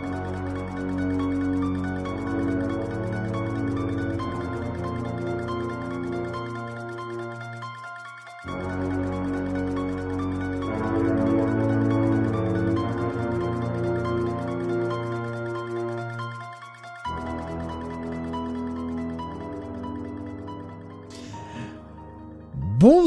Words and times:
Thank 0.00 0.26
you. 0.26 0.27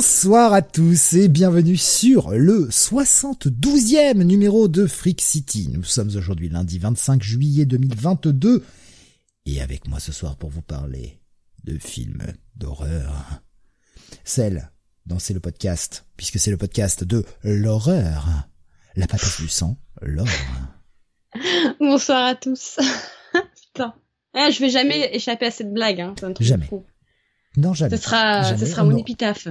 Bonsoir 0.02 0.52
à 0.52 0.64
tous 0.64 1.14
et 1.14 1.28
bienvenue 1.28 1.78
sur 1.78 2.32
le 2.32 2.70
72e 2.70 4.24
numéro 4.24 4.68
de 4.68 4.88
Freak 4.88 5.22
City. 5.22 5.70
Nous 5.72 5.84
sommes 5.84 6.10
aujourd'hui 6.16 6.50
lundi 6.50 6.80
25 6.80 7.22
juillet 7.22 7.66
2022 7.66 8.64
et 9.46 9.62
avec 9.62 9.88
moi 9.88 10.00
ce 10.00 10.12
soir 10.12 10.38
pour 10.38 10.50
vous 10.50 10.64
parler 10.64 11.22
de 11.66 11.78
films 11.78 12.24
d'horreur. 12.56 13.44
Celle 14.24 14.72
dont 15.06 15.20
c'est 15.20 15.36
le 15.36 15.40
podcast, 15.40 16.08
puisque 16.18 16.40
c'est 16.40 16.50
le 16.50 16.58
podcast 16.58 17.04
de 17.04 17.24
l'horreur. 17.44 18.26
La 18.96 19.06
patate 19.06 19.40
du 19.40 19.50
sang, 19.50 19.78
l'horreur. 20.02 20.34
Bonsoir 21.80 22.26
à 22.26 22.34
tous. 22.34 22.80
Putain. 23.68 23.94
Ah, 24.34 24.50
je 24.50 24.62
vais 24.62 24.72
jamais 24.72 25.12
échapper 25.14 25.46
à 25.46 25.52
cette 25.52 25.72
blague. 25.72 26.02
Hein. 26.02 26.16
jamais. 26.40 26.72
Non, 27.56 27.76
jamais. 27.76 27.96
Ce 27.96 28.02
sera, 28.02 28.58
ce 28.58 28.66
sera 28.66 28.84
mon 28.84 28.98
épitaphe. 28.98 29.48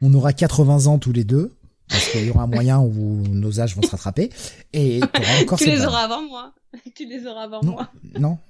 On 0.00 0.14
aura 0.14 0.32
80 0.32 0.86
ans 0.86 0.98
tous 0.98 1.12
les 1.12 1.24
deux, 1.24 1.52
parce 1.88 2.08
qu'il 2.10 2.24
y 2.26 2.30
aura 2.30 2.44
un 2.44 2.46
moyen 2.46 2.78
où 2.78 3.22
nos 3.28 3.60
âges 3.60 3.74
vont 3.74 3.82
se 3.82 3.90
rattraper. 3.90 4.30
Et 4.72 5.00
tu 5.58 5.66
les 5.66 5.84
auras 5.84 6.04
avant 6.04 6.22
moi. 6.22 6.54
Tu 6.94 7.06
les 7.06 7.26
auras 7.26 7.44
avant 7.44 7.62
moi. 7.62 7.90
Non. 8.18 8.38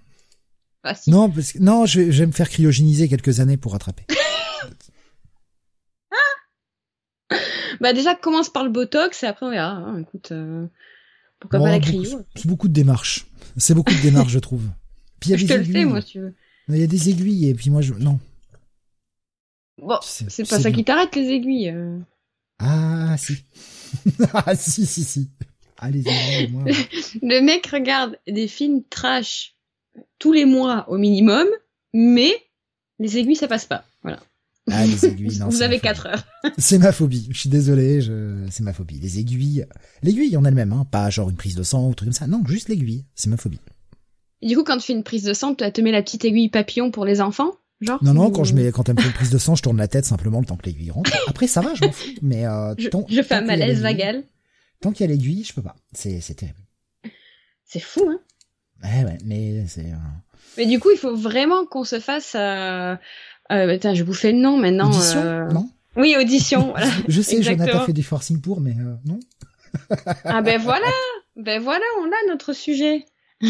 Ah, 0.84 0.94
non, 1.08 1.28
parce 1.28 1.52
que, 1.52 1.58
non, 1.58 1.86
je 1.86 2.00
vais, 2.00 2.26
me 2.26 2.30
faire 2.30 2.48
cryogéniser 2.48 3.08
quelques 3.08 3.40
années 3.40 3.56
pour 3.56 3.72
rattraper. 3.72 4.04
bah 7.80 7.92
déjà 7.92 8.14
commence 8.14 8.48
par 8.48 8.62
le 8.62 8.70
botox 8.70 9.24
et 9.24 9.26
après 9.26 9.44
on 9.44 9.50
verra. 9.50 9.72
Hein, 9.72 9.98
écoute, 9.98 10.30
euh, 10.30 10.68
pourquoi 11.40 11.58
pas 11.58 11.70
la 11.70 11.80
cryo 11.80 12.20
C'est 12.36 12.46
beaucoup 12.46 12.68
de 12.68 12.72
démarches. 12.72 13.26
C'est 13.56 13.74
beaucoup 13.74 13.92
de 13.92 14.00
démarches, 14.00 14.30
je 14.30 14.38
trouve. 14.38 14.62
Puis 15.18 15.30
il 15.30 15.32
y 15.32 15.34
a 15.34 15.36
je 15.36 15.46
des 15.46 15.48
te 15.48 15.58
aiguilles. 15.58 15.72
le 15.72 15.78
fais, 15.80 15.84
moi, 15.84 16.00
si 16.00 16.12
tu 16.12 16.20
veux. 16.20 16.34
Il 16.68 16.78
y 16.78 16.84
a 16.84 16.86
des 16.86 17.10
aiguilles 17.10 17.48
et 17.48 17.54
puis 17.54 17.70
moi 17.70 17.82
je 17.82 17.94
non. 17.94 18.20
Bon, 19.78 19.98
c'est 20.02 20.48
pas 20.48 20.60
ça 20.60 20.70
qui 20.70 20.84
t'arrête 20.84 21.14
les 21.14 21.28
aiguilles. 21.28 21.70
Euh. 21.70 21.98
Ah 22.58 23.16
si. 23.16 23.44
ah 24.32 24.54
si 24.54 24.86
si 24.86 25.04
si. 25.04 25.30
Allez, 25.78 26.02
moi. 26.50 26.64
Le 27.22 27.40
mec 27.40 27.66
regarde 27.68 28.18
des 28.26 28.48
films 28.48 28.82
trash 28.90 29.54
tous 30.18 30.32
les 30.32 30.44
mois 30.44 30.88
au 30.88 30.98
minimum, 30.98 31.46
mais 31.92 32.32
les 32.98 33.18
aiguilles 33.18 33.36
ça 33.36 33.48
passe 33.48 33.66
pas. 33.66 33.84
Voilà. 34.02 34.20
Ah, 34.70 34.84
les 34.84 35.06
aiguilles, 35.06 35.38
non. 35.40 35.48
Vous 35.48 35.62
avez 35.62 35.78
4 35.78 36.06
heures. 36.06 36.24
c'est 36.58 36.78
ma 36.78 36.92
phobie. 36.92 37.28
Je 37.30 37.38
suis 37.38 37.48
désolé, 37.48 38.00
je... 38.00 38.46
c'est 38.50 38.62
ma 38.62 38.72
phobie. 38.72 38.98
Les 38.98 39.18
aiguilles, 39.18 39.64
l'aiguille 40.02 40.36
en 40.36 40.44
elle-même, 40.44 40.72
hein, 40.72 40.86
pas 40.90 41.08
genre 41.10 41.30
une 41.30 41.36
prise 41.36 41.54
de 41.54 41.62
sang 41.62 41.88
ou 41.88 41.94
truc 41.94 42.08
comme 42.08 42.12
ça. 42.12 42.26
Non, 42.26 42.42
juste 42.46 42.68
l'aiguille. 42.68 43.04
C'est 43.14 43.30
ma 43.30 43.36
phobie. 43.36 43.60
du 44.42 44.56
coup, 44.56 44.64
quand 44.64 44.76
tu 44.76 44.86
fais 44.86 44.92
une 44.92 45.04
prise 45.04 45.24
de 45.24 45.32
sang, 45.32 45.54
tu 45.54 45.70
te 45.70 45.80
mets 45.80 45.92
la 45.92 46.02
petite 46.02 46.24
aiguille 46.24 46.50
papillon 46.50 46.90
pour 46.90 47.04
les 47.04 47.20
enfants? 47.20 47.52
Non, 47.80 47.98
non, 48.02 48.30
quand 48.30 48.44
je 48.44 48.54
mets, 48.54 48.72
quand 48.72 48.88
elle 48.88 48.96
me 48.96 49.00
fait 49.00 49.08
une 49.08 49.14
prise 49.14 49.30
de 49.30 49.38
sang, 49.38 49.54
je 49.54 49.62
tourne 49.62 49.76
la 49.76 49.88
tête 49.88 50.04
simplement 50.04 50.40
le 50.40 50.46
temps 50.46 50.56
que 50.56 50.66
l'aiguille 50.66 50.90
rentre. 50.90 51.12
Après, 51.28 51.46
ça 51.46 51.60
va, 51.60 51.74
je 51.74 51.84
m'en 51.84 51.92
fous. 51.92 52.08
Mais 52.22 52.46
euh, 52.46 52.74
je, 52.76 52.88
je 53.08 53.22
fais 53.22 53.34
un 53.34 53.42
malaise 53.42 53.80
vagal. 53.80 54.24
Tant 54.80 54.92
qu'il 54.92 55.06
y 55.06 55.08
a 55.08 55.12
l'aiguille, 55.12 55.44
je 55.44 55.54
peux 55.54 55.62
pas. 55.62 55.76
C'est, 55.92 56.20
c'est 56.20 56.34
terrible. 56.34 56.58
C'est 57.64 57.80
fou, 57.80 58.08
hein. 58.08 58.20
Ouais, 58.82 59.04
ouais, 59.04 59.18
mais 59.24 59.64
c'est. 59.66 59.86
Euh... 59.86 59.96
Mais 60.56 60.66
du 60.66 60.78
coup, 60.80 60.90
il 60.90 60.98
faut 60.98 61.16
vraiment 61.16 61.66
qu'on 61.66 61.84
se 61.84 62.00
fasse. 62.00 62.34
Euh... 62.36 62.96
Euh, 63.50 63.74
attends, 63.74 63.94
je 63.94 64.04
bouffais 64.04 64.32
le 64.32 64.38
nom 64.38 64.58
maintenant. 64.58 64.88
Audition, 64.90 65.20
euh, 65.20 65.48
non? 65.48 65.70
Oui, 65.96 66.16
audition. 66.18 66.70
Voilà. 66.76 66.90
je 67.08 67.22
sais, 67.22 67.42
je 67.42 67.50
n'ai 67.50 67.70
pas 67.70 67.84
fait 67.86 67.92
du 67.92 68.02
forcing 68.02 68.40
pour, 68.40 68.60
mais 68.60 68.76
euh, 68.78 68.94
non. 69.04 69.18
ah 70.24 70.42
ben 70.42 70.60
voilà, 70.62 70.86
ben 71.36 71.62
voilà, 71.62 71.84
on 72.00 72.06
a 72.06 72.32
notre 72.32 72.52
sujet. 72.52 73.06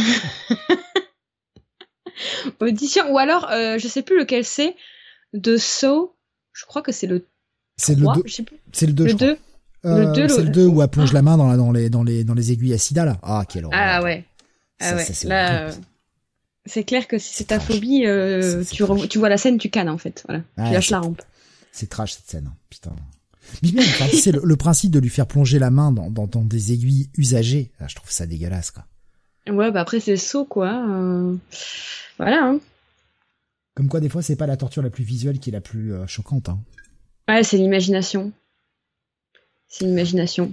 Audition, 2.60 3.12
ou 3.12 3.18
alors, 3.18 3.50
euh, 3.50 3.78
je 3.78 3.88
sais 3.88 4.02
plus 4.02 4.18
lequel 4.18 4.44
c'est, 4.44 4.76
de 5.32 5.56
Saw, 5.56 6.14
je 6.52 6.64
crois 6.66 6.82
que 6.82 6.92
c'est 6.92 7.06
le 7.06 7.26
c'est 7.78 7.94
le 7.94 8.06
2. 8.14 8.22
C'est 8.72 8.86
le 8.86 8.92
2, 8.92 9.04
le 9.06 9.14
2. 9.14 9.38
Euh, 9.84 10.06
le 10.06 10.12
2, 10.12 10.28
c'est 10.28 10.42
le 10.42 10.50
2 10.50 10.66
où 10.66 10.82
elle 10.82 10.88
plonge 10.88 11.12
la 11.12 11.22
main 11.22 11.36
dans, 11.36 11.46
la, 11.46 11.56
dans, 11.56 11.70
les, 11.70 11.88
dans, 11.88 12.02
les, 12.02 12.24
dans 12.24 12.34
les 12.34 12.52
aiguilles 12.52 12.74
à 12.74 12.78
sida, 12.78 13.04
là. 13.04 13.18
Ah, 13.22 13.44
quelle 13.48 13.64
horreur. 13.64 13.78
Ah 13.80 14.02
ouais. 14.02 14.24
Ah 14.80 14.96
ouais. 14.96 15.06
Là, 15.24 15.70
c'est 16.66 16.84
clair 16.84 17.06
que 17.06 17.18
si 17.18 17.32
c'est 17.32 17.44
ta 17.44 17.60
phobie, 17.60 18.04
euh, 18.04 18.62
tu, 18.64 18.84
tu 19.08 19.18
vois 19.18 19.28
la 19.28 19.38
scène, 19.38 19.58
tu 19.58 19.70
cannes 19.70 19.88
en 19.88 19.96
fait. 19.96 20.24
Voilà. 20.26 20.42
tu 20.68 20.74
lâches 20.74 20.90
la 20.90 21.00
rampe. 21.00 21.22
C'est 21.72 21.88
trash 21.88 22.14
cette 22.14 22.28
scène. 22.28 22.48
Hein. 22.48 22.56
Putain. 22.68 22.90
Mais 23.62 23.70
bien, 23.70 23.82
c'est 24.12 24.32
le, 24.32 24.56
principe 24.56 24.90
de 24.90 24.98
lui 24.98 25.08
faire 25.08 25.26
plonger 25.26 25.58
la 25.58 25.70
main 25.70 25.92
dans, 25.92 26.10
dans, 26.10 26.26
dans 26.26 26.42
des 26.42 26.72
aiguilles 26.72 27.08
usagées. 27.16 27.70
je 27.86 27.94
trouve 27.94 28.10
ça 28.10 28.26
dégueulasse, 28.26 28.72
quoi. 28.72 28.84
Ouais, 29.50 29.70
bah 29.70 29.80
après 29.80 30.00
c'est 30.00 30.16
saut 30.16 30.44
quoi. 30.44 30.84
Euh... 30.88 31.34
Voilà. 32.18 32.44
Hein. 32.44 32.60
Comme 33.74 33.88
quoi, 33.88 34.00
des 34.00 34.08
fois, 34.08 34.22
c'est 34.22 34.34
pas 34.34 34.48
la 34.48 34.56
torture 34.56 34.82
la 34.82 34.90
plus 34.90 35.04
visuelle 35.04 35.38
qui 35.38 35.50
est 35.50 35.52
la 35.52 35.60
plus 35.60 35.94
euh, 35.94 36.04
choquante. 36.08 36.48
Hein. 36.48 36.58
Ouais, 37.28 37.44
c'est 37.44 37.58
l'imagination. 37.58 38.32
C'est 39.68 39.84
l'imagination. 39.84 40.52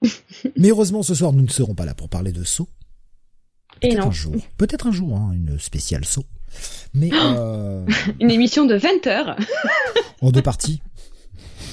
Mais 0.56 0.70
heureusement, 0.70 1.02
ce 1.02 1.14
soir, 1.14 1.34
nous 1.34 1.42
ne 1.42 1.50
serons 1.50 1.74
pas 1.74 1.84
là 1.84 1.92
pour 1.92 2.08
parler 2.08 2.32
de 2.32 2.42
saut. 2.42 2.68
Peut-être 3.82 4.06
un 4.06 4.10
jour. 4.10 4.34
Peut-être 4.56 4.86
un 4.86 4.90
jour, 4.90 5.16
hein, 5.16 5.32
une 5.34 5.58
spéciale 5.58 6.06
saut. 6.06 6.24
Mais 6.94 7.10
euh... 7.12 7.84
une 8.20 8.30
émission 8.30 8.64
de 8.64 8.74
20 8.74 9.06
heures. 9.06 9.36
en 10.22 10.30
deux 10.30 10.40
parties. 10.40 10.80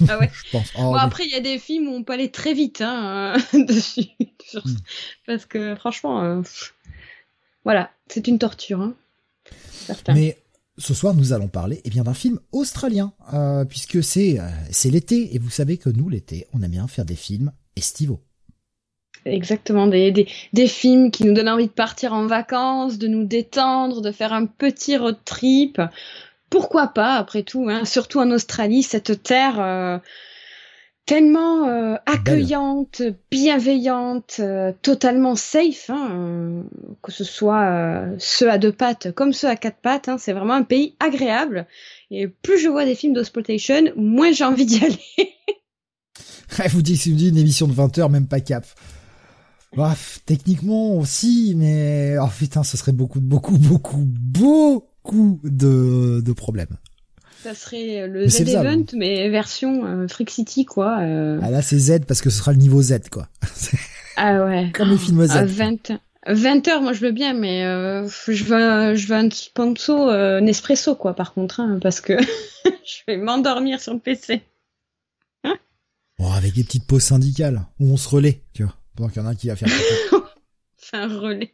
Ah 0.10 0.20
ouais. 0.20 0.30
Je 0.46 0.52
pense. 0.52 0.74
bon, 0.74 0.96
après, 0.96 1.26
il 1.26 1.32
y 1.32 1.36
a 1.36 1.42
des 1.42 1.60
films 1.60 1.88
où 1.88 1.94
on 1.94 2.04
peut 2.04 2.14
aller 2.14 2.32
très 2.32 2.54
vite 2.54 2.82
hein, 2.82 3.36
dessus. 3.54 4.10
Hmm. 4.54 4.76
Parce 5.26 5.46
que 5.46 5.76
franchement, 5.76 6.24
euh, 6.24 6.42
voilà, 7.64 7.92
c'est 8.08 8.28
une 8.28 8.40
torture. 8.40 8.82
Hein. 8.82 8.96
Mais 10.10 10.38
ce 10.78 10.94
soir, 10.94 11.14
nous 11.14 11.34
allons 11.34 11.48
parler 11.48 11.82
eh 11.86 11.90
bien 11.90 12.04
d'un 12.04 12.14
film 12.14 12.40
australien, 12.52 13.14
euh, 13.34 13.66
puisque 13.66 14.04
c'est 14.04 14.40
euh, 14.40 14.48
c'est 14.72 14.90
l'été 14.90 15.36
et 15.36 15.40
vous 15.40 15.50
savez 15.50 15.78
que 15.78 15.90
nous 15.90 16.10
l'été, 16.10 16.48
on 16.54 16.62
aime 16.62 16.72
bien 16.72 16.88
faire 16.88 17.06
des 17.06 17.16
films 17.16 17.52
estivaux. 17.76 18.22
Exactement, 19.26 19.88
des, 19.88 20.12
des, 20.12 20.28
des, 20.54 20.68
films 20.68 21.12
qui 21.12 21.26
nous 21.26 21.34
donnent 21.34 21.50
envie 21.50 21.68
de 21.68 21.72
partir 21.72 22.14
en 22.14 22.28
vacances, 22.28 22.98
de 22.98 23.08
nous 23.08 23.26
détendre, 23.26 24.02
de 24.02 24.12
faire 24.12 24.32
un 24.32 24.46
petit 24.46 24.96
road 24.96 25.18
trip. 25.26 25.82
Pourquoi 26.50 26.88
pas, 26.88 27.16
après 27.16 27.44
tout, 27.44 27.68
hein, 27.70 27.86
surtout 27.86 28.20
en 28.20 28.32
Australie, 28.32 28.84
cette 28.84 29.24
terre 29.24 29.60
euh, 29.60 29.98
tellement 31.08 31.70
euh, 31.70 31.96
accueillante, 32.06 33.02
bienveillante, 33.32 34.36
euh, 34.40 34.74
totalement 34.82 35.36
safe, 35.36 35.90
hein, 35.90 36.10
euh, 36.12 36.64
que 37.02 37.12
ce 37.14 37.24
soit 37.24 38.06
ceux 38.20 38.52
à 38.52 38.58
deux 38.58 38.74
pattes 38.74 39.12
comme 39.14 39.34
ceux 39.34 39.48
à 39.48 39.56
quatre 39.56 39.80
pattes, 39.82 40.10
hein, 40.10 40.18
c'est 40.20 40.34
vraiment 40.34 40.54
un 40.54 40.64
pays 40.64 40.96
agréable. 41.00 41.66
Et 42.12 42.28
plus 42.28 42.60
je 42.60 42.68
vois 42.68 42.86
des 42.86 42.94
films 42.94 43.14
d'exploitation, 43.14 43.94
moins 43.96 44.32
j'ai 44.34 44.44
envie 44.44 44.66
d'y 44.66 44.84
aller. 44.86 45.34
vous 46.70 46.82
dites, 46.82 47.08
vous 47.08 47.16
dites 47.16 47.32
une 47.32 47.38
émission 47.38 47.68
de 47.68 47.74
20 47.74 47.98
heures, 47.98 48.10
même 48.10 48.28
pas 48.28 48.42
cap. 48.42 48.66
Bref, 49.76 50.20
techniquement 50.26 50.98
aussi, 50.98 51.54
mais 51.56 52.18
oh 52.22 52.28
putain, 52.38 52.64
ce 52.64 52.76
serait 52.76 52.92
beaucoup, 52.92 53.22
beaucoup, 53.22 53.58
beaucoup, 53.58 54.04
beaucoup 54.06 54.84
de, 55.14 56.22
de 56.22 56.34
problèmes. 56.34 56.78
Ça 57.44 57.54
serait 57.54 58.08
le 58.08 58.28
Z 58.28 58.42
Event, 58.42 58.86
mais 58.94 59.30
version 59.30 59.86
euh, 59.86 60.08
Freak 60.08 60.30
City, 60.30 60.66
quoi. 60.66 61.00
Euh. 61.02 61.40
Ah 61.44 61.52
là, 61.52 61.62
c'est 61.62 61.78
Z 61.78 62.06
parce 62.08 62.22
que 62.22 62.30
ce 62.30 62.40
sera 62.40 62.52
le 62.52 62.58
niveau 62.58 62.82
Z, 62.82 63.10
quoi. 63.12 63.28
ah 64.18 64.44
ouais. 64.46 64.72
Comme 64.74 64.90
le 64.90 64.98
film 64.98 65.26
Z. 65.26 65.32
Ah, 65.34 65.46
20, 65.46 66.00
20 66.28 66.68
heures, 66.68 66.82
moi 66.82 66.94
je 66.94 67.02
veux 67.02 67.12
bien, 67.12 67.34
mais 67.34 67.64
euh, 67.64 68.08
je 68.28 68.44
veux, 68.44 68.96
je 68.96 69.08
veux 69.08 69.16
un 69.16 69.30
sponsor 69.30 70.42
Nespresso, 70.42 70.96
quoi, 70.96 71.14
par 71.14 71.34
contre, 71.34 71.60
hein, 71.60 71.80
parce 71.82 72.02
que 72.02 72.14
je 72.64 72.98
vais 73.08 73.18
m'endormir 73.18 73.80
sur 73.80 73.94
le 73.94 74.00
PC. 74.00 74.42
bon, 76.18 76.32
avec 76.32 76.54
des 76.56 76.64
petites 76.64 76.88
pauses 76.88 77.04
syndicales, 77.04 77.66
où 77.80 77.92
on 77.92 77.98
se 77.98 78.10
relaie, 78.10 78.42
tu 78.54 78.64
vois, 78.64 78.74
pendant 78.96 79.10
qu'il 79.10 79.22
y 79.22 79.26
en 79.26 79.28
a 79.28 79.32
un 79.32 79.36
qui 79.36 79.48
va. 79.48 79.56
Faire 79.56 79.70
un 80.94 81.20
relais. 81.20 81.54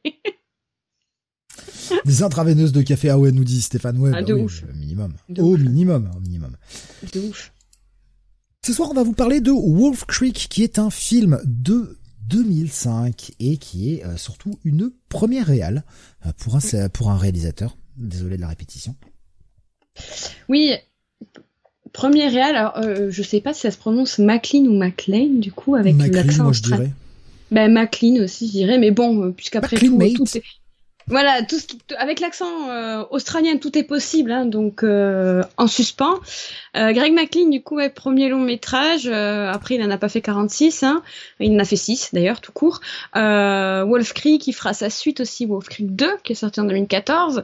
Des 2.05 2.23
intraveineuses 2.23 2.71
de 2.71 2.81
café, 2.81 3.09
ah 3.09 3.17
ouais, 3.17 3.31
nous 3.31 3.43
dit 3.43 3.61
Stéphane, 3.61 3.97
ouais, 3.97 4.11
ah, 4.13 4.21
bah 4.21 4.33
ouf. 4.33 4.63
minimum. 4.75 5.13
au 5.37 5.57
minimum, 5.57 6.09
au 6.15 6.19
minimum. 6.19 6.55
De 7.13 7.19
ouf. 7.21 7.51
Ce 8.65 8.71
soir, 8.71 8.89
on 8.91 8.93
va 8.93 9.03
vous 9.03 9.13
parler 9.13 9.41
de 9.41 9.51
Wolf 9.51 10.05
Creek, 10.05 10.47
qui 10.49 10.63
est 10.63 10.79
un 10.79 10.89
film 10.89 11.41
de 11.45 11.97
2005 12.27 13.33
et 13.39 13.57
qui 13.57 13.93
est 13.93 14.05
euh, 14.05 14.15
surtout 14.15 14.57
une 14.63 14.91
première 15.09 15.47
réale 15.47 15.83
euh, 16.25 16.29
pour 16.37 16.55
un 16.55 16.89
pour 16.89 17.09
un 17.09 17.17
réalisateur. 17.17 17.75
Désolé 17.97 18.37
de 18.37 18.41
la 18.41 18.47
répétition. 18.47 18.95
Oui, 20.47 20.73
premier 21.91 22.27
réal, 22.27 22.55
alors 22.55 22.77
euh, 22.77 23.11
je 23.11 23.21
sais 23.21 23.41
pas 23.41 23.53
si 23.53 23.61
ça 23.61 23.71
se 23.71 23.77
prononce 23.77 24.17
MacLean 24.17 24.65
ou 24.65 24.77
MacLean 24.77 25.39
du 25.39 25.51
coup 25.51 25.75
avec 25.75 25.95
l'accent 25.97 26.43
moi 26.45 26.53
je 26.53 26.61
dirais. 26.61 26.91
Ben 27.51 27.71
MacLean 27.71 28.23
aussi 28.23 28.47
je 28.47 28.53
dirais, 28.53 28.77
mais 28.79 28.91
bon, 28.91 29.31
puisqu'après 29.33 29.77
tout, 29.77 29.99
tout 30.15 30.37
est 30.37 30.43
voilà, 31.07 31.43
tout 31.43 31.59
ce 31.59 31.67
avec 31.97 32.19
l'accent 32.19 32.69
euh, 32.69 33.03
australien, 33.11 33.57
tout 33.57 33.77
est 33.77 33.83
possible, 33.83 34.31
hein, 34.31 34.45
donc 34.45 34.83
euh, 34.83 35.43
en 35.57 35.67
suspens. 35.67 36.19
Euh, 36.75 36.91
Greg 36.91 37.13
McLean, 37.13 37.49
du 37.49 37.61
coup, 37.61 37.79
est 37.79 37.89
premier 37.89 38.29
long 38.29 38.39
métrage. 38.39 39.07
après, 39.07 39.75
il 39.75 39.83
en 39.83 39.91
a 39.91 39.97
pas 39.97 40.09
fait 40.09 40.21
46, 40.21 40.83
hein, 40.83 41.03
il 41.39 41.55
en 41.55 41.59
a 41.59 41.65
fait 41.65 41.75
6 41.75 42.09
d'ailleurs, 42.13 42.41
tout 42.41 42.51
court. 42.51 42.81
Wolf 43.13 44.13
Creek, 44.13 44.41
qui 44.41 44.53
fera 44.53 44.73
sa 44.73 44.89
suite 44.89 45.19
aussi, 45.19 45.45
Wolf 45.45 45.69
Creek 45.69 45.95
2, 45.95 46.17
qui 46.23 46.33
est 46.33 46.35
sorti 46.35 46.59
en 46.59 46.65
2014. 46.65 47.43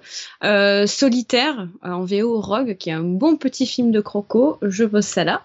Solitaire, 0.85 1.67
en 1.83 2.03
VO 2.03 2.41
Rogue, 2.41 2.75
qui 2.77 2.89
est 2.89 2.93
un 2.93 3.03
bon 3.03 3.37
petit 3.37 3.65
film 3.65 3.91
de 3.91 4.01
croco. 4.01 4.57
Je 4.61 4.85
bosse 4.85 5.07
ça 5.07 5.23
là. 5.23 5.41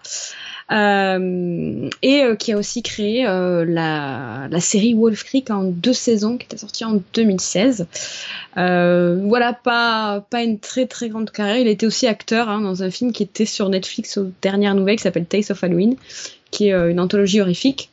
Euh, 0.71 1.89
et 2.01 2.23
euh, 2.23 2.35
qui 2.35 2.51
a 2.51 2.57
aussi 2.57 2.81
créé 2.81 3.27
euh, 3.27 3.65
la, 3.65 4.47
la, 4.49 4.59
série 4.59 4.95
Wolf 4.95 5.23
Creek 5.23 5.51
en 5.51 5.63
deux 5.65 5.93
saisons, 5.93 6.37
qui 6.37 6.45
était 6.45 6.57
sortie 6.57 6.83
en 6.85 6.99
2016. 7.13 7.85
voilà, 8.55 9.53
pas 9.53 10.25
pas 10.27 10.41
une 10.41 10.57
très 10.57 10.87
très 10.87 11.09
grande 11.09 11.29
carrière. 11.29 11.57
Il 11.57 11.67
était 11.67 11.85
aussi 11.85 12.07
acteur 12.07 12.49
hein, 12.49 12.61
dans 12.61 12.81
un 12.81 12.89
film 12.89 13.11
qui 13.11 13.21
était 13.21 13.45
sur 13.45 13.69
Netflix 13.75 14.17
aux 14.17 14.31
dernières 14.41 14.75
nouvelles, 14.75 14.97
qui 14.97 15.03
s'appelle 15.03 15.25
Taste 15.25 15.51
of 15.51 15.63
Halloween, 15.63 15.95
qui 16.51 16.69
est 16.69 16.91
une 16.91 16.99
anthologie 16.99 17.41
horrifique. 17.41 17.91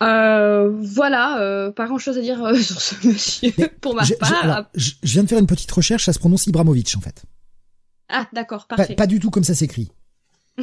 Euh, 0.00 0.70
voilà, 0.80 1.40
euh, 1.40 1.72
pas 1.72 1.86
grand 1.86 1.98
chose 1.98 2.18
à 2.18 2.20
dire 2.20 2.38
sur 2.62 2.80
ce 2.80 3.06
monsieur 3.06 3.52
pour 3.80 3.94
ma 3.94 4.04
part. 4.20 4.70
je 4.74 4.92
viens 5.02 5.24
de 5.24 5.28
faire 5.28 5.38
une 5.38 5.46
petite 5.46 5.70
recherche, 5.72 6.04
ça 6.04 6.12
se 6.12 6.18
prononce 6.18 6.46
Ibramovic 6.46 6.94
en 6.96 7.00
fait. 7.00 7.24
Ah 8.08 8.28
d'accord, 8.32 8.66
parfait. 8.66 8.94
pas, 8.94 9.06
du 9.06 9.18
tout 9.18 9.30
comme 9.30 9.44
ça 9.44 9.54
s'écrit. 9.54 9.90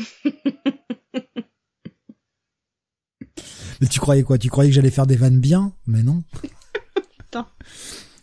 Mais 3.81 3.87
tu 3.89 3.99
croyais 3.99 4.23
quoi? 4.23 4.37
Tu 4.37 4.49
croyais 4.49 4.69
que 4.69 4.75
j'allais 4.75 4.89
faire 4.89 5.05
des 5.05 5.17
vannes 5.17 5.39
bien? 5.39 5.73
Mais 5.85 6.01
non. 6.01 6.23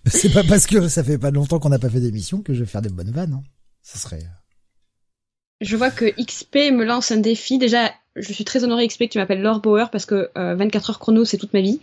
C'est 0.06 0.32
pas 0.32 0.42
parce 0.42 0.66
que 0.66 0.88
ça 0.88 1.04
fait 1.04 1.18
pas 1.18 1.30
longtemps 1.30 1.60
qu'on 1.60 1.68
n'a 1.68 1.78
pas 1.78 1.90
fait 1.90 2.00
d'émission 2.00 2.40
que 2.40 2.54
je 2.54 2.60
vais 2.60 2.66
faire 2.66 2.80
des 2.80 2.88
bonnes 2.88 3.10
vannes. 3.10 3.34
Hein. 3.34 3.42
Ça 3.82 3.98
serait. 3.98 4.26
Euh. 5.62 5.64
Je 5.64 5.76
vois 5.76 5.90
que 5.90 6.04
XP 6.04 6.72
me 6.72 6.84
lance 6.84 7.10
un 7.12 7.16
défi. 7.16 7.58
Déjà, 7.58 7.90
je 8.16 8.32
suis 8.32 8.44
très 8.44 8.64
honorée 8.64 8.86
XP 8.86 9.04
que 9.04 9.12
tu 9.12 9.18
m'appelles 9.18 9.42
Laure 9.42 9.60
Bauer 9.60 9.90
parce 9.90 10.06
que 10.06 10.30
24 10.34 10.36
euh, 10.36 10.90
heures 10.90 10.98
chrono 10.98 11.24
c'est 11.24 11.38
toute 11.38 11.54
ma 11.54 11.60
vie, 11.60 11.80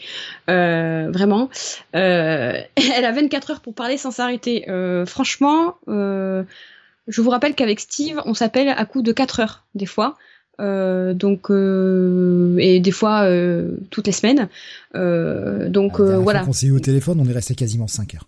euh, 0.49 1.09
vraiment. 1.11 1.49
elle 1.93 2.65
a 2.77 3.11
24 3.11 3.51
heures 3.51 3.61
pour 3.61 3.73
parler 3.73 3.97
sans 3.97 4.11
s'arrêter. 4.11 4.65
franchement, 5.07 5.77
je 5.87 7.21
vous 7.21 7.29
rappelle 7.29 7.55
qu'avec 7.55 7.79
Steve, 7.79 8.21
on 8.25 8.33
s'appelle 8.33 8.69
à 8.69 8.85
coup 8.85 9.01
de 9.01 9.11
4 9.11 9.39
heures, 9.39 9.65
des 9.75 9.87
fois. 9.87 10.17
Euh, 10.59 11.13
donc 11.13 11.49
euh, 11.51 12.57
et 12.59 12.81
des 12.81 12.91
fois 12.91 13.21
euh, 13.23 13.77
toutes 13.91 14.07
les 14.07 14.13
semaines. 14.13 14.49
donc 14.93 15.99
voilà. 15.99 16.41
Quand 16.41 16.49
on 16.49 16.53
s'est 16.53 16.67
eu 16.67 16.71
au 16.71 16.79
téléphone, 16.79 17.19
on 17.19 17.29
est 17.29 17.33
resté 17.33 17.55
quasiment 17.55 17.87
5 17.87 18.15
heures. 18.15 18.27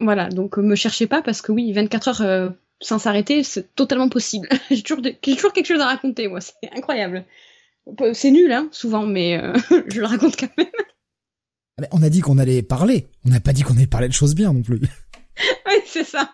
Voilà, 0.00 0.28
donc 0.28 0.56
me 0.56 0.74
cherchez 0.74 1.06
pas 1.06 1.22
parce 1.22 1.40
que 1.40 1.52
oui, 1.52 1.72
24 1.72 2.08
heures 2.08 2.52
sans 2.84 2.98
s'arrêter, 2.98 3.42
c'est 3.42 3.74
totalement 3.74 4.08
possible. 4.08 4.48
j'ai 4.70 4.82
toujours, 4.82 5.02
toujours 5.22 5.52
quelque 5.52 5.66
chose 5.66 5.80
à 5.80 5.86
raconter, 5.86 6.28
moi, 6.28 6.40
c'est 6.40 6.54
incroyable. 6.76 7.24
C'est 8.14 8.30
nul, 8.30 8.50
hein, 8.50 8.68
souvent, 8.72 9.06
mais 9.06 9.40
je 9.88 10.00
le 10.00 10.06
raconte 10.06 10.36
quand 10.36 10.56
même. 10.56 10.68
Ah, 11.82 11.86
on 11.92 12.02
a 12.02 12.08
dit 12.08 12.20
qu'on 12.20 12.38
allait 12.38 12.62
parler, 12.62 13.08
on 13.26 13.30
n'a 13.30 13.40
pas 13.40 13.52
dit 13.52 13.62
qu'on 13.62 13.76
allait 13.76 13.86
parler 13.86 14.08
de 14.08 14.12
choses 14.12 14.34
bien 14.34 14.52
non 14.52 14.62
plus. 14.62 14.80
oui, 15.66 15.74
c'est 15.86 16.04
ça. 16.04 16.32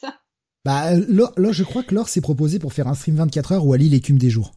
ça. 0.00 0.20
Bah 0.64 0.90
là, 0.94 1.52
je 1.52 1.62
crois 1.62 1.82
que 1.82 1.94
Laure 1.94 2.08
s'est 2.08 2.20
proposé 2.20 2.58
pour 2.58 2.72
faire 2.72 2.88
un 2.88 2.94
stream 2.94 3.16
24 3.16 3.52
heures 3.52 3.64
où 3.64 3.72
Ali 3.72 3.88
l'écume 3.88 4.18
des 4.18 4.30
jours. 4.30 4.52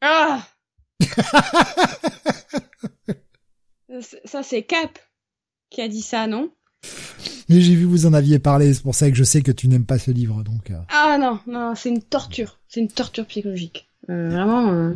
Ah 0.00 0.46
Ça 4.24 4.42
c'est 4.42 4.64
Cap 4.64 4.98
qui 5.70 5.80
a 5.80 5.88
dit 5.88 6.02
ça, 6.02 6.26
non? 6.26 6.52
Mais 7.48 7.60
j'ai 7.60 7.74
vu 7.74 7.84
vous 7.84 8.06
en 8.06 8.14
aviez 8.14 8.38
parlé, 8.38 8.72
c'est 8.72 8.82
pour 8.82 8.94
ça 8.94 9.10
que 9.10 9.16
je 9.16 9.24
sais 9.24 9.42
que 9.42 9.52
tu 9.52 9.68
n'aimes 9.68 9.84
pas 9.84 9.98
ce 9.98 10.10
livre, 10.10 10.42
donc. 10.42 10.70
Euh. 10.70 10.78
Ah 10.88 11.18
non, 11.18 11.38
non, 11.46 11.74
c'est 11.74 11.90
une 11.90 12.02
torture, 12.02 12.58
c'est 12.68 12.80
une 12.80 12.88
torture 12.88 13.26
psychologique. 13.26 13.86
Euh, 14.08 14.30
vraiment. 14.30 14.72
Euh, 14.72 14.92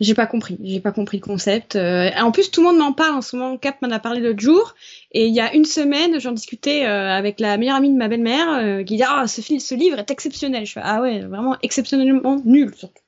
j'ai 0.00 0.14
pas 0.14 0.26
compris, 0.26 0.58
j'ai 0.64 0.80
pas 0.80 0.90
compris 0.90 1.18
le 1.18 1.22
concept. 1.22 1.76
En 1.76 2.32
plus, 2.32 2.50
tout 2.50 2.60
le 2.60 2.66
monde 2.66 2.78
m'en 2.78 2.92
parle 2.92 3.14
en 3.14 3.22
ce 3.22 3.36
moment. 3.36 3.56
Cap 3.56 3.80
m'en 3.82 3.90
a 3.90 4.00
parlé 4.00 4.20
l'autre 4.20 4.40
jour, 4.40 4.74
et 5.12 5.26
il 5.26 5.34
y 5.34 5.38
a 5.38 5.54
une 5.54 5.64
semaine, 5.64 6.18
j'en 6.18 6.32
discutais 6.32 6.84
avec 6.84 7.38
la 7.38 7.56
meilleure 7.56 7.76
amie 7.76 7.90
de 7.90 7.96
ma 7.96 8.08
belle-mère, 8.08 8.84
qui 8.84 8.96
dit 8.96 9.04
ah 9.06 9.28
ce, 9.28 9.40
ce 9.40 9.74
livre 9.76 10.00
est 10.00 10.10
exceptionnel. 10.10 10.66
Je 10.66 10.72
fais 10.72 10.80
ah 10.82 11.00
ouais, 11.00 11.20
vraiment 11.20 11.56
exceptionnellement 11.62 12.42
nul 12.44 12.74
surtout, 12.74 13.02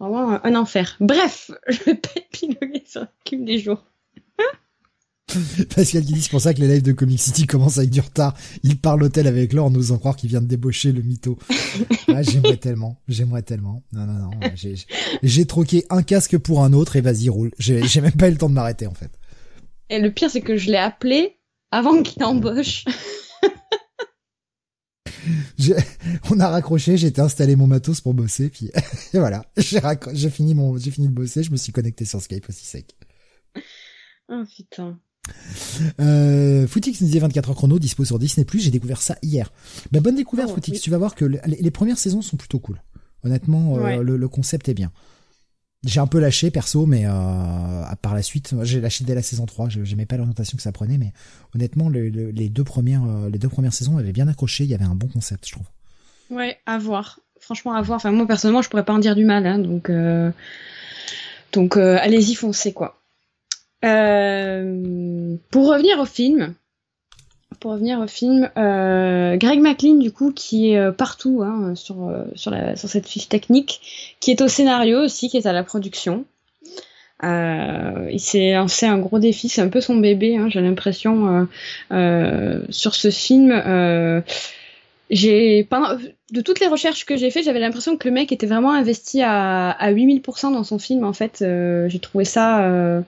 vraiment 0.00 0.44
un, 0.44 0.54
enfer. 0.56 0.96
Bref, 0.98 1.52
je 1.68 1.78
vais 1.84 1.94
pas 1.94 2.10
épiloguer 2.16 2.82
sur 2.86 3.02
la 3.02 3.38
des 3.38 3.58
jours. 3.58 3.84
Pascal 5.74 6.04
qui 6.04 6.12
dit 6.12 6.22
c'est 6.22 6.30
pour 6.30 6.40
ça 6.40 6.54
que 6.54 6.60
les 6.60 6.68
lives 6.68 6.82
de 6.82 6.92
Comic 6.92 7.20
City 7.20 7.46
commencent 7.46 7.78
avec 7.78 7.90
du 7.90 8.00
retard. 8.00 8.34
Il 8.62 8.78
parle 8.78 9.00
l'hôtel 9.00 9.26
avec 9.26 9.52
l'or 9.52 9.66
en 9.66 9.74
osant 9.74 9.98
croire 9.98 10.16
qu'il 10.16 10.30
vient 10.30 10.40
de 10.40 10.46
débaucher 10.46 10.92
le 10.92 11.02
mytho. 11.02 11.38
Ah, 12.14 12.22
j'aimerais 12.22 12.58
tellement, 12.58 13.00
j'aimerais 13.08 13.42
tellement. 13.42 13.82
Non, 13.92 14.04
non, 14.04 14.12
non. 14.12 14.30
J'ai 15.22 15.46
troqué 15.46 15.86
un 15.88 16.02
casque 16.02 16.36
pour 16.36 16.62
un 16.62 16.74
autre 16.74 16.96
et 16.96 17.00
vas-y 17.00 17.30
roule. 17.30 17.52
J'ai 17.58 18.00
même 18.02 18.12
pas 18.12 18.28
eu 18.28 18.32
le 18.32 18.36
temps 18.36 18.50
de 18.50 18.54
m'arrêter 18.54 18.86
en 18.86 18.92
fait. 18.92 19.10
Et 19.88 19.98
le 19.98 20.12
pire 20.12 20.30
c'est 20.30 20.42
que 20.42 20.58
je 20.58 20.70
l'ai 20.70 20.76
appelé 20.76 21.38
avant 21.70 22.02
qu'il 22.02 22.22
embauche. 22.22 22.84
on 26.30 26.40
a 26.40 26.48
raccroché, 26.48 26.98
j'étais 26.98 27.22
installé 27.22 27.56
mon 27.56 27.66
matos 27.66 28.00
pour 28.00 28.12
bosser, 28.12 28.50
puis 28.50 28.70
et 29.14 29.18
voilà, 29.18 29.46
j'ai 29.56 30.30
fini 30.30 30.54
mon, 30.54 30.76
j'ai 30.76 30.90
fini 30.90 31.08
de 31.08 31.14
bosser, 31.14 31.42
je 31.42 31.50
me 31.50 31.56
suis 31.56 31.72
connecté 31.72 32.04
sur 32.04 32.20
Skype 32.20 32.46
aussi 32.48 32.66
sec. 32.66 32.94
Oh 34.28 34.42
putain. 34.54 35.00
Euh, 36.00 36.66
Footix 36.66 37.00
nous 37.00 37.06
disait 37.06 37.20
24 37.20 37.50
heures 37.50 37.56
chrono, 37.56 37.78
dispo 37.78 38.04
sur 38.04 38.18
Disney+, 38.18 38.46
j'ai 38.54 38.70
découvert 38.70 39.00
ça 39.00 39.16
hier. 39.22 39.52
Ben, 39.90 40.00
bonne 40.00 40.16
découverte 40.16 40.48
oh, 40.50 40.54
Footix, 40.54 40.80
tu 40.80 40.90
vas 40.90 40.98
voir 40.98 41.14
que 41.14 41.24
les, 41.24 41.70
premières 41.70 41.98
saisons 41.98 42.22
sont 42.22 42.36
plutôt 42.36 42.58
cool. 42.58 42.80
Honnêtement, 43.24 43.76
euh, 43.78 44.02
le, 44.02 44.28
concept 44.28 44.68
est 44.68 44.74
bien. 44.74 44.90
J'ai 45.84 46.00
un 46.00 46.06
peu 46.06 46.20
lâché 46.20 46.50
perso, 46.50 46.86
mais 46.86 47.06
euh, 47.06 47.82
par 48.02 48.14
la 48.14 48.22
suite, 48.22 48.54
j'ai 48.62 48.80
lâché 48.80 49.04
dès 49.04 49.14
la 49.14 49.22
saison 49.22 49.46
3, 49.46 49.68
j'aimais 49.68 50.06
pas 50.06 50.16
l'orientation 50.16 50.56
que 50.56 50.62
ça 50.62 50.72
prenait, 50.72 50.98
mais 50.98 51.12
honnêtement, 51.54 51.88
les, 51.88 52.10
deux 52.48 52.64
premières, 52.64 53.04
euh, 53.04 53.30
les 53.30 53.38
deux 53.38 53.48
premières 53.48 53.74
saisons 53.74 53.98
avaient 53.98 54.12
bien 54.12 54.28
accroché, 54.28 54.64
il 54.64 54.70
y 54.70 54.74
avait 54.74 54.84
un 54.84 54.94
bon 54.94 55.08
concept, 55.08 55.46
je 55.46 55.52
trouve. 55.52 55.66
Ouais, 56.30 56.58
à 56.66 56.78
voir. 56.78 57.20
Franchement, 57.40 57.74
à 57.74 57.82
voir. 57.82 57.96
Enfin, 57.96 58.12
moi, 58.12 58.26
personnellement, 58.26 58.62
je 58.62 58.70
pourrais 58.70 58.84
pas 58.84 58.92
en 58.92 59.00
dire 59.00 59.16
du 59.16 59.24
mal, 59.24 59.46
hein, 59.46 59.58
donc, 59.58 59.90
donc 61.52 61.76
allez-y, 61.76 62.34
foncez, 62.34 62.72
quoi. 62.72 63.01
Euh, 63.84 65.36
pour 65.50 65.68
revenir 65.68 65.98
au 65.98 66.04
film, 66.04 66.54
pour 67.58 67.72
revenir 67.72 67.98
au 68.00 68.06
film, 68.06 68.48
euh, 68.56 69.36
Greg 69.36 69.60
McLean 69.60 69.98
du 69.98 70.12
coup 70.12 70.32
qui 70.32 70.70
est 70.70 70.78
euh, 70.78 70.92
partout 70.92 71.42
hein, 71.42 71.74
sur 71.74 72.12
sur, 72.34 72.52
cette 72.76 73.08
fiche 73.08 73.28
technique, 73.28 73.80
qui 74.20 74.30
est 74.30 74.40
au 74.40 74.48
scénario 74.48 75.00
aussi, 75.00 75.28
qui 75.28 75.36
est 75.36 75.46
à 75.46 75.52
la 75.52 75.64
production. 75.64 76.24
Il 77.24 78.18
s'est 78.18 78.52
lancé 78.54 78.84
un 78.86 78.98
gros 78.98 79.20
défi, 79.20 79.48
c'est 79.48 79.62
un 79.62 79.68
peu 79.68 79.80
son 79.80 79.96
bébé, 79.96 80.36
hein, 80.36 80.48
j'ai 80.48 80.60
l'impression 80.60 81.46
sur 81.90 82.94
ce 82.94 83.10
film. 83.10 83.50
de 83.50 84.22
toutes 86.44 86.60
les 86.60 86.66
recherches 86.66 87.04
que 87.04 87.16
j'ai 87.16 87.30
fait, 87.30 87.44
j'avais 87.44 87.60
l'impression 87.60 87.96
que 87.96 88.08
le 88.08 88.14
mec 88.14 88.32
était 88.32 88.46
vraiment 88.46 88.72
investi 88.72 89.22
à, 89.22 89.70
à 89.70 89.92
8000% 89.92 90.52
dans 90.52 90.64
son 90.64 90.80
film. 90.80 91.04
En 91.04 91.12
fait, 91.12 91.44
j'ai 91.88 91.98
trouvé 92.00 92.24
ça 92.24 93.04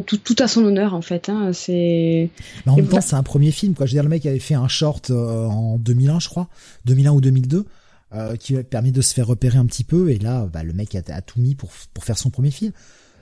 tout, 0.00 0.16
tout 0.16 0.36
à 0.38 0.48
son 0.48 0.64
honneur 0.64 0.94
en 0.94 1.02
fait. 1.02 1.28
Hein, 1.28 1.52
c'est. 1.52 2.30
en 2.66 2.76
même 2.76 2.86
temps, 2.86 3.00
c'est 3.00 3.16
un 3.16 3.22
premier 3.22 3.50
film 3.50 3.74
quoi. 3.74 3.86
Je 3.86 3.92
veux 3.92 3.96
dire, 3.96 4.02
le 4.02 4.08
mec 4.08 4.24
avait 4.24 4.38
fait 4.38 4.54
un 4.54 4.68
short 4.68 5.10
euh, 5.10 5.46
en 5.46 5.78
2001, 5.78 6.20
je 6.20 6.28
crois, 6.28 6.48
2001 6.86 7.12
ou 7.12 7.20
2002, 7.20 7.66
euh, 8.14 8.36
qui 8.36 8.56
a 8.56 8.62
permis 8.62 8.92
de 8.92 9.00
se 9.02 9.12
faire 9.12 9.26
repérer 9.26 9.58
un 9.58 9.66
petit 9.66 9.84
peu. 9.84 10.10
Et 10.10 10.18
là, 10.18 10.46
bah, 10.46 10.62
le 10.62 10.72
mec 10.72 10.94
a, 10.94 11.02
a, 11.08 11.20
tout 11.20 11.40
mis 11.40 11.54
pour 11.54 11.70
pour 11.92 12.04
faire 12.04 12.16
son 12.16 12.30
premier 12.30 12.50
film. 12.50 12.72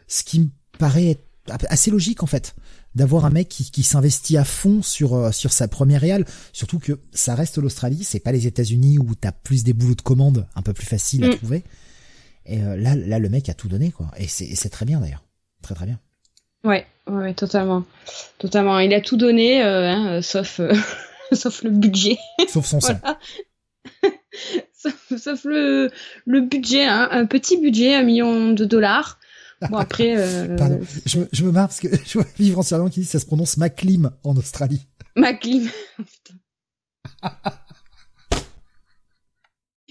Ce 0.07 0.23
qui 0.23 0.41
me 0.41 0.49
paraît 0.79 1.19
assez 1.69 1.91
logique 1.91 2.23
en 2.23 2.27
fait, 2.27 2.55
d'avoir 2.95 3.25
un 3.25 3.31
mec 3.31 3.49
qui, 3.49 3.71
qui 3.71 3.83
s'investit 3.83 4.37
à 4.37 4.45
fond 4.45 4.83
sur 4.83 5.15
euh, 5.15 5.33
sur 5.33 5.53
sa 5.53 5.67
première 5.67 6.01
réale. 6.01 6.25
Surtout 6.53 6.79
que 6.79 7.01
ça 7.13 7.35
reste 7.35 7.59
l'Australie, 7.59 8.05
c'est 8.05 8.21
pas 8.21 8.33
les 8.33 8.47
États-Unis 8.47 8.99
où 8.99 9.15
t'as 9.15 9.33
plus 9.33 9.65
des 9.65 9.73
boulots 9.73 9.97
de 9.97 10.03
commande, 10.03 10.47
un 10.55 10.63
peu 10.63 10.73
plus 10.73 10.87
facile 10.87 11.25
à 11.25 11.29
mm. 11.29 11.37
trouver. 11.37 11.65
Et 12.47 12.59
là, 12.59 12.97
là, 12.97 13.19
le 13.19 13.29
mec 13.29 13.49
a 13.49 13.55
tout 13.55 13.69
donné 13.69 13.93
quoi. 13.93 14.11
Et 14.17 14.27
c'est 14.27 14.71
très 14.71 14.87
bien 14.87 14.99
d'ailleurs, 14.99 15.25
très 15.63 15.75
très 15.75 15.87
bien. 15.87 16.01
Ouais, 16.65 16.87
ouais, 17.07 17.35
totalement, 17.35 17.85
totalement. 18.39 18.79
Il 18.79 18.93
a 18.95 19.01
tout 19.01 19.17
donné, 19.17 19.63
euh, 19.63 19.91
hein, 19.91 20.23
sauf, 20.23 20.61
euh, 20.61 20.75
sauf 21.33 21.63
le 21.63 21.71
budget. 21.71 22.19
Sauf 22.49 22.67
son 22.67 22.81
sang. 22.81 23.01
sauf, 25.17 25.45
le, 25.45 25.91
le 26.27 26.41
budget, 26.41 26.85
hein, 26.85 27.09
un 27.11 27.27
petit 27.27 27.61
budget, 27.61 27.95
un 27.95 28.03
million 28.03 28.53
de 28.53 28.65
dollars. 28.65 29.19
Bon 29.71 29.77
après. 29.77 30.17
Euh... 30.17 30.57
Pardon, 30.59 30.81
je, 31.07 31.21
je, 31.33 31.45
me 31.45 31.53
marre 31.53 31.69
parce 31.69 31.81
que 31.81 31.89
je 31.89 32.19
vois 32.19 32.27
Vivre 32.39 32.59
en 32.59 32.63
Survivant 32.63 32.91
qui 32.91 33.01
dit 33.01 33.07
que 33.07 33.13
ça 33.13 33.21
se 33.21 33.27
prononce 33.27 33.57
Maclim 33.57 34.11
en 34.25 34.37
Australie. 34.37 34.87
Maclim. 35.17 35.69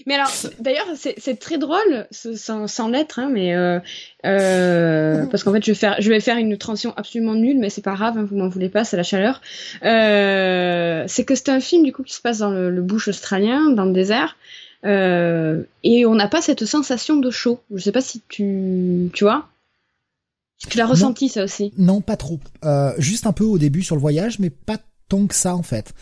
Mais 0.06 0.14
alors, 0.14 0.30
d'ailleurs, 0.58 0.86
c'est 0.94 1.38
très 1.38 1.58
drôle, 1.58 2.06
sans, 2.10 2.66
sans 2.66 2.88
l'être, 2.88 3.18
hein, 3.18 3.28
mais 3.30 3.54
euh, 3.54 3.78
euh, 4.24 5.26
parce 5.26 5.44
qu'en 5.44 5.52
fait, 5.52 5.64
je 5.64 5.72
vais 5.72 5.76
faire, 5.76 5.96
je 5.98 6.08
vais 6.10 6.20
faire 6.20 6.36
une 6.36 6.56
transition 6.56 6.92
absolument 6.96 7.34
nulle, 7.34 7.58
mais 7.58 7.70
c'est 7.70 7.82
pas 7.82 7.94
grave, 7.94 8.18
hein, 8.18 8.26
vous 8.28 8.36
m'en 8.36 8.48
voulez 8.48 8.68
pas, 8.68 8.84
c'est 8.84 8.96
la 8.96 9.02
chaleur. 9.02 9.40
Euh, 9.84 11.04
c'est 11.06 11.24
que 11.24 11.34
c'est 11.34 11.50
un 11.50 11.60
film 11.60 11.84
du 11.84 11.92
coup 11.92 12.02
qui 12.02 12.14
se 12.14 12.20
passe 12.20 12.38
dans 12.38 12.50
le, 12.50 12.70
le 12.70 12.82
bush 12.82 13.08
australien, 13.08 13.70
dans 13.70 13.84
le 13.84 13.92
désert, 13.92 14.36
euh, 14.84 15.62
et 15.82 16.06
on 16.06 16.14
n'a 16.14 16.28
pas 16.28 16.42
cette 16.42 16.64
sensation 16.64 17.16
de 17.16 17.30
chaud. 17.30 17.60
Je 17.74 17.82
sais 17.82 17.92
pas 17.92 18.00
si 18.00 18.22
tu, 18.28 19.10
tu 19.12 19.24
vois. 19.24 19.48
Tu 20.68 20.76
l'as 20.76 20.86
ressenti 20.86 21.28
ça 21.28 21.44
aussi 21.44 21.72
Non, 21.78 22.00
pas 22.00 22.16
trop. 22.16 22.38
Euh, 22.64 22.92
juste 22.98 23.26
un 23.26 23.32
peu 23.32 23.44
au 23.44 23.58
début 23.58 23.82
sur 23.82 23.96
le 23.96 24.00
voyage, 24.00 24.38
mais 24.38 24.50
pas 24.50 24.76
tant 25.08 25.26
que 25.26 25.34
ça 25.34 25.54
en 25.54 25.62
fait. 25.62 25.94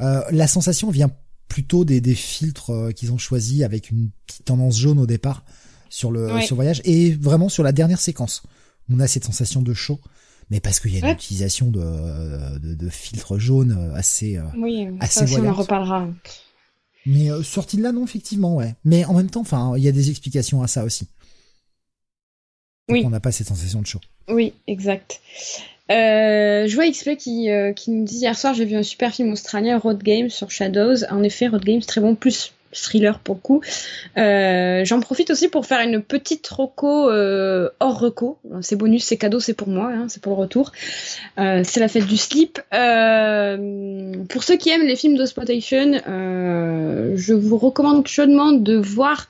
Euh, 0.00 0.20
la 0.30 0.46
sensation 0.46 0.90
vient 0.90 1.10
plutôt 1.52 1.84
des, 1.84 2.00
des 2.00 2.14
filtres 2.14 2.70
euh, 2.70 2.92
qu'ils 2.92 3.12
ont 3.12 3.18
choisis 3.18 3.62
avec 3.62 3.90
une 3.90 4.08
petite 4.26 4.46
tendance 4.46 4.78
jaune 4.78 4.98
au 4.98 5.04
départ 5.06 5.44
sur 5.90 6.10
le, 6.10 6.40
sur 6.40 6.56
voyage 6.56 6.80
et 6.86 7.12
vraiment 7.12 7.50
sur 7.50 7.62
la 7.62 7.72
dernière 7.72 8.00
séquence. 8.00 8.42
On 8.90 8.98
a 9.00 9.06
cette 9.06 9.24
sensation 9.24 9.60
de 9.60 9.74
chaud, 9.74 10.00
mais 10.48 10.60
parce 10.60 10.80
qu'il 10.80 10.94
y 10.94 10.96
a 10.96 11.06
une 11.06 11.14
utilisation 11.14 11.70
de, 11.70 12.58
de, 12.58 12.74
de 12.74 12.88
filtres 12.88 13.38
jaunes 13.38 13.92
assez, 13.94 14.38
euh, 14.38 14.44
oui, 14.56 14.88
assez 15.00 15.26
ça, 15.26 15.40
on 15.42 15.46
en 15.46 15.52
reparlera. 15.52 16.08
Mais 17.04 17.30
euh, 17.30 17.42
sorti 17.42 17.76
de 17.76 17.82
là, 17.82 17.92
non, 17.92 18.04
effectivement, 18.04 18.56
ouais. 18.56 18.74
Mais 18.86 19.04
en 19.04 19.12
même 19.12 19.28
temps, 19.28 19.42
enfin, 19.42 19.74
il 19.76 19.82
y 19.82 19.88
a 19.88 19.92
des 19.92 20.08
explications 20.08 20.62
à 20.62 20.68
ça 20.68 20.84
aussi. 20.84 21.06
Oui. 22.88 23.02
On 23.04 23.10
n'a 23.10 23.20
pas 23.20 23.30
cette 23.30 23.48
sensation 23.48 23.82
de 23.82 23.86
chaud. 23.86 24.00
Oui, 24.28 24.54
exact. 24.66 25.20
Euh, 25.92 26.66
je 26.66 26.74
vois 26.74 26.90
XP 26.90 27.16
qui, 27.16 27.50
euh, 27.50 27.72
qui 27.72 27.90
nous 27.90 28.04
dit 28.04 28.16
hier 28.16 28.36
soir 28.36 28.54
j'ai 28.54 28.64
vu 28.64 28.76
un 28.76 28.82
super 28.82 29.12
film 29.12 29.32
australien 29.32 29.78
Road 29.78 30.02
Games 30.02 30.30
sur 30.30 30.50
Shadows. 30.50 31.04
En 31.10 31.22
effet, 31.22 31.48
Road 31.48 31.64
Games 31.64 31.82
très 31.82 32.00
bon, 32.00 32.14
plus 32.14 32.52
thriller 32.72 33.18
pour 33.18 33.34
le 33.34 33.40
coup. 33.40 33.60
Euh, 34.16 34.84
J'en 34.86 35.00
profite 35.00 35.30
aussi 35.30 35.48
pour 35.48 35.66
faire 35.66 35.80
une 35.80 36.00
petite 36.00 36.48
roco 36.48 37.10
hors 37.10 38.00
reco. 38.00 38.38
C'est 38.62 38.76
bonus, 38.76 39.04
c'est 39.04 39.18
cadeau, 39.18 39.40
c'est 39.40 39.52
pour 39.52 39.68
moi, 39.68 39.90
hein, 39.92 40.06
c'est 40.08 40.22
pour 40.22 40.34
le 40.34 40.40
retour. 40.40 40.72
C'est 41.36 41.80
la 41.80 41.88
fête 41.88 42.06
du 42.06 42.16
slip. 42.16 42.60
Pour 42.70 44.44
ceux 44.44 44.56
qui 44.56 44.70
aiment 44.70 44.86
les 44.86 44.96
films 44.96 45.16
d'exploitation, 45.16 46.00
euh, 47.02 47.12
je 47.16 47.34
vous 47.34 47.58
recommande 47.58 48.06
chaudement 48.06 48.52
de 48.52 48.76
voir 48.76 49.28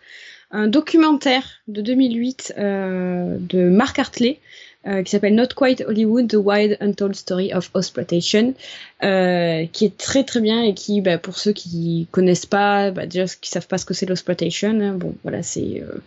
un 0.50 0.68
documentaire 0.68 1.44
de 1.66 1.80
2008 1.80 2.54
euh, 2.58 3.36
de 3.40 3.68
Mark 3.68 3.98
Hartley 3.98 4.38
qui 4.84 5.10
s'appelle 5.10 5.34
Not 5.34 5.48
Quite 5.56 5.84
Hollywood, 5.86 6.28
The 6.28 6.34
Wild 6.34 6.76
Untold 6.80 7.14
Story 7.14 7.52
of 7.54 7.70
Exploitation, 7.76 8.54
euh, 9.04 9.66
qui 9.72 9.84
est 9.84 9.96
très 9.96 10.22
très 10.22 10.40
bien 10.40 10.62
et 10.62 10.74
qui, 10.74 11.00
bah, 11.00 11.18
pour 11.18 11.36
ceux 11.36 11.52
qui 11.52 12.06
connaissent 12.12 12.46
pas, 12.46 12.92
bah, 12.92 13.06
déjà 13.06 13.24
qui 13.26 13.50
savent 13.50 13.66
pas 13.66 13.78
ce 13.78 13.84
que 13.84 13.94
c'est 13.94 14.06
l'exploitation, 14.06 14.80
hein, 14.80 14.92
bon 14.92 15.14
voilà 15.24 15.42
c'est 15.42 15.82
euh, 15.82 16.00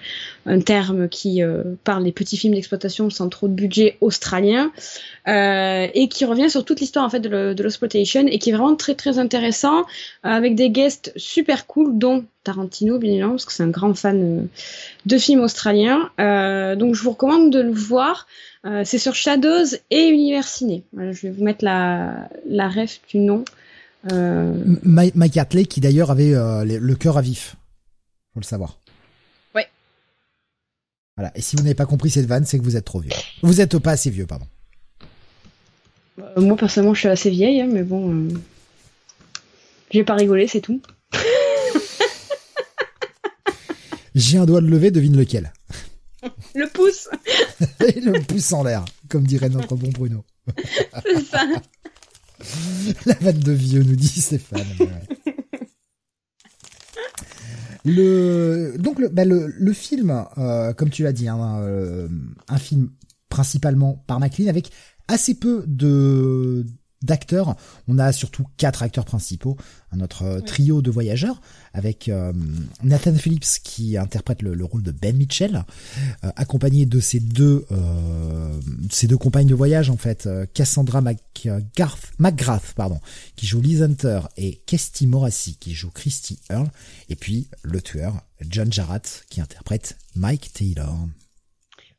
un 0.46 0.62
terme 0.62 1.10
qui 1.10 1.44
euh, 1.44 1.64
parle 1.84 2.06
des 2.06 2.14
petits 2.14 2.38
films 2.38 2.54
d'exploitation 2.54 3.10
sans 3.10 3.28
trop 3.28 3.50
de 3.50 3.54
budget 3.54 3.98
australien 4.00 4.72
euh, 5.28 5.88
et 5.94 6.08
qui 6.08 6.24
revient 6.24 6.50
sur 6.50 6.64
toute 6.64 6.80
l'histoire 6.80 7.06
en 7.06 7.10
fait 7.10 7.20
de 7.20 7.62
l'exploitation 7.62 8.28
et 8.28 8.40
qui 8.40 8.52
est 8.52 8.54
vraiment 8.54 8.76
très 8.76 8.96
très 8.96 9.20
intéressant 9.20 9.86
avec 10.24 10.56
des 10.56 10.70
guests 10.70 11.12
super 11.18 11.68
cool 11.68 11.98
dont 11.98 12.24
Tarantino 12.46 12.98
bien 12.98 13.12
évidemment 13.12 13.34
parce 13.34 13.46
que 13.46 13.52
c'est 13.52 13.64
un 13.64 13.70
grand 13.70 13.94
fan 13.94 14.48
de 15.06 15.18
films 15.18 15.42
australiens 15.42 16.10
donc 16.18 16.96
je 16.96 17.04
vous 17.04 17.12
recommande 17.12 17.52
de 17.52 17.60
le 17.60 17.74
voir 17.74 18.26
euh, 18.66 18.82
c'est 18.84 18.98
sur 18.98 19.14
Shadows 19.14 19.76
et 19.92 20.08
Univers 20.08 20.48
Ciné. 20.48 20.84
Voilà, 20.92 21.12
je 21.12 21.28
vais 21.28 21.32
vous 21.32 21.44
mettre 21.44 21.64
la, 21.64 22.30
la 22.48 22.68
ref 22.68 23.00
du 23.10 23.20
nom. 23.20 23.46
Euh... 24.12 24.54
Mike 24.84 25.38
Hartley, 25.38 25.66
qui 25.66 25.82
d'ailleurs 25.82 26.10
avait 26.10 26.34
euh, 26.34 26.64
le 26.66 26.96
cœur 26.96 27.18
à 27.18 27.22
vif. 27.22 27.56
Faut 28.34 28.40
le 28.40 28.46
savoir. 28.46 28.80
Ouais. 29.54 29.68
Voilà. 31.16 31.32
Et 31.36 31.42
si 31.42 31.56
vous 31.56 31.62
n'avez 31.62 31.76
pas 31.76 31.86
compris 31.86 32.10
cette 32.10 32.26
vanne, 32.26 32.46
c'est 32.46 32.58
que 32.58 32.64
vous 32.64 32.76
êtes 32.76 32.86
trop 32.86 33.00
vieux. 33.00 33.12
Vous 33.44 33.62
êtes 33.62 33.78
pas 33.78 33.92
assez 33.92 34.10
vieux, 34.10 34.26
pardon. 34.26 34.48
Euh, 36.20 36.42
moi, 36.42 36.58
personnellement, 36.58 36.96
je 36.96 37.02
suis 37.02 37.10
assez 37.10 37.30
vieille, 37.30 37.62
hein, 37.62 37.70
mais 37.70 37.84
bon. 37.84 38.14
Euh... 38.14 38.30
J'ai 39.92 40.04
pas 40.04 40.16
rigolé, 40.16 40.48
c'est 40.48 40.62
tout. 40.62 40.82
J'ai 44.16 44.38
un 44.38 44.46
doigt 44.46 44.62
de 44.62 44.68
lever, 44.68 44.92
devine 44.92 45.18
lequel. 45.18 45.52
Le 46.56 46.68
pouce. 46.70 47.08
le 47.80 48.20
pouce 48.26 48.52
en 48.54 48.64
l'air, 48.64 48.84
comme 49.10 49.28
dirait 49.28 49.50
notre 49.50 49.76
bon 49.76 49.90
Bruno. 49.90 50.24
C'est 51.04 51.24
ça. 51.24 51.46
La 53.06 53.14
vanne 53.22 53.40
de 53.40 53.52
vieux, 53.52 53.84
nous 53.84 53.96
dit 53.96 54.08
Stéphane. 54.08 54.66
Le 57.84 58.76
donc 58.80 58.98
le 58.98 59.10
bah 59.10 59.26
le, 59.26 59.48
le 59.48 59.74
film, 59.74 60.26
euh, 60.40 60.74
comme 60.74 60.90
tu 60.90 61.04
l'as 61.04 61.14
dit, 61.14 61.28
hein, 61.28 61.60
euh, 61.60 62.08
un 62.48 62.58
film 62.58 62.90
principalement 63.30 64.04
par 64.08 64.20
McLean 64.20 64.48
avec 64.48 64.72
assez 65.08 65.36
peu 65.36 65.64
de 65.68 66.66
d'acteurs. 67.06 67.56
On 67.88 68.00
a 68.00 68.12
surtout 68.12 68.46
quatre 68.58 68.84
acteurs 68.84 69.06
principaux, 69.06 69.58
notre 69.96 70.40
trio 70.42 70.82
de 70.82 70.92
voyageurs, 70.92 71.42
avec 71.74 72.10
euh, 72.10 72.34
Nathan 72.84 73.16
Phillips 73.16 73.60
qui 73.64 73.98
interprète 73.98 74.42
le, 74.42 74.64
rôle 74.64 74.84
de 74.84 74.92
Ben 74.92 75.16
Mitchell, 75.16 75.64
euh, 76.24 76.30
accompagné 76.36 76.86
de 76.86 77.00
ses 77.00 77.20
deux 77.20 77.66
euh, 77.72 78.60
ses 78.90 79.08
deux 79.08 79.18
compagnes 79.18 79.48
de 79.48 79.56
voyage 79.56 79.90
en 79.90 79.98
fait, 79.98 80.30
Cassandra 80.54 81.02
McGrath, 81.02 82.12
McGrath 82.20 82.74
pardon, 82.76 83.00
qui 83.36 83.46
joue 83.46 83.62
Liz 83.62 83.82
Hunter 83.82 84.22
et 84.38 84.62
Kesty 84.66 85.08
Morassi 85.08 85.58
qui 85.58 85.74
joue 85.74 85.92
Christy 85.92 86.40
Earl, 86.50 86.70
et 87.10 87.16
puis 87.16 87.48
le 87.64 87.82
tueur 87.82 88.22
John 88.42 88.72
Jarratt 88.72 89.26
qui 89.30 89.42
interprète 89.42 89.98
Mike 90.16 90.54
Taylor. 90.54 90.96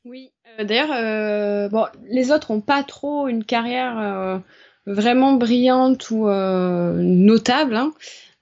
Oui, 0.04 0.30
d'ailleurs, 0.58 1.70
bon, 1.70 1.86
les 2.08 2.30
autres 2.30 2.52
ont 2.52 2.60
pas 2.60 2.84
trop 2.84 3.26
une 3.26 3.44
carrière 3.44 4.42
vraiment 4.86 5.32
brillante 5.34 6.10
ou 6.10 6.28
euh, 6.28 6.94
notable. 7.00 7.76
Hein. 7.76 7.92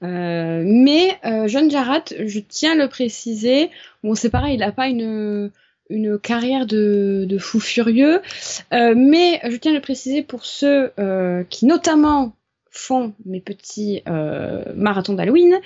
Euh, 0.02 0.62
mais 0.66 1.18
euh, 1.24 1.48
John 1.48 1.70
Jarratt, 1.70 2.14
je 2.26 2.40
tiens 2.40 2.72
à 2.72 2.74
le 2.74 2.88
préciser, 2.88 3.70
bon 4.02 4.14
c'est 4.14 4.28
pareil, 4.28 4.54
il 4.54 4.60
n'a 4.60 4.72
pas 4.72 4.88
une, 4.88 5.50
une 5.88 6.18
carrière 6.18 6.66
de, 6.66 7.26
fou 7.38 7.58
furieux, 7.58 8.20
mais 8.70 9.40
je 9.44 9.56
tiens 9.56 9.72
à 9.72 9.74
le 9.74 9.80
préciser 9.80 10.22
pour 10.22 10.44
ceux 10.44 10.92
qui 11.48 11.64
notamment 11.64 12.34
font 12.70 13.14
mes 13.24 13.40
petits 13.40 14.02
marathons 14.74 15.14
d'Halloween. 15.14 15.58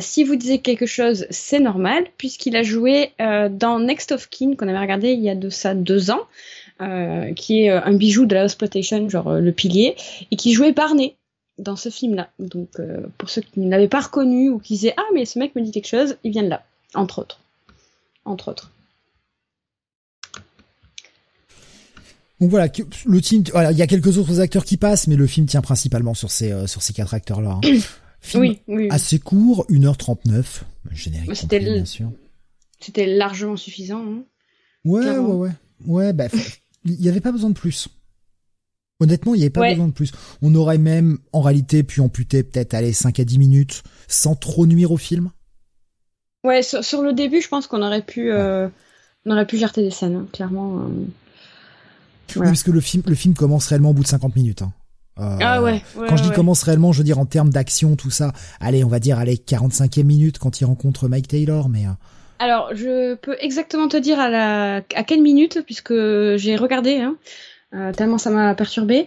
si 0.00 0.24
vous 0.24 0.34
disiez 0.34 0.60
quelque 0.60 0.86
chose, 0.86 1.26
c'est 1.30 1.60
normal, 1.60 2.04
puisqu'il 2.16 2.56
a 2.56 2.64
joué 2.64 3.12
dans 3.18 3.78
Next 3.78 4.10
of 4.10 4.28
Kin, 4.28 4.56
qu'on 4.56 4.66
avait 4.66 4.78
regardé 4.78 5.12
il 5.12 5.20
y 5.20 5.30
a 5.30 5.36
de 5.36 5.50
ça 5.50 5.74
deux 5.74 6.10
ans. 6.10 6.26
Euh, 6.82 7.32
qui 7.34 7.62
est 7.62 7.70
euh, 7.70 7.80
un 7.84 7.92
bijou 7.92 8.26
de 8.26 8.34
la 8.34 8.44
exploitation, 8.44 9.08
genre 9.08 9.28
euh, 9.28 9.40
le 9.40 9.52
pilier, 9.52 9.94
et 10.32 10.36
qui 10.36 10.52
jouait 10.52 10.72
Barney 10.72 11.14
dans 11.58 11.76
ce 11.76 11.90
film-là. 11.90 12.30
Donc 12.40 12.70
pour 13.18 13.30
ceux 13.30 13.42
qui 13.42 13.60
ne 13.60 13.70
l'avaient 13.70 13.86
pas 13.86 14.00
reconnu 14.00 14.48
ou 14.48 14.58
qui 14.58 14.74
disaient 14.74 14.94
ah 14.96 15.04
mais 15.14 15.24
ce 15.24 15.38
mec 15.38 15.54
me 15.54 15.60
dit 15.60 15.70
quelque 15.70 15.86
chose, 15.86 16.16
il 16.24 16.32
vient 16.32 16.42
de 16.42 16.48
là, 16.48 16.64
entre 16.94 17.20
autres, 17.20 17.40
entre 18.24 18.50
autres. 18.50 18.72
Donc 22.40 22.50
voilà, 22.50 22.66
le 23.04 23.20
team, 23.20 23.44
voilà, 23.52 23.70
il 23.70 23.78
y 23.78 23.82
a 23.82 23.86
quelques 23.86 24.18
autres 24.18 24.40
acteurs 24.40 24.64
qui 24.64 24.76
passent, 24.76 25.06
mais 25.06 25.14
le 25.14 25.26
film 25.28 25.46
tient 25.46 25.62
principalement 25.62 26.14
sur 26.14 26.32
ces 26.32 26.66
sur 26.66 26.82
ces 26.82 26.92
quatre 26.94 27.14
acteurs-là. 27.14 27.60
Hein. 27.62 27.78
Film 28.24 28.42
oui, 28.42 28.60
oui, 28.68 28.86
assez 28.90 29.18
court, 29.18 29.66
1h39, 29.68 30.62
générique 30.92 31.34
c'était 31.34 31.58
bien 31.58 31.84
sûr. 31.84 32.12
C'était 32.78 33.06
largement 33.06 33.56
suffisant. 33.56 34.00
Hein, 34.00 34.24
ouais, 34.84 35.18
ouais, 35.18 35.18
ouais, 35.18 35.50
ouais, 35.86 36.12
bah, 36.12 36.28
il 36.84 36.98
n'y 36.98 37.08
avait 37.08 37.20
pas 37.20 37.32
besoin 37.32 37.50
de 37.50 37.54
plus. 37.54 37.88
Honnêtement, 39.00 39.34
il 39.34 39.38
n'y 39.38 39.44
avait 39.44 39.50
pas 39.50 39.62
ouais. 39.62 39.72
besoin 39.72 39.88
de 39.88 39.92
plus. 39.92 40.12
On 40.42 40.54
aurait 40.54 40.78
même, 40.78 41.18
en 41.32 41.40
réalité, 41.40 41.82
pu 41.82 42.00
amputer 42.00 42.42
peut-être, 42.42 42.74
aller 42.74 42.92
5 42.92 43.18
à 43.18 43.24
10 43.24 43.38
minutes, 43.38 43.82
sans 44.06 44.36
trop 44.36 44.66
nuire 44.66 44.92
au 44.92 44.96
film. 44.96 45.30
Ouais, 46.44 46.62
sur, 46.62 46.84
sur 46.84 47.02
le 47.02 47.12
début, 47.12 47.40
je 47.40 47.48
pense 47.48 47.66
qu'on 47.66 47.82
aurait 47.82 48.02
pu, 48.02 48.30
euh, 48.30 48.68
on 49.26 49.32
aurait 49.32 49.46
pu 49.46 49.58
jarter 49.58 49.82
des 49.82 49.90
scènes, 49.90 50.16
hein, 50.16 50.26
clairement. 50.32 50.78
Euh... 50.78 50.88
Oui, 52.36 52.46
parce 52.46 52.62
que 52.62 52.70
le 52.70 52.80
film, 52.80 53.02
le 53.06 53.14
film 53.14 53.34
commence 53.34 53.66
réellement 53.66 53.90
au 53.90 53.94
bout 53.94 54.04
de 54.04 54.08
50 54.08 54.36
minutes. 54.36 54.62
Hein. 54.62 54.72
Euh, 55.18 55.38
ah 55.40 55.62
ouais, 55.62 55.82
ouais 55.96 56.06
Quand 56.08 56.16
je 56.16 56.22
dis 56.22 56.30
ouais. 56.30 56.34
commence 56.34 56.62
réellement, 56.62 56.92
je 56.92 56.98
veux 56.98 57.04
dire 57.04 57.18
en 57.18 57.26
termes 57.26 57.50
d'action, 57.50 57.96
tout 57.96 58.10
ça. 58.10 58.32
Allez, 58.60 58.84
on 58.84 58.88
va 58.88 59.00
dire, 59.00 59.18
allez, 59.18 59.36
45e 59.36 60.04
minute 60.04 60.38
quand 60.38 60.60
il 60.60 60.64
rencontre 60.64 61.08
Mike 61.08 61.28
Taylor, 61.28 61.68
mais... 61.68 61.86
Alors, 62.42 62.74
je 62.74 63.14
peux 63.14 63.36
exactement 63.38 63.86
te 63.86 63.96
dire 63.96 64.18
à, 64.18 64.28
la, 64.28 64.82
à 64.96 65.04
quelle 65.04 65.22
minute, 65.22 65.62
puisque 65.64 65.92
j'ai 65.92 66.56
regardé, 66.56 66.96
hein, 66.96 67.16
euh, 67.72 67.92
tellement 67.92 68.18
ça 68.18 68.30
m'a 68.30 68.52
perturbé, 68.56 69.06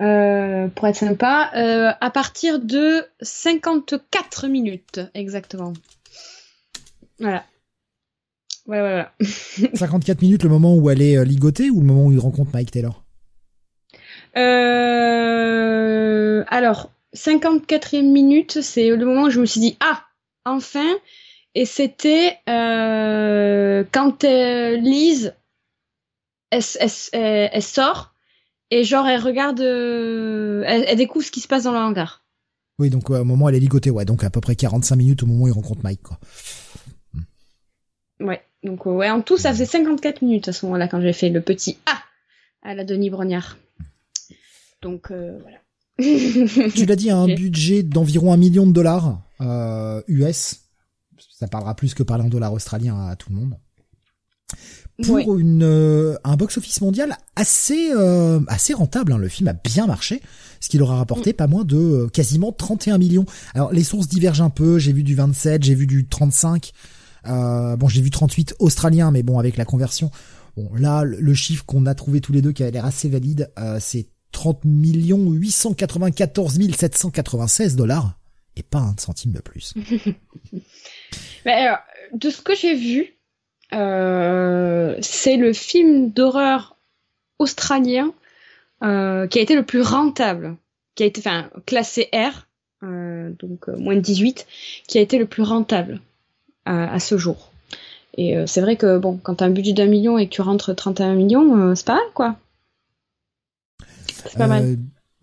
euh, 0.00 0.66
pour 0.68 0.88
être 0.88 0.96
sympa, 0.96 1.50
euh, 1.56 1.90
à 2.00 2.10
partir 2.10 2.58
de 2.58 3.04
54 3.20 4.48
minutes, 4.48 5.00
exactement. 5.12 5.74
Voilà. 7.18 7.44
Voilà, 8.64 8.82
voilà. 8.82 9.12
54 9.74 10.18
minutes, 10.22 10.44
le 10.44 10.48
moment 10.48 10.74
où 10.74 10.88
elle 10.88 11.02
est 11.02 11.22
ligotée 11.22 11.68
ou 11.68 11.80
le 11.80 11.86
moment 11.86 12.06
où 12.06 12.12
il 12.12 12.18
rencontre 12.18 12.50
Mike 12.54 12.70
Taylor? 12.70 13.04
Euh, 14.38 16.44
alors, 16.48 16.90
54e 17.14 18.10
minute, 18.10 18.62
c'est 18.62 18.88
le 18.88 19.04
moment 19.04 19.24
où 19.24 19.30
je 19.30 19.38
me 19.38 19.44
suis 19.44 19.60
dit, 19.60 19.76
ah, 19.80 20.02
enfin, 20.46 20.96
Et 21.54 21.66
c'était 21.66 22.38
euh, 22.48 23.84
quand 23.90 24.24
euh, 24.24 24.76
Lise, 24.76 25.34
elle, 26.50 26.62
elle, 26.78 27.50
elle, 27.52 27.62
sort 27.62 28.14
et 28.70 28.84
genre 28.84 29.06
elle 29.06 29.20
regarde, 29.20 29.60
euh, 29.60 30.62
elle, 30.66 30.96
découvre 30.96 31.24
ce 31.24 31.30
qui 31.30 31.40
se 31.40 31.48
passe 31.48 31.64
dans 31.64 31.72
le 31.72 31.78
hangar. 31.78 32.24
Oui, 32.78 32.88
donc 32.88 33.10
au 33.10 33.24
moment 33.24 33.46
où 33.46 33.48
elle 33.48 33.56
est 33.56 33.60
ligotée, 33.60 33.90
ouais, 33.90 34.04
donc 34.04 34.24
à 34.24 34.30
peu 34.30 34.40
près 34.40 34.54
45 34.54 34.96
minutes 34.96 35.22
au 35.22 35.26
moment 35.26 35.44
où 35.44 35.48
il 35.48 35.52
rencontre 35.52 35.82
Mike, 35.82 36.02
quoi. 36.02 36.18
Ouais, 38.20 38.42
donc 38.62 38.86
ouais, 38.86 39.10
en 39.10 39.20
tout 39.20 39.36
ça 39.36 39.50
faisait 39.50 39.66
54 39.66 40.22
minutes 40.22 40.48
à 40.48 40.52
ce 40.52 40.66
moment-là 40.66 40.88
quand 40.88 41.00
j'ai 41.00 41.12
fait 41.12 41.30
le 41.30 41.40
petit 41.40 41.78
A 41.86 41.98
à 42.62 42.74
la 42.74 42.84
Denis 42.84 43.10
Brognard. 43.10 43.56
Donc 44.82 45.10
voilà. 45.10 45.58
tu 46.74 46.86
l'as 46.86 46.96
dit, 46.96 47.10
un 47.10 47.26
budget 47.34 47.82
d'environ 47.82 48.32
un 48.32 48.36
million 48.36 48.66
de 48.66 48.72
dollars 48.72 49.20
euh, 49.40 50.02
US. 50.08 50.69
Ça 51.30 51.46
parlera 51.46 51.74
plus 51.74 51.94
que 51.94 52.02
parler 52.02 52.24
en 52.24 52.28
dollars 52.28 52.52
australiens 52.52 53.08
à 53.08 53.16
tout 53.16 53.30
le 53.30 53.36
monde. 53.36 53.56
Pour 55.02 55.38
une 55.38 55.62
euh, 55.62 56.16
un 56.24 56.36
box-office 56.36 56.82
mondial 56.82 57.16
assez 57.34 57.90
euh, 57.92 58.40
assez 58.48 58.74
rentable. 58.74 59.12
Hein. 59.12 59.18
Le 59.18 59.28
film 59.28 59.48
a 59.48 59.54
bien 59.54 59.86
marché, 59.86 60.20
ce 60.60 60.68
qui 60.68 60.76
leur 60.76 60.90
a 60.90 60.96
rapporté 60.96 61.30
mm. 61.30 61.34
pas 61.34 61.46
moins 61.46 61.64
de 61.64 61.76
euh, 61.76 62.08
quasiment 62.08 62.52
31 62.52 62.98
millions. 62.98 63.24
Alors 63.54 63.72
les 63.72 63.84
sources 63.84 64.08
divergent 64.08 64.42
un 64.42 64.50
peu. 64.50 64.78
J'ai 64.78 64.92
vu 64.92 65.02
du 65.02 65.14
27, 65.14 65.62
j'ai 65.62 65.74
vu 65.74 65.86
du 65.86 66.06
35. 66.06 66.72
bon, 67.24 67.88
j'ai 67.88 68.02
vu 68.02 68.10
38 68.10 68.56
australiens, 68.58 69.10
mais 69.10 69.22
bon, 69.22 69.38
avec 69.38 69.56
la 69.56 69.64
conversion. 69.64 70.10
Bon, 70.56 70.70
là, 70.74 71.04
le 71.04 71.34
chiffre 71.34 71.64
qu'on 71.64 71.86
a 71.86 71.94
trouvé 71.94 72.20
tous 72.20 72.32
les 72.32 72.42
deux 72.42 72.52
qui 72.52 72.62
a 72.62 72.70
l'air 72.70 72.84
assez 72.84 73.08
valide, 73.08 73.50
c'est 73.78 74.08
30 74.32 74.60
894 74.64 76.58
796 76.76 77.76
dollars 77.76 78.18
et 78.56 78.62
pas 78.62 78.80
un 78.80 78.94
centime 78.98 79.32
de 79.32 79.40
plus. 79.40 79.74
Mais 81.44 81.52
alors, 81.52 81.78
de 82.12 82.30
ce 82.30 82.42
que 82.42 82.54
j'ai 82.54 82.74
vu, 82.74 83.14
euh, 83.72 84.96
c'est 85.00 85.36
le 85.36 85.52
film 85.52 86.10
d'horreur 86.10 86.76
australien 87.38 88.12
euh, 88.82 89.26
qui 89.26 89.38
a 89.38 89.42
été 89.42 89.54
le 89.54 89.64
plus 89.64 89.82
rentable, 89.82 90.56
qui 90.94 91.02
a 91.02 91.06
été 91.06 91.20
enfin 91.20 91.48
classé 91.66 92.08
R, 92.12 92.46
euh, 92.82 93.30
donc 93.38 93.68
moins 93.68 93.94
de 93.94 94.00
18, 94.00 94.46
qui 94.86 94.98
a 94.98 95.00
été 95.00 95.18
le 95.18 95.26
plus 95.26 95.42
rentable 95.42 96.00
à, 96.66 97.00
ce 97.00 97.18
jour. 97.18 97.50
Et 98.16 98.36
c'est 98.46 98.60
vrai 98.60 98.76
que 98.76 98.96
bon, 98.98 99.18
quand 99.20 99.36
tu 99.36 99.44
as 99.44 99.48
un 99.48 99.50
budget 99.50 99.72
d'un 99.72 99.86
million 99.86 100.18
et 100.18 100.28
que 100.28 100.34
tu 100.34 100.40
rentres 100.40 100.76
31 100.76 101.14
millions, 101.14 101.74
c'est 101.74 101.86
pas 101.86 101.94
mal 101.94 102.04
quoi. 102.14 102.36
Euh, 104.38 104.76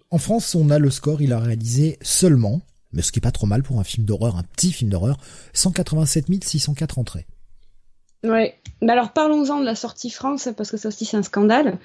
en 0.10 0.18
France, 0.18 0.56
on 0.56 0.70
a 0.70 0.80
le 0.80 0.90
score, 0.90 1.22
il 1.22 1.34
a 1.34 1.40
réalisé 1.40 1.98
seulement, 2.02 2.62
mais 2.92 3.02
ce 3.02 3.12
qui 3.12 3.20
est 3.20 3.22
pas 3.22 3.32
trop 3.32 3.48
mal 3.48 3.64
pour 3.64 3.80
un 3.80 3.84
film 3.84 4.06
d'horreur, 4.06 4.38
un 4.38 4.44
petit 4.44 4.72
film 4.72 4.90
d'horreur, 4.90 5.18
187 5.54 6.44
604 6.44 7.00
entrées. 7.00 7.28
Ouais. 8.24 8.56
Mais 8.82 8.92
alors 8.92 9.12
parlons-en 9.12 9.60
de 9.60 9.66
la 9.66 9.76
sortie 9.76 10.10
France 10.10 10.50
parce 10.56 10.70
que 10.70 10.78
ça 10.78 10.90
aussi 10.90 11.06
c'est 11.06 11.18
un 11.18 11.24
scandale. 11.24 11.78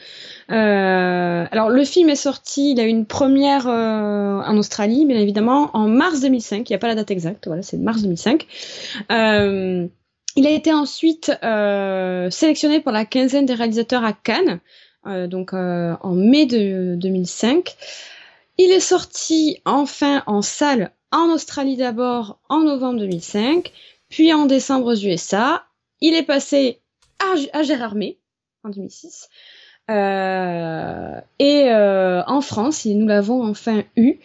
Euh, 0.51 1.47
alors 1.51 1.71
le 1.71 1.85
film 1.85 2.09
est 2.11 2.17
sorti, 2.17 2.73
il 2.73 2.81
a 2.81 2.85
eu 2.85 2.89
une 2.89 3.07
première 3.07 3.67
euh, 3.67 4.41
en 4.43 4.57
Australie, 4.57 5.07
bien 5.07 5.19
évidemment, 5.19 5.71
en 5.75 5.89
mars 5.89 6.21
2005. 6.21 6.69
Il 6.69 6.73
n'y 6.73 6.77
a 6.77 6.79
pas 6.79 6.89
la 6.89 6.95
date 6.95 7.11
exacte, 7.11 7.47
voilà, 7.47 7.63
c'est 7.63 7.79
mars 7.79 8.03
2005. 8.03 8.47
Euh, 9.11 9.87
il 10.37 10.47
a 10.47 10.51
été 10.51 10.73
ensuite 10.73 11.31
sélectionné 12.31 12.81
pour 12.81 12.93
la 12.93 13.05
quinzaine 13.05 13.47
des 13.47 13.55
réalisateurs 13.55 14.05
à 14.05 14.13
Cannes. 14.13 14.61
Donc 15.05 15.53
en 15.53 16.15
mai 16.15 16.47
de 16.47 16.95
2005. 16.97 17.77
Il 18.65 18.71
est 18.71 18.79
sorti 18.79 19.61
enfin 19.65 20.23
en 20.27 20.41
salle 20.41 20.93
en 21.11 21.31
Australie 21.31 21.77
d'abord 21.77 22.39
en 22.49 22.61
novembre 22.61 23.01
2005, 23.01 23.73
puis 24.09 24.33
en 24.33 24.47
décembre 24.47 24.93
aux 24.93 25.05
USA. 25.05 25.65
Il 26.01 26.15
est 26.15 26.23
passé 26.23 26.79
à, 27.19 27.59
à 27.59 27.65
Gérardmer 27.65 28.19
en 28.63 28.69
2006. 28.69 29.29
Euh, 29.91 31.21
et 31.41 31.73
euh, 31.73 32.23
en 32.29 32.41
France, 32.41 32.85
nous 32.85 33.09
l'avons 33.09 33.45
enfin 33.45 33.83
eu 33.97 34.21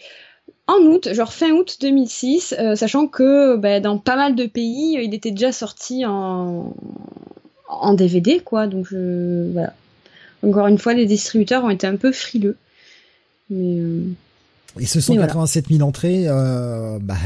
en 0.68 0.82
août, 0.82 1.12
genre 1.12 1.32
fin 1.32 1.50
août 1.50 1.78
2006, 1.80 2.54
euh, 2.60 2.76
sachant 2.76 3.08
que 3.08 3.56
bah, 3.56 3.80
dans 3.80 3.98
pas 3.98 4.14
mal 4.14 4.36
de 4.36 4.46
pays, 4.46 5.00
il 5.02 5.14
était 5.14 5.32
déjà 5.32 5.50
sorti 5.50 6.06
en, 6.06 6.74
DVD, 7.94 8.38
quoi. 8.38 8.68
Donc 8.68 8.92
voilà. 8.92 9.74
Encore 10.44 10.68
une 10.68 10.78
fois, 10.78 10.94
les 10.94 11.06
distributeurs 11.06 11.64
ont 11.64 11.70
été 11.70 11.88
un 11.88 11.96
peu 11.96 12.12
frileux. 12.12 12.56
Mais. 13.50 13.82
Et 14.78 14.86
ce 14.86 15.00
187 15.00 15.68
000 15.68 15.82
entrées, 15.82 16.24
euh, 16.28 16.98
bah, 17.00 17.16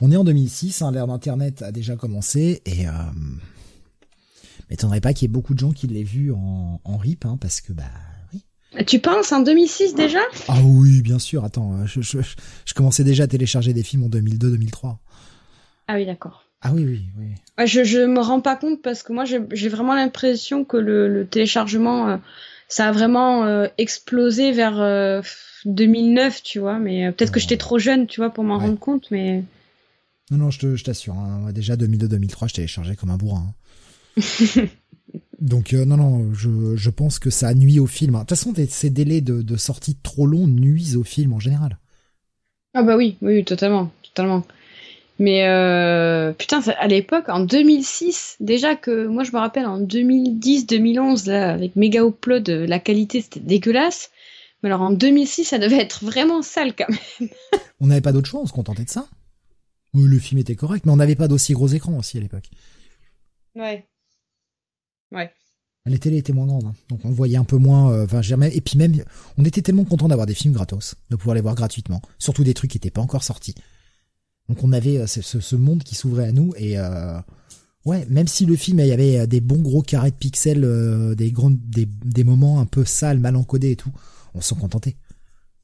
on 0.00 0.10
est 0.10 0.16
en 0.16 0.24
2006, 0.24 0.82
hein, 0.82 0.92
l'ère 0.92 1.06
d'Internet 1.06 1.62
a 1.62 1.72
déjà 1.72 1.96
commencé, 1.96 2.62
et 2.66 2.86
euh, 2.86 2.90
m'étonnerait 4.70 5.00
pas 5.00 5.12
qu'il 5.12 5.26
y 5.26 5.30
ait 5.30 5.32
beaucoup 5.32 5.54
de 5.54 5.58
gens 5.58 5.72
qui 5.72 5.86
l'aient 5.86 6.02
vu 6.02 6.32
en, 6.32 6.80
en 6.84 6.96
RIP, 6.96 7.24
hein, 7.24 7.38
parce 7.40 7.60
que 7.60 7.72
bah 7.72 7.84
oui. 8.32 8.42
Tu 8.86 8.98
penses 8.98 9.32
en 9.32 9.40
2006 9.40 9.94
déjà? 9.94 10.20
Ah 10.48 10.60
oui, 10.62 11.00
bien 11.00 11.18
sûr. 11.18 11.44
Attends, 11.44 11.86
je, 11.86 12.02
je, 12.02 12.18
je, 12.64 12.74
commençais 12.74 13.04
déjà 13.04 13.24
à 13.24 13.26
télécharger 13.26 13.72
des 13.72 13.82
films 13.82 14.04
en 14.04 14.08
2002-2003. 14.08 14.96
Ah 15.88 15.94
oui, 15.94 16.04
d'accord. 16.04 16.44
Ah 16.62 16.72
oui, 16.74 16.84
oui, 16.84 17.06
oui. 17.18 17.66
Je, 17.66 17.84
je 17.84 18.00
me 18.00 18.20
rends 18.20 18.40
pas 18.40 18.56
compte 18.56 18.82
parce 18.82 19.02
que 19.02 19.12
moi, 19.12 19.24
j'ai 19.24 19.68
vraiment 19.68 19.94
l'impression 19.94 20.64
que 20.64 20.76
le, 20.76 21.08
le 21.08 21.26
téléchargement, 21.26 22.08
euh, 22.08 22.16
ça 22.68 22.88
a 22.88 22.92
vraiment 22.92 23.44
euh, 23.44 23.68
explosé 23.78 24.52
vers 24.52 24.80
2009, 25.64 26.42
tu 26.42 26.58
vois. 26.58 26.78
Mais 26.78 27.06
euh, 27.06 27.12
peut-être 27.12 27.32
que 27.32 27.40
j'étais 27.40 27.56
trop 27.56 27.78
jeune, 27.78 28.06
tu 28.06 28.20
vois, 28.20 28.30
pour 28.30 28.44
m'en 28.44 28.58
ouais. 28.58 28.64
rendre 28.64 28.78
compte, 28.78 29.10
mais. 29.10 29.42
Non, 30.30 30.38
non, 30.38 30.50
je 30.50 30.82
t'assure. 30.82 31.14
Hein, 31.14 31.52
déjà 31.52 31.76
2002-2003, 31.76 32.48
je 32.48 32.54
téléchargeais 32.54 32.96
comme 32.96 33.10
un 33.10 33.16
bourrin. 33.16 33.54
Hein. 34.16 34.22
Donc 35.40 35.74
euh, 35.74 35.84
non, 35.84 35.96
non, 35.96 36.34
je, 36.34 36.76
je 36.76 36.90
pense 36.90 37.18
que 37.18 37.30
ça 37.30 37.54
nuit 37.54 37.78
au 37.78 37.86
film. 37.86 38.14
De 38.14 38.18
toute 38.20 38.30
façon, 38.30 38.54
ces 38.68 38.90
délais 38.90 39.20
de, 39.20 39.42
de 39.42 39.56
sortie 39.56 39.96
trop 39.96 40.26
longs 40.26 40.46
nuisent 40.46 40.96
au 40.96 41.04
film 41.04 41.32
en 41.32 41.40
général. 41.40 41.78
Ah 42.74 42.82
bah 42.82 42.96
oui, 42.96 43.16
oui, 43.22 43.44
totalement, 43.44 43.90
totalement. 44.02 44.44
Mais 45.18 45.46
euh, 45.48 46.32
putain, 46.32 46.60
à 46.78 46.88
l'époque, 46.88 47.28
en 47.28 47.40
2006, 47.40 48.36
déjà 48.40 48.76
que 48.76 49.06
moi 49.06 49.24
je 49.24 49.32
me 49.32 49.38
rappelle 49.38 49.66
en 49.66 49.80
2010-2011, 49.80 51.30
là, 51.30 51.52
avec 51.52 51.76
Mega 51.76 52.02
Upload, 52.02 52.48
la 52.48 52.78
qualité 52.78 53.22
c'était 53.22 53.40
dégueulasse. 53.40 54.10
Mais 54.62 54.68
alors 54.68 54.82
en 54.82 54.90
2006, 54.90 55.44
ça 55.44 55.58
devait 55.58 55.80
être 55.80 56.04
vraiment 56.04 56.42
sale 56.42 56.74
quand 56.74 56.88
même. 56.88 57.30
on 57.80 57.86
n'avait 57.86 58.00
pas 58.00 58.12
d'autre 58.12 58.28
choix, 58.28 58.40
on 58.40 58.46
se 58.46 58.52
contentait 58.52 58.84
de 58.84 58.90
ça. 58.90 59.06
Oui, 59.94 60.08
le 60.08 60.18
film 60.18 60.38
était 60.38 60.56
correct, 60.56 60.84
mais 60.86 60.92
on 60.92 60.96
n'avait 60.96 61.14
pas 61.14 61.28
d'aussi 61.28 61.52
gros 61.52 61.68
écran 61.68 61.96
aussi 61.98 62.18
à 62.18 62.20
l'époque. 62.20 62.50
Ouais. 63.54 63.86
Ouais. 65.12 65.30
Les 65.86 65.98
télés 65.98 66.18
étaient 66.18 66.32
moins 66.32 66.46
grandes, 66.46 66.64
hein. 66.64 66.74
donc 66.88 67.04
on 67.04 67.10
voyait 67.10 67.36
un 67.36 67.44
peu 67.44 67.58
moins. 67.58 67.92
Euh, 67.92 68.04
enfin, 68.04 68.20
jamais. 68.20 68.54
Et 68.56 68.60
puis 68.60 68.76
même, 68.76 68.92
on 69.38 69.44
était 69.44 69.62
tellement 69.62 69.84
content 69.84 70.08
d'avoir 70.08 70.26
des 70.26 70.34
films 70.34 70.52
gratos, 70.52 70.96
de 71.10 71.16
pouvoir 71.16 71.36
les 71.36 71.40
voir 71.40 71.54
gratuitement, 71.54 72.02
surtout 72.18 72.42
des 72.42 72.54
trucs 72.54 72.72
qui 72.72 72.76
n'étaient 72.76 72.90
pas 72.90 73.00
encore 73.00 73.22
sortis. 73.22 73.54
Donc 74.48 74.64
on 74.64 74.72
avait 74.72 74.98
euh, 74.98 75.06
ce, 75.06 75.22
ce 75.22 75.56
monde 75.56 75.84
qui 75.84 75.94
s'ouvrait 75.94 76.26
à 76.26 76.32
nous 76.32 76.52
et 76.56 76.76
euh, 76.76 77.20
ouais, 77.84 78.04
même 78.10 78.26
si 78.26 78.46
le 78.46 78.56
film 78.56 78.80
il 78.80 78.86
y 78.86 78.92
avait 78.92 79.28
des 79.28 79.40
bons 79.40 79.60
gros 79.60 79.82
carrés 79.82 80.10
de 80.10 80.16
pixels, 80.16 81.14
des 81.16 81.30
grands, 81.30 81.50
des, 81.50 81.86
des 81.86 82.24
moments 82.24 82.58
un 82.58 82.66
peu 82.66 82.84
sales, 82.84 83.20
mal 83.20 83.36
encodés 83.36 83.70
et 83.70 83.76
tout, 83.76 83.92
on 84.36 84.40
s'en 84.40 84.56
contentait. 84.56 84.96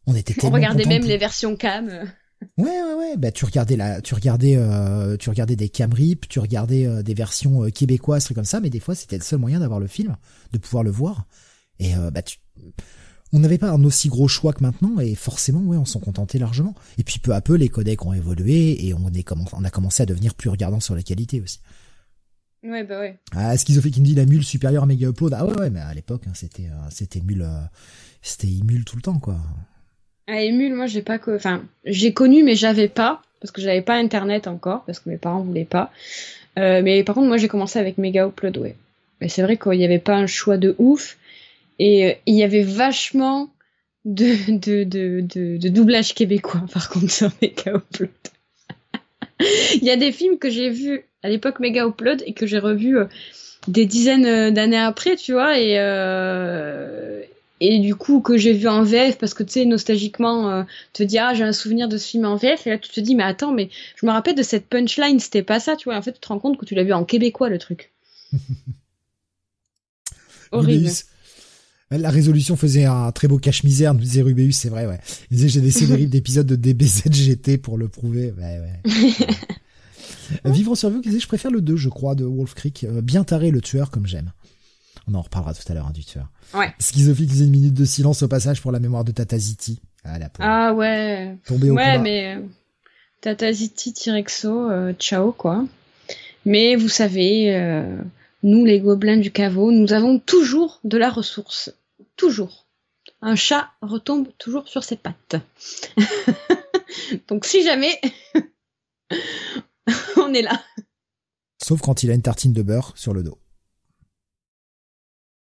On 0.06 0.14
était 0.14 0.35
tellement 0.35 0.50
On 0.50 0.54
regardait 0.54 0.85
même 0.85 1.04
les 1.04 1.18
versions 1.18 1.56
cam. 1.56 1.88
Ouais 2.58 2.82
ouais 2.82 2.94
ouais, 2.98 3.16
bah 3.16 3.30
tu 3.30 3.44
regardais 3.44 3.76
la, 3.76 4.00
tu 4.00 4.14
regardais, 4.14 4.56
euh, 4.56 5.16
tu 5.16 5.30
regardais 5.30 5.54
des 5.54 5.68
cam 5.68 5.92
rip, 5.92 6.28
tu 6.28 6.40
regardais 6.40 6.87
euh, 6.87 7.02
des 7.02 7.14
versions 7.14 7.70
québécoises, 7.70 8.24
trucs 8.24 8.35
comme 8.35 8.44
ça, 8.44 8.58
mais 8.58 8.68
des 8.68 8.80
fois 8.80 8.96
c'était 8.96 9.16
le 9.16 9.22
seul 9.22 9.38
moyen 9.38 9.61
d'avoir 9.61 9.78
le 9.78 9.87
film, 9.87 10.16
de 10.52 10.58
pouvoir 10.58 10.82
le 10.82 10.90
voir. 10.90 11.26
Et 11.78 11.94
bah 12.12 12.22
tu 12.22 12.38
on 13.32 13.38
n'avait 13.38 13.58
pas 13.58 13.70
un 13.70 13.82
aussi 13.85 14.08
gros 14.08 14.28
choix 14.28 14.52
que 14.52 14.62
maintenant 14.62 15.00
et 15.00 15.14
forcément 15.14 15.61
ouais 15.61 15.76
on 15.76 15.85
s'en 15.85 16.00
contentait 16.00 16.38
largement 16.38 16.74
et 16.98 17.04
puis 17.04 17.18
peu 17.18 17.35
à 17.35 17.40
peu 17.40 17.54
les 17.54 17.68
codecs 17.68 18.04
ont 18.04 18.12
évolué 18.12 18.87
et 18.87 18.94
on 18.94 19.08
est 19.12 19.26
on 19.52 19.64
a 19.64 19.70
commencé 19.70 20.02
à 20.02 20.06
devenir 20.06 20.35
plus 20.35 20.50
regardant 20.50 20.80
sur 20.80 20.94
la 20.94 21.02
qualité 21.02 21.40
aussi 21.40 21.61
ouais 22.62 22.85
bah 22.85 23.00
ouais 23.00 23.18
ah 23.35 23.56
schizophrénie 23.56 23.94
qui 23.94 24.00
me 24.00 24.06
dit 24.06 24.14
la 24.14 24.26
mule 24.26 24.44
supérieure 24.44 24.82
à 24.82 24.87
Mega 24.87 25.08
Upload 25.08 25.35
ah 25.35 25.46
ouais 25.46 25.58
ouais 25.58 25.70
mais 25.70 25.80
à 25.80 25.94
l'époque 25.94 26.24
hein, 26.26 26.32
c'était 26.35 26.66
euh, 26.66 26.88
c'était 26.90 27.20
mule 27.20 27.42
euh, 27.42 27.62
c'était 28.22 28.48
émule 28.48 28.85
tout 28.85 28.96
le 28.96 29.02
temps 29.02 29.18
quoi. 29.18 29.37
Ah 30.28 30.40
émule 30.40 30.74
moi 30.74 30.87
j'ai 30.87 31.02
pas 31.02 31.18
que 31.18 31.37
enfin 31.37 31.62
j'ai 31.85 32.12
connu 32.12 32.42
mais 32.42 32.54
j'avais 32.54 32.88
pas 32.88 33.20
parce 33.40 33.50
que 33.50 33.61
j'avais 33.61 33.82
pas 33.82 33.94
internet 33.94 34.46
encore 34.46 34.85
parce 34.85 35.00
que 35.00 35.11
mes 35.11 35.18
parents 35.18 35.40
voulaient 35.42 35.64
pas. 35.64 35.90
Euh, 36.58 36.80
mais 36.82 37.02
par 37.02 37.14
contre 37.14 37.28
moi 37.28 37.37
j'ai 37.37 37.48
commencé 37.48 37.78
avec 37.78 37.98
Mega 37.98 38.26
Upload 38.26 38.56
ouais. 38.58 38.76
Mais 39.22 39.28
c'est 39.28 39.42
vrai 39.42 39.56
qu'il 39.56 39.78
n'y 39.78 39.85
avait 39.85 40.00
pas 40.00 40.16
un 40.16 40.26
choix 40.26 40.56
de 40.56 40.74
ouf. 40.78 41.16
Et 41.78 42.06
euh, 42.06 42.14
il 42.26 42.35
y 42.35 42.42
avait 42.42 42.64
vachement 42.64 43.50
de, 44.04 44.50
de, 44.50 44.82
de, 44.82 45.20
de, 45.56 45.68
doublage 45.68 46.12
québécois, 46.14 46.64
par 46.72 46.88
contre, 46.88 47.08
sur 47.08 47.30
Mega 47.40 47.76
Upload. 47.76 48.11
il 49.76 49.85
y 49.85 49.90
a 49.90 49.96
des 49.96 50.11
films 50.11 50.38
que 50.38 50.50
j'ai 50.50 50.70
vus 50.70 51.04
à 51.22 51.28
l'époque 51.28 51.61
Mega 51.61 51.87
Upload 51.87 52.24
et 52.26 52.32
que 52.32 52.46
j'ai 52.46 52.58
revus 52.58 52.98
euh, 52.98 53.04
des 53.68 53.87
dizaines 53.87 54.52
d'années 54.52 54.76
après, 54.76 55.14
tu 55.14 55.35
vois, 55.35 55.56
et, 55.56 55.76
et 57.60 57.78
du 57.78 57.94
coup 57.94 58.20
que 58.20 58.36
j'ai 58.36 58.52
vu 58.52 58.68
en 58.68 58.82
VF 58.82 59.18
parce 59.18 59.34
que 59.34 59.42
tu 59.42 59.52
sais 59.52 59.64
nostalgiquement 59.64 60.50
euh, 60.50 60.62
te 60.92 61.02
dis 61.02 61.18
ah 61.18 61.32
j'ai 61.34 61.44
un 61.44 61.52
souvenir 61.52 61.88
de 61.88 61.96
ce 61.96 62.08
film 62.08 62.24
en 62.24 62.36
VF 62.36 62.66
et 62.66 62.70
là 62.70 62.78
tu 62.78 62.90
te 62.90 63.00
dis 63.00 63.14
mais 63.14 63.22
attends 63.22 63.52
mais 63.52 63.70
je 63.96 64.06
me 64.06 64.10
rappelle 64.10 64.34
de 64.34 64.42
cette 64.42 64.66
punchline 64.66 65.20
c'était 65.20 65.42
pas 65.42 65.60
ça 65.60 65.76
tu 65.76 65.84
vois 65.84 65.96
en 65.96 66.02
fait 66.02 66.12
tu 66.12 66.20
te 66.20 66.28
rends 66.28 66.38
compte 66.38 66.58
que 66.58 66.64
tu 66.64 66.74
l'as 66.74 66.84
vu 66.84 66.92
en 66.92 67.04
québécois 67.04 67.48
le 67.48 67.58
truc 67.58 67.92
horrible 70.52 70.90
la 71.98 72.10
résolution 72.10 72.56
faisait 72.56 72.84
un 72.84 73.12
très 73.12 73.28
beau 73.28 73.38
cache-misère, 73.38 73.94
nous 73.94 74.00
disait 74.00 74.22
Rubéus, 74.22 74.52
c'est 74.52 74.68
vrai, 74.68 74.86
ouais. 74.86 74.98
Il 75.30 75.36
disait, 75.36 75.48
j'ai 75.48 75.60
des 75.60 75.70
séries 75.70 76.06
d'épisodes 76.06 76.46
de 76.46 76.56
DBZGT 76.56 77.58
pour 77.58 77.78
le 77.78 77.88
prouver. 77.88 78.32
Ouais, 78.38 78.60
ouais. 78.60 78.80
Vivre 80.50 80.74
sur 80.74 80.90
vous, 80.90 81.02
je 81.04 81.26
préfère 81.26 81.50
le 81.50 81.60
2, 81.60 81.76
je 81.76 81.88
crois, 81.88 82.14
de 82.14 82.24
Wolf 82.24 82.54
Creek. 82.54 82.84
Euh, 82.84 83.02
bien 83.02 83.24
taré, 83.24 83.50
le 83.50 83.60
tueur, 83.60 83.90
comme 83.90 84.06
j'aime. 84.06 84.32
On 85.08 85.14
en 85.14 85.22
reparlera 85.22 85.54
tout 85.54 85.64
à 85.68 85.74
l'heure 85.74 85.86
hein, 85.86 85.92
du 85.92 86.04
tueur. 86.04 86.28
Ouais. 86.54 86.72
Schizophile 86.78 87.28
faisait 87.28 87.44
une 87.44 87.50
minute 87.50 87.74
de 87.74 87.84
silence 87.84 88.22
au 88.22 88.28
passage 88.28 88.60
pour 88.60 88.72
la 88.72 88.78
mémoire 88.78 89.04
de 89.04 89.12
Tata 89.12 89.38
Ziti. 89.38 89.80
Ah, 90.04 90.18
la 90.18 90.28
ah 90.40 90.72
ouais. 90.74 91.36
Tombé 91.44 91.70
au 91.70 91.74
Ouais, 91.74 91.98
mais 91.98 92.36
euh, 92.36 92.40
Tata 93.20 93.52
Ziti, 93.52 93.92
Tirexo, 93.92 94.70
euh, 94.70 94.92
ciao 94.94 95.32
quoi. 95.32 95.64
Mais 96.44 96.76
vous 96.76 96.88
savez, 96.88 97.54
euh, 97.54 97.96
nous 98.42 98.64
les 98.64 98.80
gobelins 98.80 99.16
du 99.16 99.30
caveau, 99.30 99.70
nous 99.70 99.92
avons 99.92 100.18
toujours 100.18 100.80
de 100.84 100.98
la 100.98 101.10
ressource. 101.10 101.72
Toujours. 102.16 102.66
Un 103.20 103.36
chat 103.36 103.70
retombe 103.80 104.28
toujours 104.38 104.68
sur 104.68 104.82
ses 104.82 104.96
pattes. 104.96 105.36
Donc 107.28 107.44
si 107.44 107.62
jamais, 107.64 108.00
on 110.16 110.34
est 110.34 110.42
là. 110.42 110.60
Sauf 111.62 111.80
quand 111.80 112.02
il 112.02 112.10
a 112.10 112.14
une 112.14 112.22
tartine 112.22 112.52
de 112.52 112.62
beurre 112.62 112.92
sur 112.96 113.14
le 113.14 113.22
dos. 113.22 113.38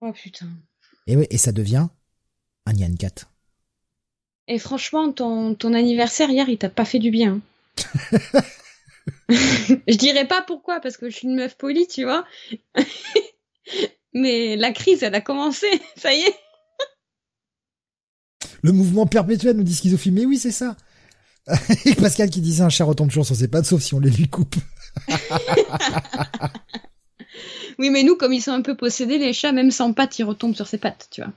Oh 0.01 0.11
putain. 0.13 0.47
Et 1.07 1.15
oui, 1.15 1.25
et 1.29 1.37
ça 1.37 1.51
devient 1.51 1.87
un 2.65 2.73
Nyan 2.73 2.95
4. 2.95 3.31
Et 4.49 4.59
franchement, 4.59 5.11
ton, 5.11 5.55
ton 5.55 5.73
anniversaire 5.73 6.29
hier, 6.29 6.47
il 6.49 6.57
t'a 6.57 6.69
pas 6.69 6.85
fait 6.85 6.99
du 6.99 7.11
bien. 7.11 7.41
je 9.29 9.95
dirais 9.95 10.27
pas 10.27 10.41
pourquoi, 10.41 10.79
parce 10.79 10.97
que 10.97 11.09
je 11.09 11.15
suis 11.15 11.27
une 11.27 11.35
meuf 11.35 11.57
polie, 11.57 11.87
tu 11.87 12.03
vois. 12.03 12.25
Mais 14.13 14.55
la 14.55 14.71
crise, 14.71 15.03
elle 15.03 15.15
a 15.15 15.21
commencé, 15.21 15.67
ça 15.97 16.13
y 16.13 16.21
est. 16.21 16.35
Le 18.61 18.71
mouvement 18.71 19.05
perpétuel 19.05 19.55
nous 19.55 19.63
dit 19.63 19.75
schizophile, 19.75 20.13
mais 20.13 20.25
oui, 20.25 20.37
c'est 20.37 20.51
ça. 20.51 20.75
Et 21.85 21.95
Pascal 21.95 22.29
qui 22.29 22.41
disait 22.41 22.63
un 22.63 22.69
chat 22.69 22.85
retombe 22.85 23.09
toujours 23.09 23.25
sur 23.25 23.35
ses 23.35 23.47
pattes, 23.47 23.65
sauf 23.65 23.81
si 23.81 23.93
on 23.93 23.99
les 23.99 24.09
lui 24.09 24.27
coupe. 24.27 24.55
Oui, 27.79 27.89
mais 27.89 28.03
nous, 28.03 28.15
comme 28.15 28.33
ils 28.33 28.41
sont 28.41 28.51
un 28.51 28.61
peu 28.61 28.75
possédés, 28.75 29.17
les 29.17 29.33
chats, 29.33 29.51
même 29.51 29.71
sans 29.71 29.93
pattes, 29.93 30.17
ils 30.19 30.23
retombent 30.23 30.55
sur 30.55 30.67
ses 30.67 30.77
pattes, 30.77 31.07
tu 31.11 31.21
vois. 31.21 31.33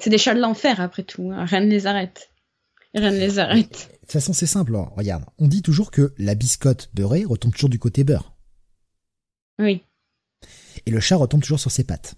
C'est 0.00 0.10
des 0.10 0.18
chats 0.18 0.34
de 0.34 0.40
l'enfer, 0.40 0.80
après 0.80 1.02
tout. 1.02 1.30
Hein. 1.32 1.44
Rien 1.44 1.60
ne 1.60 1.70
les 1.70 1.86
arrête. 1.86 2.30
Rien 2.94 3.10
ne 3.10 3.18
les 3.18 3.38
arrête. 3.38 3.88
De 3.92 3.98
toute 4.00 4.12
façon, 4.12 4.32
c'est 4.32 4.46
simple. 4.46 4.76
Hein. 4.76 4.90
Regarde, 4.96 5.24
on 5.38 5.48
dit 5.48 5.62
toujours 5.62 5.90
que 5.90 6.12
la 6.18 6.34
biscotte 6.34 6.90
beurrée 6.94 7.24
retombe 7.24 7.52
toujours 7.52 7.70
du 7.70 7.78
côté 7.78 8.04
beurre. 8.04 8.34
Oui. 9.58 9.82
Et 10.86 10.90
le 10.90 11.00
chat 11.00 11.16
retombe 11.16 11.42
toujours 11.42 11.60
sur 11.60 11.70
ses 11.70 11.84
pattes. 11.84 12.14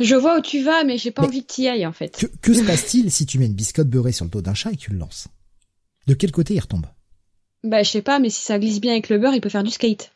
Je 0.00 0.14
vois 0.14 0.38
où 0.38 0.42
tu 0.42 0.62
vas, 0.62 0.84
mais 0.84 0.98
j'ai 0.98 1.10
pas 1.10 1.22
envie 1.22 1.44
que 1.44 1.60
y 1.60 1.68
ailles, 1.68 1.86
en 1.86 1.92
fait. 1.92 2.16
Que, 2.16 2.26
que 2.26 2.54
se 2.54 2.62
passe-t-il 2.62 3.10
si 3.10 3.26
tu 3.26 3.38
mets 3.38 3.46
une 3.46 3.54
biscotte 3.54 3.88
beurrée 3.88 4.12
sur 4.12 4.24
le 4.24 4.30
dos 4.30 4.42
d'un 4.42 4.54
chat 4.54 4.70
et 4.70 4.76
que 4.76 4.82
tu 4.82 4.92
le 4.92 4.98
lances? 4.98 5.28
De 6.06 6.14
quel 6.14 6.32
côté 6.32 6.54
il 6.54 6.60
retombe? 6.60 6.86
Bah, 7.64 7.82
je 7.82 7.90
sais 7.90 8.02
pas, 8.02 8.18
mais 8.18 8.30
si 8.30 8.44
ça 8.44 8.58
glisse 8.58 8.80
bien 8.80 8.92
avec 8.92 9.08
le 9.08 9.18
beurre, 9.18 9.34
il 9.34 9.40
peut 9.40 9.48
faire 9.48 9.64
du 9.64 9.70
skate. 9.70 10.12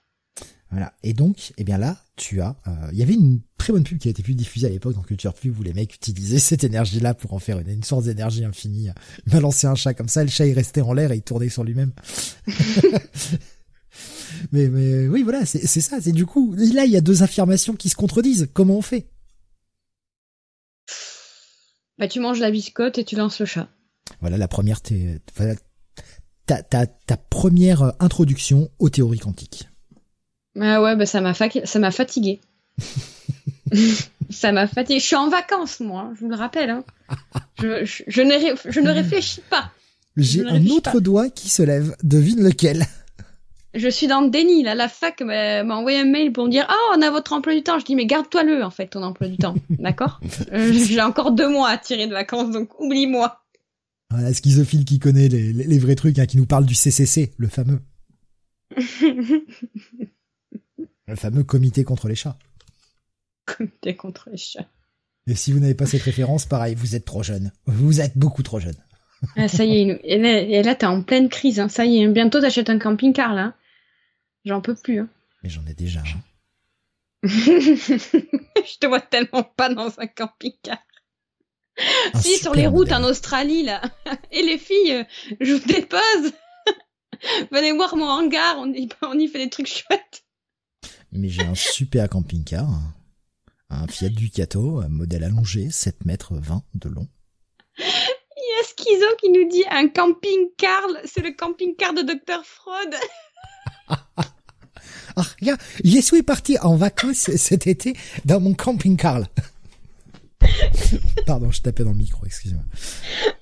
Voilà. 0.70 0.92
Et 1.02 1.14
donc, 1.14 1.52
eh 1.56 1.64
bien 1.64 1.78
là, 1.78 1.98
tu 2.16 2.40
as, 2.40 2.56
euh, 2.68 2.88
il 2.92 2.98
y 2.98 3.02
avait 3.02 3.14
une 3.14 3.40
très 3.58 3.72
bonne 3.72 3.82
pub 3.82 3.98
qui 3.98 4.08
a 4.08 4.10
été 4.10 4.22
plus 4.22 4.34
diffusée 4.34 4.68
à 4.68 4.70
l'époque 4.70 4.94
dans 4.94 5.02
Culture 5.02 5.34
Pub 5.34 5.58
où 5.58 5.62
les 5.62 5.72
mecs 5.72 5.94
utilisaient 5.94 6.38
cette 6.40 6.64
énergie-là 6.64 7.14
pour 7.14 7.32
en 7.32 7.38
faire 7.38 7.58
une, 7.58 7.68
une 7.68 7.82
sorte 7.82 8.04
d'énergie 8.04 8.44
infinie. 8.44 8.90
Balancer 9.26 9.66
un 9.66 9.74
chat 9.74 9.94
comme 9.94 10.08
ça, 10.08 10.22
le 10.22 10.30
chat 10.30 10.46
il 10.46 10.54
restait 10.54 10.82
en 10.82 10.92
l'air 10.92 11.10
et 11.12 11.16
il 11.16 11.22
tournait 11.22 11.48
sur 11.48 11.64
lui-même. 11.64 11.92
mais, 14.52 14.68
mais 14.68 15.08
oui, 15.08 15.22
voilà, 15.22 15.44
c'est 15.44 15.66
ça. 15.66 16.00
C'est 16.00 16.12
du 16.12 16.26
coup, 16.26 16.54
là, 16.56 16.84
il 16.84 16.92
y 16.92 16.96
a 16.96 17.00
deux 17.00 17.22
affirmations 17.22 17.74
qui 17.74 17.88
se 17.88 17.96
contredisent. 17.96 18.48
Comment 18.52 18.76
on 18.76 18.82
fait? 18.82 19.08
Bah, 21.98 22.08
tu 22.08 22.20
manges 22.20 22.40
la 22.40 22.50
biscotte 22.50 22.96
et 22.98 23.04
tu 23.04 23.16
lances 23.16 23.40
le 23.40 23.46
chat. 23.46 23.68
Voilà, 24.20 24.38
la 24.38 24.48
première, 24.48 24.80
voilà, 25.36 25.54
ta, 26.46 26.62
ta, 26.62 26.86
ta 26.86 27.16
première 27.16 27.92
introduction 28.00 28.70
aux 28.78 28.88
théories 28.88 29.18
quantiques. 29.18 29.68
Ah 30.58 30.82
ouais, 30.82 30.96
bah 30.96 31.06
ça 31.06 31.20
m'a 31.20 31.34
ça 31.34 31.78
m'a 31.78 31.90
fatigué. 31.90 32.40
ça 34.30 34.52
m'a 34.52 34.66
fatigué. 34.66 34.98
Je 35.00 35.06
suis 35.06 35.16
en 35.16 35.28
vacances, 35.28 35.80
moi, 35.80 36.12
je 36.14 36.20
vous 36.20 36.30
le 36.30 36.36
rappelle. 36.36 36.70
Hein. 36.70 36.84
Je, 37.60 37.84
je, 37.84 38.22
ne 38.22 38.34
je 38.70 38.80
ne 38.80 38.90
réfléchis 38.90 39.42
pas. 39.48 39.70
J'ai 40.16 40.44
un 40.44 40.66
autre 40.66 41.00
doigt 41.00 41.30
qui 41.30 41.48
se 41.48 41.62
lève. 41.62 41.96
Devine 42.02 42.42
lequel? 42.42 42.86
Je 43.74 43.88
suis 43.88 44.08
dans 44.08 44.20
le 44.20 44.30
déni. 44.30 44.64
Là, 44.64 44.74
la 44.74 44.88
fac 44.88 45.20
m'a 45.20 45.62
envoyé 45.62 46.00
un 46.00 46.04
mail 46.04 46.32
pour 46.32 46.46
me 46.46 46.50
dire 46.50 46.66
Ah, 46.68 46.96
on 46.96 47.02
a 47.02 47.10
votre 47.10 47.32
emploi 47.32 47.54
du 47.54 47.62
temps. 47.62 47.78
Je 47.78 47.84
dis 47.84 47.94
Mais 47.94 48.06
garde-toi 48.06 48.42
le, 48.42 48.64
en 48.64 48.70
fait, 48.70 48.88
ton 48.88 49.02
emploi 49.02 49.28
du 49.28 49.36
temps. 49.36 49.54
D'accord? 49.70 50.20
Euh, 50.52 50.72
J'ai 50.72 51.00
encore 51.00 51.32
deux 51.32 51.48
mois 51.48 51.68
à 51.68 51.78
tirer 51.78 52.06
de 52.06 52.12
vacances, 52.12 52.50
donc 52.50 52.78
oublie-moi. 52.80 53.40
Voilà, 54.10 54.34
schizophile 54.34 54.84
qui 54.84 54.98
connaît 54.98 55.28
les, 55.28 55.52
les, 55.52 55.78
vrais 55.78 55.94
trucs, 55.94 56.18
hein, 56.18 56.26
qui 56.26 56.36
nous 56.36 56.46
parle 56.46 56.66
du 56.66 56.74
CCC, 56.74 57.32
le 57.36 57.46
fameux. 57.46 57.80
Le 61.10 61.16
fameux 61.16 61.42
comité 61.42 61.82
contre 61.82 62.06
les 62.06 62.14
chats. 62.14 62.38
Comité 63.44 63.96
contre 63.96 64.30
les 64.30 64.36
chats. 64.36 64.68
Et 65.26 65.34
si 65.34 65.52
vous 65.52 65.58
n'avez 65.58 65.74
pas 65.74 65.86
cette 65.86 66.02
référence, 66.02 66.46
pareil, 66.46 66.76
vous 66.76 66.94
êtes 66.94 67.04
trop 67.04 67.24
jeune. 67.24 67.50
Vous 67.66 68.00
êtes 68.00 68.16
beaucoup 68.16 68.44
trop 68.44 68.60
jeune. 68.60 68.76
Ah, 69.36 69.48
ça 69.48 69.64
y 69.64 69.90
est, 69.90 70.00
et 70.04 70.62
là, 70.62 70.74
t'es 70.76 70.86
en 70.86 71.02
pleine 71.02 71.28
crise. 71.28 71.58
Hein. 71.58 71.68
Ça 71.68 71.84
y 71.84 72.00
est, 72.00 72.08
bientôt 72.08 72.40
t'achètes 72.40 72.70
un 72.70 72.78
camping-car, 72.78 73.34
là. 73.34 73.54
J'en 74.44 74.60
peux 74.60 74.76
plus. 74.76 75.00
Hein. 75.00 75.08
Mais 75.42 75.50
j'en 75.50 75.66
ai 75.66 75.74
déjà. 75.74 76.00
Hein. 76.00 76.20
Je 77.24 78.78
te 78.78 78.86
vois 78.86 79.00
tellement 79.00 79.42
pas 79.42 79.68
dans 79.68 79.98
un 79.98 80.06
camping-car. 80.06 80.78
si, 82.14 82.38
sur 82.38 82.54
les 82.54 82.68
routes 82.68 82.92
en 82.92 83.02
Australie, 83.02 83.64
là. 83.64 83.82
Et 84.30 84.42
les 84.42 84.58
filles, 84.58 84.92
euh, 84.92 85.04
je 85.40 85.54
vous 85.54 85.66
dépose. 85.66 86.32
Venez 87.50 87.72
voir 87.72 87.96
mon 87.96 88.08
hangar, 88.08 88.58
on 88.58 88.72
y, 88.72 88.88
on 89.02 89.18
y 89.18 89.26
fait 89.26 89.38
des 89.38 89.50
trucs 89.50 89.66
chouettes 89.66 90.24
mais 91.12 91.28
j'ai 91.28 91.42
un 91.42 91.54
super 91.54 92.08
camping-car, 92.08 92.68
un 93.68 93.86
Fiat 93.86 94.10
Ducato, 94.10 94.80
un 94.80 94.88
modèle 94.88 95.24
allongé, 95.24 95.70
7 95.70 96.04
mètres 96.04 96.34
20 96.34 96.62
de 96.74 96.88
long. 96.88 97.08
Il 97.78 97.84
y 97.84 98.60
a 98.60 98.64
Schizo 98.64 99.16
qui 99.20 99.30
nous 99.30 99.48
dit 99.48 99.64
un 99.70 99.88
camping-car, 99.88 100.82
c'est 101.04 101.22
le 101.22 101.32
camping-car 101.32 101.94
de 101.94 102.02
Dr. 102.02 102.42
Freud. 102.44 102.94
ah, 103.88 105.22
regarde, 105.40 105.60
je 105.84 106.00
suis 106.00 106.22
parti 106.22 106.58
en 106.58 106.76
vacances 106.76 107.30
cet 107.36 107.66
été 107.66 107.94
dans 108.24 108.40
mon 108.40 108.54
camping-car. 108.54 109.22
Pardon, 111.26 111.50
je 111.50 111.60
tapais 111.60 111.84
dans 111.84 111.90
le 111.90 111.96
micro, 111.96 112.24
excusez-moi. 112.24 112.64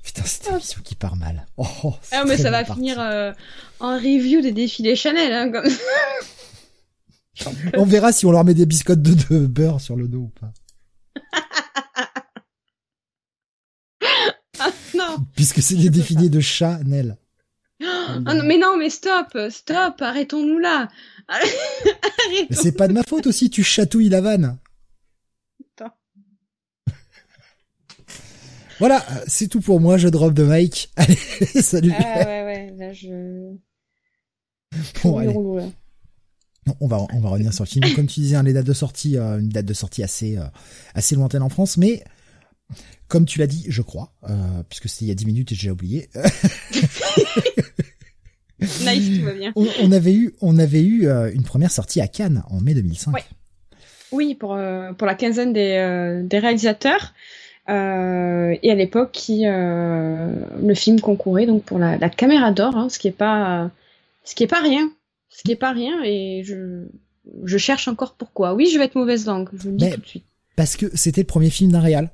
Putain, 0.02 0.24
c'était 0.24 0.50
un 0.50 0.58
qui 0.58 0.94
part 0.94 1.16
mal. 1.16 1.46
Oh, 1.56 1.94
ah, 2.12 2.24
mais 2.26 2.36
ça 2.36 2.50
va 2.50 2.64
finir 2.64 2.98
euh, 3.00 3.32
en 3.78 3.96
review 3.96 4.40
des 4.40 4.52
défilés 4.52 4.96
Chanel, 4.96 5.32
hein, 5.32 5.50
comme 5.52 5.70
on 7.74 7.84
verra 7.84 8.12
si 8.12 8.26
on 8.26 8.32
leur 8.32 8.44
met 8.44 8.54
des 8.54 8.66
biscottes 8.66 9.02
de, 9.02 9.46
beurre 9.46 9.80
sur 9.80 9.96
le 9.96 10.08
dos 10.08 10.22
ou 10.22 10.32
pas. 10.40 10.52
ah, 14.60 14.70
non. 14.96 15.26
Puisque 15.34 15.62
c'est 15.62 15.76
des 15.76 15.90
défilés 15.90 16.28
de 16.28 16.40
Chanel. 16.40 17.16
Ah, 17.80 18.18
mais 18.44 18.58
non, 18.58 18.76
mais 18.76 18.90
stop, 18.90 19.38
stop, 19.50 20.00
arrêtons-nous 20.00 20.58
là. 20.58 20.88
c'est 22.50 22.76
pas 22.76 22.88
de 22.88 22.92
ma 22.92 23.02
faute 23.02 23.26
aussi, 23.26 23.50
tu 23.50 23.62
chatouilles 23.62 24.08
la 24.08 24.20
vanne. 24.20 24.58
Voilà, 28.78 29.04
c'est 29.26 29.48
tout 29.48 29.60
pour 29.60 29.80
moi, 29.80 29.96
je 29.96 30.08
drop 30.08 30.32
de 30.32 30.44
Mike. 30.44 30.90
Allez, 30.96 31.16
salut. 31.62 31.92
Ah 31.98 32.18
ouais, 32.18 32.44
ouais, 32.44 32.74
là 32.76 32.92
je... 32.92 33.54
Bon, 35.02 35.18
allez 35.18 35.34
on 36.80 36.86
va 36.86 37.06
on 37.12 37.20
va 37.20 37.28
revenir 37.30 37.52
sur 37.52 37.64
le 37.64 37.68
film. 37.68 37.84
Comme 37.94 38.06
tu 38.06 38.20
disais, 38.20 38.36
hein, 38.36 38.42
les 38.42 38.52
dates 38.52 38.66
de 38.66 38.72
sortie, 38.72 39.16
euh, 39.16 39.38
une 39.38 39.48
date 39.48 39.66
de 39.66 39.74
sortie 39.74 40.02
assez 40.02 40.36
euh, 40.36 40.44
assez 40.94 41.14
lointaine 41.14 41.42
en 41.42 41.48
France, 41.48 41.76
mais 41.76 42.02
comme 43.08 43.24
tu 43.24 43.38
l'as 43.38 43.46
dit, 43.46 43.64
je 43.68 43.82
crois, 43.82 44.12
euh, 44.28 44.34
puisque 44.68 44.88
c'était 44.88 45.06
il 45.06 45.08
y 45.08 45.12
a 45.12 45.14
10 45.14 45.26
minutes 45.26 45.52
et 45.52 45.54
j'ai 45.54 45.70
oublié. 45.70 46.10
nice, 48.60 49.18
tout 49.18 49.24
va 49.24 49.32
bien. 49.32 49.52
On, 49.56 49.92
avait 49.92 50.14
eu 50.14 50.34
on 50.40 50.58
avait 50.58 50.82
eu 50.82 51.08
une 51.32 51.44
première 51.44 51.70
sortie 51.70 52.00
à 52.00 52.08
Cannes 52.08 52.42
en 52.50 52.60
mai 52.60 52.74
2005. 52.74 53.14
Oui, 54.12 54.34
pour 54.34 54.58
pour 54.96 55.06
la 55.06 55.14
quinzaine 55.14 55.52
des 55.52 56.22
des 56.24 56.38
réalisateurs. 56.38 57.14
et 57.68 57.72
à 57.72 58.74
l'époque, 58.74 59.12
qui 59.12 59.44
le 59.44 60.74
film 60.74 61.00
concourait 61.00 61.46
donc 61.46 61.64
pour 61.64 61.78
la, 61.78 61.96
la 61.96 62.10
caméra 62.10 62.52
d'or, 62.52 62.76
hein, 62.76 62.88
ce 62.88 62.98
qui 62.98 63.08
est 63.08 63.12
pas 63.12 63.70
ce 64.24 64.34
qui 64.34 64.44
est 64.44 64.48
pas 64.48 64.60
rien 64.60 64.90
ce 65.38 65.44
qui 65.44 65.52
est 65.52 65.56
pas 65.56 65.72
rien 65.72 66.02
et 66.04 66.42
je 66.44 66.86
je 67.44 67.58
cherche 67.58 67.86
encore 67.88 68.14
pourquoi. 68.14 68.54
Oui, 68.54 68.68
je 68.72 68.78
vais 68.78 68.86
être 68.86 68.96
mauvaise 68.96 69.26
langue, 69.26 69.48
je 69.52 69.62
vous 69.62 69.70
le 69.70 69.76
dis 69.76 69.90
tout 69.90 70.00
de 70.00 70.06
suite. 70.06 70.24
Parce 70.56 70.76
que 70.76 70.86
c'était 70.94 71.20
le 71.20 71.26
premier 71.26 71.50
film 71.50 71.70
d'un 71.70 71.80
réal. 71.80 72.10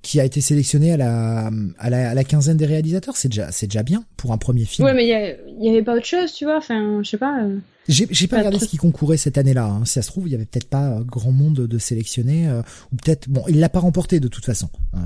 qui 0.00 0.18
a 0.18 0.24
été 0.24 0.40
sélectionné 0.40 0.92
à 0.92 0.96
la, 0.96 1.50
à 1.78 1.90
la, 1.90 2.10
à 2.10 2.14
la 2.14 2.24
quinzaine 2.24 2.56
des 2.56 2.66
réalisateurs, 2.66 3.16
c'est 3.16 3.28
déjà, 3.28 3.52
c'est 3.52 3.66
déjà 3.66 3.82
bien 3.82 4.04
pour 4.16 4.32
un 4.32 4.38
premier 4.38 4.64
film. 4.64 4.86
Ouais, 4.86 4.94
mais 4.94 5.04
il 5.04 5.64
y, 5.64 5.68
avait 5.68 5.82
pas 5.82 5.94
autre 5.94 6.06
chose, 6.06 6.32
tu 6.32 6.44
vois. 6.44 6.56
Enfin, 6.56 7.02
je 7.02 7.10
sais 7.10 7.18
pas. 7.18 7.42
Euh, 7.42 7.58
j'ai, 7.88 8.08
j'ai 8.10 8.26
pas, 8.26 8.38
regardé 8.38 8.58
ce 8.58 8.64
qui 8.64 8.78
concourait 8.78 9.16
cette 9.16 9.38
année-là. 9.38 9.66
Hein. 9.66 9.84
Si 9.84 9.92
ça 9.92 10.02
se 10.02 10.08
trouve, 10.08 10.28
il 10.28 10.32
y 10.32 10.34
avait 10.34 10.46
peut-être 10.46 10.68
pas 10.68 11.00
grand 11.04 11.32
monde 11.32 11.66
de 11.66 11.78
sélectionner, 11.78 12.48
euh, 12.48 12.62
ou 12.92 12.96
peut-être, 12.96 13.28
bon, 13.28 13.44
il 13.48 13.60
l'a 13.60 13.68
pas 13.68 13.80
remporté 13.80 14.18
de 14.18 14.28
toute 14.28 14.44
façon. 14.44 14.70
Euh, 14.94 14.98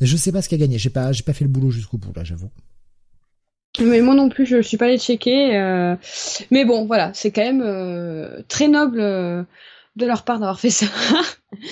je 0.00 0.16
sais 0.16 0.32
pas 0.32 0.42
ce 0.42 0.48
qu'il 0.48 0.56
a 0.56 0.66
gagné. 0.66 0.78
J'ai 0.78 0.90
pas, 0.90 1.12
j'ai 1.12 1.22
pas 1.22 1.32
fait 1.32 1.44
le 1.44 1.50
boulot 1.50 1.70
jusqu'au 1.70 1.96
bout 1.96 2.12
là, 2.14 2.24
j'avoue. 2.24 2.50
Mais 3.80 4.00
moi 4.00 4.14
non 4.14 4.28
plus, 4.28 4.44
je, 4.46 4.56
je 4.58 4.68
suis 4.68 4.76
pas 4.76 4.86
allé 4.86 4.98
checker. 4.98 5.56
Euh... 5.56 5.96
Mais 6.50 6.64
bon, 6.64 6.86
voilà, 6.86 7.10
c'est 7.14 7.30
quand 7.30 7.42
même 7.42 7.62
euh, 7.64 8.42
très 8.48 8.68
noble 8.68 9.00
de 9.96 10.06
leur 10.06 10.24
part 10.24 10.38
d'avoir 10.38 10.60
fait 10.60 10.70
ça. 10.70 10.86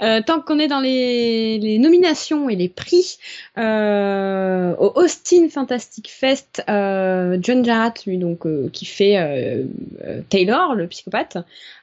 Euh, 0.00 0.22
tant 0.24 0.40
qu'on 0.40 0.60
est 0.60 0.68
dans 0.68 0.78
les, 0.78 1.58
les, 1.58 1.78
nominations 1.78 2.48
et 2.48 2.54
les 2.54 2.68
prix, 2.68 3.18
euh, 3.58 4.72
au 4.78 4.92
Austin 4.94 5.48
Fantastic 5.48 6.08
Fest, 6.08 6.62
euh, 6.68 7.36
John 7.40 7.64
Jarratt, 7.64 8.06
lui 8.06 8.16
donc 8.16 8.46
euh, 8.46 8.68
qui 8.72 8.84
fait 8.84 9.18
euh, 9.18 9.64
euh, 10.04 10.20
Taylor, 10.28 10.76
le 10.76 10.86
psychopathe, 10.86 11.38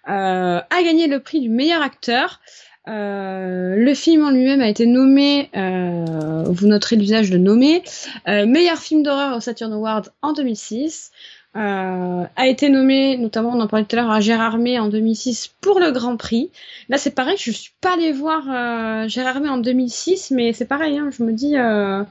a 0.05 0.63
gagné 0.71 1.07
le 1.07 1.19
prix 1.19 1.41
du 1.41 1.49
meilleur 1.49 1.81
acteur. 1.81 2.39
Le 2.87 3.93
film 3.93 4.23
en 4.23 4.31
lui-même 4.31 4.61
a 4.61 4.69
été 4.69 4.85
nommé, 4.85 5.49
vous 5.53 6.67
noterez 6.67 6.95
l'usage 6.95 7.29
de 7.29 7.37
nommer, 7.37 7.83
meilleur 8.27 8.77
film 8.77 9.03
d'horreur 9.03 9.37
au 9.37 9.39
Saturn 9.39 9.73
Awards 9.73 10.09
en 10.21 10.33
2006. 10.33 11.11
Euh, 11.55 12.25
a 12.35 12.47
été 12.47 12.67
nommé, 12.67 13.17
notamment 13.17 13.51
on 13.51 13.61
en 13.61 13.67
parlait 13.67 13.85
tout 13.85 13.95
à 13.95 14.01
l'heure, 14.01 14.11
à 14.11 14.19
Gérard 14.19 14.57
May 14.57 14.77
en 14.77 14.89
2006 14.89 15.53
pour 15.61 15.79
le 15.79 15.91
Grand 15.91 16.17
Prix. 16.17 16.51
Là 16.89 16.97
c'est 16.97 17.11
pareil, 17.11 17.37
je 17.39 17.49
suis 17.49 17.71
pas 17.79 17.93
allée 17.93 18.11
voir 18.11 18.43
euh, 18.49 19.07
Gérard 19.07 19.39
May 19.39 19.47
en 19.47 19.57
2006, 19.57 20.31
mais 20.31 20.51
c'est 20.51 20.65
pareil, 20.65 20.97
hein, 20.97 21.11
je 21.17 21.23
me 21.23 21.31
dis... 21.31 21.55
Euh... 21.55 22.03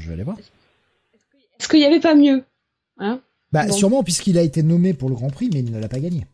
Je 0.00 0.08
vais 0.08 0.14
aller 0.14 0.22
voir. 0.22 0.38
Est-ce 1.60 1.68
qu'il 1.68 1.80
y 1.80 1.84
avait 1.84 2.00
pas 2.00 2.14
mieux 2.14 2.42
hein? 2.98 3.20
Bah 3.52 3.70
sûrement 3.70 4.02
puisqu'il 4.02 4.38
a 4.38 4.42
été 4.42 4.62
nommé 4.62 4.94
pour 4.94 5.10
le 5.10 5.14
Grand 5.14 5.28
Prix, 5.28 5.50
mais 5.52 5.58
il 5.58 5.70
ne 5.70 5.78
l'a 5.78 5.88
pas 5.88 6.00
gagné. 6.00 6.26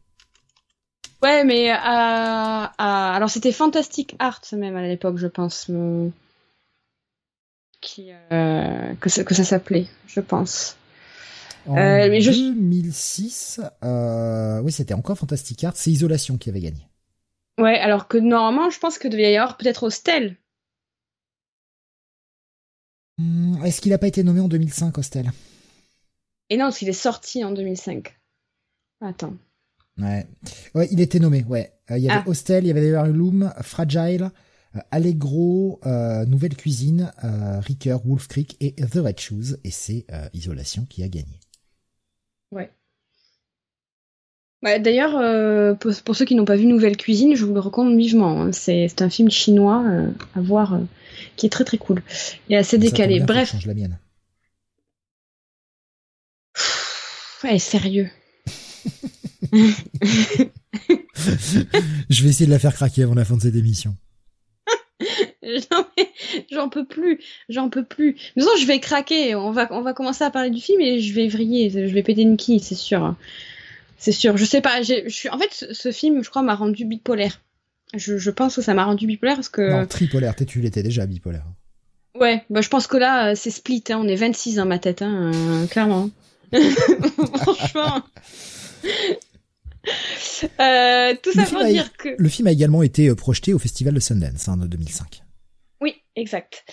Ouais, 1.23 1.45
mais 1.45 1.71
alors 1.71 3.31
c'était 3.31 3.53
Fantastic 3.53 4.15
Art 4.19 4.43
même 4.53 4.77
à 4.77 4.83
l'époque, 4.83 5.19
je 5.19 5.27
pense, 5.27 5.71
qui 7.81 8.11
euh, 8.33 8.95
que 9.01 9.09
ça, 9.09 9.25
que 9.25 9.35
ça 9.35 9.45
s'appelait, 9.45 9.87
je 10.07 10.21
pense. 10.21 10.77
En 11.67 11.75
2006, 11.75 13.61
euh, 13.63 13.87
euh, 13.87 14.61
oui, 14.63 14.73
c'était 14.73 14.95
encore 14.95 15.19
Fantastic 15.19 15.65
Art, 15.65 15.77
c'est 15.77 15.91
Isolation 15.91 16.39
qui 16.39 16.49
avait 16.49 16.61
gagné. 16.61 16.89
Ouais, 17.59 17.79
alors 17.79 18.09
que 18.09 18.17
normalement, 18.17 18.71
je 18.71 18.79
pense 18.79 18.99
que 18.99 19.09
devait 19.09 19.33
y 19.33 19.37
avoir 19.37 19.57
peut-être 19.57 19.83
Hostel. 19.83 20.37
Hmm, 23.19 23.63
est-ce 23.65 23.81
qu'il 23.81 23.91
n'a 23.91 23.99
pas 23.99 24.07
été 24.07 24.23
nommé 24.23 24.41
en 24.41 24.49
2005, 24.49 24.97
Hostel? 24.97 25.31
Et 26.51 26.57
non, 26.57 26.67
parce 26.67 26.79
qu'il 26.79 26.89
est 26.89 26.93
sorti 26.93 27.45
en 27.45 27.51
2005. 27.51 28.17
Attends. 29.01 29.35
Ouais. 29.99 30.27
ouais, 30.75 30.89
il 30.91 31.01
était 31.01 31.19
nommé, 31.19 31.45
ouais. 31.49 31.73
Euh, 31.91 31.99
il 31.99 32.05
y 32.05 32.11
avait 32.11 32.23
ah. 32.25 32.29
Hostel, 32.29 32.65
il 32.65 32.69
y 32.69 32.71
avait 32.71 32.91
Loom, 33.13 33.53
Fragile, 33.63 34.31
Allegro, 34.91 35.81
Nouvelle 36.27 36.57
Cuisine, 36.57 37.13
Ricker, 37.23 37.97
Wolf 38.05 38.29
Creek 38.29 38.57
et 38.61 38.73
The 38.75 38.97
Red 38.97 39.19
Shoes. 39.19 39.57
Et 39.65 39.71
c'est 39.71 40.07
Isolation 40.35 40.87
qui 40.89 41.03
a 41.03 41.09
gagné. 41.09 41.41
Ouais. 42.53 42.71
D'ailleurs, 44.63 45.17
euh, 45.17 45.75
pour, 45.75 46.17
ceux 46.17 46.25
qui 46.25 46.35
n'ont 46.35 46.45
pas 46.45 46.57
vu 46.57 46.67
Nouvelle 46.67 46.97
Cuisine, 46.97 47.37
je 47.37 47.45
vous 47.45 47.55
le 47.55 47.61
recommande 47.61 47.97
vivement. 47.97 48.43
Hein. 48.43 48.53
C'est 48.53 49.01
un 49.01 49.09
film 49.11 49.31
chinois 49.31 49.85
euh, 49.87 50.11
à 50.35 50.41
voir 50.41 50.75
euh, 50.75 50.81
qui 51.37 51.47
est 51.47 51.51
très 51.51 51.65
très 51.65 51.79
cool 51.79 52.03
et 52.49 52.57
assez 52.57 52.77
décalé. 52.77 53.21
Bref. 53.21 53.53
Change 53.53 53.67
la 53.67 53.75
mienne. 53.75 53.99
ouais, 57.45 57.59
sérieux. 57.59 58.11
je 62.11 62.23
vais 62.23 62.29
essayer 62.29 62.47
de 62.47 62.51
la 62.51 62.59
faire 62.59 62.75
craquer 62.75 63.05
avant 63.05 63.15
la 63.15 63.25
fin 63.25 63.37
de 63.37 63.43
cette 63.43 63.55
émission. 63.55 63.95
j'en 66.51 66.69
peux 66.69 66.85
plus, 66.85 67.21
j'en 67.49 67.71
peux 67.71 67.85
plus. 67.85 68.17
Mais 68.37 68.43
non, 68.43 68.51
je 68.61 68.67
vais 68.67 68.81
craquer. 68.81 69.35
On 69.35 69.51
va, 69.51 69.69
on 69.71 69.83
va 69.83 69.93
commencer 69.95 70.25
à 70.25 70.31
parler 70.31 70.51
du 70.51 70.61
film 70.61 70.81
et 70.81 71.01
je 71.01 71.15
vais 71.15 71.29
vriller, 71.29 71.71
je 71.71 71.93
vais 71.95 72.03
péter 72.03 72.23
une 72.23 72.37
quille, 72.37 72.61
c'est 72.61 72.75
sûr. 72.75 73.15
C'est 73.97 74.13
sûr. 74.13 74.37
Je 74.37 74.45
sais 74.45 74.61
pas. 74.61 74.83
Je 74.83 75.09
suis, 75.09 75.29
en 75.29 75.39
fait, 75.39 75.73
ce, 75.73 75.93
film, 75.93 76.23
je 76.23 76.31
crois, 76.31 76.43
m'a 76.43 76.55
rendu 76.55 76.85
bipolaire. 76.85 77.41
Je, 77.95 78.19
je, 78.19 78.31
pense 78.31 78.57
que 78.57 78.63
ça 78.63 78.75
m'a 78.75 78.85
rendu 78.85 79.07
bipolaire 79.07 79.37
parce 79.37 79.49
que. 79.49 79.63
Non, 79.63 79.87
tripolaire. 79.87 80.35
Tu 80.35 80.61
l'étais 80.61 80.83
déjà 80.83 81.07
bipolaire. 81.07 81.45
Ouais, 82.15 82.45
bah 82.51 82.61
je 82.61 82.69
pense 82.69 82.87
que 82.87 82.97
là, 82.97 83.35
c'est 83.35 83.51
split. 83.51 83.85
Hein. 83.91 83.99
On 84.01 84.09
est 84.09 84.17
26 84.17 84.57
dans 84.57 84.67
ma 84.67 84.79
tête, 84.79 85.03
hein, 85.03 85.31
euh, 85.35 85.67
clairement. 85.67 86.11
Franchement. 87.37 88.03
Euh, 90.61 91.15
tout 91.21 91.33
ça 91.33 91.45
pour 91.45 91.65
dire 91.65 91.93
que. 91.97 92.11
Le 92.17 92.29
film 92.29 92.47
a 92.47 92.53
également 92.53 92.85
été 92.85 93.09
euh, 93.09 93.17
projeté 93.17 93.53
au 93.55 93.59
Festival 93.59 93.95
de 93.95 94.01
Sundance 94.01 94.47
en 94.47 94.57
2005. 94.57 95.23
Oui, 95.81 95.97
exact. 96.15 96.65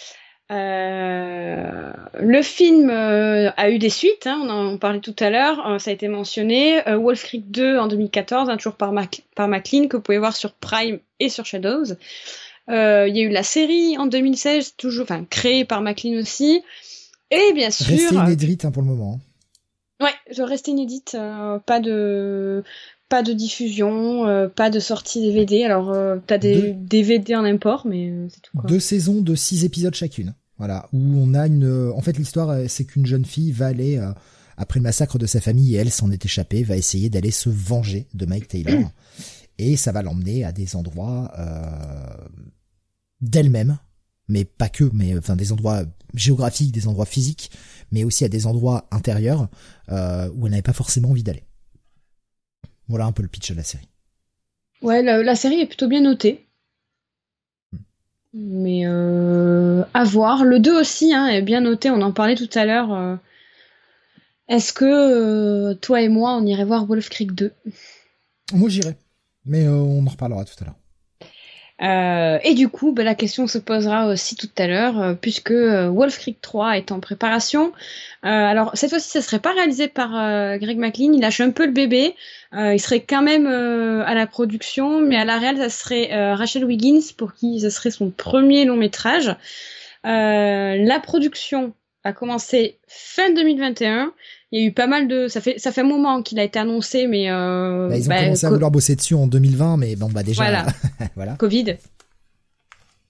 Euh, 0.51 1.91
le 2.19 2.41
film 2.43 2.91
euh, 2.91 3.49
a 3.57 3.71
eu 3.71 3.79
des 3.79 3.89
suites, 3.89 4.27
hein, 4.27 4.39
on 4.43 4.49
en 4.49 4.77
parlait 4.77 4.99
tout 4.99 5.15
à 5.19 5.31
l'heure, 5.31 5.67
euh, 5.67 5.79
ça 5.79 5.89
a 5.89 5.93
été 5.93 6.07
mentionné. 6.07 6.81
Wolf 6.85 7.23
Creek 7.23 7.49
2 7.49 7.79
en 7.79 7.87
2014, 7.87 8.49
un 8.49 8.57
toujours 8.57 8.75
par, 8.75 8.93
par 9.35 9.47
McLean, 9.47 9.87
que 9.87 9.97
vous 9.97 10.03
pouvez 10.03 10.19
voir 10.19 10.35
sur 10.35 10.53
Prime 10.53 10.99
et 11.19 11.29
sur 11.29 11.45
Shadows. 11.45 11.95
Il 12.67 12.73
y 12.73 13.19
a 13.19 13.21
eu 13.21 13.29
la 13.29 13.43
série 13.43 13.97
en 13.97 14.05
2016, 14.05 14.75
toujours, 14.77 15.03
enfin 15.03 15.25
créée 15.29 15.65
par 15.65 15.81
McLean 15.81 16.19
aussi. 16.19 16.63
Et 17.31 17.53
bien 17.53 17.71
sûr. 17.71 17.87
Restée 17.87 18.15
inédite 18.15 18.65
hein, 18.65 18.71
pour 18.71 18.83
le 18.83 18.89
moment. 18.89 19.19
Ouais, 20.01 20.13
je 20.29 20.43
reste 20.43 20.67
inédite, 20.67 21.17
pas 21.65 21.79
de 21.79 22.63
pas 23.09 23.23
de 23.23 23.33
diffusion, 23.33 24.27
euh, 24.27 24.47
pas 24.47 24.69
de 24.69 24.79
sortie 24.79 25.21
DVD. 25.21 25.63
Alors, 25.63 25.91
euh, 25.91 26.17
t'as 26.25 26.37
des 26.37 26.73
DVD 26.73 27.35
en 27.35 27.43
import, 27.43 27.85
mais 27.85 28.09
euh, 28.09 28.27
c'est 28.29 28.41
tout. 28.41 28.57
Quoi. 28.57 28.67
Deux 28.67 28.79
saisons 28.79 29.21
de 29.21 29.35
six 29.35 29.63
épisodes 29.63 29.93
chacune. 29.93 30.33
Voilà, 30.57 30.87
où 30.93 30.99
on 30.99 31.33
a 31.33 31.47
une. 31.47 31.91
En 31.93 32.01
fait, 32.01 32.17
l'histoire, 32.17 32.57
c'est 32.69 32.85
qu'une 32.85 33.05
jeune 33.05 33.25
fille 33.25 33.51
va 33.51 33.67
aller 33.67 34.01
après 34.55 34.79
le 34.79 34.83
massacre 34.83 35.19
de 35.19 35.25
sa 35.25 35.41
famille 35.41 35.75
et 35.75 35.77
elle 35.77 35.91
s'en 35.91 36.11
est 36.11 36.23
échappée, 36.23 36.63
va 36.63 36.77
essayer 36.77 37.09
d'aller 37.09 37.31
se 37.31 37.49
venger 37.49 38.07
de 38.13 38.25
Mike 38.25 38.47
Taylor, 38.47 38.89
et 39.57 39.75
ça 39.75 39.91
va 39.91 40.01
l'emmener 40.01 40.45
à 40.45 40.53
des 40.53 40.77
endroits 40.77 41.29
d'elle-même, 43.19 43.77
mais 44.29 44.45
pas 44.45 44.69
que, 44.69 44.89
mais 44.93 45.17
enfin 45.17 45.35
des 45.35 45.51
endroits 45.51 45.83
géographiques, 46.13 46.71
des 46.71 46.87
endroits 46.87 47.05
physiques, 47.05 47.51
mais 47.91 48.05
aussi 48.05 48.23
à 48.23 48.29
des 48.29 48.47
endroits 48.47 48.87
intérieurs 48.91 49.49
où 49.89 50.45
elle 50.45 50.51
n'avait 50.51 50.61
pas 50.61 50.71
forcément 50.71 51.09
envie 51.09 51.23
d'aller. 51.23 51.43
Voilà 52.87 53.05
un 53.05 53.11
peu 53.11 53.21
le 53.21 53.27
pitch 53.27 53.51
de 53.51 53.55
la 53.55 53.63
série. 53.63 53.87
Ouais, 54.81 55.01
la, 55.01 55.35
série 55.35 55.61
est 55.61 55.65
plutôt 55.65 55.87
bien 55.87 56.01
notée. 56.01 56.45
Mais 58.33 58.85
euh, 58.85 59.83
à 59.93 60.03
voir. 60.03 60.43
Le 60.43 60.59
2 60.59 60.79
aussi 60.79 61.13
hein, 61.13 61.27
est 61.27 61.41
bien 61.41 61.61
noté, 61.61 61.89
on 61.89 62.01
en 62.01 62.11
parlait 62.11 62.35
tout 62.35 62.49
à 62.53 62.65
l'heure. 62.65 62.93
Euh. 62.93 63.15
Est-ce 64.47 64.73
que 64.73 64.85
euh, 64.85 65.73
toi 65.73 66.01
et 66.01 66.09
moi, 66.09 66.35
on 66.35 66.45
irait 66.45 66.65
voir 66.65 66.85
Wolf 66.85 67.09
Creek 67.09 67.33
2 67.33 67.51
Moi 68.53 68.69
j'irai. 68.69 68.95
Mais 69.45 69.67
on 69.67 70.05
en 70.05 70.09
reparlera 70.09 70.43
tout 70.43 70.55
à 70.61 70.65
l'heure. 70.65 70.75
Euh, 71.81 72.39
et 72.43 72.53
du 72.53 72.69
coup, 72.69 72.93
bah, 72.93 73.03
la 73.03 73.15
question 73.15 73.47
se 73.47 73.57
posera 73.57 74.07
aussi 74.07 74.35
tout 74.35 74.49
à 74.57 74.67
l'heure, 74.67 75.01
euh, 75.01 75.13
puisque 75.13 75.51
euh, 75.51 75.89
Wolf 75.89 76.17
Creek 76.17 76.39
3 76.41 76.77
est 76.77 76.91
en 76.91 77.01
préparation. 77.01 77.73
alors 78.23 78.71
cette 78.75 78.89
fois-ci, 78.89 79.09
ça 79.09 79.21
serait 79.21 79.39
pas 79.39 79.53
réalisé 79.53 79.87
par 79.87 80.11
Greg 80.57 80.77
McLean. 80.77 81.13
Il 81.13 81.21
lâche 81.21 81.41
un 81.41 81.51
peu 81.51 81.65
le 81.65 81.71
bébé. 81.71 82.15
il 82.53 82.79
serait 82.79 83.01
quand 83.01 83.21
même 83.21 83.45
à 83.45 84.13
la 84.15 84.25
production, 84.25 85.01
mais 85.01 85.15
à 85.15 85.25
la 85.25 85.37
réelle, 85.37 85.57
ça 85.57 85.69
serait 85.69 86.33
Rachel 86.33 86.65
Wiggins 86.65 87.01
pour 87.17 87.33
qui 87.35 87.59
ce 87.59 87.69
serait 87.69 87.91
son 87.91 88.09
premier 88.09 88.65
long 88.65 88.77
métrage. 88.77 89.35
la 90.03 90.99
production 91.03 91.73
a 92.03 92.13
commencé 92.13 92.79
fin 92.87 93.31
2021. 93.31 94.13
Il 94.55 94.61
y 94.61 94.63
a 94.63 94.67
eu 94.67 94.71
pas 94.71 94.87
mal 94.87 95.09
de, 95.09 95.27
ça 95.27 95.41
fait 95.41 95.59
ça 95.59 95.73
fait 95.73 95.81
un 95.81 95.85
moment 95.85 96.21
qu'il 96.21 96.39
a 96.39 96.43
été 96.45 96.57
annoncé, 96.57 97.07
mais 97.07 97.29
euh, 97.29 97.89
bah, 97.89 97.97
ils 97.97 98.05
ont 98.05 98.07
bah, 98.07 98.23
commencé 98.23 98.45
à 98.45 98.49
vouloir 98.49 98.71
bosser 98.71 98.95
dessus 98.95 99.13
en 99.13 99.27
2020, 99.27 99.75
mais 99.75 99.97
bon 99.97 100.07
bah 100.07 100.23
déjà, 100.23 100.43
voilà, 100.43 100.65
voilà. 101.17 101.33
Covid, 101.33 101.75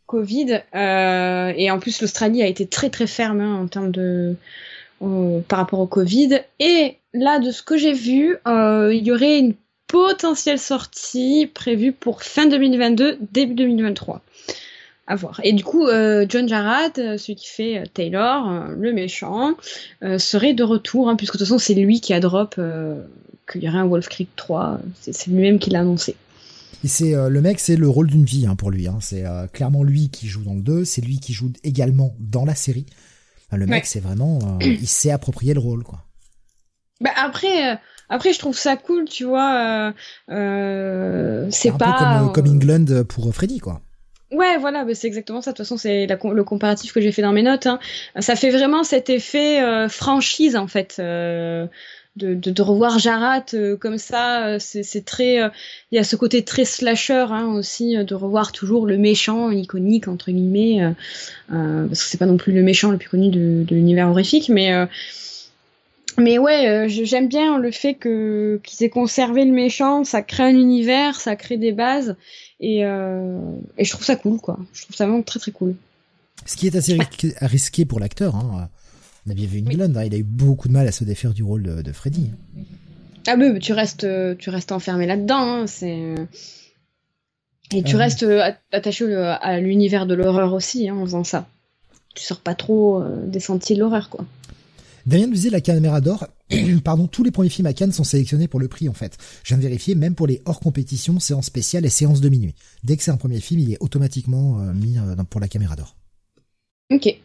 Covid, 0.08 0.62
euh, 0.74 1.54
et 1.56 1.70
en 1.70 1.78
plus 1.78 2.02
l'Australie 2.02 2.42
a 2.42 2.48
été 2.48 2.66
très 2.66 2.90
très 2.90 3.06
ferme 3.06 3.42
hein, 3.42 3.62
en 3.62 3.68
termes 3.68 3.92
de 3.92 4.36
euh, 5.04 5.42
par 5.48 5.60
rapport 5.60 5.82
au 5.82 5.86
Covid. 5.86 6.40
Et 6.60 6.98
là, 7.14 7.38
de 7.38 7.52
ce 7.52 7.62
que 7.62 7.78
j'ai 7.78 7.94
vu, 7.94 8.38
euh, 8.48 8.92
il 8.92 9.06
y 9.06 9.12
aurait 9.12 9.38
une 9.38 9.54
potentielle 9.86 10.58
sortie 10.58 11.46
prévue 11.54 11.92
pour 11.92 12.24
fin 12.24 12.48
2022, 12.48 13.20
début 13.32 13.54
2023 13.54 14.24
à 15.08 15.16
voir. 15.16 15.40
Et 15.44 15.54
du 15.54 15.64
coup, 15.64 15.88
euh, 15.88 16.26
John 16.28 16.48
Jarrett, 16.48 16.98
euh, 16.98 17.18
celui 17.18 17.36
qui 17.36 17.48
fait 17.48 17.78
euh, 17.78 17.84
Taylor, 17.94 18.70
le 18.76 18.94
méchant, 18.94 19.56
serait 20.18 20.54
de 20.54 20.64
retour, 20.64 21.10
hein, 21.10 21.16
puisque 21.16 21.34
de 21.34 21.40
toute 21.40 21.48
façon 21.48 21.60
c'est 21.60 21.74
lui 21.74 22.02
qui 22.02 22.14
a 22.14 22.20
drop 22.20 22.60
qu'il 23.52 23.64
y 23.64 23.70
aurait 23.70 23.78
un 23.78 23.86
Wolf 23.86 24.10
Creek 24.10 24.30
3, 24.36 24.80
c'est 25.02 25.28
lui-même 25.28 25.60
qui 25.60 25.70
l'a 25.70 25.82
annoncé. 25.82 26.16
Et 26.84 26.88
c'est 26.88 27.14
le 27.30 27.42
mec, 27.42 27.60
c'est 27.60 27.76
le 27.76 27.88
rôle 27.88 28.08
d'une 28.08 28.26
vie 28.26 28.46
hein, 28.48 28.56
pour 28.56 28.72
lui. 28.72 28.88
Hein. 28.88 28.98
C'est 29.02 29.24
clairement 29.54 29.84
lui 29.84 30.10
qui 30.10 30.28
joue 30.28 30.44
dans 30.44 30.54
le 30.54 30.62
2, 30.62 30.86
c'est 30.86 31.02
lui 31.02 31.20
qui 31.20 31.34
joue 31.34 31.52
également 31.64 32.16
dans 32.20 32.46
la 32.46 32.56
série. 32.56 32.86
le 33.52 33.66
mec, 33.66 33.86
c'est 33.86 34.00
vraiment, 34.00 34.60
il 34.62 34.88
s'est 34.88 35.12
approprié 35.12 35.54
le 35.54 35.60
rôle, 35.60 35.84
quoi. 35.84 36.02
Bah 37.02 37.12
après, 37.18 37.78
après, 38.10 38.34
je 38.34 38.40
trouve 38.40 38.58
ça 38.58 38.78
cool, 38.78 39.06
tu 39.06 39.26
vois. 39.26 39.94
Euh, 40.32 41.48
c'est 41.52 41.72
pas 41.78 41.98
peu 41.98 42.24
comme, 42.26 42.34
comme 42.34 42.56
England 42.56 43.04
pour 43.08 43.34
Freddy, 43.34 43.60
quoi. 43.60 43.82
Ouais, 44.36 44.58
voilà, 44.58 44.86
c'est 44.94 45.08
exactement 45.08 45.42
ça. 45.42 45.52
De 45.52 45.56
toute 45.56 45.66
façon, 45.66 45.78
c'est 45.78 46.08
le 46.08 46.44
comparatif 46.44 46.92
que 46.92 47.00
j'ai 47.00 47.14
fait 47.14 47.22
dans 47.22 47.32
mes 47.32 47.42
notes. 47.42 47.68
Hein. 47.68 47.80
Ça 48.20 48.36
fait 48.36 48.50
vraiment 48.50 48.84
cet 48.84 49.10
effet 49.10 49.62
euh, 49.62 49.88
franchise, 49.88 50.58
en 50.58 50.68
fait. 50.68 50.98
Euh, 51.00 51.68
de, 52.18 52.62
revoir 52.62 53.00
Jarat 53.00 53.46
euh, 53.54 53.78
comme 53.78 53.98
ça, 53.98 54.58
c'est 54.60 55.06
très. 55.06 55.38
Il 55.92 55.96
y 55.96 56.00
a 56.00 56.04
ce 56.04 56.18
côté 56.18 56.44
très 56.44 56.66
slasher 56.66 57.28
hein, 57.30 57.46
aussi, 57.48 57.96
de 57.96 58.16
revoir 58.16 58.52
toujours 58.52 58.86
le 58.86 58.98
méchant 58.98 59.52
iconique, 59.52 60.10
entre 60.10 60.32
guillemets. 60.32 60.82
parce 61.50 62.04
que 62.04 62.10
c'est 62.10 62.18
pas 62.18 62.26
non 62.26 62.38
plus 62.38 62.52
le 62.52 62.62
méchant 62.62 62.92
le 62.92 62.98
plus 62.98 63.10
connu 63.10 63.30
de, 63.30 63.64
de 63.64 63.76
l'univers 63.76 64.10
horrifique, 64.10 64.50
mais. 64.50 64.74
mais 66.18 66.38
ouais, 66.40 66.88
j'aime 66.90 67.30
bien 67.30 67.58
le 67.58 67.72
fait 67.72 67.94
que 67.94 68.60
qu'ils 68.66 68.86
aient 68.86 68.90
conservé 68.90 69.46
le 69.46 69.54
méchant, 69.54 70.04
ça 70.04 70.22
crée 70.22 70.44
un 70.44 70.56
univers, 70.56 71.20
ça 71.22 71.38
crée 71.38 71.58
des 71.58 71.72
bases, 71.74 72.16
et, 72.60 72.86
euh, 72.86 73.40
et 73.78 73.86
je 73.86 73.92
trouve 73.92 74.06
ça 74.06 74.16
cool, 74.16 74.40
quoi. 74.40 74.58
Je 74.74 74.84
trouve 74.84 74.96
ça 74.96 75.06
vraiment 75.06 75.24
très 75.24 75.40
très 75.40 75.52
cool. 75.52 75.76
Ce 76.46 76.56
qui 76.56 76.68
est 76.68 76.76
assez 76.76 76.98
risqué 77.42 77.86
pour 77.86 78.00
l'acteur. 78.00 78.36
Hein. 78.36 78.70
On 79.26 79.32
a 79.32 79.34
bien 79.34 79.48
vu 79.48 79.60
England, 79.60 79.96
hein. 79.96 80.04
il 80.04 80.14
a 80.14 80.18
eu 80.18 80.24
beaucoup 80.24 80.68
de 80.68 80.74
mal 80.74 80.88
à 80.88 80.92
se 80.92 81.04
défaire 81.04 81.34
du 81.34 81.44
rôle 81.44 81.64
de, 81.84 81.92
Freddy. 81.92 82.32
Ah 83.28 83.36
mais 83.36 83.58
tu 83.60 83.74
restes, 83.74 84.08
tu 84.38 84.50
restes 84.50 84.72
enfermé 84.72 85.08
là-dedans. 85.08 85.62
Hein. 85.62 85.68
C'est 85.68 86.16
et 87.72 87.82
tu 87.82 87.96
restes 87.96 88.26
attaché 88.72 89.16
à 89.16 89.60
l'univers 89.60 90.06
de 90.06 90.14
l'horreur 90.14 90.54
aussi 90.54 90.88
hein, 90.88 90.96
en 90.96 91.06
faisant 91.06 91.24
ça. 91.24 91.48
Tu 92.16 92.24
sors 92.24 92.40
pas 92.40 92.56
trop 92.56 93.02
euh, 93.02 93.26
des 93.26 93.42
sentiers 93.42 93.76
de 93.76 93.82
l'horreur, 93.82 94.10
quoi. 94.10 94.26
Damien 95.06 95.28
nous 95.28 95.34
disait 95.34 95.50
la 95.50 95.62
caméra 95.62 96.02
d'or. 96.02 96.28
Pardon, 96.84 97.08
tous 97.08 97.24
les 97.24 97.32
premiers 97.32 97.50
films 97.50 97.68
à 97.68 97.74
Cannes 97.74 97.92
sont 97.92 98.04
sélectionnés 98.04 98.48
pour 98.48 98.60
le 98.60 98.68
prix 98.68 98.90
en 98.90 98.94
fait. 98.94 99.18
Je 99.44 99.50
viens 99.50 99.58
de 99.58 99.64
vérifier, 99.64 99.96
même 99.96 100.16
pour 100.16 100.28
les 100.28 100.42
hors 100.46 100.60
compétition, 100.60 101.20
séances 101.20 101.46
spéciales 101.46 101.86
et 101.86 101.90
séances 101.90 102.22
de 102.22 102.30
minuit. 102.30 102.56
Dès 102.84 102.98
que 102.98 103.04
c'est 103.04 103.12
un 103.12 103.18
premier 103.18 103.40
film, 103.40 103.60
il 103.60 103.74
est 103.74 103.78
automatiquement 103.80 104.60
euh, 104.60 104.74
mis 104.74 104.98
euh, 104.98 105.16
pour 105.30 105.40
la 105.40 105.48
caméra 105.48 105.76
d'or. 105.76 105.96
Ok. 106.92 107.16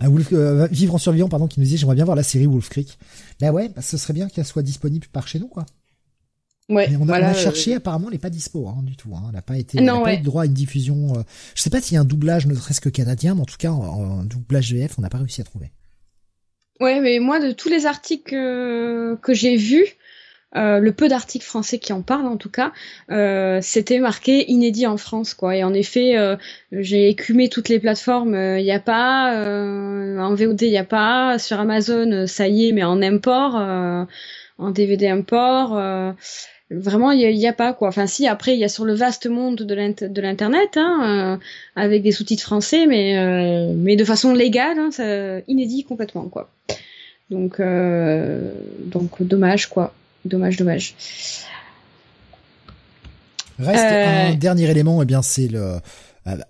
Ah, 0.00 0.06
euh, 0.32 0.66
Vivre 0.70 0.94
en 0.94 0.98
survivant, 0.98 1.28
pardon, 1.28 1.46
qui 1.46 1.60
nous 1.60 1.66
dit 1.66 1.76
j'aimerais 1.76 1.94
bien 1.94 2.04
voir 2.04 2.16
la 2.16 2.22
série 2.22 2.46
Wolf 2.46 2.68
Creek. 2.68 2.98
Ben 3.40 3.50
ouais, 3.50 3.68
bah, 3.68 3.82
ce 3.82 3.96
serait 3.96 4.12
bien 4.12 4.28
qu'elle 4.28 4.46
soit 4.46 4.62
disponible 4.62 5.06
par 5.12 5.28
chez 5.28 5.38
nous, 5.38 5.48
quoi. 5.48 5.66
Ouais, 6.70 6.88
on, 7.00 7.08
a, 7.08 7.16
a, 7.16 7.34
cherché, 7.34 7.74
apparemment, 7.74 8.06
elle 8.06 8.14
n'est 8.14 8.18
pas 8.18 8.30
dispo 8.30 8.68
hein, 8.68 8.82
du 8.84 8.96
tout. 8.96 9.10
Hein. 9.14 9.24
Elle 9.28 9.34
n'a 9.34 9.42
pas 9.42 9.58
été, 9.58 9.80
non, 9.80 10.04
pas 10.04 10.14
eu 10.14 10.18
droit 10.18 10.44
à 10.44 10.46
une 10.46 10.54
diffusion. 10.54 11.14
Euh... 11.16 11.22
Je 11.54 11.62
sais 11.62 11.70
pas 11.70 11.80
s'il 11.80 11.96
y 11.96 11.98
a 11.98 12.00
un 12.00 12.04
doublage, 12.04 12.46
ne 12.46 12.54
serait-ce 12.54 12.80
que 12.80 12.88
canadien, 12.88 13.34
mais 13.34 13.42
en 13.42 13.46
tout 13.46 13.58
cas, 13.58 13.72
en, 13.72 14.22
doublage 14.22 14.72
VF, 14.72 14.98
on 14.98 15.02
n'a 15.02 15.10
pas 15.10 15.18
réussi 15.18 15.40
à 15.40 15.44
trouver. 15.44 15.72
Ouais, 16.78 17.00
mais 17.00 17.18
moi, 17.18 17.40
de 17.40 17.52
tous 17.52 17.68
les 17.68 17.86
articles 17.86 18.30
que, 18.30 19.18
que 19.20 19.34
j'ai 19.34 19.56
vus, 19.56 19.96
euh, 20.56 20.80
le 20.80 20.92
peu 20.92 21.08
d'articles 21.08 21.44
français 21.44 21.78
qui 21.78 21.92
en 21.92 22.02
parlent 22.02 22.26
en 22.26 22.36
tout 22.36 22.50
cas, 22.50 22.72
euh, 23.12 23.60
c'était 23.62 24.00
marqué 24.00 24.50
inédit 24.50 24.86
en 24.86 24.96
France 24.96 25.32
quoi. 25.32 25.56
Et 25.56 25.62
en 25.62 25.72
effet, 25.72 26.16
euh, 26.18 26.36
j'ai 26.72 27.08
écumé 27.08 27.48
toutes 27.48 27.68
les 27.68 27.78
plateformes. 27.78 28.34
Il 28.34 28.64
n'y 28.64 28.72
a 28.72 28.80
pas 28.80 29.32
en 29.36 30.34
VOD, 30.34 30.62
il 30.62 30.70
n'y 30.70 30.78
a 30.78 30.84
pas 30.84 31.38
sur 31.38 31.60
Amazon, 31.60 32.26
ça 32.26 32.48
y 32.48 32.68
est, 32.68 32.72
mais 32.72 32.82
en 32.82 33.00
import, 33.00 33.54
en 33.54 34.70
DVD 34.70 35.08
import 35.08 36.14
vraiment 36.70 37.10
il 37.10 37.36
n'y 37.36 37.46
a, 37.46 37.52
pas 37.52 37.72
quoi. 37.72 37.88
Enfin 37.88 38.06
si 38.06 38.26
après 38.26 38.54
il 38.54 38.60
y 38.60 38.64
a 38.64 38.68
sur 38.68 38.84
le 38.84 38.94
vaste 38.94 39.26
monde 39.26 39.56
de 39.62 40.20
l'internet 40.20 40.76
hein, 40.76 41.38
euh, 41.38 41.44
avec 41.76 42.02
des 42.02 42.12
sous-titres 42.12 42.42
français 42.42 42.86
mais 42.86 43.18
euh, 43.18 43.72
mais 43.76 43.96
de 43.96 44.04
façon 44.04 44.32
légale 44.32 44.78
hein, 44.78 44.90
ça, 44.90 45.40
inédit 45.48 45.84
complètement 45.84 46.24
quoi. 46.28 46.50
Donc 47.30 47.60
euh, 47.60 48.52
donc 48.84 49.22
dommage 49.22 49.68
quoi. 49.68 49.92
Dommage 50.24 50.56
dommage. 50.56 50.94
Reste 53.58 53.84
un 53.84 54.34
dernier 54.34 54.70
élément 54.70 55.00
et 55.00 55.02
eh 55.02 55.06
bien 55.06 55.22
c'est 55.22 55.48
le 55.48 55.78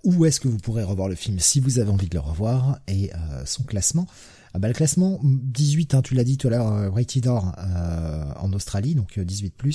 où 0.05 0.27
est-ce 0.27 0.41
que 0.41 0.49
vous 0.49 0.59
pourrez 0.59 0.83
revoir 0.83 1.09
le 1.09 1.15
film 1.15 1.39
si 1.39 1.61
vous 1.61 1.79
avez 1.79 1.91
envie 1.91 2.09
de 2.09 2.15
le 2.15 2.21
revoir 2.21 2.79
et 2.89 3.11
son 3.47 3.63
classement 3.63 4.07
ah 4.53 4.59
bah, 4.59 4.69
le 4.69 4.75
classement 4.75 5.21
18, 5.23 5.95
hein, 5.95 6.03
tu 6.03 6.15
l'as 6.15 6.25
dit 6.25 6.39
tout 6.39 6.49
à 6.49 6.51
l'heure, 6.51 6.73
euh, 6.73 6.91
Rated 6.91 7.27
R 7.27 7.53
euh, 7.59 8.25
en 8.37 8.53
Australie, 8.53 8.95
donc 8.95 9.19
18 9.19 9.55
euh, 9.65 9.71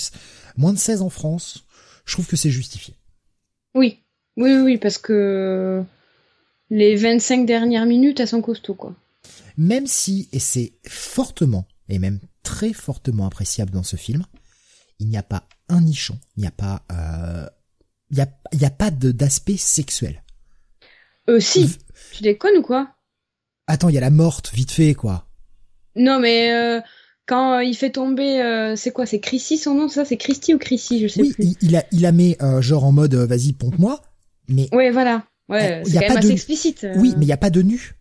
moins 0.57 0.73
de 0.73 0.77
16 0.77 1.01
en 1.01 1.09
France. 1.09 1.65
Je 2.05 2.13
trouve 2.13 2.27
que 2.27 2.35
c'est 2.35 2.51
justifié. 2.51 2.95
Oui, 3.73 3.99
oui, 4.37 4.55
oui, 4.57 4.77
parce 4.77 4.97
que 4.97 5.83
les 6.69 6.95
25 6.95 7.45
dernières 7.45 7.85
minutes, 7.85 8.19
elles 8.19 8.27
sont 8.27 8.41
costauds, 8.41 8.75
quoi. 8.75 8.95
Même 9.57 9.87
si, 9.87 10.27
et 10.31 10.39
c'est 10.39 10.73
fortement, 10.87 11.65
et 11.87 11.99
même 11.99 12.19
très 12.43 12.73
fortement 12.73 13.25
appréciable 13.25 13.71
dans 13.71 13.83
ce 13.83 13.95
film, 13.95 14.25
il 14.99 15.07
n'y 15.07 15.17
a 15.17 15.23
pas 15.23 15.47
un 15.69 15.81
nichon, 15.81 16.19
il 16.37 16.41
n'y 16.41 16.47
a 16.47 16.51
pas, 16.51 16.83
euh, 16.91 17.47
il 18.11 18.17
y 18.17 18.21
a, 18.21 18.67
a 18.67 18.69
pas 18.69 18.91
d'aspect 18.91 19.57
sexuel. 19.57 20.23
Euh, 21.29 21.39
si. 21.39 21.77
Tu 22.11 22.23
déconnes 22.23 22.57
ou 22.57 22.61
quoi? 22.61 22.94
Attends, 23.67 23.89
il 23.89 23.95
y 23.95 23.97
a 23.97 24.01
la 24.01 24.09
morte, 24.11 24.51
vite 24.53 24.71
fait, 24.71 24.93
quoi. 24.93 25.27
Non, 25.95 26.19
mais 26.19 26.51
euh, 26.53 26.81
quand 27.25 27.59
il 27.59 27.75
fait 27.75 27.89
tomber, 27.91 28.41
euh, 28.41 28.75
c'est 28.75 28.91
quoi 28.91 29.05
C'est 29.05 29.19
Chrissy 29.19 29.57
son 29.57 29.73
nom, 29.73 29.87
ça 29.87 30.05
C'est 30.05 30.17
Christy 30.17 30.53
ou 30.53 30.57
Chrissy 30.57 30.99
Je 30.99 31.07
sais 31.07 31.21
plus. 31.23 31.35
Oui, 31.39 31.57
il, 31.61 31.75
a, 31.75 31.83
il 31.91 32.05
a 32.05 32.11
mis 32.11 32.35
euh, 32.41 32.61
genre 32.61 32.83
en 32.83 32.91
mode 32.91 33.15
vas-y 33.15 33.53
pompe-moi, 33.53 34.01
mais. 34.47 34.67
Ouais, 34.73 34.91
voilà. 34.91 35.25
Ouais, 35.49 35.83
c'est 35.85 35.93
quand 35.93 35.99
même 36.01 36.17
assez 36.17 36.31
explicite. 36.31 36.87
Oui, 36.95 37.13
mais 37.17 37.25
il 37.25 37.29
y 37.29 37.33
a 37.33 37.37
pas 37.37 37.49
de 37.51 37.61
nu. 37.61 37.95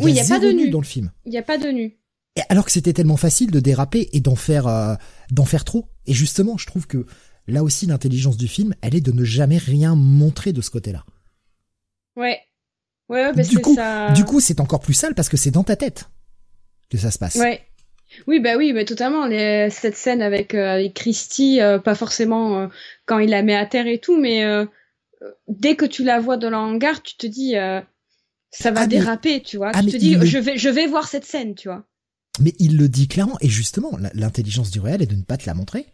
oui, 0.00 0.12
il 0.12 0.16
y 0.16 0.20
a 0.20 0.26
pas 0.26 0.40
de 0.40 0.50
nu 0.50 0.70
dans 0.70 0.80
le 0.80 0.86
film. 0.86 1.12
Il 1.24 1.32
y 1.32 1.38
a 1.38 1.42
pas 1.42 1.58
de 1.58 1.68
nu. 1.68 1.96
Et 2.36 2.40
alors 2.48 2.64
que 2.64 2.72
c'était 2.72 2.92
tellement 2.92 3.16
facile 3.16 3.52
de 3.52 3.60
déraper 3.60 4.08
et 4.12 4.20
d'en 4.20 4.34
faire 4.34 4.98
d'en 5.30 5.44
faire 5.44 5.64
trop. 5.64 5.86
Et 6.06 6.12
justement, 6.12 6.58
je 6.58 6.66
trouve 6.66 6.88
que 6.88 7.06
là 7.46 7.62
aussi 7.62 7.86
l'intelligence 7.86 8.36
du 8.36 8.48
film, 8.48 8.74
elle 8.82 8.96
est 8.96 9.00
de 9.00 9.12
ne 9.12 9.22
jamais 9.22 9.56
rien 9.58 9.94
montrer 9.94 10.52
de 10.52 10.60
ce 10.60 10.70
côté-là. 10.70 11.04
Ouais. 12.16 12.40
Ouais, 13.08 13.32
du, 13.34 13.58
coup, 13.58 13.74
ça... 13.74 14.12
du 14.12 14.24
coup, 14.24 14.40
c'est 14.40 14.60
encore 14.60 14.80
plus 14.80 14.94
sale 14.94 15.14
parce 15.14 15.28
que 15.28 15.36
c'est 15.36 15.50
dans 15.50 15.64
ta 15.64 15.76
tête 15.76 16.08
que 16.90 16.98
ça 16.98 17.10
se 17.10 17.18
passe. 17.18 17.36
Ouais. 17.36 17.62
Oui, 18.26 18.40
bah 18.40 18.56
oui, 18.56 18.72
bah 18.72 18.84
totalement. 18.84 19.26
Les, 19.26 19.68
cette 19.70 19.96
scène 19.96 20.22
avec, 20.22 20.54
euh, 20.54 20.74
avec 20.74 20.94
Christy, 20.94 21.60
euh, 21.60 21.78
pas 21.78 21.94
forcément 21.94 22.60
euh, 22.60 22.66
quand 23.06 23.18
il 23.18 23.30
la 23.30 23.42
met 23.42 23.56
à 23.56 23.66
terre 23.66 23.86
et 23.86 23.98
tout, 23.98 24.18
mais 24.18 24.44
dès 25.48 25.76
que 25.76 25.84
tu 25.84 26.04
la 26.04 26.20
vois 26.20 26.36
dans 26.36 26.50
le 26.50 26.56
hangar, 26.56 27.02
tu 27.02 27.16
te 27.16 27.26
dis, 27.26 27.54
ça 28.50 28.70
va 28.70 28.82
ah, 28.82 28.86
déraper, 28.86 29.42
tu 29.42 29.56
vois. 29.56 29.72
Ah, 29.74 29.82
tu 29.82 29.90
te 29.90 29.96
dis, 29.96 30.16
je, 30.22 30.38
vais, 30.38 30.56
je 30.56 30.68
vais 30.68 30.86
voir 30.86 31.08
cette 31.08 31.24
scène, 31.24 31.54
tu 31.54 31.68
vois. 31.68 31.84
Mais 32.40 32.52
il 32.58 32.76
le 32.76 32.88
dit 32.88 33.08
clairement, 33.08 33.36
et 33.40 33.48
justement, 33.48 33.96
l'intelligence 34.14 34.70
du 34.70 34.80
réel 34.80 35.02
est 35.02 35.06
de 35.06 35.14
ne 35.14 35.22
pas 35.22 35.36
te 35.36 35.46
la 35.46 35.54
montrer. 35.54 35.86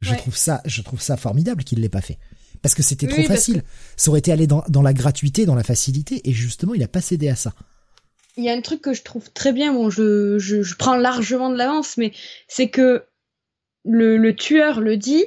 Je 0.00 0.14
trouve 0.14 0.36
ça, 0.36 0.60
je 0.64 0.82
trouve 0.82 1.00
ça 1.00 1.16
formidable 1.16 1.64
qu'il 1.64 1.80
l'ait 1.80 1.88
pas 1.88 2.02
fait 2.02 2.18
parce 2.62 2.74
que 2.74 2.82
c'était 2.82 3.06
trop 3.06 3.22
facile. 3.22 3.62
Ça 3.96 4.10
aurait 4.10 4.20
été 4.20 4.32
aller 4.32 4.46
dans, 4.46 4.82
la 4.82 4.92
gratuité, 4.92 5.46
dans 5.46 5.54
la 5.54 5.62
facilité, 5.62 6.28
et 6.28 6.32
justement, 6.32 6.74
il 6.74 6.82
a 6.82 6.88
pas 6.88 7.00
cédé 7.00 7.28
à 7.28 7.36
ça. 7.36 7.52
Il 8.36 8.44
y 8.44 8.50
a 8.50 8.52
un 8.52 8.60
truc 8.60 8.82
que 8.82 8.92
je 8.92 9.02
trouve 9.02 9.30
très 9.32 9.52
bien, 9.52 9.72
bon, 9.72 9.88
je, 9.88 10.38
je, 10.38 10.74
prends 10.76 10.96
largement 10.96 11.50
de 11.50 11.56
l'avance, 11.56 11.96
mais 11.96 12.12
c'est 12.48 12.68
que 12.68 13.04
le, 13.84 14.30
tueur 14.32 14.80
le 14.80 14.96
dit, 14.96 15.24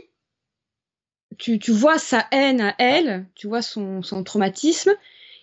tu, 1.38 1.58
tu 1.58 1.72
vois 1.72 1.98
sa 1.98 2.26
haine 2.32 2.62
à 2.62 2.76
elle, 2.78 3.26
tu 3.36 3.48
vois 3.48 3.62
son, 3.62 4.04
son 4.04 4.24
traumatisme, 4.24 4.92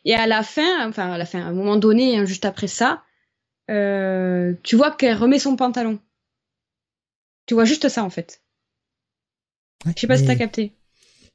et 0.05 0.15
à 0.15 0.27
la 0.29 0.45
fin, 0.45 0.89
enfin 0.89 1.11
à 1.11 1.19
la 1.19 1.27
fin, 1.27 1.41
à 1.41 1.47
un 1.47 1.53
moment 1.53 1.77
donné, 1.77 2.17
hein, 2.17 2.25
juste 2.25 2.45
après 2.45 2.69
ça, 2.69 3.03
euh, 3.71 4.55
tu 4.63 4.77
vois 4.77 4.93
qu'elle 4.93 5.17
remet 5.17 5.41
son 5.41 5.57
pantalon. 5.57 5.99
Tu 7.47 7.55
vois 7.55 7.65
juste 7.65 7.89
ça 7.89 8.05
en 8.05 8.11
fait. 8.11 8.41
Je 9.85 10.01
sais 10.01 10.07
pas 10.07 10.17
si 10.17 10.27
t'as 10.27 10.37
capté. 10.37 10.73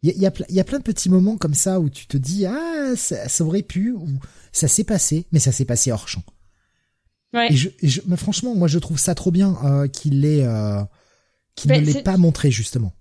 Il 0.03 0.17
y 0.17 0.25
a, 0.25 0.31
y 0.49 0.59
a, 0.59 0.63
plein 0.63 0.79
de 0.79 0.83
petits 0.83 1.09
moments 1.09 1.37
comme 1.37 1.53
ça 1.53 1.79
où 1.79 1.89
tu 1.89 2.07
te 2.07 2.17
dis 2.17 2.47
ah 2.47 2.95
ça, 2.95 3.29
ça 3.29 3.43
aurait 3.43 3.61
pu 3.61 3.91
ou 3.91 4.07
ça 4.51 4.67
s'est 4.67 4.83
passé, 4.83 5.27
mais 5.31 5.37
ça 5.39 5.51
s'est 5.51 5.65
passé 5.65 5.91
hors 5.91 6.07
champ. 6.07 6.23
Ouais. 7.33 7.53
Et, 7.53 7.55
je, 7.55 7.69
je 7.83 8.01
mais 8.07 8.17
franchement, 8.17 8.55
moi 8.55 8.67
je 8.67 8.79
trouve 8.79 8.97
ça 8.97 9.13
trop 9.13 9.29
bien 9.29 9.55
euh, 9.63 9.87
qu'il 9.87 10.21
l'ait 10.21 10.43
euh, 10.43 10.81
qu'il 11.55 11.71
ne 11.71 11.79
l'ait 11.79 12.01
pas 12.01 12.17
montré 12.17 12.49
justement. 12.49 12.93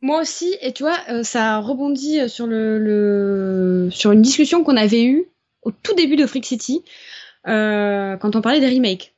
Moi 0.00 0.20
aussi, 0.20 0.54
et 0.60 0.72
tu 0.72 0.82
vois, 0.82 0.98
euh, 1.10 1.22
ça 1.22 1.58
rebondit 1.58 2.28
sur 2.28 2.46
le, 2.46 2.78
le 2.78 3.88
sur 3.92 4.10
une 4.10 4.22
discussion 4.22 4.64
qu'on 4.64 4.76
avait 4.76 5.04
eue 5.04 5.26
au 5.62 5.70
tout 5.70 5.94
début 5.94 6.16
de 6.16 6.26
Freak 6.26 6.44
City 6.44 6.82
quand 7.44 8.34
on 8.34 8.40
parlait 8.42 8.60
des 8.60 8.68
remakes. 8.74 9.14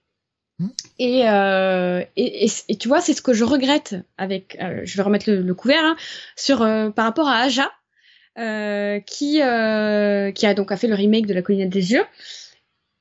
Et, 0.99 1.29
euh, 1.29 2.03
et, 2.17 2.47
et, 2.69 2.77
tu 2.77 2.89
vois, 2.89 3.01
c'est 3.01 3.15
ce 3.15 3.23
que 3.23 3.33
je 3.33 3.45
regrette 3.45 3.97
avec, 4.19 4.59
euh, 4.61 4.83
je 4.85 4.97
vais 4.97 5.03
remettre 5.03 5.31
le, 5.31 5.55
couvert, 5.55 5.85
hein, 5.85 5.97
sur, 6.37 6.63
euh, 6.63 6.91
par 6.91 7.05
rapport 7.07 7.29
à 7.29 7.37
Aja, 7.37 7.71
euh, 8.39 9.01
qui, 9.01 9.35
qui 9.35 9.41
a 9.41 10.55
donc 10.55 10.75
fait 10.77 10.89
le 10.89 10.95
remake 10.95 11.27
de 11.27 11.35
La 11.35 11.43
collinette 11.43 11.71
des 11.71 11.93
yeux. 11.93 12.05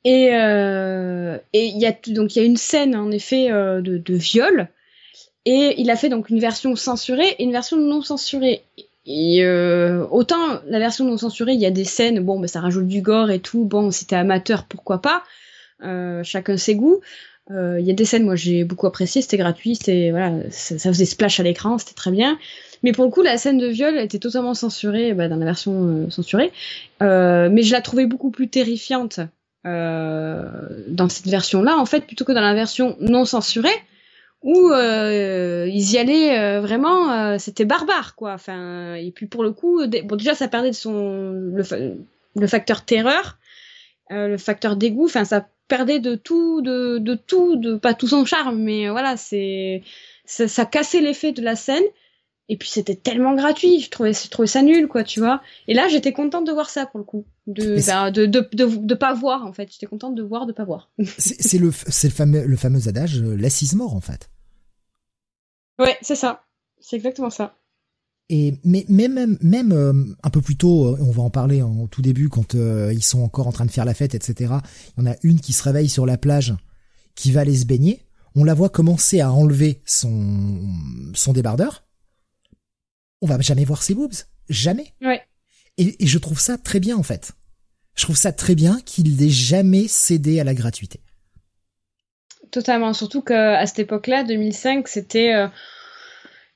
Et 0.06 0.28
il 0.28 1.78
y 1.78 1.86
a 1.86 1.92
donc 2.08 2.36
il 2.36 2.40
y 2.40 2.42
a 2.42 2.46
une 2.46 2.58
scène 2.58 2.96
en 2.96 3.12
effet 3.12 3.50
de, 3.50 4.14
viol 4.14 4.70
Et 5.46 5.76
il 5.78 5.90
a 5.92 5.98
fait 5.98 6.10
donc 6.10 6.30
une 6.30 6.40
version 6.40 6.76
censurée 6.76 7.36
et 7.38 7.44
une 7.44 7.52
version 7.52 7.78
non 7.78 8.02
censurée. 8.02 8.64
Et 9.12 9.44
euh, 9.44 10.06
autant 10.12 10.62
la 10.68 10.78
version 10.78 11.04
non 11.04 11.18
censurée, 11.18 11.54
il 11.54 11.60
y 11.60 11.66
a 11.66 11.72
des 11.72 11.84
scènes, 11.84 12.20
bon, 12.20 12.40
bah, 12.40 12.48
ça 12.48 12.62
rajoute 12.62 12.88
du 12.88 13.02
gore 13.02 13.32
et 13.32 13.40
tout. 13.40 13.66
Bon, 13.66 13.90
si 13.90 14.06
t'es 14.06 14.16
amateur, 14.16 14.66
pourquoi 14.66 15.02
pas? 15.02 15.24
Euh, 15.82 16.24
chacun 16.24 16.58
ses 16.58 16.76
goûts. 16.76 17.02
Euh, 17.52 17.80
il 17.80 17.86
y 17.86 17.92
a 17.92 17.94
des 17.94 18.06
scènes, 18.06 18.26
moi 18.26 18.36
j'ai 18.36 18.64
beaucoup 18.64 18.86
apprécié, 18.86 19.22
c'était 19.22 19.38
gratuit, 19.38 19.76
c'était 19.76 20.12
voilà, 20.12 20.34
ça, 20.52 20.78
faisait 20.78 21.06
splash 21.06 21.40
à 21.40 21.44
l'écran, 21.44 21.78
c'était 21.78 21.96
très 21.96 22.12
bien. 22.12 22.38
Mais 22.84 22.92
pour 22.92 23.06
le 23.06 23.12
coup, 23.12 23.22
la 23.22 23.38
scène 23.38 23.58
de 23.58 23.68
viol 23.68 23.98
était 23.98 24.20
totalement 24.20 24.54
censurée 24.54 25.14
bah, 25.14 25.28
dans 25.28 25.36
la 25.36 25.46
version 25.46 25.74
euh, 25.88 26.10
censurée. 26.10 26.52
Euh, 27.02 27.50
mais 27.52 27.64
je 27.64 27.72
la 27.72 27.82
trouvais 27.82 28.06
beaucoup 28.06 28.32
plus 28.32 28.50
terrifiante 28.50 29.20
dans 29.66 31.10
cette 31.10 31.28
version-là, 31.28 31.78
en 31.78 31.86
fait, 31.86 32.08
plutôt 32.08 32.24
que 32.26 32.32
dans 32.32 32.42
la 32.42 32.56
version 32.56 32.96
non 33.02 33.26
censurée 33.26 33.70
où 34.42 34.72
euh, 34.72 35.68
ils 35.68 35.92
y 35.92 35.98
allaient 35.98 36.40
euh, 36.40 36.62
vraiment, 36.62 37.12
euh, 37.12 37.38
c'était 37.38 37.66
barbare 37.66 38.16
quoi. 38.16 38.34
Enfin, 38.34 38.96
et 38.96 39.12
puis 39.12 39.26
pour 39.26 39.44
le 39.44 39.52
coup, 39.52 39.86
bon 39.86 40.16
déjà 40.16 40.36
ça 40.36 40.48
perdait 40.48 40.70
de 40.70 40.76
son 40.76 41.32
le, 41.32 41.64
le 42.36 42.48
facteur 42.48 42.86
terreur, 42.86 43.38
le 44.10 44.38
facteur 44.38 44.76
dégoût. 44.76 45.06
Enfin, 45.06 45.26
ça 45.26 45.48
perdait 45.70 46.02
de 46.02 46.16
tout, 46.16 46.62
de, 46.62 46.98
de 46.98 47.16
tout, 47.16 47.56
de 47.56 47.76
pas 47.76 47.94
tout 47.94 48.08
son 48.10 48.26
charme, 48.26 48.62
mais 48.62 48.90
voilà, 48.90 49.16
c'est 49.16 49.84
ça, 50.26 50.50
ça 50.50 50.66
cassait 50.66 51.00
l'effet 51.00 51.32
de 51.32 51.42
la 51.42 51.56
scène. 51.56 51.84
Et 52.52 52.58
puis 52.58 52.68
c'était 52.68 52.96
tellement 52.96 53.36
gratuit, 53.36 53.80
je 53.80 53.92
trouvais, 53.92 54.12
je 54.12 54.28
trouvais 54.28 54.48
ça 54.48 54.64
nul, 54.64 54.88
quoi, 54.88 55.04
tu 55.04 55.20
vois. 55.20 55.40
Et 55.68 55.76
là, 55.76 55.88
j'étais 55.88 56.14
contente 56.14 56.48
de 56.48 56.52
voir 56.52 56.68
ça 56.72 56.88
pour 56.88 56.98
le 56.98 57.04
coup, 57.06 57.26
de, 57.46 57.76
ben, 57.86 58.10
de, 58.10 58.26
de, 58.26 58.50
de, 58.54 58.66
de, 58.66 58.96
pas 58.96 59.14
voir 59.14 59.46
en 59.46 59.54
fait. 59.54 59.72
J'étais 59.72 59.86
contente 59.86 60.16
de 60.16 60.24
voir, 60.24 60.48
de 60.48 60.52
pas 60.52 60.64
voir. 60.64 60.90
c'est 61.20 61.60
le, 61.60 61.72
c'est 61.72 62.08
le 62.08 62.14
fameux, 62.14 62.44
le 62.46 62.58
fameux 62.58 62.88
adage, 62.88 63.22
euh, 63.22 63.36
l'assise 63.38 63.76
mort 63.76 63.94
en 63.94 64.02
fait. 64.02 64.32
Ouais, 65.78 65.96
c'est 66.02 66.16
ça, 66.16 66.44
c'est 66.80 66.96
exactement 66.96 67.30
ça. 67.30 67.56
Et 68.30 68.60
mais, 68.64 68.86
même 68.90 69.38
même 69.42 69.72
euh, 69.72 69.94
un 70.22 70.30
peu 70.30 70.42
plus 70.42 70.56
tôt, 70.56 70.88
euh, 70.88 70.98
on 71.02 71.12
va 71.12 71.24
en 71.24 71.32
parler 71.32 71.64
en 71.64 71.88
tout 71.88 72.02
début 72.04 72.30
quand 72.30 72.54
ils 72.54 73.04
sont 73.04 73.22
encore 73.22 73.48
en 73.48 73.52
train 73.52 73.66
de 73.66 73.72
faire 73.72 73.86
la 73.86 73.94
fête, 73.94 74.14
etc. 74.14 74.54
Il 74.98 75.04
y 75.04 75.08
en 75.08 75.12
a 75.12 75.16
une 75.24 75.40
qui 75.40 75.54
se 75.54 75.64
réveille 75.64 75.90
sur 75.90 76.06
la 76.06 76.18
plage, 76.18 76.54
qui 77.16 77.32
va 77.32 77.42
aller 77.42 77.58
se 77.58 77.66
baigner. 77.66 78.04
On 78.36 78.44
la 78.44 78.54
voit 78.54 78.70
commencer 78.70 79.20
à 79.20 79.32
enlever 79.32 79.82
son 79.86 80.60
son 81.14 81.34
débardeur 81.34 81.84
on 83.22 83.28
va 83.28 83.40
jamais 83.40 83.66
voir 83.66 83.84
ses 83.84 83.94
boobs. 83.94 84.14
Jamais. 84.50 84.94
Ouais. 85.02 85.22
Et, 85.78 85.96
je 86.06 86.18
trouve 86.18 86.40
ça 86.40 86.58
très 86.58 86.80
bien, 86.80 86.98
en 86.98 87.04
fait. 87.04 87.34
Je 87.96 88.04
trouve 88.04 88.18
ça 88.18 88.32
très 88.32 88.56
bien 88.56 88.80
qu'il 88.86 89.16
n'ait 89.18 89.30
jamais 89.30 89.88
cédé 89.88 90.40
à 90.40 90.44
la 90.44 90.54
gratuité. 90.54 91.02
Totalement. 92.52 92.94
Surtout 92.94 93.22
qu'à 93.22 93.66
cette 93.66 93.80
époque-là, 93.80 94.24
2005, 94.24 94.88
c'était... 94.88 95.34
Euh, 95.34 95.48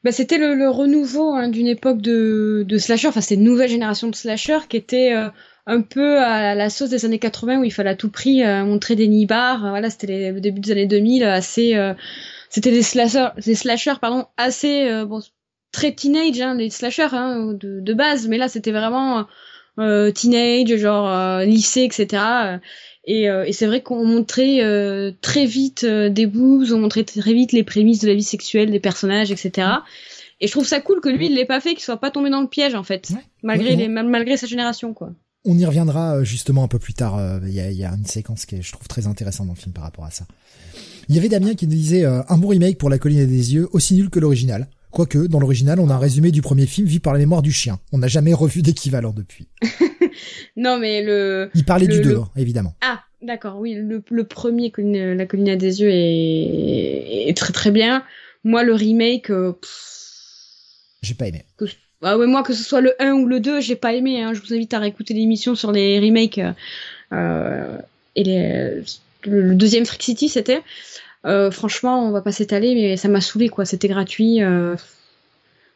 bah, 0.03 0.11
c'était 0.11 0.37
le, 0.37 0.69
renouveau 0.69 1.33
hein, 1.33 1.49
d'une 1.49 1.67
époque 1.67 2.01
de, 2.01 2.63
de 2.67 2.77
slasher, 2.77 3.07
enfin 3.07 3.21
c'était 3.21 3.35
une 3.35 3.43
nouvelle 3.43 3.69
génération 3.69 4.07
de 4.07 4.15
slasher 4.15 4.59
qui 4.67 4.77
était 4.77 5.13
euh, 5.13 5.29
un 5.65 5.81
peu 5.81 6.19
à 6.19 6.55
la 6.55 6.69
sauce 6.69 6.89
des 6.89 7.05
années 7.05 7.19
80 7.19 7.59
où 7.59 7.63
il 7.63 7.71
fallait 7.71 7.91
à 7.91 7.95
tout 7.95 8.09
prix 8.09 8.43
euh, 8.43 8.65
montrer 8.65 8.95
des 8.95 9.07
nibards. 9.07 9.61
Voilà, 9.69 9.89
c'était 9.89 10.31
le 10.31 10.41
début 10.41 10.59
des 10.59 10.71
années 10.71 10.87
2000, 10.87 11.23
assez, 11.23 11.75
c'était 12.49 12.71
des 12.71 12.83
slashers, 12.83 13.29
des 13.43 13.55
slashers 13.55 13.99
pardon, 14.01 14.25
assez 14.37 15.03
bon, 15.05 15.21
très 15.71 15.93
teenage, 15.93 16.39
hein, 16.41 16.55
les 16.55 16.69
slashers 16.69 17.13
hein, 17.13 17.53
de, 17.53 17.79
de, 17.79 17.93
base, 17.93 18.27
mais 18.27 18.37
là 18.37 18.47
c'était 18.47 18.71
vraiment 18.71 19.25
euh, 19.79 20.11
teenage, 20.11 20.75
genre 20.77 21.09
euh, 21.09 21.45
lycée, 21.45 21.83
etc. 21.83 22.59
Et, 23.05 23.29
euh, 23.29 23.45
et 23.45 23.51
c'est 23.51 23.65
vrai 23.65 23.81
qu'on 23.81 24.05
montrait 24.05 24.63
euh, 24.63 25.11
très 25.21 25.45
vite 25.45 25.85
des 25.85 26.25
boobs, 26.25 26.71
on 26.71 26.79
montrait 26.79 27.03
très 27.03 27.33
vite 27.33 27.51
les 27.51 27.63
prémices 27.63 27.99
de 27.99 28.07
la 28.07 28.15
vie 28.15 28.23
sexuelle 28.23 28.71
des 28.71 28.79
personnages, 28.79 29.31
etc. 29.31 29.67
Et 30.39 30.47
je 30.47 30.51
trouve 30.51 30.65
ça 30.65 30.79
cool 30.79 31.01
que 31.01 31.09
lui 31.09 31.27
il 31.27 31.35
l'ait 31.35 31.45
pas 31.45 31.59
fait, 31.59 31.71
qu'il 31.71 31.83
soit 31.83 31.97
pas 31.97 32.11
tombé 32.11 32.29
dans 32.29 32.41
le 32.41 32.47
piège 32.47 32.75
en 32.75 32.83
fait, 32.83 33.11
malgré 33.43 33.75
les, 33.75 33.87
malgré 33.87 34.37
sa 34.37 34.47
génération 34.47 34.93
quoi. 34.93 35.11
On 35.45 35.57
y 35.57 35.65
reviendra 35.65 36.23
justement 36.23 36.63
un 36.63 36.69
peu 36.69 36.79
plus 36.79 36.93
tard. 36.93 37.19
Il 37.45 37.53
y, 37.53 37.59
a, 37.59 37.69
y, 37.69 37.83
a, 37.83 37.89
une 37.89 38.05
séquence 38.05 38.45
qui 38.45 38.55
est, 38.55 38.61
je 38.61 38.71
trouve, 38.71 38.87
très 38.87 39.07
intéressante 39.07 39.47
dans 39.47 39.53
le 39.53 39.59
film 39.59 39.73
par 39.73 39.83
rapport 39.83 40.05
à 40.05 40.11
ça. 40.11 40.25
Il 41.09 41.15
y 41.15 41.17
avait 41.17 41.27
Damien 41.27 41.53
qui 41.53 41.67
nous 41.67 41.73
disait 41.73 42.05
un 42.05 42.37
bon 42.37 42.47
remake 42.47 42.77
pour 42.77 42.89
La 42.89 42.97
Colline 42.97 43.27
des 43.27 43.53
Yeux, 43.53 43.67
aussi 43.73 43.93
nul 43.95 44.09
que 44.09 44.19
l'original. 44.19 44.69
Quoique, 44.93 45.25
dans 45.25 45.39
l'original, 45.39 45.79
on 45.79 45.89
a 45.89 45.95
un 45.95 45.97
résumé 45.97 46.29
du 46.29 46.43
premier 46.43 46.67
film 46.67 46.87
vu 46.87 46.99
par 46.99 47.13
la 47.13 47.19
mémoire 47.19 47.41
du 47.41 47.51
chien. 47.51 47.79
On 47.91 47.97
n'a 47.97 48.07
jamais 48.07 48.31
revu 48.31 48.61
d'équivalent 48.61 49.11
depuis. 49.11 49.47
non, 50.55 50.77
mais 50.77 51.01
le... 51.01 51.49
Il 51.55 51.65
parlait 51.65 51.87
du 51.87 51.99
2, 51.99 52.19
évidemment. 52.37 52.75
Ah, 52.81 53.01
d'accord, 53.23 53.57
oui. 53.57 53.73
Le, 53.73 54.03
le 54.07 54.23
premier, 54.23 54.71
La 54.77 55.25
colline 55.25 55.55
des 55.55 55.81
yeux, 55.81 55.89
est... 55.89 57.27
est, 57.27 57.35
très 57.35 57.51
très 57.51 57.71
bien. 57.71 58.03
Moi, 58.43 58.61
le 58.61 58.75
remake... 58.75 59.31
Euh, 59.31 59.53
j'ai 61.01 61.15
pas 61.15 61.27
aimé. 61.27 61.43
Ah 62.03 62.15
ouais, 62.19 62.27
moi, 62.27 62.43
que 62.43 62.53
ce 62.53 62.63
soit 62.63 62.81
le 62.81 62.93
1 63.01 63.13
ou 63.13 63.25
le 63.25 63.39
2, 63.39 63.61
j'ai 63.61 63.75
pas 63.75 63.93
aimé. 63.93 64.21
Hein. 64.21 64.35
Je 64.35 64.41
vous 64.41 64.53
invite 64.53 64.75
à 64.75 64.79
réécouter 64.79 65.15
l'émission 65.15 65.55
sur 65.55 65.71
les 65.71 65.99
remakes. 65.99 66.39
Euh, 67.11 67.79
et 68.15 68.23
les... 68.23 68.83
le 69.25 69.55
deuxième 69.55 69.87
Freak 69.87 70.03
City, 70.03 70.29
c'était... 70.29 70.61
Euh, 71.25 71.51
franchement, 71.51 72.07
on 72.07 72.11
va 72.11 72.21
pas 72.21 72.31
s'étaler, 72.31 72.75
mais 72.75 72.97
ça 72.97 73.07
m'a 73.07 73.21
saoulé 73.21 73.49
quoi. 73.49 73.65
C'était 73.65 73.87
gratuit. 73.87 74.41
Euh, 74.41 74.75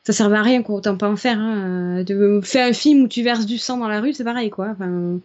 ça 0.04 0.14
servait 0.14 0.38
à 0.38 0.42
rien 0.42 0.64
quoi. 0.64 0.76
Autant 0.76 0.98
pas 0.98 1.10
en 1.10 1.16
faire. 1.16 1.40
Hein. 1.40 2.04
De 2.04 2.42
faire 2.44 2.68
un 2.68 2.74
film 2.74 3.04
où 3.04 3.08
tu 3.08 3.24
verses 3.24 3.46
du 3.46 3.58
sang 3.58 3.78
dans 3.78 3.88
la 3.88 4.02
rue, 4.02 4.14
c'est 4.14 4.24
pareil 4.24 4.50
quoi. 4.50 4.70
Enfin, 4.72 5.20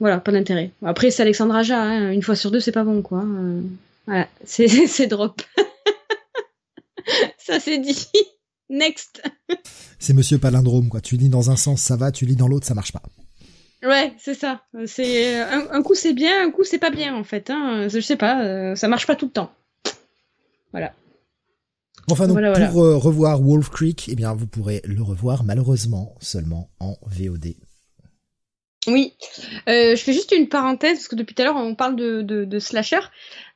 voilà, 0.00 0.20
pas 0.20 0.32
d'intérêt. 0.32 0.70
Après, 0.84 1.10
c'est 1.10 1.22
Alexandre 1.22 1.54
Aja. 1.54 1.80
Hein. 1.80 2.12
Une 2.12 2.22
fois 2.22 2.36
sur 2.36 2.50
deux, 2.50 2.60
c'est 2.60 2.72
pas 2.72 2.84
bon 2.84 3.02
quoi. 3.02 3.24
Euh, 3.24 3.62
voilà, 4.06 4.28
c'est 4.44 5.06
drop. 5.06 5.42
ça 7.38 7.60
c'est 7.60 7.78
dit. 7.78 8.06
Next. 8.70 9.22
c'est 9.98 10.14
Monsieur 10.14 10.38
Palindrome 10.38 10.88
quoi. 10.88 11.00
Tu 11.00 11.16
lis 11.16 11.28
dans 11.28 11.50
un 11.50 11.56
sens, 11.56 11.82
ça 11.82 11.96
va. 11.96 12.12
Tu 12.12 12.26
lis 12.26 12.36
dans 12.36 12.48
l'autre, 12.48 12.66
ça 12.66 12.74
marche 12.74 12.92
pas. 12.92 13.02
Ouais, 13.82 14.12
c'est 14.18 14.34
ça. 14.34 14.60
C'est 14.86 15.40
un, 15.40 15.82
coup 15.82 15.94
c'est 15.94 16.12
bien, 16.12 16.46
un 16.46 16.50
coup 16.50 16.62
c'est 16.62 16.78
pas 16.78 16.90
bien 16.90 17.16
en 17.16 17.24
fait. 17.24 17.50
Hein. 17.50 17.88
Je 17.88 18.00
sais 18.00 18.16
pas, 18.16 18.44
euh, 18.44 18.76
ça 18.76 18.88
marche 18.88 19.06
pas 19.06 19.16
tout 19.16 19.26
le 19.26 19.32
temps. 19.32 19.52
Voilà. 20.70 20.92
Enfin 22.10 22.26
donc 22.26 22.38
pour 22.70 22.84
euh, 22.84 22.96
revoir 22.96 23.40
Wolf 23.40 23.70
Creek, 23.70 24.08
eh 24.08 24.14
bien 24.14 24.34
vous 24.34 24.46
pourrez 24.46 24.82
le 24.84 25.02
revoir 25.02 25.44
malheureusement 25.44 26.14
seulement 26.20 26.70
en 26.78 26.96
VOD. 27.06 27.54
Oui, 28.88 29.14
euh, 29.68 29.94
je 29.94 30.02
fais 30.02 30.12
juste 30.12 30.32
une 30.32 30.48
parenthèse 30.48 30.94
parce 30.94 31.08
que 31.08 31.14
depuis 31.14 31.36
tout 31.36 31.42
à 31.42 31.44
l'heure 31.44 31.56
on 31.56 31.76
parle 31.76 31.94
de, 31.94 32.22
de, 32.22 32.58
slasher 32.58 32.98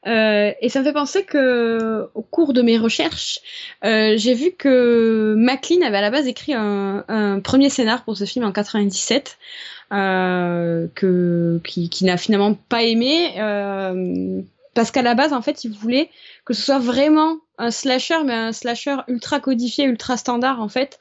et 0.04 0.68
ça 0.68 0.78
me 0.78 0.84
fait 0.84 0.92
penser 0.92 1.24
que 1.24 2.08
au 2.14 2.22
cours 2.22 2.52
de 2.52 2.62
mes 2.62 2.78
recherches, 2.78 3.40
j'ai 3.82 4.34
vu 4.34 4.52
que 4.52 5.34
Maclean 5.36 5.82
avait 5.82 5.98
à 5.98 6.02
la 6.02 6.10
base 6.10 6.28
écrit 6.28 6.54
un, 6.54 7.04
un 7.08 7.40
premier 7.40 7.70
scénar 7.70 8.04
pour 8.04 8.16
ce 8.16 8.24
film 8.24 8.44
en 8.44 8.52
97 8.52 9.36
euh, 9.36 9.75
que 9.90 11.60
qui, 11.64 11.88
qui 11.88 12.04
n'a 12.04 12.16
finalement 12.16 12.54
pas 12.54 12.82
aimé 12.82 13.34
euh, 13.38 14.42
parce 14.74 14.90
qu'à 14.90 15.02
la 15.02 15.14
base 15.14 15.32
en 15.32 15.42
fait 15.42 15.64
il 15.64 15.72
voulait 15.72 16.10
que 16.44 16.54
ce 16.54 16.62
soit 16.62 16.78
vraiment 16.78 17.36
un 17.58 17.70
slasher 17.70 18.22
mais 18.24 18.34
un 18.34 18.52
slasher 18.52 18.96
ultra 19.08 19.40
codifié 19.40 19.84
ultra 19.84 20.16
standard 20.16 20.60
en 20.60 20.68
fait 20.68 20.98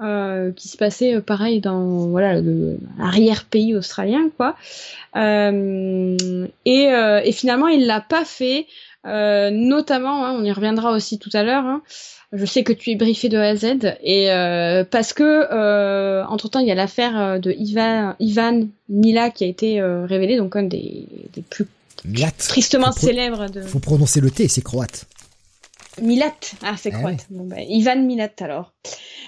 euh, 0.00 0.52
qui 0.52 0.68
se 0.68 0.76
passait 0.76 1.16
euh, 1.16 1.20
pareil 1.20 1.60
dans 1.60 2.06
voilà 2.06 2.40
l'arrière 2.98 3.44
pays 3.44 3.74
australien 3.74 4.30
quoi. 4.36 4.54
Euh, 5.16 6.46
et, 6.64 6.92
euh, 6.92 7.20
et 7.24 7.32
finalement 7.32 7.66
il 7.66 7.86
l'a 7.86 8.00
pas 8.00 8.24
fait 8.24 8.66
notamment 9.50 10.24
hein, 10.24 10.36
on 10.38 10.44
y 10.44 10.52
reviendra 10.52 10.92
aussi 10.92 11.18
tout 11.18 11.30
à 11.32 11.42
l'heure 11.42 11.64
hein, 11.64 11.82
je 12.32 12.44
sais 12.44 12.62
que 12.62 12.72
tu 12.72 12.90
es 12.90 12.96
briefé 12.96 13.28
de 13.28 13.38
A 13.38 13.48
à 13.48 13.56
Z 13.56 13.96
et 14.02 14.30
euh, 14.30 14.84
parce 14.84 15.12
que 15.12 15.46
euh, 15.50 16.24
entre 16.26 16.48
temps 16.48 16.60
il 16.60 16.68
y 16.68 16.70
a 16.70 16.74
l'affaire 16.74 17.18
euh, 17.18 17.38
de 17.38 17.52
Ivan 17.52 18.14
Ivan 18.20 18.68
Mila 18.88 19.30
qui 19.30 19.44
a 19.44 19.46
été 19.46 19.80
euh, 19.80 20.04
révélée 20.04 20.36
donc 20.36 20.54
un 20.56 20.64
des, 20.64 21.06
des 21.32 21.42
plus 21.42 21.66
tristement 22.36 22.92
célèbres 22.92 23.48
de. 23.48 23.62
Faut 23.62 23.80
prononcer 23.80 24.20
le 24.20 24.30
T, 24.30 24.46
c'est 24.48 24.62
croate. 24.62 25.06
Milat, 26.00 26.34
ah 26.62 26.74
c'est 26.76 26.92
ah 26.94 26.98
croate. 26.98 27.26
Bon, 27.30 27.44
bah, 27.44 27.56
Ivan 27.60 28.00
Milat 28.02 28.30
alors, 28.40 28.72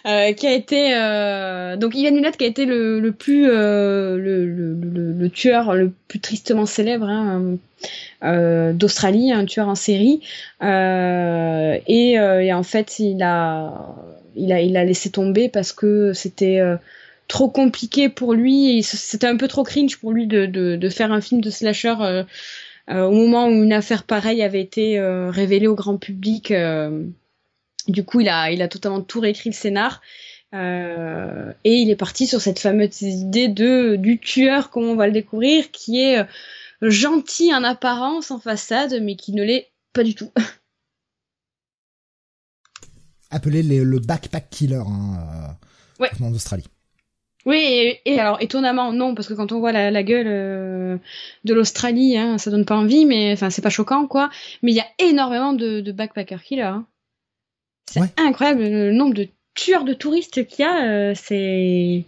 euh, 0.06 0.32
qui 0.34 0.46
a 0.46 0.52
été 0.52 0.94
euh, 0.94 1.76
donc 1.76 1.96
Ivan 1.96 2.14
Milat 2.14 2.32
qui 2.32 2.44
a 2.44 2.46
été 2.46 2.64
le, 2.64 3.00
le 3.00 3.12
plus 3.12 3.46
le, 3.46 4.18
le, 4.18 4.74
le, 4.74 5.30
tueur 5.30 5.74
le 5.74 5.90
plus 6.06 6.20
tristement 6.20 6.66
célèbre 6.66 7.08
hein, 7.08 7.40
euh, 7.40 7.56
d'Australie, 8.22 9.32
un 9.32 9.44
tueur 9.44 9.68
en 9.68 9.74
série. 9.74 10.20
Euh, 10.62 11.78
et, 11.86 12.18
euh, 12.18 12.42
et, 12.42 12.52
en 12.52 12.62
fait, 12.62 12.98
il 12.98 13.22
a, 13.22 13.94
il 14.36 14.52
a, 14.52 14.60
il 14.60 14.76
a 14.76 14.84
laissé 14.84 15.10
tomber 15.10 15.48
parce 15.48 15.72
que 15.72 16.12
c'était 16.12 16.60
trop 17.28 17.48
compliqué 17.48 18.08
pour 18.08 18.34
lui. 18.34 18.82
C'était 18.82 19.26
un 19.26 19.36
peu 19.36 19.48
trop 19.48 19.64
cringe 19.64 19.96
pour 19.98 20.12
lui 20.12 20.26
de, 20.26 20.46
de, 20.46 20.76
de 20.76 20.88
faire 20.88 21.12
un 21.12 21.20
film 21.20 21.40
de 21.40 21.50
slasher. 21.50 22.24
Euh, 22.90 23.04
au 23.04 23.12
moment 23.12 23.46
où 23.46 23.62
une 23.62 23.72
affaire 23.72 24.02
pareille 24.02 24.42
avait 24.42 24.60
été 24.60 24.98
euh, 24.98 25.30
révélée 25.30 25.68
au 25.68 25.74
grand 25.74 25.96
public, 25.96 26.50
euh, 26.50 27.04
du 27.86 28.04
coup, 28.04 28.20
il 28.20 28.28
a, 28.28 28.50
il 28.50 28.62
a 28.62 28.68
totalement 28.68 29.00
tout 29.00 29.20
réécrit 29.20 29.50
le 29.50 29.54
scénar. 29.54 30.00
et 30.52 31.74
il 31.74 31.90
est 31.90 31.96
parti 31.96 32.26
sur 32.26 32.40
cette 32.40 32.58
fameuse 32.58 33.02
idée 33.02 33.48
de 33.48 33.96
du 33.96 34.18
tueur, 34.18 34.70
comme 34.70 34.84
on 34.84 34.96
va 34.96 35.06
le 35.06 35.12
découvrir, 35.12 35.70
qui 35.70 36.00
est 36.00 36.26
gentil 36.82 37.54
en 37.54 37.64
apparence, 37.64 38.30
en 38.30 38.38
façade, 38.38 39.00
mais 39.02 39.16
qui 39.16 39.32
ne 39.32 39.42
l'est 39.42 39.70
pas 39.92 40.02
du 40.02 40.14
tout. 40.14 40.30
appelé 43.30 43.62
le 43.62 43.98
backpack 43.98 44.50
killer 44.50 44.82
hein, 44.86 45.56
en 46.20 46.34
Australie. 46.34 46.66
Oui, 47.46 47.96
et, 48.04 48.20
alors 48.20 48.36
étonnamment 48.42 48.92
non, 48.92 49.14
parce 49.14 49.26
que 49.26 49.32
quand 49.32 49.52
on 49.52 49.60
voit 49.60 49.72
la, 49.72 50.02
gueule 50.02 50.26
euh, 50.26 50.98
de 51.44 51.54
l'Australie, 51.54 52.18
hein, 52.18 52.36
ça 52.36 52.50
donne 52.50 52.66
pas 52.66 52.76
envie, 52.76 53.06
mais 53.06 53.32
enfin 53.32 53.48
c'est 53.48 53.62
pas 53.62 53.70
choquant 53.70 54.06
quoi. 54.06 54.28
Mais 54.62 54.72
il 54.72 54.74
y 54.74 54.80
a 54.80 54.86
énormément 54.98 55.54
de, 55.54 55.80
de 55.80 55.92
backpacker 55.92 56.42
killers. 56.44 56.62
Hein. 56.62 56.86
C'est 57.86 58.02
incroyable 58.18 58.62
le 58.62 58.92
nombre 58.92 59.14
de 59.14 59.28
tueurs 59.54 59.84
de 59.84 59.94
touristes 59.94 60.46
qu'il 60.46 60.64
y 60.64 60.68
a, 60.68 60.84
euh, 60.84 61.14
c'est 61.14 62.04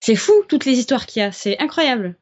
c'est 0.00 0.16
fou 0.16 0.32
toutes 0.48 0.66
les 0.66 0.78
histoires 0.78 1.06
qu'il 1.06 1.20
y 1.20 1.24
a, 1.24 1.32
c'est 1.32 1.58
incroyable. 1.58 2.14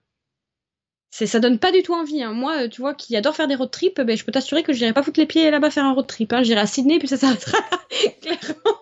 C'est 1.15 1.27
ça 1.27 1.41
donne 1.41 1.59
pas 1.59 1.73
du 1.73 1.83
tout 1.83 1.93
envie. 1.93 2.23
Hein. 2.23 2.33
Moi, 2.33 2.69
tu 2.69 2.81
vois, 2.81 2.95
qui 2.95 3.15
adore 3.17 3.37
faire 3.37 3.47
des 3.47 3.55
road 3.55 3.71
trips, 3.71 4.01
ben, 4.01 4.17
je 4.17 4.25
peux 4.25 4.33
t'assurer 4.33 4.63
que 4.63 4.73
je 4.73 4.81
n'irai 4.81 4.95
pas 4.95 5.03
foutre 5.03 5.21
les 5.21 5.27
pieds 5.27 5.51
là-bas 5.51 5.71
faire 5.71 5.85
un 5.85 5.93
road 5.93 6.07
trip. 6.07 6.33
Hein. 6.33 6.43
J'irai 6.43 6.61
à 6.61 6.67
Sydney 6.67 6.99
puis 6.99 7.07
ça 7.07 7.19
s'arrêtera 7.19 7.59
clairement. 8.23 8.79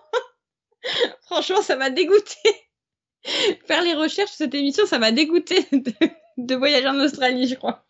Franchement, 1.25 1.61
ça 1.61 1.75
m'a 1.75 1.89
dégoûté. 1.89 2.37
Faire 3.67 3.83
les 3.83 3.93
recherches 3.93 4.31
sur 4.31 4.37
cette 4.37 4.55
émission, 4.55 4.85
ça 4.87 4.97
m'a 4.97 5.11
dégoûté 5.11 5.67
de, 6.37 6.55
voyager 6.55 6.87
en 6.87 6.99
Australie, 6.99 7.47
je 7.47 7.55
crois. 7.55 7.85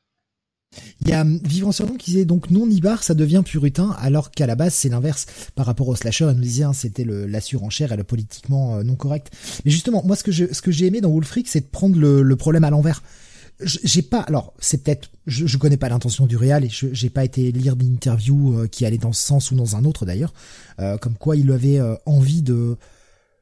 Il 1.01 1.09
y 1.09 1.13
a 1.13 1.21
hum, 1.21 1.39
Vivant 1.43 1.71
sur 1.71 1.85
qui 1.97 2.11
disait 2.11 2.25
donc 2.25 2.49
non 2.49 2.67
Ibar 2.67 3.03
ça 3.03 3.13
devient 3.13 3.43
puritain 3.45 3.95
alors 3.99 4.31
qu'à 4.31 4.47
la 4.47 4.55
base 4.55 4.73
c'est 4.73 4.87
l'inverse 4.87 5.25
par 5.53 5.65
rapport 5.65 5.89
au 5.89 5.95
slasher 5.95 6.27
elle 6.29 6.35
nous 6.35 6.41
disait 6.41 6.63
hein, 6.63 6.71
c'était 6.71 7.03
la 7.05 7.41
surenchère 7.41 7.91
et 7.91 7.97
le 7.97 8.05
politiquement 8.05 8.77
euh, 8.77 8.83
non 8.83 8.95
correct 8.95 9.33
mais 9.65 9.71
justement 9.71 10.01
moi 10.05 10.15
ce 10.15 10.23
que 10.23 10.31
ce 10.31 10.61
que 10.61 10.71
j'ai 10.71 10.85
aimé 10.85 11.01
dans 11.01 11.09
Wolfric 11.09 11.49
c'est 11.49 11.59
de 11.59 11.65
prendre 11.65 11.99
le, 11.99 12.21
le 12.21 12.35
problème 12.37 12.63
à 12.63 12.69
l'envers 12.69 13.03
j'ai 13.63 14.01
pas 14.01 14.21
alors 14.21 14.53
c'est 14.59 14.83
peut-être 14.83 15.09
je, 15.27 15.45
je 15.45 15.57
connais 15.57 15.77
pas 15.77 15.89
l'intention 15.89 16.25
du 16.25 16.37
réal 16.37 16.65
et 16.65 16.69
je 16.69 16.87
j'ai 16.91 17.09
pas 17.09 17.23
été 17.23 17.51
lire 17.51 17.75
d'interviews 17.75 18.59
euh, 18.59 18.67
qui 18.67 18.85
allaient 18.85 18.97
dans 18.97 19.13
ce 19.13 19.25
sens 19.25 19.51
ou 19.51 19.55
dans 19.55 19.75
un 19.75 19.85
autre 19.85 20.05
d'ailleurs. 20.05 20.33
Euh, 20.79 20.97
comme 20.97 21.15
quoi 21.15 21.35
il 21.35 21.51
avait 21.51 21.79
envie 22.05 22.41
de 22.41 22.77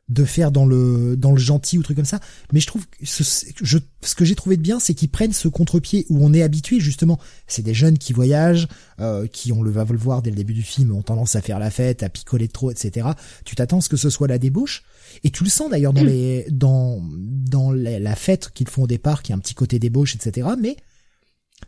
de 0.09 0.23
faire 0.25 0.51
dans 0.51 0.65
le 0.65 1.15
dans 1.15 1.31
le 1.31 1.37
gentil 1.37 1.77
ou 1.77 1.83
truc 1.83 1.95
comme 1.95 2.05
ça. 2.05 2.19
Mais 2.51 2.59
je 2.59 2.67
trouve 2.67 2.85
que 2.87 3.05
ce, 3.05 3.23
je, 3.61 3.77
ce 4.01 4.15
que 4.15 4.25
j'ai 4.25 4.35
trouvé 4.35 4.57
de 4.57 4.61
bien 4.61 4.79
c'est 4.79 4.95
qu'ils 4.95 5.09
prennent 5.09 5.33
ce 5.33 5.47
contre-pied 5.47 6.05
où 6.09 6.25
on 6.25 6.33
est 6.33 6.41
habitué 6.41 6.79
justement. 6.79 7.19
C'est 7.47 7.61
des 7.61 7.75
jeunes 7.75 7.97
qui 7.97 8.11
voyagent 8.13 8.67
euh, 8.99 9.27
qui 9.27 9.51
on 9.51 9.61
le 9.61 9.71
va 9.71 9.85
le 9.85 9.97
voir 9.97 10.21
dès 10.21 10.31
le 10.31 10.35
début 10.35 10.53
du 10.53 10.63
film 10.63 10.91
ont 10.93 11.03
tendance 11.03 11.35
à 11.35 11.41
faire 11.41 11.59
la 11.59 11.69
fête 11.69 12.03
à 12.03 12.09
picoler 12.09 12.47
trop 12.47 12.71
etc 12.71 13.09
tu 13.45 13.55
t'attends 13.55 13.77
à 13.77 13.81
ce 13.81 13.89
que 13.89 13.97
ce 13.97 14.09
soit 14.09 14.27
la 14.27 14.39
débauche. 14.39 14.83
Et 15.23 15.29
tu 15.29 15.43
le 15.43 15.49
sens 15.49 15.69
d'ailleurs 15.69 15.93
dans 15.93 16.03
hmm. 16.03 16.07
les 16.07 16.45
dans 16.49 17.01
dans 17.11 17.71
la, 17.71 18.15
fête 18.15 18.49
qu'ils 18.53 18.67
font 18.67 18.83
au 18.83 18.87
départ 18.87 19.21
qui 19.23 19.31
a 19.31 19.35
un 19.35 19.39
petit 19.39 19.53
côté 19.53 19.79
débauche 19.79 20.15
etc 20.15 20.49
mais 20.59 20.75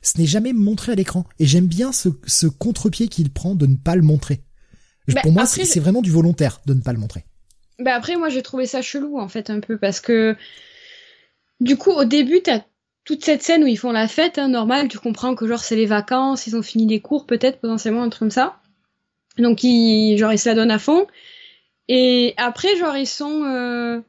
ce 0.01 0.17
n'est 0.17 0.25
jamais 0.25 0.53
montré 0.53 0.93
à 0.93 0.95
l'écran. 0.95 1.25
Et 1.37 1.45
j'aime 1.45 1.67
bien 1.67 1.91
ce, 1.91 2.09
ce 2.25 2.47
contre-pied 2.47 3.09
qu'il 3.09 3.29
prend 3.29 3.55
de 3.55 3.67
ne 3.67 3.75
pas 3.75 3.97
le 3.97 4.01
montrer. 4.01 4.41
Bah, 5.07 5.21
pour 5.21 5.33
moi 5.33 5.45
c'est 5.45 5.79
vraiment 5.79 6.01
du 6.01 6.11
volontaire 6.11 6.61
de 6.65 6.73
ne 6.73 6.81
pas 6.81 6.93
le 6.93 6.99
montrer 6.99 7.25
bah 7.79 7.95
après, 7.95 8.15
moi, 8.15 8.29
j'ai 8.29 8.41
trouvé 8.41 8.65
ça 8.65 8.81
chelou, 8.81 9.19
en 9.19 9.27
fait, 9.27 9.49
un 9.49 9.59
peu, 9.59 9.77
parce 9.77 9.99
que 9.99 10.35
du 11.59 11.77
coup, 11.77 11.91
au 11.91 12.05
début, 12.05 12.41
t'as 12.41 12.61
toute 13.03 13.23
cette 13.23 13.43
scène 13.43 13.63
où 13.63 13.67
ils 13.67 13.77
font 13.77 13.91
la 13.91 14.07
fête, 14.07 14.37
hein, 14.37 14.49
normal, 14.49 14.87
tu 14.87 14.99
comprends 14.99 15.35
que 15.35 15.47
genre 15.47 15.63
c'est 15.63 15.75
les 15.75 15.85
vacances, 15.85 16.47
ils 16.47 16.55
ont 16.55 16.61
fini 16.61 16.87
les 16.87 16.99
cours, 16.99 17.25
peut-être, 17.25 17.59
potentiellement, 17.59 18.03
un 18.03 18.09
truc 18.09 18.19
comme 18.19 18.31
ça. 18.31 18.59
Donc, 19.37 19.63
ils, 19.63 20.17
genre, 20.17 20.33
ils 20.33 20.39
se 20.39 20.49
la 20.49 20.55
donnent 20.55 20.71
à 20.71 20.79
fond. 20.79 21.07
Et 21.87 22.33
après, 22.37 22.75
genre, 22.77 22.97
ils 22.97 23.07
sont. 23.07 23.43
Euh, 23.45 24.01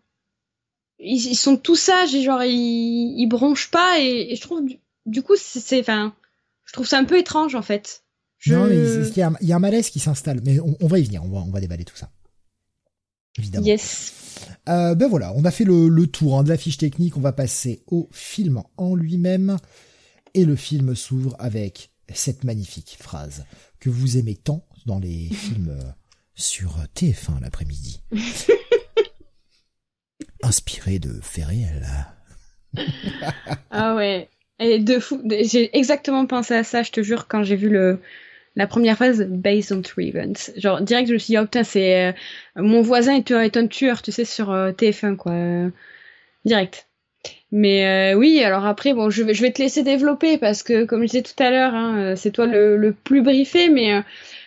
ils, 0.99 1.35
sont 1.35 1.57
tout 1.57 1.77
sages 1.77 2.15
et 2.15 2.23
genre, 2.23 2.43
ils, 2.45 3.15
ils 3.19 3.27
bronchent 3.27 3.71
pas, 3.71 3.99
et, 4.01 4.35
je 4.35 4.41
trouve, 4.41 4.63
du, 5.07 5.23
coup, 5.23 5.35
c'est. 5.37 5.81
Enfin, 5.81 6.15
je 6.65 6.73
trouve 6.73 6.87
ça 6.87 6.99
un 6.99 7.05
peu 7.05 7.19
étrange, 7.19 7.55
en 7.55 7.63
fait. 7.63 8.03
Non, 8.47 8.67
il 8.69 9.17
y, 9.17 9.23
a, 9.23 9.31
y, 9.41 9.53
a 9.53 9.57
un 9.57 9.61
malaise 9.61 9.91
qui 9.91 10.01
s'installe, 10.01 10.41
mais 10.45 10.59
on, 10.59 10.77
on, 10.81 10.87
va 10.89 10.99
y 10.99 11.05
venir, 11.05 11.23
on 11.23 11.29
va, 11.29 11.39
on 11.47 11.51
va 11.51 11.61
déballer 11.61 11.85
tout 11.85 11.97
ça 11.97 12.11
évidemment. 13.39 13.66
Yes. 13.66 14.14
Euh, 14.68 14.95
ben 14.95 15.09
voilà, 15.09 15.33
on 15.35 15.45
a 15.45 15.51
fait 15.51 15.64
le, 15.64 15.89
le 15.89 16.07
tour 16.07 16.39
hein, 16.39 16.45
de 16.45 16.49
la 16.49 16.57
fiche 16.57 16.78
technique, 16.78 17.16
on 17.16 17.20
va 17.20 17.33
passer 17.33 17.83
au 17.87 18.09
film 18.12 18.62
en 18.76 18.95
lui-même. 18.95 19.57
Et 20.35 20.45
le 20.45 20.57
film 20.57 20.95
s'ouvre 20.95 21.37
avec 21.39 21.91
cette 22.12 22.45
magnifique 22.45 22.97
phrase 23.01 23.45
que 23.80 23.91
vous 23.91 24.16
aimez 24.18 24.37
tant 24.37 24.64
dans 24.87 24.99
les 24.99 25.28
films 25.33 25.76
euh, 25.78 25.91
sur 26.35 26.78
TF1 26.97 27.41
l'après-midi. 27.41 28.01
Inspiré 30.43 30.99
de 30.99 31.20
faits 31.20 31.45
réels. 31.45 31.87
ah 33.70 33.95
ouais. 33.95 34.28
Et 34.59 34.78
de 34.78 34.99
fou. 34.99 35.22
J'ai 35.28 35.76
exactement 35.76 36.26
pensé 36.26 36.55
à 36.55 36.64
ça, 36.64 36.83
je 36.83 36.91
te 36.91 37.03
jure, 37.03 37.28
quand 37.28 37.43
j'ai 37.43 37.57
vu 37.57 37.68
le, 37.68 38.01
la 38.57 38.66
première 38.66 38.98
phase 38.98 39.26
based 39.28 39.72
on 39.72 39.82
true 39.82 40.05
events. 40.05 40.50
Genre 40.57 40.80
direct 40.80 41.09
je 41.09 41.14
me 41.14 41.18
suis 41.18 41.32
dit 41.32 41.38
oh 41.38 41.44
putain 41.44 41.64
c'est 41.64 42.09
euh, 42.09 42.12
mon 42.57 42.82
voisin 42.82 43.16
est, 43.16 43.30
est, 43.30 43.57
un 43.57 43.66
tueur 43.66 44.03
tu 44.03 44.12
sais 44.12 44.24
sur 44.24 44.50
euh, 44.50 44.72
TF1 44.72 45.16
quoi. 45.16 45.32
direct. 46.44 46.86
Mais 47.50 48.12
euh, 48.12 48.18
oui 48.18 48.42
alors 48.42 48.66
après 48.66 48.94
bon 48.94 49.11
je 49.11 49.22
vais, 49.22 49.34
je 49.34 49.42
vais 49.42 49.53
te 49.53 49.62
laisser 49.62 49.82
développer 49.82 50.38
parce 50.38 50.62
que 50.62 50.84
comme 50.84 51.03
je 51.03 51.07
disais 51.07 51.22
tout 51.22 51.40
à 51.42 51.50
l'heure 51.50 51.74
hein, 51.74 52.14
c'est 52.16 52.30
toi 52.30 52.46
le, 52.46 52.76
le, 52.76 52.92
plus 52.92 53.22
briefé 53.22 53.68
mais 53.68 54.03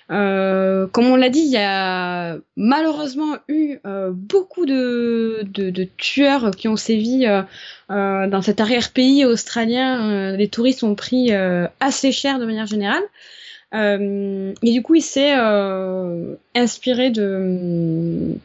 comme 0.07 1.07
on 1.07 1.15
l'a 1.15 1.29
dit 1.29 1.39
il 1.39 1.51
y 1.51 1.57
a 1.57 2.37
malheureusement 2.55 3.37
eu 3.47 3.77
beaucoup 4.11 4.65
de, 4.65 5.39
de, 5.45 5.71
de, 5.71 5.87
tueurs 5.97 6.51
qui 6.51 6.67
ont 6.67 6.75
sévi 6.75 7.25
dans 7.89 8.41
cet 8.43 8.59
arrière-pays 8.59 9.25
australien. 9.25 10.35
les 10.35 10.47
touristes 10.47 10.83
ont 10.83 10.95
pris 10.95 11.31
assez 11.79 12.11
cher 12.11 12.39
de 12.39 12.45
manière 12.45 12.67
générale. 12.67 13.03
Euh, 13.75 14.53
et 14.63 14.71
du 14.71 14.81
coup, 14.81 14.95
il 14.95 15.01
s'est 15.01 15.35
euh, 15.37 16.35
inspiré 16.55 17.09
de, 17.11 18.35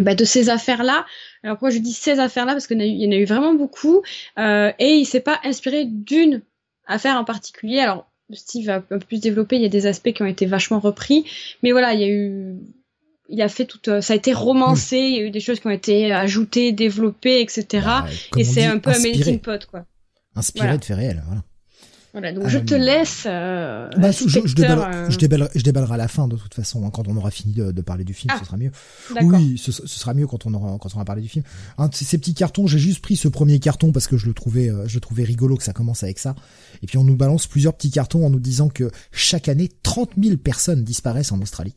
bah, 0.00 0.14
de 0.14 0.24
ces 0.24 0.50
affaires-là. 0.50 1.06
Alors 1.42 1.56
pourquoi 1.56 1.70
je 1.70 1.78
dis 1.78 1.92
ces 1.92 2.18
affaires-là? 2.18 2.52
Parce 2.52 2.66
qu'il 2.66 2.80
y 2.82 3.06
en 3.06 3.12
a 3.12 3.16
eu 3.16 3.24
vraiment 3.24 3.54
beaucoup. 3.54 4.02
Euh, 4.38 4.72
et 4.78 4.94
il 4.94 5.06
s'est 5.06 5.20
pas 5.20 5.40
inspiré 5.44 5.84
d'une 5.86 6.42
affaire 6.86 7.16
en 7.16 7.24
particulier. 7.24 7.80
Alors 7.80 8.06
Steve 8.32 8.66
va 8.66 8.76
un 8.76 8.80
peu 8.80 8.98
plus 8.98 9.20
développer, 9.20 9.56
il 9.56 9.62
y 9.62 9.66
a 9.66 9.70
des 9.70 9.86
aspects 9.86 10.12
qui 10.12 10.22
ont 10.22 10.26
été 10.26 10.46
vachement 10.46 10.80
repris. 10.80 11.24
Mais 11.62 11.72
voilà, 11.72 11.94
il 11.94 12.00
y 12.00 12.04
a 12.04 12.08
eu 12.08 12.56
il 13.28 13.42
a 13.42 13.48
fait 13.48 13.64
tout, 13.64 13.80
ça 13.84 14.12
a 14.12 14.16
été 14.16 14.32
romancé, 14.32 14.98
il 14.98 15.16
y 15.16 15.18
a 15.18 15.22
eu 15.22 15.30
des 15.30 15.40
choses 15.40 15.58
qui 15.58 15.66
ont 15.66 15.70
été 15.70 16.12
ajoutées, 16.12 16.70
développées, 16.70 17.40
etc. 17.40 17.88
Et 18.36 18.44
c'est 18.44 18.64
un 18.64 18.78
peu 18.78 18.90
un 18.90 18.98
melting 19.00 19.40
pot, 19.40 19.66
quoi. 19.66 19.84
Inspiré 20.36 20.78
de 20.78 20.84
faits 20.84 20.96
réels, 20.96 21.22
voilà. 21.26 21.42
Voilà, 22.16 22.32
donc 22.32 22.48
je 22.48 22.58
te 22.58 22.72
euh, 22.72 22.78
laisse. 22.78 23.24
Euh, 23.26 23.90
bah, 23.98 24.10
je, 24.10 24.26
je, 24.26 24.54
déballerai, 24.54 25.10
je, 25.10 25.62
déballerai, 25.62 25.92
à 25.92 25.96
la 25.98 26.08
fin 26.08 26.28
de 26.28 26.36
toute 26.36 26.54
façon 26.54 26.86
hein, 26.86 26.90
quand 26.90 27.06
on 27.08 27.16
aura 27.18 27.30
fini 27.30 27.52
de, 27.52 27.72
de 27.72 27.82
parler 27.82 28.04
du 28.04 28.14
film, 28.14 28.32
ce 28.34 28.40
ah, 28.40 28.44
sera 28.46 28.56
mieux. 28.56 28.70
Oui, 29.20 29.58
ce, 29.58 29.70
ce, 29.70 29.86
sera 29.86 30.14
mieux 30.14 30.26
quand 30.26 30.46
on 30.46 30.54
aura 30.54 30.78
quand 30.78 30.88
on 30.94 30.96
aura 30.96 31.04
parlé 31.04 31.20
du 31.20 31.28
film. 31.28 31.44
Hein, 31.76 31.90
ces 31.92 32.16
petits 32.16 32.32
cartons, 32.32 32.66
j'ai 32.66 32.78
juste 32.78 33.02
pris 33.02 33.16
ce 33.16 33.28
premier 33.28 33.58
carton 33.58 33.92
parce 33.92 34.06
que 34.06 34.16
je 34.16 34.24
le 34.24 34.32
trouvais 34.32 34.70
euh, 34.70 34.88
je 34.88 34.94
le 34.94 35.00
trouvais 35.02 35.24
rigolo 35.24 35.58
que 35.58 35.62
ça 35.62 35.74
commence 35.74 36.04
avec 36.04 36.18
ça. 36.18 36.34
Et 36.82 36.86
puis 36.86 36.96
on 36.96 37.04
nous 37.04 37.16
balance 37.16 37.46
plusieurs 37.46 37.74
petits 37.74 37.90
cartons 37.90 38.24
en 38.24 38.30
nous 38.30 38.40
disant 38.40 38.70
que 38.70 38.90
chaque 39.12 39.50
année 39.50 39.68
30 39.82 40.12
000 40.18 40.38
personnes 40.38 40.84
disparaissent 40.84 41.32
en 41.32 41.42
Australie, 41.42 41.74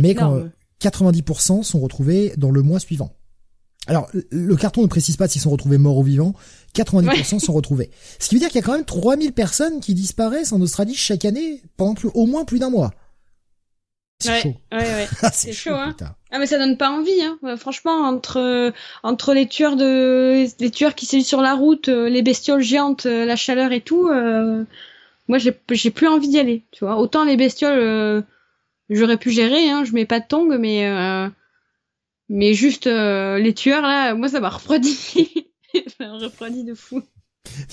mais 0.00 0.14
quand 0.14 0.42
90% 0.80 1.64
sont 1.64 1.80
retrouvés 1.80 2.32
dans 2.38 2.50
le 2.50 2.62
mois 2.62 2.80
suivant. 2.80 3.12
Alors, 3.86 4.08
le 4.30 4.56
carton 4.56 4.82
ne 4.82 4.86
précise 4.86 5.16
pas 5.16 5.26
s'ils 5.26 5.40
sont 5.40 5.50
retrouvés 5.50 5.78
morts 5.78 5.98
ou 5.98 6.02
vivants. 6.02 6.34
90% 6.74 7.40
sont 7.40 7.52
retrouvés. 7.52 7.90
Ce 8.18 8.28
qui 8.28 8.34
veut 8.36 8.38
dire 8.38 8.48
qu'il 8.48 8.60
y 8.60 8.62
a 8.62 8.66
quand 8.66 8.74
même 8.74 8.84
3000 8.84 9.32
personnes 9.32 9.80
qui 9.80 9.94
disparaissent 9.94 10.52
en 10.52 10.60
Australie 10.60 10.94
chaque 10.94 11.24
année 11.24 11.62
pendant 11.76 11.94
au 12.14 12.26
moins 12.26 12.44
plus 12.44 12.58
d'un 12.58 12.70
mois. 12.70 12.92
C'est 14.20 14.42
chaud. 14.42 14.54
Ouais, 14.70 14.78
ouais. 14.78 15.08
Ah, 15.22 15.30
c'est 15.32 15.52
chaud, 15.52 15.74
hein. 15.74 15.96
Ah 16.30 16.38
mais 16.38 16.46
ça 16.46 16.58
donne 16.58 16.76
pas 16.76 16.90
envie, 16.90 17.22
hein. 17.22 17.38
Euh, 17.42 17.56
franchement, 17.56 18.02
entre 18.02 18.72
entre 19.02 19.32
les 19.32 19.48
tueurs 19.48 19.76
de 19.76 20.44
les 20.60 20.70
tueurs 20.70 20.94
qui 20.94 21.06
sévissent 21.06 21.28
sur 21.28 21.40
la 21.40 21.54
route, 21.54 21.88
euh, 21.88 22.08
les 22.08 22.22
bestioles 22.22 22.60
géantes, 22.60 23.06
euh, 23.06 23.24
la 23.24 23.34
chaleur 23.34 23.72
et 23.72 23.80
tout, 23.80 24.10
moi 25.28 25.38
j'ai 25.38 25.58
j'ai 25.72 25.90
plus 25.90 26.06
envie 26.06 26.28
d'y 26.28 26.38
aller. 26.38 26.62
Tu 26.70 26.84
vois, 26.84 26.98
autant 26.98 27.24
les 27.24 27.36
bestioles, 27.36 28.24
j'aurais 28.90 29.16
pu 29.16 29.30
gérer, 29.30 29.70
hein. 29.70 29.84
Je 29.84 29.92
mets 29.92 30.06
pas 30.06 30.20
de 30.20 30.26
tongs, 30.26 30.58
mais 30.58 30.84
mais 32.30 32.54
juste 32.54 32.86
les 32.86 33.54
tueurs 33.54 33.82
là, 33.82 34.14
moi 34.14 34.28
ça 34.28 34.40
m'a 34.40 34.48
refroidi. 34.48 35.28
un 36.00 36.18
refroidi 36.18 36.64
de 36.64 36.74
fou. 36.74 37.02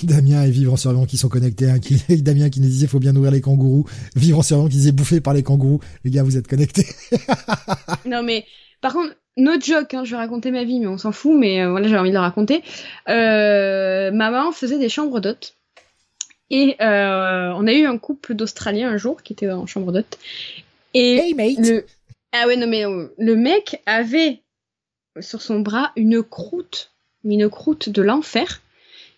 Damien 0.04 0.44
et 0.44 0.52
Vivre 0.52 0.74
en 0.74 0.78
survivant 0.78 1.06
qui 1.06 1.18
sont 1.18 1.30
connectés. 1.30 1.70
Hein, 1.70 1.80
qui, 1.80 1.96
Damien 2.22 2.50
qui 2.50 2.62
nous 2.62 2.68
disait 2.68 2.88
faut 2.88 3.00
bien 3.00 3.14
nourrir 3.14 3.32
les 3.32 3.42
kangourous. 3.42 3.86
Vivre 4.16 4.40
en 4.40 4.44
survivant 4.44 4.70
qui 4.70 4.78
disait 4.78 4.92
bouffer 4.92 5.22
par 5.22 5.34
les 5.34 5.44
kangourous. 5.44 5.80
Les 6.04 6.12
gars, 6.12 6.24
vous 6.24 6.38
êtes 6.38 6.48
connectés. 6.48 6.86
non 8.06 8.24
mais 8.24 8.46
par 8.82 8.94
contre, 8.94 9.16
no 9.38 9.60
joke, 9.60 9.94
hein, 9.94 10.04
je 10.04 10.12
vais 10.12 10.18
raconter 10.18 10.52
ma 10.52 10.64
vie, 10.64 10.80
mais 10.80 10.88
on 10.88 10.98
s'en 10.98 11.12
fout. 11.12 11.36
Mais 11.38 11.62
euh, 11.62 11.72
voilà, 11.72 11.88
j'ai 11.88 11.98
envie 11.98 12.10
de 12.10 12.16
le 12.16 12.22
raconter. 12.22 12.64
Euh, 13.10 14.12
ma 14.12 14.32
maman 14.32 14.52
faisait 14.52 14.80
des 14.80 14.90
chambres 14.90 15.20
d'hôtes. 15.20 15.56
Et 16.50 16.76
euh, 16.80 17.52
on 17.56 17.68
a 17.68 17.74
eu 17.74 17.86
un 17.86 17.98
couple 17.98 18.34
d'Australiens 18.34 18.90
un 18.90 18.98
jour 18.98 19.22
qui 19.22 19.34
était 19.34 19.50
en 19.52 19.66
chambre 19.66 19.92
d'hôtes. 19.92 20.18
Et 20.94 21.18
hey 21.18 21.34
mate. 21.34 21.58
Le... 21.60 21.86
Ah 22.32 22.48
ouais, 22.48 22.56
non 22.56 22.68
mais 22.68 22.84
le 22.84 23.36
mec 23.36 23.82
avait 23.86 24.42
sur 25.22 25.42
son 25.42 25.60
bras 25.60 25.92
une 25.96 26.24
croûte 26.24 26.92
une 27.32 27.50
croûte 27.50 27.90
de 27.90 28.02
l'enfer. 28.02 28.62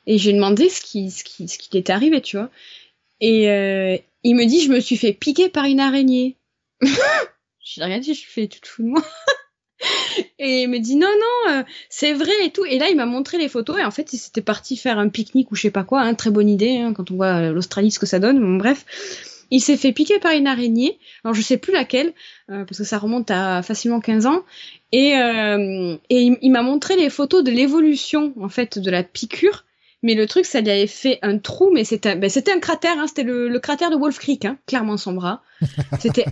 Et 0.08 0.18
j'ai 0.18 0.34
demandé 0.34 0.70
ce 0.70 0.82
qui, 0.82 1.12
ce 1.12 1.24
qui, 1.24 1.48
ce 1.48 1.58
qui 1.58 1.78
était 1.78 1.94
arrivé, 1.94 2.22
tu 2.22 2.38
vois. 2.38 2.50
Et 3.22 3.50
euh, 3.50 3.98
il 4.24 4.36
me 4.36 4.46
dit, 4.46 4.62
je 4.62 4.72
me 4.72 4.80
suis 4.80 4.98
fait 4.98 5.14
piquer 5.14 5.50
par 5.50 5.66
une 5.66 5.80
araignée. 5.80 6.36
Je 7.62 7.82
n'ai 7.82 7.86
rien 7.86 8.00
dit, 8.00 8.16
je 8.16 8.26
fais 8.28 8.48
tout 8.48 8.82
de 8.82 8.88
moi. 8.88 9.04
et 10.40 10.64
il 10.64 10.70
me 10.70 10.80
dit 10.80 10.96
non, 10.96 11.08
non, 11.08 11.54
euh, 11.54 11.64
c'est 11.88 12.14
vrai 12.14 12.32
et 12.44 12.50
tout. 12.50 12.66
Et 12.66 12.80
là, 12.80 12.90
il 12.90 12.96
m'a 12.96 13.06
montré 13.06 13.38
les 13.38 13.48
photos 13.48 13.78
et 13.78 13.84
en 13.84 13.92
fait, 13.92 14.12
il 14.12 14.18
s'était 14.18 14.42
parti 14.42 14.76
faire 14.76 14.98
un 14.98 15.08
pique-nique 15.08 15.52
ou 15.52 15.56
je 15.56 15.62
sais 15.62 15.70
pas 15.70 15.84
quoi. 15.84 16.02
Hein, 16.02 16.16
très 16.16 16.32
bonne 16.32 16.50
idée 16.50 16.78
hein, 16.78 16.94
quand 16.94 17.12
on 17.12 17.16
voit 17.16 17.52
l'Australie, 17.52 17.92
ce 17.92 18.00
que 18.00 18.08
ça 18.08 18.18
donne. 18.18 18.40
Bon, 18.40 18.56
bref. 18.56 18.86
Il 19.52 19.62
s'est 19.62 19.78
fait 19.78 19.92
piquer 19.92 20.20
par 20.20 20.34
une 20.34 20.48
araignée. 20.48 21.00
Alors 21.24 21.34
je 21.34 21.42
sais 21.42 21.58
plus 21.58 21.74
laquelle, 21.74 22.14
euh, 22.50 22.66
parce 22.66 22.78
que 22.78 22.84
ça 22.84 22.98
remonte 22.98 23.32
à 23.32 23.62
facilement 23.62 24.00
15 24.00 24.26
ans. 24.26 24.44
Et, 24.92 25.16
euh, 25.18 25.98
et 26.10 26.38
il, 26.42 26.52
m'a 26.52 26.62
montré 26.62 26.96
les 26.96 27.10
photos 27.10 27.44
de 27.44 27.52
l'évolution 27.52 28.34
en 28.40 28.50
fait 28.50 28.80
de 28.80 28.92
la 28.92 29.04
piqûre. 29.04 29.66
Mais 30.02 30.16
le 30.16 30.28
truc, 30.28 30.46
ça 30.46 30.62
lui 30.62 30.70
avait 30.70 30.88
fait 30.88 31.20
un 31.22 31.38
trou, 31.38 31.72
mais 31.74 31.84
c'était 31.84 32.12
un, 32.12 32.16
ben, 32.16 32.30
c'était 32.30 32.52
un 32.52 32.60
cratère. 32.60 32.98
Hein, 32.98 33.08
c'était 33.08 33.24
le, 33.24 33.50
le, 33.50 33.60
cratère 33.60 33.90
de 33.90 33.98
Wolf 33.98 34.18
Creek, 34.18 34.46
hein, 34.46 34.58
clairement 34.66 34.96
son 34.96 35.14
bras. 35.14 35.42
C'était 36.00 36.26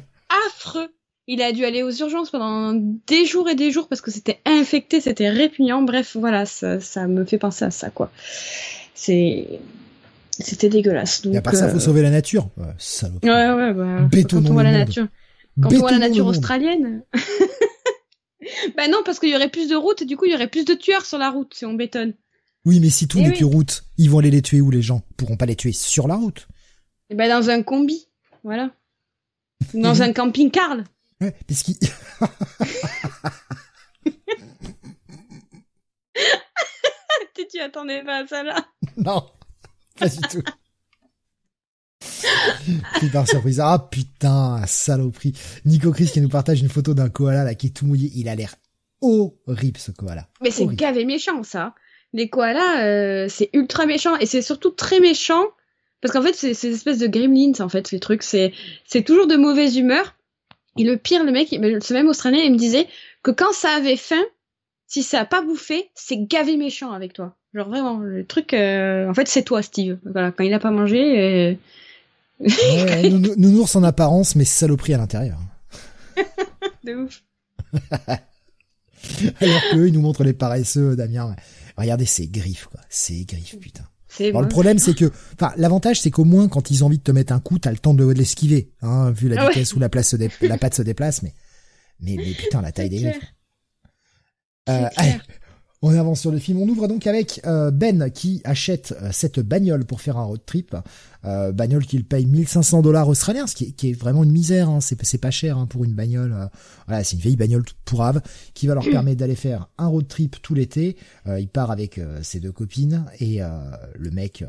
affreux. 0.48 0.88
Il 1.30 1.42
a 1.42 1.52
dû 1.52 1.66
aller 1.66 1.84
aux 1.84 1.92
urgences 1.92 2.30
pendant 2.30 2.72
des 2.74 3.26
jours 3.26 3.50
et 3.50 3.56
des 3.56 3.70
jours 3.72 3.90
parce 3.90 4.00
que 4.00 4.12
c'était 4.12 4.40
infecté, 4.46 5.02
c'était 5.02 5.30
répugnant. 5.30 5.82
Bref, 5.82 6.16
voilà, 6.18 6.46
ça, 6.46 6.80
ça 6.80 7.06
me 7.08 7.26
fait 7.26 7.38
penser 7.38 7.66
à 7.66 7.72
ça, 7.72 7.90
quoi. 7.90 8.10
C'est 8.94 9.60
c'était 10.44 10.70
dégueulasse. 10.70 11.22
Donc, 11.22 11.34
et 11.34 11.38
à 11.38 11.42
part 11.42 11.56
ça, 11.56 11.70
faut 11.70 11.78
euh, 11.78 11.80
sauver 11.80 12.02
la 12.02 12.10
nature. 12.10 12.50
Ouais, 12.58 12.66
Ouais, 13.24 13.52
ouais, 13.52 13.74
bah, 13.74 14.10
quand 14.12 14.34
on 14.34 14.54
voit 14.54 14.64
la 14.64 14.72
nature. 14.72 15.08
Quand 15.62 15.74
on 15.74 15.78
voit 15.80 15.92
la 15.92 16.00
nature 16.00 16.26
australienne. 16.26 17.04
bah 18.78 18.88
non, 18.88 19.00
parce 19.06 19.20
qu'il 19.20 19.30
y 19.30 19.36
aurait 19.36 19.50
plus 19.50 19.70
de 19.70 19.76
routes 19.76 20.02
et 20.02 20.06
du 20.06 20.18
coup, 20.18 20.26
il 20.26 20.32
y 20.32 20.36
aurait 20.36 20.50
plus 20.50 20.66
de 20.66 20.74
tueurs 20.74 21.06
sur 21.06 21.18
la 21.18 21.30
route 21.30 21.54
si 21.54 21.66
on 21.66 21.74
bétonne. 21.74 22.14
Oui, 22.66 22.80
mais 22.80 22.90
si 22.90 23.08
tout 23.08 23.20
n'est 23.20 23.34
que 23.34 23.46
route, 23.46 23.84
ils 23.98 24.10
vont 24.10 24.20
aller 24.20 24.32
les 24.32 24.42
tuer 24.42 24.62
où 24.62 24.72
les 24.72 24.82
gens? 24.82 25.02
Pourront 25.16 25.38
pas 25.38 25.46
les 25.46 25.56
tuer 25.56 25.72
sur 25.72 26.08
la 26.08 26.16
route. 26.16 26.48
Et 27.10 27.16
bah 27.16 27.30
dans 27.30 27.50
un 27.50 27.64
combi, 27.64 28.08
voilà. 28.44 28.72
Dans 29.74 30.02
un 30.02 30.12
camping-car. 30.12 30.78
Ouais, 31.22 31.34
parce 31.48 31.64
qu'il... 31.64 31.78
tu 37.50 37.60
attendais 37.60 38.04
pas 38.04 38.24
à 38.24 38.28
ça 38.28 38.44
là 38.44 38.66
Non. 38.98 39.26
Pas 39.98 40.10
du 40.10 40.22
tout. 40.30 40.44
par 43.12 43.28
surprise. 43.28 43.60
Ah 43.60 43.88
putain, 43.92 44.62
saloperie. 44.66 45.34
Nico 45.66 45.92
Chris 45.92 46.10
qui 46.12 46.22
nous 46.22 46.30
partage 46.30 46.62
une 46.62 46.70
photo 46.70 46.94
d'un 46.94 47.10
koala 47.10 47.44
là 47.44 47.56
qui 47.56 47.68
est 47.68 47.72
tout 47.72 47.86
mouillé. 47.86 48.12
Il 48.16 48.30
a 48.30 48.36
l'air 48.36 48.56
horrible 49.02 49.78
ce 49.78 49.92
koala. 49.92 50.28
Mais 50.42 50.52
c'est 50.52 50.68
gavé 50.68 51.06
méchant 51.06 51.44
ça. 51.44 51.74
Les 52.14 52.30
koalas, 52.30 52.86
euh, 52.86 53.28
c'est 53.30 53.50
ultra 53.54 53.86
méchant 53.86 54.16
et 54.18 54.26
c'est 54.26 54.42
surtout 54.42 54.72
très 54.72 55.00
méchant 55.00 55.46
parce 56.02 56.14
qu'en 56.14 56.22
fait 56.22 56.34
c'est 56.34 56.54
ces 56.54 56.74
espèces 56.74 57.00
de 57.00 57.08
gremlins 57.08 57.60
en 57.60 57.70
fait 57.70 57.92
les 57.92 58.00
trucs. 58.00 58.24
C'est 58.24 58.54
c'est 58.86 59.04
toujours 59.04 59.28
de 59.28 59.36
mauvaise 59.36 59.78
humeur. 59.78 60.16
Et 60.80 60.84
le 60.84 60.98
pire, 60.98 61.24
le 61.24 61.32
mec, 61.32 61.50
ce 61.50 61.94
même 61.94 62.08
Australien, 62.08 62.40
il 62.44 62.52
me 62.52 62.58
disait 62.58 62.88
que 63.24 63.32
quand 63.32 63.52
ça 63.52 63.72
avait 63.72 63.98
faim, 63.98 64.24
si 64.86 65.02
ça 65.02 65.22
a 65.22 65.26
pas 65.26 65.42
bouffé, 65.42 65.90
c'est 65.96 66.18
gavé 66.18 66.56
méchant 66.56 66.92
avec 66.92 67.14
toi. 67.14 67.36
Genre 67.58 67.70
vraiment, 67.70 67.98
le 67.98 68.24
truc, 68.24 68.54
euh, 68.54 69.10
en 69.10 69.16
fait, 69.16 69.28
c'est 69.28 69.42
toi, 69.42 69.64
Steve. 69.64 69.98
Voilà, 70.06 70.32
quand 70.32 70.44
il 70.44 70.54
a 70.54 70.60
pas 70.60 70.70
mangé. 70.70 71.20
Euh... 71.20 71.56
Ouais, 72.40 73.10
nounours 73.10 73.76
en 73.76 73.82
apparence, 73.82 74.36
mais 74.36 74.46
saloperie 74.46 74.94
à 74.94 75.00
l'intérieur. 75.00 75.40
de 76.84 76.94
ouf. 76.94 77.24
Alors 79.42 79.62
qu'eux, 79.72 79.88
ils 79.88 79.94
nous 79.94 80.02
montrent 80.02 80.24
les 80.24 80.34
paresseux, 80.34 80.96
Damien. 80.96 81.36
Regardez 81.76 82.06
ces 82.06 82.28
griffes, 82.28 82.68
quoi. 82.68 82.80
Ces 82.90 83.26
griffes, 83.26 83.58
putain. 83.60 83.88
Alors 84.20 84.44
le 84.44 84.50
problème, 84.50 84.78
c'est 84.78 84.94
que, 84.94 85.12
enfin, 85.34 85.52
l'avantage, 85.58 86.00
c'est 86.00 86.12
qu'au 86.12 86.26
moins, 86.26 86.48
quand 86.48 86.70
ils 86.70 86.84
ont 86.84 86.88
envie 86.88 87.00
de 87.00 87.04
te 87.04 87.12
mettre 87.12 87.34
un 87.34 87.40
coup, 87.40 87.58
t'as 87.58 87.72
le 87.72 87.78
temps 87.78 87.96
de, 87.96 88.06
l'esquiver, 88.06 88.72
hein, 88.84 89.10
vu 89.10 89.30
la 89.30 89.42
ah 89.42 89.48
vitesse 89.50 89.74
où 89.74 89.80
la 89.80 89.90
place 89.90 90.10
se 90.10 90.46
la 90.46 90.58
patte 90.60 90.76
se 90.76 90.84
déplace, 90.84 91.24
mais, 91.24 91.34
mais, 92.02 92.18
mais 92.18 92.34
putain, 92.34 92.62
la 92.62 92.72
taille 92.72 92.90
des 92.90 93.02
griffes. 93.02 93.34
Euh, 94.70 94.88
on 95.82 95.94
avance 95.94 96.22
sur 96.22 96.32
le 96.32 96.40
film. 96.40 96.60
On 96.62 96.68
ouvre 96.68 96.88
donc 96.88 97.06
avec 97.08 97.42
euh, 97.46 97.72
Ben 97.72 98.10
qui 98.10 98.42
achète 98.44 98.96
euh, 99.02 99.10
cette 99.12 99.40
bagnole 99.40 99.86
pour 99.86 100.02
faire 100.02 100.18
un 100.18 100.24
road 100.24 100.42
trip. 100.46 100.76
Euh, 101.26 101.52
bagnole 101.52 101.86
qu'il 101.86 102.06
paye 102.06 102.26
1500 102.26 102.82
dollars 102.82 103.08
australiens, 103.08 103.48
ce 103.48 103.56
qui 103.56 103.76
est, 103.84 103.94
vraiment 103.94 104.24
une 104.24 104.32
misère. 104.32 104.70
Hein. 104.70 104.80
C'est, 104.82 105.18
pas 105.18 105.32
cher 105.32 105.58
hein, 105.58 105.68
pour 105.68 105.84
une 105.84 105.94
bagnole. 105.94 106.50
voilà, 106.88 107.04
c'est 107.04 107.16
une 107.16 107.22
vieille 107.22 107.36
bagnole 107.36 107.64
toute 107.64 107.78
pourrave 107.86 108.22
qui 108.54 108.68
va 108.68 108.74
leur 108.74 108.84
permettre 108.90 109.18
d'aller 109.18 109.36
faire 109.36 109.68
un 109.78 109.88
road 109.88 110.08
trip 110.08 110.42
tout 110.42 110.54
l'été. 110.54 110.96
il 111.28 111.48
part 111.48 111.72
avec 111.72 112.00
ses 112.22 112.40
deux 112.40 112.52
copines 112.52 113.06
et 113.20 113.40
le 113.96 114.12
mec, 114.12 114.44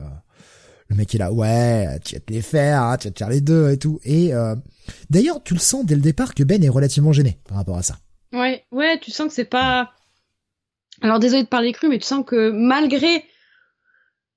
le 0.88 0.96
mec 0.96 1.14
est 1.14 1.18
là. 1.18 1.32
Ouais, 1.32 1.98
tu 2.04 2.14
vas 2.14 2.20
te 2.20 2.32
les 2.32 2.42
faire, 2.42 2.82
hein, 2.82 2.96
tu 2.96 3.08
vas 3.08 3.12
te 3.12 3.18
faire 3.18 3.30
les 3.30 3.40
deux 3.40 3.70
et 3.70 3.78
tout. 3.78 3.98
Et 4.04 4.32
d'ailleurs, 5.10 5.42
tu 5.42 5.54
le 5.54 5.60
sens 5.60 5.84
dès 5.84 5.96
le 5.96 6.02
départ 6.02 6.34
que 6.34 6.44
Ben 6.44 6.62
est 6.62 6.68
relativement 6.68 7.12
gêné 7.12 7.38
par 7.48 7.56
rapport 7.56 7.78
à 7.78 7.82
ça. 7.82 7.98
Ouais, 8.32 8.64
ouais, 8.72 9.00
tu 9.00 9.10
sens 9.10 9.28
que 9.28 9.34
c'est 9.34 9.44
pas 9.44 9.90
alors 11.02 11.18
désolé 11.18 11.42
de 11.42 11.48
parler 11.48 11.72
cru, 11.72 11.88
mais 11.88 11.98
tu 11.98 12.06
sens 12.06 12.24
que 12.26 12.50
malgré 12.50 13.24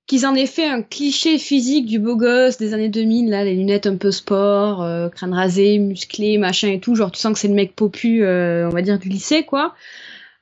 qu'ils 0.08 0.26
en 0.26 0.36
aient 0.36 0.48
fait 0.48 0.66
un 0.66 0.82
cliché 0.82 1.38
physique 1.38 1.86
du 1.86 2.00
beau 2.00 2.18
gosse 2.18 2.58
des 2.58 2.74
années 2.74 2.90
2000, 2.90 3.30
là, 3.30 3.44
les 3.44 3.56
lunettes 3.56 3.88
un 3.88 3.96
peu 3.96 4.12
sport, 4.12 4.84
euh, 4.84 5.10
crâne 5.10 5.34
rasé, 5.34 5.78
musclé, 5.80 6.38
machin 6.38 6.70
et 6.70 6.80
tout, 6.80 6.96
genre 6.96 7.12
tu 7.12 7.20
sens 7.20 7.34
que 7.34 7.40
c'est 7.40 7.48
le 7.48 7.54
mec 7.54 7.76
popu, 7.76 8.24
euh, 8.24 8.68
on 8.68 8.72
va 8.72 8.82
dire, 8.82 9.00
du 9.00 9.10
lycée, 9.10 9.44
quoi. 9.44 9.74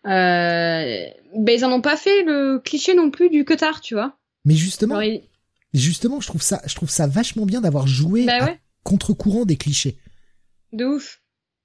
Euh, 0.06 1.06
ben 1.36 1.56
ils 1.56 1.66
en 1.66 1.72
ont 1.72 1.82
pas 1.82 1.98
fait 1.98 2.24
le 2.24 2.60
cliché 2.60 2.96
non 2.96 3.12
plus 3.12 3.30
du 3.30 3.46
cutard, 3.46 3.82
tu 3.82 3.94
vois. 3.94 4.18
Mais 4.46 4.56
justement, 4.56 5.00
justement, 5.74 6.20
je 6.20 6.28
trouve 6.28 6.42
ça, 6.42 6.62
je 6.66 6.74
trouve 6.74 6.90
ça 6.90 7.06
vachement 7.06 7.46
bien 7.46 7.62
d'avoir 7.62 7.86
joué 7.86 8.26
bah 8.26 8.56
contre-courant 8.84 9.46
des 9.46 9.58
clichés. 9.58 9.98
De 10.74 10.86
ouf. 10.86 11.22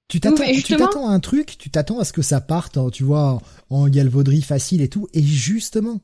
Tu 0.07 0.19
t'attends, 0.19 0.45
tu 0.45 0.75
t'attends 0.75 1.09
à 1.09 1.11
un 1.11 1.19
truc, 1.19 1.57
tu 1.57 1.69
t'attends 1.71 1.99
à 1.99 2.05
ce 2.05 2.13
que 2.13 2.21
ça 2.21 2.39
parte, 2.39 2.77
tu 2.91 3.03
vois, 3.03 3.41
en 3.69 3.87
galvauderie 3.87 4.43
facile 4.43 4.81
et 4.81 4.87
tout, 4.87 5.07
et 5.13 5.21
justement, 5.23 5.99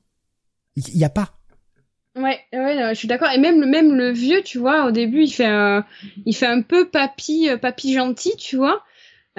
il 0.75 0.97
y 0.97 1.03
a 1.03 1.09
pas. 1.09 1.37
Ouais, 2.15 2.39
ouais, 2.51 2.89
je 2.89 2.95
suis 2.95 3.07
d'accord. 3.07 3.29
Et 3.31 3.37
même, 3.37 3.63
même 3.69 3.93
le 3.93 4.11
vieux, 4.11 4.41
tu 4.43 4.57
vois, 4.57 4.85
au 4.85 4.91
début, 4.91 5.23
il 5.23 5.31
fait 5.31 5.45
un, 5.45 5.85
il 6.25 6.35
fait 6.35 6.47
un 6.47 6.61
peu 6.61 6.89
papy, 6.89 7.47
euh, 7.49 7.57
papy 7.57 7.93
gentil, 7.93 8.35
tu 8.37 8.57
vois. 8.57 8.83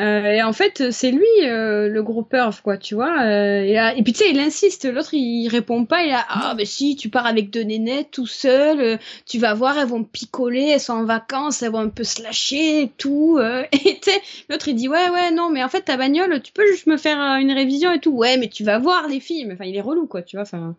Euh, 0.01 0.25
et 0.25 0.43
en 0.43 0.55
fait, 0.55 0.91
c'est 0.91 1.11
lui 1.11 1.27
euh, 1.43 1.87
le 1.89 2.03
gros 2.03 2.23
perf, 2.23 2.63
quoi, 2.63 2.79
tu 2.79 2.95
vois. 2.95 3.25
Euh, 3.25 3.93
et, 3.95 4.03
puis 4.03 4.15
tu 4.15 4.21
sais, 4.21 4.31
il 4.31 4.39
insiste. 4.39 4.91
L'autre, 4.91 5.13
il 5.13 5.49
répond 5.49 5.85
pas. 5.85 6.03
Il 6.03 6.13
a 6.13 6.25
ah 6.29 6.55
mais 6.57 6.65
si, 6.65 6.97
tu 6.97 7.11
pars 7.11 7.27
avec 7.27 7.51
deux 7.51 7.63
nénettes 7.63 8.11
tout 8.11 8.27
seul, 8.27 8.99
tu 9.27 9.39
vas 9.39 9.53
voir, 9.53 9.77
elles 9.77 9.89
vont 9.89 10.03
picoler, 10.03 10.71
elles 10.71 10.81
sont 10.81 10.95
en 10.95 11.05
vacances, 11.05 11.63
elles 11.63 11.73
vont 11.73 11.81
un 11.81 11.91
peu 11.91 12.05
se 12.05 12.23
lâcher 12.23 12.83
et 12.83 12.89
tout. 12.89 13.39
et 13.73 14.01
tu 14.01 14.11
sais, 14.11 14.23
l'autre 14.49 14.69
il 14.69 14.77
dit 14.77 14.89
ouais 14.89 15.11
ouais 15.11 15.31
non, 15.31 15.51
mais 15.51 15.63
en 15.63 15.69
fait 15.69 15.83
ta 15.83 15.99
bagnole, 15.99 16.41
tu 16.43 16.53
peux 16.53 16.67
juste 16.67 16.87
me 16.87 16.97
faire 16.97 17.19
une 17.19 17.53
révision 17.53 17.93
et 17.93 18.01
tout. 18.01 18.13
Ouais, 18.13 18.39
mais 18.39 18.49
tu 18.49 18.65
vas 18.65 18.79
voir 18.79 19.09
les 19.09 19.21
filles. 19.21 19.51
Enfin, 19.53 19.65
il 19.67 19.77
est 19.77 19.83
relou, 19.83 20.07
quoi, 20.07 20.23
tu 20.23 20.37
vois. 20.37 20.45
Enfin, 20.45 20.75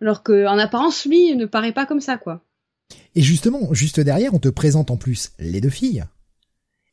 alors 0.00 0.24
que 0.24 0.46
en 0.46 0.58
apparence, 0.58 1.04
lui, 1.04 1.36
ne 1.36 1.46
paraît 1.46 1.72
pas 1.72 1.86
comme 1.86 2.00
ça, 2.00 2.16
quoi. 2.16 2.42
Et 3.14 3.22
justement, 3.22 3.72
juste 3.74 4.00
derrière, 4.00 4.34
on 4.34 4.38
te 4.38 4.48
présente 4.48 4.90
en 4.90 4.96
plus 4.96 5.30
les 5.38 5.60
deux 5.60 5.70
filles 5.70 6.04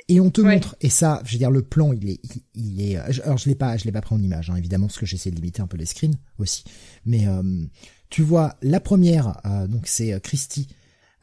et 0.07 0.19
on 0.19 0.29
te 0.29 0.41
montre. 0.41 0.75
Et 0.81 0.89
ça 0.89 1.21
je 1.25 1.33
veux 1.33 1.37
dire 1.37 1.51
le 1.51 1.61
plan 1.61 1.93
il 1.93 2.09
est 2.09 2.19
il, 2.53 2.81
est 2.81 2.97
alors 2.97 3.37
je 3.37 3.49
l'ai 3.49 3.55
pas 3.55 3.77
je 3.77 3.85
l'ai 3.85 3.91
pas 3.91 4.01
pris 4.01 4.15
en 4.15 4.21
image 4.21 4.49
hein, 4.49 4.55
évidemment 4.55 4.87
parce 4.87 4.99
que 4.99 5.05
j'essaie 5.05 5.31
de 5.31 5.35
limiter 5.35 5.61
un 5.61 5.67
peu 5.67 5.77
les 5.77 5.85
screens 5.85 6.15
aussi. 6.37 6.63
Mais 7.05 7.27
euh, 7.27 7.43
tu 8.09 8.21
vois 8.21 8.55
la 8.61 8.79
première 8.79 9.41
euh, 9.45 9.67
donc 9.67 9.87
c'est 9.87 10.13
euh, 10.13 10.19
Christy 10.19 10.67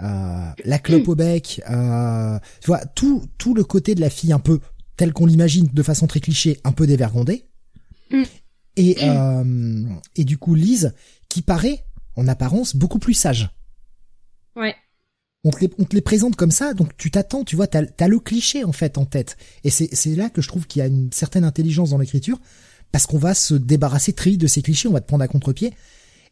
euh, 0.03 0.51
la 0.65 0.79
clope 0.79 1.09
au 1.09 1.15
bec 1.15 1.63
tu 1.65 2.67
vois 2.67 2.85
tout 2.87 3.25
tout 3.39 3.55
le 3.55 3.65
côté 3.65 3.95
de 3.95 4.01
la 4.01 4.11
fille 4.11 4.33
un 4.33 4.41
peu 4.41 4.59
tel 4.97 5.13
qu'on 5.13 5.27
l'imagine 5.27 5.69
de 5.73 5.83
façon 5.83 6.07
très 6.07 6.21
cliché 6.21 6.61
un 6.65 6.73
peu 6.73 6.87
dévergondée. 6.87 7.47
Mm. 8.11 8.23
et 8.77 8.97
et 10.17 10.25
du 10.25 10.39
coup 10.39 10.55
Lise 10.55 10.95
qui 11.29 11.43
paraît 11.43 11.85
en 12.17 12.29
apparence 12.29 12.77
beaucoup 12.77 12.99
plus 12.99 13.15
sage. 13.15 13.51
Ouais 14.57 14.75
on 15.45 15.51
te, 15.51 15.61
les, 15.61 15.71
on 15.79 15.85
te 15.85 15.95
les 15.95 16.03
présente 16.03 16.37
comme 16.37 16.53
ça, 16.53 16.73
donc 16.73 16.97
tu 16.97 17.11
t'attends, 17.11 17.45
tu 17.45 17.57
vois, 17.57 17.67
t'as 17.67 17.83
as 17.99 18.09
le 18.09 18.21
cliché 18.21 18.65
en 18.65 18.73
fait 18.73 18.97
en 18.97 19.05
tête. 19.05 19.37
Et 19.65 19.71
c'est 19.71 20.15
là 20.15 20.31
que 20.31 20.41
je 20.41 20.49
trouve 20.49 20.67
qu'il 20.67 20.81
y 20.81 20.83
a 20.83 20.87
une 20.87 21.13
certaine 21.13 21.45
intelligence 21.45 21.91
dans 21.91 21.99
l'écriture, 21.99 22.41
parce 22.93 23.07
qu'on 23.07 23.19
va 23.19 23.35
se 23.35 23.55
débarrasser 23.55 24.15
vite 24.25 24.41
de 24.41 24.47
ces 24.47 24.63
clichés, 24.63 24.89
on 24.89 24.93
va 24.93 25.01
te 25.01 25.07
prendre 25.07 25.25
à 25.25 25.29
contre-pied. 25.29 25.75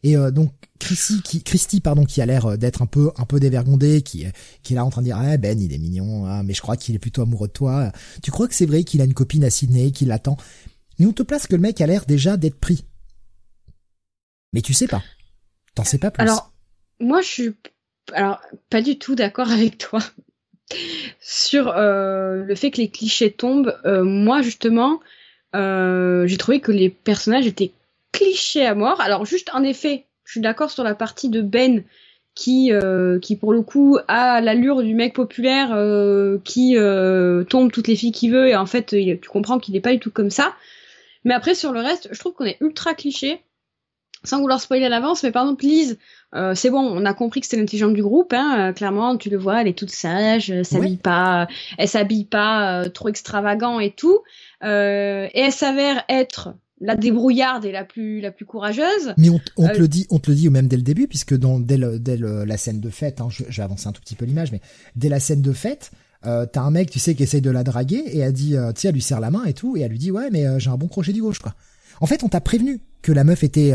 Et 0.03 0.17
euh, 0.17 0.31
donc 0.31 0.51
Christy, 0.79 1.21
qui, 1.21 1.43
Christy 1.43 1.79
pardon, 1.79 2.05
qui 2.05 2.21
a 2.21 2.25
l'air 2.25 2.45
euh, 2.45 2.57
d'être 2.57 2.81
un 2.81 2.87
peu 2.87 3.11
un 3.17 3.25
peu 3.25 3.39
dévergondé, 3.39 4.01
qui 4.01 4.25
qui 4.63 4.73
est 4.73 4.75
là 4.75 4.85
en 4.85 4.89
train 4.89 5.01
de 5.01 5.05
dire 5.05 5.17
ah 5.17 5.37
Ben 5.37 5.59
il 5.59 5.73
est 5.73 5.77
mignon, 5.77 6.25
hein, 6.25 6.41
mais 6.43 6.53
je 6.53 6.61
crois 6.61 6.75
qu'il 6.75 6.95
est 6.95 6.99
plutôt 6.99 7.21
amoureux 7.21 7.47
de 7.47 7.53
toi. 7.53 7.91
Tu 8.23 8.31
crois 8.31 8.47
que 8.47 8.55
c'est 8.55 8.65
vrai 8.65 8.83
qu'il 8.83 9.01
a 9.01 9.05
une 9.05 9.13
copine 9.13 9.43
à 9.43 9.49
Sydney 9.49 9.91
qui 9.91 10.05
l'attend? 10.05 10.37
Mais 10.97 11.05
on 11.05 11.13
te 11.13 11.21
place 11.21 11.45
que 11.45 11.55
le 11.55 11.61
mec 11.61 11.81
a 11.81 11.87
l'air 11.87 12.05
déjà 12.05 12.37
d'être 12.37 12.59
pris. 12.59 12.85
Mais 14.53 14.61
tu 14.61 14.73
sais 14.73 14.87
pas. 14.87 15.03
T'en 15.75 15.83
sais 15.83 15.99
pas 15.99 16.09
plus. 16.09 16.21
Alors 16.23 16.51
moi 16.99 17.21
je 17.21 17.27
suis 17.27 17.53
alors 18.13 18.41
pas 18.69 18.81
du 18.81 18.97
tout 18.97 19.15
d'accord 19.15 19.51
avec 19.51 19.77
toi 19.77 19.99
sur 21.19 21.73
euh, 21.75 22.43
le 22.43 22.55
fait 22.55 22.71
que 22.71 22.77
les 22.77 22.89
clichés 22.89 23.31
tombent. 23.31 23.77
Euh, 23.85 24.03
moi 24.03 24.41
justement, 24.41 24.99
euh, 25.55 26.25
j'ai 26.27 26.37
trouvé 26.37 26.59
que 26.59 26.71
les 26.71 26.89
personnages 26.89 27.47
étaient 27.47 27.71
clichés 28.11 28.65
à 28.65 28.75
mort. 28.75 29.01
Alors 29.01 29.25
juste 29.25 29.49
en 29.53 29.63
effet, 29.63 30.05
je 30.25 30.33
suis 30.33 30.41
d'accord 30.41 30.71
sur 30.71 30.83
la 30.83 30.95
partie 30.95 31.29
de 31.29 31.41
Ben 31.41 31.83
qui, 32.33 32.71
pour 33.41 33.51
le 33.51 33.61
coup 33.61 33.97
a 34.07 34.39
l'allure 34.39 34.81
du 34.83 34.95
mec 34.95 35.13
populaire 35.13 35.77
qui 36.45 36.77
tombe 37.49 37.71
toutes 37.71 37.89
les 37.89 37.97
filles 37.97 38.13
qu'il 38.13 38.31
veut 38.31 38.47
et 38.47 38.55
en 38.55 38.65
fait 38.65 38.85
tu 38.85 39.29
comprends 39.29 39.59
qu'il 39.59 39.73
n'est 39.73 39.81
pas 39.81 39.91
du 39.91 39.99
tout 39.99 40.11
comme 40.11 40.29
ça. 40.29 40.55
Mais 41.25 41.33
après 41.33 41.55
sur 41.55 41.73
le 41.73 41.81
reste, 41.81 42.07
je 42.11 42.17
trouve 42.19 42.33
qu'on 42.33 42.45
est 42.45 42.57
ultra 42.61 42.93
cliché, 42.93 43.41
sans 44.23 44.39
vouloir 44.39 44.61
spoiler 44.61 44.85
à 44.85 44.89
l'avance. 44.89 45.23
Mais 45.23 45.31
par 45.31 45.43
exemple 45.43 45.65
Lise, 45.65 45.97
c'est 46.53 46.69
bon, 46.69 46.79
on 46.79 47.05
a 47.05 47.13
compris 47.13 47.41
que 47.41 47.47
c'était 47.47 47.57
l'intelligente 47.57 47.93
du 47.93 48.03
groupe. 48.03 48.33
Hein, 48.33 48.73
clairement, 48.73 49.17
tu 49.17 49.29
le 49.29 49.37
vois, 49.37 49.61
elle 49.61 49.67
est 49.67 49.77
toute 49.77 49.91
sage, 49.91 50.49
elle 50.49 50.65
s'habille 50.65 50.97
pas, 50.97 51.47
elle 51.77 51.87
s'habille 51.87 52.25
pas 52.25 52.89
trop 52.89 53.09
extravagant 53.09 53.79
et 53.79 53.91
tout. 53.91 54.19
et 54.63 54.67
elle 55.33 55.51
s'avère 55.51 56.03
être 56.09 56.53
la 56.81 56.95
débrouillarde 56.95 57.63
et 57.63 57.71
la 57.71 57.85
plus 57.85 58.19
la 58.19 58.31
plus 58.31 58.45
courageuse. 58.45 59.13
Mais 59.17 59.29
on, 59.29 59.39
on 59.55 59.67
te 59.67 59.73
euh, 59.73 59.79
le 59.79 59.87
dit, 59.87 60.07
on 60.09 60.19
te 60.19 60.31
le 60.31 60.35
dit 60.35 60.49
même 60.49 60.67
dès 60.67 60.75
le 60.75 60.81
début, 60.81 61.07
puisque 61.07 61.37
dans 61.37 61.59
dès, 61.59 61.77
dès 61.99 62.17
la 62.17 62.57
scène 62.57 62.81
de 62.81 62.89
fête, 62.89 63.21
hein, 63.21 63.29
je, 63.29 63.43
vais 63.43 63.63
avancer 63.63 63.87
un 63.87 63.91
tout 63.91 64.01
petit 64.01 64.15
peu 64.15 64.25
l'image, 64.25 64.51
mais 64.51 64.61
dès 64.95 65.07
la 65.07 65.19
scène 65.19 65.41
de 65.41 65.53
fête, 65.53 65.91
euh, 66.25 66.45
t'as 66.51 66.61
un 66.61 66.71
mec, 66.71 66.89
tu 66.89 66.99
sais, 66.99 67.15
qui 67.15 67.23
essaye 67.23 67.41
de 67.41 67.51
la 67.51 67.63
draguer 67.63 68.03
et 68.07 68.19
elle 68.19 68.33
dit, 68.33 68.57
euh, 68.57 68.73
tu 68.73 68.81
sais, 68.81 68.87
elle 68.89 68.95
lui 68.95 69.01
serre 69.01 69.19
la 69.19 69.31
main 69.31 69.45
et 69.45 69.53
tout, 69.53 69.77
et 69.77 69.81
elle 69.81 69.91
lui 69.91 69.99
dit 69.99 70.11
ouais, 70.11 70.29
mais 70.31 70.45
euh, 70.45 70.59
j'ai 70.59 70.69
un 70.69 70.77
bon 70.77 70.87
crochet 70.87 71.13
du 71.13 71.21
gauche, 71.21 71.39
quoi. 71.39 71.53
En 71.99 72.07
fait, 72.07 72.23
on 72.23 72.29
t'a 72.29 72.41
prévenu 72.41 72.81
que 73.03 73.11
la 73.11 73.23
meuf 73.23 73.43
était, 73.43 73.73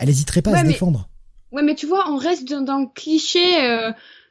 elle 0.00 0.08
hésiterait 0.08 0.42
pas 0.42 0.56
à 0.56 0.62
se 0.62 0.66
défendre. 0.66 1.08
Ouais, 1.52 1.62
mais 1.62 1.74
tu 1.74 1.86
vois, 1.86 2.10
on 2.10 2.16
reste 2.16 2.48
dans, 2.48 2.62
dans 2.62 2.78
le 2.78 2.86
cliché 2.94 3.40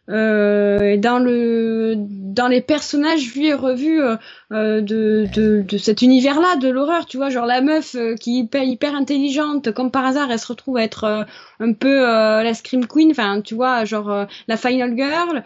euh, 0.10 0.98
dans 0.98 1.20
le 1.20 1.94
dans 1.98 2.48
les 2.48 2.62
personnages 2.62 3.32
vus 3.32 3.46
et 3.46 3.54
revus 3.54 4.02
euh, 4.02 4.16
euh, 4.52 4.82
de, 4.82 5.28
de, 5.32 5.62
de 5.62 5.78
cet 5.78 6.02
univers-là 6.02 6.56
de 6.56 6.68
l'horreur 6.68 7.06
tu 7.06 7.18
vois. 7.18 7.30
Genre 7.30 7.46
la 7.46 7.62
meuf 7.62 7.96
qui 8.20 8.38
est 8.38 8.40
hyper, 8.42 8.64
hyper 8.64 8.96
intelligente 8.96 9.72
comme 9.72 9.92
par 9.92 10.06
hasard 10.06 10.32
elle 10.32 10.40
se 10.40 10.48
retrouve 10.48 10.78
à 10.78 10.84
être 10.84 11.28
un 11.60 11.74
peu 11.74 12.02
la 12.02 12.54
scream 12.56 12.88
queen 12.88 13.12
enfin 13.12 13.42
tu 13.42 13.54
vois 13.54 13.86
genre 13.86 14.26
la 14.48 14.58
final 14.58 14.96
girl. 14.98 15.44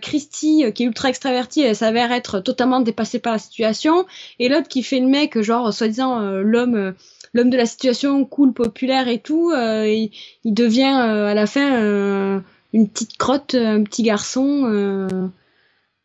Christy 0.00 0.72
qui 0.72 0.84
est 0.84 0.86
ultra 0.86 1.08
extravertie 1.08 1.62
elle 1.62 1.74
s'avère 1.74 2.12
être 2.12 2.38
totalement 2.38 2.80
dépassée 2.80 3.18
par 3.18 3.32
la 3.32 3.38
situation. 3.40 4.06
Et 4.38 4.48
l'autre 4.48 4.68
qui 4.68 4.84
fait 4.84 5.00
le 5.00 5.08
mec 5.08 5.40
genre 5.40 5.72
soi-disant 5.72 6.20
l'homme 6.20 6.94
l'homme 7.34 7.50
de 7.50 7.56
la 7.56 7.66
situation 7.66 8.24
cool 8.24 8.52
populaire 8.52 9.08
et 9.08 9.18
tout 9.18 9.52
il, 9.52 10.10
il, 10.44 10.54
devient 10.54 10.84
à 10.84 11.34
la 11.34 11.46
fin 11.46 12.42
une 12.74 12.88
petite 12.88 13.16
crotte, 13.16 13.54
un 13.54 13.82
petit 13.84 14.02
garçon. 14.02 14.64
Euh, 14.66 15.28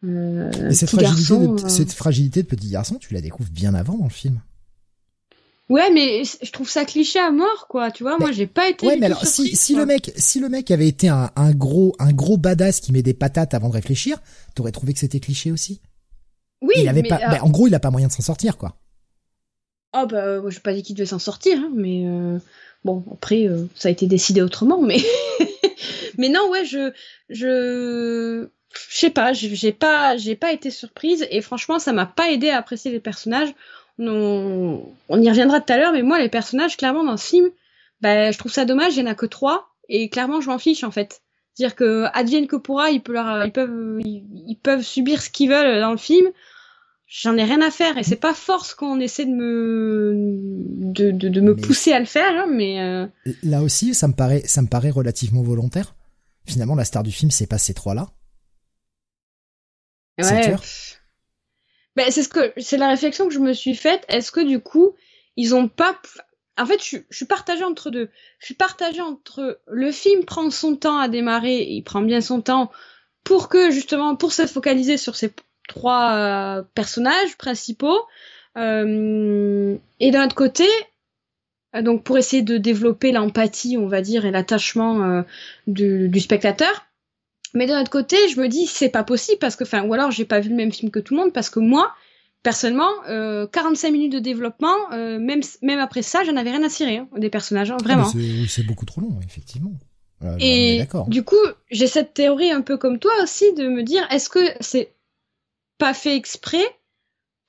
euh, 0.06 0.72
cette, 0.72 0.92
fragilité 0.92 1.38
de, 1.38 1.66
euh. 1.66 1.68
cette 1.68 1.92
fragilité 1.92 2.44
de 2.44 2.48
petit 2.48 2.70
garçon, 2.70 2.96
tu 2.96 3.14
la 3.14 3.22
découvres 3.22 3.50
bien 3.50 3.74
avant 3.74 3.98
dans 3.98 4.06
le 4.06 4.12
film. 4.12 4.40
Ouais, 5.68 5.92
mais 5.92 6.24
je 6.24 6.52
trouve 6.52 6.70
ça 6.70 6.86
cliché 6.86 7.20
à 7.20 7.32
mort, 7.32 7.68
quoi. 7.68 7.92
Tu 7.92 8.04
vois, 8.04 8.18
moi, 8.18 8.32
j'ai 8.32 8.48
pas 8.48 8.70
été. 8.70 8.88
Ouais, 8.88 8.98
mais 8.98 9.08
alors, 9.08 9.26
si, 9.26 9.56
si 9.56 9.76
le 9.76 9.86
mec, 9.86 10.12
si 10.16 10.40
le 10.40 10.50
mec 10.50 10.72
avait 10.72 10.88
été 10.88 11.10
un, 11.10 11.30
un, 11.36 11.52
gros, 11.52 11.96
un 12.00 12.12
gros 12.12 12.38
badass 12.38 12.80
qui 12.80 12.92
met 12.92 13.04
des 13.04 13.14
patates 13.14 13.54
avant 13.54 13.70
de 13.70 13.74
réfléchir, 13.74 14.20
t'aurais 14.56 14.72
trouvé 14.72 14.94
que 14.94 15.00
c'était 15.00 15.20
cliché 15.20 15.52
aussi? 15.52 15.82
Oui. 16.62 16.74
Il 16.78 16.88
avait 16.88 17.04
pas. 17.04 17.20
en 17.42 17.50
gros, 17.50 17.68
il 17.68 17.76
a 17.76 17.80
pas 17.80 17.92
moyen 17.92 18.08
de 18.08 18.14
s'en 18.14 18.24
sortir, 18.24 18.58
quoi. 18.58 18.78
Oh 19.94 20.06
bah, 20.06 20.48
je 20.50 20.60
pas 20.60 20.74
dit 20.74 20.84
qu'il 20.84 20.96
devait 20.96 21.08
s'en 21.08 21.20
sortir, 21.20 21.58
hein, 21.58 21.72
mais 21.74 22.06
bon, 22.84 23.04
après, 23.14 23.48
ça 23.76 23.90
a 23.90 23.92
été 23.92 24.06
décidé 24.08 24.42
autrement, 24.42 24.82
mais 24.82 25.00
Mais 26.20 26.28
non, 26.28 26.50
ouais, 26.50 26.66
je, 26.66 26.92
je, 27.30 28.50
je 28.90 28.98
sais 28.98 29.10
pas, 29.10 29.32
j'ai 29.32 29.72
pas, 29.72 30.18
j'ai 30.18 30.36
pas 30.36 30.52
été 30.52 30.70
surprise 30.70 31.26
et 31.32 31.42
franchement, 31.42 31.80
ça 31.80 31.94
m'a 31.94 32.06
pas 32.06 32.30
aidé 32.30 32.50
à 32.50 32.58
apprécier 32.58 32.92
les 32.92 33.00
personnages. 33.00 33.54
On, 33.98 34.82
on 35.08 35.22
y 35.22 35.30
reviendra 35.30 35.62
tout 35.62 35.72
à 35.72 35.78
l'heure, 35.78 35.94
mais 35.94 36.04
moi, 36.04 36.20
les 36.20 36.28
personnages, 36.28 36.76
clairement, 36.76 37.06
dans 37.06 37.16
ce 37.16 37.28
film, 37.28 37.50
bah, 38.02 38.32
je 38.32 38.38
trouve 38.38 38.52
ça 38.52 38.66
dommage, 38.66 38.98
il 38.98 39.00
y 39.00 39.04
en 39.04 39.12
a 39.12 39.16
que 39.16 39.26
trois 39.26 39.70
et 39.88 40.10
clairement, 40.10 40.42
je 40.42 40.50
m'en 40.50 40.60
fiche 40.60 40.84
en 40.84 40.92
fait. 40.92 41.22
C'est-à-dire 41.54 41.76
que 41.76 42.06
advienne 42.14 42.48
que 42.48 42.58
pourra, 42.58 42.92
ils 42.92 43.02
peuvent, 43.02 43.16
leur, 43.16 43.46
ils 43.46 43.52
peuvent, 43.52 44.00
ils, 44.04 44.58
peuvent 44.62 44.84
subir 44.84 45.22
ce 45.22 45.30
qu'ils 45.30 45.50
veulent 45.50 45.80
dans 45.82 45.92
le 45.92 45.98
film. 45.98 46.28
J'en 47.12 47.38
ai 47.38 47.44
rien 47.44 47.60
à 47.62 47.72
faire 47.72 47.98
et 47.98 48.04
c'est 48.04 48.16
pas 48.16 48.36
force 48.36 48.76
quand 48.76 48.96
on 48.96 49.00
essaie 49.00 49.26
de 49.26 49.32
me 49.32 50.14
de, 50.94 51.10
de, 51.10 51.28
de 51.28 51.42
me 51.42 51.56
pousser 51.56 51.92
à 51.92 52.00
le 52.00 52.06
faire, 52.06 52.32
hein, 52.36 52.46
mais 52.48 52.80
euh... 52.80 53.08
là 53.42 53.64
aussi, 53.64 53.96
ça 53.96 54.08
me 54.08 54.14
paraît, 54.14 54.44
ça 54.46 54.62
me 54.62 54.68
paraît 54.68 54.92
relativement 54.92 55.42
volontaire. 55.42 55.96
Finalement 56.46 56.76
la 56.76 56.86
star 56.86 57.02
du 57.02 57.12
film 57.12 57.32
c'est 57.32 57.48
pas 57.48 57.58
ces 57.58 57.74
trois 57.74 57.96
là 57.96 58.10
ouais. 60.20 60.56
Ben, 61.96 62.12
c'est 62.12 62.22
ce 62.22 62.30
que 62.30 62.54
c'est 62.58 62.78
la 62.78 62.90
réflexion 62.90 63.28
que 63.28 63.34
je 63.34 63.40
me 63.40 63.54
suis 63.54 63.76
faite. 63.76 64.06
Est-ce 64.08 64.32
que 64.32 64.46
du 64.46 64.60
coup 64.60 64.94
ils 65.36 65.56
ont 65.56 65.68
pas 65.68 66.00
en 66.60 66.66
fait 66.68 66.80
je, 66.84 66.98
suis 67.10 67.26
partagée 67.26 67.64
entre 67.64 67.90
deux. 67.90 68.12
Je 68.38 68.46
suis 68.46 68.54
partagée 68.54 69.02
entre 69.02 69.60
le 69.66 69.92
film 69.92 70.26
prend 70.26 70.52
son 70.52 70.76
temps 70.76 71.00
à 71.00 71.10
démarrer 71.10 71.64
il 71.64 71.82
prend 71.82 72.02
bien 72.02 72.22
son 72.22 72.44
temps 72.44 72.70
pour 73.24 73.50
que 73.50 73.72
justement 73.72 74.16
pour 74.16 74.32
se 74.32 74.46
focaliser 74.46 74.98
sur 74.98 75.16
ces 75.16 75.34
trois 75.70 76.14
euh, 76.16 76.64
personnages 76.76 77.38
principaux 77.38 78.02
euh, 78.58 79.78
et 80.02 80.12
d'un 80.12 80.26
autre 80.26 80.36
côté 80.36 80.66
euh, 81.76 81.82
donc 81.82 82.04
pour 82.04 82.18
essayer 82.18 82.42
de 82.42 82.58
développer 82.58 83.14
l'empathie, 83.14 83.78
on 83.78 83.88
va 83.88 84.02
dire, 84.02 84.26
et 84.26 84.32
l'attachement 84.32 85.24
du, 85.68 86.10
du, 86.10 86.20
spectateur. 86.20 86.88
Mais 87.54 87.68
d'un 87.68 87.80
autre 87.82 87.92
côté, 87.92 88.18
je 88.30 88.40
me 88.42 88.48
dis 88.48 88.66
c'est 88.66 88.90
pas 88.90 89.04
possible 89.04 89.38
parce 89.40 89.56
que, 89.56 89.64
enfin, 89.64 89.84
ou 89.84 89.94
alors 89.94 90.12
j'ai 90.12 90.26
pas 90.26 90.40
vu 90.40 90.50
le 90.50 90.56
même 90.56 90.72
film 90.72 90.92
que 90.92 91.00
tout 91.00 91.14
le 91.16 91.22
monde 91.22 91.34
parce 91.34 91.50
que 91.50 91.60
moi, 91.60 91.94
personnellement, 92.44 92.90
euh, 93.08 93.48
45 93.48 93.92
minutes 93.92 94.14
de 94.14 94.20
développement, 94.20 94.76
euh, 94.94 95.20
même 95.20 95.42
même 95.62 95.80
après 95.80 96.02
ça, 96.02 96.24
j'en 96.24 96.36
avais 96.36 96.52
rien 96.52 96.64
à 96.64 96.70
cirer 96.70 96.98
hein, 96.98 97.08
des 97.18 97.30
personnages, 97.30 97.72
hein, 97.72 97.78
ah, 97.80 97.84
vraiment. 97.84 98.12
c'est 98.48 98.66
beaucoup 98.66 98.86
trop 98.86 99.02
long, 99.02 99.20
effectivement. 99.24 99.74
et 100.40 100.86
du 101.08 101.24
coup, 101.24 101.36
j'ai 101.70 101.88
cette 101.88 102.16
théorie 102.16 102.52
un 102.52 102.62
peu 102.62 102.78
comme 102.78 102.98
toi 102.98 103.12
aussi 103.22 103.54
de 103.54 103.68
me 103.68 103.84
dire 103.84 104.08
est-ce 104.12 104.30
que 104.30 104.40
c'est 104.60 104.94
pas 105.80 105.96
fait 105.96 106.16
exprès 106.16 106.64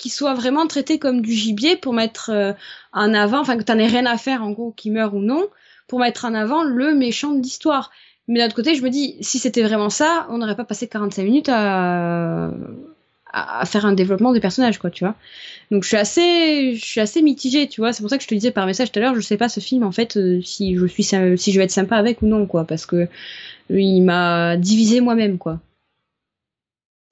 qui 0.01 0.09
soit 0.09 0.33
vraiment 0.33 0.67
traité 0.67 0.99
comme 0.99 1.21
du 1.21 1.33
gibier 1.33 1.77
pour 1.77 1.93
mettre 1.93 2.31
euh, 2.31 2.55
en 2.93 3.13
avant, 3.13 3.41
enfin 3.41 3.59
que 3.59 3.63
t'en 3.63 3.79
aies 3.79 3.87
rien 3.87 4.07
à 4.07 4.17
faire 4.17 4.43
en 4.43 4.51
gros, 4.51 4.73
qu'il 4.73 4.93
meurt 4.93 5.13
ou 5.13 5.19
non, 5.19 5.47
pour 5.89 6.01
mettre 6.01 6.25
en 6.25 6.33
avant 6.33 6.63
le 6.63 6.95
méchant 6.95 7.35
de 7.35 7.43
l'histoire. 7.43 7.91
Mais 8.27 8.39
d'un 8.39 8.47
autre 8.47 8.57
côté, 8.57 8.75
je 8.75 8.83
me 8.83 8.89
dis, 8.89 9.19
si 9.21 9.39
c'était 9.39 9.63
vraiment 9.63 9.91
ça, 9.91 10.27
on 10.31 10.39
n'aurait 10.39 10.57
pas 10.57 10.65
passé 10.65 10.89
45 10.89 11.23
minutes 11.23 11.51
à, 11.53 12.51
faire 13.67 13.85
un 13.85 13.93
développement 13.93 14.33
des 14.33 14.41
personnages, 14.41 14.79
quoi, 14.79 14.91
tu 14.91 15.05
vois. 15.05 15.15
Donc 15.71 15.83
je 15.83 15.89
suis 15.89 15.97
assez, 15.99 16.77
je 16.77 17.01
assez 17.01 17.21
mitigée, 17.21 17.69
tu 17.69 17.81
vois. 17.83 17.93
C'est 17.93 18.03
pour 18.03 18.11
ça 18.11 18.17
que 18.17 18.23
je 18.23 18.29
te 18.29 18.35
disais 18.35 18.51
par 18.53 18.67
message 18.67 18.91
tout 18.91 18.99
à 19.01 19.03
l'heure, 19.03 19.15
je 19.15 19.21
sais 19.21 19.37
pas 19.37 19.49
ce 19.49 19.61
film 19.61 19.85
en 19.85 19.93
fait 19.93 20.17
euh, 20.17 20.41
si 20.43 20.77
je 20.77 20.87
suis, 20.87 21.05
si 21.05 21.53
je 21.53 21.59
vais 21.59 21.65
être 21.65 21.71
sympa 21.71 21.97
avec 21.97 22.23
ou 22.23 22.27
non, 22.27 22.47
quoi, 22.47 22.65
parce 22.65 22.87
que 22.87 23.07
il 23.69 24.03
m'a 24.03 24.57
divisé 24.57 25.01
moi-même, 25.01 25.39
quoi. 25.39 25.61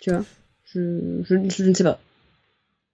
Tu 0.00 0.10
vois. 0.10 0.24
Je, 0.72 1.22
je 1.24 1.34
ne 1.34 1.74
sais 1.74 1.84
pas 1.84 2.00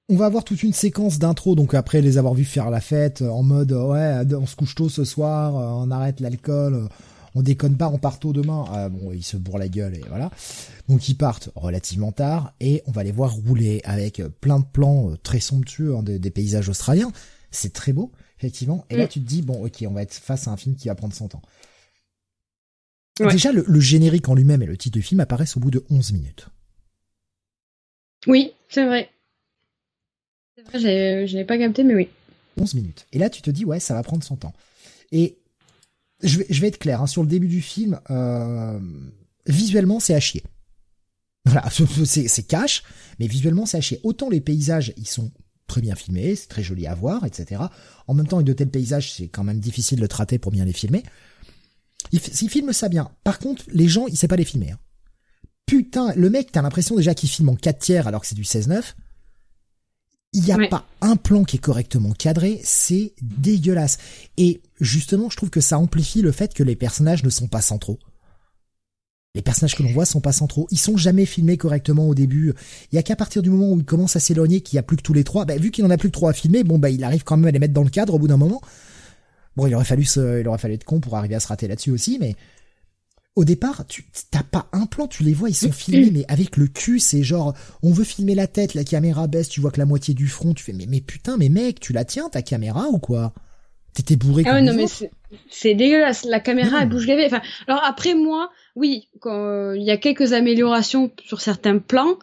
on 0.08 0.16
va 0.16 0.26
avoir 0.26 0.44
toute 0.44 0.62
une 0.62 0.74
séquence 0.74 1.18
d'intro, 1.18 1.54
donc 1.54 1.72
après 1.72 2.02
les 2.02 2.18
avoir 2.18 2.34
vus 2.34 2.44
faire 2.44 2.70
la 2.70 2.80
fête, 2.80 3.22
euh, 3.22 3.30
en 3.30 3.42
mode 3.42 3.72
euh, 3.72 3.86
ouais, 3.86 4.34
on 4.34 4.46
se 4.46 4.54
couche 4.54 4.74
tôt 4.74 4.88
ce 4.88 5.04
soir, 5.04 5.56
euh, 5.56 5.84
on 5.86 5.90
arrête 5.90 6.20
l'alcool, 6.20 6.88
on 7.34 7.42
déconne 7.42 7.76
pas, 7.76 7.88
on 7.88 7.98
part 7.98 8.18
tôt 8.18 8.34
demain. 8.34 8.66
Ah, 8.68 8.90
bon, 8.90 9.12
ils 9.12 9.22
se 9.22 9.38
bourrent 9.38 9.58
la 9.58 9.68
gueule 9.68 9.94
et 9.96 10.04
voilà. 10.08 10.30
Donc 10.88 11.08
ils 11.08 11.14
partent 11.14 11.48
relativement 11.54 12.12
tard 12.12 12.52
et 12.60 12.82
on 12.86 12.92
va 12.92 13.02
les 13.02 13.12
voir 13.12 13.32
rouler 13.32 13.80
avec 13.84 14.22
plein 14.40 14.60
de 14.60 14.66
plans 14.70 15.14
très 15.22 15.40
somptueux 15.40 15.96
hein, 15.96 16.02
des, 16.02 16.30
paysages 16.30 16.68
australiens. 16.68 17.10
C'est 17.50 17.72
très 17.72 17.92
beau, 17.92 18.12
effectivement. 18.38 18.84
Et 18.90 18.96
là 18.96 19.06
mm. 19.06 19.08
tu 19.08 19.20
te 19.20 19.26
dis 19.26 19.40
bon, 19.40 19.64
ok, 19.64 19.84
on 19.88 19.92
va 19.92 20.02
être 20.02 20.12
face 20.12 20.46
à 20.48 20.50
un 20.50 20.56
film 20.58 20.76
qui 20.76 20.88
va 20.88 20.94
prendre 20.94 21.14
100 21.14 21.34
ans. 21.34 21.42
Déjà, 23.18 23.52
le, 23.52 23.64
le, 23.66 23.80
générique 23.80 24.28
en 24.28 24.34
lui-même 24.34 24.62
et 24.62 24.66
le 24.66 24.76
titre 24.76 24.94
du 24.94 25.02
film 25.02 25.20
apparaissent 25.20 25.56
au 25.56 25.60
bout 25.60 25.70
de 25.70 25.84
11 25.88 26.12
minutes. 26.12 26.48
Oui, 28.26 28.52
c'est 28.68 28.86
vrai. 28.86 29.10
C'est 30.56 30.78
vrai, 30.78 31.26
je 31.26 31.36
l'ai 31.36 31.44
pas 31.44 31.58
capté, 31.58 31.84
mais 31.84 31.94
oui. 31.94 32.08
11 32.56 32.74
minutes. 32.74 33.06
Et 33.12 33.18
là, 33.18 33.30
tu 33.30 33.42
te 33.42 33.50
dis, 33.50 33.64
ouais, 33.64 33.80
ça 33.80 33.94
va 33.94 34.02
prendre 34.02 34.24
son 34.24 34.36
temps. 34.36 34.52
Et 35.12 35.38
je 36.22 36.38
vais, 36.38 36.68
être 36.68 36.78
clair, 36.78 37.02
hein, 37.02 37.06
sur 37.06 37.22
le 37.22 37.28
début 37.28 37.48
du 37.48 37.60
film, 37.60 38.00
euh, 38.10 38.78
visuellement, 39.46 40.00
c'est 40.00 40.14
à 40.14 40.20
chier. 40.20 40.42
Voilà, 41.44 41.68
c'est 42.04 42.46
cash, 42.46 42.82
mais 43.18 43.26
visuellement, 43.26 43.66
c'est 43.66 43.76
à 43.76 43.80
chier. 43.80 44.00
Autant 44.02 44.30
les 44.30 44.40
paysages, 44.40 44.94
ils 44.96 45.08
sont 45.08 45.30
très 45.66 45.80
bien 45.80 45.94
filmés, 45.94 46.36
c'est 46.36 46.48
très 46.48 46.62
joli 46.62 46.86
à 46.86 46.94
voir, 46.94 47.24
etc. 47.26 47.62
En 48.06 48.14
même 48.14 48.26
temps, 48.26 48.36
avec 48.36 48.46
de 48.46 48.52
tels 48.52 48.70
paysages, 48.70 49.12
c'est 49.12 49.28
quand 49.28 49.44
même 49.44 49.60
difficile 49.60 49.98
de 49.98 50.02
le 50.02 50.08
traiter 50.08 50.38
pour 50.38 50.52
bien 50.52 50.64
les 50.64 50.72
filmer. 50.72 51.02
Il, 52.12 52.20
il 52.42 52.48
filme 52.48 52.72
ça 52.72 52.88
bien. 52.88 53.10
Par 53.24 53.38
contre, 53.38 53.64
les 53.72 53.88
gens, 53.88 54.06
il 54.06 54.16
sait 54.16 54.28
pas 54.28 54.36
les 54.36 54.44
filmer. 54.44 54.70
Hein. 54.70 54.78
Putain, 55.66 56.12
le 56.14 56.30
mec, 56.30 56.52
t'as 56.52 56.62
l'impression 56.62 56.96
déjà 56.96 57.14
qu'il 57.14 57.28
filme 57.28 57.48
en 57.48 57.56
4 57.56 57.78
tiers 57.78 58.06
alors 58.06 58.20
que 58.20 58.26
c'est 58.26 58.34
du 58.34 58.42
16-9. 58.42 58.94
Il 60.34 60.42
n'y 60.42 60.52
a 60.52 60.68
pas 60.68 60.84
un 61.00 61.14
plan 61.14 61.44
qui 61.44 61.56
est 61.56 61.60
correctement 61.60 62.12
cadré, 62.12 62.60
c'est 62.64 63.14
dégueulasse. 63.22 63.98
Et 64.36 64.62
justement, 64.80 65.30
je 65.30 65.36
trouve 65.36 65.50
que 65.50 65.60
ça 65.60 65.78
amplifie 65.78 66.22
le 66.22 66.32
fait 66.32 66.52
que 66.52 66.64
les 66.64 66.74
personnages 66.74 67.22
ne 67.22 67.30
sont 67.30 67.46
pas 67.46 67.60
centraux. 67.60 68.00
Les 69.36 69.42
personnages 69.42 69.76
que 69.76 69.82
l'on 69.84 69.92
voit 69.92 70.04
sont 70.04 70.20
pas 70.20 70.32
centraux. 70.32 70.66
Ils 70.72 70.78
sont 70.78 70.96
jamais 70.96 71.24
filmés 71.24 71.56
correctement 71.56 72.08
au 72.08 72.14
début. 72.14 72.52
Il 72.90 72.96
y 72.96 72.98
a 72.98 73.02
qu'à 73.02 73.16
partir 73.16 73.42
du 73.42 73.50
moment 73.50 73.70
où 73.70 73.78
ils 73.78 73.84
commencent 73.84 74.16
à 74.16 74.20
s'éloigner 74.20 74.60
qu'il 74.60 74.76
y 74.76 74.78
a 74.78 74.82
plus 74.82 74.96
que 74.96 75.02
tous 75.02 75.12
les 75.12 75.24
trois, 75.24 75.44
bah, 75.44 75.56
vu 75.56 75.70
qu'il 75.70 75.84
en 75.84 75.90
a 75.90 75.96
plus 75.96 76.08
que 76.08 76.14
trois 76.14 76.30
à 76.30 76.32
filmer, 76.32 76.64
bon 76.64 76.78
bah 76.78 76.90
il 76.90 77.02
arrive 77.04 77.24
quand 77.24 77.36
même 77.36 77.46
à 77.46 77.50
les 77.50 77.58
mettre 77.58 77.74
dans 77.74 77.82
le 77.82 77.90
cadre 77.90 78.14
au 78.14 78.18
bout 78.18 78.28
d'un 78.28 78.36
moment. 78.36 78.60
Bon, 79.56 79.68
il 79.68 79.74
aurait 79.74 79.84
fallu 79.84 80.04
il 80.04 80.48
aurait 80.48 80.58
fallu 80.58 80.74
être 80.74 80.84
con 80.84 81.00
pour 81.00 81.16
arriver 81.16 81.36
à 81.36 81.40
se 81.40 81.46
rater 81.46 81.68
là-dessus 81.68 81.90
aussi, 81.90 82.18
mais 82.20 82.34
au 83.36 83.44
départ, 83.44 83.84
tu 83.88 84.04
t'as 84.30 84.42
pas 84.44 84.68
un 84.72 84.86
plan, 84.86 85.08
tu 85.08 85.22
les 85.24 85.34
vois, 85.34 85.48
ils 85.48 85.54
sont 85.54 85.72
filmés, 85.72 86.10
mais 86.12 86.24
avec 86.28 86.56
le 86.56 86.66
cul, 86.68 87.00
c'est 87.00 87.22
genre, 87.24 87.52
on 87.82 87.90
veut 87.92 88.04
filmer 88.04 88.34
la 88.36 88.46
tête, 88.46 88.74
la 88.74 88.84
caméra 88.84 89.26
baisse, 89.26 89.48
tu 89.48 89.60
vois 89.60 89.70
que 89.72 89.78
la 89.80 89.86
moitié 89.86 90.14
du 90.14 90.28
front, 90.28 90.54
tu 90.54 90.62
fais, 90.62 90.72
mais, 90.72 90.86
mais 90.88 91.00
putain, 91.00 91.36
mais 91.36 91.48
mec, 91.48 91.80
tu 91.80 91.92
la 91.92 92.04
tiens 92.04 92.28
ta 92.28 92.42
caméra 92.42 92.86
ou 92.90 92.98
quoi? 92.98 93.32
T'étais 93.92 94.16
bourré 94.16 94.42
ah 94.46 94.50
comme 94.50 94.54
ouais, 94.56 94.62
non, 94.62 94.74
mais 94.74 94.86
c'est- 94.88 95.74
dégueulasse. 95.74 96.24
La 96.24 96.40
caméra, 96.40 96.70
Non. 96.70 96.78
elle 96.82 96.88
bouge 96.88 97.06
les 97.06 97.26
Enfin, 97.26 97.40
alors 97.68 97.82
après, 97.84 98.14
moi, 98.14 98.50
oui, 98.76 99.08
quand, 99.20 99.32
euh, 99.48 99.76
il 99.76 99.82
y 99.84 99.90
a 99.90 99.96
quelques 99.96 100.32
améliorations 100.32 101.12
sur 101.24 101.40
certains 101.40 101.78
plans. 101.78 102.16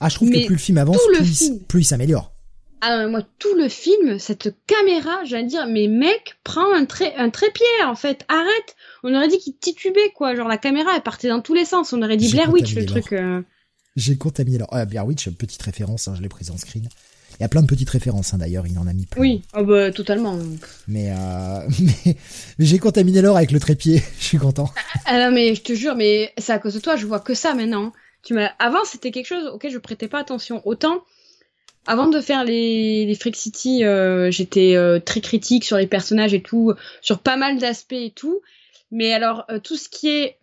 Ah, 0.00 0.08
je 0.08 0.16
trouve 0.16 0.30
que 0.30 0.44
plus 0.44 0.54
le 0.54 0.60
film 0.60 0.78
avance, 0.78 0.98
le 1.12 1.18
plus, 1.18 1.38
film. 1.38 1.58
plus 1.60 1.80
il 1.82 1.84
s'améliore. 1.84 2.32
Ah 2.80 2.96
non, 2.96 3.04
mais 3.04 3.10
moi, 3.10 3.22
tout 3.38 3.54
le 3.56 3.68
film, 3.68 4.18
cette 4.18 4.54
caméra, 4.66 5.24
j'allais 5.24 5.46
dire, 5.46 5.66
mais 5.66 5.88
mec, 5.88 6.36
prends 6.44 6.72
un, 6.72 6.84
trait, 6.84 7.14
un 7.16 7.30
trépied, 7.30 7.66
en 7.84 7.96
fait, 7.96 8.24
arrête. 8.28 8.76
On 9.02 9.14
aurait 9.14 9.28
dit 9.28 9.38
qu'il 9.38 9.56
titubait, 9.56 10.12
quoi. 10.14 10.34
Genre, 10.36 10.46
la 10.48 10.58
caméra, 10.58 10.92
elle 10.94 11.02
partait 11.02 11.28
dans 11.28 11.40
tous 11.40 11.54
les 11.54 11.64
sens. 11.64 11.92
On 11.92 12.02
aurait 12.02 12.16
dit 12.16 12.30
Blair 12.30 12.52
Witch, 12.52 12.74
le 12.74 12.86
truc. 12.86 13.12
euh. 13.12 13.42
J'ai 13.96 14.16
contaminé 14.16 14.56
alors. 14.56 14.68
Ah, 14.70 14.84
Blair 14.84 15.06
Witch, 15.06 15.28
petite 15.30 15.62
référence, 15.62 16.06
hein, 16.06 16.14
je 16.16 16.22
l'ai 16.22 16.28
prise 16.28 16.50
en 16.52 16.56
screen. 16.56 16.88
Il 17.38 17.42
y 17.42 17.44
a 17.44 17.48
plein 17.48 17.62
de 17.62 17.66
petites 17.66 17.90
références, 17.90 18.32
hein, 18.32 18.38
d'ailleurs, 18.38 18.66
il 18.66 18.78
en 18.78 18.86
a 18.86 18.92
mis 18.92 19.06
plein. 19.06 19.20
Oui, 19.20 19.42
oh 19.56 19.64
bah, 19.64 19.90
totalement. 19.90 20.38
Mais, 20.86 21.10
euh, 21.10 21.68
mais, 21.80 22.16
mais 22.58 22.64
j'ai 22.64 22.78
contaminé 22.78 23.22
l'or 23.22 23.36
avec 23.36 23.50
le 23.50 23.60
trépied, 23.60 24.02
je 24.20 24.24
suis 24.24 24.38
content. 24.38 24.70
Ah 25.04 25.18
non, 25.18 25.34
mais 25.34 25.54
je 25.54 25.62
te 25.62 25.72
jure, 25.72 25.94
mais 25.96 26.32
c'est 26.38 26.52
à 26.52 26.58
cause 26.58 26.74
de 26.74 26.80
toi, 26.80 26.96
je 26.96 27.06
vois 27.06 27.20
que 27.20 27.34
ça 27.34 27.54
maintenant. 27.54 27.92
Tu 28.22 28.34
m'as... 28.34 28.50
Avant, 28.58 28.84
c'était 28.84 29.10
quelque 29.10 29.26
chose 29.26 29.46
auquel 29.52 29.70
je 29.72 29.78
prêtais 29.78 30.08
pas 30.08 30.18
attention. 30.18 30.62
Autant, 30.66 31.02
avant 31.86 32.08
de 32.08 32.20
faire 32.20 32.44
les, 32.44 33.06
les 33.06 33.14
Freak 33.14 33.36
City, 33.36 33.84
euh, 33.84 34.30
j'étais 34.30 34.76
euh, 34.76 35.00
très 35.00 35.20
critique 35.20 35.64
sur 35.64 35.78
les 35.78 35.86
personnages 35.86 36.34
et 36.34 36.42
tout, 36.42 36.74
sur 37.00 37.18
pas 37.20 37.36
mal 37.36 37.58
d'aspects 37.58 37.92
et 37.92 38.12
tout. 38.14 38.42
Mais 38.90 39.12
alors, 39.12 39.44
euh, 39.50 39.58
tout 39.58 39.76
ce 39.76 39.88
qui 39.88 40.08
est 40.08 40.38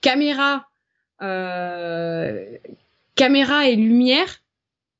caméra, 0.00 0.68
caméra 3.16 3.68
et 3.68 3.76
lumière, 3.76 4.40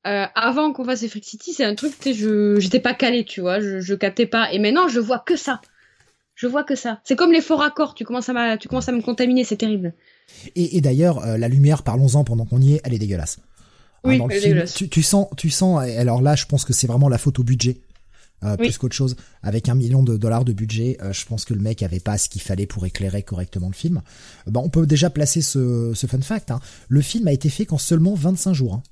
avant 0.04 0.72
qu'on 0.72 0.84
fasse 0.84 1.02
les 1.02 1.08
Freak 1.08 1.24
City, 1.24 1.52
c'est 1.52 1.64
un 1.64 1.74
truc, 1.74 1.92
je, 2.04 2.58
j'étais 2.58 2.80
pas 2.80 2.94
calé, 2.94 3.24
tu 3.24 3.40
vois, 3.40 3.60
je, 3.60 3.80
je 3.80 3.94
captais 3.94 4.26
pas. 4.26 4.52
Et 4.52 4.58
maintenant, 4.58 4.88
je 4.88 5.00
vois 5.00 5.20
que 5.20 5.36
ça. 5.36 5.60
Je 6.34 6.48
vois 6.48 6.64
que 6.64 6.74
ça. 6.74 7.00
C'est 7.04 7.14
comme 7.14 7.30
les 7.30 7.40
faux 7.40 7.56
raccords, 7.56 7.94
tu 7.94 8.04
commences 8.04 8.28
à, 8.28 8.58
tu 8.58 8.66
commences 8.66 8.88
à 8.88 8.92
me 8.92 9.00
contaminer, 9.00 9.44
c'est 9.44 9.56
terrible. 9.56 9.94
Et, 10.56 10.80
d'ailleurs, 10.80 11.24
la 11.38 11.48
lumière, 11.48 11.84
parlons-en 11.84 12.24
pendant 12.24 12.44
qu'on 12.44 12.60
y 12.60 12.74
est, 12.74 12.80
elle 12.84 12.94
est 12.94 12.98
dégueulasse. 12.98 13.38
Hein, 14.04 14.10
Oui, 14.10 14.18
dans 14.18 14.26
le 14.26 14.34
film, 14.38 14.64
tu, 14.74 14.88
tu 14.88 15.02
sens, 15.02 15.28
tu 15.36 15.50
sens. 15.50 15.80
Alors 15.82 16.20
là, 16.22 16.34
je 16.36 16.44
pense 16.46 16.64
que 16.64 16.72
c'est 16.72 16.86
vraiment 16.86 17.08
la 17.08 17.18
faute 17.18 17.38
au 17.38 17.42
budget, 17.42 17.80
euh, 18.44 18.56
Oui. 18.58 18.66
plus 18.68 18.78
qu'autre 18.78 18.94
chose. 18.94 19.16
Avec 19.42 19.68
un 19.68 19.74
million 19.74 20.02
de 20.02 20.16
dollars 20.16 20.44
de 20.44 20.52
budget, 20.52 20.98
euh, 21.02 21.12
je 21.12 21.24
pense 21.24 21.44
que 21.44 21.54
le 21.54 21.60
mec 21.60 21.82
avait 21.82 22.00
pas 22.00 22.18
ce 22.18 22.28
qu'il 22.28 22.42
fallait 22.42 22.66
pour 22.66 22.84
éclairer 22.84 23.22
correctement 23.22 23.68
le 23.68 23.74
film. 23.74 24.02
Bon, 24.46 24.60
on 24.64 24.68
peut 24.68 24.86
déjà 24.86 25.08
placer 25.10 25.40
ce, 25.40 25.92
ce 25.94 26.06
fun 26.06 26.20
fact. 26.20 26.50
hein. 26.50 26.60
Le 26.88 27.00
film 27.00 27.26
a 27.28 27.32
été 27.32 27.48
fait 27.48 27.64
qu'en 27.66 27.78
seulement 27.78 28.14
25 28.14 28.52
jours. 28.52 28.74
hein. 28.74 28.82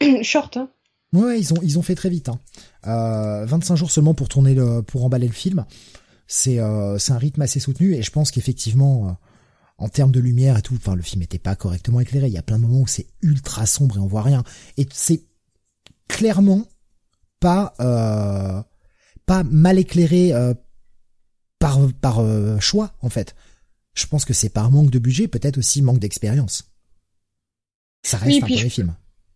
Ouais. 0.00 0.22
Short, 0.24 0.56
hein. 0.56 0.68
Ouais, 1.12 1.38
ils 1.38 1.52
ont 1.54 1.58
ils 1.62 1.78
ont 1.78 1.82
fait 1.82 1.94
très 1.94 2.08
vite. 2.10 2.28
Hein. 2.28 2.40
Euh, 2.88 3.46
25 3.46 3.76
jours 3.76 3.90
seulement 3.92 4.14
pour 4.14 4.28
tourner 4.28 4.52
le 4.54 4.82
pour 4.82 5.04
emballer 5.04 5.28
le 5.28 5.32
film. 5.32 5.64
C'est 6.26 6.58
euh, 6.58 6.98
c'est 6.98 7.12
un 7.12 7.18
rythme 7.18 7.42
assez 7.42 7.60
soutenu 7.60 7.94
et 7.94 8.02
je 8.02 8.10
pense 8.10 8.32
qu'effectivement 8.32 9.16
en 9.76 9.88
termes 9.88 10.12
de 10.12 10.20
lumière 10.20 10.56
et 10.56 10.62
tout, 10.62 10.74
enfin 10.74 10.94
le 10.94 11.02
film 11.02 11.22
était 11.22 11.38
pas 11.38 11.56
correctement 11.56 12.00
éclairé. 12.00 12.28
Il 12.28 12.32
y 12.32 12.38
a 12.38 12.42
plein 12.42 12.56
de 12.58 12.62
moments 12.62 12.80
où 12.82 12.86
c'est 12.86 13.06
ultra 13.22 13.66
sombre 13.66 13.96
et 13.96 14.00
on 14.00 14.06
voit 14.06 14.22
rien. 14.22 14.44
Et 14.76 14.86
c'est 14.92 15.22
clairement 16.08 16.66
pas 17.40 17.74
euh, 17.80 18.62
pas 19.26 19.42
mal 19.44 19.78
éclairé 19.78 20.32
euh, 20.32 20.54
par 21.58 21.78
par 22.00 22.20
euh, 22.20 22.58
choix 22.60 22.94
en 23.00 23.08
fait. 23.10 23.34
Je 23.94 24.06
pense 24.06 24.24
que 24.24 24.32
c'est 24.34 24.48
par 24.48 24.70
manque 24.70 24.90
de 24.90 24.98
budget, 24.98 25.28
peut-être 25.28 25.58
aussi 25.58 25.82
manque 25.82 25.98
d'expérience. 26.00 26.64
Ça 28.02 28.16
reste 28.18 28.28
Oui, 28.30 28.36
un 28.38 28.40
premier 28.46 28.56
je- 28.58 28.68
film. 28.68 28.94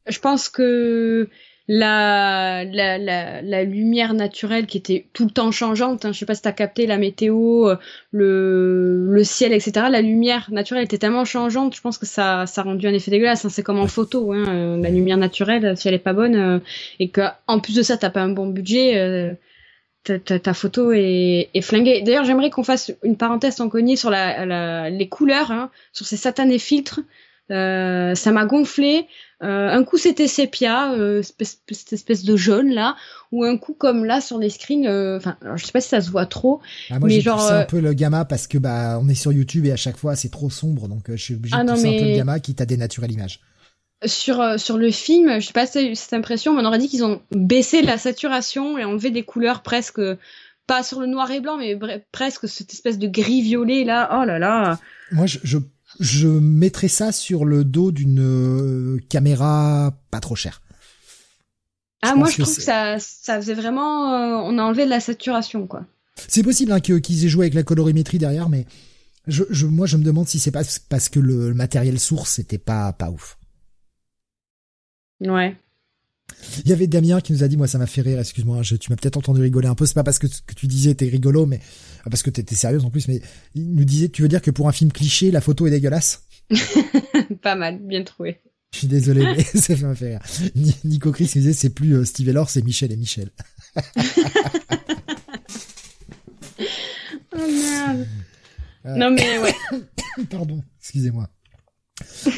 Je 0.08 0.18
pense 0.20 0.48
que 0.48 1.28
la, 1.68 2.64
la, 2.64 2.96
la, 2.98 3.42
la 3.42 3.64
lumière 3.64 4.14
naturelle 4.14 4.66
qui 4.66 4.78
était 4.78 5.06
tout 5.12 5.24
le 5.26 5.30
temps 5.30 5.50
changeante, 5.52 6.04
hein, 6.06 6.12
je 6.12 6.18
sais 6.18 6.26
pas 6.26 6.34
si 6.34 6.42
t'as 6.42 6.52
capté 6.52 6.86
la 6.86 6.96
météo, 6.98 7.74
le, 8.10 9.06
le 9.10 9.24
ciel, 9.24 9.52
etc. 9.52 9.86
La 9.90 10.00
lumière 10.00 10.48
naturelle 10.50 10.84
était 10.84 10.98
tellement 10.98 11.24
changeante, 11.26 11.76
je 11.76 11.80
pense 11.82 11.98
que 11.98 12.06
ça, 12.06 12.46
ça 12.46 12.62
a 12.62 12.64
rendu 12.64 12.86
un 12.86 12.94
effet 12.94 13.10
dégueulasse. 13.10 13.44
hein. 13.44 13.50
C'est 13.50 13.62
comme 13.62 13.78
en 13.78 13.86
photo, 13.86 14.32
hein, 14.32 14.44
euh, 14.48 14.76
la 14.82 14.90
lumière 14.90 15.18
naturelle, 15.18 15.76
si 15.76 15.88
elle 15.88 15.94
est 15.94 15.98
pas 15.98 16.14
bonne, 16.14 16.36
euh, 16.36 16.58
et 17.00 17.10
que 17.10 17.22
en 17.46 17.60
plus 17.60 17.74
de 17.76 17.82
ça, 17.82 17.96
t'as 17.98 18.10
pas 18.10 18.22
un 18.22 18.30
bon 18.30 18.46
budget, 18.46 18.96
euh, 18.98 19.34
ta, 20.04 20.18
ta, 20.38 20.54
photo 20.54 20.92
est, 20.92 21.50
est 21.52 21.60
flinguée. 21.60 22.00
D'ailleurs, 22.02 22.24
j'aimerais 22.24 22.48
qu'on 22.50 22.64
fasse 22.64 22.92
une 23.02 23.16
parenthèse 23.18 23.56
sans 23.56 23.68
cogner 23.68 23.96
sur 23.96 24.08
la, 24.10 24.46
la, 24.46 24.88
les 24.90 25.08
couleurs, 25.08 25.50
hein, 25.52 25.70
sur 25.92 26.06
ces 26.06 26.16
satanés 26.16 26.58
filtres. 26.58 27.00
Euh, 27.50 28.14
ça 28.14 28.30
m'a 28.32 28.44
gonflé. 28.44 29.06
Euh, 29.42 29.70
un 29.70 29.84
coup 29.84 29.96
c'était 29.98 30.26
sépia, 30.26 30.92
euh, 30.94 31.20
espèce- 31.20 31.60
cette 31.70 31.92
espèce 31.92 32.24
de 32.24 32.36
jaune 32.36 32.70
là, 32.70 32.96
ou 33.30 33.44
un 33.44 33.56
coup 33.56 33.72
comme 33.72 34.04
là 34.04 34.20
sur 34.20 34.38
les 34.38 34.50
screens. 34.50 34.86
euh, 34.86 35.16
Enfin, 35.16 35.36
je 35.56 35.64
sais 35.64 35.72
pas 35.72 35.80
si 35.80 35.88
ça 35.88 36.00
se 36.00 36.10
voit 36.10 36.26
trop. 36.26 36.60
Ah, 36.90 36.98
moi 36.98 37.08
Mais 37.08 37.20
genre, 37.20 37.44
euh, 37.46 37.60
un 37.60 37.64
peu 37.64 37.80
le 37.80 37.92
gamma 37.94 38.24
parce 38.24 38.46
que 38.48 38.58
bah 38.58 38.98
on 39.00 39.08
est 39.08 39.14
sur 39.14 39.32
YouTube 39.32 39.64
et 39.66 39.72
à 39.72 39.76
chaque 39.76 39.96
fois 39.96 40.16
c'est 40.16 40.30
trop 40.30 40.50
sombre 40.50 40.88
donc 40.88 41.08
euh, 41.08 41.16
je 41.16 41.22
suis 41.22 41.34
obligé 41.34 41.54
Ah 41.56 41.62
de 41.64 41.70
pousser 41.70 41.88
un 41.88 41.98
peu 41.98 42.04
le 42.10 42.16
gamma 42.16 42.40
qui 42.40 42.54
t'a 42.54 42.66
dénaturé 42.66 43.06
l'image. 43.06 43.40
Sur 44.04 44.40
euh, 44.40 44.58
sur 44.58 44.76
le 44.78 44.90
film, 44.90 45.40
je 45.40 45.46
sais 45.46 45.52
pas 45.52 45.66
si 45.66 45.90
eu 45.90 45.94
cette 45.94 46.12
impression, 46.14 46.54
mais 46.54 46.62
on 46.62 46.64
aurait 46.66 46.78
dit 46.78 46.88
qu'ils 46.88 47.04
ont 47.04 47.20
baissé 47.32 47.82
la 47.82 47.96
saturation 47.98 48.76
et 48.78 48.84
enlevé 48.84 49.10
des 49.10 49.22
couleurs 49.24 49.62
presque 49.62 50.00
pas 50.66 50.82
sur 50.82 51.00
le 51.00 51.06
noir 51.06 51.30
et 51.30 51.40
blanc, 51.40 51.56
mais 51.56 51.78
presque 52.12 52.46
cette 52.48 52.72
espèce 52.72 52.98
de 52.98 53.06
gris 53.08 53.40
violet 53.42 53.84
là. 53.84 54.20
Oh 54.20 54.24
là 54.24 54.38
là. 54.38 54.78
Moi 55.12 55.26
je, 55.26 55.38
je 55.42 55.58
je 56.00 56.28
mettrais 56.28 56.88
ça 56.88 57.12
sur 57.12 57.44
le 57.44 57.64
dos 57.64 57.92
d'une 57.92 58.20
euh, 58.20 59.00
caméra 59.08 59.98
pas 60.10 60.20
trop 60.20 60.36
chère. 60.36 60.62
Ah 62.02 62.14
moi 62.14 62.28
je 62.30 62.36
que 62.36 62.42
trouve 62.42 62.56
que 62.56 62.62
ça 62.62 62.98
ça 62.98 63.36
faisait 63.36 63.54
vraiment, 63.54 64.12
euh, 64.14 64.36
on 64.44 64.58
a 64.58 64.62
enlevé 64.62 64.84
de 64.84 64.90
la 64.90 65.00
saturation 65.00 65.66
quoi. 65.66 65.84
C'est 66.28 66.42
possible 66.42 66.72
hein, 66.72 66.80
qu'ils 66.80 67.24
aient 67.24 67.28
joué 67.28 67.44
avec 67.44 67.54
la 67.54 67.62
colorimétrie 67.62 68.18
derrière 68.18 68.48
mais 68.48 68.66
je, 69.26 69.44
je 69.50 69.66
moi 69.66 69.86
je 69.86 69.96
me 69.96 70.04
demande 70.04 70.28
si 70.28 70.38
c'est 70.38 70.50
pas 70.50 70.62
parce 70.88 71.08
que 71.08 71.20
le, 71.20 71.48
le 71.48 71.54
matériel 71.54 71.98
source 71.98 72.38
était 72.38 72.58
pas 72.58 72.92
pas 72.92 73.10
ouf. 73.10 73.38
Ouais. 75.20 75.56
Il 76.64 76.70
y 76.70 76.72
avait 76.72 76.86
Damien 76.86 77.20
qui 77.20 77.32
nous 77.32 77.42
a 77.42 77.48
dit, 77.48 77.56
moi 77.56 77.66
ça 77.66 77.78
m'a 77.78 77.86
fait 77.86 78.00
rire, 78.00 78.18
excuse-moi, 78.18 78.62
je- 78.62 78.76
tu 78.76 78.90
m'as 78.90 78.96
peut-être 78.96 79.16
entendu 79.16 79.40
rigoler 79.40 79.68
un 79.68 79.74
peu, 79.74 79.86
c'est 79.86 79.94
pas 79.94 80.04
parce 80.04 80.18
que 80.18 80.28
ce 80.28 80.40
que 80.42 80.54
tu 80.54 80.66
disais 80.66 80.90
était 80.90 81.06
rigolo, 81.08 81.46
mais 81.46 81.56
euh, 82.06 82.10
parce 82.10 82.22
que 82.22 82.30
t'étais 82.30 82.54
sérieuse 82.54 82.84
en 82.84 82.90
plus, 82.90 83.08
mais 83.08 83.20
il 83.54 83.74
nous 83.74 83.84
disait, 83.84 84.08
tu 84.08 84.22
veux 84.22 84.28
dire 84.28 84.40
que 84.42 84.50
pour 84.50 84.68
un 84.68 84.72
film 84.72 84.90
cliché, 84.92 85.30
la 85.30 85.40
photo 85.40 85.66
est 85.66 85.70
dégueulasse? 85.70 86.24
Pas 87.42 87.54
mal, 87.56 87.78
bien 87.80 88.02
trouvé. 88.04 88.40
Je 88.72 88.78
suis 88.78 88.86
désolé, 88.86 89.22
mais 89.36 89.42
ça 89.60 89.74
m'a 89.76 89.94
fait 89.94 90.08
rire. 90.10 90.20
Ni- 90.54 90.74
Nico 90.84 91.10
Chris 91.12 91.24
nous 91.34 91.40
disait, 91.42 91.52
c'est 91.52 91.70
plus 91.70 91.94
euh, 91.94 92.04
Steve 92.04 92.28
et 92.28 92.32
Laure, 92.32 92.50
c'est 92.50 92.62
Michel 92.62 92.92
et 92.92 92.96
Michel. 92.96 93.30
Oh 97.34 97.38
merde. 97.46 98.06
Euh. 98.86 98.96
Non 98.96 99.10
mais 99.10 99.38
ouais. 99.38 99.54
Pardon, 100.30 100.62
excusez-moi. 100.80 101.28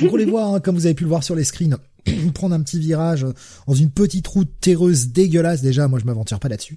Donc 0.00 0.12
on 0.12 0.16
les 0.16 0.24
voit, 0.24 0.44
hein, 0.44 0.60
comme 0.60 0.74
vous 0.74 0.86
avez 0.86 0.94
pu 0.94 1.04
le 1.04 1.08
voir 1.08 1.22
sur 1.22 1.34
les 1.34 1.44
screens, 1.44 1.76
prendre 2.34 2.54
un 2.54 2.62
petit 2.62 2.78
virage 2.78 3.26
dans 3.66 3.74
une 3.74 3.90
petite 3.90 4.26
route 4.26 4.50
terreuse 4.60 5.08
dégueulasse. 5.08 5.62
Déjà, 5.62 5.88
moi 5.88 5.98
je 5.98 6.04
m'aventure 6.04 6.38
pas 6.40 6.48
là-dessus, 6.48 6.76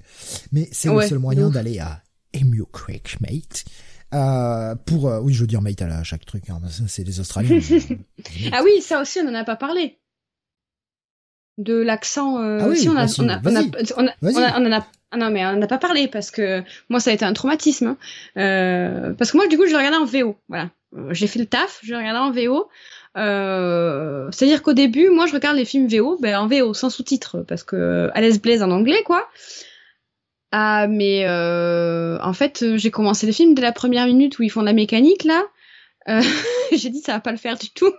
mais 0.51 0.67
c'est 0.71 0.89
Ouais, 0.89 1.03
le 1.03 1.09
seul 1.09 1.19
moyen 1.19 1.49
d'aller 1.49 1.79
à 1.79 2.01
Emu 2.33 2.63
Creek, 2.71 3.17
mate. 3.21 3.65
Euh, 4.13 4.75
pour, 4.85 5.09
euh, 5.09 5.19
oui, 5.21 5.33
je 5.33 5.41
veux 5.41 5.47
dire 5.47 5.61
mate 5.61 5.81
à 5.81 6.03
chaque 6.03 6.25
truc, 6.25 6.49
hein, 6.49 6.59
c'est 6.87 7.03
les 7.03 7.19
Australiens. 7.19 7.59
Ah 8.51 8.61
oui, 8.63 8.81
ça 8.81 9.01
aussi, 9.01 9.19
on 9.23 9.27
en 9.29 9.33
a 9.33 9.43
pas 9.43 9.55
parlé. 9.55 9.97
De 11.59 11.75
l'accent. 11.75 12.39
euh, 12.41 12.59
Ah 12.61 12.67
oui, 12.67 12.77
si, 12.77 12.89
on 12.89 12.95
a, 12.97 13.05
on 13.19 13.29
a, 13.29 13.39
on 13.43 13.55
a, 13.55 13.61
vas-y. 13.61 13.71
on 13.97 14.07
a- 14.07 14.13
Vas-y. 14.21 14.35
on 14.35 14.41
a- 14.43 14.59
on 14.59 14.65
en 14.65 14.71
a- 14.79 14.87
ah 15.11 15.17
non, 15.17 15.29
mais 15.29 15.45
on 15.45 15.53
n'en 15.55 15.61
a 15.61 15.67
pas 15.67 15.77
parlé 15.77 16.07
parce 16.07 16.31
que 16.31 16.63
moi, 16.89 16.99
ça 16.99 17.11
a 17.11 17.13
été 17.13 17.23
un 17.25 17.33
traumatisme. 17.33 17.85
hein. 17.87 17.97
Euh, 18.37 19.13
parce 19.13 19.31
que 19.31 19.37
moi, 19.37 19.47
du 19.47 19.57
coup, 19.57 19.67
je 19.67 19.75
regardais 19.75 19.97
en 19.97 20.05
VO. 20.05 20.35
Voilà. 20.49 20.71
J'ai 21.11 21.27
fait 21.27 21.37
le 21.39 21.45
taf, 21.45 21.79
je 21.83 21.93
regardais 21.93 22.19
en 22.19 22.31
VO. 22.31 22.67
Euh, 23.17 24.29
C'est-à-dire 24.31 24.63
qu'au 24.63 24.73
début, 24.73 25.09
moi, 25.09 25.25
je 25.27 25.33
regarde 25.33 25.57
les 25.57 25.65
films 25.65 25.87
VO, 25.87 26.17
ben, 26.19 26.37
en 26.37 26.47
VO, 26.47 26.73
sans 26.73 26.89
sous-titres, 26.89 27.43
parce 27.47 27.63
que 27.63 28.09
Alice 28.13 28.41
Blaze 28.41 28.63
en 28.63 28.71
anglais, 28.71 29.03
quoi. 29.05 29.27
Ah, 30.51 30.85
mais 30.87 31.25
euh, 31.25 32.19
en 32.21 32.33
fait, 32.33 32.61
euh, 32.61 32.77
j'ai 32.77 32.91
commencé 32.91 33.25
le 33.25 33.33
film 33.33 33.55
dès 33.55 33.63
la 33.63 33.71
première 33.71 34.05
minute 34.05 34.37
où 34.37 34.43
ils 34.43 34.51
font 34.51 34.61
de 34.61 34.67
la 34.67 34.73
mécanique, 34.73 35.23
là. 35.23 35.43
Euh, 36.09 36.21
j'ai 36.71 36.89
dit, 36.89 36.99
ça 36.99 37.13
va 37.13 37.19
pas 37.19 37.31
le 37.31 37.37
faire 37.37 37.57
du 37.57 37.71
tout. 37.71 37.91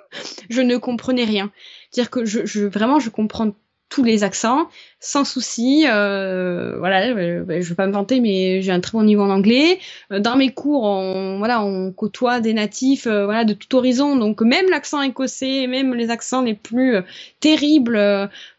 Je 0.51 0.61
ne 0.61 0.77
comprenais 0.77 1.25
rien. 1.25 1.51
C'est-à-dire 1.91 2.11
que 2.11 2.25
je, 2.25 2.47
je 2.47 2.65
vraiment, 2.65 3.01
je 3.01 3.11
comprends 3.11 3.53
tous 3.89 4.03
les 4.03 4.25
accents 4.25 4.69
sans 5.01 5.25
souci. 5.25 5.85
Euh, 5.89 6.79
voilà, 6.79 7.07
euh, 7.09 7.45
je 7.61 7.69
vais 7.69 7.75
pas 7.75 7.87
me 7.87 7.93
vanter, 7.93 8.21
mais 8.21 8.63
j'ai 8.63 8.73
un 8.73 8.81
très 8.81 8.93
bon 8.93 9.05
niveau 9.05 9.23
en 9.23 9.31
anglais. 9.31 9.79
Euh, 10.13 10.21
Dans 10.21 10.37
mes 10.37 10.53
cours, 10.53 10.85
on, 10.85 11.39
voilà, 11.39 11.63
on 11.63 11.93
côtoie 11.93 12.41
des 12.41 12.55
natifs, 12.55 13.07
euh, 13.07 13.25
voilà, 13.25 13.45
de 13.45 13.55
tout 13.55 13.75
horizon. 13.77 14.17
Donc 14.17 14.41
même 14.43 14.69
l'accent 14.71 15.03
écossais, 15.03 15.67
même 15.67 15.95
les 15.95 16.11
accents 16.11 16.43
les 16.43 16.55
plus 16.55 16.97
terribles, 17.41 17.97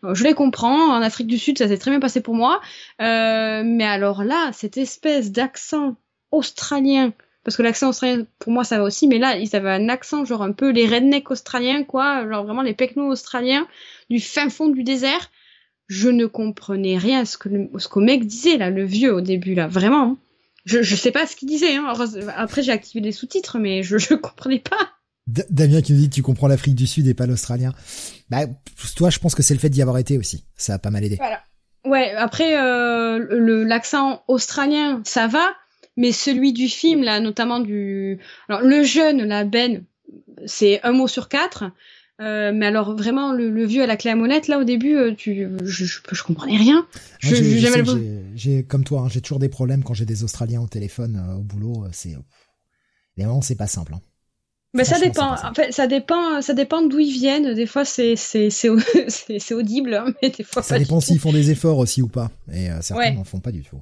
je 0.03 0.23
les 0.23 0.33
comprends. 0.33 0.91
En 0.93 1.01
Afrique 1.01 1.27
du 1.27 1.37
Sud, 1.37 1.57
ça 1.57 1.67
s'est 1.67 1.77
très 1.77 1.91
bien 1.91 1.99
passé 1.99 2.21
pour 2.21 2.35
moi. 2.35 2.61
Mais 2.99 3.85
alors 3.85 4.23
là, 4.23 4.51
cette 4.53 4.77
espèce 4.77 5.31
d'accent 5.31 5.95
australien 6.31 7.13
parce 7.45 7.55
que 7.55 7.61
l'accent 7.61 7.89
australien, 7.89 8.25
pour 8.39 8.51
moi, 8.51 8.63
ça 8.63 8.79
va 8.79 8.83
aussi, 8.83 9.07
mais 9.07 9.19
là, 9.19 9.37
ils 9.37 9.55
avaient 9.55 9.71
un 9.71 9.87
accent, 9.87 10.25
genre 10.25 10.41
un 10.41 10.51
peu 10.51 10.71
les 10.71 10.87
rednecks 10.87 11.29
australiens, 11.29 11.83
quoi, 11.83 12.27
genre 12.27 12.43
vraiment 12.43 12.63
les 12.63 12.73
pecnos 12.73 13.09
australiens, 13.09 13.67
du 14.09 14.19
fin 14.19 14.49
fond 14.49 14.67
du 14.67 14.83
désert. 14.83 15.31
Je 15.87 16.09
ne 16.09 16.25
comprenais 16.25 16.97
rien 16.97 17.21
à 17.21 17.25
ce 17.25 17.37
que 17.37 17.47
le, 17.47 17.69
ce 17.77 17.87
qu'au 17.87 18.01
mec 18.01 18.25
disait, 18.25 18.57
là, 18.57 18.71
le 18.71 18.83
vieux, 18.83 19.13
au 19.13 19.21
début, 19.21 19.53
là, 19.53 19.67
vraiment. 19.67 20.03
Hein. 20.03 20.17
Je, 20.65 20.81
je 20.81 20.95
sais 20.95 21.11
pas 21.11 21.27
ce 21.27 21.35
qu'il 21.35 21.47
disait, 21.47 21.75
hein. 21.75 21.93
Après, 22.35 22.63
j'ai 22.63 22.71
activé 22.71 23.05
les 23.05 23.11
sous-titres, 23.11 23.59
mais 23.59 23.83
je, 23.83 23.99
je 23.99 24.15
comprenais 24.15 24.59
pas. 24.59 24.89
Damien 25.27 25.81
qui 25.81 25.93
nous 25.93 25.99
dit 25.99 26.09
tu 26.09 26.21
comprends 26.21 26.47
l'Afrique 26.47 26.75
du 26.75 26.85
Sud 26.85 27.07
et 27.07 27.15
pas 27.15 27.25
l'Australien. 27.25 27.73
Bah 28.29 28.41
toi 28.95 29.09
je 29.09 29.17
pense 29.17 29.33
que 29.33 29.41
c'est 29.41 29.55
le 29.55 29.59
fait 29.59 29.69
d'y 29.69 29.81
avoir 29.81 29.97
été 29.97 30.19
aussi. 30.19 30.45
Ça 30.55 30.75
a 30.75 30.77
pas 30.77 30.91
mal 30.91 31.03
aidé. 31.03 31.15
Voilà. 31.15 31.41
Ouais, 31.83 32.11
après 32.11 32.57
euh, 32.59 33.63
l'accent 33.65 34.23
australien, 34.27 35.01
ça 35.03 35.27
va, 35.27 35.53
mais 35.97 36.11
celui 36.11 36.53
du 36.53 36.67
film 36.67 37.03
là, 37.03 37.19
notamment 37.19 37.59
du 37.59 38.19
alors 38.49 38.61
le 38.61 38.83
jeune 38.83 39.23
la 39.23 39.43
Ben, 39.43 39.83
c'est 40.45 40.81
un 40.83 40.91
mot 40.91 41.07
sur 41.07 41.29
quatre. 41.29 41.65
Euh, 42.21 42.53
mais 42.53 42.67
alors 42.67 42.95
vraiment 42.95 43.33
le, 43.33 43.65
vieux 43.65 43.83
à 43.83 43.87
la 43.87 43.97
clé 43.97 44.09
à 44.09 44.15
molette 44.15 44.47
là 44.47 44.57
au 44.57 44.63
début 44.63 44.95
euh, 44.95 45.13
tu 45.13 45.49
je, 45.65 45.83
je, 45.83 45.99
je, 46.09 46.23
comprenais 46.23 46.55
rien 46.55 46.87
j'ai 47.21 48.63
comme 48.63 48.85
toi 48.85 49.01
hein, 49.01 49.09
j'ai 49.11 49.19
toujours 49.19 49.39
des 49.39 49.49
problèmes 49.49 49.83
quand 49.83 49.93
j'ai 49.93 50.05
des 50.05 50.23
australiens 50.23 50.61
au 50.61 50.67
téléphone 50.67 51.21
au 51.37 51.41
boulot 51.41 51.83
c'est 51.91 52.15
les 53.17 53.25
moments 53.25 53.41
c'est 53.41 53.57
pas 53.57 53.67
simple 53.67 53.95
hein. 53.95 54.01
Mais 54.75 54.83
ça 54.83 54.99
dépend. 54.99 55.33
En 55.33 55.53
fait, 55.53 55.71
ça 55.71 55.87
dépend. 55.87 56.41
Ça 56.41 56.53
dépend 56.53 56.81
d'où 56.85 56.99
ils 56.99 57.13
viennent. 57.13 57.53
Des 57.53 57.65
fois, 57.65 57.85
c'est 57.85 58.15
c'est 58.17 58.49
c'est 58.49 58.69
audible, 59.53 59.93
hein, 59.93 60.13
mais 60.21 60.29
des 60.29 60.43
fois. 60.43 60.61
Ça 60.61 60.77
dépend 60.77 60.99
s'ils 60.99 61.19
font 61.19 61.31
des 61.31 61.49
efforts 61.49 61.77
aussi 61.77 62.01
ou 62.01 62.07
pas. 62.07 62.29
Et 62.51 62.69
euh, 62.69 62.81
certains 62.81 63.13
n'en 63.13 63.23
font 63.23 63.39
pas 63.39 63.53
du 63.53 63.63
tout. 63.63 63.81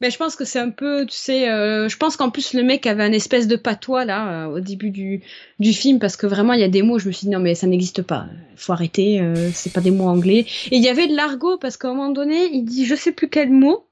Mais 0.00 0.10
je 0.10 0.16
pense 0.16 0.34
que 0.34 0.44
c'est 0.44 0.58
un 0.58 0.70
peu, 0.70 1.04
tu 1.04 1.16
sais, 1.16 1.50
euh, 1.50 1.88
je 1.88 1.96
pense 1.98 2.16
qu'en 2.16 2.30
plus 2.30 2.54
le 2.54 2.62
mec 2.62 2.86
avait 2.86 3.02
un 3.02 3.12
espèce 3.12 3.46
de 3.46 3.56
patois 3.56 4.04
là 4.06 4.46
euh, 4.46 4.56
au 4.56 4.60
début 4.60 4.90
du 4.90 5.22
du 5.58 5.72
film 5.72 5.98
parce 5.98 6.16
que 6.16 6.26
vraiment 6.26 6.54
il 6.54 6.60
y 6.60 6.64
a 6.64 6.68
des 6.68 6.82
mots, 6.82 6.98
je 6.98 7.08
me 7.08 7.12
suis 7.12 7.26
dit 7.26 7.30
non 7.30 7.38
mais 7.40 7.54
ça 7.54 7.66
n'existe 7.66 8.02
pas, 8.02 8.26
faut 8.56 8.72
arrêter, 8.72 9.22
c'est 9.52 9.72
pas 9.72 9.82
des 9.82 9.90
mots 9.90 10.08
anglais. 10.08 10.46
Et 10.70 10.76
il 10.76 10.82
y 10.82 10.88
avait 10.88 11.06
de 11.06 11.14
l'argot 11.14 11.58
parce 11.58 11.76
qu'à 11.76 11.88
un 11.88 11.94
moment 11.94 12.10
donné 12.10 12.46
il 12.52 12.64
dit 12.64 12.86
je 12.86 12.94
sais 12.94 13.12
plus 13.12 13.28
quel 13.28 13.50
mot 13.50 13.88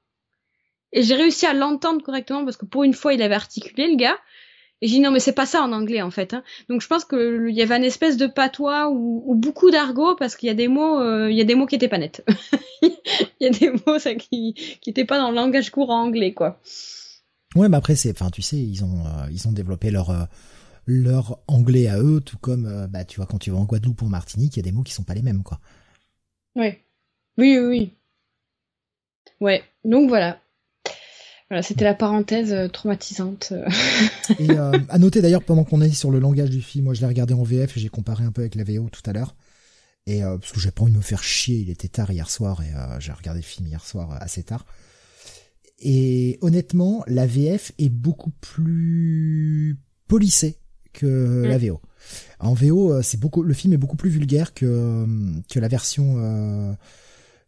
et 0.91 1.03
j'ai 1.03 1.15
réussi 1.15 1.45
à 1.45 1.53
l'entendre 1.53 2.01
correctement 2.03 2.43
parce 2.43 2.57
que 2.57 2.65
pour 2.65 2.83
une 2.83 2.93
fois 2.93 3.13
il 3.13 3.21
avait 3.21 3.35
articulé 3.35 3.87
le 3.87 3.95
gars 3.95 4.17
et 4.81 4.87
j'ai 4.87 4.95
dit 4.95 4.99
non 5.01 5.11
mais 5.11 5.19
c'est 5.19 5.33
pas 5.33 5.45
ça 5.45 5.61
en 5.61 5.71
anglais 5.71 6.01
en 6.01 6.11
fait. 6.11 6.33
Hein. 6.33 6.43
Donc 6.69 6.81
je 6.81 6.87
pense 6.87 7.05
qu'il 7.05 7.49
y 7.51 7.61
avait 7.61 7.75
un 7.75 7.81
espèce 7.81 8.17
de 8.17 8.27
patois 8.27 8.89
ou, 8.89 9.35
beaucoup 9.35 9.71
d'argot 9.71 10.15
parce 10.15 10.35
qu'il 10.35 10.47
y 10.47 10.49
a 10.51 10.55
des 10.55 10.67
mots, 10.67 10.99
euh, 10.99 11.29
il 11.29 11.37
y 11.37 11.41
a 11.41 11.43
des 11.43 11.55
mots 11.55 11.65
qui 11.65 11.75
étaient 11.75 11.87
pas 11.89 11.97
nets. 11.97 12.23
Il 13.41 13.45
y 13.45 13.47
a 13.47 13.49
des 13.49 13.71
mots 13.71 13.99
ça, 13.99 14.15
qui 14.15 14.53
qui 14.81 14.89
étaient 14.89 15.05
pas 15.05 15.17
dans 15.17 15.29
le 15.29 15.35
langage 15.35 15.69
courant 15.69 16.03
anglais 16.03 16.33
quoi. 16.33 16.61
Ouais 17.55 17.67
mais 17.67 17.77
après 17.77 17.95
c'est, 17.95 18.11
enfin 18.11 18.29
tu 18.29 18.41
sais 18.41 18.57
ils 18.57 18.83
ont 18.85 19.05
euh, 19.05 19.27
ils 19.31 19.47
ont 19.47 19.51
développé 19.51 19.91
leur 19.91 20.11
euh, 20.11 20.23
leur 20.85 21.39
anglais 21.47 21.87
à 21.87 21.99
eux 21.99 22.21
tout 22.21 22.37
comme 22.37 22.87
bah 22.89 23.03
tu 23.03 23.17
vois 23.17 23.25
quand 23.25 23.37
tu 23.37 23.51
vas 23.51 23.57
en 23.57 23.65
Guadeloupe 23.65 24.01
ou 24.01 24.05
en 24.05 24.09
Martinique 24.09 24.55
il 24.55 24.59
y 24.59 24.61
a 24.61 24.63
des 24.63 24.71
mots 24.71 24.83
qui 24.83 24.93
sont 24.93 25.03
pas 25.03 25.13
les 25.13 25.21
mêmes 25.21 25.43
quoi. 25.43 25.59
Ouais. 26.55 26.83
Oui 27.37 27.57
oui 27.57 27.65
oui. 27.65 27.93
Ouais 29.41 29.63
donc 29.83 30.09
voilà. 30.09 30.39
Voilà, 31.49 31.63
c'était 31.63 31.83
la 31.83 31.95
parenthèse 31.95 32.53
euh, 32.53 32.67
traumatisante. 32.67 33.53
et 34.39 34.51
euh, 34.51 34.77
à 34.87 34.99
noter 34.99 35.21
d'ailleurs, 35.21 35.43
pendant 35.43 35.63
qu'on 35.63 35.81
est 35.81 35.89
sur 35.89 36.11
le 36.11 36.19
langage 36.19 36.51
du 36.51 36.61
film, 36.61 36.85
moi 36.85 36.93
je 36.93 37.01
l'ai 37.01 37.07
regardé 37.07 37.33
en 37.33 37.41
VF 37.41 37.75
et 37.75 37.79
j'ai 37.79 37.89
comparé 37.89 38.23
un 38.23 38.31
peu 38.31 38.41
avec 38.41 38.53
la 38.53 38.63
VO 38.63 38.89
tout 38.89 39.01
à 39.09 39.13
l'heure. 39.13 39.35
Et 40.05 40.23
euh, 40.23 40.37
parce 40.37 40.51
que 40.51 40.59
j'ai 40.59 40.71
pas 40.71 40.83
envie 40.83 40.91
de 40.91 40.97
me 40.97 41.03
faire 41.03 41.23
chier, 41.23 41.57
il 41.57 41.69
était 41.71 41.87
tard 41.87 42.11
hier 42.11 42.29
soir 42.29 42.61
et 42.61 42.73
euh, 42.75 42.99
j'ai 42.99 43.11
regardé 43.11 43.39
le 43.39 43.45
film 43.45 43.67
hier 43.67 43.83
soir 43.83 44.15
assez 44.21 44.43
tard. 44.43 44.65
Et 45.79 46.37
honnêtement, 46.41 47.03
la 47.07 47.25
VF 47.25 47.71
est 47.79 47.89
beaucoup 47.89 48.31
plus 48.41 49.79
polissée 50.07 50.57
que 50.93 51.45
la 51.47 51.57
mm. 51.57 51.67
VO. 51.67 51.81
En 52.39 52.53
VO, 52.53 53.01
c'est 53.01 53.19
beaucoup, 53.19 53.41
le 53.41 53.53
film 53.53 53.73
est 53.73 53.77
beaucoup 53.77 53.97
plus 53.97 54.09
vulgaire 54.09 54.53
que 54.53 55.05
que 55.49 55.59
la 55.59 55.67
version 55.67 56.15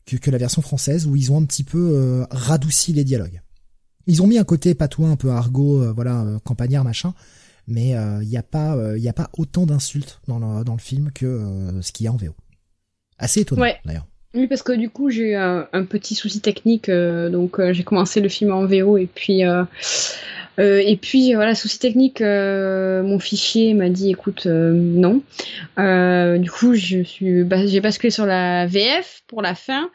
que, 0.06 0.18
que 0.18 0.32
la 0.32 0.38
version 0.38 0.62
française 0.62 1.08
où 1.08 1.16
ils 1.16 1.32
ont 1.32 1.42
un 1.42 1.46
petit 1.46 1.64
peu 1.64 2.26
radouci 2.30 2.94
les 2.94 3.04
dialogues. 3.04 3.42
Ils 4.08 4.22
ont 4.22 4.28
mis 4.28 4.38
un 4.38 4.44
côté 4.44 4.74
patois, 4.74 5.08
un 5.08 5.16
peu 5.16 5.30
argot, 5.30 5.82
euh, 5.82 5.92
voilà, 5.92 6.22
euh, 6.22 6.40
campagnard, 6.44 6.84
machin. 6.84 7.14
Mais 7.68 7.90
il 7.90 7.96
euh, 7.96 8.24
n'y 8.24 8.38
a 8.38 8.44
pas, 8.44 8.76
il 8.98 9.08
a 9.08 9.14
pas 9.14 9.30
autant 9.38 9.66
d'insultes 9.66 10.20
dans 10.28 10.40
le, 10.40 10.64
dans 10.64 10.74
le 10.74 10.80
film 10.80 11.12
que 11.14 11.40
ce 11.82 11.92
qu'il 11.92 12.06
y 12.06 12.08
a 12.08 12.12
en 12.12 12.18
VO. 12.18 12.34
Assez 13.18 13.42
étonnant, 13.42 13.66
d'ailleurs. 13.86 14.08
Oui, 14.34 14.48
parce 14.48 14.64
que 14.64 14.72
du 14.72 14.90
coup, 14.90 15.10
j'ai 15.10 15.32
eu 15.32 15.36
un, 15.36 15.86
petit 15.88 16.16
souci 16.16 16.42
technique, 16.42 16.90
donc 16.90 17.62
j'ai 17.72 17.84
commencé 17.84 18.20
le 18.20 18.30
film 18.30 18.52
en 18.52 18.66
VO 18.66 18.98
et 18.98 19.08
puis 19.08 19.42
et 20.58 20.98
puis 21.02 21.34
voilà, 21.36 21.54
souci 21.54 21.80
technique, 21.80 22.20
mon 22.22 23.20
fichier 23.20 23.74
m'a 23.76 23.90
dit 23.90 24.10
écoute 24.10 24.48
non. 24.48 25.22
du 25.78 26.52
coup, 26.52 26.74
je 26.74 27.04
suis, 27.04 27.46
j'ai 27.68 27.80
basculé 27.80 28.10
sur 28.10 28.26
la 28.26 28.66
VF 28.66 29.22
pour 29.28 29.42
la 29.42 29.54
fin 29.54 29.90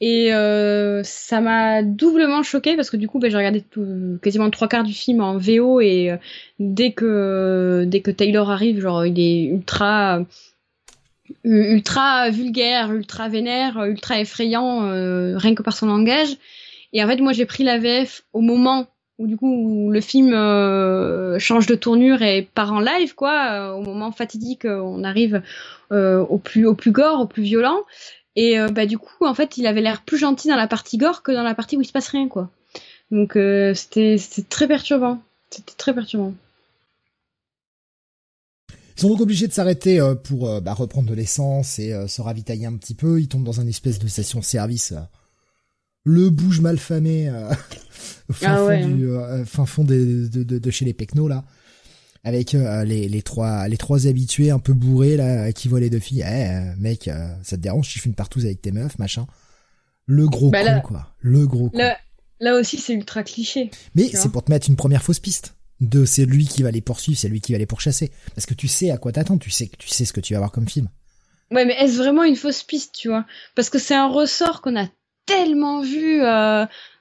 et 0.00 0.34
euh, 0.34 1.02
ça 1.04 1.40
m'a 1.40 1.82
doublement 1.82 2.42
choqué 2.42 2.76
parce 2.76 2.90
que 2.90 2.98
du 2.98 3.08
coup, 3.08 3.18
ben, 3.18 3.30
j'ai 3.30 3.36
regardé 3.36 3.62
tout, 3.62 4.18
quasiment 4.22 4.50
trois 4.50 4.68
quarts 4.68 4.84
du 4.84 4.92
film 4.92 5.22
en 5.22 5.38
VO 5.38 5.80
et 5.80 6.10
euh, 6.10 6.16
dès 6.58 6.92
que 6.92 7.84
dès 7.86 8.00
que 8.00 8.10
Taylor 8.10 8.50
arrive, 8.50 8.80
genre 8.80 9.06
il 9.06 9.18
est 9.18 9.44
ultra 9.44 10.20
ultra 11.44 12.30
vulgaire, 12.30 12.92
ultra 12.92 13.28
vénère, 13.28 13.82
ultra 13.84 14.20
effrayant, 14.20 14.84
euh, 14.84 15.38
rien 15.38 15.54
que 15.54 15.62
par 15.62 15.76
son 15.76 15.86
langage. 15.86 16.36
Et 16.92 17.02
en 17.02 17.08
fait, 17.08 17.16
moi, 17.16 17.32
j'ai 17.32 17.46
pris 17.46 17.64
la 17.64 17.78
VF 17.78 18.22
au 18.32 18.40
moment 18.42 18.86
où 19.18 19.26
du 19.26 19.38
coup 19.38 19.48
où 19.48 19.90
le 19.90 20.00
film 20.02 20.34
euh, 20.34 21.38
change 21.38 21.66
de 21.66 21.74
tournure 21.74 22.20
et 22.20 22.46
part 22.54 22.74
en 22.74 22.80
live, 22.80 23.14
quoi, 23.14 23.74
au 23.74 23.80
moment 23.80 24.12
fatidique, 24.12 24.66
on 24.66 25.04
arrive 25.04 25.42
au 25.90 26.38
plus 26.38 26.66
au 26.66 26.74
plus 26.74 26.90
gore, 26.90 27.20
au 27.20 27.26
plus 27.26 27.42
violent. 27.42 27.80
Et 28.36 28.58
euh, 28.58 28.68
bah 28.68 28.86
du 28.86 28.98
coup, 28.98 29.24
en 29.24 29.34
fait, 29.34 29.56
il 29.56 29.66
avait 29.66 29.80
l'air 29.80 30.02
plus 30.02 30.18
gentil 30.18 30.48
dans 30.48 30.56
la 30.56 30.68
partie 30.68 30.98
gore 30.98 31.22
que 31.22 31.32
dans 31.32 31.42
la 31.42 31.54
partie 31.54 31.76
où 31.76 31.80
il 31.80 31.86
se 31.86 31.92
passe 31.92 32.08
rien, 32.08 32.28
quoi. 32.28 32.50
Donc 33.10 33.34
euh, 33.36 33.74
c'était 33.74 34.18
très 34.48 34.68
perturbant. 34.68 35.20
C'était 35.50 35.74
très 35.76 35.94
perturbant. 35.94 36.34
Ils 38.70 39.00
sont 39.00 39.08
donc 39.08 39.20
obligés 39.20 39.46
de 39.46 39.52
s'arrêter 39.52 40.00
euh, 40.00 40.14
pour 40.14 40.60
bah, 40.60 40.74
reprendre 40.74 41.08
de 41.08 41.14
l'essence 41.14 41.78
et 41.78 41.92
se 42.08 42.20
ravitailler 42.20 42.66
un 42.66 42.76
petit 42.76 42.94
peu. 42.94 43.20
Ils 43.20 43.28
tombent 43.28 43.44
dans 43.44 43.60
un 43.60 43.66
espèce 43.66 43.98
de 43.98 44.06
station-service. 44.06 44.94
le 46.04 46.28
bouge 46.30 46.60
malfamé 46.60 47.30
au 48.28 48.32
fin, 48.32 48.54
ah 48.54 48.82
fond, 48.82 48.88
du, 48.88 49.08
fin 49.46 49.66
fond 49.66 49.84
de, 49.84 50.28
de, 50.28 50.70
chez 50.70 50.84
les 50.84 50.94
Pecnos 50.94 51.28
là 51.28 51.44
avec 52.26 52.56
euh, 52.56 52.84
les, 52.84 53.08
les 53.08 53.22
trois 53.22 53.68
les 53.68 53.76
trois 53.76 54.08
habitués 54.08 54.50
un 54.50 54.58
peu 54.58 54.72
bourrés 54.72 55.16
là 55.16 55.52
qui 55.52 55.68
voient 55.68 55.78
les 55.78 55.90
deux 55.90 56.00
filles. 56.00 56.24
Eh 56.26 56.48
euh, 56.48 56.74
mec, 56.76 57.06
euh, 57.06 57.28
ça 57.44 57.56
te 57.56 57.62
dérange 57.62 57.88
si 57.88 57.98
je 57.98 58.02
fais 58.02 58.08
une 58.08 58.16
partouze 58.16 58.44
avec 58.44 58.60
tes 58.60 58.72
meufs, 58.72 58.98
machin. 58.98 59.28
Le 60.06 60.26
gros 60.26 60.50
bah 60.50 60.64
con 60.64 60.80
quoi. 60.80 61.14
Le 61.20 61.46
gros 61.46 61.70
con. 61.70 61.78
Là, 62.38 62.56
aussi 62.56 62.78
c'est 62.78 62.94
ultra 62.94 63.22
cliché. 63.22 63.70
Mais 63.94 64.10
c'est 64.12 64.28
pour 64.30 64.42
te 64.42 64.50
mettre 64.50 64.68
une 64.68 64.74
première 64.74 65.04
fausse 65.04 65.20
piste. 65.20 65.54
De 65.80 66.04
c'est 66.04 66.24
lui 66.24 66.46
qui 66.46 66.64
va 66.64 66.72
les 66.72 66.80
poursuivre, 66.80 67.16
c'est 67.16 67.28
lui 67.28 67.40
qui 67.40 67.52
va 67.52 67.58
les 67.58 67.66
pourchasser. 67.66 68.10
Parce 68.34 68.44
que 68.44 68.54
tu 68.54 68.66
sais 68.66 68.90
à 68.90 68.98
quoi 68.98 69.12
t'attends, 69.12 69.38
tu 69.38 69.50
sais 69.50 69.68
que 69.68 69.76
tu 69.76 69.88
sais 69.88 70.04
ce 70.04 70.12
que 70.12 70.20
tu 70.20 70.32
vas 70.34 70.40
voir 70.40 70.50
comme 70.50 70.68
film. 70.68 70.88
Ouais, 71.52 71.64
mais 71.64 71.74
est-ce 71.74 71.96
vraiment 71.96 72.24
une 72.24 72.34
fausse 72.34 72.64
piste, 72.64 72.92
tu 72.92 73.08
vois? 73.08 73.24
Parce 73.54 73.70
que 73.70 73.78
c'est 73.78 73.94
un 73.94 74.08
ressort 74.08 74.62
qu'on 74.62 74.76
a 74.76 74.88
tellement 75.26 75.80
vu 75.80 76.22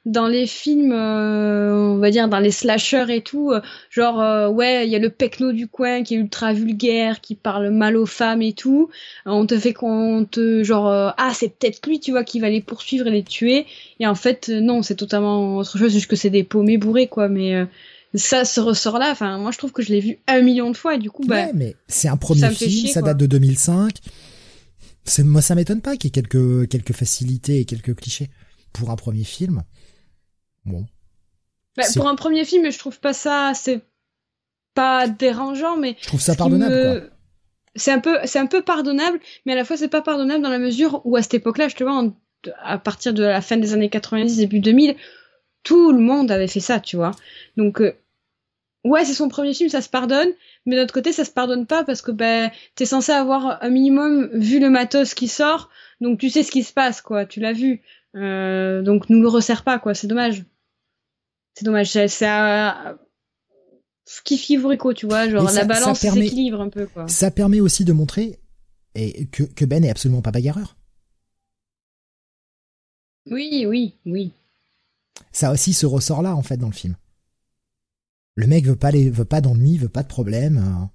dans 0.05 0.27
les 0.27 0.45
films, 0.45 0.91
euh, 0.91 1.73
on 1.73 1.97
va 1.97 2.11
dire 2.11 2.27
dans 2.29 2.39
les 2.39 2.51
slashers 2.51 3.07
et 3.09 3.21
tout, 3.21 3.51
euh, 3.51 3.61
genre 3.89 4.21
euh, 4.21 4.47
ouais, 4.47 4.85
il 4.85 4.91
y 4.91 4.95
a 4.95 4.99
le 4.99 5.09
pecno 5.09 5.51
du 5.51 5.67
coin 5.67 6.03
qui 6.03 6.13
est 6.13 6.17
ultra 6.17 6.53
vulgaire, 6.53 7.21
qui 7.21 7.33
parle 7.33 7.71
mal 7.71 7.97
aux 7.97 8.05
femmes 8.05 8.43
et 8.43 8.53
tout. 8.53 8.89
On 9.25 9.47
te 9.47 9.57
fait 9.57 9.73
qu'on 9.73 10.25
te 10.29 10.63
genre 10.63 10.87
ah 10.87 11.31
c'est 11.33 11.49
peut-être 11.49 11.85
lui, 11.87 11.99
tu 11.99 12.11
vois, 12.11 12.23
qui 12.23 12.39
va 12.39 12.49
les 12.49 12.61
poursuivre 12.61 13.07
et 13.07 13.11
les 13.11 13.23
tuer. 13.23 13.65
Et 13.99 14.05
en 14.05 14.15
fait 14.15 14.49
non, 14.49 14.83
c'est 14.83 14.95
totalement 14.95 15.57
autre 15.57 15.77
chose, 15.77 15.91
juste 15.91 16.07
que 16.07 16.15
c'est 16.15 16.29
des 16.29 16.43
paumés 16.43 16.77
bourrés 16.77 17.07
quoi. 17.07 17.27
Mais 17.27 17.65
ça, 18.13 18.45
ce 18.45 18.59
ressort-là, 18.59 19.09
enfin 19.11 19.39
moi 19.39 19.49
je 19.51 19.57
trouve 19.57 19.71
que 19.71 19.81
je 19.81 19.91
l'ai 19.91 20.01
vu 20.01 20.19
un 20.27 20.41
million 20.41 20.69
de 20.69 20.77
fois 20.77 20.95
et 20.95 20.99
du 20.99 21.09
coup 21.09 21.23
bah. 21.25 21.47
Ouais, 21.47 21.51
mais 21.55 21.75
c'est 21.87 22.09
un 22.09 22.17
premier 22.17 22.49
film, 22.51 22.87
ça 22.89 23.01
date 23.01 23.17
de 23.17 23.25
2005. 23.25 23.97
Moi 25.19 25.41
ça 25.41 25.55
m'étonne 25.55 25.81
pas 25.81 25.97
qu'il 25.97 26.05
y 26.05 26.09
ait 26.09 26.11
quelques 26.11 26.69
quelques 26.69 26.93
facilités 26.93 27.59
et 27.59 27.65
quelques 27.65 27.95
clichés 27.95 28.29
pour 28.71 28.91
un 28.91 28.95
premier 28.95 29.23
film. 29.23 29.63
Bon. 30.65 30.85
Bah, 31.77 31.83
pour 31.95 32.07
un 32.07 32.15
premier 32.15 32.45
film, 32.45 32.69
je 32.71 32.79
trouve 32.79 32.99
pas 32.99 33.13
ça, 33.13 33.51
c'est 33.53 33.81
pas 34.73 35.07
dérangeant, 35.07 35.77
mais 35.77 35.95
je 36.01 36.07
trouve 36.07 36.21
ça 36.21 36.35
pardonnable. 36.35 37.11
C'est 37.75 37.91
un 37.91 37.99
peu, 37.99 38.17
c'est 38.23 38.39
un 38.39 38.45
peu 38.45 38.61
pardonnable, 38.61 39.19
mais 39.45 39.51
à 39.51 39.55
la 39.55 39.65
fois 39.65 39.75
c'est 39.75 39.89
pas 39.89 40.01
pardonnable 40.01 40.41
dans 40.41 40.49
la 40.49 40.59
mesure 40.59 41.01
où 41.03 41.17
à 41.17 41.21
cette 41.21 41.33
époque-là, 41.33 41.67
vois, 41.81 42.03
à 42.63 42.77
partir 42.77 43.13
de 43.13 43.23
la 43.23 43.41
fin 43.41 43.57
des 43.57 43.73
années 43.73 43.89
90, 43.89 44.37
début 44.37 44.59
2000, 44.59 44.95
tout 45.63 45.91
le 45.91 45.99
monde 45.99 46.31
avait 46.31 46.47
fait 46.47 46.61
ça, 46.61 46.79
tu 46.79 46.95
vois. 46.95 47.11
Donc 47.57 47.81
euh, 47.81 47.93
ouais, 48.85 49.03
c'est 49.03 49.13
son 49.13 49.27
premier 49.27 49.53
film, 49.53 49.69
ça 49.69 49.81
se 49.81 49.89
pardonne, 49.89 50.29
mais 50.65 50.77
d'un 50.77 50.87
côté, 50.87 51.11
ça 51.11 51.25
se 51.25 51.31
pardonne 51.31 51.65
pas 51.65 51.83
parce 51.83 52.01
que 52.01 52.11
ben 52.11 52.49
t'es 52.75 52.85
censé 52.85 53.11
avoir 53.11 53.61
un 53.61 53.69
minimum 53.69 54.29
vu 54.33 54.59
le 54.59 54.69
matos 54.69 55.13
qui 55.13 55.27
sort, 55.27 55.69
donc 55.99 56.19
tu 56.19 56.29
sais 56.29 56.43
ce 56.43 56.51
qui 56.51 56.63
se 56.63 56.71
passe, 56.71 57.01
quoi. 57.01 57.25
Tu 57.25 57.41
l'as 57.41 57.53
vu, 57.53 57.81
euh, 58.15 58.81
donc 58.81 59.09
nous 59.09 59.21
le 59.21 59.27
resserre 59.27 59.63
pas, 59.63 59.79
quoi. 59.79 59.93
C'est 59.93 60.07
dommage. 60.07 60.43
C'est 61.55 61.65
dommage. 61.65 61.89
Ça, 62.07 62.97
skiffy 64.05 64.59
tu 64.95 65.05
vois, 65.07 65.29
genre 65.29 65.51
la 65.51 65.65
balance 65.65 65.99
s'équilibre 65.99 66.61
un 66.61 66.69
peu 66.69 66.85
quoi. 66.87 67.07
Ça 67.07 67.31
permet 67.31 67.59
aussi 67.59 67.85
de 67.85 67.93
montrer 67.93 68.39
et 68.93 69.25
que, 69.27 69.43
que 69.43 69.65
Ben 69.65 69.83
est 69.83 69.89
absolument 69.89 70.21
pas 70.21 70.31
bagarreur. 70.31 70.77
Oui, 73.29 73.65
oui, 73.67 73.95
oui. 74.05 74.31
Ça 75.31 75.51
aussi 75.51 75.73
ce 75.73 75.85
ressort 75.85 76.21
là 76.21 76.35
en 76.35 76.43
fait 76.43 76.57
dans 76.57 76.67
le 76.67 76.73
film. 76.73 76.95
Le 78.35 78.47
mec 78.47 78.65
veut 78.65 78.75
pas 78.75 78.91
les, 78.91 79.09
veut 79.09 79.25
pas 79.25 79.41
d'ennui, 79.41 79.77
veut 79.77 79.89
pas 79.89 80.03
de 80.03 80.07
problème. 80.07 80.57
Euh. 80.57 80.85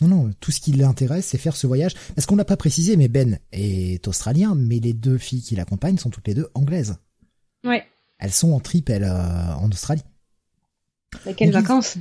Non, 0.00 0.08
non, 0.08 0.30
tout 0.40 0.50
ce 0.50 0.60
qui 0.60 0.72
l'intéresse, 0.72 1.26
c'est 1.26 1.38
faire 1.38 1.56
ce 1.56 1.66
voyage. 1.66 1.94
Parce 2.14 2.26
qu'on 2.26 2.36
l'a 2.36 2.44
pas 2.44 2.56
précisé, 2.56 2.96
mais 2.96 3.08
Ben 3.08 3.38
est 3.52 4.08
australien, 4.08 4.54
mais 4.56 4.80
les 4.80 4.92
deux 4.92 5.18
filles 5.18 5.42
qui 5.42 5.54
l'accompagnent 5.54 5.98
sont 5.98 6.10
toutes 6.10 6.26
les 6.26 6.34
deux 6.34 6.48
anglaises. 6.54 6.96
Ouais. 7.62 7.86
Elles 8.18 8.32
sont 8.32 8.52
en 8.52 8.60
trip, 8.60 8.90
elles, 8.90 9.04
euh, 9.04 9.54
en 9.54 9.70
Australie. 9.70 10.02
quelles 11.36 11.52
vacances? 11.52 11.96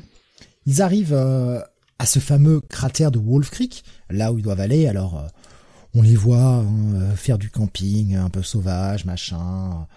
ils, 0.66 0.82
arrivent 0.82 1.14
euh, 1.14 1.60
à 2.00 2.06
ce 2.06 2.20
fameux 2.20 2.62
cratère 2.62 3.12
de 3.12 3.20
Wolf 3.20 3.50
Creek, 3.50 3.84
là 4.10 4.32
où 4.32 4.40
ils 4.40 4.44
doivent 4.44 4.62
aller. 4.62 4.88
Alors, 4.88 5.28
on 5.94 6.02
les 6.02 6.16
voit 6.16 6.38
hein, 6.38 7.16
faire 7.16 7.38
du 7.38 7.50
camping, 7.50 8.16
un 8.16 8.30
peu 8.30 8.44
sauvage, 8.44 9.06
machin. 9.06 9.88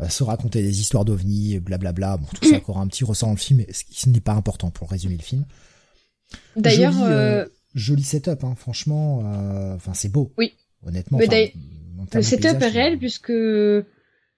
Euh, 0.00 0.08
se 0.08 0.22
raconter 0.22 0.62
des 0.62 0.80
histoires 0.80 1.06
d'ovnis, 1.06 1.58
blablabla. 1.58 2.18
Bon, 2.18 2.26
tout 2.34 2.46
ça 2.46 2.60
aura 2.68 2.82
un 2.82 2.86
petit 2.86 3.04
ressort 3.04 3.28
dans 3.28 3.34
le 3.34 3.38
film, 3.38 3.64
ce 3.70 4.08
n'est 4.08 4.20
pas 4.20 4.34
important 4.34 4.70
pour 4.70 4.90
résumer 4.90 5.16
le 5.16 5.22
film. 5.22 5.44
D'ailleurs, 6.56 6.92
joli, 7.74 8.02
euh, 8.02 8.04
setup, 8.04 8.44
hein, 8.44 8.54
franchement. 8.56 9.22
Euh, 9.24 9.74
enfin, 9.74 9.94
c'est 9.94 10.10
beau. 10.10 10.32
Oui. 10.36 10.54
Honnêtement. 10.84 11.18
le 11.18 12.22
setup 12.22 12.60
est 12.60 12.68
réel 12.68 12.98
puisque 12.98 13.32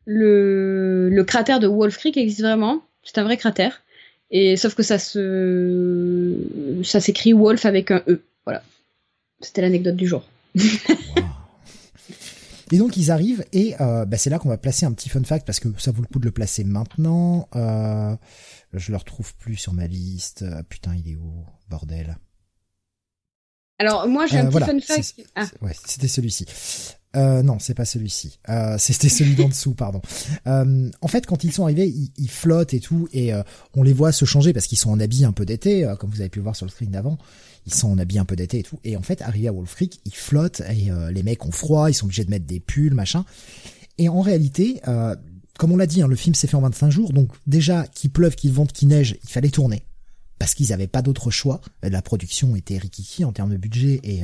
le 0.09 1.11
le 1.11 1.24
cratère 1.24 1.61
de 1.61 1.66
Wolf 1.66 1.98
Creek 1.98 2.16
existe 2.16 2.40
vraiment. 2.40 2.82
C'est 3.02 3.18
un 3.18 3.24
vrai 3.24 3.36
cratère. 3.36 3.82
Et 4.30 4.56
sauf 4.56 4.74
que 4.74 4.82
ça 4.82 4.98
se 4.98 6.34
ça 6.82 7.00
s'écrit 7.00 7.34
Wolf 7.34 7.66
avec 7.66 7.90
un 7.90 8.02
E. 8.09 8.22
Voilà. 8.44 8.62
C'était 9.40 9.61
l'anecdote 9.61 9.96
du 9.96 10.06
jour. 10.06 10.24
Et 12.70 12.76
donc 12.76 12.96
ils 12.98 13.11
arrivent 13.11 13.44
et 13.52 13.74
euh, 13.80 14.04
bah, 14.04 14.18
c'est 14.18 14.28
là 14.28 14.38
qu'on 14.38 14.50
va 14.50 14.59
placer 14.59 14.84
un 14.84 14.92
petit 14.92 15.09
fun 15.09 15.24
fact 15.24 15.46
parce 15.46 15.59
que 15.59 15.68
ça 15.78 15.90
vaut 15.90 16.02
le 16.02 16.06
coup 16.06 16.18
de 16.18 16.26
le 16.26 16.30
placer 16.30 16.64
maintenant. 16.64 17.48
Euh, 17.56 18.14
je 18.74 18.90
le 18.90 18.98
retrouve 18.98 19.34
plus 19.36 19.56
sur 19.56 19.72
ma 19.72 19.86
liste. 19.86 20.44
Ah, 20.50 20.62
putain, 20.62 20.94
il 20.94 21.11
est 21.11 21.16
où 21.16 21.44
Bordel? 21.70 22.18
Alors 23.78 24.06
moi 24.09 24.26
j'ai 24.26 24.38
un 24.38 24.46
euh, 24.46 24.50
petit 24.50 24.64
fun 24.64 24.80
fact. 24.80 25.14
Ah. 25.34 25.46
Ouais, 25.62 25.72
c'était 25.84 26.09
celui-ci. 26.09 26.46
Euh, 27.18 27.42
non, 27.42 27.58
c'est 27.58 27.74
pas 27.74 27.84
celui-ci. 27.84 28.38
Euh, 28.48 28.76
c'était 28.78 29.08
celui 29.08 29.34
d'en 29.34 29.48
dessous, 29.48 29.74
pardon. 29.74 30.00
Euh, 30.46 30.90
en 31.00 31.08
fait, 31.08 31.26
quand 31.26 31.44
ils 31.44 31.52
sont 31.52 31.64
arrivés, 31.64 31.92
ils, 32.16 32.30
flottent 32.30 32.74
et 32.74 32.80
tout, 32.80 33.08
et 33.12 33.32
on 33.74 33.82
les 33.82 33.92
voit 33.92 34.12
se 34.12 34.24
changer 34.24 34.52
parce 34.52 34.66
qu'ils 34.66 34.78
sont 34.78 34.90
en 34.90 35.00
habit 35.00 35.24
un 35.24 35.32
peu 35.32 35.44
d'été, 35.44 35.90
comme 35.98 36.10
vous 36.10 36.20
avez 36.20 36.30
pu 36.30 36.40
voir 36.40 36.56
sur 36.56 36.66
le 36.66 36.70
screen 36.70 36.90
d'avant. 36.90 37.18
Ils 37.66 37.74
sont 37.74 37.90
en 37.90 37.98
habit 37.98 38.18
un 38.18 38.24
peu 38.24 38.36
d'été 38.36 38.60
et 38.60 38.62
tout. 38.62 38.78
Et 38.84 38.96
en 38.96 39.02
fait, 39.02 39.20
arrivés 39.22 39.48
à 39.48 39.52
Wolf 39.52 39.74
Creek, 39.74 40.00
ils 40.04 40.14
flottent 40.14 40.62
et 40.70 40.90
les 41.12 41.22
mecs 41.22 41.44
ont 41.44 41.50
froid, 41.50 41.90
ils 41.90 41.94
sont 41.94 42.06
obligés 42.06 42.24
de 42.24 42.30
mettre 42.30 42.46
des 42.46 42.60
pulls, 42.60 42.94
machin. 42.94 43.24
Et 43.98 44.08
en 44.08 44.20
réalité, 44.20 44.80
comme 45.58 45.72
on 45.72 45.76
l'a 45.76 45.86
dit, 45.86 46.02
hein, 46.02 46.08
le 46.08 46.16
film 46.16 46.34
s'est 46.34 46.46
fait 46.46 46.56
en 46.56 46.62
25 46.62 46.90
jours, 46.90 47.12
donc 47.12 47.30
déjà 47.46 47.86
qu'il 47.86 48.10
pleuve, 48.10 48.36
qu'il 48.36 48.52
vente, 48.52 48.72
qu'il 48.72 48.88
neige, 48.88 49.18
il 49.24 49.30
fallait 49.30 49.50
tourner 49.50 49.82
parce 50.38 50.54
qu'ils 50.54 50.68
n'avaient 50.68 50.86
pas 50.86 51.02
d'autre 51.02 51.32
choix. 51.32 51.60
La 51.82 52.00
production 52.00 52.54
était 52.54 52.78
rikiki 52.78 53.24
en 53.24 53.32
termes 53.32 53.50
de 53.50 53.56
budget 53.56 54.00
et 54.04 54.22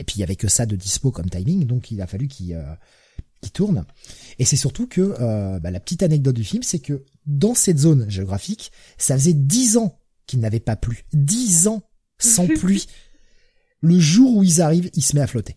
et 0.00 0.04
puis 0.04 0.16
il 0.16 0.20
y 0.20 0.24
avait 0.24 0.34
que 0.34 0.48
ça 0.48 0.64
de 0.64 0.74
dispo 0.76 1.10
comme 1.10 1.28
timing, 1.28 1.66
donc 1.66 1.90
il 1.90 2.00
a 2.00 2.06
fallu 2.06 2.26
qu'il 2.26 2.54
euh, 2.54 2.64
tourne. 3.52 3.84
Et 4.38 4.46
c'est 4.46 4.56
surtout 4.56 4.86
que 4.86 5.14
euh, 5.20 5.60
bah, 5.60 5.70
la 5.70 5.78
petite 5.78 6.02
anecdote 6.02 6.34
du 6.34 6.42
film, 6.42 6.62
c'est 6.62 6.78
que 6.78 7.04
dans 7.26 7.54
cette 7.54 7.78
zone 7.78 8.08
géographique, 8.10 8.72
ça 8.96 9.14
faisait 9.14 9.34
dix 9.34 9.76
ans 9.76 10.00
qu'il 10.26 10.40
n'avait 10.40 10.58
pas 10.58 10.74
plu, 10.74 11.04
dix 11.12 11.68
ans 11.68 11.82
sans 12.18 12.46
pluie. 12.58 12.86
Le 13.82 13.98
jour 13.98 14.36
où 14.36 14.42
ils 14.42 14.62
arrivent, 14.62 14.90
il 14.94 15.02
se 15.02 15.14
met 15.14 15.22
à 15.22 15.26
flotter. 15.26 15.56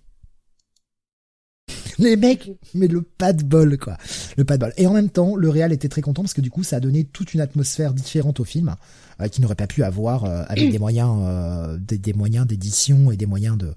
Les 1.99 2.15
mecs, 2.17 2.51
mais 2.73 2.87
le 2.87 3.01
pas 3.01 3.33
de 3.33 3.43
bol, 3.43 3.77
quoi. 3.77 3.97
Le 4.35 4.43
pas 4.43 4.57
de 4.57 4.61
bol. 4.61 4.73
Et 4.77 4.87
en 4.87 4.93
même 4.93 5.09
temps, 5.09 5.35
le 5.35 5.49
réal 5.49 5.71
était 5.71 5.89
très 5.89 6.01
content 6.01 6.21
parce 6.21 6.33
que 6.33 6.41
du 6.41 6.49
coup, 6.49 6.63
ça 6.63 6.77
a 6.77 6.79
donné 6.79 7.05
toute 7.05 7.33
une 7.33 7.41
atmosphère 7.41 7.93
différente 7.93 8.39
au 8.39 8.43
film, 8.43 8.75
euh, 9.21 9.27
qui 9.27 9.41
n'aurait 9.41 9.55
pas 9.55 9.67
pu 9.67 9.83
avoir 9.83 10.25
euh, 10.25 10.43
avec 10.47 10.71
des 10.71 10.79
moyens, 10.79 11.15
euh, 11.21 11.77
des, 11.79 12.13
moyens 12.13 12.47
d'édition 12.47 13.11
et 13.11 13.17
des 13.17 13.25
moyens 13.25 13.57
de, 13.57 13.73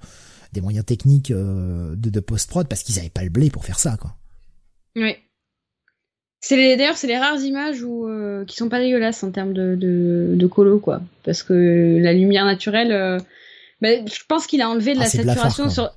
des 0.52 0.60
moyens 0.60 0.84
techniques 0.84 1.30
euh, 1.30 1.94
de, 1.96 2.10
de 2.10 2.20
post-prod 2.20 2.68
parce 2.68 2.82
qu'ils 2.82 2.98
avaient 2.98 3.10
pas 3.10 3.24
le 3.24 3.30
blé 3.30 3.50
pour 3.50 3.64
faire 3.64 3.78
ça, 3.78 3.96
quoi. 4.00 4.14
Oui. 4.94 5.14
C'est 6.40 6.56
les, 6.56 6.76
d'ailleurs, 6.76 6.96
c'est 6.96 7.06
les 7.06 7.18
rares 7.18 7.40
images 7.40 7.82
où, 7.82 8.06
euh, 8.06 8.44
qui 8.44 8.56
sont 8.56 8.68
pas 8.68 8.78
dégueulasses 8.78 9.22
en 9.24 9.30
termes 9.30 9.52
de, 9.52 9.74
de, 9.74 10.34
de 10.34 10.46
colo, 10.46 10.78
quoi. 10.78 11.02
Parce 11.24 11.42
que 11.42 11.98
la 12.00 12.12
lumière 12.12 12.44
naturelle, 12.44 12.92
euh, 12.92 13.18
ben, 13.80 14.06
je 14.06 14.20
pense 14.28 14.46
qu'il 14.46 14.62
a 14.62 14.68
enlevé 14.68 14.94
de 14.94 15.00
ah, 15.00 15.04
la 15.04 15.08
saturation 15.08 15.68
sur. 15.68 15.92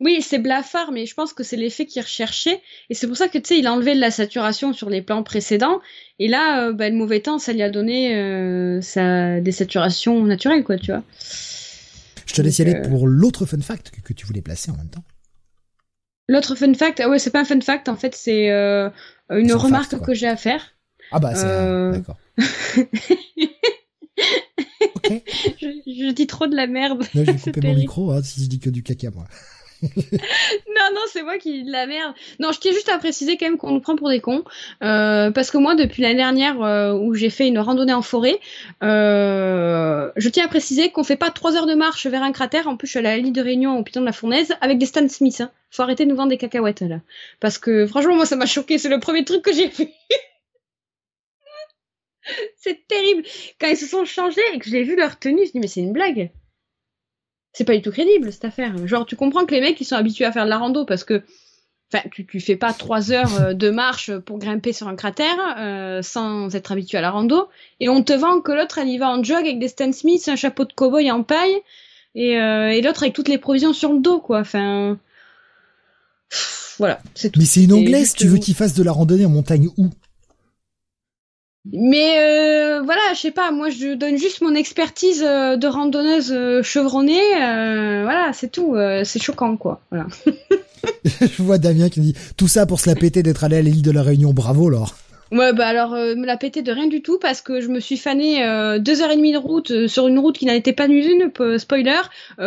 Oui, 0.00 0.22
c'est 0.22 0.38
blafard, 0.38 0.90
mais 0.90 1.06
je 1.06 1.14
pense 1.14 1.32
que 1.32 1.44
c'est 1.44 1.56
l'effet 1.56 1.86
qu'il 1.86 2.02
recherchait. 2.02 2.60
Et 2.90 2.94
c'est 2.94 3.06
pour 3.06 3.16
ça 3.16 3.28
que, 3.28 3.38
tu 3.38 3.46
sais, 3.46 3.58
il 3.58 3.66
a 3.66 3.72
enlevé 3.72 3.94
de 3.94 4.00
la 4.00 4.10
saturation 4.10 4.72
sur 4.72 4.90
les 4.90 5.02
plans 5.02 5.22
précédents. 5.22 5.80
Et 6.18 6.28
là, 6.28 6.72
ben, 6.72 6.92
le 6.92 6.98
mauvais 6.98 7.20
temps, 7.20 7.38
ça 7.38 7.52
lui 7.52 7.62
a 7.62 7.70
donné 7.70 8.16
euh, 8.16 8.80
sa 8.80 9.40
désaturation 9.40 10.24
naturelle, 10.24 10.64
quoi, 10.64 10.78
tu 10.78 10.92
vois. 10.92 11.02
Je 12.26 12.34
te 12.34 12.42
laisse 12.42 12.58
y 12.58 12.62
aller 12.62 12.74
euh, 12.74 12.88
pour 12.88 13.06
l'autre 13.06 13.46
fun 13.46 13.60
fact 13.60 13.92
que, 14.02 14.12
tu 14.12 14.26
voulais 14.26 14.42
placer 14.42 14.70
en 14.70 14.76
même 14.76 14.88
temps. 14.88 15.04
L'autre 16.28 16.54
fun 16.54 16.72
fact, 16.74 17.00
ah 17.00 17.08
ouais, 17.08 17.18
c'est 17.18 17.30
pas 17.30 17.40
un 17.40 17.44
fun 17.44 17.60
fact, 17.60 17.88
en 17.88 17.96
fait, 17.96 18.14
c'est 18.14 18.50
euh, 18.50 18.88
une 19.30 19.52
remarque 19.52 20.00
que 20.00 20.14
j'ai 20.14 20.28
à 20.28 20.36
faire. 20.36 20.74
Ah 21.12 21.18
bah 21.18 21.34
c'est 21.34 21.44
euh... 21.46 21.92
d'accord. 21.92 22.16
je, 25.08 26.12
dis 26.12 26.26
trop 26.26 26.46
de 26.46 26.56
la 26.56 26.66
merde. 26.66 27.04
je 27.14 27.20
vais 27.20 27.34
couper 27.44 27.60
mon 27.60 27.74
micro 27.74 28.10
hein, 28.10 28.22
si 28.22 28.42
je 28.42 28.48
dis 28.48 28.58
que 28.58 28.70
du 28.70 28.82
caca 28.82 29.10
moi. 29.10 29.26
Non, 29.84 30.94
non, 30.94 31.00
c'est 31.12 31.22
moi 31.22 31.38
qui 31.38 31.64
la 31.64 31.86
merde. 31.86 32.14
Non, 32.38 32.52
je 32.52 32.60
tiens 32.60 32.72
juste 32.72 32.88
à 32.88 32.98
préciser 32.98 33.36
quand 33.36 33.46
même 33.46 33.56
qu'on 33.56 33.72
nous 33.72 33.80
prend 33.80 33.96
pour 33.96 34.08
des 34.08 34.20
cons. 34.20 34.44
Euh, 34.82 35.30
parce 35.30 35.50
que 35.50 35.58
moi, 35.58 35.74
depuis 35.74 36.02
l'année 36.02 36.16
dernière 36.16 36.62
euh, 36.62 36.92
où 36.92 37.14
j'ai 37.14 37.30
fait 37.30 37.48
une 37.48 37.58
randonnée 37.58 37.92
en 37.92 38.02
forêt, 38.02 38.38
euh, 38.82 40.10
je 40.16 40.28
tiens 40.28 40.46
à 40.46 40.48
préciser 40.48 40.90
qu'on 40.90 41.04
fait 41.04 41.16
pas 41.16 41.30
trois 41.30 41.56
heures 41.56 41.66
de 41.66 41.74
marche 41.74 42.06
vers 42.06 42.22
un 42.22 42.32
cratère. 42.32 42.68
En 42.68 42.76
plus, 42.76 42.86
je 42.86 42.92
suis 42.92 42.98
à 42.98 43.02
la 43.02 43.16
ligne 43.16 43.32
de 43.32 43.42
réunion 43.42 43.78
au 43.78 43.82
Piton 43.82 44.00
de 44.00 44.06
la 44.06 44.12
Fournaise 44.12 44.54
avec 44.60 44.78
des 44.78 44.86
Stan 44.86 45.08
Smith. 45.08 45.40
Hein. 45.40 45.50
Faut 45.70 45.82
arrêter 45.82 46.04
de 46.04 46.10
nous 46.10 46.16
vendre 46.16 46.30
des 46.30 46.38
cacahuètes 46.38 46.80
là. 46.82 47.00
Parce 47.40 47.58
que 47.58 47.86
franchement, 47.86 48.14
moi, 48.14 48.26
ça 48.26 48.36
m'a 48.36 48.46
choqué. 48.46 48.78
C'est 48.78 48.88
le 48.88 49.00
premier 49.00 49.24
truc 49.24 49.42
que 49.42 49.52
j'ai 49.52 49.68
fait. 49.68 49.92
c'est 52.56 52.86
terrible. 52.86 53.22
Quand 53.60 53.68
ils 53.68 53.76
se 53.76 53.86
sont 53.86 54.04
changés 54.04 54.40
et 54.54 54.58
que 54.58 54.68
j'ai 54.68 54.82
vu 54.82 54.96
leur 54.96 55.18
tenue, 55.18 55.44
je 55.46 55.52
dis 55.52 55.60
mais 55.60 55.68
c'est 55.68 55.80
une 55.80 55.92
blague 55.92 56.30
c'est 57.54 57.64
pas 57.64 57.74
du 57.74 57.80
tout 57.80 57.92
crédible 57.92 58.30
cette 58.32 58.44
affaire. 58.44 58.86
Genre, 58.86 59.06
tu 59.06 59.16
comprends 59.16 59.46
que 59.46 59.54
les 59.54 59.60
mecs 59.62 59.80
ils 59.80 59.84
sont 59.86 59.96
habitués 59.96 60.26
à 60.26 60.32
faire 60.32 60.44
de 60.44 60.50
la 60.50 60.58
rando 60.58 60.84
parce 60.84 61.04
que, 61.04 61.22
enfin, 61.92 62.02
tu, 62.10 62.26
tu 62.26 62.40
fais 62.40 62.56
pas 62.56 62.72
trois 62.72 63.12
heures 63.12 63.40
euh, 63.40 63.54
de 63.54 63.70
marche 63.70 64.14
pour 64.18 64.38
grimper 64.38 64.72
sur 64.72 64.88
un 64.88 64.96
cratère 64.96 65.38
euh, 65.58 66.02
sans 66.02 66.54
être 66.54 66.72
habitué 66.72 66.98
à 66.98 67.00
la 67.00 67.12
rando, 67.12 67.48
et 67.78 67.88
on 67.88 68.02
te 68.02 68.12
vend 68.12 68.40
que 68.40 68.52
l'autre 68.52 68.78
elle 68.78 68.88
y 68.88 68.98
va 68.98 69.08
en 69.08 69.22
jog 69.22 69.38
avec 69.38 69.60
des 69.60 69.68
Stan 69.68 69.92
Smith, 69.92 70.28
un 70.28 70.36
chapeau 70.36 70.64
de 70.64 70.72
cowboy 70.72 71.10
en 71.12 71.22
paille, 71.22 71.56
et, 72.16 72.38
euh, 72.38 72.70
et 72.70 72.82
l'autre 72.82 73.04
avec 73.04 73.14
toutes 73.14 73.28
les 73.28 73.38
provisions 73.38 73.72
sur 73.72 73.92
le 73.92 74.00
dos, 74.00 74.18
quoi. 74.18 74.40
Enfin, 74.40 74.98
voilà, 76.78 77.00
c'est 77.14 77.30
tout. 77.30 77.38
Mais 77.38 77.46
c'est 77.46 77.62
une 77.62 77.72
anglaise, 77.72 78.14
tu 78.14 78.26
veux 78.26 78.38
qu'il 78.38 78.54
fasse 78.54 78.74
de 78.74 78.82
la 78.82 78.90
randonnée 78.90 79.26
en 79.26 79.30
montagne 79.30 79.68
où? 79.76 79.90
Mais 81.72 82.18
euh, 82.18 82.82
voilà, 82.82 83.00
je 83.14 83.20
sais 83.20 83.30
pas, 83.30 83.50
moi 83.50 83.70
je 83.70 83.94
donne 83.94 84.18
juste 84.18 84.42
mon 84.42 84.54
expertise 84.54 85.24
euh, 85.26 85.56
de 85.56 85.66
randonneuse 85.66 86.30
euh, 86.30 86.62
chevronnée, 86.62 87.22
voilà, 87.32 88.32
c'est 88.34 88.52
tout, 88.52 88.76
c'est 89.04 89.22
choquant 89.22 89.56
quoi, 89.56 89.80
voilà. 89.90 90.06
je 91.04 91.42
vois 91.42 91.56
Damien 91.56 91.88
qui 91.88 92.00
dit 92.00 92.14
tout 92.36 92.48
ça 92.48 92.66
pour 92.66 92.80
se 92.80 92.88
la 92.88 92.94
péter 92.94 93.22
d'être 93.22 93.44
allé 93.44 93.56
à 93.56 93.62
l'île 93.62 93.82
de 93.82 93.90
la 93.90 94.02
Réunion, 94.02 94.34
bravo 94.34 94.68
Laure. 94.68 94.94
Ouais, 95.32 95.52
bah 95.54 95.66
alors 95.66 95.92
me 95.92 96.26
la 96.26 96.36
péter 96.36 96.60
de 96.62 96.70
rien 96.70 96.86
du 96.86 97.00
tout 97.02 97.18
parce 97.18 97.40
que 97.40 97.60
je 97.60 97.68
me 97.68 97.80
suis 97.80 97.96
fané 97.96 98.40
deux 98.78 99.02
heures 99.02 99.10
et 99.10 99.16
demie 99.16 99.32
de 99.32 99.38
route 99.38 99.86
sur 99.88 100.06
une 100.06 100.18
route 100.18 100.38
qui 100.38 100.44
n'était 100.44 100.74
pas 100.74 100.86
une 100.86 101.32
spoiler, 101.58 102.02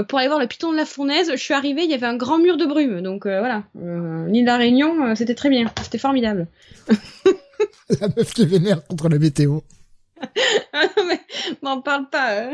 pour 0.07 0.19
aller 0.19 0.27
voir 0.27 0.39
le 0.39 0.47
piton 0.47 0.71
de 0.71 0.77
la 0.77 0.85
fournaise. 0.85 1.31
Je 1.31 1.41
suis 1.41 1.55
arrivée, 1.55 1.83
il 1.83 1.89
y 1.89 1.95
avait 1.95 2.05
un 2.05 2.15
grand 2.15 2.37
mur 2.37 2.55
de 2.55 2.65
brume, 2.65 3.01
donc 3.01 3.25
voilà, 3.25 3.63
l'île 3.75 4.43
de 4.43 4.45
la 4.45 4.57
Réunion, 4.57 5.15
c'était 5.15 5.35
très 5.35 5.49
bien, 5.49 5.65
c'était 5.81 5.97
formidable. 5.97 6.47
la 8.01 8.07
meuf 8.09 8.33
qui 8.33 8.43
est 8.43 8.45
vénère 8.45 8.85
contre 8.85 9.09
la 9.09 9.19
météo. 9.19 9.59
ah 10.73 10.85
mais 11.07 11.19
m'en 11.61 11.81
parle 11.81 12.09
pas. 12.09 12.43
Hein. 12.43 12.53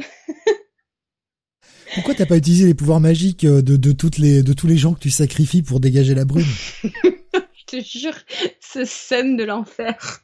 Pourquoi 1.94 2.16
t'as 2.16 2.26
pas 2.26 2.38
utilisé 2.38 2.66
les 2.66 2.74
pouvoirs 2.74 3.00
magiques 3.00 3.44
euh, 3.44 3.62
de, 3.62 3.78
de, 3.78 3.92
toutes 3.92 4.18
les, 4.18 4.42
de 4.42 4.54
tous 4.54 4.68
les 4.68 4.78
gens 4.78 4.94
que 4.94 5.00
tu 5.00 5.12
sacrifies 5.12 5.62
pour 5.62 5.80
dégager 5.80 6.16
la 6.16 6.26
brume? 6.26 6.44
Je 6.84 7.66
te 7.66 7.82
jure, 7.82 8.16
ce 8.60 8.84
scène 8.86 9.38
de 9.38 9.44
l'enfer. 9.44 10.22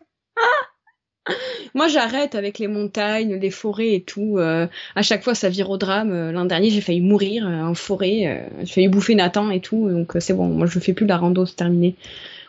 Moi, 1.75 1.87
j'arrête 1.87 2.33
avec 2.33 2.57
les 2.59 2.67
montagnes, 2.67 3.35
les 3.35 3.51
forêts 3.51 3.93
et 3.93 4.03
tout. 4.03 4.37
Euh, 4.37 4.67
à 4.95 5.01
chaque 5.03 5.23
fois, 5.23 5.35
ça 5.35 5.49
vire 5.49 5.69
au 5.69 5.77
drame. 5.77 6.11
Euh, 6.11 6.31
l'an 6.31 6.45
dernier, 6.45 6.69
j'ai 6.69 6.81
failli 6.81 7.01
mourir 7.01 7.45
en 7.45 7.75
forêt. 7.75 8.49
j'ai 8.61 8.73
failli 8.73 8.87
bouffer 8.87 9.15
Nathan 9.15 9.49
et 9.51 9.61
tout. 9.61 9.89
Donc, 9.89 10.13
c'est 10.19 10.33
bon. 10.33 10.47
Moi, 10.47 10.65
je 10.67 10.79
fais 10.79 10.93
plus 10.93 11.05
la 11.05 11.17
rando, 11.17 11.45
c'est 11.45 11.55
terminé. 11.55 11.95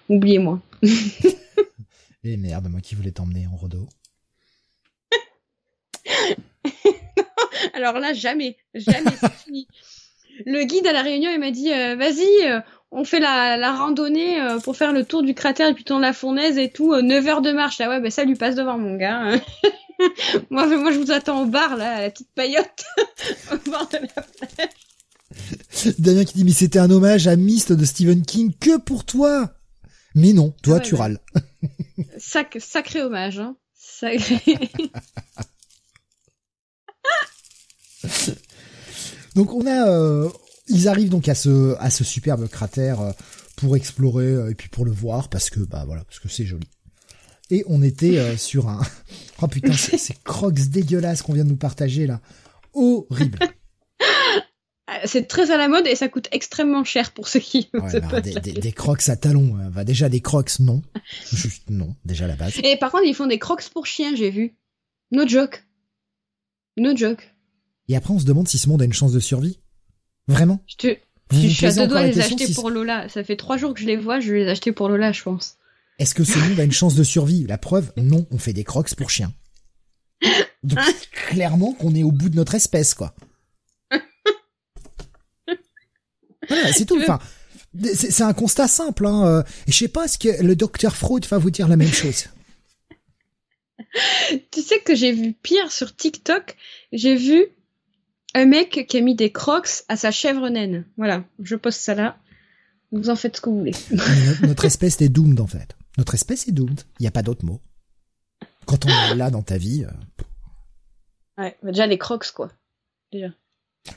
Oubliez-moi. 0.09 0.61
Et 2.23 2.33
eh, 2.35 2.37
merde, 2.37 2.69
moi 2.69 2.81
qui 2.81 2.95
voulais 2.95 3.13
t'emmener 3.13 3.47
en 3.47 3.57
rodo. 3.57 3.89
Alors 7.75 7.99
là, 7.99 8.13
jamais, 8.13 8.57
jamais, 8.75 9.11
c'est 9.21 9.33
fini. 9.45 9.67
Le 10.47 10.65
guide 10.65 10.87
à 10.87 10.93
la 10.93 11.03
réunion, 11.03 11.31
il 11.33 11.41
m'a 11.41 11.51
dit, 11.51 11.73
euh, 11.73 11.97
vas-y, 11.97 12.27
euh, 12.47 12.61
on 12.91 13.05
fait 13.05 13.21
la, 13.21 13.57
la 13.57 13.75
randonnée 13.75 14.41
euh, 14.41 14.59
pour 14.59 14.77
faire 14.77 14.93
le 14.93 15.05
tour 15.05 15.23
du 15.23 15.35
cratère 15.35 15.69
et 15.69 15.75
puis 15.75 15.85
tourner 15.85 16.07
la 16.07 16.13
fournaise 16.13 16.59
et 16.59 16.71
tout, 16.71 16.95
9 17.01 17.27
heures 17.27 17.43
de 17.43 17.53
marche. 17.53 17.79
Là, 17.79 17.89
ouais, 17.89 18.01
ben 18.01 18.11
ça 18.11 18.25
lui 18.25 18.35
passe 18.37 18.55
devant 18.55 18.79
mon 18.79 18.97
gars. 18.97 19.37
moi, 20.51 20.67
moi, 20.67 20.93
je 20.93 20.99
vous 20.99 21.11
attends 21.11 21.43
au 21.43 21.47
bar, 21.47 21.77
là, 21.77 21.97
à 21.97 22.01
la 22.03 22.11
petite 22.11 22.31
paillote, 22.35 22.85
au 23.53 23.71
bord 23.71 23.89
de 23.89 23.99
la 23.99 24.23
plage. 24.23 25.95
Damien 25.99 26.25
qui 26.25 26.35
dit, 26.35 26.45
mais 26.45 26.53
c'était 26.53 26.79
un 26.79 26.91
hommage 26.91 27.29
à 27.29 27.37
Myst 27.37 27.73
de 27.73 27.85
Stephen 27.85 28.23
King 28.27 28.53
que 28.59 28.79
pour 28.79 29.05
toi. 29.05 29.51
Mais 30.15 30.33
non, 30.33 30.53
toi, 30.63 30.77
Ah 30.77 30.79
ouais, 30.79 30.85
tu 30.85 30.95
ouais. 30.95 31.01
râles. 31.01 31.19
Sac, 32.19 32.59
sacré 32.61 33.03
hommage, 33.03 33.39
hein. 33.39 33.57
Donc 39.35 39.53
on 39.53 39.67
a, 39.67 39.89
euh, 39.89 40.29
ils 40.69 40.89
arrivent 40.89 41.09
donc 41.09 41.29
à 41.29 41.35
ce 41.35 41.77
à 41.79 41.91
ce 41.91 42.05
superbe 42.05 42.49
cratère 42.49 43.01
euh, 43.01 43.13
pour 43.57 43.77
explorer 43.77 44.27
euh, 44.27 44.51
et 44.51 44.55
puis 44.55 44.69
pour 44.69 44.85
le 44.85 44.91
voir 44.91 45.29
parce 45.29 45.51
que 45.51 45.61
bah 45.61 45.85
voilà 45.87 46.05
parce 46.05 46.19
que 46.19 46.29
c'est 46.29 46.47
joli. 46.47 46.69
Et 47.51 47.65
on 47.67 47.83
était 47.83 48.37
sur 48.37 48.69
un 48.69 48.81
oh 49.43 49.49
putain 49.49 49.73
ces 49.73 50.15
crocs 50.25 50.55
dégueulasses 50.55 51.23
qu'on 51.23 51.33
vient 51.33 51.45
de 51.45 51.51
nous 51.51 51.57
partager 51.57 52.07
là, 52.07 52.21
horrible. 52.75 53.39
Ah, 54.93 55.07
C'est 55.07 55.29
très 55.29 55.53
à 55.53 55.57
la 55.57 55.69
mode 55.69 55.87
et 55.87 55.95
ça 55.95 56.09
coûte 56.09 56.27
extrêmement 56.33 56.83
cher 56.83 57.13
pour 57.13 57.29
ceux 57.29 57.39
qui 57.39 57.71
Ouais, 57.75 58.01
bah, 58.01 58.21
des, 58.21 58.73
crocs 58.73 59.09
à 59.09 59.15
talons, 59.17 59.57
euh, 59.61 59.69
bah 59.71 59.85
déjà 59.85 60.09
des 60.09 60.21
crocs 60.21 60.59
non, 60.59 60.83
juste 61.33 61.71
non 61.71 61.95
déjà 62.05 62.27
la 62.27 62.35
base. 62.35 62.55
Et 62.65 62.77
par 62.77 62.91
contre, 62.91 63.05
ils 63.05 63.15
font 63.15 63.29
des 63.29 63.39
crocs 63.39 63.63
pour 63.73 63.87
chiens, 63.87 64.17
j'ai 64.17 64.31
vu. 64.31 64.57
No 65.13 65.27
joke. 65.29 65.65
No 66.77 66.97
joke. 66.97 67.33
Et 67.89 67.95
après 67.95 68.13
on 68.13 68.19
se 68.19 68.25
demande 68.25 68.49
si 68.49 68.59
ce 68.59 68.69
monde 68.69 68.83
a 68.83 68.85
une 68.85 68.93
chance 68.93 69.13
de 69.13 69.21
survie. 69.21 69.61
Vraiment 70.27 70.61
Je, 70.67 70.77
te... 70.77 70.97
Je 71.31 71.47
suis 71.47 71.67
à 71.67 71.73
deux 71.73 71.87
doigts 71.87 72.03
de 72.03 72.09
les 72.09 72.21
acheter 72.21 72.47
si- 72.47 72.55
pour 72.55 72.71
Lola. 72.71 73.09
Ça 73.09 73.23
fait 73.23 73.37
trois 73.37 73.57
jours 73.57 73.75
que 73.75 73.81
je 73.81 73.87
les 73.87 73.97
vois, 73.97 74.19
je 74.19 74.33
vais 74.33 74.41
les 74.41 74.49
acheter 74.49 74.73
pour 74.73 74.89
Lola, 74.89 75.13
je 75.13 75.23
pense. 75.23 75.57
Est-ce 76.01 76.15
que 76.17 76.25
ce 76.25 76.37
monde 76.39 76.59
a 76.59 76.65
une 76.65 76.73
chance 76.73 76.97
de 76.97 77.05
survie? 77.05 77.47
La 77.47 77.59
preuve, 77.59 77.93
non, 77.97 78.27
on 78.33 78.39
fait 78.39 78.53
des 78.53 78.65
crocs 78.65 78.93
pour 78.97 79.11
chiens. 79.11 79.33
Donc 80.65 80.81
clairement 81.29 81.75
qu'on 81.75 81.95
est 81.95 82.03
au 82.03 82.11
bout 82.11 82.29
de 82.29 82.37
notre 82.37 82.57
espèce, 82.57 82.95
quoi. 82.95 83.15
Voilà, 86.51 86.73
c'est 86.73 86.85
tout. 86.85 86.99
Enfin, 87.01 87.19
c'est 87.95 88.23
un 88.23 88.33
constat 88.35 88.69
simple. 88.69 89.07
Hein. 89.07 89.27
euh, 89.27 89.43
Et 89.67 89.73
je 89.73 89.77
sais 89.79 89.89
pas, 89.89 90.05
est-ce 90.05 90.19
que 90.19 90.43
le 90.43 90.55
docteur 90.57 90.97
Freud 90.97 91.25
va 91.27 91.39
vous 91.39 91.51
dire 91.51 91.69
la 91.69 91.77
même 91.77 91.93
chose 91.93 92.27
Tu 94.51 94.63
sais 94.63 94.81
que 94.81 94.95
j'ai 94.95 95.13
vu 95.13 95.33
pire 95.33 95.71
sur 95.73 95.95
TikTok. 95.95 96.57
J'ai 96.93 97.17
vu 97.17 97.47
un 98.35 98.45
mec 98.45 98.87
qui 98.89 98.97
a 98.97 99.01
mis 99.01 99.15
des 99.15 99.33
crocs 99.33 99.69
à 99.89 99.97
sa 99.97 100.11
chèvre 100.11 100.49
naine. 100.49 100.85
Voilà, 100.97 101.25
je 101.43 101.57
poste 101.57 101.81
ça 101.81 101.95
là. 101.95 102.17
Vous 102.93 103.09
en 103.11 103.17
faites 103.17 103.37
ce 103.37 103.41
que 103.41 103.51
vous 103.51 103.59
voulez. 103.59 103.75
No- 103.93 104.49
Notre 104.49 104.65
espèce 104.65 105.01
est 105.01 105.09
doomed, 105.09 105.41
en 105.41 105.47
fait. 105.47 105.77
Notre 105.97 106.15
espèce 106.15 106.49
est 106.49 106.53
doomed. 106.53 106.81
Il 106.99 107.03
n'y 107.03 107.07
a 107.09 107.13
pas 107.13 107.23
d'autre 107.23 107.45
mot. 107.45 107.61
Quand 108.67 108.85
on 108.85 108.89
est 108.89 109.15
là 109.15 109.31
dans 109.31 109.43
ta 109.43 109.59
vie, 109.59 109.85
euh, 109.85 109.91
Ouais, 111.39 111.57
bah 111.63 111.71
déjà 111.71 111.87
les 111.87 111.99
crocs, 111.99 112.31
quoi. 112.33 112.51
Déjà. 113.13 113.29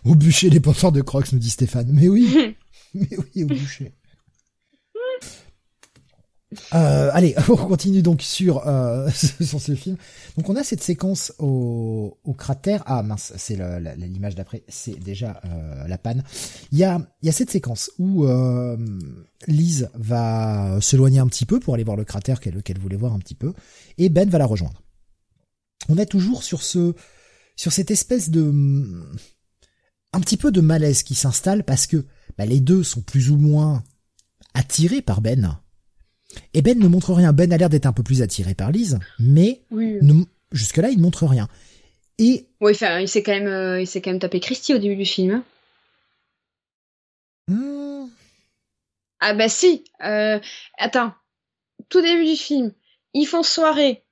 Au 0.06 0.16
bûcher 0.16 0.50
des 0.50 0.60
porteurs 0.60 0.92
de 0.92 1.02
crocs, 1.02 1.32
nous 1.32 1.40
dit 1.40 1.50
Stéphane. 1.50 1.90
Mais 1.92 2.08
oui, 2.10 2.56
mais 2.94 3.10
oui, 3.18 3.44
au 3.44 3.48
bûcher. 3.48 3.94
Euh, 6.74 7.10
allez, 7.14 7.36
on 7.50 7.56
continue 7.56 8.02
donc 8.02 8.22
sur 8.22 8.68
euh, 8.68 9.10
sur 9.42 9.62
ce 9.62 9.76
film. 9.76 9.98
Donc 10.38 10.50
on 10.50 10.56
a 10.56 10.64
cette 10.64 10.84
séquence 10.84 11.34
au, 11.40 12.18
au 12.24 12.34
cratère. 12.34 12.84
Ah 12.86 13.04
mince, 13.04 13.34
c'est 13.38 13.58
l'image 13.98 14.36
d'après. 14.36 14.64
C'est 14.68 15.00
déjà 15.00 15.42
euh, 15.46 15.88
la 15.88 15.98
panne. 15.98 16.24
Il 16.72 16.78
y 16.78 16.84
a 16.84 17.00
il 17.22 17.26
y 17.28 17.30
a 17.30 17.32
cette 17.32 17.50
séquence 17.50 17.92
où 18.00 18.26
Lise 19.48 19.90
va 19.94 20.80
s'éloigner 20.82 21.20
un 21.20 21.28
petit 21.28 21.46
peu 21.46 21.60
pour 21.60 21.74
aller 21.74 21.84
voir 21.84 21.98
le 21.98 22.06
cratère 22.06 22.40
qu'elle 22.40 22.62
qu'elle 22.64 22.80
voulait 22.80 22.98
voir 22.98 23.14
un 23.14 23.20
petit 23.20 23.36
peu, 23.36 23.54
et 23.98 24.10
Ben 24.10 24.30
va 24.30 24.38
la 24.38 24.46
rejoindre. 24.46 24.82
On 25.90 25.98
est 25.98 26.06
toujours 26.06 26.44
sur 26.44 26.62
ce 26.62 26.94
sur 27.56 27.72
cette 27.72 27.92
espèce 27.92 28.30
de 28.30 28.52
un 30.14 30.20
petit 30.22 30.38
peu 30.38 30.52
de 30.52 30.62
malaise 30.62 31.04
qui 31.04 31.16
s'installe 31.16 31.64
parce 31.64 31.88
que 31.88 32.06
bah, 32.38 32.46
les 32.46 32.60
deux 32.60 32.84
sont 32.84 33.02
plus 33.02 33.30
ou 33.32 33.38
moins 33.38 33.84
attirés 34.54 35.02
par 35.02 35.22
Ben. 35.22 35.60
Et 36.54 36.62
Ben 36.62 36.78
ne 36.80 36.88
montre 36.88 37.14
rien. 37.14 37.34
Ben 37.34 37.52
a 37.54 37.58
l'air 37.58 37.70
d'être 37.70 37.86
un 37.86 37.94
peu 37.94 38.04
plus 38.04 38.22
attiré 38.22 38.54
par 38.56 38.72
Lise, 38.72 39.00
mais 39.20 39.62
Oui. 39.72 40.00
jusque-là, 40.52 40.90
il 40.90 40.98
ne 40.98 41.04
montre 41.04 41.26
rien. 41.26 41.48
Et 42.20 42.48
Oui, 42.62 42.72
enfin, 42.74 43.00
il 43.00 43.08
s'est 43.08 43.24
quand 43.24 43.32
même, 43.34 43.48
euh, 43.48 43.82
il 43.82 43.88
s'est 43.88 44.02
quand 44.02 44.12
même 44.12 44.20
tapé 44.20 44.40
Christy 44.40 44.74
au 44.74 44.78
début 44.78 44.96
du 44.96 45.06
film. 45.06 45.32
hein. 45.32 45.44
hmm, 47.48 48.08
Ah 49.20 49.34
bah 49.34 49.50
si. 49.50 49.84
Euh, 50.04 50.40
attends. 50.78 51.14
Tout 51.90 52.02
début 52.02 52.26
du 52.26 52.36
film, 52.38 52.74
ils 53.14 53.26
font 53.26 53.44
soirée. 53.44 54.04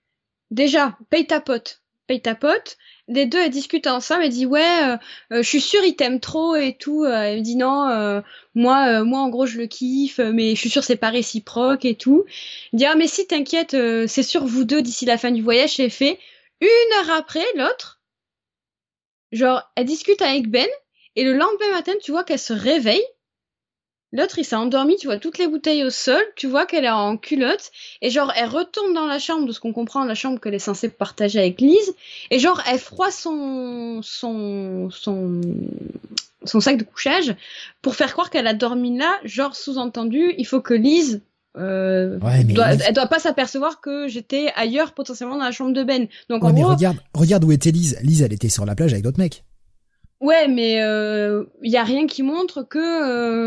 Déjà, 0.51 0.97
paye 1.09 1.25
ta 1.27 1.41
pote. 1.41 1.81
Paye 2.07 2.21
ta 2.21 2.35
pote. 2.35 2.77
Les 3.13 3.25
deux, 3.25 3.39
elles 3.39 3.49
discutent 3.51 3.87
ensemble. 3.87 4.23
Elle 4.23 4.29
dit 4.31 4.45
ouais, 4.45 4.83
euh, 4.83 4.97
euh, 5.33 5.43
je 5.43 5.47
suis 5.47 5.59
sûre 5.61 5.83
il 5.83 5.95
t'aime 5.95 6.19
trop 6.21 6.55
et 6.55 6.77
tout. 6.79 7.03
Euh, 7.03 7.11
elle 7.11 7.39
me 7.39 7.43
dit 7.43 7.57
non, 7.57 7.87
euh, 7.89 8.21
moi, 8.55 9.01
euh, 9.01 9.03
moi 9.03 9.19
en 9.19 9.29
gros 9.29 9.45
je 9.45 9.57
le 9.57 9.67
kiffe, 9.67 10.19
mais 10.19 10.55
je 10.55 10.59
suis 10.59 10.69
sûre 10.69 10.83
c'est 10.83 10.95
pas 10.95 11.09
réciproque 11.09 11.83
et 11.83 11.95
tout. 11.95 12.23
Elle 12.71 12.79
dit 12.79 12.85
ah 12.85 12.95
mais 12.95 13.07
si 13.07 13.27
t'inquiète, 13.27 13.73
euh, 13.73 14.07
c'est 14.07 14.23
sûr 14.23 14.45
vous 14.45 14.63
deux 14.63 14.81
d'ici 14.81 15.05
la 15.05 15.17
fin 15.17 15.31
du 15.31 15.41
voyage 15.41 15.75
c'est 15.75 15.89
fait. 15.89 16.19
Une 16.61 16.67
heure 16.99 17.15
après, 17.17 17.43
l'autre, 17.55 18.01
genre 19.31 19.61
elle 19.75 19.85
discute 19.85 20.21
avec 20.21 20.47
Ben 20.49 20.67
et 21.17 21.23
le 21.25 21.33
lendemain 21.33 21.71
matin 21.73 21.93
tu 22.01 22.11
vois 22.11 22.23
qu'elle 22.23 22.39
se 22.39 22.53
réveille. 22.53 23.03
L'autre, 24.13 24.39
il 24.39 24.43
s'est 24.43 24.55
endormi, 24.57 24.97
tu 24.97 25.07
vois 25.07 25.17
toutes 25.17 25.37
les 25.37 25.47
bouteilles 25.47 25.85
au 25.85 25.89
sol, 25.89 26.21
tu 26.35 26.47
vois 26.47 26.65
qu'elle 26.65 26.83
est 26.83 26.89
en 26.89 27.15
culotte, 27.15 27.71
et 28.01 28.09
genre, 28.09 28.31
elle 28.35 28.49
retourne 28.49 28.93
dans 28.93 29.05
la 29.05 29.19
chambre, 29.19 29.47
de 29.47 29.53
ce 29.53 29.59
qu'on 29.61 29.71
comprend, 29.71 30.03
la 30.03 30.15
chambre 30.15 30.39
qu'elle 30.39 30.53
est 30.53 30.59
censée 30.59 30.89
partager 30.89 31.39
avec 31.39 31.61
Lise, 31.61 31.93
et 32.29 32.37
genre, 32.37 32.61
elle 32.69 32.79
froisse 32.79 33.17
son, 33.19 34.01
son, 34.03 34.89
son, 34.91 35.39
son 36.43 36.59
sac 36.59 36.77
de 36.77 36.83
couchage 36.83 37.35
pour 37.81 37.95
faire 37.95 38.11
croire 38.11 38.29
qu'elle 38.29 38.47
a 38.47 38.53
dormi 38.53 38.97
là, 38.97 39.17
genre, 39.23 39.55
sous-entendu, 39.55 40.33
il 40.37 40.45
faut 40.45 40.61
que 40.61 40.73
Lise, 40.73 41.21
euh, 41.57 42.17
Ouais, 42.19 42.43
mais 42.43 42.53
doit, 42.53 42.71
Lise- 42.73 42.83
elle 42.87 42.93
doit 42.93 43.07
pas 43.07 43.19
s'apercevoir 43.19 43.79
que 43.79 44.09
j'étais 44.09 44.51
ailleurs, 44.55 44.93
potentiellement 44.93 45.37
dans 45.37 45.43
la 45.45 45.51
chambre 45.51 45.73
de 45.73 45.83
Ben. 45.83 46.07
Donc, 46.29 46.43
ouais, 46.43 46.49
en 46.49 46.53
mais 46.53 46.61
gros, 46.61 46.73
regarde, 46.73 46.97
regarde 47.13 47.43
où 47.45 47.51
était 47.51 47.71
Lise. 47.71 47.97
Lise, 48.01 48.21
elle 48.21 48.33
était 48.33 48.49
sur 48.49 48.65
la 48.65 48.75
plage 48.75 48.91
avec 48.91 49.03
d'autres 49.03 49.19
mecs. 49.19 49.43
Ouais, 50.21 50.47
mais 50.47 50.73
il 50.73 50.81
euh, 50.81 51.45
y 51.63 51.77
a 51.77 51.83
rien 51.83 52.05
qui 52.05 52.21
montre 52.21 52.61
que 52.61 52.77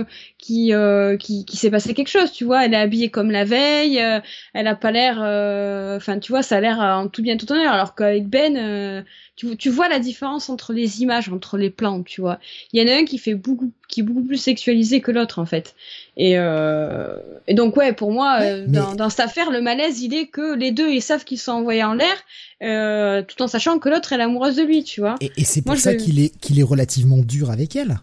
euh, 0.01 0.05
qui, 0.45 0.75
euh, 0.75 1.17
qui 1.17 1.47
qui 1.47 1.57
s'est 1.57 1.71
passé 1.71 1.95
quelque 1.95 2.09
chose, 2.09 2.31
tu 2.31 2.45
vois. 2.45 2.65
Elle 2.67 2.75
est 2.75 2.77
habillée 2.77 3.09
comme 3.11 3.31
la 3.31 3.45
veille, 3.45 3.99
euh, 3.99 4.21
elle 4.53 4.67
a 4.67 4.75
pas 4.75 4.91
l'air, 4.91 5.19
euh, 5.23 5.97
enfin, 5.97 6.19
tu 6.19 6.33
vois, 6.33 6.43
ça 6.43 6.59
a 6.59 6.61
l'air 6.61 6.83
euh, 6.83 6.93
en 6.97 7.09
tout 7.09 7.23
bien 7.23 7.39
tout 7.39 7.51
honneur. 7.51 7.73
Alors 7.73 7.95
qu'avec 7.95 8.29
Ben, 8.29 8.55
euh, 8.57 9.03
tu, 9.37 9.57
tu 9.57 9.71
vois 9.71 9.89
la 9.89 9.99
différence 9.99 10.51
entre 10.51 10.75
les 10.75 11.01
images, 11.03 11.31
entre 11.31 11.57
les 11.57 11.71
plans, 11.71 12.03
tu 12.03 12.21
vois. 12.21 12.39
Il 12.73 12.81
y 12.83 12.85
en 12.85 12.93
a 12.93 12.97
un 12.99 13.05
qui 13.07 13.17
fait 13.17 13.35
beaucoup, 13.35 13.73
qui 13.89 14.01
est 14.01 14.03
beaucoup 14.03 14.23
plus 14.23 14.37
sexualisé 14.37 15.01
que 15.01 15.11
l'autre 15.11 15.39
en 15.39 15.47
fait. 15.47 15.75
Et 16.19 16.39
euh, 16.39 17.17
et 17.49 17.55
donc 17.55 17.77
ouais, 17.79 17.95
pour 17.95 18.13
moi, 18.13 18.39
euh, 18.43 18.67
mais- 18.69 18.77
dans, 18.79 18.95
dans 18.95 19.09
cette 19.09 19.21
affaire, 19.21 19.51
le 19.51 19.63
malaise, 19.63 20.03
il 20.03 20.13
est 20.15 20.27
que 20.27 20.55
les 20.55 20.73
deux 20.73 20.91
ils 20.91 21.03
savent 21.03 21.25
qu'ils 21.25 21.39
sont 21.39 21.53
envoyés 21.53 21.85
en 21.85 21.95
l'air, 21.95 22.17
euh, 22.63 23.23
tout 23.23 23.41
en 23.43 23.49
sachant 23.49 23.79
que 23.79 23.89
l'autre 23.89 24.13
est 24.13 24.21
amoureuse 24.21 24.57
de 24.57 24.63
lui, 24.63 24.85
tu 24.85 25.01
vois. 25.01 25.15
Et, 25.23 25.33
et 25.39 25.45
c'est 25.45 25.63
pour 25.63 25.73
Moi, 25.73 25.81
ça 25.81 25.95
qu'il 25.95 26.21
est 26.21 26.39
qu'il 26.39 26.61
est 26.61 26.63
relativement 26.63 27.19
dur 27.19 27.51
avec 27.51 27.77
elle. 27.77 27.97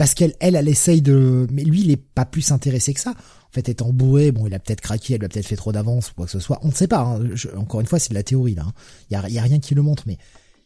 Parce 0.00 0.14
qu'elle, 0.14 0.34
elle, 0.40 0.56
elle 0.56 0.68
essaye 0.68 1.02
de, 1.02 1.46
mais 1.52 1.62
lui, 1.62 1.82
il 1.82 1.90
est 1.90 1.98
pas 1.98 2.24
plus 2.24 2.52
intéressé 2.52 2.94
que 2.94 3.00
ça. 3.00 3.10
En 3.10 3.52
fait, 3.52 3.68
étant 3.68 3.92
bourré, 3.92 4.32
bon, 4.32 4.46
il 4.46 4.54
a 4.54 4.58
peut-être 4.58 4.80
craqué, 4.80 5.12
elle 5.12 5.20
lui 5.20 5.26
a 5.26 5.28
peut-être 5.28 5.46
fait 5.46 5.56
trop 5.56 5.72
d'avance 5.72 6.10
ou 6.10 6.14
quoi 6.14 6.24
que 6.24 6.32
ce 6.32 6.40
soit. 6.40 6.58
On 6.62 6.68
ne 6.68 6.72
sait 6.72 6.88
pas. 6.88 7.00
hein. 7.00 7.20
Encore 7.54 7.82
une 7.82 7.86
fois, 7.86 7.98
c'est 7.98 8.08
de 8.08 8.14
la 8.14 8.22
théorie 8.22 8.54
là. 8.54 8.62
hein. 8.66 8.72
Il 9.10 9.12
y 9.12 9.16
a, 9.16 9.28
il 9.28 9.34
y 9.34 9.38
a 9.38 9.42
rien 9.42 9.58
qui 9.60 9.74
le 9.74 9.82
montre, 9.82 10.04
mais 10.06 10.16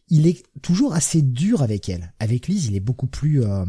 il 0.09 0.29
est 0.29 0.45
toujours 0.63 0.95
assez 0.95 1.21
dur 1.21 1.63
avec 1.63 1.89
elle. 1.89 2.13
Avec 2.21 2.47
Lise, 2.47 2.67
il 2.67 2.77
est 2.77 2.81
beaucoup 2.81 3.09
plus, 3.09 3.43
euh, 3.43 3.65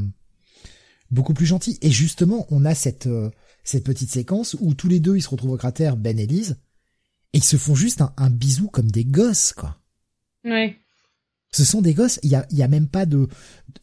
beaucoup 1.09 1.33
plus 1.33 1.47
gentil. 1.47 1.79
Et 1.81 1.89
justement, 1.89 2.45
on 2.51 2.63
a 2.63 2.75
cette 2.75 3.07
euh, 3.07 3.31
cette 3.63 3.85
petite 3.85 4.11
séquence 4.11 4.55
où 4.59 4.75
tous 4.75 4.87
les 4.87 4.99
deux, 4.99 5.17
ils 5.17 5.23
se 5.23 5.29
retrouvent 5.29 5.53
au 5.53 5.57
cratère, 5.57 5.97
Ben 5.97 6.19
et 6.19 6.27
Lise, 6.27 6.57
et 7.33 7.39
ils 7.39 7.43
se 7.43 7.57
font 7.57 7.73
juste 7.73 8.01
un, 8.01 8.13
un 8.17 8.29
bisou 8.29 8.67
comme 8.67 8.91
des 8.91 9.03
gosses, 9.03 9.53
quoi. 9.53 9.79
Ouais. 10.43 10.77
Ce 11.51 11.63
sont 11.63 11.81
des 11.81 11.93
gosses, 11.93 12.19
il 12.23 12.31
y 12.31 12.35
a, 12.35 12.45
y 12.51 12.63
a 12.63 12.67
même 12.67 12.87
pas 12.87 13.05
de, 13.05 13.27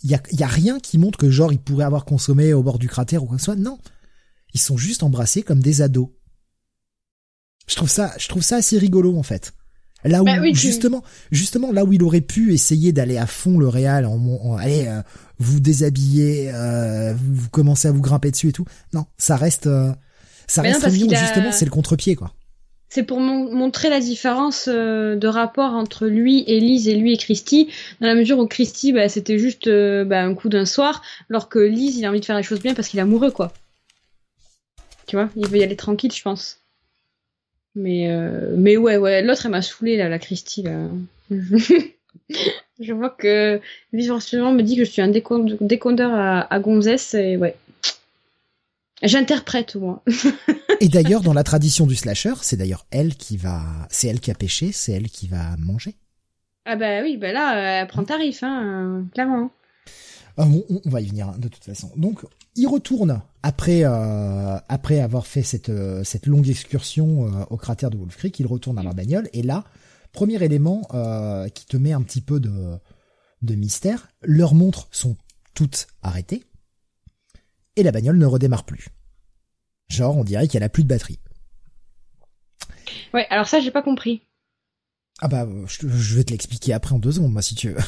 il 0.03 0.11
y 0.11 0.15
a, 0.15 0.23
y 0.33 0.43
a 0.43 0.47
rien 0.47 0.79
qui 0.79 0.99
montre 0.99 1.19
que 1.19 1.31
genre 1.31 1.53
ils 1.53 1.59
pourraient 1.59 1.85
avoir 1.87 2.05
consommé 2.05 2.53
au 2.53 2.63
bord 2.63 2.79
du 2.79 2.89
cratère 2.89 3.23
ou 3.23 3.27
quoi 3.27 3.37
que 3.37 3.41
ce 3.41 3.47
soit. 3.47 3.57
Non, 3.57 3.79
ils 4.53 4.61
sont 4.61 4.77
juste 4.77 5.03
embrassés 5.03 5.43
comme 5.43 5.61
des 5.61 5.81
ados. 5.81 6.09
Je 7.69 7.77
trouve 7.77 7.89
ça, 7.89 8.13
je 8.19 8.29
trouve 8.29 8.43
ça 8.43 8.57
assez 8.57 8.77
rigolo 8.79 9.17
en 9.17 9.23
fait. 9.23 9.53
Là 10.05 10.21
où 10.23 10.25
Bah 10.25 10.39
oui, 10.41 10.53
tu- 10.53 10.59
justement, 10.59 11.03
justement 11.31 11.71
là 11.71 11.85
où 11.85 11.93
il 11.93 12.03
aurait 12.03 12.21
pu 12.21 12.53
essayer 12.53 12.93
d'aller 12.93 13.17
à 13.19 13.27
fond 13.27 13.57
le 13.57 13.69
réal 13.69 14.05
en, 14.05 14.17
en 14.17 14.57
allez 14.57 14.87
euh, 14.89 15.01
vous 15.39 15.61
déshabiller, 15.61 16.51
euh, 16.53 17.15
vous, 17.15 17.35
vous 17.37 17.49
commencez 17.51 17.87
à 17.87 17.93
vous 17.93 18.01
grimper 18.03 18.33
dessus 18.33 18.49
et 18.49 18.53
tout. 18.53 18.65
Non, 18.93 19.07
ça 19.17 19.37
reste, 19.37 19.69
euh, 19.69 19.93
ça 20.49 20.63
Mais 20.63 20.69
non, 20.71 20.73
reste 20.75 20.83
parce 20.87 20.95
mignon. 20.95 21.13
a- 21.17 21.21
Justement, 21.21 21.53
c'est 21.53 21.65
le 21.65 21.71
contre-pied 21.71 22.17
quoi. 22.17 22.35
C'est 22.93 23.05
pour 23.05 23.21
montrer 23.21 23.89
la 23.89 24.01
différence 24.01 24.69
euh, 24.69 25.17
de 25.17 25.27
rapport 25.27 25.73
entre 25.73 26.09
lui 26.09 26.45
et 26.47 26.61
Lise 26.61 26.89
et 26.89 26.95
lui 26.95 27.15
et 27.15 27.17
Christy, 27.17 27.71
dans 28.03 28.07
la 28.07 28.15
mesure 28.15 28.39
où 28.39 28.47
Christy, 28.47 28.93
bah, 28.93 29.09
c'était 29.09 29.39
juste 29.39 29.67
euh, 29.67 30.05
bah, 30.05 30.23
un 30.23 30.35
coup 30.35 30.51
d'un 30.51 30.67
soir, 30.67 31.01
alors 31.31 31.49
que 31.49 31.59
Lise, 31.59 31.97
il 31.97 32.05
a 32.05 32.11
envie 32.11 32.21
de 32.21 32.25
faire 32.27 32.37
les 32.37 32.43
choses 32.43 32.61
bien 32.61 32.75
parce 32.75 32.89
qu'il 32.89 32.99
est 32.99 33.03
amoureux, 33.03 33.31
quoi. 33.31 33.51
Tu 35.07 35.17
vois, 35.17 35.31
il 35.37 35.49
veut 35.49 35.57
y 35.57 35.63
aller 35.63 35.75
tranquille, 35.75 36.13
je 36.13 36.21
pense. 36.21 36.61
Mais, 37.75 38.11
euh, 38.11 38.55
mais 38.59 38.77
ouais, 38.77 38.99
ouais, 38.99 39.23
l'autre, 39.23 39.47
elle 39.47 39.53
m'a 39.53 39.63
saoulé, 39.63 39.97
là, 39.97 40.11
la 40.11 40.19
Christy, 40.19 40.63
là. 40.63 40.89
je 42.79 42.93
vois 42.93 43.09
que 43.09 43.59
Vivre 43.95 44.19
me 44.19 44.61
dit 44.61 44.77
que 44.77 44.85
je 44.85 44.91
suis 44.91 45.01
un 45.01 45.09
décondeur 45.09 46.13
à, 46.13 46.41
à 46.53 46.59
gonzesse, 46.59 47.15
et 47.15 47.39
ouais. 47.39 47.57
J'interprète, 49.03 49.77
moi. 49.77 50.03
Et 50.81 50.89
d'ailleurs, 50.89 51.23
dans 51.23 51.33
la 51.33 51.45
tradition 51.45 51.87
du 51.87 51.97
slasher, 51.97 52.35
c'est 52.43 52.57
d'ailleurs 52.57 52.87
elle 52.91 53.15
qui 53.17 53.37
va, 53.37 53.63
c'est 53.91 54.09
elle 54.09 54.21
qui 54.21 54.31
a 54.31 54.35
pêché, 54.35 54.73
c'est 54.73 54.93
elle 54.93 55.09
qui 55.09 55.27
va 55.27 55.57
manger. 55.59 55.97
Ah 56.65 56.77
bah 56.77 57.03
oui, 57.03 57.17
bah 57.17 57.33
là, 57.33 57.81
elle 57.81 57.89
prend 57.89 58.05
tarif, 58.05 58.43
hein, 58.43 59.05
clairement. 59.13 59.51
Ah, 60.37 60.47
on, 60.47 60.89
va 60.89 61.01
y 61.01 61.07
venir 61.07 61.29
hein, 61.29 61.37
de 61.39 61.49
toute 61.49 61.65
façon. 61.65 61.91
Donc, 61.97 62.21
il 62.57 62.67
retourne 62.67 63.21
après 63.43 63.81
euh, 63.85 64.57
après 64.69 65.01
avoir 65.01 65.27
fait 65.27 65.43
cette 65.43 65.69
euh, 65.69 66.05
cette 66.05 66.27
longue 66.27 66.49
excursion 66.49 67.27
euh, 67.27 67.45
au 67.51 67.57
cratère 67.57 67.91
de 67.91 67.99
Wolf 67.99 68.17
Creek. 68.17 68.39
Il 68.41 68.47
retourne 68.47 68.79
à 68.79 68.83
la 68.83 68.93
bagnole 68.93 69.29
et 69.33 69.43
là, 69.43 69.65
premier 70.13 70.43
élément 70.43 70.83
qui 71.55 71.67
te 71.67 71.77
met 71.77 71.93
un 71.93 72.03
petit 72.03 72.23
peu 72.23 72.41
de 72.41 72.79
de 73.43 73.55
mystère. 73.55 74.09
Leurs 74.23 74.55
montres 74.55 74.89
sont 74.91 75.17
toutes 75.55 75.87
arrêtées 76.03 76.45
et 77.77 77.83
la 77.83 77.93
bagnole 77.93 78.19
ne 78.19 78.27
redémarre 78.27 78.65
plus. 78.65 78.89
Genre, 79.89 80.17
on 80.17 80.25
dirait 80.25 80.49
qu'elle 80.49 80.63
a 80.63 80.69
plus 80.69 80.83
de 80.83 80.89
batterie. 80.89 81.19
Ouais, 83.15 83.27
alors 83.31 83.47
ça, 83.47 83.61
j'ai 83.61 83.71
pas 83.71 83.83
compris. 83.83 84.23
Ah 85.21 85.29
bah, 85.29 85.47
je, 85.67 86.17
vais 86.17 86.25
te 86.25 86.31
l'expliquer 86.31 86.73
après 86.73 86.95
en 86.95 86.99
deux 86.99 87.13
secondes, 87.13 87.33
moi, 87.33 87.43
si 87.43 87.55
tu 87.55 87.71
veux. 87.71 87.79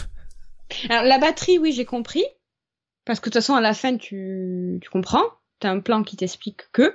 Alors, 0.89 1.05
la 1.05 1.19
batterie, 1.19 1.59
oui, 1.59 1.73
j'ai 1.73 1.85
compris. 1.85 2.25
Parce 3.05 3.21
que 3.21 3.29
de 3.29 3.33
toute 3.33 3.43
façon, 3.43 3.55
à 3.55 3.61
la 3.61 3.75
fin, 3.75 3.97
tu, 3.97 4.79
tu 4.81 4.91
comprends. 4.91 5.25
T'as 5.61 5.71
un 5.71 5.81
plan 5.81 6.03
qui 6.03 6.17
t'explique 6.17 6.63
que. 6.73 6.95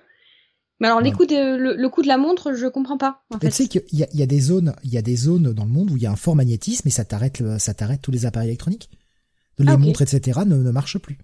Mais 0.80 0.88
alors, 0.88 1.02
les 1.02 1.12
coups 1.12 1.28
de, 1.28 1.58
le, 1.58 1.90
coup 1.90 2.02
de 2.02 2.08
la 2.08 2.18
montre, 2.18 2.54
je 2.54 2.68
comprends 2.68 2.98
pas. 2.98 3.24
En 3.32 3.40
fait. 3.40 3.50
Tu 3.50 3.54
sais 3.54 3.68
qu'il 3.68 4.00
y 4.00 4.04
a, 4.04 4.08
il 4.14 4.20
y 4.20 4.24
a 4.24 4.26
des 4.26 4.40
zones, 4.40 4.76
il 4.84 4.92
y 4.92 4.98
a 4.98 5.02
des 5.02 5.16
zones 5.16 5.52
dans 5.52 5.66
le 5.66 5.72
monde 5.72 5.92
où 5.92 5.98
il 5.98 6.04
y 6.04 6.06
a 6.06 6.12
un 6.12 6.16
fort 6.16 6.36
magnétisme 6.36 6.88
et 6.88 6.92
ça 6.92 7.04
t'arrête, 7.04 7.44
ça 7.58 7.74
t'arrête 7.74 8.02
tous 8.02 8.12
les 8.12 8.26
appareils 8.26 8.50
électroniques. 8.50 8.90
Les 9.58 9.74
ah, 9.74 9.78
montres, 9.78 10.02
etc. 10.02 10.40
Ne, 10.46 10.56
ne 10.56 10.72
marchent 10.72 11.00
plus. 11.00 11.18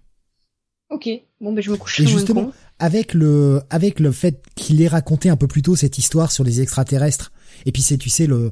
Ok, 0.96 1.10
bon 1.42 1.52
ben 1.52 1.62
je 1.62 1.72
me 1.72 1.76
couche. 1.76 2.00
Et 2.00 2.08
justement, 2.08 2.54
avec 2.80 3.14
le 3.14 3.62
avec 3.70 4.00
le 4.00 4.14
fait 4.14 4.42
qu'il 4.56 4.82
ait 4.82 4.88
raconté 4.88 5.28
un 5.30 5.36
peu 5.36 5.46
plus 5.46 5.62
tôt 5.62 5.76
cette 5.76 5.98
histoire 5.98 6.32
sur 6.32 6.46
les 6.46 6.62
extraterrestres, 6.62 7.34
et 7.66 7.74
puis 7.74 7.82
c'est 7.82 7.98
tu 7.98 8.10
sais 8.10 8.28
le 8.28 8.52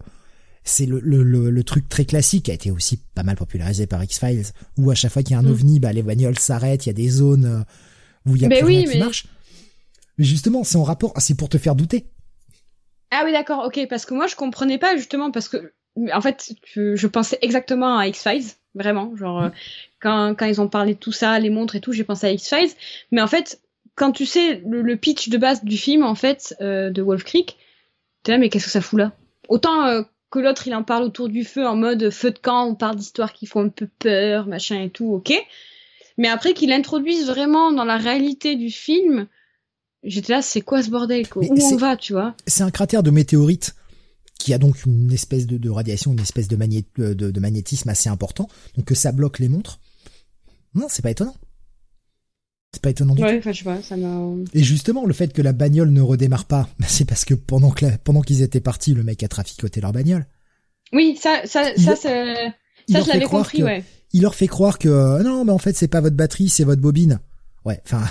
c'est 0.65 0.85
le, 0.85 0.99
le, 0.99 1.23
le, 1.23 1.63
truc 1.63 1.87
très 1.87 2.03
classique 2.03 2.45
qui 2.45 2.51
a 2.51 2.53
été 2.53 2.69
aussi 2.69 2.97
pas 3.15 3.23
mal 3.23 3.37
popularisé 3.37 3.87
par 3.87 4.03
X 4.03 4.19
Files, 4.19 4.45
où 4.77 4.91
à 4.91 4.95
chaque 4.95 5.13
fois 5.13 5.23
qu'il 5.23 5.31
y 5.31 5.35
a 5.35 5.39
un 5.39 5.43
mm. 5.43 5.51
ovni, 5.51 5.79
bah 5.79 5.93
les 5.93 6.03
bagnoles 6.03 6.37
s'arrêtent, 6.37 6.85
il 6.85 6.89
y 6.89 6.91
a 6.91 6.93
des 6.93 7.07
zones 7.07 7.45
euh, 7.45 8.29
où 8.29 8.35
il 8.35 8.41
y 8.41 8.45
a 8.45 8.49
plus 8.49 8.63
rien 8.65 8.83
qui 8.83 8.97
marche. 8.97 9.27
Mais 10.17 10.25
justement, 10.25 10.65
c'est 10.65 10.77
en 10.77 10.83
rapport, 10.83 11.13
c'est 11.19 11.35
pour 11.37 11.47
te 11.47 11.57
faire 11.57 11.75
douter. 11.75 12.07
Ah 13.11 13.21
oui, 13.23 13.31
d'accord, 13.31 13.63
ok, 13.65 13.87
parce 13.89 14.05
que 14.05 14.13
moi 14.13 14.27
je 14.27 14.35
comprenais 14.35 14.77
pas 14.77 14.97
justement 14.97 15.31
parce 15.31 15.47
que 15.47 15.73
en 16.13 16.21
fait 16.21 16.53
je, 16.65 16.97
je 16.97 17.07
pensais 17.07 17.37
exactement 17.41 17.97
à 17.97 18.07
X 18.07 18.21
Files, 18.21 18.51
vraiment, 18.75 19.15
genre 19.15 19.43
euh, 19.43 19.49
quand, 19.99 20.35
quand 20.37 20.45
ils 20.45 20.61
ont 20.61 20.67
parlé 20.67 20.93
de 20.93 20.99
tout 20.99 21.11
ça, 21.11 21.37
les 21.39 21.49
montres 21.49 21.75
et 21.75 21.81
tout, 21.81 21.93
j'ai 21.93 22.03
pensé 22.03 22.27
à 22.27 22.31
X-Files. 22.31 22.71
Mais 23.11 23.21
en 23.21 23.27
fait, 23.27 23.61
quand 23.95 24.11
tu 24.11 24.25
sais 24.25 24.61
le, 24.65 24.95
pitch 24.95 25.29
de 25.29 25.37
base 25.37 25.63
du 25.63 25.77
film, 25.77 26.03
en 26.03 26.15
fait, 26.15 26.55
euh, 26.61 26.89
de 26.89 27.01
Wolf 27.01 27.23
Creek, 27.23 27.57
t'es 28.23 28.31
là, 28.31 28.37
mais 28.37 28.49
qu'est-ce 28.49 28.65
que 28.65 28.71
ça 28.71 28.81
fout 28.81 28.99
là? 28.99 29.11
Autant 29.49 29.85
euh, 29.85 30.01
que 30.31 30.39
l'autre, 30.39 30.67
il 30.67 30.73
en 30.73 30.83
parle 30.83 31.03
autour 31.03 31.29
du 31.29 31.43
feu, 31.43 31.67
en 31.67 31.75
mode 31.75 32.09
feu 32.09 32.31
de 32.31 32.39
camp, 32.39 32.67
on 32.67 32.75
parle 32.75 32.95
d'histoires 32.95 33.33
qui 33.33 33.45
font 33.45 33.65
un 33.65 33.69
peu 33.69 33.87
peur, 33.99 34.47
machin 34.47 34.81
et 34.81 34.89
tout, 34.89 35.13
ok. 35.13 35.33
Mais 36.17 36.27
après 36.27 36.53
qu'il 36.53 36.71
introduise 36.71 37.27
vraiment 37.27 37.71
dans 37.71 37.85
la 37.85 37.97
réalité 37.97 38.55
du 38.55 38.69
film, 38.69 39.27
j'étais 40.03 40.33
là, 40.33 40.41
c'est 40.41 40.61
quoi 40.61 40.81
ce 40.81 40.89
bordel? 40.89 41.27
Quoi 41.27 41.43
Où 41.43 41.73
on 41.73 41.75
va, 41.75 41.97
tu 41.97 42.13
vois? 42.13 42.35
C'est 42.47 42.63
un 42.63 42.71
cratère 42.71 43.03
de 43.03 43.11
météorites 43.11 43.75
qui 44.43 44.53
a 44.53 44.57
donc 44.57 44.85
une 44.85 45.11
espèce 45.13 45.47
de, 45.47 45.69
radiation, 45.69 46.11
une 46.11 46.19
espèce 46.19 46.49
de, 46.49 46.57
de, 46.57 47.31
de, 47.31 47.39
magnétisme 47.39 47.87
assez 47.87 48.09
important, 48.09 48.49
donc 48.75 48.85
que 48.85 48.95
ça 48.95 49.13
bloque 49.13 49.39
les 49.39 49.47
montres. 49.47 49.79
Non, 50.75 50.87
c'est 50.89 51.01
pas 51.01 51.11
étonnant. 51.11 51.35
C'est 52.73 52.81
pas 52.81 52.89
étonnant 52.89 53.15
du 53.15 53.23
ouais, 53.23 53.39
tout. 53.39 53.53
je 53.53 53.63
ça. 53.63 53.95
Et 54.53 54.63
justement, 54.63 55.05
le 55.05 55.13
fait 55.13 55.31
que 55.31 55.41
la 55.41 55.53
bagnole 55.53 55.91
ne 55.91 56.01
redémarre 56.01 56.43
pas, 56.43 56.67
bah, 56.79 56.87
c'est 56.89 57.05
parce 57.05 57.23
que 57.23 57.35
pendant 57.35 57.71
que 57.71 57.85
pendant 58.03 58.21
qu'ils 58.21 58.41
étaient 58.41 58.59
partis, 58.59 58.93
le 58.93 59.03
mec 59.03 59.23
a 59.23 59.29
traficoté 59.29 59.79
leur 59.79 59.93
bagnole. 59.93 60.25
Oui, 60.91 61.17
ça, 61.21 61.43
ça, 61.45 61.73
ça, 61.77 61.95
ça, 61.95 62.11
je 62.89 63.07
l'avais 63.07 63.25
compris, 63.25 63.63
ouais. 63.63 63.85
Il 64.11 64.23
leur 64.23 64.35
fait 64.35 64.47
croire 64.47 64.77
que 64.77 64.89
euh, 64.89 65.23
non, 65.23 65.45
mais 65.45 65.53
en 65.53 65.57
fait, 65.57 65.77
c'est 65.77 65.87
pas 65.87 66.01
votre 66.01 66.17
batterie, 66.17 66.49
c'est 66.49 66.65
votre 66.65 66.81
bobine. 66.81 67.21
Ouais, 67.63 67.79
enfin. 67.85 68.03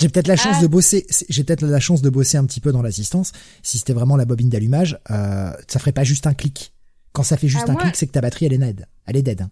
J'ai 0.00 0.08
peut-être 0.08 0.28
la 0.28 0.36
chance 0.36 0.56
ah. 0.58 0.62
de 0.62 0.66
bosser, 0.66 1.06
j'ai 1.28 1.44
peut-être 1.44 1.64
la 1.64 1.80
chance 1.80 2.02
de 2.02 2.10
bosser 2.10 2.36
un 2.36 2.44
petit 2.44 2.60
peu 2.60 2.72
dans 2.72 2.82
l'assistance. 2.82 3.32
Si 3.62 3.78
c'était 3.78 3.94
vraiment 3.94 4.16
la 4.16 4.24
bobine 4.24 4.50
d'allumage, 4.50 4.98
euh, 5.10 5.52
ça 5.68 5.78
ferait 5.78 5.92
pas 5.92 6.04
juste 6.04 6.26
un 6.26 6.34
clic. 6.34 6.72
Quand 7.12 7.22
ça 7.22 7.36
fait 7.36 7.48
juste 7.48 7.64
ah, 7.68 7.72
un 7.72 7.76
clic, 7.76 7.96
c'est 7.96 8.06
que 8.06 8.12
ta 8.12 8.20
batterie 8.20 8.46
elle 8.46 8.52
est 8.52 8.58
dead. 8.58 8.86
Elle 9.06 9.16
est 9.16 9.22
dead. 9.22 9.42
Hein 9.42 9.50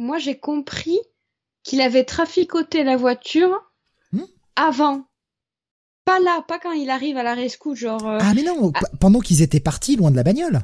moi 0.00 0.18
j'ai 0.18 0.38
compris 0.38 0.98
qu'il 1.62 1.80
avait 1.80 2.04
traficoté 2.04 2.82
la 2.82 2.96
voiture 2.96 3.50
hmm 4.12 4.24
avant. 4.56 5.04
Pas 6.04 6.18
là, 6.18 6.42
pas 6.46 6.58
quand 6.58 6.72
il 6.72 6.90
arrive 6.90 7.16
à 7.16 7.22
la 7.22 7.34
rescousse, 7.34 7.78
genre. 7.78 8.06
Euh, 8.06 8.18
ah 8.20 8.32
mais 8.34 8.42
non, 8.42 8.72
pendant 8.98 9.20
qu'ils 9.20 9.42
étaient 9.42 9.60
partis 9.60 9.96
loin 9.96 10.10
de 10.10 10.16
la 10.16 10.22
bagnole. 10.22 10.60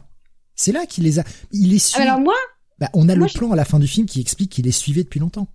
C'est 0.55 0.73
là 0.73 0.87
qu'il 0.87 1.05
les 1.05 1.19
a. 1.19 1.25
Il 1.53 1.71
les 1.71 1.79
suit. 1.79 2.03
Alors 2.03 2.21
moi. 2.21 2.35
Bah, 2.79 2.91
on 2.93 3.09
a 3.09 3.15
le 3.15 3.27
plan 3.27 3.53
à 3.53 3.57
la 3.57 3.65
fin 3.65 3.79
du 3.79 3.87
film 3.87 4.07
qui 4.07 4.21
explique 4.21 4.53
qu'il 4.53 4.67
les 4.67 4.73
suivait 4.73 5.03
depuis 5.05 5.21
longtemps. 5.21 5.47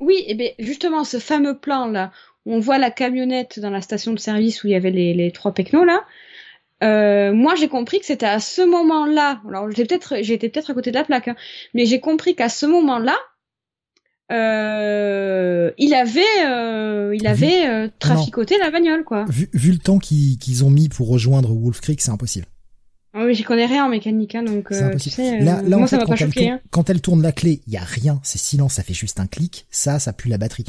Oui, 0.00 0.24
et 0.26 0.34
bien 0.34 0.50
justement 0.58 1.04
ce 1.04 1.20
fameux 1.20 1.58
plan 1.58 1.86
là, 1.86 2.10
on 2.46 2.58
voit 2.58 2.78
la 2.78 2.90
camionnette 2.90 3.58
dans 3.60 3.70
la 3.70 3.80
station 3.80 4.12
de 4.12 4.18
service 4.18 4.62
où 4.62 4.68
il 4.68 4.72
y 4.72 4.76
avait 4.76 4.90
les, 4.90 5.14
les 5.14 5.30
trois 5.32 5.52
pecnos 5.52 5.84
là. 5.84 6.04
Euh, 6.82 7.32
moi, 7.32 7.54
j'ai 7.54 7.68
compris 7.68 8.00
que 8.00 8.06
c'était 8.06 8.26
à 8.26 8.40
ce 8.40 8.60
moment-là. 8.60 9.40
Alors, 9.48 9.70
j'ai 9.70 9.84
peut-être, 9.86 10.16
j'étais 10.20 10.48
peut-être 10.50 10.70
à 10.70 10.74
côté 10.74 10.90
de 10.90 10.96
la 10.96 11.04
plaque, 11.04 11.28
hein, 11.28 11.36
mais 11.72 11.86
j'ai 11.86 12.00
compris 12.00 12.34
qu'à 12.34 12.48
ce 12.48 12.66
moment-là, 12.66 13.16
euh, 14.32 15.70
il 15.78 15.94
avait, 15.94 16.22
euh, 16.46 17.14
il 17.14 17.26
avait 17.26 17.66
euh, 17.68 17.88
traficoté 17.98 18.58
la 18.58 18.70
bagnole, 18.70 19.04
quoi. 19.04 19.24
Vu, 19.28 19.48
vu 19.52 19.72
le 19.72 19.78
temps 19.78 19.98
qu'ils 19.98 20.64
ont 20.64 20.70
mis 20.70 20.88
pour 20.88 21.08
rejoindre 21.08 21.54
Wolf 21.54 21.80
Creek, 21.80 22.00
c'est 22.00 22.10
impossible. 22.10 22.46
Oui, 23.16 23.34
j'y 23.34 23.44
connais 23.44 23.66
rien 23.66 23.84
en 23.84 23.88
mécanique, 23.88 24.34
hein, 24.34 24.42
donc 24.42 24.72
euh. 24.72 24.96
Tu 24.96 25.08
sais, 25.08 25.38
là, 25.38 25.62
là 25.62 25.76
moi, 25.76 25.84
en 25.84 25.86
fait, 25.86 25.98
quand, 26.04 26.20
elle 26.20 26.32
tourne, 26.32 26.48
hein. 26.48 26.60
quand 26.70 26.90
elle 26.90 27.00
tourne 27.00 27.22
la 27.22 27.30
clé, 27.30 27.62
il 27.68 27.72
y 27.72 27.76
a 27.76 27.84
rien, 27.84 28.20
c'est 28.24 28.38
silence, 28.38 28.74
ça 28.74 28.82
fait 28.82 28.94
juste 28.94 29.20
un 29.20 29.26
clic. 29.26 29.66
Ça, 29.70 30.00
ça 30.00 30.12
pue 30.12 30.28
la 30.28 30.36
batterie. 30.36 30.64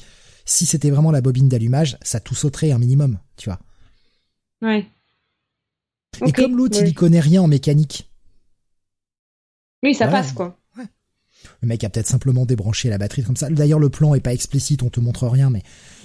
Si 0.46 0.66
c'était 0.66 0.92
vraiment 0.92 1.12
la 1.12 1.22
bobine 1.22 1.50
d'allumage, 1.50 1.98
ça 2.02 2.20
tout 2.20 2.36
sauterait 2.36 2.72
un 2.72 2.78
minimum, 2.78 3.18
tu 3.36 3.50
vois. 3.50 3.60
Ouais. 4.62 4.86
Et 6.26 6.32
comme 6.32 6.56
l'autre, 6.56 6.78
il 6.80 6.88
y 6.88 6.94
connaît 6.94 7.20
rien 7.20 7.42
en 7.42 7.48
mécanique. 7.48 8.10
Oui, 9.84 9.94
ça 9.94 10.08
passe, 10.08 10.32
quoi. 10.32 10.58
Le 11.62 11.68
mec 11.68 11.84
a 11.84 11.90
peut-être 11.90 12.08
simplement 12.08 12.46
débranché 12.46 12.90
la 12.90 12.98
batterie 12.98 13.24
comme 13.24 13.36
ça. 13.36 13.50
D'ailleurs, 13.50 13.80
le 13.80 13.90
plan 13.90 14.16
est 14.16 14.20
pas 14.20 14.34
explicite, 14.34 14.82
on 14.84 14.90
te 14.90 15.00
montre 15.00 15.28
rien, 15.28 15.50
mais 15.50 15.62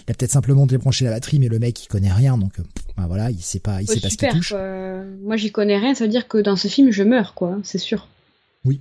il 0.06 0.10
a 0.10 0.14
peut-être 0.14 0.32
simplement 0.32 0.66
débranché 0.66 1.04
la 1.04 1.12
batterie, 1.12 1.38
mais 1.38 1.48
le 1.48 1.58
mec 1.58 1.82
il 1.84 1.86
connaît 1.86 2.12
rien, 2.12 2.36
donc 2.36 2.58
euh, 2.58 2.62
bah 2.96 3.04
voilà, 3.06 3.30
il 3.30 3.40
sait 3.40 3.58
pas, 3.58 3.80
il 3.80 3.86
sait 3.86 4.00
pas 4.00 4.10
ce 4.10 4.16
qu'il 4.16 4.28
touche. 4.28 4.52
Moi, 5.22 5.36
j'y 5.36 5.50
connais 5.50 5.78
rien, 5.78 5.94
ça 5.94 6.04
veut 6.04 6.10
dire 6.10 6.28
que 6.28 6.38
dans 6.38 6.56
ce 6.56 6.68
film, 6.68 6.90
je 6.90 7.02
meurs, 7.02 7.34
quoi, 7.34 7.58
c'est 7.62 7.78
sûr. 7.78 8.08
Oui. 8.64 8.80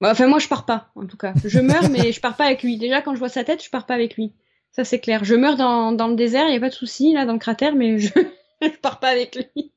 Bah, 0.00 0.10
enfin, 0.12 0.28
moi, 0.28 0.38
je 0.38 0.48
pars 0.48 0.64
pas, 0.64 0.90
en 0.94 1.06
tout 1.06 1.16
cas. 1.16 1.34
Je 1.44 1.58
meurs, 1.58 1.90
mais 1.90 2.12
je 2.12 2.20
pars 2.20 2.36
pas 2.36 2.46
avec 2.46 2.62
lui. 2.62 2.78
Déjà, 2.78 3.02
quand 3.02 3.14
je 3.14 3.18
vois 3.18 3.28
sa 3.28 3.44
tête, 3.44 3.62
je 3.64 3.70
pars 3.70 3.86
pas 3.86 3.94
avec 3.94 4.16
lui. 4.16 4.32
Ça, 4.70 4.84
c'est 4.84 5.00
clair. 5.00 5.24
Je 5.24 5.34
meurs 5.34 5.56
dans, 5.56 5.92
dans 5.92 6.08
le 6.08 6.14
désert, 6.14 6.46
il 6.48 6.54
y 6.54 6.56
a 6.56 6.60
pas 6.60 6.68
de 6.68 6.74
souci, 6.74 7.12
là, 7.12 7.26
dans 7.26 7.32
le 7.32 7.38
cratère, 7.38 7.74
mais 7.74 7.98
je, 7.98 8.10
je 8.62 8.78
pars 8.80 9.00
pas 9.00 9.08
avec 9.08 9.36
lui. 9.36 9.72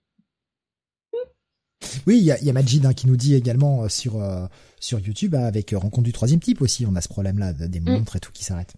Oui, 2.08 2.18
il 2.18 2.24
y 2.24 2.32
a, 2.32 2.42
y 2.42 2.50
a 2.50 2.54
Majid 2.54 2.86
hein, 2.86 2.94
qui 2.94 3.08
nous 3.08 3.18
dit 3.18 3.36
également 3.36 3.84
euh, 3.84 3.90
sur 3.90 4.22
euh, 4.22 4.46
sur 4.80 5.00
YouTube 5.00 5.36
hein, 5.36 5.44
avec 5.44 5.74
euh, 5.74 5.78
Rencontre 5.78 6.04
du 6.04 6.14
troisième 6.14 6.40
type 6.40 6.62
aussi. 6.62 6.86
On 6.86 6.96
a 6.96 7.02
ce 7.02 7.10
problème-là 7.10 7.54
des 7.54 7.80
mm. 7.80 7.92
montres 7.92 8.16
et 8.16 8.20
tout 8.20 8.32
qui 8.32 8.44
s'arrêtent. 8.44 8.76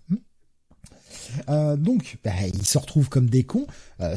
Euh, 1.50 1.78
donc, 1.78 2.18
bah, 2.24 2.32
ils 2.54 2.66
se 2.66 2.78
retrouvent 2.78 3.10
comme 3.10 3.30
des 3.30 3.44
cons 3.44 3.68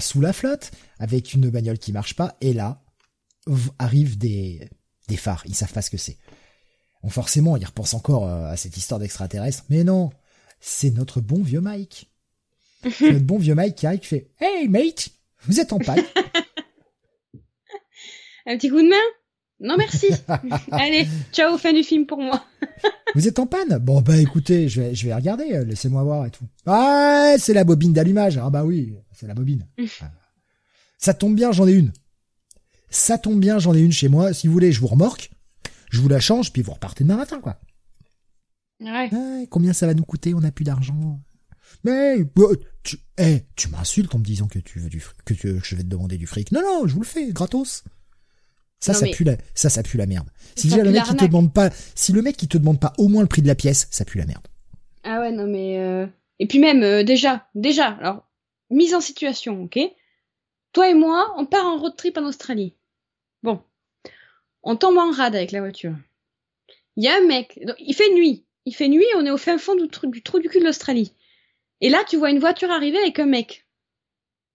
sous 0.00 0.20
la 0.20 0.32
flotte 0.32 0.70
avec 0.98 1.34
une 1.34 1.48
bagnole 1.50 1.78
qui 1.78 1.92
marche 1.92 2.14
pas. 2.14 2.36
Et 2.40 2.52
là 2.52 2.82
arrivent 3.78 4.18
des 4.18 4.68
des 5.08 5.16
phares. 5.16 5.44
Ils 5.46 5.54
savent 5.54 5.72
pas 5.72 5.82
ce 5.82 5.90
que 5.90 5.98
c'est. 5.98 6.18
Bon, 7.02 7.08
forcément, 7.08 7.56
ils 7.56 7.64
repensent 7.64 7.96
encore 7.96 8.28
à 8.28 8.56
cette 8.56 8.76
histoire 8.76 9.00
d'extraterrestre. 9.00 9.64
Mais 9.68 9.84
non, 9.84 10.10
c'est 10.60 10.90
notre 10.90 11.20
bon 11.20 11.42
vieux 11.42 11.60
Mike. 11.60 12.10
notre 13.00 13.24
bon 13.24 13.38
vieux 13.38 13.54
Mike 13.54 13.76
qui 13.76 13.86
arrive 13.86 14.00
qui 14.00 14.06
fait 14.06 14.30
Hey 14.40 14.68
mate, 14.68 15.08
vous 15.46 15.60
êtes 15.60 15.72
en 15.72 15.78
panne. 15.78 16.02
Un 18.46 18.56
petit 18.56 18.68
coup 18.68 18.80
de 18.80 18.88
main? 18.88 18.96
Non 19.58 19.76
merci. 19.76 20.06
Allez, 20.70 21.08
ciao, 21.32 21.56
fin 21.58 21.72
du 21.72 21.82
film 21.82 22.06
pour 22.06 22.18
moi. 22.18 22.44
Vous 23.14 23.26
êtes 23.26 23.38
en 23.38 23.46
panne? 23.46 23.78
Bon 23.78 24.02
bah 24.02 24.16
écoutez, 24.18 24.68
je 24.68 24.82
vais, 24.82 24.94
je 24.94 25.06
vais 25.06 25.14
regarder, 25.14 25.52
euh, 25.52 25.64
laissez-moi 25.64 26.02
voir 26.04 26.26
et 26.26 26.30
tout. 26.30 26.44
Ah, 26.66 27.34
c'est 27.38 27.54
la 27.54 27.64
bobine 27.64 27.92
d'allumage. 27.92 28.38
Ah 28.38 28.50
bah 28.50 28.64
oui, 28.64 28.94
c'est 29.12 29.26
la 29.26 29.34
bobine. 29.34 29.66
Ça 30.98 31.14
tombe 31.14 31.34
bien, 31.34 31.52
j'en 31.52 31.66
ai 31.66 31.72
une. 31.72 31.92
ça 32.90 33.18
tombe 33.18 33.40
bien, 33.40 33.58
j'en 33.58 33.74
ai 33.74 33.80
une 33.80 33.92
chez 33.92 34.08
moi. 34.08 34.32
Si 34.32 34.46
vous 34.46 34.52
voulez, 34.52 34.72
je 34.72 34.80
vous 34.80 34.86
remorque, 34.88 35.30
je 35.90 36.00
vous 36.00 36.08
la 36.08 36.20
change, 36.20 36.52
puis 36.52 36.62
vous 36.62 36.72
repartez 36.72 37.04
demain 37.04 37.16
matin, 37.16 37.40
quoi. 37.40 37.58
Ouais. 38.80 39.08
Ouais, 39.12 39.46
combien 39.50 39.72
ça 39.72 39.86
va 39.86 39.94
nous 39.94 40.04
coûter 40.04 40.34
On 40.34 40.40
n'a 40.40 40.52
plus 40.52 40.64
d'argent. 40.64 41.20
Mais 41.84 42.18
euh, 42.38 42.54
tu, 42.82 42.98
eh, 43.18 43.44
tu 43.56 43.68
m'insultes 43.68 44.14
en 44.14 44.18
me 44.18 44.24
disant 44.24 44.46
que 44.48 44.58
tu 44.58 44.78
veux 44.78 44.88
du 44.88 45.00
fric, 45.00 45.16
que, 45.24 45.34
tu- 45.34 45.58
que 45.58 45.64
je 45.64 45.74
vais 45.76 45.82
te 45.82 45.88
demander 45.88 46.16
du 46.18 46.26
fric. 46.26 46.52
Non, 46.52 46.60
non, 46.62 46.86
je 46.86 46.94
vous 46.94 47.00
le 47.00 47.06
fais 47.06 47.32
gratos. 47.32 47.84
Ça, 48.78 48.92
Non, 48.92 48.98
ça 48.98 49.06
pue 49.06 49.24
la, 49.24 49.36
ça, 49.54 49.70
ça 49.70 49.82
pue 49.82 49.96
la 49.96 50.06
merde. 50.06 50.28
Si 50.54 50.68
déjà 50.68 50.82
le 50.82 50.90
mec 50.92 51.02
qui 51.04 51.16
te 51.16 51.24
demande 51.24 51.52
pas, 51.52 51.70
si 51.94 52.12
le 52.12 52.20
mec 52.22 52.36
qui 52.36 52.46
te 52.48 52.58
demande 52.58 52.78
pas 52.78 52.92
au 52.98 53.08
moins 53.08 53.22
le 53.22 53.28
prix 53.28 53.40
de 53.42 53.46
la 53.46 53.54
pièce, 53.54 53.88
ça 53.90 54.04
pue 54.04 54.18
la 54.18 54.26
merde. 54.26 54.46
Ah 55.02 55.20
ouais, 55.20 55.32
non 55.32 55.46
mais... 55.46 55.78
euh, 55.78 56.06
Et 56.38 56.46
puis 56.46 56.58
même, 56.58 56.82
euh, 56.82 57.02
déjà, 57.02 57.48
déjà, 57.54 57.88
alors, 57.92 58.28
mise 58.70 58.94
en 58.94 59.00
situation, 59.00 59.62
ok? 59.64 59.78
Toi 60.72 60.90
et 60.90 60.94
moi, 60.94 61.34
on 61.38 61.46
part 61.46 61.64
en 61.64 61.78
road 61.78 61.94
trip 61.96 62.18
en 62.18 62.24
Australie. 62.26 62.76
On 64.62 64.76
tombe 64.76 64.98
en 64.98 65.10
rade 65.10 65.36
avec 65.36 65.52
la 65.52 65.60
voiture. 65.60 65.94
Il 66.96 67.04
y 67.04 67.08
a 67.08 67.16
un 67.16 67.26
mec, 67.26 67.58
il 67.78 67.94
fait 67.94 68.12
nuit. 68.14 68.44
Il 68.64 68.74
fait 68.74 68.88
nuit, 68.88 69.04
on 69.16 69.24
est 69.26 69.30
au 69.30 69.36
fin 69.36 69.58
fond 69.58 69.74
du, 69.76 69.88
trou- 69.88 70.08
du 70.08 70.20
cul 70.48 70.58
de 70.60 70.64
l'Australie. 70.64 71.12
Et 71.80 71.88
là, 71.88 72.02
tu 72.08 72.16
vois 72.16 72.30
une 72.30 72.38
voiture 72.40 72.70
arriver 72.70 72.98
avec 72.98 73.18
un 73.18 73.26
mec. 73.26 73.64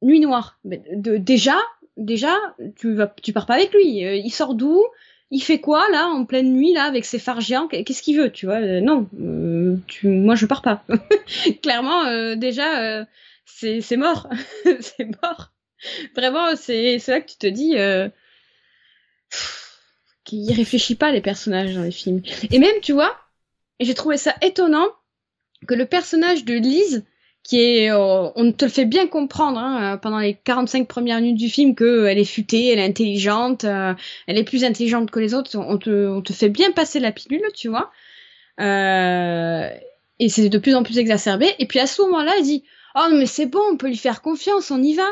Nuit 0.02 0.19
noire. 0.19 0.60
Déjà, 0.64 1.57
déjà, 1.95 2.36
tu 2.76 3.32
pars 3.34 3.45
pas 3.45 3.53
avec 3.53 3.72
lui. 3.73 4.03
Euh, 4.06 4.15
il 4.15 4.32
sort 4.32 4.56
d'où? 4.56 4.84
Il 5.30 5.41
fait 5.41 5.61
quoi 5.61 5.88
là 5.91 6.07
en 6.07 6.26
pleine 6.26 6.52
nuit 6.52 6.73
là 6.73 6.84
avec 6.84 7.06
ses 7.06 7.19
phares 7.19 7.40
géants? 7.40 7.68
Qu'est-ce 7.69 8.02
qu'il 8.02 8.18
veut, 8.18 8.32
tu 8.32 8.48
vois? 8.48 8.56
Euh, 8.60 8.82
Non, 8.82 9.07
euh, 9.22 9.78
moi 10.03 10.36
je 10.36 10.45
pars 10.45 10.61
pas. 10.61 10.84
Clairement, 11.64 12.36
déjà, 12.36 13.06
c'est 13.45 13.95
mort, 13.98 14.28
c'est 14.82 15.06
mort. 15.23 15.53
Vraiment, 16.18 16.56
c'est 16.57 16.98
là 17.07 17.22
que 17.22 17.32
tu 17.32 17.38
te 17.38 17.48
dis 17.48 17.76
qu'il 20.32 20.53
réfléchit 20.53 20.95
pas 20.95 21.12
les 21.12 21.22
personnages 21.22 21.76
dans 21.76 21.84
les 21.84 21.91
films. 21.91 22.22
Et 22.52 22.60
même, 22.60 22.80
tu 22.82 22.94
vois, 22.94 23.16
j'ai 23.80 23.94
trouvé 23.94 24.18
ça 24.18 24.34
étonnant 24.41 24.88
que 25.68 25.74
le 25.74 25.86
personnage 25.86 26.45
de 26.45 26.53
Lise 26.53 27.06
qui 27.44 27.60
est, 27.60 27.91
euh, 27.91 28.30
on 28.36 28.52
te 28.52 28.66
le 28.66 28.72
fait 28.72 28.86
bien 28.86 29.08
comprendre 29.08 29.58
hein, 29.58 29.95
euh, 29.95 29.98
pendant 29.98 30.20
les 30.20 30.36
45 30.36 30.88
premières 30.88 31.20
minutes 31.20 31.40
du 31.40 31.49
film 31.49 31.74
que 31.74 32.06
elle 32.06 32.20
est 32.20 32.24
futée, 32.24 32.68
elle 32.68 32.78
est 32.78 32.86
intelligente, 32.86 33.64
euh, 33.64 33.95
elle 34.28 34.38
est 34.38 34.44
plus 34.44 34.64
intelligente 34.64 35.10
que 35.10 35.20
les 35.20 35.34
autres. 35.34 35.58
On 35.58 35.78
te, 35.78 36.08
on 36.08 36.22
te 36.22 36.34
fait 36.34 36.49
bien 36.49 36.72
passer 36.72 36.99
la 36.99 37.12
pilule, 37.12 37.44
tu 37.56 37.68
vois. 37.68 37.91
Euh, 38.60 39.70
et 40.20 40.30
c'est 40.30 40.49
de 40.49 40.58
plus 40.60 40.76
en 40.76 40.84
plus 40.84 40.99
exacerbé. 40.99 41.53
Et 41.58 41.66
puis 41.66 41.80
à 41.80 41.88
ce 41.88 42.02
moment-là, 42.03 42.34
elle 42.38 42.44
dit 42.44 42.64
Oh, 42.95 43.08
mais 43.12 43.26
c'est 43.26 43.48
bon, 43.48 43.62
on 43.72 43.78
peut 43.78 43.88
lui 43.88 43.98
faire 43.98 44.22
confiance, 44.22 44.70
on 44.70 44.82
y 44.82 44.94
va. 44.94 45.10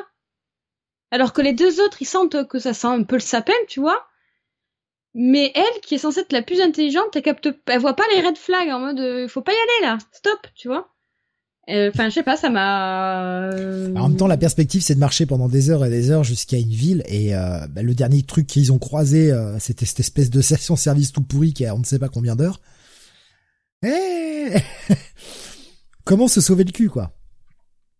Alors 1.12 1.34
que 1.34 1.42
les 1.42 1.54
deux 1.54 1.82
autres, 1.82 2.02
ils 2.02 2.06
sentent 2.06 2.48
que 2.48 2.60
ça 2.60 2.74
sent 2.74 2.88
un 2.88 3.04
peu 3.04 3.16
le 3.16 3.22
sapin, 3.22 3.54
tu 3.68 3.80
vois. 3.80 4.09
Mais 5.16 5.52
elle, 5.56 5.82
qui 5.82 5.96
est 5.96 6.00
censée 6.00 6.20
être 6.22 6.34
la 6.34 6.42
plus 6.44 6.62
intelligente, 6.62 7.08
elle 7.16 7.22
capte, 7.24 7.50
elle 7.68 7.80
voit 7.80 7.96
pas 7.96 8.04
les 8.16 8.22
red 8.26 8.38
flags 8.38 8.70
en 8.70 8.80
mode 8.80 9.00
euh, 9.00 9.28
faut 9.28 9.42
pas 9.42 9.52
y 9.52 9.56
aller 9.56 9.88
là, 9.92 9.98
stop, 10.12 10.40
tu 10.56 10.68
vois. 10.68 10.90
Euh, 11.70 11.90
Enfin, 11.94 12.10
je 12.10 12.16
sais 12.16 12.24
pas, 12.24 12.38
ça 12.38 12.50
m'a. 12.50 13.52
euh, 13.54 13.94
en 13.96 14.10
même 14.10 14.18
temps, 14.18 14.28
la 14.28 14.38
perspective, 14.38 14.82
c'est 14.82 14.96
de 14.96 15.00
marcher 15.00 15.26
pendant 15.26 15.48
des 15.48 15.70
heures 15.70 15.86
et 15.86 15.90
des 15.90 16.10
heures 16.12 16.24
jusqu'à 16.24 16.58
une 16.58 16.70
ville. 16.70 17.04
Et 17.08 17.36
euh, 17.36 17.66
bah, 17.68 17.82
le 17.84 17.94
dernier 17.94 18.24
truc 18.24 18.48
qu'ils 18.48 18.72
ont 18.72 18.80
croisé, 18.80 19.32
euh, 19.32 19.58
c'était 19.60 19.86
cette 19.86 20.00
espèce 20.00 20.30
de 20.32 20.42
station-service 20.42 21.12
tout 21.12 21.22
pourri 21.22 21.54
qui 21.54 21.66
a 21.66 21.76
on 21.76 21.80
ne 21.80 21.84
sait 21.86 22.00
pas 22.00 22.10
combien 22.10 22.36
d'heures. 22.36 22.60
Eh 23.86 24.50
Comment 26.06 26.28
se 26.28 26.42
sauver 26.42 26.64
le 26.64 26.72
cul, 26.72 26.90
quoi? 26.90 27.12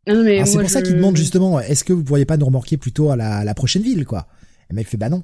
Alors, 0.08 0.48
C'est 0.48 0.60
pour 0.60 0.70
ça 0.70 0.80
je- 0.80 0.86
qu'il 0.86 0.96
demande 0.96 1.16
justement, 1.18 1.60
est-ce 1.60 1.84
que 1.84 1.94
vous 1.94 2.04
pourriez 2.04 2.26
pas 2.26 2.38
nous 2.38 2.46
remorquer 2.48 2.78
plutôt 2.78 3.12
à 3.12 3.16
la, 3.16 3.38
à 3.38 3.44
la 3.44 3.54
prochaine 3.54 3.84
ville, 3.84 4.06
quoi? 4.06 4.28
Et 4.72 4.76
elle 4.78 4.86
fait, 4.86 4.98
bah 4.98 5.10
non. 5.10 5.24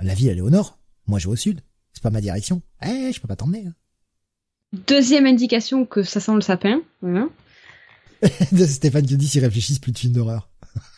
La 0.00 0.14
ville, 0.14 0.28
elle 0.28 0.38
est 0.38 0.42
au 0.42 0.50
nord. 0.50 0.78
Moi, 1.06 1.18
je 1.18 1.26
vais 1.26 1.32
au 1.32 1.36
sud. 1.36 1.60
C'est 1.92 2.02
pas 2.02 2.10
ma 2.10 2.20
direction. 2.20 2.62
Eh, 2.84 3.12
je 3.12 3.20
peux 3.20 3.28
pas 3.28 3.36
t'emmener. 3.36 3.66
hein. 3.66 3.74
Deuxième 4.86 5.26
indication 5.26 5.86
que 5.86 6.02
ça 6.02 6.20
sent 6.20 6.34
le 6.34 6.40
sapin. 6.40 6.80
Voilà. 7.00 7.28
Stéphane 8.66 9.06
qui 9.06 9.16
dit 9.16 9.28
s'ils 9.28 9.44
réfléchissent 9.44 9.78
plus 9.78 9.92
de 9.92 9.98
films 9.98 10.12
d'horreur. 10.12 10.50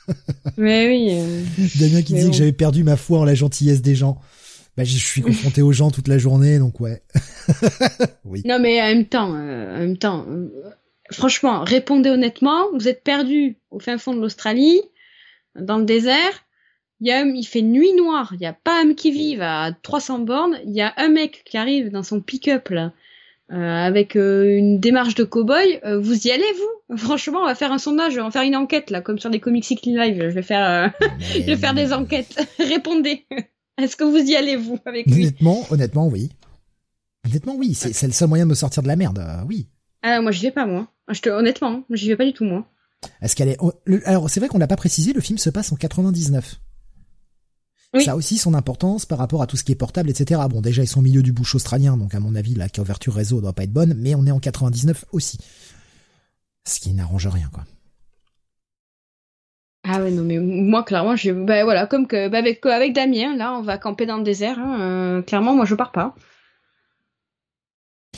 Mais 0.57 0.89
oui. 0.89 1.09
euh, 1.13 1.45
Damien 1.79 2.03
qui 2.03 2.15
Mais 2.15 2.25
bon. 2.25 2.31
que 2.31 2.37
j'avais 2.37 2.53
perdu 2.53 2.83
ma 2.85 2.97
foi 2.97 3.21
en 3.21 3.25
la 3.25 3.35
gentillesse 3.35 3.83
des 3.83 3.95
gens. 3.95 4.21
Bah, 4.77 4.85
je 4.85 4.97
suis 4.97 5.21
confronté 5.23 5.61
aux 5.61 5.73
gens 5.73 5.91
toute 5.91 6.09
la 6.09 6.19
journée, 6.19 6.59
donc 6.59 6.81
ouais. 6.81 7.03
oui. 8.25 8.43
Non, 8.45 8.59
mais 8.61 8.81
en 8.81 8.87
même 8.87 9.07
temps, 9.07 9.35
euh, 9.35 9.77
en 9.77 9.79
même 9.81 9.99
temps, 9.99 10.25
euh, 10.29 10.49
franchement, 11.13 11.65
répondez 11.65 12.11
honnêtement. 12.11 12.67
Vous 12.75 12.87
êtes 12.89 13.03
perdu 13.03 13.59
au 13.71 13.81
fin 13.81 13.99
fond 13.99 14.15
de 14.15 14.21
l'Australie, 14.21 14.81
dans 15.59 15.79
le 15.79 15.85
désert. 15.85 16.45
Il 17.01 17.07
y 17.07 17.13
a 17.13 17.23
il 17.23 17.45
fait 17.45 17.63
nuit 17.63 17.93
noire. 17.95 18.33
Il 18.35 18.41
y 18.41 18.47
a 18.47 18.53
pas 18.53 18.81
un 18.83 18.95
qui 18.95 19.11
vive 19.11 19.43
à 19.43 19.73
300 19.83 20.21
bornes. 20.21 20.59
Il 20.65 20.75
y 20.75 20.81
a 20.81 20.93
un 20.97 21.09
mec 21.09 21.43
qui 21.45 21.57
arrive 21.57 21.91
dans 21.91 22.03
son 22.03 22.21
pick-up 22.21 22.71
là, 22.71 22.93
euh, 23.53 23.57
avec 23.57 24.17
euh, 24.17 24.57
une 24.57 24.81
démarche 24.81 25.15
de 25.15 25.25
cow-boy. 25.25 25.81
Euh, 25.85 26.01
vous 26.01 26.27
y 26.27 26.31
allez 26.31 26.43
vous? 26.57 26.97
Franchement, 26.97 27.41
on 27.43 27.47
va 27.47 27.55
faire 27.55 27.73
un 27.73 27.79
sondage, 27.79 28.19
on 28.19 28.25
va 28.25 28.31
faire 28.31 28.43
une 28.43 28.57
enquête 28.57 28.91
là, 28.91 29.01
comme 29.01 29.19
sur 29.19 29.31
des 29.31 29.41
comics 29.41 29.65
Cycling 29.65 29.97
Live. 29.97 30.17
Je 30.21 30.35
vais 30.35 30.43
faire, 30.43 30.93
je 31.21 31.43
vais 31.43 31.57
faire 31.57 31.75
des 31.75 31.93
enquêtes. 31.93 32.41
Répondez. 32.59 33.27
Est-ce 33.81 33.97
que 33.97 34.05
vous 34.05 34.19
y 34.19 34.35
allez 34.35 34.57
vous 34.57 34.79
avec 34.85 35.07
lui? 35.07 35.25
Honnêtement, 35.25 35.67
honnêtement, 35.71 36.09
oui. 36.09 36.31
Honnêtement, 37.27 37.55
oui. 37.57 37.75
C'est 37.75 38.07
le 38.07 38.13
seul 38.13 38.29
moyen 38.29 38.45
de 38.45 38.51
me 38.51 38.55
sortir 38.55 38.83
de 38.83 38.89
la 38.89 38.97
merde. 38.97 39.25
oui. 39.49 39.69
Ah, 40.03 40.21
moi 40.21 40.31
j'y 40.31 40.43
vais 40.43 40.53
pas 40.53 40.65
moi. 40.65 40.89
Je 41.09 41.21
te, 41.21 41.29
honnêtement, 41.29 41.69
hein, 41.69 41.85
j'y 41.91 42.09
vais 42.09 42.17
pas 42.17 42.25
du 42.25 42.33
tout 42.33 42.45
moi. 42.45 42.67
Est-ce 43.23 43.35
qu'elle 43.37 43.49
est 43.49 43.57
oh, 43.61 43.73
Alors, 44.05 44.29
c'est 44.31 44.41
vrai 44.41 44.49
qu'on 44.49 44.59
l'a 44.59 44.67
pas 44.67 44.77
précisé. 44.77 45.13
Le 45.13 45.21
film 45.21 45.39
se 45.39 45.51
passe 45.51 45.73
en 45.73 45.77
99. 45.77 46.61
Oui. 47.95 48.05
Ça 48.05 48.13
a 48.13 48.17
aussi 48.17 48.37
son 48.37 48.53
importance 48.55 49.07
par 49.07 49.19
rapport 49.19 49.41
à 49.43 49.47
tout 49.47 49.57
ce 49.57 49.65
qui 49.65 49.73
est 49.73 49.77
portable, 49.77 50.11
etc. 50.11 50.41
Bon, 50.51 50.61
déjà, 50.61 50.83
ils 50.83 50.87
sont 50.89 51.01
au 51.01 51.03
milieu 51.03 51.23
du 51.23 51.33
bush 51.33 51.55
australien, 51.55 51.97
donc 51.97 52.15
à 52.15 52.21
mon 52.21 52.35
avis, 52.35 52.55
la 52.55 52.69
couverture 52.69 53.15
réseau 53.15 53.41
doit 53.41 53.55
pas 53.55 53.65
être 53.65 53.73
bonne, 53.73 53.95
mais 53.97 54.15
on 54.15 54.27
est 54.27 54.31
en 54.31 54.41
99 54.41 55.07
aussi. 55.13 55.39
Ce 56.67 56.81
qui 56.81 56.93
n'arrange 56.93 57.27
rien, 57.29 57.49
quoi. 57.53 57.65
Ah 59.85 60.03
ouais 60.03 60.11
non 60.11 60.23
mais 60.23 60.39
moi 60.39 60.83
clairement 60.83 61.17
je 61.17 61.31
bah 61.31 61.65
voilà 61.65 61.87
comme 61.87 62.07
que 62.07 62.29
bah, 62.29 62.39
avec 62.39 62.67
avec 62.67 62.93
Damien 62.93 63.37
là 63.37 63.55
on 63.55 63.63
va 63.63 63.79
camper 63.79 64.05
dans 64.05 64.19
le 64.19 64.23
désert 64.25 64.59
hein, 64.59 64.81
euh, 64.81 65.23
clairement 65.23 65.55
moi 65.55 65.65
je 65.65 65.75
pars 65.75 65.93
pas. 65.93 66.15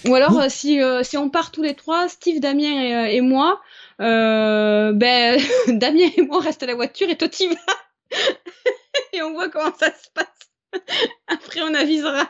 Ou 0.09 0.15
alors 0.15 0.35
Oui. 0.35 0.43
euh, 0.45 0.49
si 0.49 0.83
euh, 0.83 1.03
si 1.05 1.17
on 1.17 1.29
part 1.31 1.53
tous 1.53 1.63
les 1.63 1.75
trois 1.75 2.09
Steve 2.09 2.41
Damien 2.41 2.83
et, 2.83 2.95
euh, 2.95 3.07
et 3.13 3.21
moi 3.21 3.61
euh, 4.01 4.93
ben 4.95 5.39
Damien 5.69 6.09
et 6.17 6.23
moi 6.23 6.39
on 6.39 6.41
reste 6.41 6.63
à 6.63 6.67
la 6.67 6.75
voiture 6.75 7.09
et 7.09 7.17
toi 7.17 7.29
t'y 7.29 7.47
vas 7.47 7.55
et 9.13 9.23
on 9.23 9.33
voit 9.33 9.49
comment 9.49 9.75
ça 9.79 9.93
se 9.93 10.09
passe. 10.15 10.27
Après 11.27 11.61
on 11.63 11.75
avisera. 11.75 12.29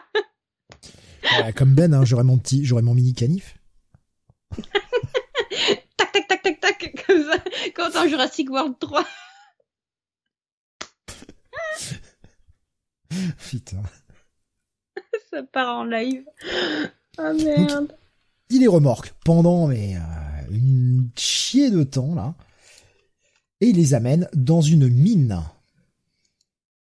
Voilà, 1.23 1.53
comme 1.53 1.74
Ben, 1.74 1.93
hein, 1.93 2.05
j'aurais 2.05 2.24
mon 2.24 2.39
petit, 2.39 2.65
j'aurais 2.65 2.82
mon 2.82 2.95
mini 2.95 3.12
canif. 3.15 3.57
Tac 5.97 6.12
tac 6.12 6.28
tac 6.28 6.43
tac 6.43 6.61
tac 6.61 7.05
comme 7.07 7.24
ça 7.24 7.39
comme 7.74 7.93
dans 7.93 8.09
Jurassic 8.09 8.51
World 8.51 8.78
3. 8.78 9.05
Putain. 13.49 13.82
ça 15.31 15.43
part 15.43 15.78
en 15.78 15.85
live. 15.85 16.24
Ah 17.19 17.32
merde. 17.32 17.97
il 18.49 18.61
les 18.61 18.69
remorque 18.69 19.12
pendant 19.24 19.66
mais 19.66 19.97
euh, 19.97 20.01
une 20.51 21.11
chier 21.16 21.70
de 21.70 21.82
temps 21.82 22.15
là 22.15 22.35
et 23.61 23.69
il 23.69 23.77
les 23.77 23.95
amène 23.95 24.28
dans 24.32 24.61
une 24.61 24.89
mine. 24.89 25.43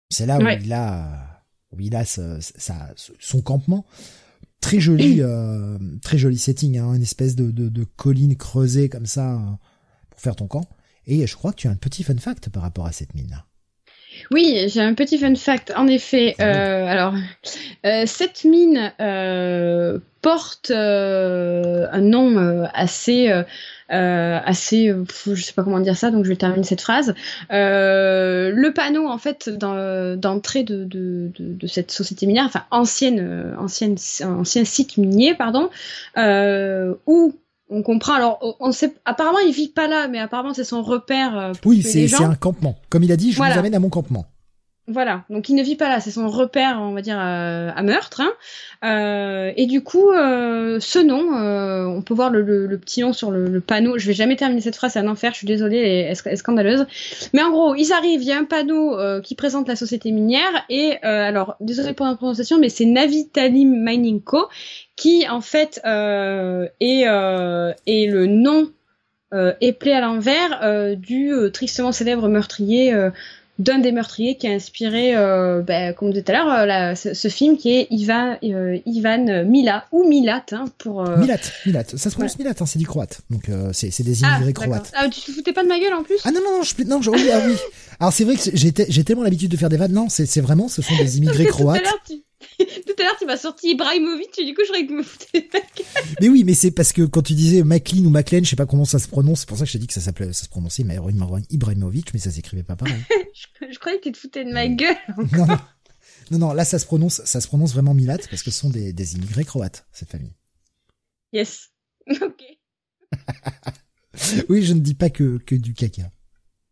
C'est 0.09 0.25
là 0.25 0.39
où 0.39 0.43
Ouais. 0.43 0.59
il 0.63 0.71
a 0.73 1.43
où 1.71 1.79
il 1.79 1.95
a 1.95 2.05
ce- 2.05 2.39
sa- 2.39 2.93
son 3.19 3.41
campement. 3.41 3.85
Très 4.61 4.79
joli, 4.79 5.17
euh, 5.21 5.77
très 6.01 6.17
joli 6.17 6.37
setting, 6.37 6.77
hein, 6.77 6.93
une 6.93 7.01
espèce 7.01 7.35
de, 7.35 7.51
de, 7.51 7.67
de 7.69 7.83
colline 7.83 8.35
creusée 8.37 8.87
comme 8.87 9.05
ça 9.05 9.33
euh, 9.35 9.39
pour 10.09 10.19
faire 10.21 10.35
ton 10.35 10.47
camp. 10.47 10.65
Et 11.05 11.27
je 11.27 11.35
crois 11.35 11.51
que 11.51 11.57
tu 11.57 11.67
as 11.67 11.71
un 11.71 11.75
petit 11.75 12.03
fun 12.03 12.17
fact 12.17 12.49
par 12.49 12.63
rapport 12.63 12.85
à 12.85 12.91
cette 12.91 13.13
mine. 13.13 13.43
Oui, 14.31 14.65
j'ai 14.67 14.81
un 14.81 14.93
petit 14.93 15.17
fun 15.17 15.35
fact. 15.35 15.71
En 15.75 15.87
effet, 15.87 16.35
euh, 16.39 16.85
alors 16.87 17.13
euh, 17.85 18.03
cette 18.05 18.43
mine 18.43 18.91
euh, 18.99 19.99
porte 20.21 20.71
un 20.71 22.01
nom 22.01 22.67
assez, 22.73 23.31
assez, 23.89 24.93
je 25.27 25.41
sais 25.41 25.53
pas 25.53 25.63
comment 25.63 25.79
dire 25.79 25.95
ça, 25.95 26.09
donc 26.09 26.25
je 26.25 26.29
vais 26.29 26.35
terminer 26.35 26.63
cette 26.63 26.81
phrase. 26.81 27.13
Le 27.51 28.69
panneau 28.71 29.07
en 29.07 29.19
fait 29.19 29.49
d'entrée 29.49 30.63
de, 30.63 30.83
de, 30.83 31.31
de, 31.37 31.53
de 31.53 31.67
cette 31.67 31.91
société 31.91 32.25
minière, 32.25 32.45
enfin 32.45 32.63
ancienne, 32.71 33.55
ancienne, 33.59 33.97
ancien 34.23 34.65
site 34.65 34.97
minier, 34.97 35.35
pardon, 35.35 35.69
où 37.05 37.35
on 37.69 37.81
comprend. 37.83 38.13
Alors, 38.13 38.55
on- 38.59 38.71
sait. 38.71 38.93
Apparemment, 39.05 39.39
il 39.39 39.53
vit 39.53 39.69
pas 39.69 39.87
là, 39.87 40.07
mais 40.07 40.19
apparemment, 40.19 40.53
c'est 40.53 40.63
son 40.63 40.83
repère. 40.83 41.37
euh, 41.37 41.51
pour 41.61 41.71
Oui, 41.71 41.81
c'est 41.81 42.13
un 42.15 42.35
campement. 42.35 42.75
Comme 42.89 43.03
il 43.03 43.11
a 43.11 43.17
dit, 43.17 43.31
je 43.31 43.37
Voilà. 43.37 43.53
vous 43.55 43.59
amène 43.59 43.75
à 43.75 43.79
mon 43.79 43.89
campement. 43.89 44.25
Voilà, 44.87 45.23
donc 45.31 45.49
il 45.49 45.55
ne 45.55 45.63
vit 45.63 45.75
pas 45.75 45.89
là, 45.89 45.99
c'est 45.99 46.11
son 46.11 46.29
repère, 46.29 46.77
on 46.79 46.91
va 46.93 47.01
dire, 47.01 47.17
euh, 47.19 47.71
à 47.75 47.81
meurtre. 47.81 48.21
Hein. 48.21 48.31
Euh, 48.83 49.51
et 49.57 49.65
du 49.65 49.81
coup, 49.81 50.11
euh, 50.11 50.79
ce 50.79 50.99
nom, 50.99 51.33
on 51.97 52.03
peut 52.03 52.13
voir 52.13 52.29
le, 52.29 52.67
petit 52.77 53.01
nom 53.01 53.11
sur 53.11 53.31
le, 53.31 53.59
panneau. 53.61 53.97
Je 53.97 54.05
vais 54.05 54.13
jamais 54.13 54.35
terminer 54.35 54.61
cette 54.61 54.75
phrase, 54.75 54.93
c'est 54.93 54.99
un 54.99 55.07
enfer, 55.07 55.31
je 55.31 55.37
suis 55.37 55.47
désolée, 55.47 55.79
elle 55.79 56.11
est, 56.11 56.35
scandaleuse. 56.35 56.85
Mais 57.33 57.41
en 57.41 57.49
gros, 57.49 57.73
ils 57.73 57.93
arrivent, 57.93 58.21
il 58.21 58.27
y 58.27 58.31
a 58.31 58.37
un 58.37 58.43
panneau 58.43 58.95
qui 59.21 59.33
présente 59.33 59.67
la 59.67 59.75
société 59.75 60.11
minière, 60.11 60.65
et 60.69 60.97
alors, 61.01 61.55
désolée 61.61 61.93
pour 61.93 62.05
la 62.05 62.13
prononciation, 62.13 62.59
mais 62.59 62.69
c'est 62.69 62.85
Navitalim 62.85 63.83
Mining 63.83 64.21
Co. 64.21 64.49
qui, 64.95 65.27
en 65.27 65.41
fait, 65.41 65.81
est, 65.83 67.01
est 67.07 68.07
le 68.07 68.25
nom 68.27 68.69
éplé 69.61 69.93
à 69.93 70.01
l'envers 70.01 70.95
du 70.95 71.33
tristement 71.51 71.91
célèbre 71.91 72.27
meurtrier 72.29 72.93
d'un 73.57 73.79
des 73.79 73.91
meurtriers 73.91 74.35
qui 74.35 74.47
a 74.47 74.51
inspiré, 74.51 75.15
euh, 75.15 75.61
ben, 75.61 75.93
comme 75.93 76.09
on 76.09 76.11
disait 76.11 76.23
tout 76.23 76.31
à 76.33 76.35
l'heure, 76.35 76.91
euh, 76.91 76.95
ce, 76.95 77.27
film 77.29 77.57
qui 77.57 77.75
est 77.75 77.87
Ivan, 77.89 78.37
euh, 78.43 78.77
Ivan 78.85 79.45
Mila 79.45 79.85
ou 79.91 80.07
Milat 80.07 80.45
hein, 80.51 80.65
pour. 80.77 81.07
Milat, 81.17 81.37
Milat, 81.65 81.83
ça 81.85 82.09
se 82.09 82.15
prononce 82.15 82.37
Milat, 82.37 82.53
hein, 82.59 82.65
c'est 82.65 82.79
du 82.79 82.87
croate, 82.87 83.21
donc 83.29 83.49
c'est 83.71 84.03
des 84.03 84.21
immigrés 84.21 84.53
ah, 84.57 84.61
croates. 84.61 84.91
Ah, 84.95 85.07
tu 85.09 85.21
te 85.21 85.31
foutais 85.31 85.53
pas 85.53 85.63
de 85.63 85.69
ma 85.69 85.79
gueule 85.79 85.93
en 85.93 86.03
plus? 86.03 86.17
Ah 86.25 86.31
non 86.31 86.41
non 86.43 86.57
non, 86.57 86.63
je, 86.63 86.83
non, 86.83 87.01
je, 87.01 87.09
oui, 87.09 87.29
ah, 87.31 87.39
oui. 87.45 87.55
Alors 87.99 88.11
c'est 88.11 88.25
vrai 88.25 88.35
que 88.35 88.41
j'ai 88.53 89.03
tellement 89.03 89.23
l'habitude 89.23 89.51
de 89.51 89.57
faire 89.57 89.69
des 89.69 89.77
vannes, 89.77 89.93
non, 89.93 90.07
c'est 90.09 90.41
vraiment, 90.41 90.67
ce 90.67 90.81
sont 90.81 90.95
des 90.97 91.17
immigrés 91.17 91.45
croates. 91.45 91.81
Tout 91.81 92.13
à 92.13 92.24
l'heure, 93.05 93.15
tu 93.17 93.25
m'as 93.25 93.37
sorti 93.37 93.71
Ibrahimovic, 93.71 94.35
du 94.37 94.53
coup, 94.53 94.61
je 94.61 94.67
croyais 94.67 94.87
que 94.87 94.93
me 94.93 95.03
foutais 95.03 95.49
Mais 96.21 96.29
oui, 96.29 96.43
mais 96.43 96.53
c'est 96.53 96.71
parce 96.71 96.91
que 96.91 97.03
quand 97.03 97.21
tu 97.21 97.33
disais 97.33 97.63
McLean 97.63 98.05
ou 98.05 98.09
McLean, 98.09 98.43
je 98.43 98.49
sais 98.49 98.55
pas 98.55 98.65
comment 98.65 98.85
ça 98.85 98.99
se 98.99 99.07
prononce, 99.07 99.41
c'est 99.41 99.47
pour 99.47 99.57
ça 99.57 99.63
que 99.63 99.67
je 99.67 99.73
t'ai 99.73 99.79
dit 99.79 99.87
que 99.87 99.93
ça 99.93 100.01
s'appelait, 100.01 100.33
ça 100.33 100.45
se 100.45 100.49
prononçait 100.49 100.83
Ibrahimovic, 101.49 102.13
mais 102.13 102.19
ça 102.19 102.31
s'écrivait 102.31 102.63
pas 102.63 102.75
pareil. 102.75 103.01
je, 103.71 103.79
croyais 103.79 103.99
que 103.99 104.03
tu 104.03 104.11
te 104.11 104.17
foutais 104.17 104.43
de 104.43 104.51
ma 104.51 104.67
gueule. 104.67 104.97
Non, 105.33 105.47
non, 106.31 106.39
non, 106.39 106.53
là, 106.53 106.65
ça 106.65 106.79
se 106.79 106.85
prononce, 106.85 107.21
ça 107.23 107.41
se 107.41 107.47
prononce 107.47 107.73
vraiment 107.73 107.93
Milat 107.93 108.17
parce 108.29 108.43
que 108.43 108.51
ce 108.51 108.59
sont 108.59 108.69
des, 108.69 108.93
des 108.93 109.15
immigrés 109.15 109.45
croates, 109.45 109.85
cette 109.91 110.09
famille. 110.09 110.33
Yes. 111.33 111.71
Ok. 112.21 112.43
oui, 114.49 114.63
je 114.63 114.73
ne 114.73 114.79
dis 114.79 114.95
pas 114.95 115.09
que, 115.09 115.37
que 115.37 115.55
du 115.55 115.73
caca. 115.73 116.11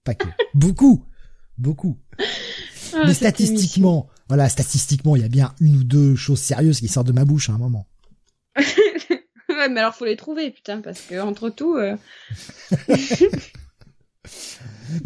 Pas 0.04 0.16
que. 0.16 0.28
Beaucoup. 0.54 1.06
Beaucoup. 1.58 2.00
Ah, 2.94 3.04
mais 3.06 3.14
statistiquement, 3.14 4.10
voilà, 4.28 4.50
statistiquement, 4.50 5.16
il 5.16 5.22
y 5.22 5.26
a 5.26 5.30
bien 5.30 5.54
une 5.60 5.78
ou 5.78 5.84
deux 5.84 6.16
choses 6.16 6.40
sérieuses 6.40 6.80
qui 6.80 6.88
sortent 6.88 7.08
de 7.08 7.14
ma 7.14 7.26
bouche 7.26 7.50
à 7.50 7.54
un 7.54 7.58
moment. 7.58 7.88
ouais, 8.58 9.70
mais 9.70 9.80
alors 9.80 9.96
faut 9.96 10.06
les 10.06 10.16
trouver, 10.16 10.52
putain, 10.52 10.82
parce 10.82 11.02
que 11.02 11.20
entre 11.20 11.50
tout. 11.50 11.76
Euh... 11.76 11.98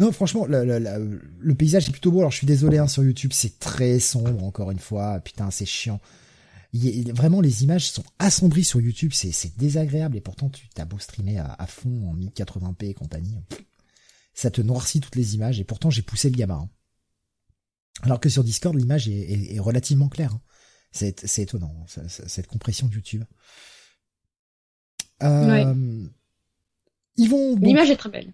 non, 0.00 0.12
franchement, 0.12 0.46
le, 0.46 0.64
le, 0.64 1.20
le, 1.38 1.54
paysage 1.54 1.88
est 1.88 1.92
plutôt 1.92 2.12
beau. 2.12 2.20
Alors, 2.20 2.30
je 2.30 2.38
suis 2.38 2.46
désolé 2.46 2.78
hein, 2.78 2.88
sur 2.88 3.02
YouTube, 3.02 3.32
c'est 3.32 3.58
très 3.58 3.98
sombre 3.98 4.44
encore 4.44 4.70
une 4.70 4.78
fois. 4.78 5.20
Putain, 5.20 5.50
c'est 5.50 5.66
chiant. 5.66 6.00
Il, 6.74 7.12
vraiment, 7.14 7.40
les 7.40 7.64
images 7.64 7.90
sont 7.90 8.04
assombries 8.18 8.64
sur 8.64 8.80
YouTube, 8.80 9.12
c'est 9.14 9.56
désagréable. 9.56 10.16
Et 10.16 10.20
pourtant, 10.20 10.50
tu 10.50 10.68
t'as 10.68 10.84
beau 10.84 10.98
streamer 10.98 11.38
à, 11.38 11.54
à, 11.58 11.66
fond 11.66 12.10
en 12.10 12.14
1080p 12.14 12.90
et 12.90 12.94
compagnie, 12.94 13.38
ça 14.34 14.50
te 14.50 14.60
noircit 14.60 15.00
toutes 15.00 15.16
les 15.16 15.34
images. 15.34 15.60
Et 15.60 15.64
pourtant, 15.64 15.90
j'ai 15.90 16.02
poussé 16.02 16.30
le 16.30 16.36
gamin. 16.36 16.64
Hein. 16.64 16.70
Alors 18.02 18.20
que 18.20 18.28
sur 18.28 18.44
Discord, 18.44 18.76
l'image 18.76 19.08
est, 19.08 19.58
relativement 19.58 20.08
claire. 20.08 20.34
Hein. 20.34 20.42
C'est, 20.90 21.38
étonnant, 21.38 21.74
cette 22.06 22.46
compression 22.46 22.86
de 22.86 22.94
YouTube. 22.94 23.24
Euh, 25.22 26.06
ils 27.16 27.28
vont. 27.28 27.56
L'image 27.56 27.90
est 27.90 27.96
très 27.96 28.10
belle. 28.10 28.32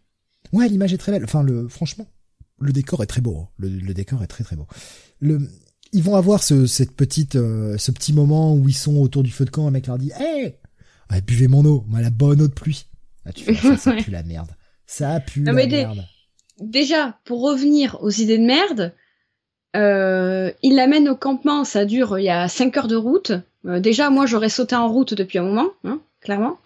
Ouais, 0.52 0.68
l'image 0.68 0.92
est 0.92 0.98
très 0.98 1.12
belle. 1.12 1.24
Enfin, 1.24 1.42
le, 1.42 1.68
franchement, 1.68 2.06
le 2.58 2.72
décor 2.72 3.02
est 3.02 3.06
très 3.06 3.20
beau. 3.20 3.38
Hein. 3.38 3.48
Le, 3.58 3.94
décor 3.94 4.22
est 4.22 4.26
très 4.26 4.44
très 4.44 4.56
beau. 4.56 4.66
Le, 5.18 5.48
ils 5.92 6.02
vont 6.02 6.16
avoir 6.16 6.42
ce, 6.42 6.66
cette 6.66 6.92
petite, 6.92 7.36
euh, 7.36 7.78
ce 7.78 7.90
petit 7.90 8.12
moment 8.12 8.54
où 8.54 8.68
ils 8.68 8.74
sont 8.74 8.96
autour 8.96 9.22
du 9.22 9.30
feu 9.30 9.44
de 9.44 9.50
camp. 9.50 9.66
Un 9.66 9.70
mec 9.70 9.86
leur 9.86 9.98
dit, 9.98 10.12
hé, 10.20 10.60
buvez 11.26 11.48
mon 11.48 11.64
eau, 11.64 11.84
moi 11.88 12.00
la 12.00 12.10
bonne 12.10 12.40
eau 12.40 12.48
de 12.48 12.52
pluie. 12.52 12.86
Ah, 13.24 13.32
tu 13.32 13.44
fais 13.44 13.76
ça, 13.76 13.92
pue 13.96 14.10
la 14.10 14.22
merde. 14.22 14.50
Ça 14.86 15.18
pue 15.20 15.44
la 15.44 15.52
merde. 15.52 16.04
Déjà, 16.60 17.18
pour 17.24 17.42
revenir 17.42 17.98
aux 18.00 18.10
idées 18.10 18.38
de 18.38 18.44
merde, 18.44 18.94
euh, 19.74 20.50
il 20.62 20.76
l'amène 20.76 21.08
au 21.08 21.16
campement, 21.16 21.64
ça 21.64 21.84
dure, 21.84 22.18
il 22.18 22.24
y 22.24 22.30
a 22.30 22.48
5 22.48 22.76
heures 22.76 22.88
de 22.88 22.96
route. 22.96 23.32
Euh, 23.66 23.80
déjà, 23.80 24.10
moi, 24.10 24.26
j'aurais 24.26 24.48
sauté 24.48 24.76
en 24.76 24.88
route 24.88 25.14
depuis 25.14 25.38
un 25.38 25.42
moment, 25.42 25.70
hein, 25.84 26.00
clairement. 26.20 26.58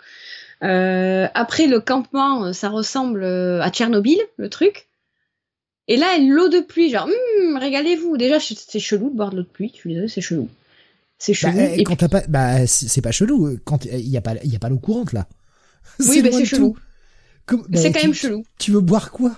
Euh, 0.62 1.26
après, 1.35 1.66
le 1.66 1.80
campement, 1.80 2.52
ça 2.52 2.68
ressemble 2.68 3.24
à 3.24 3.70
Tchernobyl, 3.70 4.18
le 4.36 4.48
truc. 4.48 4.86
Et 5.86 5.97
là, 5.97 6.18
l'eau 6.18 6.48
de 6.48 6.60
pluie, 6.60 6.90
genre, 6.90 7.06
hum, 7.06 7.56
régalez-vous. 7.56 8.18
Déjà, 8.18 8.39
c'est 8.40 8.78
chelou 8.78 9.09
de 9.10 9.16
boire 9.16 9.30
de 9.30 9.36
l'eau 9.36 9.43
de 9.43 9.48
pluie, 9.48 9.70
je 9.72 9.78
suis 9.78 9.90
désolée, 9.90 10.09
c'est 10.09 10.20
chelou. 10.20 10.48
C'est 11.18 11.32
bah, 11.32 11.52
chelou. 11.52 11.60
et 11.60 11.85
quand 11.85 11.97
t'as 11.97 12.09
pas, 12.09 12.22
bah, 12.28 12.66
c'est 12.66 13.01
pas 13.01 13.10
chelou, 13.10 13.59
quand 13.64 13.86
il 13.86 14.09
y 14.09 14.16
a 14.16 14.20
pas, 14.20 14.35
il 14.44 14.52
y 14.52 14.56
a 14.56 14.59
pas 14.59 14.68
l'eau 14.68 14.78
courante, 14.78 15.12
là. 15.12 15.26
Oui, 16.01 16.20
mais 16.22 16.30
c'est 16.30 16.44
chelou. 16.44 16.76
c'est 17.72 17.93
quand 17.93 18.02
même 18.02 18.12
chelou. 18.12 18.44
Tu 18.59 18.70
veux 18.70 18.80
boire 18.80 19.10
quoi? 19.10 19.32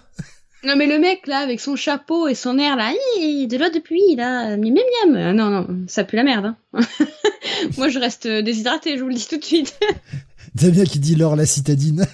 Non 0.64 0.76
mais 0.76 0.86
le 0.86 0.98
mec 0.98 1.26
là 1.26 1.38
avec 1.38 1.60
son 1.60 1.74
chapeau 1.76 2.28
et 2.28 2.34
son 2.34 2.58
air 2.58 2.76
là, 2.76 2.92
de 2.92 3.56
l'eau 3.56 3.70
de 3.70 3.78
pluie 3.78 4.14
là, 4.16 4.56
miam 4.56 4.74
miam 4.74 5.12
miam. 5.12 5.36
Non 5.36 5.50
non, 5.50 5.84
ça 5.88 6.04
pue 6.04 6.16
la 6.16 6.22
merde. 6.22 6.54
Hein. 6.74 6.80
Moi 7.78 7.88
je 7.88 7.98
reste 7.98 8.26
déshydraté, 8.26 8.98
je 8.98 9.02
vous 9.02 9.08
le 9.08 9.14
dis 9.14 9.26
tout 9.28 9.38
de 9.38 9.44
suite. 9.44 9.78
Damien 10.54 10.84
qui 10.84 10.98
dit 10.98 11.14
l'or 11.14 11.36
la 11.36 11.46
citadine. 11.46 12.06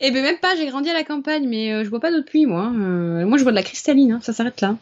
eh 0.00 0.10
ben 0.10 0.22
même 0.22 0.38
pas, 0.38 0.56
j'ai 0.56 0.66
grandi 0.66 0.88
à 0.88 0.94
la 0.94 1.04
campagne 1.04 1.46
mais 1.48 1.72
euh, 1.72 1.84
je 1.84 1.90
bois 1.90 2.00
pas 2.00 2.10
d'eau 2.10 2.20
de 2.20 2.24
pluie 2.24 2.46
moi. 2.46 2.72
Euh, 2.74 3.26
moi 3.26 3.36
je 3.36 3.42
bois 3.42 3.52
de 3.52 3.56
la 3.56 3.62
cristalline, 3.62 4.12
hein. 4.12 4.20
ça 4.22 4.32
s'arrête 4.32 4.60
là. 4.60 4.76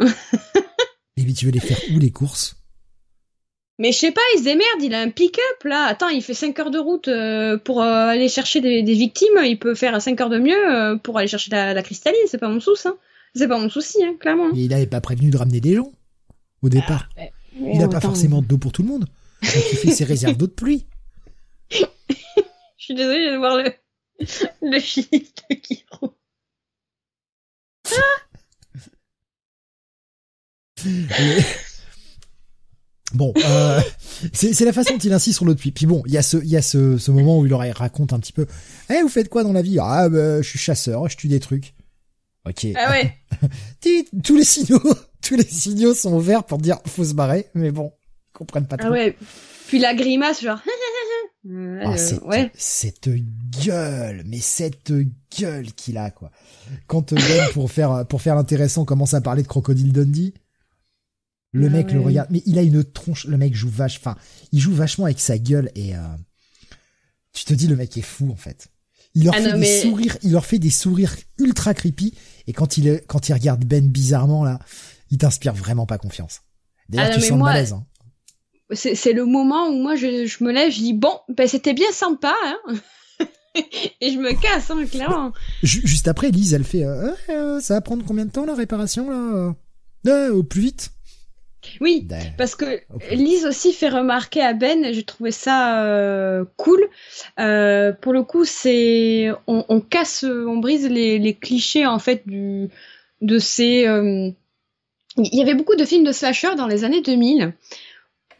et 0.00 1.22
puis 1.22 1.34
tu 1.34 1.46
veux 1.46 1.52
les 1.52 1.60
faire 1.60 1.78
où 1.94 1.98
les 2.00 2.10
courses? 2.10 2.56
Mais 3.78 3.90
je 3.90 3.98
sais 3.98 4.12
pas, 4.12 4.20
il 4.34 4.38
se 4.38 4.44
démerde, 4.44 4.82
il 4.82 4.94
a 4.94 5.00
un 5.00 5.10
pick-up 5.10 5.64
là. 5.64 5.86
Attends, 5.86 6.08
il 6.08 6.22
fait 6.22 6.34
5 6.34 6.56
heures 6.60 6.70
de 6.70 6.78
route 6.78 7.08
euh, 7.08 7.58
pour 7.58 7.82
euh, 7.82 8.08
aller 8.08 8.28
chercher 8.28 8.60
des, 8.60 8.82
victimes. 8.82 9.40
Il 9.44 9.58
peut 9.58 9.74
faire 9.74 10.00
5 10.00 10.20
heures 10.20 10.30
de 10.30 10.38
mieux 10.38 10.72
euh, 10.72 10.96
pour 10.96 11.18
aller 11.18 11.26
chercher 11.26 11.50
la, 11.50 11.82
cristalline. 11.82 12.20
C'est 12.28 12.38
pas 12.38 12.48
mon 12.48 12.60
souci, 12.60 12.86
hein. 12.86 12.96
C'est 13.34 13.48
pas 13.48 13.58
mon 13.58 13.68
souci, 13.68 14.04
hein, 14.04 14.14
clairement. 14.20 14.50
Il 14.54 14.72
avait 14.72 14.86
pas 14.86 15.00
prévenu 15.00 15.30
de 15.30 15.36
ramener 15.36 15.60
des 15.60 15.74
gens 15.74 15.90
au 16.62 16.68
départ. 16.68 17.08
Ah, 17.18 17.22
il 17.56 17.78
n'a 17.78 17.88
pas 17.88 18.00
forcément 18.00 18.42
d'eau 18.42 18.58
pour 18.58 18.70
tout 18.70 18.82
le 18.82 18.88
monde. 18.88 19.06
il 19.42 19.48
fait 19.48 19.90
ses 19.90 20.04
réserves 20.04 20.36
d'eau 20.36 20.46
de 20.46 20.52
pluie. 20.52 20.86
je 21.70 21.84
suis 22.78 22.94
désolée 22.94 23.32
de 23.32 23.36
voir 23.36 23.56
le, 23.56 23.72
le 24.62 24.78
de 24.78 25.54
Kiro. 25.54 26.14
Bon, 33.14 33.32
euh, 33.44 33.80
c'est 34.32 34.64
la 34.64 34.72
façon 34.72 34.94
dont 34.94 34.98
il 34.98 35.12
insiste 35.12 35.36
sur 35.36 35.44
l'autre 35.44 35.60
puis. 35.60 35.70
Puis 35.70 35.86
bon, 35.86 36.02
il 36.06 36.12
y 36.12 36.18
a 36.18 36.22
ce, 36.22 36.36
il 36.38 36.48
y 36.48 36.56
a 36.56 36.62
ce, 36.62 36.98
ce 36.98 37.10
moment 37.10 37.38
où 37.38 37.46
il 37.46 37.48
leur 37.48 37.60
raconte 37.60 38.12
un 38.12 38.18
petit 38.18 38.32
peu. 38.32 38.46
Eh, 38.90 39.00
vous 39.02 39.08
faites 39.08 39.28
quoi 39.28 39.44
dans 39.44 39.52
la 39.52 39.62
vie? 39.62 39.78
Ah, 39.80 40.08
bah, 40.08 40.42
je 40.42 40.48
suis 40.48 40.58
chasseur, 40.58 41.08
je 41.08 41.16
tue 41.16 41.28
des 41.28 41.40
trucs. 41.40 41.74
Ok. 42.46 42.66
Ah 42.76 42.90
ouais. 42.90 43.16
tous 44.22 44.36
les 44.36 44.44
signaux, 44.44 44.82
tous 45.22 45.36
les 45.36 45.44
signaux 45.44 45.94
sont 45.94 46.12
ouverts 46.14 46.44
pour 46.44 46.58
dire 46.58 46.78
faut 46.86 47.04
se 47.04 47.14
barrer, 47.14 47.46
mais 47.54 47.70
bon, 47.70 47.92
ils 48.28 48.38
comprennent 48.38 48.66
pas 48.66 48.76
ah 48.80 48.82
trop. 48.82 48.88
Ah 48.88 48.92
ouais. 48.92 49.16
Puis 49.68 49.78
la 49.78 49.94
grimace, 49.94 50.42
genre. 50.42 50.60
ah, 51.82 51.96
cette, 51.96 52.22
ouais. 52.22 52.50
cette 52.54 53.08
gueule, 53.64 54.24
mais 54.26 54.40
cette 54.40 54.92
gueule 55.38 55.72
qu'il 55.72 55.96
a 55.96 56.10
quoi. 56.10 56.30
Quand 56.86 57.12
euh, 57.12 57.16
Ben 57.16 57.48
pour 57.52 57.70
faire 57.70 58.04
pour 58.06 58.20
faire 58.20 58.34
l'intéressant 58.34 58.84
commence 58.84 59.14
à 59.14 59.20
parler 59.20 59.42
de 59.42 59.48
Crocodile 59.48 59.92
Dundee. 59.92 60.34
Le 61.54 61.68
ah 61.68 61.70
mec 61.70 61.92
le 61.92 62.00
regarde, 62.00 62.28
mais 62.32 62.42
il 62.46 62.58
a 62.58 62.62
une 62.62 62.82
tronche. 62.82 63.26
Le 63.26 63.36
mec 63.36 63.54
joue 63.54 63.70
vache, 63.70 63.98
enfin, 63.98 64.16
il 64.50 64.58
joue 64.58 64.72
vachement 64.72 65.04
avec 65.04 65.20
sa 65.20 65.38
gueule 65.38 65.70
et 65.76 65.94
euh, 65.94 66.00
tu 67.32 67.44
te 67.44 67.54
dis 67.54 67.68
le 67.68 67.76
mec 67.76 67.96
est 67.96 68.02
fou 68.02 68.28
en 68.32 68.36
fait. 68.36 68.66
Il 69.14 69.24
leur 69.24 69.34
ah 69.36 69.40
fait 69.40 69.56
des 69.56 69.80
sourires, 69.82 70.18
il 70.24 70.32
leur 70.32 70.44
fait 70.44 70.58
des 70.58 70.70
sourires 70.70 71.14
ultra 71.38 71.72
creepy 71.72 72.12
et 72.48 72.52
quand 72.52 72.76
il 72.76 73.00
quand 73.06 73.28
il 73.28 73.34
regarde 73.34 73.64
Ben 73.64 73.88
bizarrement 73.88 74.42
là, 74.42 74.58
il 75.12 75.18
t'inspire 75.18 75.54
vraiment 75.54 75.86
pas 75.86 75.96
confiance. 75.96 76.42
D'ailleurs, 76.88 77.12
ah 77.12 77.14
tu 77.14 77.24
sens 77.24 77.38
malaise. 77.38 77.72
Hein. 77.72 77.86
C'est 78.72 79.12
le 79.12 79.24
moment 79.24 79.68
où 79.68 79.80
moi 79.80 79.94
je, 79.94 80.42
me 80.42 80.50
lève, 80.50 80.72
je 80.72 80.78
dis 80.78 80.92
bon, 80.92 81.20
ben 81.28 81.46
c'était 81.46 81.74
bien 81.74 81.92
sympa, 81.92 82.34
hein. 82.44 82.74
et 84.00 84.10
je 84.10 84.18
me 84.18 84.32
casse, 84.32 84.72
hein, 84.72 84.84
clairement. 84.90 85.32
Juste 85.62 86.08
après, 86.08 86.32
Lise, 86.32 86.52
elle 86.52 86.64
fait, 86.64 86.84
euh, 86.84 87.12
euh, 87.28 87.60
ça 87.60 87.74
va 87.74 87.80
prendre 87.80 88.04
combien 88.04 88.24
de 88.24 88.32
temps 88.32 88.44
la 88.44 88.56
réparation 88.56 89.08
là? 90.04 90.30
Au 90.32 90.42
plus 90.42 90.62
vite. 90.62 90.93
Oui, 91.80 92.06
parce 92.38 92.54
que 92.54 92.80
Lise 93.10 93.46
aussi 93.46 93.72
fait 93.72 93.88
remarquer 93.88 94.42
à 94.42 94.52
Ben, 94.52 94.92
j'ai 94.92 95.02
trouvé 95.02 95.30
ça 95.30 95.84
euh, 95.84 96.44
cool. 96.56 96.88
Euh, 97.38 97.92
pour 97.92 98.12
le 98.12 98.22
coup, 98.22 98.44
c'est 98.44 99.30
on, 99.46 99.80
casse, 99.80 100.24
on 100.24 100.56
brise 100.58 100.88
les, 100.88 101.34
clichés 101.34 101.86
en 101.86 101.98
fait 101.98 102.22
du 102.26 102.68
de 103.20 103.38
ces. 103.38 103.86
Euh, 103.86 104.30
il 105.16 105.34
y 105.34 105.42
avait 105.42 105.54
beaucoup 105.54 105.76
de 105.76 105.84
films 105.84 106.04
de 106.04 106.12
slasher 106.12 106.56
dans 106.56 106.66
les 106.66 106.82
années 106.84 107.00
2000 107.00 107.52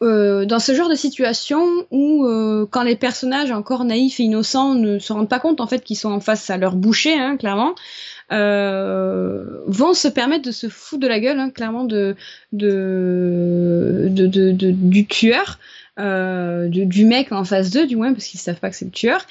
euh, 0.02 0.44
dans 0.44 0.59
ce 0.59 0.74
genre 0.74 0.88
de 0.88 0.96
situation 0.96 1.64
où 1.92 2.26
quand 2.70 2.82
les 2.82 2.96
personnages 2.96 3.52
encore 3.52 3.84
naïfs 3.84 4.18
et 4.18 4.24
innocents 4.24 4.74
ne 4.74 4.98
se 4.98 5.12
rendent 5.12 5.28
pas 5.28 5.38
compte 5.38 5.60
en 5.60 5.68
fait 5.68 5.84
qu'ils 5.84 5.96
sont 5.96 6.10
en 6.10 6.20
face 6.20 6.51
à 6.51 6.56
leur 6.56 6.74
boucher, 6.74 7.14
hein, 7.14 7.36
clairement, 7.36 7.74
vont 8.30 9.94
se 9.94 10.09
permettre 10.09 10.44
de 10.44 10.51
se 10.52 10.68
foutre 10.68 11.02
de 11.02 11.09
la 11.09 11.20
gueule, 11.20 11.38
hein, 11.38 11.51
clairement, 11.51 11.84
de, 11.84 12.16
de, 12.52 14.09
de, 14.10 14.26
de, 14.26 14.70
du 14.70 15.06
tueur. 15.06 15.59
Euh, 16.01 16.66
du, 16.68 16.86
du, 16.86 17.05
mec 17.05 17.30
en 17.30 17.44
face 17.44 17.70
d'eux, 17.70 17.86
du 17.86 17.94
moins, 17.94 18.12
parce 18.12 18.26
qu'ils 18.26 18.40
savent 18.40 18.59
pas 18.59 18.68
que 18.68 18.76
c'est 18.76 18.84
le 18.84 18.90
tueur. 18.90 19.24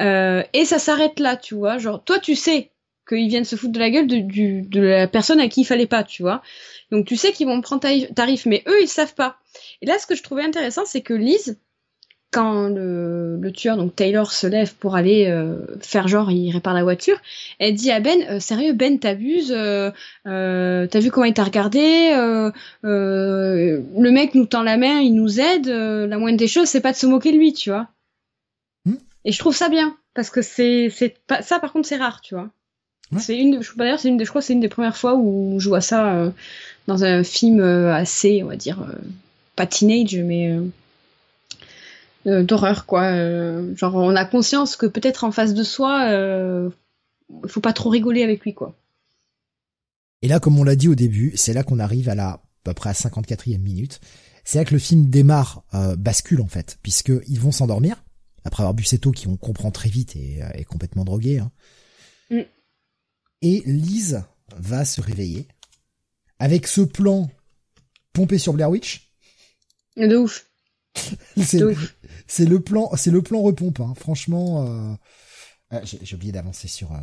Euh, 0.00 0.42
et 0.54 0.64
ça 0.64 0.78
s'arrête 0.78 1.20
là, 1.20 1.36
tu 1.36 1.54
vois. 1.54 1.76
Genre, 1.78 2.02
toi, 2.02 2.18
tu 2.18 2.34
sais 2.34 2.70
qu'ils 3.06 3.28
viennent 3.28 3.44
se 3.44 3.56
foutre 3.56 3.72
de 3.72 3.78
la 3.78 3.90
gueule 3.90 4.06
de, 4.06 4.18
du, 4.18 4.62
de 4.62 4.80
la 4.80 5.08
personne 5.08 5.40
à 5.40 5.48
qui 5.48 5.60
il 5.60 5.64
fallait 5.64 5.86
pas, 5.86 6.04
tu 6.04 6.22
vois. 6.22 6.42
Donc, 6.90 7.06
tu 7.06 7.16
sais 7.16 7.32
qu'ils 7.32 7.46
vont 7.46 7.60
prendre 7.60 7.82
tarif, 7.82 8.12
tarif, 8.14 8.46
mais 8.46 8.62
eux, 8.66 8.80
ils 8.82 8.88
savent 8.88 9.14
pas. 9.14 9.36
Et 9.82 9.86
là, 9.86 9.98
ce 9.98 10.06
que 10.06 10.14
je 10.14 10.22
trouvais 10.22 10.42
intéressant, 10.42 10.86
c'est 10.86 11.02
que 11.02 11.12
Lise, 11.12 11.58
quand 12.32 12.68
le, 12.68 13.38
le, 13.40 13.52
tueur, 13.52 13.76
donc 13.76 13.94
Taylor, 13.94 14.32
se 14.32 14.46
lève 14.46 14.74
pour 14.74 14.96
aller 14.96 15.26
euh, 15.26 15.56
faire 15.80 16.08
genre, 16.08 16.30
il 16.30 16.50
répare 16.50 16.74
la 16.74 16.82
voiture, 16.82 17.18
elle 17.58 17.74
dit 17.74 17.90
à 17.90 18.00
Ben, 18.00 18.20
euh, 18.28 18.40
sérieux 18.40 18.72
Ben, 18.72 18.98
t'abuses, 18.98 19.52
euh, 19.52 19.90
t'as 20.24 21.00
vu 21.00 21.10
comment 21.10 21.24
il 21.24 21.34
t'a 21.34 21.44
regardé, 21.44 22.10
le 22.82 24.10
mec 24.10 24.34
nous 24.34 24.46
tend 24.46 24.62
la 24.62 24.76
main, 24.76 25.00
il 25.00 25.14
nous 25.14 25.40
aide, 25.40 25.68
la 25.68 26.18
moindre 26.18 26.38
des 26.38 26.48
choses, 26.48 26.68
c'est 26.68 26.80
pas 26.80 26.92
de 26.92 26.96
se 26.96 27.06
moquer 27.06 27.32
de 27.32 27.38
lui, 27.38 27.52
tu 27.52 27.70
vois. 27.70 27.88
Hmm. 28.84 28.96
Et 29.24 29.32
je 29.32 29.38
trouve 29.38 29.56
ça 29.56 29.68
bien, 29.68 29.96
parce 30.14 30.30
que 30.30 30.42
c'est, 30.42 30.90
c'est 30.90 31.16
pas, 31.26 31.42
ça 31.42 31.58
par 31.58 31.72
contre 31.72 31.88
c'est 31.88 31.96
rare, 31.96 32.20
tu 32.20 32.34
vois. 32.34 32.50
C'est 33.18 33.38
une, 33.38 33.62
je, 33.62 33.72
d'ailleurs 33.76 34.00
c'est 34.00 34.08
une, 34.08 34.22
je 34.22 34.28
crois 34.28 34.42
c'est 34.42 34.52
une 34.52 34.60
des 34.60 34.68
premières 34.68 34.96
fois 34.96 35.14
où 35.14 35.60
je 35.60 35.68
vois 35.68 35.80
ça 35.80 36.32
dans 36.88 37.04
un 37.04 37.22
film 37.22 37.60
assez, 37.60 38.42
on 38.42 38.48
va 38.48 38.56
dire, 38.56 38.84
pas 39.54 39.66
teenage, 39.66 40.16
mais 40.16 40.58
euh, 42.26 42.42
d'horreur 42.42 42.86
quoi. 42.86 43.04
Euh, 43.04 43.74
genre 43.76 43.94
on 43.94 44.16
a 44.16 44.24
conscience 44.24 44.76
que 44.76 44.86
peut-être 44.86 45.24
en 45.24 45.32
face 45.32 45.54
de 45.54 45.62
soi, 45.62 46.08
euh, 46.10 46.70
faut 47.46 47.60
pas 47.60 47.72
trop 47.72 47.88
rigoler 47.88 48.22
avec 48.22 48.42
lui 48.42 48.54
quoi. 48.54 48.76
Et 50.22 50.28
là, 50.28 50.40
comme 50.40 50.58
on 50.58 50.64
l'a 50.64 50.76
dit 50.76 50.88
au 50.88 50.94
début, 50.94 51.32
c'est 51.36 51.52
là 51.52 51.62
qu'on 51.62 51.78
arrive 51.78 52.08
à 52.08 52.14
la 52.14 52.28
à 52.28 52.40
peu 52.64 52.74
près 52.74 52.90
à 52.90 52.94
54e 52.94 53.58
minute. 53.58 54.00
C'est 54.44 54.58
là 54.58 54.64
que 54.64 54.74
le 54.74 54.80
film 54.80 55.08
démarre, 55.08 55.62
bascule 55.98 56.40
en 56.40 56.46
fait, 56.46 56.78
puisque 56.82 57.12
ils 57.28 57.38
vont 57.38 57.52
s'endormir 57.52 58.02
après 58.44 58.62
avoir 58.62 58.74
bu 58.74 58.82
cette 58.84 59.06
eau 59.06 59.12
qui 59.12 59.28
on 59.28 59.36
comprend 59.36 59.70
très 59.70 59.88
vite 59.88 60.16
et 60.16 60.40
est 60.54 60.64
complètement 60.64 61.04
drogué. 61.04 61.38
Hein. 61.38 61.50
Mm. 62.30 62.40
Et 63.42 63.62
Lise 63.66 64.24
va 64.56 64.84
se 64.84 65.00
réveiller 65.00 65.46
avec 66.38 66.66
ce 66.66 66.80
plan 66.80 67.30
pompé 68.12 68.38
sur 68.38 68.52
Blair 68.52 68.70
Witch. 68.70 69.12
De 69.96 70.16
ouf. 70.16 70.45
c'est 71.42 71.62
c'est 72.26 72.46
le 72.46 72.60
plan, 72.60 72.90
c'est 72.96 73.10
le 73.10 73.22
plan 73.22 73.42
repompe. 73.42 73.80
Hein. 73.80 73.94
Franchement, 73.98 74.66
euh... 74.66 74.94
euh 75.74 75.80
j'ai 75.84 76.14
oublié 76.14 76.32
d'avancer 76.32 76.68
sur 76.68 76.92
euh, 76.92 76.98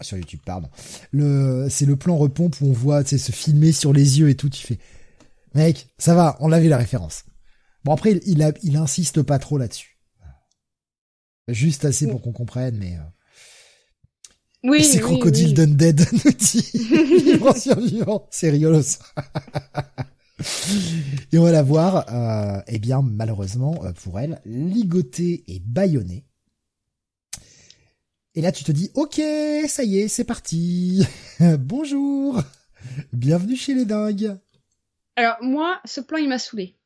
sur 0.00 0.16
YouTube, 0.16 0.40
pardon. 0.44 0.68
Le, 1.12 1.68
c'est 1.70 1.86
le 1.86 1.96
plan 1.96 2.16
repompe 2.16 2.60
où 2.60 2.66
on 2.66 2.72
voit, 2.72 3.04
tu 3.04 3.10
sais, 3.10 3.18
se 3.18 3.32
filmer 3.32 3.72
sur 3.72 3.92
les 3.92 4.20
yeux 4.20 4.28
et 4.28 4.34
tout. 4.34 4.48
Tu 4.48 4.66
fais, 4.66 4.78
mec, 5.54 5.88
ça 5.98 6.14
va, 6.14 6.36
on 6.40 6.48
l'a 6.48 6.60
vu 6.60 6.68
la 6.68 6.78
référence. 6.78 7.24
Bon 7.84 7.92
après, 7.92 8.20
il, 8.26 8.42
a, 8.42 8.52
il 8.62 8.76
insiste 8.76 9.22
pas 9.22 9.38
trop 9.38 9.58
là-dessus. 9.58 9.98
Juste 11.48 11.84
assez 11.84 12.06
pour 12.06 12.22
qu'on 12.22 12.32
comprenne, 12.32 12.76
mais. 12.78 12.96
Euh... 12.96 13.10
Oui, 14.62 14.84
c'est 14.84 15.00
Crocodile 15.00 15.58
oui. 15.58 15.66
Dead 15.74 16.06
nous 16.24 16.32
dit. 16.32 16.70
Vivant 17.24 17.54
survivant, 17.54 18.28
c'est 18.30 18.50
rigolo 18.50 18.82
ça. 18.82 18.98
Et 21.32 21.38
on 21.38 21.42
va 21.42 21.52
la 21.52 21.62
voir, 21.62 22.06
euh, 22.12 22.60
eh 22.66 22.78
bien, 22.78 23.02
malheureusement 23.02 23.84
euh, 23.84 23.92
pour 23.92 24.18
elle, 24.18 24.40
ligotée 24.44 25.44
et 25.48 25.60
bâillonnée. 25.60 26.24
Et 28.34 28.40
là, 28.40 28.52
tu 28.52 28.64
te 28.64 28.72
dis, 28.72 28.90
ok, 28.94 29.20
ça 29.66 29.82
y 29.82 29.98
est, 29.98 30.08
c'est 30.08 30.24
parti. 30.24 31.06
Bonjour. 31.58 32.42
Bienvenue 33.12 33.56
chez 33.56 33.74
les 33.74 33.84
dingues. 33.84 34.36
Alors, 35.16 35.36
moi, 35.42 35.80
ce 35.84 36.00
plan, 36.00 36.18
il 36.18 36.28
m'a 36.28 36.38
saoulé. 36.38 36.76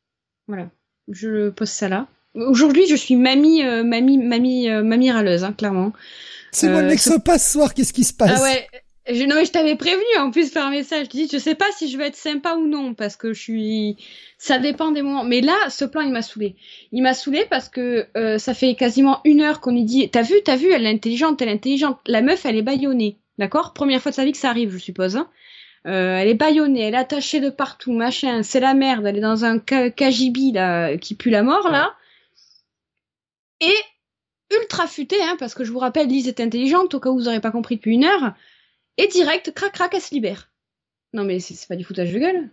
Voilà. 0.48 0.70
Je 1.08 1.50
pose 1.50 1.68
ça 1.68 1.88
là. 1.88 2.08
Aujourd'hui, 2.34 2.86
je 2.88 2.96
suis 2.96 3.14
mamie, 3.14 3.62
euh, 3.62 3.84
mamie, 3.84 4.18
mamie, 4.18 4.68
euh, 4.68 4.82
mamie 4.82 5.12
râleuse, 5.12 5.44
hein, 5.44 5.52
clairement. 5.52 5.92
C'est 6.50 6.68
moi 6.68 6.82
le 6.82 6.88
mec 6.88 6.98
ce... 6.98 7.18
passe 7.18 7.52
soir, 7.52 7.74
qu'est-ce 7.74 7.92
qui 7.92 8.04
se 8.04 8.12
passe? 8.12 8.40
Ah 8.40 8.42
ouais, 8.42 8.66
je, 9.06 9.24
non 9.24 9.36
mais 9.36 9.44
je 9.44 9.52
t'avais 9.52 9.76
prévenu 9.76 10.18
en 10.18 10.30
plus 10.30 10.50
par 10.50 10.70
message. 10.70 11.06
Je 11.06 11.10
dis 11.10 11.28
je 11.30 11.36
sais 11.36 11.54
pas 11.54 11.70
si 11.76 11.90
je 11.90 11.98
vais 11.98 12.06
être 12.06 12.16
sympa 12.16 12.54
ou 12.54 12.66
non 12.66 12.94
parce 12.94 13.16
que 13.16 13.34
je 13.34 13.40
suis. 13.40 13.96
Ça 14.38 14.58
dépend 14.58 14.92
des 14.92 15.02
moments. 15.02 15.24
Mais 15.24 15.42
là, 15.42 15.56
ce 15.68 15.84
plan 15.84 16.00
il 16.00 16.10
m'a 16.10 16.22
saoulé. 16.22 16.56
Il 16.90 17.02
m'a 17.02 17.12
saoulé 17.12 17.46
parce 17.50 17.68
que 17.68 18.06
euh, 18.16 18.38
ça 18.38 18.54
fait 18.54 18.74
quasiment 18.74 19.20
une 19.24 19.42
heure 19.42 19.60
qu'on 19.60 19.72
lui 19.72 19.84
dit 19.84 20.08
t'as 20.10 20.22
vu 20.22 20.34
t'as 20.42 20.56
vu 20.56 20.70
elle 20.70 20.86
est 20.86 20.90
intelligente 20.90 21.42
elle 21.42 21.50
est 21.50 21.52
intelligente. 21.52 21.98
La 22.06 22.22
meuf 22.22 22.46
elle 22.46 22.56
est 22.56 22.62
baïonnée 22.62 23.18
d'accord? 23.36 23.74
Première 23.74 24.00
fois 24.00 24.10
de 24.10 24.16
sa 24.16 24.24
vie 24.24 24.32
que 24.32 24.38
ça 24.38 24.48
arrive 24.48 24.70
je 24.70 24.78
suppose. 24.78 25.16
Hein 25.16 25.28
euh, 25.86 26.16
elle 26.16 26.28
est 26.28 26.34
baïonnée 26.34 26.80
elle 26.80 26.94
est 26.94 26.98
attachée 26.98 27.40
de 27.40 27.50
partout 27.50 27.92
machin 27.92 28.42
c'est 28.42 28.60
la 28.60 28.72
merde 28.72 29.04
elle 29.04 29.18
est 29.18 29.20
dans 29.20 29.44
un 29.44 29.58
cagibi 29.58 30.50
là 30.52 30.96
qui 30.96 31.14
pue 31.14 31.28
la 31.28 31.42
mort 31.42 31.68
là. 31.70 31.94
Et 33.60 33.74
ultra 34.58 34.86
futé 34.86 35.16
hein 35.22 35.36
parce 35.38 35.54
que 35.54 35.62
je 35.62 35.72
vous 35.72 35.78
rappelle 35.78 36.08
Lise 36.08 36.26
est 36.26 36.40
intelligente 36.40 36.94
au 36.94 37.00
cas 37.00 37.10
où 37.10 37.18
vous 37.18 37.28
aurez 37.28 37.40
pas 37.40 37.50
compris 37.50 37.76
depuis 37.76 37.92
une 37.92 38.04
heure 38.04 38.34
et 38.96 39.08
direct, 39.08 39.52
crac 39.54 39.72
crac, 39.72 39.92
elle 39.94 40.00
se 40.00 40.14
libère. 40.14 40.50
Non 41.12 41.24
mais 41.24 41.38
c'est 41.40 41.68
pas 41.68 41.76
du 41.76 41.84
foutage 41.84 42.12
de 42.12 42.18
gueule. 42.18 42.50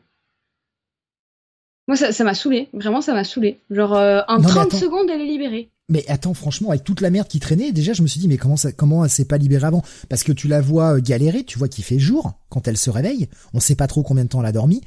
Moi 1.88 1.98
ça 1.98 2.24
m'a 2.24 2.36
saoulé, 2.36 2.70
vraiment 2.74 3.02
ça 3.02 3.14
m'a 3.14 3.24
saoulé. 3.24 3.60
Genre 3.70 3.94
euh, 3.96 4.22
en 4.28 4.42
30 4.42 4.74
secondes 4.74 5.10
elle 5.10 5.22
est 5.22 5.26
libérée. 5.26 5.72
Mais 5.90 6.06
attends, 6.08 6.34
franchement, 6.34 6.70
avec 6.70 6.86
toute 6.86 7.02
la 7.02 7.10
merde 7.10 7.28
qui 7.28 7.42
traînait, 7.42 7.74
déjà 7.74 7.92
je 7.92 8.02
me 8.02 8.08
suis 8.08 8.20
dit 8.22 8.30
mais 8.30 8.38
comment 8.38 8.56
ça, 8.56 8.72
comment 8.72 9.04
elle 9.04 9.10
s'est 9.10 9.26
pas 9.26 9.38
libérée 9.38 9.68
avant? 9.68 9.84
Parce 10.08 10.24
que 10.24 10.32
tu 10.32 10.48
la 10.48 10.62
vois 10.62 10.96
euh, 10.96 11.02
galérer, 11.02 11.44
tu 11.44 11.58
vois 11.58 11.68
qu'il 11.68 11.84
fait 11.84 12.00
jour 12.00 12.32
quand 12.50 12.68
elle 12.68 12.78
se 12.78 12.90
réveille. 12.90 13.28
On 13.54 13.60
sait 13.60 13.76
pas 13.76 13.88
trop 13.88 14.02
combien 14.04 14.24
de 14.24 14.30
temps 14.30 14.40
elle 14.40 14.48
a 14.48 14.54
dormi. 14.54 14.82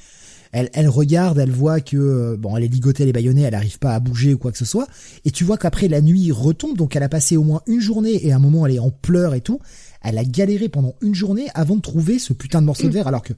Elle, 0.53 0.71
elle 0.73 0.89
regarde, 0.89 1.39
elle 1.39 1.51
voit 1.51 1.81
que 1.81 1.97
euh, 1.97 2.37
bon, 2.39 2.57
elle 2.57 2.65
est 2.65 2.69
ligotée, 2.69 3.03
elle 3.03 3.09
est 3.09 3.13
baïonnée, 3.13 3.43
elle 3.43 3.57
arrive 3.57 3.79
pas 3.81 3.93
à 3.93 4.01
bouger 4.01 4.33
ou 4.33 4.39
quoi 4.39 4.53
que 4.53 4.57
ce 4.57 4.65
soit. 4.65 4.87
Et 5.25 5.31
tu 5.31 5.45
vois 5.45 5.59
qu'après 5.59 5.89
la 5.89 6.01
nuit 6.01 6.31
retombe, 6.31 6.77
donc 6.77 6.97
elle 6.97 7.03
a 7.03 7.09
passé 7.09 7.37
au 7.37 7.43
moins 7.43 7.61
une 7.67 7.81
journée 7.81 8.25
et 8.25 8.33
à 8.33 8.37
un 8.37 8.39
moment 8.39 8.65
elle 8.65 8.77
est 8.77 8.79
en 8.79 8.91
pleurs 8.91 9.35
et 9.35 9.41
tout 9.43 9.61
elle 10.05 10.19
a 10.19 10.25
galéré 10.25 10.69
pendant 10.69 10.95
une 11.01 11.15
journée 11.15 11.49
avant 11.55 11.77
de 11.77 11.81
trouver 11.81 12.19
ce 12.19 12.33
putain 12.33 12.61
de 12.61 12.67
morceau 12.67 12.87
de 12.87 12.93
verre, 12.93 13.09
alors 13.09 13.23
que 13.23 13.33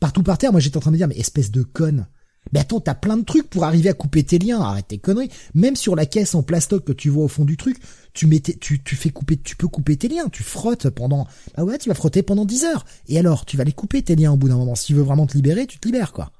partout 0.00 0.22
par 0.22 0.38
terre, 0.38 0.52
moi 0.52 0.60
j'étais 0.60 0.76
en 0.76 0.80
train 0.80 0.90
de 0.90 0.96
me 0.96 0.98
dire, 0.98 1.08
mais 1.08 1.18
espèce 1.18 1.50
de 1.50 1.62
conne. 1.62 2.06
Mais 2.52 2.60
attends, 2.60 2.80
t'as 2.80 2.94
plein 2.94 3.16
de 3.16 3.24
trucs 3.24 3.50
pour 3.50 3.64
arriver 3.64 3.88
à 3.88 3.92
couper 3.92 4.22
tes 4.22 4.38
liens, 4.38 4.60
arrête 4.60 4.88
tes 4.88 4.98
conneries. 4.98 5.30
Même 5.54 5.76
sur 5.76 5.96
la 5.96 6.06
caisse 6.06 6.34
en 6.34 6.42
plastoc 6.42 6.84
que 6.84 6.92
tu 6.92 7.08
vois 7.08 7.24
au 7.24 7.28
fond 7.28 7.44
du 7.44 7.56
truc, 7.56 7.78
tu 8.12 8.26
mets 8.26 8.40
tu, 8.40 8.82
tu 8.82 8.96
fais 8.96 9.10
couper, 9.10 9.36
tu 9.36 9.56
peux 9.56 9.68
couper 9.68 9.96
tes 9.96 10.08
liens, 10.08 10.28
tu 10.28 10.42
frottes 10.42 10.88
pendant, 10.90 11.26
ah 11.56 11.64
ouais, 11.64 11.78
tu 11.78 11.88
vas 11.88 11.94
frotter 11.94 12.22
pendant 12.22 12.44
10 12.44 12.64
heures. 12.64 12.84
Et 13.08 13.18
alors, 13.18 13.46
tu 13.46 13.56
vas 13.56 13.64
les 13.64 13.72
couper 13.72 14.02
tes 14.02 14.14
liens 14.14 14.32
au 14.32 14.36
bout 14.36 14.48
d'un 14.48 14.56
moment. 14.56 14.74
Si 14.74 14.86
tu 14.86 14.94
veux 14.94 15.02
vraiment 15.02 15.26
te 15.26 15.34
libérer, 15.34 15.66
tu 15.66 15.78
te 15.78 15.88
libères, 15.88 16.12
quoi. 16.12 16.30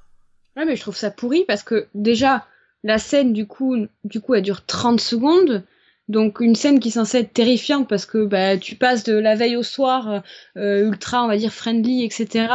Ouais, 0.57 0.65
mais 0.65 0.77
je 0.77 0.81
trouve 0.81 0.97
ça 0.97 1.11
pourri 1.11 1.45
parce 1.47 1.63
que 1.63 1.89
déjà, 1.95 2.47
la 2.85 2.99
scène, 2.99 3.33
du 3.33 3.47
coup, 3.47 3.77
du 4.05 4.21
coup, 4.21 4.35
elle 4.35 4.43
dure 4.43 4.65
30 4.65 5.01
secondes. 5.01 5.65
Donc 6.09 6.39
une 6.39 6.55
scène 6.55 6.79
qui 6.79 6.89
est 6.89 6.93
censée 6.93 7.19
être 7.19 7.33
terrifiante 7.33 7.89
parce 7.89 8.07
que 8.07 8.25
bah, 8.25 8.57
tu 8.57 8.77
passes 8.77 9.03
de 9.03 9.15
la 9.15 9.35
veille 9.35 9.57
au 9.57 9.65
soir 9.65 10.23
euh, 10.57 10.87
ultra 10.87 11.25
on 11.25 11.27
va 11.27 11.37
dire 11.37 11.53
friendly 11.53 12.05
etc 12.05 12.47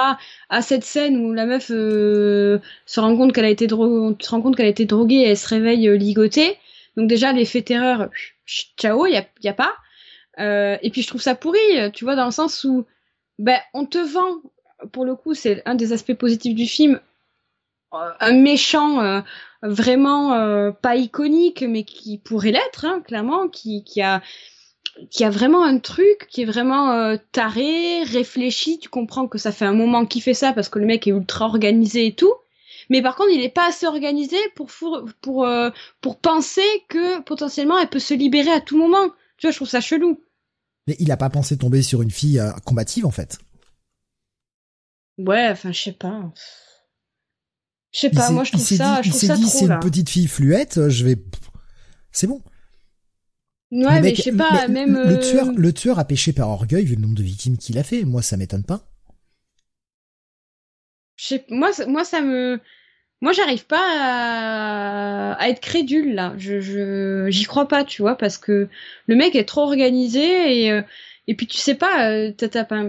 à 0.49 0.61
cette 0.61 0.85
scène 0.85 1.17
où 1.17 1.33
la 1.33 1.45
meuf 1.45 1.69
euh, 1.69 2.59
se 2.85 3.01
rend 3.01 3.15
compte 3.17 3.33
qu'elle 3.33 3.45
a 3.45 3.49
été 3.49 3.67
droguée, 3.67 4.15
se 4.21 4.29
rend 4.29 4.41
compte 4.41 4.55
qu'elle 4.55 4.67
a 4.67 4.69
été 4.69 4.85
droguée 4.85 5.15
et 5.15 5.29
elle 5.29 5.37
se 5.37 5.49
réveille 5.49 5.89
euh, 5.89 5.97
ligotée. 5.97 6.57
Donc 6.95 7.09
déjà 7.09 7.33
l'effet 7.33 7.61
terreur 7.61 8.09
ciao 8.45 9.05
y 9.05 9.17
a, 9.17 9.25
y 9.43 9.49
a 9.49 9.53
pas. 9.53 9.75
Euh, 10.39 10.77
et 10.81 10.89
puis 10.89 11.01
je 11.01 11.07
trouve 11.07 11.21
ça 11.21 11.35
pourri 11.35 11.59
tu 11.93 12.05
vois 12.05 12.15
dans 12.15 12.25
le 12.25 12.31
sens 12.31 12.63
où 12.63 12.85
ben 13.37 13.59
on 13.73 13.85
te 13.85 13.97
vend 13.97 14.41
pour 14.93 15.03
le 15.03 15.15
coup 15.15 15.33
c'est 15.33 15.61
un 15.65 15.75
des 15.75 15.91
aspects 15.91 16.13
positifs 16.13 16.55
du 16.55 16.67
film 16.67 17.01
un 17.91 18.31
méchant 18.31 19.21
vraiment 19.63 20.33
euh, 20.33 20.71
pas 20.71 20.95
iconique, 20.95 21.63
mais 21.67 21.83
qui 21.83 22.17
pourrait 22.17 22.51
l'être, 22.51 22.85
hein, 22.85 23.01
clairement, 23.05 23.47
qui, 23.47 23.83
qui 23.83 24.01
a 24.01 24.21
qui 25.09 25.23
a 25.23 25.29
vraiment 25.29 25.63
un 25.63 25.79
truc, 25.79 26.27
qui 26.29 26.41
est 26.41 26.45
vraiment 26.45 26.91
euh, 26.91 27.15
taré, 27.31 28.03
réfléchi. 28.03 28.77
Tu 28.77 28.89
comprends 28.89 29.27
que 29.27 29.37
ça 29.37 29.51
fait 29.51 29.65
un 29.65 29.73
moment 29.73 30.05
qu'il 30.05 30.21
fait 30.21 30.33
ça 30.33 30.51
parce 30.51 30.67
que 30.67 30.79
le 30.79 30.85
mec 30.85 31.07
est 31.07 31.11
ultra 31.11 31.45
organisé 31.45 32.07
et 32.07 32.13
tout. 32.13 32.33
Mais 32.89 33.01
par 33.01 33.15
contre, 33.15 33.29
il 33.31 33.41
est 33.41 33.49
pas 33.49 33.69
assez 33.69 33.85
organisé 33.85 34.35
pour 34.55 34.69
pour 35.21 35.45
euh, 35.45 35.69
pour 36.01 36.19
penser 36.19 36.65
que 36.89 37.21
potentiellement 37.21 37.79
elle 37.79 37.87
peut 37.87 37.99
se 37.99 38.13
libérer 38.13 38.51
à 38.51 38.59
tout 38.59 38.77
moment. 38.77 39.09
Tu 39.37 39.47
vois, 39.47 39.51
je 39.51 39.55
trouve 39.55 39.69
ça 39.69 39.81
chelou. 39.81 40.19
Mais 40.87 40.97
il 40.99 41.11
a 41.11 41.17
pas 41.17 41.29
pensé 41.29 41.57
tomber 41.57 41.83
sur 41.83 42.01
une 42.01 42.11
fille 42.11 42.41
combative 42.65 43.05
en 43.05 43.11
fait. 43.11 43.39
Ouais, 45.17 45.47
enfin, 45.49 45.71
je 45.71 45.81
sais 45.81 45.91
pas. 45.93 46.31
Je 47.91 47.99
sais 47.99 48.09
pas, 48.09 48.31
moi 48.31 48.43
je 48.43 48.51
trouve 48.51 48.63
ça, 48.63 49.01
dit, 49.01 49.09
je 49.09 49.09
trouve 49.09 49.27
ça 49.27 49.35
dit, 49.35 49.47
c'est 49.47 49.65
une 49.65 49.79
petite 49.79 50.09
fille 50.09 50.27
fluette, 50.27 50.89
je 50.89 51.05
vais, 51.05 51.17
c'est 52.11 52.27
bon. 52.27 52.41
Ouais, 53.71 54.01
mais 54.01 54.13
je 54.13 54.21
sais 54.21 54.31
pas, 54.33 54.67
même 54.67 54.97
le, 54.97 55.19
tueur, 55.19 55.47
euh, 55.47 55.53
le 55.55 55.73
tueur 55.73 55.97
a 55.97 56.05
péché 56.05 56.33
par 56.33 56.49
orgueil 56.49 56.83
vu 56.83 56.95
le 56.95 57.01
nombre 57.01 57.15
de 57.15 57.23
victimes 57.23 57.57
qu'il 57.57 57.77
a 57.77 57.83
fait. 57.83 58.03
Moi, 58.03 58.21
ça 58.21 58.35
m'étonne 58.35 58.65
pas. 58.65 58.81
Je 61.15 61.25
sais, 61.25 61.45
moi, 61.49 61.71
moi, 61.87 62.03
ça 62.03 62.21
me, 62.21 62.59
moi, 63.21 63.31
j'arrive 63.31 63.65
pas 63.65 65.37
à... 65.37 65.47
être 65.47 65.61
crédule 65.61 66.15
là. 66.15 66.33
Je, 66.37 67.27
j'y 67.29 67.45
crois 67.45 67.67
pas, 67.67 67.85
tu 67.85 68.01
vois, 68.01 68.17
parce 68.17 68.37
que 68.37 68.67
le 69.07 69.15
mec 69.15 69.35
est 69.35 69.45
trop 69.45 69.61
organisé 69.61 70.63
et, 70.63 70.71
euh, 70.71 70.81
et 71.27 71.35
puis 71.35 71.47
tu 71.47 71.57
sais 71.57 71.75
pas, 71.75 72.09
euh, 72.09 72.31
t'as, 72.31 72.65
pas, 72.65 72.83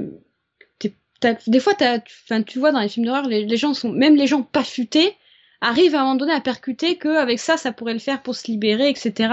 des 1.47 1.61
fois, 1.61 1.75
tu 2.47 2.59
vois 2.59 2.73
dans 2.73 2.81
les 2.81 2.89
films 2.89 3.07
d'horreur, 3.07 3.27
les, 3.27 3.57
gens 3.57 3.75
sont, 3.75 3.91
même 3.91 4.17
les 4.17 4.27
gens 4.27 4.43
pas 4.43 4.65
futés, 4.65 5.15
arrivent 5.61 5.95
à 5.95 6.01
un 6.01 6.05
moment 6.05 6.17
donné 6.17 6.33
à 6.33 6.41
percuter 6.41 6.99
qu'avec 6.99 7.39
ça, 7.39 7.57
ça 7.57 7.73
pourrait 7.73 7.93
le 7.93 7.99
faire 7.99 8.23
pour 8.23 8.35
se 8.35 8.47
libérer, 8.49 8.89
etc. 8.89 9.33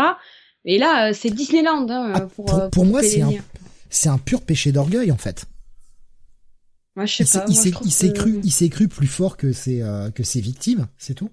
Et 0.65 0.77
là, 0.77 1.09
euh, 1.09 1.13
c'est 1.13 1.29
Disneyland 1.29 1.87
hein, 1.89 2.11
ah, 2.15 2.21
pour, 2.21 2.69
pour, 2.71 2.85
moi, 2.85 3.01
c'est 3.01 3.21
un, 3.21 3.31
c'est 3.89 4.09
un 4.09 4.17
pur 4.17 4.41
péché 4.41 4.71
d'orgueil 4.71 5.11
en 5.11 5.17
fait. 5.17 5.45
Moi, 6.95 7.05
je 7.05 7.23
sais 7.23 7.39
pas. 7.39 7.45
Il 7.47 7.55
s'est 7.55 8.11
cru, 8.11 8.39
il 8.43 8.51
s'est 8.51 8.69
cru 8.69 8.87
plus 8.87 9.07
fort 9.07 9.37
que 9.37 9.53
ses 9.53 9.81
euh, 9.81 10.11
que 10.11 10.23
ses 10.23 10.41
victimes, 10.41 10.87
c'est 10.97 11.13
tout. 11.13 11.29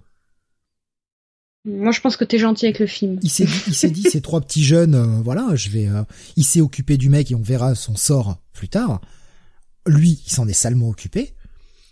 Moi, 1.65 1.91
je 1.91 2.01
pense 2.01 2.17
que 2.17 2.25
t'es 2.25 2.39
gentil 2.39 2.67
avec 2.67 2.79
le 2.79 2.87
film. 2.87 3.19
Il 3.23 3.31
s'est 3.31 3.45
dit, 3.45 3.63
il 3.67 3.75
s'est 3.75 3.91
dit, 3.91 4.03
ces 4.03 4.21
trois 4.21 4.41
petits 4.41 4.63
jeunes, 4.63 4.95
euh, 4.95 5.21
voilà, 5.25 5.57
je 5.57 5.69
vais. 5.71 5.89
Euh, 5.89 6.05
il 6.37 6.45
s'est 6.45 6.61
occupé 6.61 6.97
du 6.97 7.09
mec 7.09 7.33
et 7.33 7.35
on 7.35 7.43
verra 7.43 7.75
son 7.75 7.97
sort 7.97 8.39
plus 8.53 8.69
tard. 8.69 9.01
Lui, 9.87 10.21
il 10.27 10.31
s'en 10.31 10.49
est 10.49 10.53
salement 10.53 10.89
occupé, 10.89 11.35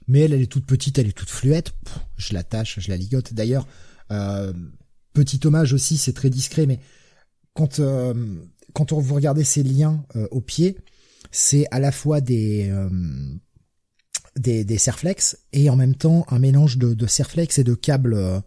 mais 0.09 0.21
elle, 0.21 0.33
elle 0.33 0.43
est 0.43 0.51
toute 0.51 0.67
petite, 0.67 0.99
elle 0.99 1.09
est 1.09 1.17
toute 1.17 1.31
fluette. 1.31 1.75
je 2.17 2.35
la 2.35 2.43
tâche, 2.43 2.81
je 2.81 2.91
la 2.91 2.97
ligote. 2.97 3.35
D'ailleurs, 3.35 3.67
petit 5.13 5.41
hommage 5.45 5.73
aussi, 5.73 5.97
c'est 5.97 6.13
très 6.13 6.31
discret, 6.31 6.67
mais 6.67 6.81
quand 7.55 7.81
quand 8.73 8.93
on 8.93 8.99
vous 8.99 9.15
regardez 9.15 9.45
ces 9.45 9.63
liens 9.63 10.05
au 10.31 10.41
pied, 10.41 10.77
c'est 11.31 11.67
à 11.71 11.79
la 11.79 11.93
fois 11.93 12.21
des 12.21 12.71
des, 14.37 14.65
des 14.65 14.79
serflex 14.79 15.39
et 15.53 15.71
en 15.71 15.77
même 15.77 15.95
temps 15.95 16.27
un 16.29 16.39
mélange 16.39 16.79
de, 16.79 16.95
de 16.95 17.07
serflex 17.07 17.59
et 17.59 17.65
de 17.65 17.75
câbles 17.75 18.15
euh, 18.15 18.41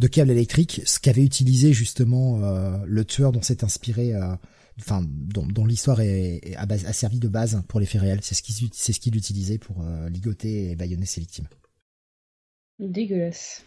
de 0.00 0.08
câbles 0.08 0.30
électriques, 0.30 0.82
ce 0.86 0.98
qu'avait 0.98 1.24
utilisé 1.24 1.72
justement 1.72 2.42
euh, 2.42 2.78
le 2.84 3.04
tueur 3.04 3.30
dont 3.30 3.42
s'est 3.42 3.62
inspiré, 3.62 4.12
euh, 4.14 4.34
enfin 4.80 5.04
dont, 5.06 5.64
l'histoire 5.64 6.00
est, 6.00 6.56
a, 6.56 6.92
servi 6.92 7.20
de 7.20 7.28
base 7.28 7.62
pour 7.68 7.80
les 7.80 7.86
faits 7.86 8.00
réels. 8.00 8.20
C'est 8.22 8.34
ce 8.34 8.42
qu'il 8.42 8.54
c'est 8.72 8.92
ce 8.92 9.00
qu'il 9.00 9.16
utilisait 9.16 9.58
pour 9.58 9.84
ligoter 10.10 10.70
et 10.70 10.76
baïonner 10.76 11.06
ses 11.06 11.20
victimes. 11.20 11.48
Dégueulasse. 12.78 13.62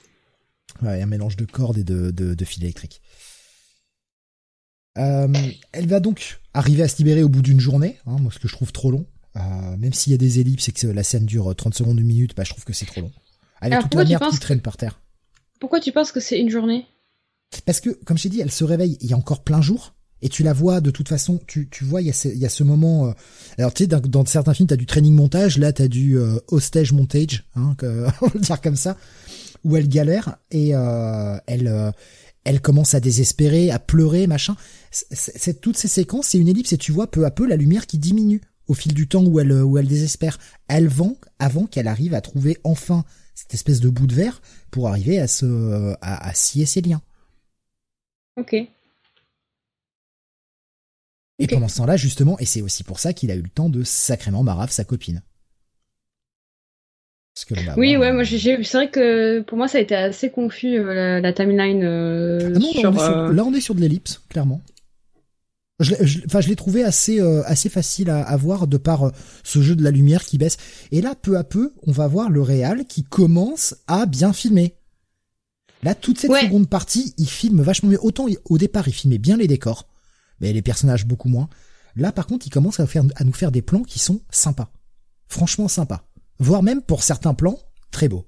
Ouais, 0.81 1.01
un 1.01 1.05
mélange 1.05 1.37
de 1.37 1.45
cordes 1.45 1.77
et 1.77 1.83
de, 1.83 2.11
de, 2.11 2.33
de 2.33 2.45
fils 2.45 2.61
électriques. 2.61 3.01
elle 4.95 5.87
va 5.87 5.99
donc 5.99 6.39
arriver 6.53 6.83
à 6.83 6.87
se 6.87 6.97
libérer 6.97 7.23
au 7.23 7.29
bout 7.29 7.41
d'une 7.41 7.59
journée, 7.59 7.97
hein, 8.05 8.17
moi 8.19 8.31
ce 8.31 8.39
que 8.39 8.47
je 8.47 8.53
trouve 8.53 8.71
trop 8.71 8.91
long. 8.91 9.07
Euh, 9.37 9.77
même 9.77 9.93
s'il 9.93 10.11
y 10.11 10.15
a 10.15 10.17
des 10.17 10.39
ellipses 10.39 10.69
et 10.69 10.71
que 10.71 10.87
la 10.87 11.03
scène 11.03 11.25
dure 11.25 11.55
30 11.55 11.73
secondes, 11.73 11.99
une 11.99 12.07
minute, 12.07 12.35
bah, 12.35 12.43
je 12.43 12.51
trouve 12.51 12.63
que 12.63 12.73
c'est 12.73 12.85
trop 12.85 13.01
long. 13.01 13.11
Elle 13.61 13.73
a 13.73 13.81
toute 13.81 13.93
la 13.93 14.05
merde 14.05 14.31
qui 14.31 14.39
traîne 14.39 14.61
par 14.61 14.77
terre. 14.77 15.01
Pourquoi 15.59 15.79
tu 15.79 15.91
penses 15.91 16.11
que 16.11 16.19
c'est 16.19 16.39
une 16.39 16.49
journée? 16.49 16.85
Parce 17.65 17.79
que, 17.79 17.89
comme 17.89 18.17
je 18.17 18.23
t'ai 18.23 18.29
dit, 18.29 18.41
elle 18.41 18.51
se 18.51 18.63
réveille, 18.63 18.97
il 19.01 19.09
y 19.09 19.13
a 19.13 19.17
encore 19.17 19.43
plein 19.43 19.61
jour, 19.61 19.95
et 20.21 20.29
tu 20.29 20.43
la 20.43 20.53
vois 20.53 20.81
de 20.81 20.91
toute 20.91 21.09
façon, 21.09 21.39
tu, 21.47 21.67
tu 21.69 21.83
vois, 21.83 22.01
il 22.01 22.07
y 22.07 22.09
a 22.09 22.13
ce, 22.13 22.27
y 22.27 22.45
a 22.45 22.49
ce 22.49 22.63
moment. 22.63 23.07
Euh, 23.07 23.11
alors 23.57 23.73
tu 23.73 23.83
sais, 23.83 23.87
dans, 23.87 24.25
certains 24.25 24.53
films, 24.53 24.67
t'as 24.67 24.75
du 24.75 24.85
training 24.85 25.13
montage, 25.13 25.57
là 25.57 25.71
t'as 25.71 25.87
du 25.87 26.17
euh, 26.17 26.39
hostage 26.47 26.91
montage, 26.91 27.45
hein, 27.55 27.75
on 27.83 27.85
va 27.85 28.31
le 28.33 28.39
dire 28.39 28.61
comme 28.61 28.75
ça, 28.75 28.97
où 29.63 29.75
elle 29.75 29.87
galère 29.87 30.37
et 30.51 30.75
euh, 30.75 31.37
elle, 31.45 31.93
elle 32.43 32.61
commence 32.61 32.95
à 32.95 32.99
désespérer, 32.99 33.71
à 33.71 33.79
pleurer, 33.79 34.27
machin. 34.27 34.55
C'est 34.91 35.61
toutes 35.61 35.77
ces 35.77 35.87
séquences, 35.87 36.27
c'est 36.27 36.39
une 36.39 36.47
ellipse 36.47 36.73
et 36.73 36.77
tu 36.77 36.91
vois 36.91 37.07
peu 37.11 37.25
à 37.25 37.31
peu 37.31 37.45
la 37.45 37.55
lumière 37.55 37.85
qui 37.85 37.97
diminue 37.97 38.41
au 38.67 38.73
fil 38.73 38.93
du 38.93 39.07
temps 39.07 39.23
où 39.23 39.39
elle, 39.39 39.51
où 39.51 39.77
elle 39.77 39.87
désespère. 39.87 40.39
Elle 40.67 40.87
vend 40.87 41.15
avant 41.39 41.65
qu'elle 41.65 41.87
arrive 41.87 42.13
à 42.13 42.21
trouver 42.21 42.57
enfin 42.63 43.05
cette 43.35 43.53
espèce 43.53 43.79
de 43.79 43.89
bout 43.89 44.07
de 44.07 44.15
verre 44.15 44.41
pour 44.71 44.87
arriver 44.87 45.19
à 45.19 45.27
se, 45.27 45.95
à, 46.01 46.33
scier 46.33 46.65
ses 46.65 46.81
liens. 46.81 47.01
Ok. 48.37 48.55
Et 51.39 51.47
pendant 51.47 51.67
ce 51.67 51.77
temps-là, 51.77 51.97
justement, 51.97 52.39
et 52.39 52.45
c'est 52.45 52.61
aussi 52.61 52.83
pour 52.83 52.99
ça 52.99 53.13
qu'il 53.13 53.29
a 53.29 53.35
eu 53.35 53.41
le 53.41 53.49
temps 53.49 53.69
de 53.69 53.83
sacrément 53.83 54.43
marave 54.43 54.71
sa 54.71 54.83
copine. 54.83 55.21
oui, 57.77 57.97
ouais, 57.97 58.11
moi 58.11 58.25
c'est 58.25 58.73
vrai 58.73 58.89
que 58.89 59.41
pour 59.41 59.59
moi 59.59 59.67
ça 59.67 59.77
a 59.77 59.81
été 59.81 59.93
assez 59.93 60.31
confus 60.31 60.79
euh, 60.79 61.21
la, 61.21 61.33
timeline. 61.33 61.83
Euh, 61.83 62.51
ah 62.55 62.59
non, 62.59 62.97
euh, 62.99 63.31
là 63.31 63.43
on 63.43 63.53
est 63.53 63.61
sur 63.61 63.75
de 63.75 63.81
l'ellipse, 63.81 64.23
clairement. 64.27 64.61
Je, 65.79 65.93
enfin, 66.25 66.41
je 66.41 66.47
l'ai 66.47 66.55
trouvé 66.55 66.83
assez 66.83 67.21
euh, 67.21 67.43
assez 67.45 67.69
facile 67.69 68.09
à, 68.09 68.23
à, 68.23 68.35
voir 68.35 68.65
de 68.65 68.77
par 68.77 69.03
euh, 69.03 69.11
ce 69.43 69.61
jeu 69.61 69.75
de 69.75 69.83
la 69.83 69.91
lumière 69.91 70.25
qui 70.25 70.39
baisse. 70.39 70.57
Et 70.91 71.01
là, 71.01 71.13
peu 71.13 71.37
à 71.37 71.43
peu, 71.43 71.73
on 71.85 71.91
va 71.91 72.07
voir 72.07 72.31
le 72.31 72.41
réal 72.41 72.85
qui 72.85 73.03
commence 73.03 73.75
à 73.85 74.07
bien 74.07 74.33
filmer. 74.33 74.73
Là, 75.83 75.93
toute 75.93 76.17
cette 76.17 76.31
seconde 76.31 76.67
partie, 76.67 77.13
il 77.19 77.29
filme 77.29 77.61
vachement 77.61 77.89
mieux. 77.89 77.99
Autant 78.01 78.25
au 78.49 78.57
départ, 78.57 78.87
il 78.87 78.93
filmait 78.93 79.19
bien 79.19 79.37
les 79.37 79.47
décors, 79.47 79.87
mais 80.39 80.53
les 80.53 80.61
personnages 80.61 81.05
beaucoup 81.05 81.29
moins. 81.29 81.49
Là, 81.95 82.11
par 82.11 82.27
contre, 82.27 82.45
il 82.47 82.49
commence 82.49 82.79
à, 82.79 82.87
faire, 82.87 83.03
à 83.15 83.23
nous 83.23 83.33
faire 83.33 83.51
des 83.51 83.61
plans 83.61 83.83
qui 83.83 83.99
sont 83.99 84.21
sympas, 84.29 84.69
franchement 85.27 85.67
sympas, 85.67 86.03
voire 86.39 86.63
même 86.63 86.81
pour 86.81 87.03
certains 87.03 87.33
plans 87.33 87.57
très 87.91 88.07
beaux. 88.07 88.25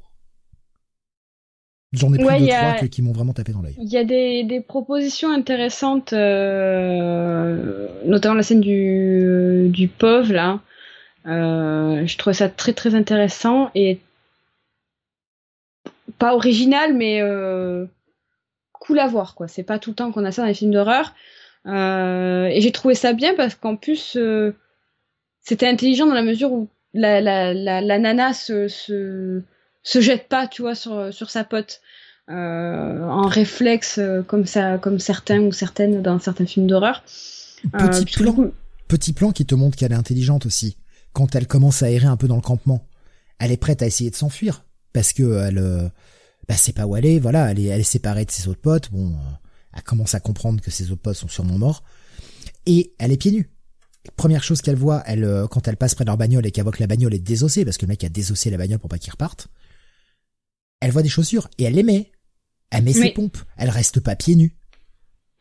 J'en 1.92 2.14
ai 2.14 2.24
pris 2.24 2.40
deux, 2.40 2.48
trois 2.48 2.88
qui 2.88 3.02
m'ont 3.02 3.14
vraiment 3.14 3.34
tapé 3.34 3.52
dans 3.52 3.62
l'œil. 3.62 3.76
Il 3.80 3.90
y 3.90 3.98
a 3.98 4.04
des, 4.04 4.44
des 4.44 4.62
propositions 4.62 5.32
intéressantes, 5.32 6.14
euh, 6.14 7.88
notamment 8.06 8.36
la 8.36 8.44
scène 8.44 8.62
du, 8.62 9.70
du 9.70 9.88
pauvre, 9.88 10.32
là. 10.32 10.62
Euh, 11.26 12.06
je 12.06 12.18
trouve 12.18 12.34
ça 12.34 12.48
très 12.48 12.74
très 12.74 12.96
intéressant 12.96 13.72
et 13.74 14.00
pas 16.20 16.36
original, 16.36 16.96
mais 16.96 17.22
euh, 17.22 17.86
cool 18.74 19.00
à 19.00 19.08
voir, 19.08 19.34
quoi. 19.34 19.48
C'est 19.48 19.64
pas 19.64 19.80
tout 19.80 19.90
le 19.90 19.96
temps 19.96 20.12
qu'on 20.12 20.26
a 20.26 20.32
ça 20.32 20.44
dans 20.44 20.48
les 20.48 20.54
films 20.54 20.72
d'horreur. 20.72 21.16
Euh, 21.66 22.46
et 22.48 22.62
j'ai 22.62 22.72
trouvé 22.72 22.96
ça 22.96 23.14
bien 23.14 23.36
parce 23.36 23.56
qu'en 23.56 23.76
plus, 23.76 24.16
euh, 24.16 24.56
c'était 25.42 25.68
intelligent 25.68 26.06
dans 26.08 26.14
la 26.14 26.24
mesure 26.24 26.52
où 26.52 26.70
la, 26.94 27.22
la, 27.22 27.54
la, 27.54 27.82
la 27.82 28.00
nana 28.00 28.34
se, 28.34 28.68
se 28.68 29.44
se 29.84 30.02
jette 30.02 30.28
pas, 30.28 30.48
tu 30.48 30.62
vois, 30.62 30.76
sur, 30.76 31.14
sur 31.14 31.30
sa 31.30 31.44
pote. 31.44 31.82
Euh, 32.30 33.02
en 33.08 33.26
réflexe 33.26 33.98
euh, 33.98 34.22
comme 34.22 34.46
ça, 34.46 34.78
comme 34.78 35.00
certains 35.00 35.40
ou 35.40 35.52
certaines 35.52 36.04
dans 36.04 36.20
certains 36.20 36.46
films 36.46 36.68
d'horreur. 36.68 37.04
Petit 37.74 38.06
plan, 38.06 38.52
petit 38.88 39.14
plan 39.14 39.32
qui 39.32 39.48
te 39.48 39.56
montre 39.56 39.76
qu'elle 39.76 39.94
est 39.94 39.96
intelligente 39.96 40.46
aussi. 40.46 40.78
Quand 41.12 41.34
elle 41.34 41.48
commence 41.48 41.82
à 41.82 41.90
errer 41.90 42.06
un 42.06 42.18
peu 42.18 42.28
dans 42.28 42.36
le 42.36 42.44
campement, 42.44 42.86
elle 43.40 43.52
est 43.52 43.58
prête 43.58 43.82
à 43.82 43.88
essayer 43.88 44.12
de 44.12 44.16
s'enfuir 44.16 44.64
parce 44.94 45.12
que 45.12 45.48
elle, 45.48 45.92
bah, 46.48 46.56
sait 46.56 46.72
pas 46.72 46.86
où 46.86 46.96
est. 46.98 47.18
Voilà, 47.18 47.50
elle 47.50 47.60
est, 47.60 47.66
elle 47.66 47.80
est 47.80 47.84
séparée 47.84 48.26
de 48.26 48.32
ses 48.32 48.48
autres 48.48 48.62
potes. 48.62 48.92
Bon, 48.92 49.12
elle 49.74 49.84
commence 49.84 50.16
à 50.16 50.20
comprendre 50.20 50.62
que 50.62 50.72
ses 50.72 50.86
potes 50.96 51.16
sont 51.16 51.28
sûrement 51.28 51.58
morts 51.58 51.84
et 52.66 52.94
elle 53.00 53.12
est 53.12 53.18
pieds 53.18 53.32
nus. 53.32 53.50
Première 54.16 54.44
chose 54.44 54.62
qu'elle 54.62 54.76
voit, 54.76 55.04
elle, 55.06 55.46
quand 55.52 55.68
elle 55.68 55.78
passe 55.78 55.94
près 55.94 56.06
de 56.06 56.10
leur 56.10 56.18
bagnole 56.18 56.46
et 56.46 56.52
qu'elle 56.52 56.64
voit 56.64 56.72
que 56.72 56.80
la 56.80 56.88
bagnole 56.88 57.14
est 57.14 57.20
désossée, 57.20 57.66
parce 57.66 57.78
que 57.78 57.86
le 57.86 57.90
mec 57.90 58.04
a 58.04 58.10
désossé 58.10 58.50
la 58.50 58.58
bagnole 58.58 58.80
pour 58.80 58.90
pas 58.90 58.98
qu'il 58.98 59.12
reparte, 59.12 59.50
elle 60.80 60.92
voit 60.92 61.04
des 61.04 61.10
chaussures 61.10 61.50
et 61.58 61.64
elle 61.64 61.74
les 61.74 61.84
met. 61.84 62.12
Elle 62.72 62.84
met 62.84 62.94
ses 62.94 63.12
pompes. 63.12 63.38
Elle 63.58 63.70
reste 63.70 64.00
pas 64.00 64.16
pieds 64.16 64.36
nus. 64.36 64.56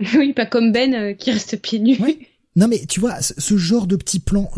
Oui, 0.15 0.33
pas 0.33 0.47
comme 0.47 0.71
Ben 0.71 0.95
euh, 0.95 1.13
qui 1.13 1.33
reste 1.33 1.61
pieds 1.61 1.81
nus. 1.81 1.99
Non 2.57 2.67
mais 2.67 2.87
tu 2.87 2.99
vois, 2.99 3.21
ce 3.23 3.57
genre 3.57 3.87
de 3.87 3.95
petit 3.95 4.19
plan, 4.19 4.51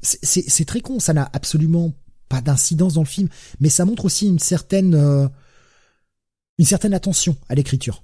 c'est 0.00 0.64
très 0.64 0.80
con. 0.80 0.98
Ça 0.98 1.12
n'a 1.12 1.28
absolument 1.34 1.92
pas 2.30 2.40
d'incidence 2.40 2.94
dans 2.94 3.02
le 3.02 3.06
film, 3.06 3.28
mais 3.60 3.68
ça 3.68 3.84
montre 3.84 4.06
aussi 4.06 4.26
une 4.26 4.38
certaine 4.38 4.94
euh, 4.94 5.28
une 6.58 6.64
certaine 6.64 6.94
attention 6.94 7.36
à 7.50 7.54
l'écriture. 7.54 8.02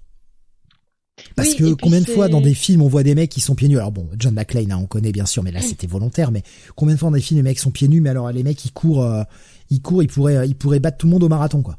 Parce 1.36 1.54
que 1.54 1.74
combien 1.74 2.00
de 2.00 2.06
fois 2.06 2.28
dans 2.28 2.40
des 2.40 2.54
films 2.54 2.82
on 2.82 2.88
voit 2.88 3.02
des 3.02 3.14
mecs 3.14 3.30
qui 3.30 3.40
sont 3.40 3.54
pieds 3.54 3.68
nus? 3.68 3.78
Alors 3.78 3.92
bon, 3.92 4.08
John 4.18 4.34
McClane, 4.34 4.72
hein, 4.72 4.78
on 4.80 4.86
connaît 4.86 5.12
bien 5.12 5.26
sûr, 5.26 5.42
mais 5.42 5.52
là 5.52 5.60
c'était 5.60 5.86
volontaire. 5.86 6.30
Mais 6.30 6.42
combien 6.76 6.94
de 6.94 7.00
fois 7.00 7.10
dans 7.10 7.16
des 7.16 7.22
films 7.22 7.38
les 7.38 7.48
mecs 7.48 7.58
sont 7.58 7.70
pieds 7.70 7.88
nus, 7.88 8.00
mais 8.00 8.10
alors 8.10 8.30
les 8.32 8.42
mecs 8.42 8.64
ils 8.64 8.72
courent, 8.72 9.04
euh, 9.04 9.22
ils 9.70 9.80
courent, 9.80 10.02
ils 10.02 10.08
pourraient, 10.08 10.48
ils 10.48 10.56
pourraient 10.56 10.80
battre 10.80 10.98
tout 10.98 11.06
le 11.06 11.12
monde 11.12 11.24
au 11.24 11.28
marathon 11.28 11.62
quoi. 11.62 11.76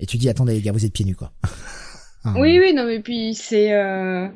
Et 0.00 0.06
tu 0.06 0.16
dis, 0.16 0.28
attendez 0.28 0.54
les 0.54 0.60
gars, 0.60 0.72
vous 0.72 0.84
êtes 0.84 0.92
pieds 0.92 1.04
nus, 1.04 1.16
quoi. 1.16 1.32
Ah. 2.24 2.34
oui, 2.36 2.58
oui, 2.58 2.74
non, 2.74 2.84
mais 2.84 2.98
puis 2.98 3.32
c'est... 3.32 3.72
Euh... 3.72 4.26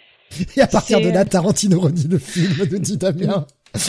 Et 0.56 0.60
à 0.60 0.66
partir 0.66 1.00
de 1.00 1.08
là, 1.08 1.22
euh, 1.22 1.24
Tarantino 1.24 1.80
redit 1.80 2.06
le 2.06 2.18
film 2.18 2.66
de 2.66 2.76
dit 2.76 2.98
Damien. 2.98 3.46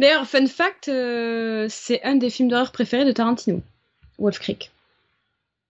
D'ailleurs, 0.00 0.26
fun 0.26 0.46
fact, 0.48 0.88
euh, 0.88 1.68
c'est 1.70 2.02
un 2.02 2.16
des 2.16 2.30
films 2.30 2.48
d'horreur 2.48 2.72
préférés 2.72 3.04
de 3.04 3.12
Tarantino, 3.12 3.62
Wolf 4.18 4.40
Creek. 4.40 4.72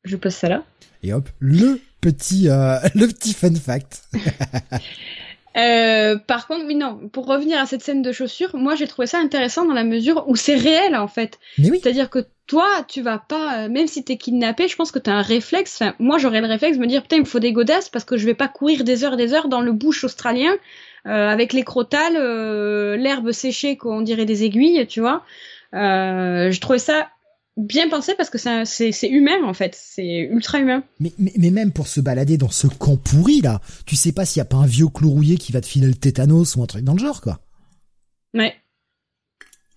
Je 0.05 0.17
pose 0.17 0.33
ça 0.35 0.49
là. 0.49 0.65
Et 1.03 1.13
hop, 1.13 1.29
le 1.41 1.79
petit, 2.05 2.49
euh, 2.49 2.77
le 2.95 3.07
petit 3.07 3.33
fun 3.33 3.55
fact. 3.55 4.03
Euh, 5.57 6.17
par 6.17 6.49
contre, 6.49 6.65
oui, 6.67 6.75
non, 6.75 7.09
pour 7.13 7.27
revenir 7.27 7.61
à 7.61 7.67
cette 7.67 7.81
scène 7.81 8.03
de 8.03 8.11
chaussures, 8.11 8.57
moi 8.57 8.75
j'ai 8.75 8.89
trouvé 8.89 9.07
ça 9.07 9.19
intéressant 9.19 9.65
dans 9.65 9.73
la 9.73 9.85
mesure 9.85 10.25
où 10.27 10.35
c'est 10.35 10.57
réel 10.57 10.97
en 10.97 11.07
fait. 11.07 11.39
Oui. 11.61 11.79
C'est-à-dire 11.81 12.11
que 12.11 12.27
toi, 12.49 12.67
tu 12.89 13.03
vas 13.03 13.19
pas, 13.19 13.59
euh, 13.59 13.69
même 13.69 13.87
si 13.87 14.03
t'es 14.03 14.17
kidnappé, 14.17 14.67
je 14.67 14.75
pense 14.75 14.91
que 14.91 14.99
t'as 14.99 15.13
un 15.13 15.23
réflexe. 15.23 15.81
Enfin, 15.81 15.95
moi 16.01 16.19
j'aurais 16.19 16.41
le 16.41 16.49
réflexe 16.49 16.77
de 16.77 16.83
me 16.83 16.89
dire 16.89 17.03
putain, 17.03 17.19
il 17.19 17.21
me 17.21 17.25
faut 17.25 17.39
des 17.39 17.53
godasses 17.53 17.89
parce 17.89 18.05
que 18.05 18.17
je 18.17 18.27
vais 18.27 18.35
pas 18.35 18.49
courir 18.49 18.83
des 18.83 19.05
heures 19.05 19.15
et 19.15 19.17
des 19.17 19.33
heures 19.33 19.47
dans 19.47 19.61
le 19.61 19.71
bush 19.71 20.03
australien 20.03 20.57
euh, 21.07 21.29
avec 21.29 21.53
les 21.53 21.63
crotales, 21.63 22.15
l'herbe 22.99 23.31
séchée 23.31 23.77
qu'on 23.77 24.01
dirait 24.01 24.25
des 24.25 24.43
aiguilles, 24.43 24.89
tu 24.89 24.99
vois. 24.99 25.23
je 25.73 26.59
trouvais 26.59 26.81
ça 26.81 27.07
bien 27.57 27.89
pensé 27.89 28.15
parce 28.17 28.31
que 28.31 28.39
c'est 28.39 29.09
humain 29.09 29.45
en 29.45 29.55
fait, 29.55 29.77
c'est 29.79 30.29
ultra 30.31 30.59
humain. 30.59 30.83
Mais, 31.01 31.13
mais, 31.19 31.51
même 31.51 31.73
pour 31.73 31.87
se 31.87 32.01
balader 32.01 32.37
dans 32.37 32.51
ce 32.51 32.67
camp 32.67 32.97
pourri 32.97 33.41
là, 33.41 33.61
tu 33.87 33.97
sais 33.97 34.13
pas 34.13 34.25
s'il 34.25 34.41
y 34.41 34.43
a 34.43 34.47
pas 34.47 34.57
un 34.57 34.67
vieux 34.67 34.89
clou 34.89 35.11
rouillé 35.11 35.37
qui 35.37 35.53
va 35.53 35.61
te 35.61 35.67
filer 35.67 35.87
le 35.87 35.95
tétanos 35.95 36.57
ou 36.57 36.63
un 36.63 36.67
truc 36.67 36.85
dans 36.85 36.95
le 36.95 36.99
genre 36.99 37.21
quoi. 37.21 37.41
Ouais. 38.35 38.55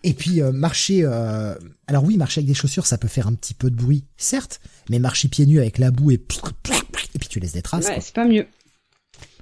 Et 0.03 0.13
puis 0.13 0.41
euh, 0.41 0.51
marcher, 0.51 1.01
euh... 1.03 1.55
alors 1.87 2.03
oui, 2.03 2.17
marcher 2.17 2.39
avec 2.39 2.47
des 2.47 2.53
chaussures, 2.53 2.87
ça 2.87 2.97
peut 2.97 3.07
faire 3.07 3.27
un 3.27 3.33
petit 3.33 3.53
peu 3.53 3.69
de 3.69 3.75
bruit, 3.75 4.05
certes, 4.15 4.59
mais 4.89 4.99
marcher 4.99 5.27
pieds 5.27 5.45
nus 5.45 5.59
avec 5.59 5.77
la 5.77 5.91
boue 5.91 6.11
et 6.11 6.15
et 6.15 7.19
puis 7.19 7.29
tu 7.29 7.39
laisses 7.39 7.53
des 7.53 7.61
traces. 7.61 7.87
Ouais, 7.87 7.99
c'est 8.01 8.13
pas 8.13 8.25
mieux. 8.25 8.47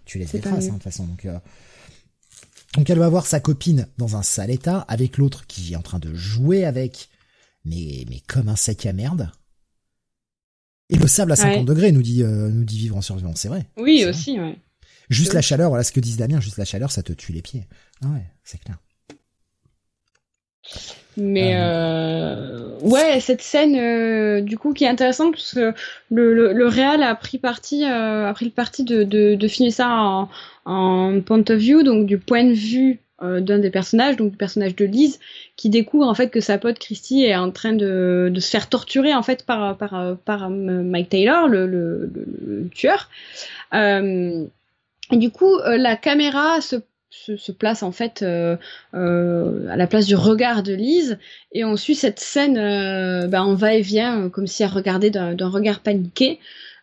Tu 0.06 0.20
laisses 0.20 0.32
des 0.32 0.40
traces 0.40 0.66
hein, 0.66 0.68
de 0.68 0.74
toute 0.74 0.84
façon. 0.84 1.06
Donc, 1.06 1.26
euh... 1.26 1.40
donc 2.76 2.90
elle 2.90 3.00
va 3.00 3.10
voir 3.10 3.26
sa 3.26 3.40
copine 3.40 3.88
dans 3.98 4.16
un 4.16 4.24
sale 4.24 4.52
état 4.52 4.80
avec 4.88 5.18
l'autre 5.18 5.46
qui 5.48 5.74
est 5.74 5.76
en 5.76 5.82
train 5.82 6.00
de 6.00 6.14
jouer 6.14 6.66
avec 6.66 7.10
mais, 7.66 8.06
mais 8.10 8.22
comme 8.28 8.50
un 8.50 8.56
sac 8.56 8.86
à 8.86 8.94
merde. 8.94 9.32
Et 10.90 10.98
le 10.98 11.08
sable 11.08 11.32
à 11.32 11.36
50 11.36 11.66
degrés, 11.66 11.92
nous 11.92 12.04
dit, 12.04 12.22
euh, 12.22 12.50
nous 12.50 12.64
dit 12.64 12.78
vivre 12.78 12.96
en 12.96 13.02
survivant, 13.02 13.34
c'est 13.36 13.48
vrai. 13.48 13.66
Oui, 13.78 14.06
aussi, 14.06 14.40
ouais. 14.40 14.56
Juste 15.10 15.34
la 15.34 15.42
chaleur, 15.42 15.70
voilà 15.70 15.84
ce 15.84 15.92
que 15.92 16.00
disent 16.00 16.18
Damien, 16.18 16.40
juste 16.40 16.58
la 16.58 16.66
chaleur, 16.66 16.92
ça 16.92 17.04
te 17.04 17.14
tue 17.14 17.32
les 17.32 17.42
pieds. 17.42 17.68
Ah 18.04 18.08
ouais, 18.10 18.26
c'est 18.44 18.60
clair. 18.60 18.78
Mais 21.18 21.56
euh... 21.56 22.78
ouais, 22.82 23.20
cette 23.22 23.42
scène 23.42 23.76
euh, 23.76 24.42
du 24.42 24.58
coup 24.58 24.74
qui 24.74 24.84
est 24.84 24.90
intéressante 24.90 25.32
parce 25.34 25.54
que 25.54 25.74
le, 26.12 26.34
le, 26.34 26.54
le 26.54 26.68
Real 26.68 27.04
a 27.04 27.16
pris 27.16 27.38
parti, 27.38 27.86
euh, 27.86 28.28
a 28.28 28.34
pris 28.34 28.46
le 28.46 28.52
parti 28.52 28.84
de, 28.84 29.04
de, 29.04 29.36
de 29.36 29.48
filmer 29.48 29.72
ça 29.72 29.88
en, 29.90 30.30
en 30.66 31.22
point 31.22 31.40
of 31.50 31.58
view, 31.58 31.84
donc 31.84 32.06
du 32.06 32.18
point 32.18 32.44
de 32.44 32.54
vue 32.54 33.00
euh, 33.24 33.40
d'un 33.40 33.60
des 33.60 33.70
personnages, 33.70 34.18
donc 34.18 34.34
le 34.34 34.38
personnage 34.38 34.76
de 34.76 34.84
Lise, 34.84 35.22
qui 35.56 35.70
découvre 35.70 36.06
en 36.06 36.14
fait 36.14 36.30
que 36.30 36.42
sa 36.42 36.58
pote 36.58 36.80
Christy 36.80 37.24
est 37.24 37.38
en 37.38 37.50
train 37.50 37.72
de, 37.72 38.30
se 38.38 38.50
faire 38.50 38.68
torturer 38.68 39.14
en 39.14 39.24
fait 39.24 39.46
par 39.46 39.80
euh, 39.94 40.50
Mike 40.50 41.08
Taylor, 41.08 41.48
le, 41.48 42.12
tueur. 42.74 43.10
Euh, 43.74 44.44
et 45.12 45.18
du 45.18 45.30
coup, 45.30 45.58
la 45.66 45.96
caméra 45.96 46.60
se 46.60 47.52
place 47.54 47.84
en 47.84 47.94
fait 47.94 48.22
à 48.22 48.58
la 48.94 49.88
place 49.88 50.08
du 50.08 50.16
regard 50.16 50.62
de 50.62 50.74
Lise 50.74 51.18
et 51.54 51.64
on 51.64 51.78
suit 51.78 51.96
cette 51.96 52.20
scène 52.20 52.58
euh, 52.58 53.28
ben, 53.28 53.46
on 53.46 53.56
va 53.56 53.76
et 53.76 53.82
vient 53.82 54.30
comme 54.30 54.48
si 54.48 54.62
elle 54.64 54.72
regardait 54.72 55.10
d'un 55.10 55.50
regard 55.50 55.80
paniqué. 55.80 56.40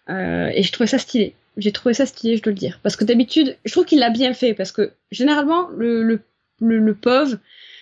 Et 0.09 0.63
je 0.63 0.73
trouvais 0.73 0.87
ça 0.87 0.99
stylé 0.99 1.35
j'ai 1.57 1.73
trouvé 1.73 1.95
ça 1.95 2.07
stylé, 2.07 2.37
je 2.37 2.43
dois 2.43 2.53
le 2.53 2.59
dire. 2.59 2.81
Parce 2.83 2.97
que 2.97 3.05
d'habitude, 3.05 3.57
je 3.65 3.73
trouve 3.73 3.85
qu'il 3.85 3.99
l'a 3.99 4.11
bien 4.11 4.35
fait. 4.35 4.55
Parce 4.55 4.73
que 4.73 4.93
généralement, 5.11 5.69
le, 5.71 6.03
le, 6.03 6.21
le, 6.61 6.95
pauvre, 6.95 7.37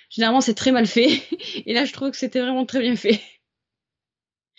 généralement, 0.08 0.40
c'est 0.40 0.54
très 0.54 0.72
mal 0.72 0.86
fait. 0.86 1.22
Et 1.66 1.72
là, 1.72 1.84
je 1.84 1.92
trouve 1.92 2.10
que 2.10 2.16
c'était 2.16 2.40
vraiment 2.40 2.66
très 2.66 2.80
bien 2.80 2.96
fait. 2.96 3.20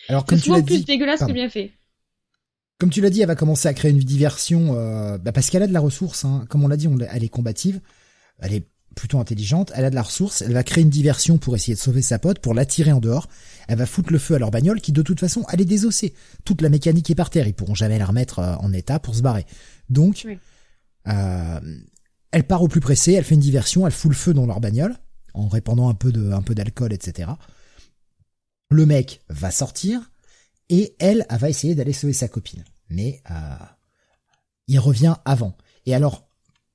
Alors, 0.08 0.24
comme 0.24 0.40
tu 0.40 0.50
l'as 0.50 0.60
dit. 0.60 0.78
plus 0.78 0.84
dégueulasse 0.84 1.20
que 1.20 1.32
bien 1.32 1.48
fait. 1.48 1.72
Comme 2.78 2.90
tu 2.90 3.00
l'as 3.00 3.10
dit, 3.10 3.20
elle 3.20 3.28
va 3.28 3.36
commencer 3.36 3.68
à 3.68 3.74
créer 3.74 3.92
une 3.92 3.98
diversion, 3.98 4.76
euh, 4.76 5.16
bah 5.16 5.30
parce 5.30 5.50
qu'elle 5.50 5.62
a 5.62 5.68
de 5.68 5.72
la 5.72 5.80
ressource. 5.80 6.24
Hein. 6.24 6.46
Comme 6.48 6.64
on 6.64 6.68
l'a 6.68 6.76
dit, 6.76 6.88
on, 6.88 6.98
elle 6.98 7.22
est 7.22 7.28
combative. 7.28 7.80
Elle 8.40 8.54
est 8.54 8.66
plutôt 8.94 9.18
intelligente, 9.18 9.72
elle 9.74 9.84
a 9.84 9.90
de 9.90 9.94
la 9.94 10.02
ressource, 10.02 10.42
elle 10.42 10.52
va 10.52 10.62
créer 10.62 10.82
une 10.82 10.90
diversion 10.90 11.38
pour 11.38 11.54
essayer 11.56 11.74
de 11.74 11.80
sauver 11.80 12.02
sa 12.02 12.18
pote, 12.18 12.38
pour 12.38 12.54
l'attirer 12.54 12.92
en 12.92 13.00
dehors. 13.00 13.28
Elle 13.68 13.78
va 13.78 13.86
foutre 13.86 14.12
le 14.12 14.18
feu 14.18 14.34
à 14.34 14.38
leur 14.38 14.50
bagnole 14.50 14.80
qui 14.80 14.92
de 14.92 15.02
toute 15.02 15.20
façon 15.20 15.44
elle 15.52 15.60
est 15.60 15.66
désossée. 15.66 16.14
Toute 16.44 16.62
la 16.62 16.68
mécanique 16.68 17.10
est 17.10 17.14
par 17.14 17.30
terre, 17.30 17.46
ils 17.46 17.54
pourront 17.54 17.74
jamais 17.74 17.98
la 17.98 18.06
remettre 18.06 18.38
euh, 18.38 18.54
en 18.56 18.72
état 18.72 18.98
pour 18.98 19.14
se 19.14 19.22
barrer. 19.22 19.46
Donc, 19.88 20.26
euh, 21.08 21.60
elle 22.30 22.46
part 22.46 22.62
au 22.62 22.68
plus 22.68 22.80
pressé, 22.80 23.12
elle 23.12 23.24
fait 23.24 23.34
une 23.34 23.40
diversion, 23.40 23.86
elle 23.86 23.92
fout 23.92 24.10
le 24.10 24.16
feu 24.16 24.34
dans 24.34 24.46
leur 24.46 24.60
bagnole 24.60 24.96
en 25.34 25.48
répandant 25.48 25.88
un 25.88 25.94
peu 25.94 26.12
de, 26.12 26.32
un 26.32 26.42
peu 26.42 26.54
d'alcool, 26.54 26.92
etc. 26.92 27.30
Le 28.70 28.86
mec 28.86 29.22
va 29.28 29.50
sortir 29.50 30.10
et 30.68 30.94
elle, 30.98 31.26
elle 31.28 31.38
va 31.38 31.50
essayer 31.50 31.74
d'aller 31.74 31.92
sauver 31.92 32.12
sa 32.12 32.28
copine. 32.28 32.64
Mais 32.88 33.22
euh, 33.30 33.34
il 34.68 34.78
revient 34.78 35.16
avant. 35.24 35.56
Et 35.86 35.94
alors, 35.94 36.28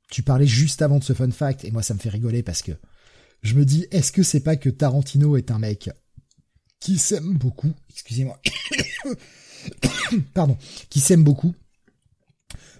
tu 0.10 0.24
parlais 0.24 0.48
juste 0.48 0.82
avant 0.82 1.00
de 1.00 1.04
ce 1.04 1.14
fun 1.14 1.32
fact, 1.32 1.66
et 1.66 1.72
moi 1.72 1.84
ça 1.84 1.94
me 1.94 2.00
fait 2.00 2.10
rigoler 2.10 2.44
parce 2.44 2.62
que 2.62 2.72
je 3.42 3.56
me 3.56 3.66
dis, 3.66 3.86
est-ce 3.92 4.12
que 4.12 4.24
c'est 4.24 4.40
pas 4.40 4.56
que 4.56 4.70
Tarantino 4.70 5.38
est 5.38 5.52
un 5.52 5.60
mec 5.60 5.90
qui 6.80 6.98
s'aime 6.98 7.38
beaucoup, 7.38 7.74
excusez-moi, 7.90 8.40
pardon, 10.34 10.58
qui 10.90 11.00
s'aime 11.00 11.24
beaucoup, 11.24 11.54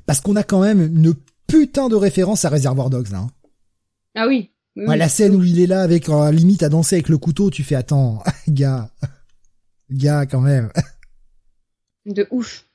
parce 0.06 0.22
qu'on 0.22 0.36
a 0.36 0.44
quand 0.44 0.62
même 0.62 0.82
une 0.82 1.14
putain 1.48 1.90
de 1.90 1.96
référence 1.96 2.46
à 2.46 2.50
Reservoir 2.50 2.90
Dogs 2.90 3.10
là. 3.10 3.20
Hein. 3.20 3.32
Ah 4.16 4.28
oui. 4.28 4.52
la 4.76 5.10
scène 5.10 5.36
où 5.36 5.44
il 5.44 5.60
est 5.60 5.68
là 5.68 5.82
avec 5.82 6.10
euh, 6.10 6.32
limite 6.32 6.64
à 6.64 6.70
danser 6.70 6.96
avec 6.96 7.10
le 7.10 7.18
couteau, 7.18 7.50
tu 7.50 7.64
fais 7.64 7.76
attends, 7.76 8.24
gars, 8.48 8.90
gars 9.90 10.26
quand 10.26 10.42
même. 10.42 10.72
De 12.06 12.28
ouf. 12.32 12.66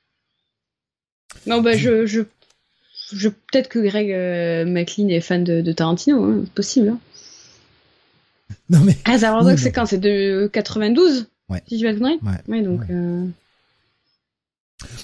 Non 1.47 1.61
bah 1.61 1.75
je 1.75 2.05
je 2.05 2.21
je 3.13 3.29
peut-être 3.29 3.69
que 3.69 3.79
Greg 3.79 4.11
euh, 4.11 4.65
McLean 4.65 5.09
est 5.09 5.21
fan 5.21 5.43
de, 5.43 5.71
Tarantino, 5.71 6.23
hein, 6.23 6.41
c'est 6.43 6.53
possible. 6.53 6.89
Hein. 6.89 6.99
Non 8.69 8.79
mais. 8.79 8.97
Ah, 9.05 9.41
oui, 9.43 9.57
c'est 9.57 9.71
quand 9.71 9.85
C'est 9.85 9.99
de 9.99 10.49
92 10.51 11.27
Ouais. 11.49 11.61
Si 11.67 11.77
je 11.77 11.85
vais 11.85 11.97
ouais. 12.01 12.19
ouais, 12.47 12.61
donc. 12.61 12.81
Euh... 12.89 13.27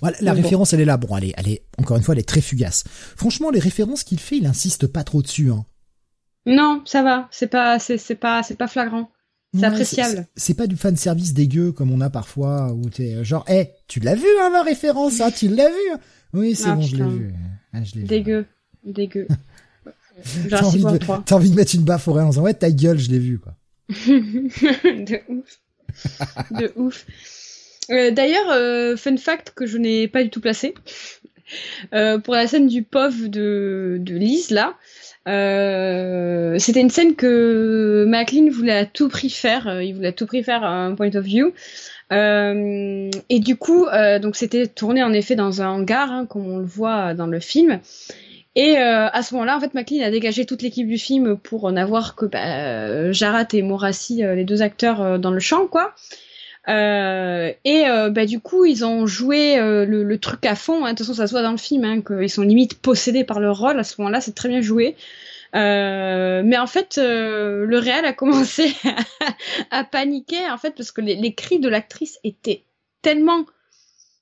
Voilà, 0.02 0.18
la 0.22 0.34
référence, 0.34 0.73
elle 0.73 0.81
est 0.81 0.86
là. 0.86 0.98
Bon, 0.98 1.15
elle 1.18 1.26
est, 1.26 1.34
elle 1.38 1.49
est, 1.49 1.64
encore 1.77 1.98
une 1.98 2.03
fois, 2.03 2.14
elle 2.14 2.19
est 2.19 2.27
très 2.27 2.41
fugace. 2.41 2.84
Franchement, 3.15 3.49
les 3.49 3.60
références 3.60 4.03
qu'il 4.03 4.19
fait, 4.19 4.38
il 4.38 4.45
insiste 4.45 4.88
pas 4.88 5.03
trop 5.03 5.22
dessus. 5.22 5.52
Hein. 5.52 5.65
Non, 6.45 6.81
ça 6.86 7.03
va. 7.03 7.27
C'est 7.31 7.48
pas, 7.48 7.80
c'est, 7.80 7.98
c'est 7.98 8.15
pas, 8.15 8.44
c'est 8.44 8.56
pas 8.56 8.68
flagrant. 8.68 9.10
C'est 9.53 9.64
appréciable. 9.64 10.27
C'est 10.36 10.53
pas 10.53 10.68
du 10.68 10.76
fan 10.76 10.95
service 10.95 11.34
dégueu 11.34 11.72
comme 11.72 11.91
on 11.91 12.02
a 12.02 12.10
parfois 12.10 12.72
où 12.73 12.88
t'es 12.90 13.15
euh, 13.15 13.23
genre, 13.23 13.45
hé, 13.49 13.72
tu 13.88 13.99
l'as 13.99 14.15
vu 14.15 14.27
hein, 14.41 14.52
ma 14.52 14.61
référence, 14.61 15.22
hein, 15.22 15.31
tu 15.31 15.48
l'as 15.48 15.69
vu. 15.69 16.02
Oui, 16.34 16.56
c'est 16.56 16.69
ah, 16.69 16.76
bon, 16.76 16.81
je 16.81 16.95
l'ai 16.95 17.03
vu. 17.03 17.34
Ah, 17.73 17.79
Dégueu. 17.95 18.45
Dégueu. 18.83 19.27
T'as 20.49 20.63
envie, 20.63 20.83
de... 20.83 21.33
envie 21.33 21.49
de 21.49 21.55
mettre 21.55 21.75
une 21.75 21.83
baffe 21.83 22.07
au 22.07 22.17
en 22.17 22.29
disant 22.29 22.41
ouais 22.41 22.53
ta 22.53 22.69
gueule 22.71 22.99
je 22.99 23.09
l'ai 23.09 23.19
vu 23.19 23.39
quoi. 23.39 23.55
de 23.89 25.21
ouf. 25.29 25.59
de 26.51 26.71
ouf. 26.75 27.05
Euh, 27.89 28.11
D'ailleurs, 28.11 28.51
euh, 28.51 28.95
fun 28.95 29.17
fact 29.17 29.53
que 29.55 29.65
je 29.65 29.77
n'ai 29.77 30.07
pas 30.07 30.23
du 30.23 30.29
tout 30.29 30.41
placé. 30.41 30.73
Euh, 31.95 32.19
pour 32.19 32.35
la 32.35 32.45
scène 32.45 32.67
du 32.67 32.83
POV 32.83 33.27
de, 33.27 33.97
de 33.99 34.15
Lise 34.15 34.51
là, 34.51 34.75
c'était 36.59 36.81
une 36.81 36.89
scène 36.89 37.15
que 37.15 38.05
McLean 38.07 38.49
voulait 38.51 38.77
à 38.77 38.85
tout 38.85 39.09
prix 39.09 39.29
faire. 39.29 39.81
Il 39.81 39.95
voulait 39.95 40.09
à 40.09 40.13
tout 40.13 40.25
prix 40.27 40.43
faire 40.43 40.63
un 40.63 40.93
point 40.95 41.15
of 41.15 41.23
view. 41.23 41.53
Euh, 42.11 43.11
et 43.30 43.40
du 43.40 43.56
coup, 43.56 43.86
euh, 43.86 44.19
donc 44.19 44.36
c'était 44.36 44.68
tourné 44.68 45.03
en 45.03 45.14
effet 45.14 45.36
dans 45.36 45.61
un 45.61 45.69
hangar, 45.69 46.11
hein, 46.11 46.26
comme 46.26 46.48
on 46.48 46.57
le 46.57 46.65
voit 46.65 47.14
dans 47.14 47.27
le 47.27 47.40
film. 47.40 47.80
Et 48.56 48.77
euh, 48.77 49.07
à 49.07 49.22
ce 49.22 49.34
moment-là, 49.36 49.57
en 49.57 49.60
fait, 49.60 49.73
McLean 49.73 50.03
a 50.03 50.10
dégagé 50.10 50.45
toute 50.45 50.61
l'équipe 50.61 50.88
du 50.88 50.98
film 50.98 51.38
pour 51.38 51.72
n'avoir 51.72 52.15
que 52.15 52.26
bah, 52.26 53.11
Jarat 53.11 53.48
et 53.53 53.61
Morassi, 53.61 54.18
les 54.18 54.44
deux 54.44 54.61
acteurs, 54.61 55.19
dans 55.19 55.31
le 55.31 55.40
champ, 55.40 55.68
quoi. 55.68 55.94
et 56.68 57.86
bah, 58.11 58.26
du 58.26 58.40
coup, 58.40 58.65
ils 58.65 58.84
ont 58.84 59.06
joué 59.06 59.57
le, 59.57 60.18
truc 60.18 60.45
à 60.45 60.56
fond. 60.56 60.84
Hein. 60.84 60.94
De 60.94 60.98
toute 60.98 61.06
façon, 61.06 61.14
ça 61.14 61.27
se 61.27 61.31
voit 61.31 61.44
dans 61.44 61.52
le 61.52 61.57
film, 61.57 61.86
hein, 61.86 62.02
qu'ils 62.02 62.30
sont 62.30 62.41
limite 62.41 62.81
possédés 62.81 63.23
par 63.23 63.40
leur 63.40 63.60
rôle. 63.60 63.80
À 63.80 63.84
ce 63.84 64.02
moment-là, 64.02 64.19
c'est 64.19 64.34
très 64.34 64.49
bien 64.49 64.61
joué. 64.61 64.95
Euh, 65.55 66.41
mais 66.43 66.57
en 66.57 66.67
fait, 66.67 66.97
euh, 66.97 67.65
le 67.65 67.80
réel 67.80 68.05
a 68.05 68.13
commencé 68.13 68.76
à, 69.71 69.84
paniquer 69.84 70.49
en 70.49 70.57
fait 70.57 70.71
parce 70.71 70.91
que 70.91 71.01
les, 71.01 71.34
cris 71.34 71.59
de 71.59 71.69
l'actrice 71.69 72.19
étaient 72.23 72.65
tellement 73.01 73.45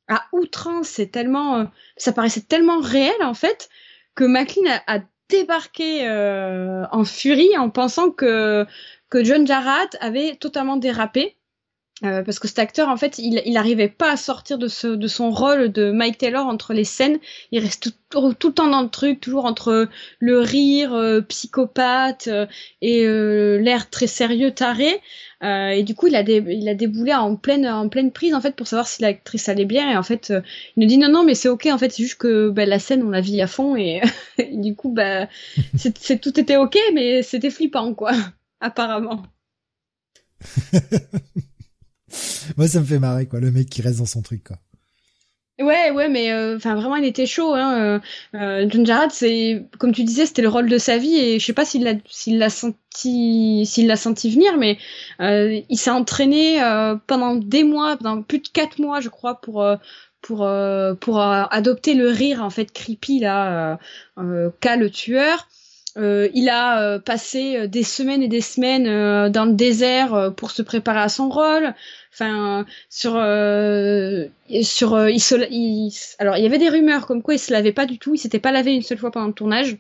à 0.08 0.26
outrance, 0.32 0.88
c'est 0.88 1.08
tellement, 1.08 1.58
euh, 1.58 1.66
ça 1.98 2.14
paraissait 2.14 2.42
tellement 2.42 2.80
réel 2.80 3.22
en 3.22 3.34
fait 3.34 3.70
que 4.16 4.24
McLean 4.24 4.72
a, 4.88 4.96
a 4.96 5.00
débarqué 5.30 6.08
euh, 6.08 6.86
en 6.92 7.04
furie 7.04 7.58
en 7.58 7.70
pensant 7.70 8.12
que 8.12 8.66
que 9.10 9.24
John 9.24 9.48
Jarrett 9.48 9.98
avait 10.02 10.36
totalement 10.36 10.78
dérapé 10.78 11.38
euh, 12.04 12.22
parce 12.22 12.38
que 12.38 12.48
cet 12.48 12.60
acteur, 12.60 12.90
en 12.90 12.98
fait, 12.98 13.18
il, 13.18 13.42
il 13.46 13.58
arrivait 13.58 13.90
pas 13.90 14.12
à 14.12 14.18
sortir 14.18 14.60
de, 14.60 14.68
ce, 14.68 14.88
de 14.88 15.08
son 15.08 15.32
rôle 15.32 15.72
de 15.72 15.90
Mike 15.90 16.20
Taylor 16.20 16.46
entre 16.46 16.74
les 16.74 16.84
scènes. 16.84 17.18
Il 17.52 17.60
reste 17.60 17.92
tout, 18.12 18.34
tout 18.34 18.48
le 18.50 18.54
temps 18.54 18.68
dans 18.68 18.84
le 18.84 18.90
truc, 18.90 19.20
toujours 19.20 19.46
entre 19.46 19.90
le 20.20 20.40
rire 20.40 20.94
euh, 20.94 21.22
psychopathe 21.22 22.28
euh, 22.28 22.46
et 22.82 23.08
l'air 23.08 23.90
très 23.90 24.06
sérieux, 24.06 24.52
taré. 24.52 25.02
et 25.42 25.82
du 25.82 25.96
coup, 25.96 26.06
il 26.06 26.16
a, 26.16 26.22
dé, 26.22 26.44
il 26.48 26.70
a 26.70 26.76
déboulé 26.76 27.16
en 27.16 27.36
pleine, 27.36 27.68
en 27.68 27.90
pleine 27.90 28.12
prise, 28.12 28.36
en 28.36 28.42
fait, 28.42 28.56
pour 28.56 28.68
savoir 28.68 28.88
si 28.88 29.02
l'actrice 29.02 29.50
allait 29.50 29.66
bien. 29.66 29.92
Et 29.92 29.98
en 29.98 30.04
fait, 30.04 30.32
il 30.76 30.82
nous 30.82 30.88
dit 30.88 31.00
non, 31.00 31.10
non, 31.10 31.24
mais 31.24 31.34
c'est 31.34 31.50
ok. 31.50 31.66
En 31.72 31.80
fait, 31.80 31.90
c'est 31.90 32.04
juste 32.04 32.20
que 32.20 32.50
bah, 32.50 32.68
la 32.68 32.78
scène, 32.78 33.02
on 33.02 33.10
la 33.10 33.22
vit 33.22 33.42
à 33.42 33.48
fond. 33.48 33.76
Et, 33.76 34.02
et 34.38 34.56
du 34.56 34.76
coup, 34.76 34.92
bah, 34.92 35.28
c'est, 35.76 36.22
tout 36.22 36.40
était 36.40 36.58
ok, 36.58 36.78
mais 36.94 37.24
c'était 37.24 37.50
flippant, 37.50 37.96
quoi, 37.96 38.12
apparemment. 38.62 39.24
Moi, 42.58 42.68
ça 42.68 42.80
me 42.80 42.86
fait 42.86 43.00
marrer, 43.00 43.28
quoi, 43.28 43.40
le 43.40 43.52
mec 43.52 43.70
qui 43.70 43.82
reste 43.82 44.00
dans 44.00 44.06
son 44.06 44.22
truc, 44.22 44.44
quoi. 44.44 44.58
Ouais, 45.60 45.90
ouais, 45.90 46.08
mais 46.08 46.32
euh, 46.32 46.56
enfin 46.56 46.76
vraiment, 46.76 46.98
il 46.98 47.06
était 47.06 47.26
chaud. 47.26 47.56
Hein. 47.56 47.82
Euh, 47.82 48.00
euh, 48.36 48.68
John 48.70 48.86
Jarrett, 48.86 49.10
c'est 49.12 49.66
comme 49.80 49.92
tu 49.92 50.04
disais, 50.04 50.28
c'était 50.28 50.44
le 50.44 50.50
rôle 50.50 50.70
de 50.70 50.78
sa 50.78 51.00
vie 51.00 51.16
et 51.18 51.40
je 51.40 51.46
sais 51.46 51.54
pas 51.54 51.66
s'il 51.66 51.84
l'a, 51.84 51.94
s'il 52.08 52.38
l'a 52.38 52.52
senti, 52.52 53.66
s'il 53.66 53.88
l'a 53.88 53.96
senti 53.96 54.30
venir, 54.30 54.56
mais 54.58 54.78
il 55.20 55.78
s'est 55.78 55.90
entraîné 55.90 56.60
pendant 57.08 57.36
des 57.36 57.64
mois, 57.64 57.98
pendant 57.98 58.22
plus 58.22 58.40
de 58.40 58.48
quatre 58.50 58.80
mois, 58.80 59.02
je 59.02 59.10
crois, 59.10 59.42
pour 59.42 59.66
pour 60.22 60.48
pour 61.00 61.22
adopter 61.22 61.96
le 61.96 62.10
rire 62.10 62.44
en 62.44 62.50
fait 62.52 62.72
creepy 62.72 63.20
là 63.20 63.80
qu'a 64.62 64.76
le 64.76 64.92
tueur. 64.92 65.48
Euh, 65.98 66.30
il 66.34 66.48
a 66.50 66.82
euh, 66.82 67.00
passé 67.00 67.58
euh, 67.58 67.68
des 67.68 67.82
semaines 67.84 68.22
et 68.22 68.28
des 68.28 68.42
semaines 68.42 68.86
dans 69.32 69.46
le 69.46 69.54
désert 69.54 70.34
pour 70.36 70.52
se 70.52 70.62
préparer 70.62 71.00
à 71.00 71.10
son 71.10 71.30
rôle. 71.30 71.74
Enfin, 72.14 72.66
sur 72.90 73.14
sur 74.64 75.08
il, 75.10 75.20
se, 75.20 76.16
alors 76.20 76.38
il 76.38 76.44
y 76.44 76.46
avait 76.46 76.58
des 76.58 76.70
rumeurs 76.70 77.06
comme 77.08 77.22
quoi 77.22 77.36
il 77.36 77.40
se 77.40 77.52
lavait 77.52 77.74
pas 77.74 77.86
du 77.86 78.00
tout, 78.00 78.16
il 78.16 78.18
s'était 78.18 78.40
pas 78.40 78.52
lavé 78.52 78.74
une 78.74 78.82
seule 78.82 78.98
fois 78.98 79.12
pendant 79.12 79.28
le 79.28 79.34
tournage. 79.34 79.78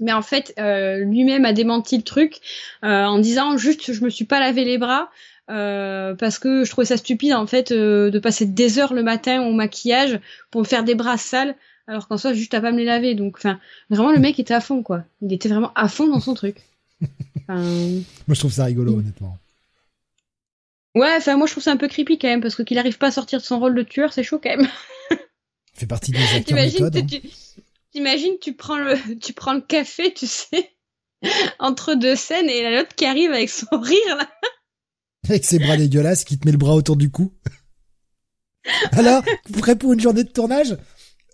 Mais 0.00 0.12
en 0.12 0.20
fait, 0.22 0.54
lui-même 0.58 1.46
a 1.46 1.52
démenti 1.52 1.96
le 1.96 2.02
truc 2.02 2.40
en 2.82 3.18
disant 3.18 3.56
juste 3.56 3.92
je 3.92 4.04
me 4.04 4.10
suis 4.10 4.26
pas 4.26 4.40
lavé 4.40 4.64
les 4.64 4.78
bras. 4.78 5.10
parce 5.46 6.38
que 6.38 6.64
je 6.64 6.70
trouvais 6.70 6.86
ça 6.86 6.98
stupide 6.98 7.32
en 7.32 7.46
fait 7.46 7.72
de 7.72 8.18
passer 8.18 8.46
des 8.46 8.78
heures 8.78 8.94
le 8.94 9.02
matin 9.02 9.42
au 9.42 9.52
maquillage 9.52 10.20
pour 10.50 10.60
me 10.60 10.66
faire 10.66 10.84
des 10.84 10.94
bras 10.94 11.16
sales 11.16 11.56
alors 11.86 12.08
qu'en 12.08 12.18
soi 12.18 12.32
juste 12.32 12.54
à 12.54 12.60
pas 12.60 12.72
me 12.72 12.78
les 12.78 12.84
laver. 12.84 13.14
Donc 13.14 13.36
enfin 13.36 13.60
vraiment 13.90 14.12
le 14.12 14.18
mec 14.18 14.38
était 14.38 14.54
à 14.54 14.60
fond 14.60 14.82
quoi. 14.82 15.04
Il 15.22 15.32
était 15.32 15.48
vraiment 15.48 15.72
à 15.74 15.88
fond 15.88 16.08
dans 16.08 16.20
son 16.20 16.34
truc. 16.34 16.62
Moi 17.48 18.04
je 18.28 18.38
trouve 18.38 18.52
ça 18.52 18.64
rigolo 18.64 18.98
honnêtement. 18.98 19.38
Ouais 20.94 21.14
enfin 21.16 21.36
moi 21.36 21.46
je 21.46 21.52
trouve 21.52 21.62
ça 21.62 21.72
un 21.72 21.76
peu 21.76 21.88
creepy 21.88 22.18
quand 22.18 22.28
même 22.28 22.40
parce 22.40 22.54
que 22.54 22.62
qu'il 22.62 22.78
arrive 22.78 22.98
pas 22.98 23.08
à 23.08 23.10
sortir 23.10 23.38
de 23.38 23.44
son 23.44 23.60
rôle 23.60 23.74
de 23.74 23.82
tueur 23.82 24.12
c'est 24.12 24.24
chaud 24.24 24.40
quand 24.42 24.56
même. 24.56 24.68
Fait 25.74 25.86
partie 25.86 26.10
des 26.10 26.18
acteurs 26.34 26.58
hein. 26.58 27.06
t'imagines 27.92 28.38
tu 28.40 28.54
prends 28.54 28.78
le 28.78 29.18
tu 29.20 29.32
prends 29.34 29.52
le 29.52 29.60
café 29.60 30.12
tu 30.14 30.26
sais 30.26 30.72
entre 31.58 31.94
deux 31.94 32.16
scènes 32.16 32.48
et 32.48 32.74
l'autre 32.74 32.94
qui 32.94 33.04
arrive 33.04 33.30
avec 33.30 33.50
son 33.50 33.66
rire 33.72 34.16
là. 34.16 34.28
Avec 35.28 35.44
ses 35.44 35.58
bras 35.58 35.76
dégueulasses 35.76 36.24
qui 36.24 36.38
te 36.38 36.46
met 36.46 36.52
le 36.52 36.58
bras 36.58 36.74
autour 36.74 36.96
du 36.96 37.10
cou. 37.10 37.32
Alors 38.92 39.22
prêt 39.58 39.76
pour 39.76 39.92
une 39.92 40.00
journée 40.00 40.24
de 40.24 40.30
tournage? 40.30 40.76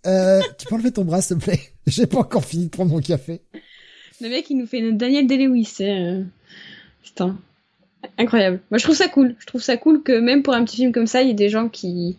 Euh, 0.06 0.40
tu 0.58 0.66
peux 0.66 0.74
enlever 0.74 0.92
ton 0.92 1.04
bras, 1.04 1.22
s'il 1.22 1.38
te 1.38 1.44
plaît? 1.44 1.60
J'ai 1.86 2.06
pas 2.06 2.18
encore 2.18 2.44
fini 2.44 2.66
de 2.66 2.70
prendre 2.70 2.90
mon 2.90 3.00
café. 3.00 3.40
Le 4.20 4.28
mec, 4.28 4.48
il 4.50 4.56
nous 4.56 4.66
fait 4.66 4.78
une 4.78 4.96
Daniel 4.96 5.26
Day-Lewis. 5.26 5.64
C'est... 5.64 5.90
Euh, 5.90 6.22
putain. 7.02 7.38
Incroyable. 8.18 8.60
Moi, 8.70 8.78
je 8.78 8.84
trouve 8.84 8.96
ça 8.96 9.08
cool. 9.08 9.36
Je 9.38 9.46
trouve 9.46 9.62
ça 9.62 9.76
cool 9.76 10.02
que 10.02 10.18
même 10.18 10.42
pour 10.42 10.54
un 10.54 10.64
petit 10.64 10.76
film 10.76 10.92
comme 10.92 11.06
ça, 11.06 11.22
il 11.22 11.28
y 11.28 11.30
ait 11.30 11.34
des 11.34 11.48
gens 11.48 11.68
qui, 11.68 12.16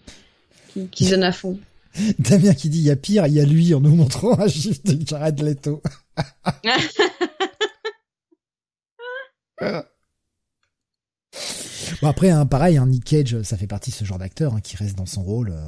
qui, 0.69 0.87
qui 0.87 1.09
donnent 1.09 1.23
à 1.23 1.31
fond. 1.31 1.59
Damien 2.19 2.53
qui 2.53 2.69
dit 2.69 2.79
il 2.79 2.85
y 2.85 2.91
a 2.91 2.95
pire, 2.95 3.27
il 3.27 3.33
y 3.33 3.39
a 3.39 3.45
lui 3.45 3.73
en 3.73 3.79
nous 3.79 3.95
montrant 3.95 4.39
un 4.39 4.47
gif 4.47 4.83
de 4.83 4.97
Jared 5.05 5.39
Leto. 5.41 5.81
bon 12.01 12.07
après, 12.07 12.29
hein, 12.29 12.45
pareil, 12.45 12.77
hein, 12.77 12.87
Nick 12.87 13.03
Cage, 13.05 13.41
ça 13.43 13.57
fait 13.57 13.67
partie 13.67 13.91
de 13.91 13.95
ce 13.95 14.05
genre 14.05 14.17
d'acteur 14.17 14.55
hein, 14.55 14.61
qui 14.61 14.75
reste 14.75 14.97
dans 14.97 15.05
son 15.05 15.21
rôle. 15.23 15.51
Euh, 15.51 15.67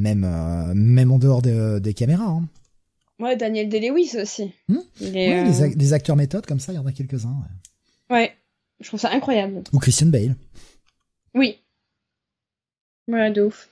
même 0.00 0.24
euh, 0.24 0.72
même 0.74 1.12
en 1.12 1.18
dehors 1.18 1.42
des 1.42 1.94
caméras. 1.94 2.24
Hein. 2.24 2.44
Ouais, 3.18 3.36
Daniel 3.36 3.68
Day-Lewis 3.68 4.16
aussi. 4.20 4.52
Hmm 4.68 4.78
ouais, 5.02 5.44
euh, 5.46 5.74
des, 5.74 5.92
acteurs 5.92 6.16
méthodes 6.16 6.46
comme 6.46 6.58
ça, 6.58 6.72
il 6.72 6.76
y 6.76 6.78
en 6.78 6.86
a 6.86 6.92
quelques-uns. 6.92 7.36
Ouais. 8.08 8.34
je 8.80 8.88
trouve 8.88 8.98
ça 8.98 9.10
incroyable. 9.10 9.62
Ou 9.72 9.78
Christian 9.78 10.06
Bale. 10.06 10.36
Oui. 11.34 11.58
Ouais, 13.08 13.30
de 13.30 13.42
ouf. 13.42 13.68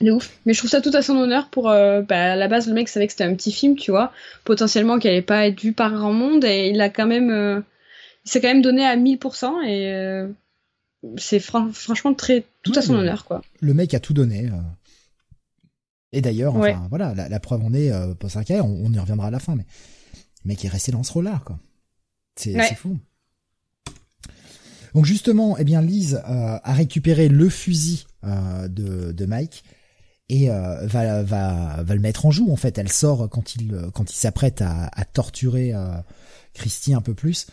De 0.00 0.12
ouf. 0.12 0.38
Mais 0.46 0.52
je 0.52 0.58
trouve 0.58 0.70
ça 0.70 0.80
tout 0.80 0.92
à 0.94 1.02
son 1.02 1.16
honneur 1.16 1.48
pour. 1.48 1.68
Euh, 1.68 2.02
bah, 2.02 2.32
à 2.32 2.36
la 2.36 2.46
base, 2.46 2.68
le 2.68 2.74
mec 2.74 2.88
savait 2.88 3.06
que 3.06 3.12
c'était 3.12 3.24
un 3.24 3.34
petit 3.34 3.52
film, 3.52 3.74
tu 3.74 3.90
vois. 3.90 4.12
Potentiellement 4.44 5.00
qu'il 5.00 5.10
allait 5.10 5.20
pas 5.20 5.48
être 5.48 5.60
vu 5.60 5.72
par 5.72 5.92
grand 5.92 6.12
monde. 6.12 6.44
Et 6.44 6.68
il 6.68 6.80
a 6.80 6.90
quand 6.90 7.06
même. 7.06 7.64
il 8.24 8.30
s'est 8.30 8.40
quand 8.40 8.48
même 8.48 8.62
donné 8.62 8.86
à 8.86 8.96
1000%. 8.96 9.64
Et 9.66 10.28
c'est 11.16 11.40
franchement 11.40 12.14
très 12.14 12.44
tout 12.62 12.72
à 12.76 12.82
son 12.82 12.94
honneur 12.94 13.24
quoi. 13.24 13.42
Le 13.60 13.74
mec 13.74 13.94
a 13.94 14.00
tout 14.00 14.14
donné. 14.14 14.46
Euh. 14.46 14.60
Et 16.12 16.20
d'ailleurs, 16.20 16.56
enfin 16.56 16.86
voilà, 16.88 17.14
la, 17.14 17.40
preuve 17.40 17.62
en 17.62 17.74
est 17.74 17.90
euh, 17.92 18.14
pour 18.14 18.30
sa 18.30 18.44
carrière, 18.44 18.64
on, 18.64 18.92
y 18.92 18.98
reviendra 18.98 19.28
à 19.28 19.30
la 19.30 19.38
fin, 19.38 19.54
mais 19.54 19.66
le 20.44 20.48
mec 20.48 20.64
est 20.64 20.68
resté 20.68 20.92
dans 20.92 21.02
ce 21.02 21.12
rôle-là 21.12 21.42
quoi. 21.44 21.58
C'est 22.36 22.74
fou. 22.74 22.98
Donc 24.94 25.04
justement, 25.04 25.58
eh 25.58 25.64
bien 25.64 25.82
Lise 25.82 26.22
euh, 26.26 26.58
a 26.62 26.72
récupéré 26.72 27.28
le 27.28 27.48
fusil 27.48 28.06
de, 28.22 29.12
de 29.12 29.26
Mike 29.26 29.62
et 30.28 30.48
va, 30.48 31.22
va, 31.22 31.82
va 31.82 31.94
le 31.94 32.00
mettre 32.00 32.26
en 32.26 32.30
joue. 32.30 32.50
En 32.50 32.56
fait, 32.56 32.78
elle 32.78 32.90
sort 32.90 33.28
quand 33.28 33.54
il 33.54 33.90
quand 33.94 34.10
il 34.10 34.16
s'apprête 34.16 34.62
à, 34.62 34.88
à 34.92 35.04
torturer 35.04 35.72
Christy 36.54 36.94
un 36.94 37.00
peu 37.00 37.14
plus 37.14 37.46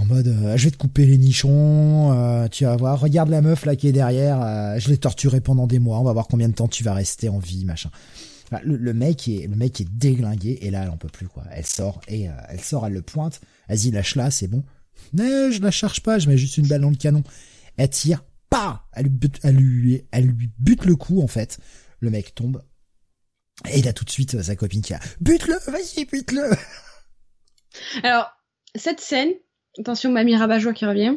en 0.00 0.06
mode 0.06 0.28
euh, 0.28 0.56
je 0.56 0.64
vais 0.64 0.70
te 0.70 0.78
couper 0.78 1.04
les 1.04 1.18
nichons, 1.18 2.12
euh, 2.12 2.48
tu 2.48 2.64
vas 2.64 2.76
voir, 2.76 2.98
regarde 2.98 3.28
la 3.28 3.42
meuf 3.42 3.66
là 3.66 3.76
qui 3.76 3.86
est 3.86 3.92
derrière, 3.92 4.40
euh, 4.40 4.78
je 4.78 4.88
l'ai 4.88 4.96
torturée 4.96 5.40
pendant 5.40 5.66
des 5.66 5.78
mois, 5.78 6.00
on 6.00 6.04
va 6.04 6.12
voir 6.12 6.26
combien 6.26 6.48
de 6.48 6.54
temps 6.54 6.68
tu 6.68 6.82
vas 6.82 6.94
rester 6.94 7.28
en 7.28 7.38
vie, 7.38 7.66
machin. 7.66 7.90
le, 8.64 8.94
mec 8.94 9.28
est 9.28 9.46
le 9.46 9.56
mec 9.56 9.80
est 9.80 9.88
déglingué 9.90 10.58
et 10.62 10.70
là 10.70 10.84
elle 10.84 10.90
en 10.90 10.96
peut 10.96 11.08
plus 11.08 11.28
quoi. 11.28 11.44
Elle 11.52 11.66
sort 11.66 12.00
et 12.08 12.28
elle 12.48 12.60
sort, 12.60 12.86
elle 12.86 12.94
le 12.94 13.02
pointe. 13.02 13.40
Vas-y 13.68 13.90
lâche-la, 13.90 14.30
c'est 14.30 14.48
bon. 14.48 14.64
Mais 15.12 15.52
je 15.52 15.60
la 15.60 15.70
charge 15.70 16.00
pas, 16.00 16.18
je 16.18 16.28
mets 16.28 16.38
juste 16.38 16.56
une 16.56 16.66
balle 16.66 16.80
dans 16.80 16.90
le 16.90 16.96
canon. 16.96 17.22
Elle 17.76 17.90
tire, 17.90 18.24
pas, 18.48 18.88
elle 18.92 19.06
lui 19.06 19.20
elle 19.42 19.56
lui, 19.56 20.04
elle 20.12 20.26
lui 20.26 20.50
bute 20.58 20.86
le 20.86 20.96
coup 20.96 21.20
en 21.22 21.28
fait. 21.28 21.58
Le 22.00 22.08
mec 22.10 22.34
tombe 22.34 22.62
et 23.70 23.78
il 23.80 23.88
a 23.88 23.92
tout 23.92 24.06
de 24.06 24.10
suite 24.10 24.40
sa 24.40 24.56
copine 24.56 24.80
qui 24.80 24.94
a 24.94 25.00
bute-le, 25.20 25.58
vas-y 25.70 26.06
bute-le. 26.06 26.50
Alors 28.02 28.30
cette 28.74 29.00
scène, 29.00 29.30
Attention, 29.78 30.10
mamie 30.10 30.36
rabat 30.36 30.58
qui 30.72 30.84
revient. 30.84 31.16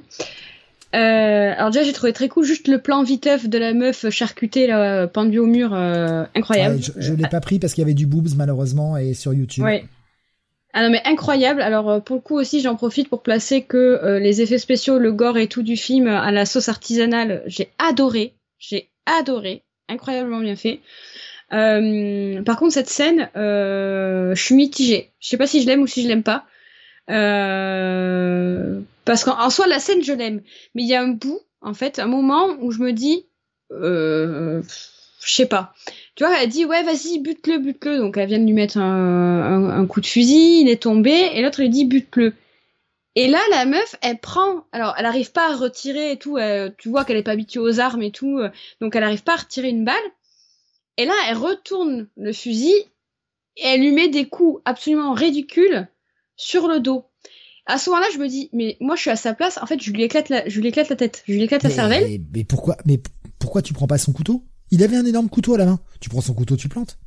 Euh, 0.95 1.53
alors 1.57 1.71
déjà 1.71 1.83
j'ai 1.83 1.93
trouvé 1.93 2.13
très 2.13 2.29
cool 2.29 2.45
juste 2.45 2.67
le 2.67 2.77
plan 2.77 3.01
viteuf 3.01 3.49
de 3.49 3.57
la 3.57 3.73
meuf 3.73 4.07
charcutée 4.11 4.67
là, 4.67 5.07
pendue 5.07 5.39
au 5.39 5.47
mur, 5.47 5.73
euh, 5.73 6.23
incroyable. 6.35 6.79
je, 6.97 7.13
l'ai 7.13 7.27
pas 7.27 7.41
pris 7.41 7.57
parce 7.57 7.73
qu'il 7.73 7.81
y 7.81 7.85
avait 7.85 7.95
du 7.95 8.05
boobs 8.05 8.35
malheureusement 8.35 8.95
et 8.95 9.15
sur 9.15 9.33
YouTube. 9.33 9.63
Ouais. 9.63 9.85
Ah 10.71 10.83
non 10.83 10.91
mais 10.91 11.01
incroyable. 11.05 11.61
Alors 11.61 11.89
euh, 11.89 11.99
pour 11.99 12.17
le 12.17 12.21
coup 12.21 12.35
aussi 12.35 12.61
j'en 12.61 12.75
profite 12.75 13.09
pour 13.09 13.23
placer 13.23 13.63
que 13.63 14.19
les 14.21 14.41
effets 14.41 14.59
spéciaux, 14.59 14.99
le 14.99 15.11
gore 15.11 15.37
et 15.37 15.47
tout 15.47 15.63
du 15.63 15.77
film 15.77 16.07
à 16.07 16.31
la 16.31 16.45
sauce 16.45 16.69
artisanale, 16.69 17.41
j'ai 17.47 17.69
adoré, 17.79 18.33
j'ai 18.59 18.89
adoré, 19.07 19.63
incroyablement 19.89 20.41
bien 20.41 20.55
fait. 20.55 20.79
par 21.49 22.57
contre 22.57 22.73
cette 22.73 22.89
scène, 22.89 23.29
je 23.33 24.33
suis 24.35 24.53
mitigée. 24.53 25.09
Je 25.19 25.29
sais 25.29 25.37
pas 25.37 25.47
si 25.47 25.63
je 25.63 25.65
l'aime 25.65 25.81
ou 25.81 25.87
si 25.87 26.03
je 26.03 26.07
l'aime 26.07 26.23
pas. 26.23 26.45
Euh, 27.09 28.81
parce 29.05 29.23
qu'en 29.23 29.49
soi, 29.49 29.67
la 29.67 29.79
scène, 29.79 30.03
je 30.03 30.13
l'aime. 30.13 30.41
Mais 30.75 30.83
il 30.83 30.87
y 30.87 30.95
a 30.95 31.01
un 31.01 31.09
bout, 31.09 31.41
en 31.61 31.73
fait, 31.73 31.99
un 31.99 32.07
moment 32.07 32.55
où 32.61 32.71
je 32.71 32.79
me 32.79 32.93
dis, 32.93 33.25
euh, 33.71 34.61
je 35.21 35.33
sais 35.33 35.47
pas. 35.47 35.73
Tu 36.15 36.23
vois, 36.23 36.41
elle 36.41 36.49
dit, 36.49 36.65
ouais, 36.65 36.83
vas-y, 36.83 37.19
bute-le, 37.19 37.59
bute-le. 37.59 37.97
Donc, 37.97 38.17
elle 38.17 38.29
vient 38.29 38.39
de 38.39 38.45
lui 38.45 38.53
mettre 38.53 38.77
un, 38.77 39.85
coup 39.87 40.01
de 40.01 40.05
fusil, 40.05 40.61
il 40.61 40.69
est 40.69 40.83
tombé, 40.83 41.29
et 41.33 41.41
l'autre, 41.41 41.59
il 41.59 41.69
dit, 41.69 41.85
bute-le. 41.85 42.33
Et 43.15 43.27
là, 43.27 43.39
la 43.51 43.65
meuf, 43.65 43.95
elle 44.01 44.19
prend, 44.19 44.65
alors, 44.71 44.95
elle 44.97 45.05
arrive 45.05 45.31
pas 45.31 45.51
à 45.51 45.55
retirer 45.55 46.13
et 46.13 46.17
tout, 46.17 46.39
tu 46.79 46.89
vois 46.89 47.05
qu'elle 47.05 47.17
est 47.17 47.23
pas 47.23 47.33
habituée 47.33 47.59
aux 47.59 47.79
armes 47.79 48.01
et 48.01 48.09
tout, 48.09 48.41
donc 48.81 48.95
elle 48.95 49.03
arrive 49.03 49.21
pas 49.23 49.33
à 49.33 49.37
retirer 49.37 49.69
une 49.69 49.85
balle. 49.85 49.95
Et 50.97 51.05
là, 51.05 51.13
elle 51.29 51.37
retourne 51.37 52.07
le 52.17 52.33
fusil, 52.33 52.73
et 53.57 53.67
elle 53.67 53.81
lui 53.81 53.91
met 53.91 54.07
des 54.07 54.27
coups 54.27 54.61
absolument 54.65 55.13
ridicules 55.13 55.87
sur 56.35 56.67
le 56.67 56.79
dos. 56.79 57.05
À 57.65 57.77
ce 57.77 57.89
moment-là, 57.89 58.07
je 58.13 58.19
me 58.19 58.27
dis, 58.27 58.49
mais 58.51 58.77
moi, 58.81 58.95
je 58.95 59.01
suis 59.01 59.09
à 59.09 59.15
sa 59.15 59.33
place. 59.33 59.57
En 59.61 59.65
fait, 59.65 59.81
je 59.81 59.91
lui 59.91 60.03
éclate 60.03 60.29
la, 60.29 60.47
je 60.47 60.59
lui 60.59 60.67
éclate 60.67 60.89
la 60.89 60.95
tête, 60.95 61.23
je 61.27 61.33
lui 61.33 61.43
éclate 61.43 61.63
la 61.63 61.69
cervelle. 61.69 62.21
Mais, 62.33 62.43
pourquoi, 62.43 62.77
mais 62.85 62.99
pourquoi 63.39 63.61
tu 63.61 63.73
prends 63.73 63.87
pas 63.87 63.97
son 63.97 64.11
couteau? 64.11 64.43
Il 64.71 64.83
avait 64.83 64.97
un 64.97 65.05
énorme 65.05 65.29
couteau 65.29 65.53
à 65.53 65.57
la 65.57 65.65
main. 65.65 65.79
Tu 66.01 66.09
prends 66.09 66.21
son 66.21 66.33
couteau, 66.33 66.57
tu 66.57 66.67
plantes. 66.67 66.97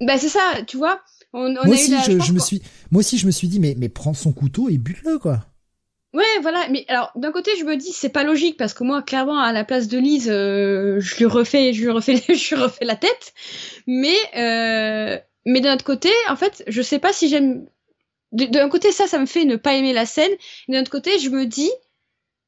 Bah 0.00 0.18
c'est 0.18 0.28
ça, 0.28 0.40
tu 0.66 0.76
vois. 0.76 1.00
On, 1.32 1.52
moi 1.52 1.68
aussi, 1.68 1.94
je, 2.04 2.32
me 2.32 2.38
suis, 2.38 2.62
moi 2.90 3.00
aussi, 3.00 3.18
je 3.18 3.26
me 3.26 3.30
suis 3.30 3.48
dit, 3.48 3.58
mais 3.58 3.74
mais 3.78 3.88
prends 3.88 4.14
son 4.14 4.32
couteau 4.32 4.68
et 4.68 4.76
bute-le 4.76 5.18
quoi. 5.18 5.46
Ouais, 6.14 6.24
voilà. 6.42 6.68
Mais 6.70 6.84
alors, 6.88 7.10
d'un 7.16 7.32
côté, 7.32 7.50
je 7.58 7.64
me 7.64 7.76
dis, 7.76 7.92
c'est 7.92 8.10
pas 8.10 8.22
logique 8.22 8.58
parce 8.58 8.74
que 8.74 8.84
moi, 8.84 9.00
clairement, 9.02 9.38
à 9.38 9.52
la 9.52 9.64
place 9.64 9.88
de 9.88 9.98
Lise, 9.98 10.28
euh, 10.30 11.00
je 11.00 11.16
lui 11.16 11.24
refais, 11.24 11.72
je 11.72 11.82
lui 11.82 11.90
refais, 11.90 12.16
je 12.28 12.54
lui 12.54 12.62
refais 12.62 12.84
la 12.84 12.96
tête. 12.96 13.32
Mais 13.86 14.16
euh, 14.36 15.18
mais 15.46 15.60
d'un 15.60 15.74
autre 15.74 15.84
côté, 15.84 16.10
en 16.28 16.36
fait, 16.36 16.62
je 16.66 16.82
sais 16.82 16.98
pas 16.98 17.12
si 17.12 17.28
j'aime 17.28 17.66
d'un 18.32 18.68
côté, 18.68 18.92
ça, 18.92 19.06
ça 19.06 19.18
me 19.18 19.26
fait 19.26 19.44
ne 19.44 19.56
pas 19.56 19.74
aimer 19.74 19.92
la 19.92 20.06
scène. 20.06 20.32
D'un 20.68 20.80
autre 20.80 20.90
côté, 20.90 21.18
je 21.18 21.30
me 21.30 21.46
dis, 21.46 21.70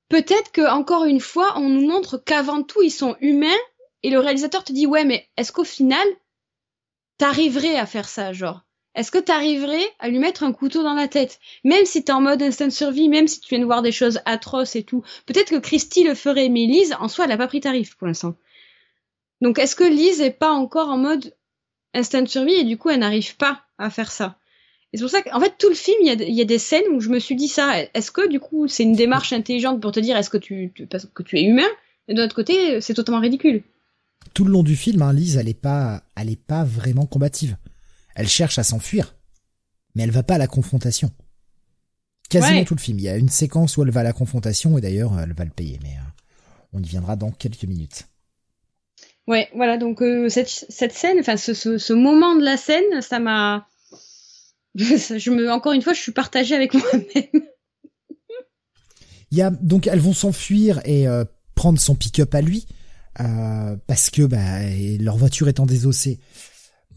peut-être 0.09 0.53
que 0.53 0.69
encore 0.69 1.05
une 1.05 1.21
fois, 1.21 1.55
on 1.57 1.69
nous 1.69 1.87
montre 1.87 2.19
qu'avant 2.19 2.63
tout, 2.63 2.83
ils 2.83 2.91
sont 2.91 3.17
humains. 3.21 3.59
Et 4.03 4.11
le 4.11 4.19
réalisateur 4.19 4.65
te 4.65 4.73
dit, 4.73 4.87
ouais, 4.87 5.05
mais 5.05 5.29
est-ce 5.37 5.53
qu'au 5.53 5.65
final, 5.65 6.07
t'arriverais 7.19 7.77
à 7.77 7.87
faire 7.87 8.09
ça, 8.09 8.33
genre? 8.33 8.63
Est-ce 8.95 9.11
que 9.11 9.19
t'arriverais 9.19 9.87
à 9.99 10.09
lui 10.09 10.19
mettre 10.19 10.45
un 10.45 10.53
couteau 10.53 10.83
dans 10.83 10.95
la 10.95 11.09
tête? 11.09 11.41
Même 11.65 11.85
si 11.85 12.05
t'es 12.05 12.13
en 12.13 12.21
mode 12.21 12.43
instant 12.43 12.71
survie, 12.71 13.09
même 13.09 13.27
si 13.27 13.41
tu 13.41 13.49
viens 13.49 13.59
de 13.59 13.65
voir 13.65 13.83
des 13.83 13.93
choses 13.93 14.21
atroces 14.25 14.77
et 14.77 14.85
tout. 14.85 15.03
Peut-être 15.27 15.51
que 15.51 15.59
Christy 15.59 16.05
le 16.05 16.15
ferait, 16.15 16.49
mais 16.49 16.67
Lise, 16.67 16.95
en 17.01 17.09
soi, 17.09 17.25
elle 17.25 17.33
a 17.33 17.37
pas 17.37 17.49
pris 17.49 17.61
tarif 17.61 17.97
pour 17.97 18.07
l'instant. 18.07 18.37
Donc 19.41 19.59
est-ce 19.59 19.77
que 19.77 19.85
Lise 19.85 20.21
est 20.21 20.31
pas 20.31 20.53
encore 20.53 20.89
en 20.89 20.97
mode 20.97 21.35
instinct 21.93 22.23
de 22.23 22.29
survie 22.29 22.55
et 22.55 22.65
du 22.65 22.79
coup 22.79 22.91
elle 22.91 23.01
n'arrive 23.01 23.37
pas 23.37 23.63
à 23.79 23.91
faire 23.91 24.13
ça? 24.13 24.39
Et 24.95 24.97
c'est 24.97 25.03
pour 25.03 25.11
ça 25.11 25.23
qu'en 25.23 25.41
fait 25.41 25.55
tout 25.59 25.69
le 25.69 25.75
film 25.75 25.97
il 26.03 26.07
y, 26.07 26.11
a, 26.11 26.15
il 26.15 26.35
y 26.35 26.41
a 26.41 26.45
des 26.45 26.61
scènes 26.61 26.85
où 26.93 27.01
je 27.01 27.09
me 27.09 27.19
suis 27.19 27.35
dit 27.35 27.49
ça. 27.49 27.75
Est-ce 27.95 28.13
que 28.13 28.29
du 28.29 28.39
coup 28.39 28.69
c'est 28.69 28.85
une 28.85 28.93
démarche 28.95 29.33
intelligente 29.33 29.81
pour 29.81 29.91
te 29.91 29.99
dire 29.99 30.17
est-ce 30.17 30.31
que 30.31 30.37
tu, 30.39 30.73
parce 30.89 31.07
que 31.13 31.25
tu 31.25 31.37
es 31.37 31.43
humain 31.43 31.67
et 32.07 32.15
de 32.15 32.23
l'autre 32.23 32.37
côté 32.37 32.81
c'est 32.81 32.95
totalement 32.95 33.21
ridicule. 33.21 33.65
Tout 34.35 34.45
le 34.45 34.53
long 34.53 34.63
du 34.63 34.77
film, 34.77 35.03
hein, 35.03 35.13
Lise 35.13 35.37
elle 35.37 35.49
est 35.49 35.61
pas, 35.61 36.05
elle 36.17 36.31
est 36.31 36.41
pas 36.41 36.63
vraiment 36.63 37.07
combative. 37.07 37.57
Elle 38.15 38.29
cherche 38.29 38.57
à 38.61 38.63
s'enfuir, 38.63 39.17
mais 39.97 40.05
elle 40.05 40.13
va 40.13 40.23
pas 40.23 40.37
à 40.37 40.39
la 40.39 40.47
confrontation. 40.47 41.11
Quasiment 42.31 42.59
Ouais. 42.61 42.65
tout 42.65 42.77
le 42.77 42.81
film. 42.81 43.01
Il 43.01 43.05
y 43.05 43.09
a 43.09 43.17
une 43.17 43.29
séquence 43.29 43.77
où 43.77 43.83
elle 43.83 43.91
va 43.91 44.01
à 44.01 44.05
la 44.05 44.13
confrontation 44.13 44.79
et 44.79 44.81
d'ailleurs 44.81 45.19
elle 45.21 45.33
va 45.35 45.45
le 45.45 45.51
payer, 45.51 45.81
mais 45.83 45.91
euh, 45.91 46.23
on 46.73 46.81
y 46.81 46.87
viendra 46.89 47.17
dans 47.17 47.33
quelques 47.33 47.65
minutes. 47.65 48.05
Ouais, 49.27 49.49
voilà, 49.55 49.77
donc 49.77 50.03
euh, 50.03 50.29
cette, 50.29 50.49
cette 50.49 50.93
scène, 50.93 51.19
enfin 51.19 51.37
ce, 51.37 51.53
ce, 51.53 51.79
ce 51.79 51.93
moment 51.93 52.37
de 52.37 52.45
la 52.45 52.57
scène, 52.57 53.01
ça 53.01 53.19
m'a... 53.19 53.67
je 54.75 55.31
me, 55.31 55.51
encore 55.51 55.73
une 55.73 55.83
fois, 55.83 55.93
je 55.93 56.01
suis 56.01 56.13
partagée 56.13 56.55
avec 56.55 56.75
moi-même. 56.75 57.43
Il 59.31 59.39
y 59.39 59.43
a 59.43 59.51
donc 59.51 59.87
elles 59.87 60.01
vont 60.01 60.13
s'enfuir 60.13 60.81
et 60.85 61.09
euh, 61.09 61.25
prendre 61.55 61.81
son 61.81 61.95
pick-up 61.95 62.35
à 62.35 62.41
lui 62.41 62.67
euh, 63.21 63.77
parce 63.87 64.11
que 64.11 64.23
bah, 64.23 64.61
leur 65.01 65.17
voiture 65.17 65.49
étant 65.49 65.67
désossée, 65.67 66.21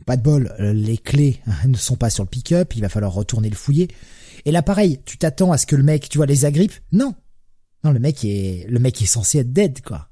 pas 0.06 0.18
de 0.18 0.22
bol, 0.22 0.54
euh, 0.60 0.74
les 0.74 0.98
clés 0.98 1.40
hein, 1.48 1.68
ne 1.68 1.78
sont 1.78 1.96
pas 1.96 2.10
sur 2.10 2.24
le 2.24 2.30
pick-up, 2.30 2.76
il 2.76 2.82
va 2.82 2.90
falloir 2.90 3.14
retourner 3.14 3.50
le 3.50 3.56
fouiller. 3.56 3.88
Et 4.46 4.52
là 4.52 4.62
pareil, 4.62 5.00
tu 5.06 5.18
t'attends 5.18 5.52
à 5.52 5.58
ce 5.58 5.66
que 5.66 5.76
le 5.76 5.84
mec, 5.84 6.10
tu 6.10 6.18
vois, 6.18 6.28
les 6.28 6.46
agrippe 6.46 6.74
Non, 6.92 7.16
non, 7.84 7.92
le 7.92 8.00
mec 8.00 8.24
est 8.24 8.66
le 8.70 8.80
mec 8.80 9.02
est 9.02 9.08
censé 9.08 9.40
être 9.40 9.54
dead 9.54 9.82
quoi. 9.82 10.07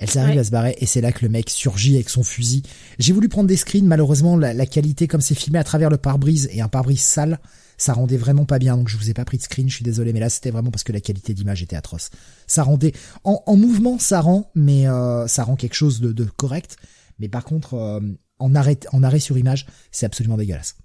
Elle 0.00 0.08
s'arrive 0.08 0.34
Ouais. 0.36 0.40
à 0.40 0.44
se 0.44 0.50
barrer 0.50 0.76
et 0.78 0.86
c'est 0.86 1.00
là 1.00 1.10
que 1.10 1.24
le 1.24 1.28
mec 1.28 1.50
surgit 1.50 1.96
avec 1.96 2.08
son 2.08 2.22
fusil. 2.22 2.62
J'ai 3.00 3.12
voulu 3.12 3.28
prendre 3.28 3.48
des 3.48 3.56
screens, 3.56 3.84
malheureusement 3.84 4.36
la, 4.36 4.54
la 4.54 4.64
qualité 4.66 5.08
comme 5.08 5.20
c'est 5.20 5.34
filmé 5.34 5.58
à 5.58 5.64
travers 5.64 5.90
le 5.90 5.96
pare-brise 5.96 6.48
et 6.52 6.60
un 6.60 6.68
pare-brise 6.68 7.00
sale, 7.00 7.40
ça 7.78 7.92
rendait 7.94 8.16
vraiment 8.16 8.44
pas 8.44 8.60
bien. 8.60 8.76
Donc 8.76 8.88
je 8.88 8.96
vous 8.96 9.10
ai 9.10 9.14
pas 9.14 9.24
pris 9.24 9.38
de 9.38 9.42
screen, 9.42 9.68
je 9.68 9.74
suis 9.74 9.84
désolé, 9.84 10.12
mais 10.12 10.20
là 10.20 10.30
c'était 10.30 10.50
vraiment 10.52 10.70
parce 10.70 10.84
que 10.84 10.92
la 10.92 11.00
qualité 11.00 11.34
d'image 11.34 11.62
était 11.64 11.74
atroce. 11.76 12.10
Ça 12.46 12.62
rendait 12.62 12.92
en, 13.24 13.42
en 13.44 13.56
mouvement, 13.56 13.98
ça 13.98 14.20
rend, 14.20 14.50
mais 14.54 14.86
euh, 14.88 15.26
ça 15.26 15.42
rend 15.42 15.56
quelque 15.56 15.74
chose 15.74 16.00
de, 16.00 16.12
de 16.12 16.24
correct. 16.24 16.76
Mais 17.18 17.28
par 17.28 17.42
contre, 17.44 17.74
euh, 17.74 18.00
en 18.38 18.54
arrêt 18.54 18.78
en 18.92 19.02
arrêt 19.02 19.18
sur 19.18 19.36
image, 19.36 19.66
c'est 19.90 20.06
absolument 20.06 20.36
dégueulasse. 20.36 20.76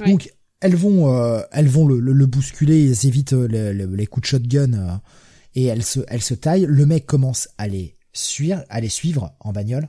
Ouais. 0.00 0.06
Donc 0.10 0.32
elles 0.60 0.76
vont 0.76 1.12
euh, 1.14 1.42
elles 1.52 1.68
vont 1.68 1.86
le, 1.86 2.00
le, 2.00 2.12
le 2.12 2.26
bousculer, 2.26 2.86
elles 2.86 3.06
évitent 3.06 3.34
euh, 3.34 3.46
le- 3.46 3.72
le- 3.72 3.94
les 3.94 4.06
coups 4.06 4.22
de 4.22 4.26
shotgun 4.28 4.72
euh, 4.72 4.96
et 5.56 5.64
elles 5.64 5.84
se 5.84 6.00
elles 6.06 6.22
se 6.22 6.34
taillent. 6.34 6.66
Le 6.68 6.86
mec 6.86 7.06
commence 7.06 7.48
à 7.58 7.66
les 7.66 7.96
suivre, 8.12 8.64
à 8.68 8.80
les 8.80 8.88
suivre 8.88 9.34
en 9.40 9.52
bagnole. 9.52 9.88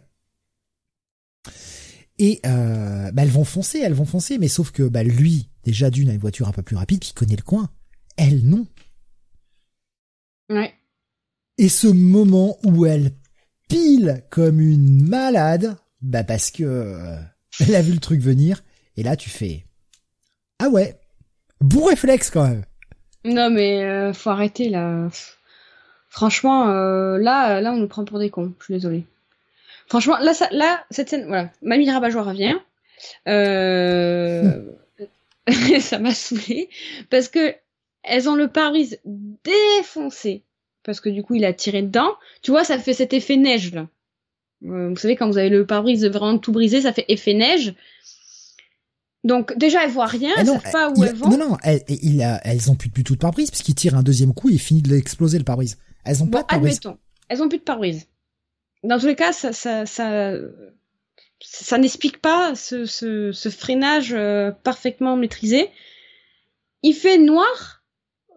Et 2.18 2.40
euh, 2.46 3.12
bah, 3.12 3.22
elles 3.22 3.30
vont 3.30 3.46
foncer, 3.46 3.80
elles 3.80 3.94
vont 3.94 4.06
foncer, 4.06 4.40
mais 4.40 4.48
sauf 4.48 4.72
que 4.72 4.84
bah, 4.84 5.04
lui, 5.04 5.50
déjà 5.64 5.92
d'une, 5.92 6.10
a 6.10 6.14
une 6.14 6.20
voiture 6.20 6.48
un 6.48 6.52
peu 6.52 6.64
plus 6.64 6.76
rapide, 6.76 7.06
il 7.06 7.14
connaît 7.14 7.36
le 7.36 7.44
coin. 7.44 7.70
Elle, 8.16 8.44
non. 8.44 8.66
Ouais. 10.50 10.74
Et 11.60 11.70
ce 11.70 11.88
moment 11.88 12.58
où 12.64 12.86
elle 12.86 13.12
pile 13.70 14.24
comme 14.32 14.60
une 14.60 15.08
malade, 15.08 15.78
bah 16.02 16.24
parce 16.24 16.50
que 16.50 16.64
euh, 16.64 17.18
elle 17.60 17.76
a 17.76 17.82
vu 17.82 17.94
le 17.94 18.00
truc 18.00 18.22
venir, 18.22 18.64
et 18.96 19.04
là 19.04 19.16
tu 19.16 19.30
fais 19.30 19.66
ah 20.60 20.70
ouais, 20.70 21.00
bon 21.62 21.86
réflexe 21.86 22.32
quand 22.32 22.48
même. 22.48 22.64
Non 23.26 23.50
mais 23.50 23.84
euh, 23.84 24.14
faut 24.14 24.30
arrêter 24.30 24.70
là. 24.70 25.10
Franchement, 26.18 26.70
euh, 26.70 27.20
là, 27.20 27.62
là, 27.62 27.72
on 27.72 27.78
nous 27.78 27.88
prend 27.88 28.04
pour 28.04 28.18
des 28.18 28.32
cons. 28.32 28.52
Je 28.58 28.64
suis 28.64 28.74
désolée. 28.74 29.06
Franchement, 29.86 30.18
là, 30.18 30.34
ça, 30.34 30.50
là, 30.52 30.84
cette 30.90 31.10
scène, 31.10 31.28
voilà, 31.28 31.52
Mamie 31.62 31.92
Rabat-Joie 31.92 32.24
revient. 32.24 32.56
Euh... 33.28 34.64
ça 35.80 36.00
m'a 36.00 36.16
saoulé 36.16 36.70
parce 37.12 37.28
que 37.28 37.54
elles 38.02 38.28
ont 38.28 38.34
le 38.34 38.48
pare-brise 38.48 39.00
défoncé 39.06 40.42
parce 40.82 41.02
que 41.02 41.10
du 41.10 41.22
coup, 41.22 41.36
il 41.36 41.46
a 41.46 41.54
tiré 41.54 41.84
dedans. 41.84 42.16
Tu 42.42 42.50
vois, 42.50 42.64
ça 42.64 42.80
fait 42.80 42.96
cet 42.96 43.14
effet 43.14 43.38
neige 43.38 43.72
là. 43.76 43.88
Euh, 44.66 44.90
vous 44.90 44.96
savez, 44.96 45.18
quand 45.18 45.28
vous 45.28 45.38
avez 45.38 45.50
le 45.50 45.68
pare-brise 45.68 46.04
vraiment 46.08 46.40
tout 46.40 46.52
brisé, 46.52 46.82
ça 46.82 46.94
fait 46.94 47.06
effet 47.10 47.36
neige. 47.36 47.76
Donc 49.24 49.56
déjà, 49.56 49.84
elles 49.84 49.92
voient 49.92 50.08
rien, 50.08 50.32
elles 50.36 50.48
savent 50.48 50.72
pas 50.72 50.90
où 50.90 51.04
elles 51.04 51.14
vont. 51.14 51.30
non, 51.30 51.38
non, 51.38 51.58
elles, 51.62 51.84
il 51.88 52.24
a, 52.24 52.42
elles 52.44 52.72
ont 52.72 52.76
plus 52.76 52.90
du 52.90 53.04
tout 53.04 53.14
de 53.14 53.20
pare-brise 53.20 53.52
puisqu'il 53.52 53.76
tire 53.76 53.96
un 53.96 54.02
deuxième 54.02 54.34
coup 54.34 54.50
et 54.50 54.54
il 54.54 54.60
finit 54.60 54.82
de 54.82 54.90
l'exploser 54.90 55.38
le 55.38 55.44
pare-brise. 55.44 55.78
Elles 56.08 56.24
ont 56.24 56.26
Bon, 56.26 56.32
pas 56.38 56.42
de 56.44 56.48
pare-brise. 56.48 56.80
admettons. 56.84 56.98
Elles 57.30 57.44
ont 57.44 57.50
plus 57.50 57.60
de 57.60 57.64
pare-brise. 57.64 58.08
Dans 58.84 58.98
tous 59.00 59.08
les 59.08 59.16
cas, 59.16 59.34
ça, 59.34 59.54
ça, 59.54 59.86
ça, 59.86 60.32
ça 61.42 61.78
n'explique 61.78 62.22
pas 62.22 62.56
ce, 62.56 62.86
ce, 62.86 63.32
ce 63.32 63.50
freinage 63.50 64.14
euh, 64.14 64.52
parfaitement 64.52 65.16
maîtrisé. 65.18 65.70
Il 66.84 66.94
fait 66.94 67.18
noir 67.18 67.84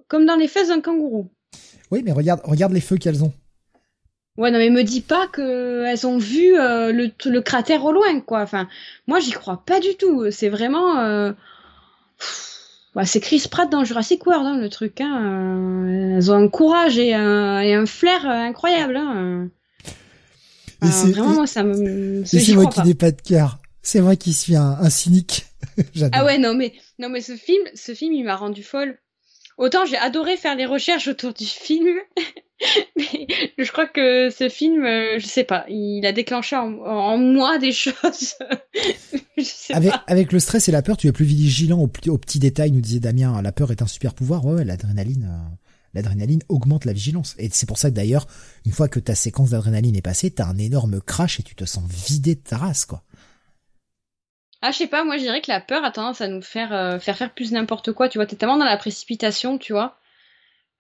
comme 0.09 0.27
dans 0.27 0.37
les 0.37 0.49
fesses 0.49 0.69
d'un 0.69 0.81
kangourou. 0.81 1.31
Oui, 1.91 2.03
mais 2.05 2.13
regarde, 2.13 2.41
regarde 2.45 2.73
les 2.73 2.81
feux 2.81 2.97
qu'elles 2.97 3.23
ont. 3.25 3.33
Ouais, 4.37 4.51
non, 4.51 4.59
mais 4.59 4.71
me 4.71 4.83
dis 4.83 5.03
pas 5.03 5.27
que 5.27 5.85
elles 5.85 6.07
ont 6.07 6.17
vu 6.19 6.59
euh, 6.59 6.93
le, 6.93 7.11
le 7.27 7.41
cratère 7.43 7.85
au 7.85 7.93
loin, 7.93 8.21
quoi. 8.21 8.41
Enfin, 8.41 8.69
moi, 9.07 9.21
j'y 9.21 9.33
crois 9.33 9.63
pas 9.67 9.81
du 9.81 9.97
tout. 9.97 10.31
C'est 10.31 10.49
vraiment. 10.49 10.99
euh, 11.01 11.33
pff, 12.19 12.50
bah, 12.95 13.05
c'est 13.05 13.21
Chris 13.21 13.45
Pratt 13.51 13.71
dans 13.71 13.85
Jurassic 13.85 14.27
World, 14.27 14.47
hein, 14.47 14.59
le 14.59 14.69
truc. 14.69 15.01
Hein. 15.01 15.23
Euh, 15.23 16.17
Elles 16.17 16.31
ont 16.33 16.35
un 16.35 16.49
courage 16.49 16.99
et 16.99 17.15
un, 17.15 17.61
et 17.61 17.75
un 17.75 17.87
flair 17.87 18.25
euh, 18.27 18.31
incroyable. 18.31 18.97
Hein. 18.97 19.49
Et 20.83 21.11
vraiment, 21.13 21.31
moi, 21.31 21.47
ça 21.47 21.63
me. 21.63 22.25
C'est 22.25 22.55
moi 22.55 22.67
qui 22.67 22.83
n'ai 22.83 22.95
pas 22.95 23.11
de 23.11 23.21
cœur. 23.21 23.59
C'est 23.83 24.01
moi 24.01 24.17
qui 24.17 24.33
suis 24.33 24.57
un, 24.57 24.77
un 24.81 24.91
cynique. 24.91 25.47
Ah 26.13 26.25
ouais, 26.25 26.37
non, 26.37 26.55
mais, 26.55 26.73
non, 26.99 27.09
mais 27.09 27.21
ce 27.21 27.37
film, 27.37 27.63
ce 27.75 27.95
film, 27.95 28.13
il 28.13 28.25
m'a 28.25 28.37
rendu 28.37 28.63
folle. 28.63 28.99
Autant 29.57 29.85
j'ai 29.85 29.97
adoré 29.97 30.37
faire 30.37 30.57
les 30.57 30.67
recherches 30.67 31.09
autour 31.09 31.33
du 31.35 31.45
film, 31.45 31.99
mais 32.97 33.65
je 33.65 33.73
crois 33.73 33.87
que 33.87 34.31
ce 34.31 34.49
film, 34.49 34.85
euh, 34.85 35.19
je 35.19 35.27
sais 35.27 35.45
pas, 35.45 35.65
il 35.69 36.05
a 36.07 36.13
déclenché 36.13 36.57
en, 36.57 36.73
en 36.85 37.17
moi 37.19 37.59
des 37.59 37.73
choses. 37.73 37.95
je 39.37 39.43
sais 39.43 39.75
Avec, 39.75 39.91
pas. 39.91 40.05
avec 40.07 40.33
le 40.33 40.39
stress 40.41 40.69
et 40.69 40.73
la 40.73 40.83
peur, 40.83 40.97
tu 40.97 41.07
es 41.07 41.13
plus 41.13 41.25
vigilant 41.25 41.79
aux, 41.79 41.87
petits- 41.89 42.11
aux 42.11 42.19
petits 42.19 42.39
détails, 42.39 42.71
nous 42.73 42.81
disait 42.81 43.01
Damien. 43.01 43.41
La 43.43 43.53
peur 43.53 43.71
est 43.73 43.83
un 43.83 43.87
super 43.87 44.15
pouvoir. 44.15 44.45
Ouais, 44.45 44.55
ouais, 44.55 44.65
l'adrénaline, 44.65 45.25
euh, 45.31 45.55
l'adrénaline 45.95 46.43
augmente 46.49 46.85
la 46.85 46.93
vigilance. 46.93 47.35
Et 47.39 47.49
c'est 47.53 47.67
pour 47.67 47.79
ça 47.79 47.91
que 47.91 47.95
d'ailleurs, 47.97 48.27
une 48.67 48.73
fois 48.73 48.89
que 48.89 49.01
ta 49.01 49.15
séquence 49.15 49.51
d'adrénaline 49.51 49.97
est 49.97 50.03
passée, 50.03 50.31
t'as 50.31 50.47
un 50.47 50.59
énorme 50.59 51.01
crash 51.01 51.41
et 51.41 51.43
tu 51.43 51.55
te 51.55 51.65
sens 51.65 51.85
vidé 51.89 52.35
de 52.35 52.41
ta 52.41 52.59
race, 52.59 52.85
quoi. 52.85 53.03
Ah, 54.63 54.73
je 54.73 54.77
sais 54.77 54.87
pas, 54.89 55.05
moi 55.05 55.17
je 55.17 55.23
dirais 55.23 55.41
que 55.41 55.51
la 55.51 55.61
peur 55.63 55.83
a 55.85 55.91
tendance 55.91 56.21
à 56.21 56.29
nous 56.29 56.43
faire 56.43 56.75
euh, 56.75 56.99
faire 56.99 57.17
faire 57.17 57.33
plus 57.33 57.51
n'importe 57.53 57.93
quoi, 57.93 58.11
tu 58.11 58.19
vois, 58.19 58.27
t'es 58.27 58.37
tellement 58.37 58.59
dans 58.59 58.67
la 58.67 58.77
précipitation, 58.77 59.57
tu 59.57 59.73
vois, 59.73 59.97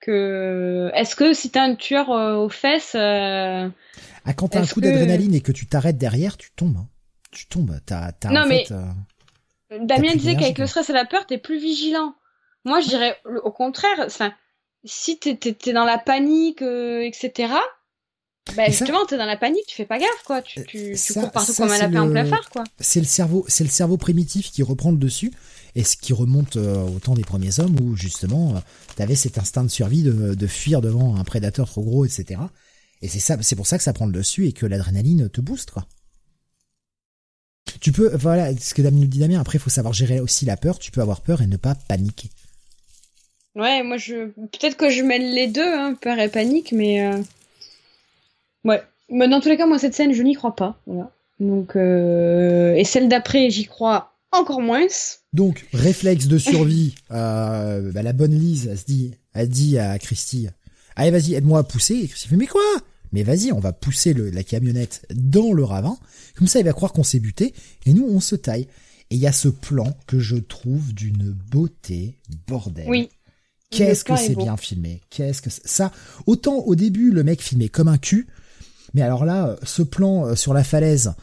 que 0.00 0.90
est-ce 0.94 1.14
que 1.16 1.32
si 1.34 1.50
t'as 1.50 1.62
un 1.62 1.74
tueur 1.74 2.10
euh, 2.10 2.36
aux 2.36 2.48
fesses, 2.48 2.94
euh, 2.94 3.68
Ah, 4.24 4.32
quand 4.34 4.48
t'as 4.48 4.60
un 4.62 4.66
coup 4.66 4.80
que- 4.80 4.86
d'adrénaline 4.86 5.34
et 5.34 5.40
que 5.40 5.52
tu 5.52 5.66
t'arrêtes 5.66 5.98
derrière, 5.98 6.36
tu 6.36 6.50
tombes. 6.52 6.76
hein. 6.78 6.88
Tu 7.30 7.46
tombes. 7.46 7.78
T'as, 7.86 8.12
t'as 8.12 8.30
Non, 8.30 8.42
en 8.42 8.46
mais- 8.46 8.64
fait, 8.64 8.74
euh, 8.74 9.78
Damien 9.80 10.14
disait 10.16 10.34
qu'avec 10.34 10.58
le 10.58 10.66
stress 10.66 10.90
et 10.90 10.92
la 10.92 11.04
peur, 11.04 11.26
t'es 11.26 11.38
plus 11.38 11.58
vigilant. 11.60 12.14
Moi, 12.64 12.80
je 12.80 12.88
dirais 12.88 13.16
au 13.44 13.52
contraire. 13.52 14.00
Enfin, 14.04 14.32
si 14.84 15.18
t'es, 15.18 15.38
dans 15.72 15.84
la 15.84 15.98
panique, 15.98 16.62
etc. 16.62 17.52
Ben 18.56 18.64
Et 18.64 18.72
ça- 18.72 18.78
justement, 18.84 19.04
t'es 19.06 19.16
dans 19.16 19.26
la 19.26 19.36
panique, 19.36 19.64
tu 19.68 19.76
fais 19.76 19.84
pas 19.84 19.98
gaffe, 19.98 20.22
quoi. 20.24 20.42
Tu, 20.42 20.64
tu, 20.64 20.78
tu 20.90 20.96
Ça- 20.96 21.20
cours 21.20 21.30
partout 21.30 21.52
ça, 21.52 21.62
comme 21.62 21.72
un 21.72 21.78
lapin 21.78 22.00
en 22.02 22.06
le- 22.06 22.10
plein 22.12 22.24
phare, 22.24 22.50
quoi. 22.50 22.64
c'est 22.80 22.98
le 23.00 23.06
cerveau, 23.06 23.44
c'est 23.48 23.62
le 23.64 23.70
cerveau 23.70 23.96
primitif 23.96 24.50
qui 24.50 24.62
reprend 24.64 24.90
le 24.90 24.96
dessus 24.96 25.30
et 25.74 25.84
ce 25.84 25.96
qui 25.96 26.12
remonte 26.12 26.56
euh, 26.56 26.82
au 26.82 26.98
temps 26.98 27.14
des 27.14 27.22
premiers 27.22 27.60
hommes 27.60 27.78
où 27.80 27.96
justement 27.96 28.56
euh, 28.56 28.60
t'avais 28.96 29.14
cet 29.14 29.38
instinct 29.38 29.64
de 29.64 29.68
survie 29.68 30.02
de, 30.02 30.46
fuir 30.46 30.80
devant 30.80 31.16
un 31.16 31.24
prédateur 31.24 31.68
trop 31.68 31.82
gros, 31.82 32.04
etc. 32.04 32.40
Et 33.02 33.08
c'est 33.08 33.20
ça, 33.20 33.36
c'est 33.40 33.56
pour 33.56 33.66
ça 33.66 33.78
que 33.78 33.84
ça 33.84 33.92
prend 33.92 34.06
le 34.06 34.12
dessus 34.12 34.46
et 34.46 34.52
que 34.52 34.66
l'adrénaline 34.66 35.28
te 35.28 35.40
booste, 35.40 35.70
quoi. 35.70 35.86
Tu 37.80 37.92
peux, 37.92 38.14
voilà, 38.16 38.54
ce 38.56 38.74
que 38.74 38.82
nous 38.82 39.06
dit 39.06 39.20
Damien. 39.20 39.40
Après, 39.40 39.56
il 39.56 39.60
faut 39.60 39.70
savoir 39.70 39.94
gérer 39.94 40.20
aussi 40.20 40.44
la 40.44 40.56
peur. 40.56 40.78
Tu 40.78 40.90
peux 40.90 41.00
avoir 41.00 41.20
peur 41.20 41.40
et 41.40 41.46
ne 41.46 41.56
pas 41.56 41.74
paniquer. 41.74 42.28
Ouais, 43.54 43.82
moi, 43.82 43.96
je, 43.96 44.26
peut-être 44.26 44.76
que 44.76 44.90
je 44.90 45.02
mêle 45.02 45.32
les 45.32 45.46
deux, 45.46 45.62
hein, 45.62 45.94
peur 45.94 46.18
et 46.18 46.28
panique, 46.28 46.72
mais, 46.72 47.06
euh... 47.06 47.22
ouais. 48.64 48.82
Mais 49.08 49.28
dans 49.28 49.40
tous 49.40 49.48
les 49.48 49.56
cas, 49.56 49.66
moi, 49.66 49.78
cette 49.78 49.94
scène, 49.94 50.12
je 50.12 50.22
n'y 50.22 50.34
crois 50.34 50.54
pas. 50.54 50.80
Donc, 51.38 51.74
euh... 51.76 52.74
et 52.74 52.84
celle 52.84 53.08
d'après, 53.08 53.50
j'y 53.50 53.64
crois 53.64 54.09
encore 54.32 54.60
moins. 54.60 54.86
Donc, 55.32 55.66
réflexe 55.72 56.26
de 56.26 56.38
survie. 56.38 56.94
euh, 57.10 57.92
bah, 57.92 58.02
la 58.02 58.12
bonne 58.12 58.38
Lise, 58.38 58.68
elle 58.70 58.78
se 58.78 58.84
dit, 58.84 59.10
elle 59.32 59.48
dit 59.48 59.78
à 59.78 59.98
Christy, 59.98 60.48
allez, 60.96 61.10
vas-y, 61.10 61.34
aide-moi 61.34 61.60
à 61.60 61.64
pousser. 61.64 61.94
Et 61.94 62.08
Christy 62.08 62.28
fait, 62.28 62.36
mais 62.36 62.46
quoi? 62.46 62.62
Mais 63.12 63.22
vas-y, 63.22 63.52
on 63.52 63.60
va 63.60 63.72
pousser 63.72 64.12
le, 64.12 64.30
la 64.30 64.44
camionnette 64.44 65.06
dans 65.12 65.52
le 65.52 65.64
ravin. 65.64 65.96
Comme 66.36 66.46
ça, 66.46 66.60
il 66.60 66.64
va 66.64 66.72
croire 66.72 66.92
qu'on 66.92 67.02
s'est 67.02 67.20
buté. 67.20 67.54
Et 67.86 67.92
nous, 67.92 68.06
on 68.08 68.20
se 68.20 68.36
taille. 68.36 68.68
Et 69.10 69.16
il 69.16 69.20
y 69.20 69.26
a 69.26 69.32
ce 69.32 69.48
plan 69.48 69.96
que 70.06 70.20
je 70.20 70.36
trouve 70.36 70.94
d'une 70.94 71.36
beauté, 71.50 72.18
bordel. 72.46 72.88
Oui. 72.88 73.08
Qu'est-ce 73.70 74.04
que 74.04 74.12
est 74.12 74.16
c'est 74.16 74.34
bien 74.34 74.56
filmé 74.56 75.00
Qu'est-ce 75.10 75.42
que 75.42 75.50
ça 75.50 75.92
Autant 76.26 76.58
au 76.58 76.74
début 76.74 77.12
le 77.12 77.22
mec 77.22 77.40
filmait 77.40 77.68
comme 77.68 77.88
un 77.88 77.98
cul, 77.98 78.26
Mais 78.94 79.02
alors 79.02 79.24
là, 79.24 79.56
ce 79.62 79.82
plan 79.82 80.34
sur 80.34 80.52
la 80.52 80.64
falaise 80.64 81.14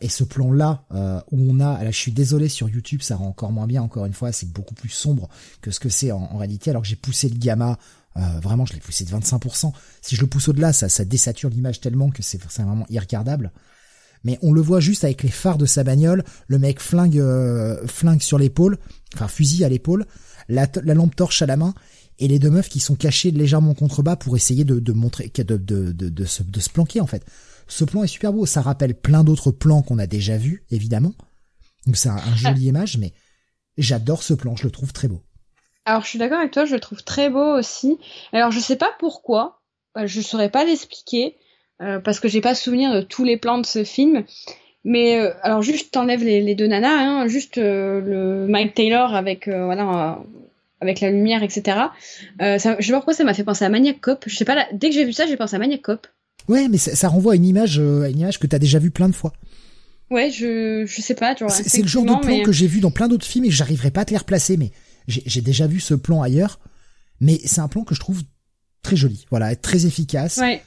et 0.00 0.08
ce 0.08 0.24
plan 0.24 0.52
là 0.52 0.84
où 1.30 1.38
on 1.38 1.60
a, 1.60 1.82
là 1.84 1.90
je 1.90 1.96
suis 1.96 2.12
désolé 2.12 2.48
sur 2.48 2.68
YouTube, 2.68 3.02
ça 3.02 3.16
rend 3.16 3.28
encore 3.28 3.52
moins 3.52 3.66
bien. 3.66 3.82
Encore 3.82 4.06
une 4.06 4.12
fois, 4.12 4.32
c'est 4.32 4.50
beaucoup 4.50 4.74
plus 4.74 4.88
sombre 4.88 5.28
que 5.60 5.70
ce 5.70 5.80
que 5.80 5.88
c'est 5.88 6.12
en, 6.12 6.36
réalité. 6.36 6.70
Alors 6.70 6.82
que 6.82 6.88
j'ai 6.88 6.96
poussé 6.96 7.28
le 7.28 7.36
gamma, 7.36 7.78
vraiment 8.16 8.64
je 8.64 8.72
l'ai 8.72 8.80
poussé 8.80 9.04
de 9.04 9.10
25%. 9.10 9.72
Si 10.00 10.16
je 10.16 10.20
le 10.20 10.26
pousse 10.26 10.48
au-delà, 10.48 10.72
ça, 10.72 10.88
ça 10.88 11.04
désature 11.04 11.50
l'image 11.50 11.80
tellement 11.80 12.10
que 12.10 12.22
c'est 12.22 12.42
vraiment 12.42 12.86
irregardable 12.88 13.52
mais 14.24 14.38
on 14.42 14.52
le 14.52 14.60
voit 14.60 14.80
juste 14.80 15.04
avec 15.04 15.22
les 15.22 15.30
phares 15.30 15.58
de 15.58 15.66
sa 15.66 15.84
bagnole, 15.84 16.24
le 16.46 16.58
mec 16.58 16.80
flingue, 16.80 17.18
euh, 17.18 17.86
flingue 17.86 18.22
sur 18.22 18.38
l'épaule, 18.38 18.78
enfin 19.14 19.28
fusil 19.28 19.64
à 19.64 19.68
l'épaule, 19.68 20.06
la, 20.48 20.66
lampe 20.84 21.16
torche 21.16 21.42
à 21.42 21.46
la 21.46 21.56
main, 21.56 21.74
et 22.20 22.28
les 22.28 22.38
deux 22.38 22.50
meufs 22.50 22.68
qui 22.68 22.80
sont 22.80 22.94
cachées 22.94 23.30
légèrement 23.30 23.74
contrebas 23.74 24.16
pour 24.16 24.36
essayer 24.36 24.64
de, 24.64 24.78
de 24.78 24.92
montrer, 24.92 25.30
de, 25.36 25.42
de, 25.42 25.92
de, 25.92 26.08
de, 26.08 26.24
se, 26.24 26.42
de 26.42 26.60
se 26.60 26.70
planquer 26.70 27.00
en 27.00 27.06
fait. 27.06 27.24
Ce 27.66 27.84
plan 27.84 28.02
est 28.02 28.08
super 28.08 28.32
beau, 28.32 28.46
ça 28.46 28.60
rappelle 28.62 28.94
plein 28.94 29.24
d'autres 29.24 29.50
plans 29.50 29.82
qu'on 29.82 29.98
a 29.98 30.06
déjà 30.06 30.36
vus, 30.36 30.64
évidemment. 30.70 31.12
Donc 31.86 31.96
c'est 31.96 32.08
un, 32.08 32.16
un 32.16 32.34
joli 32.36 32.66
image, 32.66 32.98
mais 32.98 33.12
j'adore 33.78 34.22
ce 34.22 34.34
plan, 34.34 34.54
je 34.54 34.64
le 34.64 34.70
trouve 34.70 34.92
très 34.92 35.08
beau. 35.08 35.22
Alors 35.84 36.02
je 36.02 36.08
suis 36.08 36.18
d'accord 36.18 36.38
avec 36.38 36.52
toi, 36.52 36.64
je 36.64 36.74
le 36.74 36.80
trouve 36.80 37.02
très 37.02 37.30
beau 37.30 37.58
aussi. 37.58 37.98
Alors 38.32 38.50
je 38.50 38.60
sais 38.60 38.76
pas 38.76 38.90
pourquoi, 38.98 39.62
euh, 39.96 40.06
je 40.06 40.20
saurais 40.20 40.50
pas 40.50 40.64
l'expliquer. 40.64 41.36
Euh, 41.80 41.98
parce 41.98 42.20
que 42.20 42.28
j'ai 42.28 42.42
pas 42.42 42.54
souvenir 42.54 42.92
de 42.94 43.00
tous 43.00 43.24
les 43.24 43.36
plans 43.38 43.58
de 43.58 43.66
ce 43.66 43.84
film. 43.84 44.24
Mais 44.84 45.18
euh, 45.18 45.32
alors 45.42 45.62
juste 45.62 45.92
t'enlèves 45.92 46.24
les, 46.24 46.40
les 46.40 46.54
deux 46.54 46.66
nanas, 46.66 46.88
hein, 46.88 47.26
juste 47.26 47.58
euh, 47.58 48.00
le 48.00 48.46
Mike 48.46 48.74
Taylor 48.74 49.14
avec 49.14 49.48
voilà 49.48 50.18
avec 50.80 51.00
la 51.00 51.10
lumière, 51.10 51.42
etc. 51.42 51.78
ça, 52.38 52.76
je 52.78 52.86
sais 52.86 52.92
pas 52.92 52.98
pourquoi 52.98 53.14
ça 53.14 53.24
m'a 53.24 53.34
fait 53.34 53.44
penser 53.44 53.64
à 53.64 53.68
Maniac 53.68 54.00
Cop. 54.00 54.24
Je 54.26 54.36
sais 54.36 54.44
pas, 54.44 54.66
dès 54.72 54.88
que 54.88 54.94
j'ai 54.94 55.04
vu 55.04 55.12
ça, 55.12 55.26
j'ai 55.26 55.36
pensé 55.36 55.56
à 55.56 55.58
Maniac 55.58 55.82
Cop. 55.82 56.06
Ouais, 56.48 56.68
mais 56.68 56.78
ça, 56.78 56.96
ça 56.96 57.08
renvoie 57.08 57.34
à 57.34 57.36
une 57.36 57.46
image, 57.46 57.78
à 57.78 58.08
une 58.08 58.20
image 58.20 58.38
que 58.38 58.46
t'as 58.46 58.58
déjà 58.58 58.78
vu 58.78 58.90
plein 58.90 59.08
de 59.08 59.14
fois. 59.14 59.32
Ouais, 60.10 60.30
je 60.30 60.84
je 60.86 61.00
sais 61.02 61.14
pas. 61.14 61.34
C'est 61.48 61.82
le 61.82 61.88
genre 61.88 62.04
de 62.04 62.20
plan 62.20 62.42
que 62.42 62.52
j'ai 62.52 62.66
vu 62.66 62.80
dans 62.80 62.90
plein 62.90 63.08
d'autres 63.08 63.26
films 63.26 63.44
et 63.44 63.50
j'arriverai 63.50 63.90
pas 63.90 64.02
à 64.02 64.04
te 64.04 64.10
les 64.10 64.18
replacer, 64.18 64.56
mais 64.56 64.72
j'ai 65.06 65.40
déjà 65.40 65.66
vu 65.66 65.80
ce 65.80 65.94
plan 65.94 66.22
ailleurs. 66.22 66.60
Mais 67.20 67.38
c'est 67.44 67.60
un 67.60 67.68
plan 67.68 67.84
que 67.84 67.94
je 67.94 68.00
trouve 68.00 68.22
très 68.82 68.96
joli, 68.96 69.26
voilà, 69.30 69.54
très 69.54 69.84
efficace. 69.84 70.38
Ouais 70.38 70.62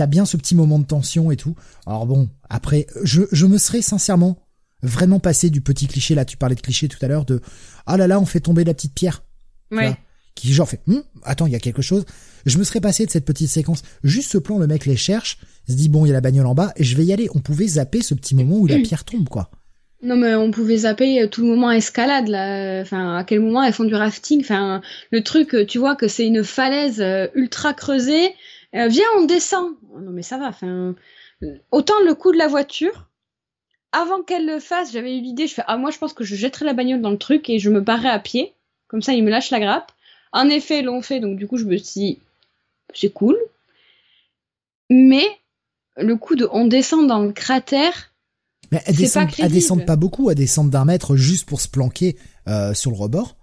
t'as 0.00 0.06
bien 0.06 0.24
ce 0.24 0.38
petit 0.38 0.54
moment 0.54 0.78
de 0.78 0.86
tension 0.86 1.30
et 1.30 1.36
tout. 1.36 1.54
Alors 1.86 2.06
bon, 2.06 2.28
après, 2.48 2.86
je, 3.02 3.22
je 3.32 3.44
me 3.44 3.58
serais 3.58 3.82
sincèrement 3.82 4.38
vraiment 4.82 5.20
passé 5.20 5.50
du 5.50 5.60
petit 5.60 5.86
cliché, 5.86 6.14
là 6.14 6.24
tu 6.24 6.38
parlais 6.38 6.54
de 6.54 6.62
cliché 6.62 6.88
tout 6.88 6.96
à 7.02 7.08
l'heure, 7.08 7.26
de 7.26 7.42
ah 7.84 7.98
là 7.98 8.06
là, 8.06 8.18
on 8.18 8.24
fait 8.24 8.40
tomber 8.40 8.64
la 8.64 8.72
petite 8.72 8.94
pierre. 8.94 9.22
Ouais. 9.70 9.94
qui 10.34 10.52
genre 10.52 10.68
fait, 10.68 10.80
hm, 10.86 11.02
attends, 11.22 11.46
il 11.46 11.52
y 11.52 11.56
a 11.56 11.60
quelque 11.60 11.82
chose. 11.82 12.04
Je 12.46 12.58
me 12.58 12.64
serais 12.64 12.80
passé 12.80 13.06
de 13.06 13.10
cette 13.10 13.24
petite 13.24 13.50
séquence. 13.50 13.82
Juste 14.02 14.32
ce 14.32 14.38
plan, 14.38 14.58
le 14.58 14.66
mec 14.66 14.86
les 14.86 14.96
cherche, 14.96 15.38
se 15.68 15.74
dit 15.74 15.88
bon, 15.88 16.06
il 16.06 16.08
y 16.08 16.12
a 16.12 16.14
la 16.14 16.20
bagnole 16.20 16.46
en 16.46 16.54
bas, 16.54 16.72
et 16.76 16.84
je 16.84 16.96
vais 16.96 17.04
y 17.04 17.12
aller. 17.12 17.28
On 17.34 17.40
pouvait 17.40 17.66
zapper 17.66 18.02
ce 18.02 18.14
petit 18.14 18.34
moment 18.34 18.56
où 18.56 18.66
la 18.66 18.78
pierre 18.78 19.04
tombe, 19.04 19.28
quoi. 19.28 19.50
Non 20.02 20.16
mais 20.16 20.34
on 20.34 20.50
pouvait 20.50 20.78
zapper 20.78 21.28
tout 21.30 21.42
le 21.42 21.48
moment 21.48 21.70
escalade 21.70 22.26
là. 22.28 22.80
Enfin 22.80 23.18
à 23.18 23.24
quel 23.24 23.40
moment 23.40 23.62
elles 23.62 23.74
font 23.74 23.84
du 23.84 23.94
rafting? 23.94 24.40
Enfin 24.40 24.80
le 25.10 25.22
truc, 25.22 25.54
tu 25.68 25.78
vois 25.78 25.94
que 25.94 26.08
c'est 26.08 26.26
une 26.26 26.42
falaise 26.42 27.02
euh, 27.02 27.26
ultra 27.34 27.74
creusée 27.74 28.30
euh, 28.74 28.88
viens, 28.88 29.06
on 29.16 29.24
descend. 29.24 29.74
Oh, 29.92 30.00
non, 30.00 30.12
mais 30.12 30.22
ça 30.22 30.38
va. 30.38 30.48
Enfin, 30.48 30.94
autant 31.70 32.00
le 32.04 32.14
coup 32.14 32.32
de 32.32 32.38
la 32.38 32.46
voiture. 32.46 33.08
Avant 33.92 34.22
qu'elle 34.22 34.46
le 34.46 34.60
fasse, 34.60 34.92
j'avais 34.92 35.16
eu 35.16 35.20
l'idée. 35.20 35.48
Je 35.48 35.54
fais 35.54 35.62
ah 35.66 35.76
moi, 35.76 35.90
je 35.90 35.98
pense 35.98 36.12
que 36.12 36.24
je 36.24 36.36
jetterai 36.36 36.64
la 36.64 36.74
bagnole 36.74 37.00
dans 37.00 37.10
le 37.10 37.18
truc 37.18 37.50
et 37.50 37.58
je 37.58 37.70
me 37.70 37.80
barrerai 37.80 38.08
à 38.08 38.20
pied. 38.20 38.54
Comme 38.90 39.02
ça, 39.02 39.12
il 39.12 39.24
me 39.24 39.30
lâche 39.30 39.50
la 39.50 39.60
grappe. 39.60 39.92
En 40.32 40.48
effet, 40.48 40.80
ils 40.80 40.84
l'ont 40.84 41.02
fait. 41.02 41.20
Donc 41.20 41.36
du 41.36 41.46
coup, 41.46 41.56
je 41.56 41.64
me 41.64 41.76
suis 41.76 42.00
dit 42.00 42.18
c'est 42.94 43.12
cool. 43.12 43.36
Mais 44.90 45.24
le 45.96 46.16
coup 46.16 46.36
de 46.36 46.48
on 46.52 46.66
descend 46.66 47.06
dans 47.06 47.20
le 47.20 47.32
cratère. 47.32 48.12
Mais 48.72 48.82
elle 48.86 48.96
descend, 48.96 49.28
pas 49.28 49.44
elle 49.44 49.52
descend 49.52 49.84
pas 49.84 49.96
beaucoup, 49.96 50.30
elle 50.30 50.36
descend 50.36 50.70
d'un 50.70 50.84
mètre 50.84 51.16
juste 51.16 51.48
pour 51.48 51.60
se 51.60 51.68
planquer 51.68 52.16
euh, 52.46 52.72
sur 52.72 52.92
le 52.92 52.96
rebord 52.96 53.36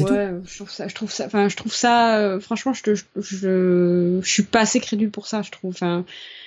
ouais, 0.00 0.40
je 0.44 0.56
trouve 0.56 0.70
ça, 0.70 0.88
je 0.88 0.94
trouve 0.94 1.10
ça, 1.12 1.26
enfin, 1.26 1.48
je 1.48 1.56
trouve 1.56 1.74
ça, 1.74 2.18
euh, 2.18 2.40
franchement, 2.40 2.72
je, 2.72 2.94
je, 2.94 3.04
je, 3.16 4.20
je, 4.22 4.28
suis 4.28 4.42
pas 4.42 4.60
assez 4.60 4.80
crédule 4.80 5.10
pour 5.10 5.26
ça, 5.26 5.42
je 5.42 5.50
trouve. 5.50 5.70
Enfin, 5.70 6.04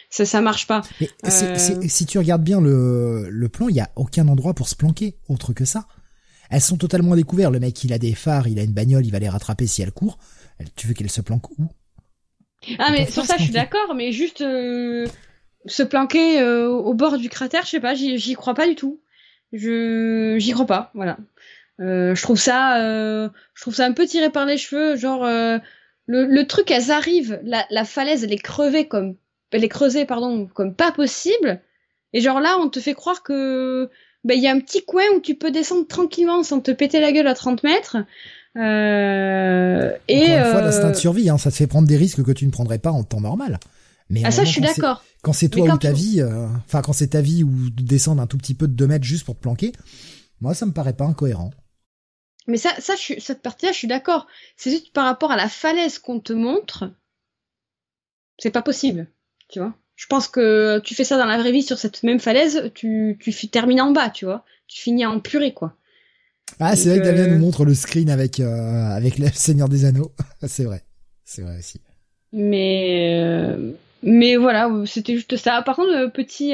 ça, 0.10 0.26
ça 0.26 0.42
marche 0.42 0.68
pas. 0.68 0.82
Mais 1.02 1.10
euh... 1.26 1.82
si 1.88 2.06
tu 2.06 2.18
regardes 2.18 2.44
bien 2.44 2.62
le, 2.62 3.28
le 3.30 3.50
plan, 3.50 3.68
il 3.70 3.76
y 3.76 3.82
a 3.82 3.90
aucun 3.96 4.28
endroit 4.28 4.54
pour 4.54 4.70
se 4.70 4.76
planquer 4.76 5.18
autre 5.28 5.54
que 5.54 5.66
ça. 5.66 5.88
Elles 6.50 6.62
sont 6.62 6.78
totalement 6.78 7.16
découvertes. 7.16 7.54
Le 7.54 7.60
mec, 7.60 7.84
il 7.84 7.94
a 7.94 7.98
des 7.98 8.14
phares, 8.14 8.48
il 8.48 8.60
a 8.60 8.64
une 8.64 8.74
bagnole, 8.74 9.06
il 9.06 9.12
va 9.12 9.20
les 9.20 9.30
rattraper 9.30 9.68
si 9.68 9.82
elle 9.82 9.92
court. 9.92 10.18
Tu 10.76 10.88
veux 10.88 10.94
qu'elle 10.94 11.10
se 11.10 11.22
planque 11.22 11.50
où? 11.58 11.68
Ah, 12.80 12.92
mais 12.92 13.10
sur 13.10 13.26
ça, 13.26 13.36
je 13.38 13.44
suis 13.44 13.52
d'accord, 13.52 13.94
mais 13.96 14.12
juste 14.12 14.42
euh, 14.42 15.06
se 15.66 15.84
planquer 15.84 16.40
euh, 16.40 16.70
au 16.70 16.94
bord 16.94 17.18
du 17.18 17.30
cratère, 17.30 17.64
je 17.66 17.72
sais 17.72 17.80
pas, 17.80 17.94
j'y 17.94 18.34
crois 18.34 18.54
pas 18.54 18.68
du 18.68 18.76
tout. 18.76 19.00
Je 19.54 20.36
j'y 20.40 20.52
crois 20.52 20.66
pas, 20.66 20.92
voilà. 20.94 21.18
Euh, 21.80 22.16
je 22.16 22.22
trouve 22.22 22.40
ça, 22.40 22.80
je 22.80 23.62
trouve 23.62 23.76
ça 23.76 23.86
un 23.86 23.92
peu 23.92 24.06
tiré 24.06 24.30
par 24.30 24.46
les 24.46 24.58
cheveux. 24.58 24.96
Genre 24.96 25.26
le, 25.26 25.62
le, 26.26 26.48
truc, 26.48 26.72
elles 26.72 26.92
arrivent, 26.92 27.40
la, 27.44 27.66
la, 27.70 27.86
falaise, 27.86 28.24
elle 28.24 28.34
est 28.34 28.38
crevée 28.38 28.88
comme, 28.88 29.16
elle 29.52 29.64
est 29.64 29.70
creusée, 29.70 30.06
pardon, 30.06 30.48
comme 30.48 30.76
pas 30.76 30.92
possible. 30.92 31.62
Et 32.14 32.22
genre 32.22 32.40
là, 32.40 32.58
on 32.60 32.70
te 32.70 32.80
fait 32.80 32.94
croire 32.94 33.24
que 33.24 33.90
ben 34.26 34.36
il 34.36 34.44
y 34.44 34.48
a 34.48 34.52
un 34.52 34.60
petit 34.60 34.84
coin 34.84 35.04
où 35.16 35.22
tu 35.22 35.36
peux 35.36 35.52
descendre 35.52 35.88
tranquillement 35.88 36.44
sans 36.44 36.60
te 36.60 36.72
péter 36.72 37.00
la 37.00 37.12
gueule 37.12 37.28
à 37.28 37.36
30 37.36 37.64
mètres. 37.64 37.98
Euh, 38.58 39.92
et 40.08 40.32
une 40.32 40.44
fois, 40.46 40.62
l'instinct 40.62 40.92
de 40.92 40.96
survie, 40.96 41.30
hein, 41.30 41.38
ça 41.38 41.52
te 41.52 41.56
fait 41.56 41.68
prendre 41.68 41.88
des 41.88 41.98
risques 41.98 42.24
que 42.24 42.32
tu 42.32 42.46
ne 42.46 42.52
prendrais 42.52 42.80
pas 42.80 42.92
en 42.92 43.04
temps 43.04 43.22
normal. 43.22 43.60
Mais 44.10 44.22
ah 44.26 44.32
ça, 44.32 44.44
je 44.44 44.52
suis 44.52 44.62
d'accord. 44.62 45.04
Quand 45.22 45.34
c'est 45.34 45.50
toi 45.50 45.74
ou 45.74 45.78
ta 45.78 45.92
vie, 45.92 46.24
enfin 46.66 46.82
quand 46.82 46.94
c'est 46.94 47.10
ta 47.10 47.22
vie 47.22 47.44
ou 47.44 47.70
de 47.70 47.84
descendre 47.84 48.22
un 48.22 48.28
tout 48.28 48.38
petit 48.38 48.54
peu 48.54 48.68
de 48.68 48.74
2 48.74 48.88
mètres 48.88 49.06
juste 49.06 49.26
pour 49.26 49.36
te 49.36 49.42
planquer, 49.42 49.72
moi 50.42 50.54
ça 50.54 50.66
me 50.66 50.72
paraît 50.72 50.94
pas 50.94 51.06
incohérent. 51.06 51.52
Mais 52.48 52.58
ça, 52.58 52.70
ça, 52.80 52.96
je 52.96 53.20
cette 53.20 53.42
partie-là, 53.42 53.72
je 53.72 53.78
suis 53.78 53.88
d'accord. 53.88 54.28
C'est 54.56 54.70
juste 54.70 54.94
par 54.94 55.06
rapport 55.06 55.32
à 55.32 55.38
la 55.38 55.50
falaise 55.50 56.00
qu'on 56.00 56.20
te 56.20 56.34
montre, 56.34 56.92
c'est 58.38 58.52
pas 58.52 58.62
possible, 58.62 59.08
tu 59.50 59.60
vois. 59.60 59.74
Je 59.96 60.08
pense 60.08 60.28
que 60.28 60.80
tu 60.80 60.94
fais 60.94 61.04
ça 61.04 61.18
dans 61.18 61.26
la 61.26 61.38
vraie 61.38 61.52
vie 61.52 61.64
sur 61.64 61.78
cette 61.78 62.04
même 62.04 62.20
falaise, 62.20 62.72
tu, 62.74 63.18
tu 63.20 63.48
termines 63.48 63.82
en 63.82 63.92
bas, 63.92 64.10
tu 64.10 64.26
vois. 64.26 64.44
Tu 64.68 64.82
finis 64.82 65.06
en 65.06 65.20
purée, 65.20 65.54
quoi. 65.54 65.74
Ah, 66.60 66.76
c'est 66.76 66.90
vrai 66.90 67.00
que 67.00 67.04
Damien 67.04 67.24
euh, 67.24 67.36
nous 67.36 67.40
montre 67.40 67.66
le 67.66 67.74
screen 67.74 68.10
avec 68.10 68.40
euh, 68.40 68.90
avec 68.92 69.18
le 69.18 69.28
Seigneur 69.34 69.70
des 69.70 69.86
Anneaux. 69.86 70.12
c'est 70.48 70.64
vrai, 70.64 70.84
c'est 71.24 71.42
vrai 71.42 71.58
aussi. 71.58 71.82
Mais 72.34 73.16
euh, 73.20 73.72
mais 74.04 74.36
voilà, 74.36 74.70
c'était 74.86 75.16
juste 75.16 75.38
ça. 75.38 75.62
Par 75.62 75.76
contre, 75.76 76.12
petit 76.12 76.54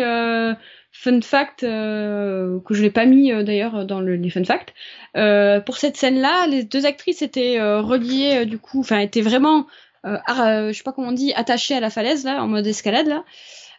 Fun 0.93 1.21
fact 1.21 1.63
euh, 1.63 2.59
que 2.65 2.73
je 2.73 2.81
l'ai 2.81 2.91
pas 2.91 3.05
mis 3.05 3.31
euh, 3.31 3.43
d'ailleurs 3.43 3.85
dans 3.85 4.01
le, 4.01 4.15
les 4.15 4.29
fun 4.29 4.43
facts. 4.43 4.73
Euh, 5.15 5.61
pour 5.61 5.77
cette 5.77 5.95
scène-là, 5.95 6.47
les 6.47 6.63
deux 6.63 6.85
actrices 6.85 7.21
étaient 7.21 7.61
reliées 7.61 8.45
du 8.45 8.57
coup, 8.57 8.81
enfin 8.81 8.99
étaient 8.99 9.21
vraiment, 9.21 9.67
je 10.03 10.71
sais 10.73 10.83
pas 10.83 10.91
comment 10.93 11.09
on 11.09 11.13
dit, 11.13 11.33
attachées 11.33 11.75
à 11.75 11.79
la 11.79 11.89
falaise 11.89 12.23
là, 12.23 12.43
en 12.43 12.47
mode 12.47 12.67
escalade 12.67 13.07
là. 13.07 13.23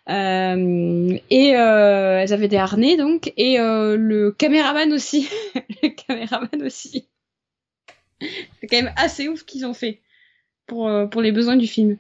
et 0.09 1.49
elles 1.49 2.32
avaient 2.32 2.49
des 2.49 2.57
harnais 2.57 2.97
donc, 2.97 3.32
et 3.36 3.59
le 3.59 4.31
caméraman 4.31 4.93
aussi, 4.93 5.28
le 5.82 5.89
caméraman 5.89 6.62
aussi. 6.62 7.09
C'est 8.20 8.69
quand 8.69 8.82
même 8.82 8.93
assez 8.97 9.28
ouf 9.28 9.44
qu'ils 9.44 9.66
ont 9.66 9.74
fait 9.74 10.01
pour 10.66 10.89
pour 11.11 11.23
les 11.23 11.32
besoins 11.32 11.57
du 11.57 11.66
film. 11.66 11.97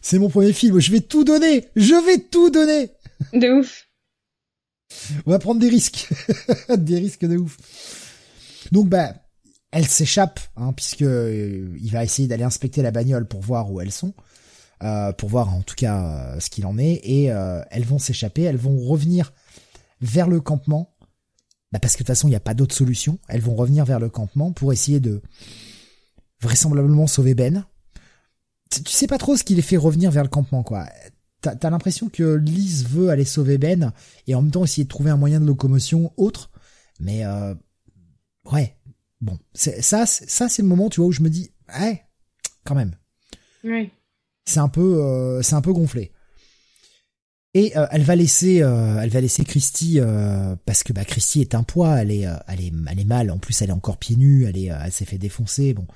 C'est 0.00 0.18
mon 0.18 0.28
premier 0.28 0.52
film, 0.52 0.78
je 0.80 0.92
vais 0.92 1.00
tout 1.00 1.24
donner, 1.24 1.64
je 1.76 1.94
vais 1.94 2.18
tout 2.18 2.50
donner. 2.50 2.90
De 3.32 3.50
ouf. 3.52 3.88
On 5.26 5.30
va 5.30 5.38
prendre 5.38 5.60
des 5.60 5.68
risques, 5.68 6.08
des 6.76 6.98
risques 6.98 7.24
de 7.24 7.36
ouf. 7.36 7.56
Donc 8.72 8.88
bah, 8.88 9.14
elle 9.72 9.88
s'échappe, 9.88 10.38
hein, 10.56 10.72
puisque 10.74 11.02
euh, 11.02 11.74
il 11.80 11.90
va 11.90 12.04
essayer 12.04 12.28
d'aller 12.28 12.44
inspecter 12.44 12.82
la 12.82 12.90
bagnole 12.90 13.26
pour 13.26 13.40
voir 13.40 13.72
où 13.72 13.80
elles 13.80 13.90
sont, 13.90 14.12
euh, 14.82 15.12
pour 15.12 15.30
voir 15.30 15.52
en 15.52 15.62
tout 15.62 15.74
cas 15.74 16.34
euh, 16.36 16.40
ce 16.40 16.50
qu'il 16.50 16.66
en 16.66 16.78
est, 16.78 17.00
et 17.04 17.24
elles 17.24 17.84
vont 17.84 17.98
s'échapper, 17.98 18.42
elles 18.42 18.56
vont 18.56 18.78
revenir 18.78 19.32
vers 20.02 20.28
le 20.28 20.40
campement, 20.40 20.94
bah 21.72 21.78
parce 21.78 21.94
que 21.94 22.02
de 22.02 22.04
toute 22.04 22.14
façon 22.14 22.28
il 22.28 22.32
n'y 22.32 22.36
a 22.36 22.40
pas 22.40 22.54
d'autre 22.54 22.74
solution. 22.74 23.18
Elles 23.28 23.40
vont 23.40 23.54
revenir 23.54 23.86
vers 23.86 23.98
le 23.98 24.10
campement 24.10 24.52
pour 24.52 24.72
essayer 24.74 25.00
de 25.00 25.22
vraisemblablement 26.42 27.06
sauver 27.06 27.34
Ben. 27.34 27.64
Tu 28.70 28.92
sais 28.92 29.06
pas 29.06 29.18
trop 29.18 29.36
ce 29.36 29.44
qui 29.44 29.54
les 29.54 29.62
fait 29.62 29.78
revenir 29.78 30.10
vers 30.10 30.22
le 30.22 30.28
campement, 30.28 30.62
quoi 30.62 30.86
t'as 31.40 31.56
as, 31.60 31.70
l'impression 31.70 32.08
que 32.08 32.34
Lise 32.34 32.86
veut 32.86 33.08
aller 33.08 33.24
sauver 33.24 33.58
Ben 33.58 33.92
et 34.28 34.34
en 34.34 34.42
même 34.42 34.52
temps 34.52 34.64
essayer 34.64 34.84
de 34.84 34.88
trouver 34.88 35.10
un 35.10 35.16
moyen 35.16 35.40
de 35.40 35.46
locomotion 35.46 36.12
autre. 36.16 36.50
Mais 37.00 37.24
ouais, 38.52 38.76
bon, 39.22 39.38
c'est 39.54 39.80
ça, 39.82 40.04
ça 40.06 40.48
c'est 40.48 40.62
le 40.62 40.68
moment, 40.68 40.90
tu 40.90 41.00
vois, 41.00 41.08
où 41.08 41.12
je 41.12 41.22
me 41.22 41.30
dis, 41.30 41.50
ouais, 41.78 42.04
quand 42.64 42.74
même. 42.74 42.94
Oui. 43.64 43.90
C'est 44.44 44.60
un 44.60 44.68
peu, 44.68 45.02
euh, 45.02 45.40
c'est 45.42 45.54
un 45.54 45.62
peu 45.62 45.72
gonflé. 45.72 46.12
Et 47.54 47.76
euh, 47.76 47.86
elle 47.90 48.02
va 48.02 48.16
laisser, 48.16 48.56
elle 48.56 49.10
va 49.10 49.20
laisser 49.20 49.44
Christy 49.44 50.00
parce 50.64 50.82
que 50.82 50.92
bah 50.92 51.04
Christy 51.04 51.42
est 51.42 51.54
un 51.54 51.62
poids, 51.62 52.00
elle 52.00 52.10
est, 52.10 52.26
elle 52.48 52.60
est, 52.60 52.72
elle 52.90 52.98
est 52.98 53.04
mal. 53.04 53.30
En 53.30 53.38
plus, 53.38 53.60
elle 53.60 53.68
est 53.68 53.74
encore 53.74 53.98
pieds 53.98 54.16
nus, 54.16 54.46
elle 54.46 54.56
est, 54.56 54.66
elle 54.68 54.92
s'est 54.92 55.04
fait 55.04 55.18
défoncer. 55.18 55.74
Bon, 55.74 55.86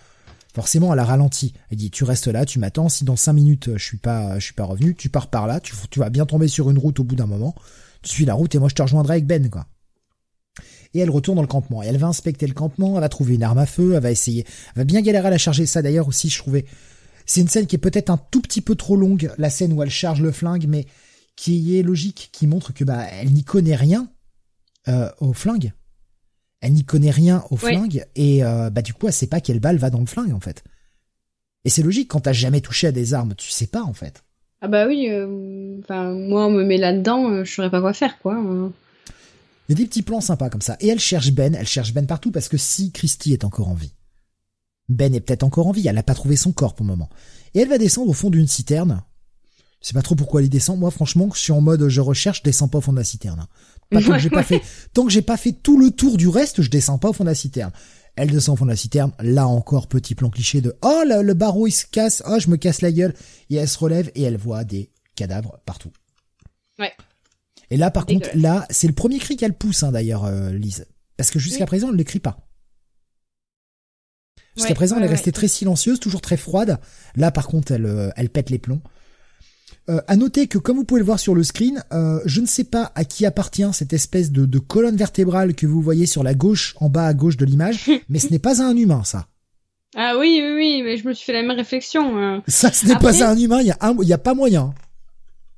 Forcément, 0.56 0.90
elle 0.94 0.98
a 1.00 1.04
ralenti. 1.04 1.52
Elle 1.70 1.76
dit, 1.76 1.90
tu 1.90 2.04
restes 2.04 2.28
là, 2.28 2.46
tu 2.46 2.58
m'attends. 2.58 2.88
Si 2.88 3.04
dans 3.04 3.14
cinq 3.14 3.34
minutes 3.34 3.76
je 3.76 3.84
suis 3.84 3.98
pas, 3.98 4.38
je 4.38 4.44
suis 4.46 4.54
pas 4.54 4.64
revenu, 4.64 4.94
tu 4.94 5.10
pars 5.10 5.28
par 5.28 5.46
là. 5.46 5.60
Tu, 5.60 5.74
tu 5.90 5.98
vas 5.98 6.08
bien 6.08 6.24
tomber 6.24 6.48
sur 6.48 6.70
une 6.70 6.78
route 6.78 6.98
au 6.98 7.04
bout 7.04 7.14
d'un 7.14 7.26
moment. 7.26 7.54
Tu 8.00 8.08
suis 8.08 8.24
la 8.24 8.32
route 8.32 8.54
et 8.54 8.58
moi 8.58 8.70
je 8.70 8.74
te 8.74 8.80
rejoindrai 8.80 9.16
avec 9.16 9.26
Ben, 9.26 9.50
quoi. 9.50 9.66
Et 10.96 11.00
elle 11.00 11.10
retourne 11.10 11.36
dans 11.36 11.42
le 11.42 11.48
campement. 11.48 11.82
Et 11.82 11.86
elle 11.86 11.98
va 11.98 12.06
inspecter 12.06 12.46
le 12.46 12.54
campement. 12.54 12.94
Elle 12.94 13.00
va 13.00 13.08
trouver 13.08 13.34
une 13.34 13.42
arme 13.42 13.58
à 13.58 13.66
feu. 13.66 13.94
Elle 13.94 14.02
va 14.02 14.10
essayer. 14.10 14.44
Elle 14.74 14.80
va 14.80 14.84
bien 14.84 15.02
galérer 15.02 15.28
à 15.28 15.30
la 15.30 15.38
charger. 15.38 15.66
Ça 15.66 15.82
d'ailleurs 15.82 16.08
aussi, 16.08 16.28
je 16.28 16.38
trouvais. 16.38 16.64
C'est 17.26 17.40
une 17.40 17.48
scène 17.48 17.66
qui 17.66 17.74
est 17.74 17.80
peut-être 17.80 18.10
un 18.10 18.18
tout 18.30 18.40
petit 18.40 18.60
peu 18.60 18.76
trop 18.76 18.96
longue, 18.96 19.32
la 19.36 19.50
scène 19.50 19.72
où 19.72 19.82
elle 19.82 19.90
charge 19.90 20.22
le 20.22 20.30
flingue, 20.30 20.66
mais 20.68 20.86
qui 21.34 21.76
est 21.76 21.82
logique, 21.82 22.30
qui 22.32 22.46
montre 22.46 22.72
que 22.72 22.84
bah 22.84 23.04
elle 23.12 23.32
n'y 23.32 23.44
connaît 23.44 23.74
rien 23.74 24.08
euh, 24.88 25.10
au 25.20 25.32
flingue. 25.32 25.72
Elle 26.60 26.72
n'y 26.72 26.84
connaît 26.84 27.10
rien 27.10 27.44
au 27.50 27.56
flingue 27.56 28.06
et 28.14 28.42
euh, 28.42 28.70
bah 28.70 28.80
du 28.80 28.94
coup 28.94 29.06
elle 29.06 29.12
sait 29.12 29.26
pas 29.26 29.40
quelle 29.40 29.60
balle 29.60 29.76
va 29.76 29.90
dans 29.90 30.00
le 30.00 30.06
flingue 30.06 30.32
en 30.32 30.40
fait. 30.40 30.64
Et 31.64 31.68
c'est 31.68 31.82
logique 31.82 32.08
quand 32.08 32.20
t'as 32.20 32.32
jamais 32.32 32.60
touché 32.60 32.86
à 32.86 32.92
des 32.92 33.12
armes, 33.12 33.34
tu 33.36 33.50
sais 33.50 33.66
pas 33.66 33.82
en 33.82 33.92
fait. 33.92 34.24
Ah 34.62 34.68
bah 34.68 34.86
oui, 34.86 35.08
euh, 35.10 35.78
enfin 35.80 36.12
moi 36.12 36.46
on 36.46 36.50
me 36.50 36.64
met 36.64 36.78
là-dedans, 36.78 37.44
je 37.44 37.52
saurais 37.52 37.70
pas 37.70 37.80
quoi 37.80 37.92
faire 37.92 38.18
quoi. 38.20 38.40
Il 39.68 39.72
y 39.72 39.80
a 39.80 39.82
des 39.82 39.88
petits 39.88 40.02
plans 40.02 40.20
sympas 40.20 40.50
comme 40.50 40.62
ça. 40.62 40.76
Et 40.80 40.88
elle 40.88 41.00
cherche 41.00 41.32
Ben, 41.32 41.54
elle 41.54 41.66
cherche 41.66 41.92
Ben 41.92 42.06
partout 42.06 42.30
parce 42.30 42.48
que 42.48 42.56
si 42.56 42.92
Christy 42.92 43.32
est 43.32 43.44
encore 43.44 43.68
en 43.68 43.74
vie, 43.74 43.94
Ben 44.88 45.14
est 45.14 45.20
peut-être 45.20 45.42
encore 45.42 45.66
en 45.66 45.72
vie, 45.72 45.88
elle 45.88 45.98
a 45.98 46.02
pas 46.02 46.14
trouvé 46.14 46.36
son 46.36 46.52
corps 46.52 46.74
pour 46.74 46.84
le 46.84 46.90
moment. 46.90 47.10
Et 47.54 47.60
elle 47.60 47.68
va 47.68 47.78
descendre 47.78 48.10
au 48.10 48.14
fond 48.14 48.30
d'une 48.30 48.48
citerne 48.48 49.02
je 49.86 49.88
sais 49.88 49.94
pas 49.94 50.02
trop 50.02 50.14
pourquoi 50.14 50.40
elle 50.40 50.46
y 50.46 50.50
descend. 50.50 50.78
Moi, 50.80 50.90
franchement, 50.90 51.28
je 51.32 51.38
suis 51.38 51.52
en 51.52 51.60
mode 51.60 51.88
je 51.88 52.00
recherche, 52.00 52.38
je 52.38 52.42
descends 52.42 52.68
pas 52.68 52.78
au 52.78 52.80
fond 52.80 52.92
de 52.92 52.98
la 52.98 53.04
citerne. 53.04 53.40
Hein. 53.40 53.48
Pas 53.90 54.02
tant 54.02 54.12
que 54.14 54.18
j'ai 54.18 54.30
pas 54.30 54.42
fait, 54.42 54.60
tant 54.92 55.04
que 55.04 55.12
j'ai 55.12 55.22
pas 55.22 55.36
fait 55.36 55.52
tout 55.52 55.78
le 55.78 55.90
tour 55.90 56.16
du 56.16 56.28
reste, 56.28 56.62
je 56.62 56.70
descends 56.70 56.98
pas 56.98 57.10
au 57.10 57.12
fond 57.12 57.22
de 57.24 57.28
la 57.28 57.34
citerne. 57.34 57.70
Elle 58.16 58.30
descend 58.30 58.54
au 58.54 58.56
fond 58.56 58.64
de 58.64 58.70
la 58.70 58.76
citerne. 58.76 59.12
Là 59.20 59.46
encore, 59.46 59.86
petit 59.86 60.14
plan 60.14 60.30
cliché 60.30 60.60
de 60.60 60.76
oh 60.82 61.02
le, 61.04 61.34
barreau 61.34 61.66
il 61.66 61.72
se 61.72 61.86
casse, 61.86 62.22
oh 62.26 62.38
je 62.40 62.48
me 62.48 62.56
casse 62.56 62.80
la 62.80 62.90
gueule. 62.90 63.14
Et 63.50 63.56
elle 63.56 63.68
se 63.68 63.78
relève 63.78 64.10
et 64.14 64.22
elle 64.22 64.36
voit 64.36 64.64
des 64.64 64.90
cadavres 65.14 65.60
partout. 65.66 65.92
Ouais. 66.78 66.92
Et 67.70 67.76
là, 67.76 67.90
par 67.90 68.06
contre, 68.06 68.28
là, 68.34 68.66
c'est 68.70 68.86
le 68.86 68.92
premier 68.92 69.18
cri 69.18 69.36
qu'elle 69.36 69.54
pousse, 69.54 69.82
hein, 69.82 69.92
d'ailleurs, 69.92 70.24
euh, 70.24 70.50
Lise, 70.50 70.86
parce 71.16 71.30
que 71.30 71.38
jusqu'à 71.38 71.66
présent, 71.66 71.88
elle 71.90 71.96
ne 71.96 72.02
crie 72.02 72.20
pas. 72.20 72.46
Jusqu'à 74.56 74.74
présent, 74.74 74.96
elle 74.96 75.04
est 75.04 75.08
restée 75.08 75.32
très 75.32 75.48
silencieuse, 75.48 76.00
toujours 76.00 76.22
très 76.22 76.36
froide. 76.36 76.78
Là, 77.14 77.30
par 77.30 77.46
contre, 77.46 77.72
elle, 77.72 77.84
euh, 77.84 78.08
elle 78.16 78.30
pète 78.30 78.50
les 78.50 78.58
plombs. 78.58 78.80
Euh, 79.88 80.00
à 80.08 80.16
noter 80.16 80.48
que 80.48 80.58
comme 80.58 80.76
vous 80.78 80.84
pouvez 80.84 81.00
le 81.00 81.06
voir 81.06 81.20
sur 81.20 81.34
le 81.34 81.44
screen, 81.44 81.84
euh, 81.92 82.20
je 82.24 82.40
ne 82.40 82.46
sais 82.46 82.64
pas 82.64 82.90
à 82.94 83.04
qui 83.04 83.24
appartient 83.24 83.68
cette 83.72 83.92
espèce 83.92 84.32
de, 84.32 84.58
colonne 84.58 84.96
vertébrale 84.96 85.54
que 85.54 85.66
vous 85.66 85.80
voyez 85.80 86.06
sur 86.06 86.24
la 86.24 86.34
gauche, 86.34 86.74
en 86.80 86.88
bas 86.88 87.06
à 87.06 87.14
gauche 87.14 87.36
de 87.36 87.44
l'image, 87.44 87.90
mais 88.08 88.18
ce 88.18 88.30
n'est 88.30 88.40
pas 88.40 88.62
un 88.62 88.76
humain, 88.76 89.04
ça. 89.04 89.28
Ah 89.94 90.16
oui, 90.18 90.40
oui, 90.42 90.54
oui, 90.56 90.82
mais 90.82 90.96
je 90.96 91.06
me 91.06 91.14
suis 91.14 91.24
fait 91.24 91.32
la 91.32 91.42
même 91.42 91.56
réflexion. 91.56 92.42
Ça, 92.48 92.72
ce 92.72 92.86
n'est 92.86 92.96
pas 92.96 93.24
un 93.24 93.38
humain, 93.38 93.60
il 93.60 93.68
y 93.68 93.70
a, 93.70 93.94
y 94.02 94.12
a 94.12 94.18
pas 94.18 94.34
moyen. 94.34 94.74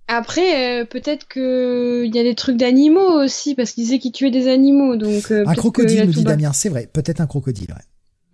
Après, 0.08 0.80
euh, 0.80 0.84
peut-être 0.84 1.28
que 1.28 2.02
il 2.04 2.14
y 2.14 2.18
a 2.18 2.22
des 2.22 2.34
trucs 2.34 2.56
d'animaux 2.56 3.22
aussi, 3.22 3.54
parce 3.54 3.72
qu'il 3.72 3.84
disait 3.84 3.98
qu'il 3.98 4.12
tuait 4.12 4.30
des 4.30 4.48
animaux, 4.48 4.96
donc. 4.96 5.30
un 5.30 5.54
crocodile, 5.54 6.06
me 6.06 6.12
dit 6.12 6.24
Damien, 6.24 6.52
c'est 6.52 6.70
vrai, 6.70 6.88
peut-être 6.90 7.20
un 7.20 7.26
crocodile. 7.26 7.70
Ouais. 7.70 7.84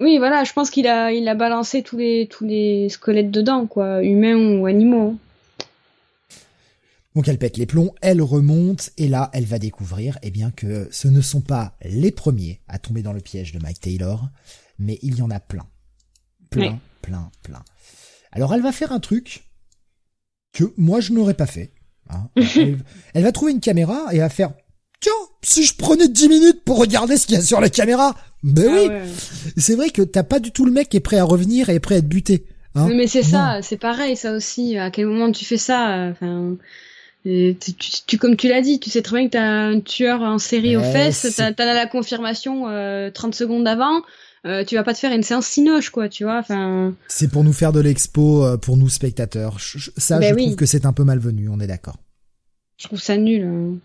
Oui, 0.00 0.18
voilà, 0.18 0.44
je 0.44 0.52
pense 0.52 0.70
qu'il 0.70 0.86
a, 0.86 1.12
il 1.12 1.28
a 1.28 1.34
balancé 1.34 1.82
tous 1.82 1.96
les, 1.96 2.28
tous 2.28 2.44
les 2.44 2.88
squelettes 2.88 3.30
dedans, 3.30 3.66
quoi, 3.66 4.02
humains 4.02 4.36
ou 4.36 4.66
animaux. 4.66 5.16
Donc 7.14 7.28
elle 7.28 7.38
pète 7.38 7.56
les 7.56 7.66
plombs, 7.66 7.94
elle 8.00 8.20
remonte, 8.20 8.90
et 8.98 9.06
là, 9.06 9.30
elle 9.32 9.44
va 9.44 9.60
découvrir, 9.60 10.18
eh 10.22 10.30
bien, 10.30 10.50
que 10.50 10.88
ce 10.90 11.06
ne 11.06 11.20
sont 11.20 11.40
pas 11.40 11.76
les 11.84 12.10
premiers 12.10 12.60
à 12.66 12.78
tomber 12.78 13.02
dans 13.02 13.12
le 13.12 13.20
piège 13.20 13.52
de 13.52 13.60
Mike 13.60 13.80
Taylor, 13.80 14.28
mais 14.80 14.98
il 15.02 15.16
y 15.16 15.22
en 15.22 15.30
a 15.30 15.38
plein. 15.38 15.66
Plein, 16.50 16.78
plein, 17.02 17.30
plein. 17.42 17.62
Alors 18.32 18.52
elle 18.54 18.62
va 18.62 18.72
faire 18.72 18.92
un 18.92 19.00
truc 19.00 19.44
que 20.54 20.64
moi 20.78 21.00
je 21.00 21.12
n'aurais 21.12 21.34
pas 21.34 21.46
fait. 21.46 21.72
Hein. 22.08 22.30
Elle, 23.14 23.22
va 23.22 23.32
trouver 23.32 23.52
une 23.52 23.60
caméra 23.60 24.06
et 24.12 24.18
va 24.18 24.30
faire 24.30 24.52
Tiens, 25.00 25.12
si 25.42 25.64
je 25.64 25.74
prenais 25.76 26.08
10 26.08 26.28
minutes 26.28 26.64
pour 26.64 26.78
regarder 26.78 27.18
ce 27.18 27.26
qu'il 27.26 27.34
y 27.34 27.38
a 27.38 27.42
sur 27.42 27.60
la 27.60 27.68
caméra 27.68 28.16
Ben 28.42 28.70
ah 28.70 29.04
oui 29.04 29.52
C'est 29.58 29.74
vrai 29.74 29.90
que 29.90 30.00
t'as 30.00 30.22
pas 30.22 30.38
du 30.38 30.50
tout 30.50 30.64
le 30.64 30.72
mec 30.72 30.88
qui 30.88 30.96
est 30.96 31.00
prêt 31.00 31.18
à 31.18 31.24
revenir 31.24 31.68
et 31.68 31.74
est 31.74 31.80
prêt 31.80 31.96
à 31.96 31.98
être 31.98 32.08
buté. 32.08 32.46
Hein. 32.76 32.88
mais 32.92 33.06
c'est 33.06 33.22
ça, 33.22 33.60
c'est 33.62 33.76
pareil 33.76 34.16
ça 34.16 34.32
aussi. 34.32 34.78
À 34.78 34.90
quel 34.90 35.06
moment 35.06 35.30
tu 35.30 35.44
fais 35.44 35.58
ça 35.58 36.10
enfin, 36.10 36.56
tu, 37.24 38.18
comme 38.18 38.36
tu 38.36 38.48
l'as 38.48 38.60
dit, 38.60 38.80
tu 38.80 38.90
sais 38.90 39.02
très 39.02 39.18
bien 39.18 39.26
que 39.26 39.32
t'as 39.32 39.42
un 39.42 39.80
tueur 39.80 40.20
en 40.22 40.38
série 40.38 40.76
aux 40.76 40.82
fesses, 40.82 41.34
t'as 41.36 41.52
as 41.56 41.74
la 41.74 41.86
confirmation 41.86 42.68
euh, 42.68 43.10
30 43.10 43.34
secondes 43.34 43.66
avant. 43.66 44.02
Euh, 44.46 44.64
tu 44.64 44.74
vas 44.74 44.84
pas 44.84 44.92
te 44.92 44.98
faire 44.98 45.12
une 45.12 45.22
séance 45.22 45.46
sinoche, 45.46 45.90
quoi, 45.90 46.08
tu 46.08 46.24
vois. 46.24 46.38
Enfin. 46.38 46.94
C'est 47.08 47.30
pour 47.30 47.44
nous 47.44 47.52
faire 47.52 47.72
de 47.72 47.80
l'expo, 47.80 48.44
euh, 48.44 48.56
pour 48.56 48.76
nous 48.76 48.88
spectateurs. 48.88 49.58
ça, 49.60 50.18
ben 50.18 50.36
je 50.36 50.44
trouve 50.44 50.56
que 50.56 50.66
c'est 50.66 50.84
un 50.84 50.92
peu 50.92 51.04
malvenu. 51.04 51.48
On 51.48 51.60
est 51.60 51.66
d'accord. 51.66 51.96
Je 52.76 52.86
trouve 52.86 53.00
ça 53.00 53.16
nul. 53.16 53.42
Hein. 53.42 53.78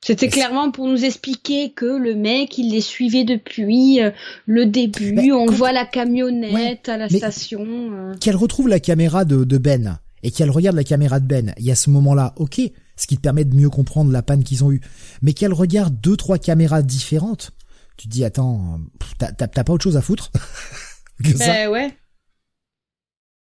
C'était 0.00 0.28
clairement 0.28 0.70
pour 0.70 0.86
nous 0.86 1.04
expliquer 1.04 1.70
que 1.70 1.84
le 1.84 2.14
mec, 2.14 2.56
il 2.56 2.70
les 2.70 2.80
suivait 2.80 3.24
depuis 3.24 4.00
euh, 4.00 4.10
le 4.46 4.64
début. 4.64 5.12
Ben, 5.12 5.32
on 5.32 5.46
voit 5.46 5.72
la 5.72 5.84
camionnette 5.84 6.88
à 6.88 6.96
la 6.96 7.08
station. 7.08 8.14
Qu'elle 8.20 8.36
retrouve 8.36 8.68
la 8.68 8.80
caméra 8.80 9.24
de, 9.24 9.44
de 9.44 9.58
Ben 9.58 9.98
et 10.22 10.30
qu'elle 10.30 10.50
regarde 10.50 10.76
la 10.76 10.84
caméra 10.84 11.20
de 11.20 11.26
Ben, 11.26 11.52
il 11.58 11.64
y 11.64 11.70
a 11.70 11.74
ce 11.74 11.90
moment-là, 11.90 12.32
ok, 12.36 12.60
ce 12.96 13.06
qui 13.06 13.16
te 13.16 13.20
permet 13.20 13.44
de 13.44 13.54
mieux 13.54 13.70
comprendre 13.70 14.10
la 14.12 14.22
panne 14.22 14.44
qu'ils 14.44 14.64
ont 14.64 14.72
eue, 14.72 14.80
mais 15.20 15.32
qu'elle 15.32 15.52
regarde 15.52 16.00
deux, 16.00 16.16
trois 16.16 16.38
caméras 16.38 16.82
différentes, 16.82 17.52
tu 17.98 18.08
te 18.08 18.12
dis, 18.12 18.24
attends, 18.24 18.80
t'as 19.18 19.64
pas 19.64 19.72
autre 19.72 19.84
chose 19.84 19.98
à 19.98 20.02
foutre 20.02 20.30
que 21.22 21.36
ben 21.36 21.68
ouais. 21.68 21.94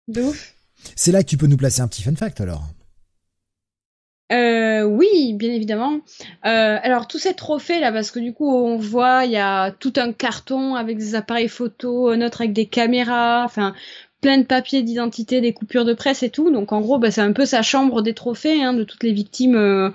De 0.09 0.23
C'est 0.95 1.11
là 1.11 1.23
que 1.23 1.29
tu 1.29 1.37
peux 1.37 1.47
nous 1.47 1.57
placer 1.57 1.81
un 1.81 1.87
petit 1.87 2.01
fun 2.01 2.15
fact 2.15 2.41
alors. 2.41 2.63
Euh, 4.33 4.83
oui, 4.83 5.33
bien 5.35 5.53
évidemment. 5.53 6.01
Euh, 6.45 6.77
alors 6.81 7.07
tous 7.07 7.19
ces 7.19 7.33
trophées 7.33 7.79
là, 7.79 7.93
parce 7.93 8.11
que 8.11 8.19
du 8.19 8.33
coup 8.33 8.49
on 8.49 8.77
voit 8.77 9.23
il 9.23 9.31
y 9.31 9.37
a 9.37 9.71
tout 9.71 9.93
un 9.95 10.11
carton 10.11 10.75
avec 10.75 10.97
des 10.97 11.15
appareils 11.15 11.47
photo, 11.47 12.09
un 12.09 12.21
autre 12.21 12.41
avec 12.41 12.51
des 12.51 12.65
caméras. 12.65 13.43
Enfin, 13.45 13.73
plein 14.21 14.37
de 14.37 14.43
papiers 14.43 14.81
d'identité, 14.81 15.41
des 15.41 15.53
coupures 15.53 15.85
de 15.85 15.93
presse 15.93 16.23
et 16.23 16.29
tout. 16.29 16.51
Donc 16.51 16.71
en 16.71 16.81
gros, 16.81 16.97
bah, 16.97 17.11
c'est 17.11 17.21
un 17.21 17.33
peu 17.33 17.45
sa 17.45 17.61
chambre 17.61 18.01
des 18.01 18.13
trophées 18.13 18.63
hein, 18.63 18.73
de 18.73 18.83
toutes 18.83 19.03
les 19.03 19.13
victimes, 19.13 19.55
euh, 19.55 19.89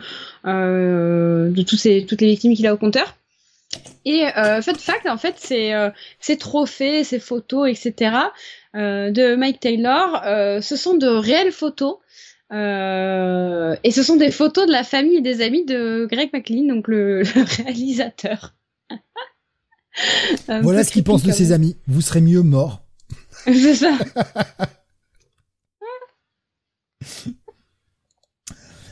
euh, 0.47 1.51
de 1.51 1.63
tous 1.63 1.77
ces, 1.77 2.07
toutes 2.07 2.21
les 2.21 2.29
victimes 2.29 2.55
qu'il 2.55 2.67
a 2.67 2.75
au 2.75 2.77
compteur. 2.77 3.17
Et 4.05 4.27
euh, 4.37 4.61
fun 4.63 4.75
fact, 4.75 5.07
en 5.07 5.17
fait, 5.17 5.37
euh, 5.53 5.91
ces 6.21 6.37
trophées, 6.37 7.05
ces 7.05 7.21
photos, 7.21 7.69
etc. 7.71 8.17
Euh, 8.75 9.11
de 9.11 9.37
Mike 9.37 9.61
Taylor, 9.61 10.23
ce 10.63 10.77
sont 10.77 10.95
de 10.97 11.07
réelles 11.07 11.53
photos. 11.53 11.99
et 12.51 13.91
ce 13.91 14.03
sont 14.03 14.17
des 14.17 14.31
photos 14.31 14.67
de 14.67 14.73
la 14.73 14.85
famille 14.85 15.17
et 15.19 15.23
des 15.23 15.41
amis 15.41 15.65
de 15.65 16.07
Greg 16.11 16.31
McLean, 16.33 16.67
donc 16.75 16.89
le, 16.89 17.23
le 17.35 17.63
réalisateur. 17.63 18.55
voilà 20.49 20.85
ce 20.85 20.91
qu'il 20.91 21.05
pense 21.05 21.23
de 21.23 21.33
ses 21.33 21.53
amis. 21.53 21.77
Vous 21.87 22.01
serez 22.01 22.21
mieux 22.21 22.43
mort 22.43 22.83
C'est 23.45 23.75
ça. 23.75 23.97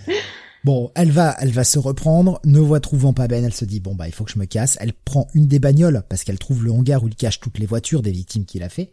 Bon, 0.65 0.91
elle 0.95 1.11
va, 1.11 1.37
elle 1.41 1.53
va 1.53 1.65
se 1.65 1.79
reprendre. 1.79 2.41
Ne 2.45 2.61
voit 2.61 2.81
trouvant 2.81 3.13
pas 3.13 3.29
Ben, 3.29 3.45
elle 3.45 3.55
se 3.55 3.65
dit 3.65 3.81
bon 3.81 3.95
bah 3.95 4.09
il 4.09 4.13
faut 4.13 4.25
que 4.25 4.33
je 4.33 4.39
me 4.39 4.45
casse. 4.45 4.77
Elle 4.81 4.93
prend 4.93 5.27
une 5.35 5.47
des 5.47 5.59
bagnoles 5.59 6.03
parce 6.09 6.25
qu'elle 6.25 6.39
trouve 6.39 6.65
le 6.65 6.73
hangar 6.73 7.03
où 7.03 7.09
il 7.09 7.17
cache 7.17 7.41
toutes 7.41 7.59
les 7.59 7.67
voitures 7.67 8.03
des 8.03 8.13
victimes 8.13 8.45
qu'il 8.45 8.63
a 8.63 8.69
fait. 8.69 8.93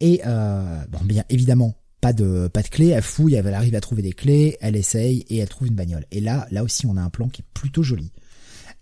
Et 0.00 0.20
euh, 0.26 0.84
bon 0.88 1.00
bien 1.04 1.24
évidemment 1.28 1.74
pas 2.00 2.12
de 2.12 2.48
pas 2.48 2.62
de 2.62 2.68
clé. 2.68 2.88
Elle 2.88 3.02
fouille, 3.02 3.34
elle 3.34 3.52
arrive 3.52 3.74
à 3.74 3.80
trouver 3.80 4.02
des 4.02 4.12
clés, 4.12 4.56
elle 4.60 4.76
essaye 4.76 5.24
et 5.28 5.38
elle 5.38 5.48
trouve 5.48 5.68
une 5.68 5.74
bagnole. 5.74 6.06
Et 6.12 6.20
là, 6.20 6.46
là 6.50 6.62
aussi 6.62 6.86
on 6.86 6.96
a 6.96 7.02
un 7.02 7.10
plan 7.10 7.28
qui 7.28 7.42
est 7.42 7.50
plutôt 7.54 7.82
joli. 7.82 8.12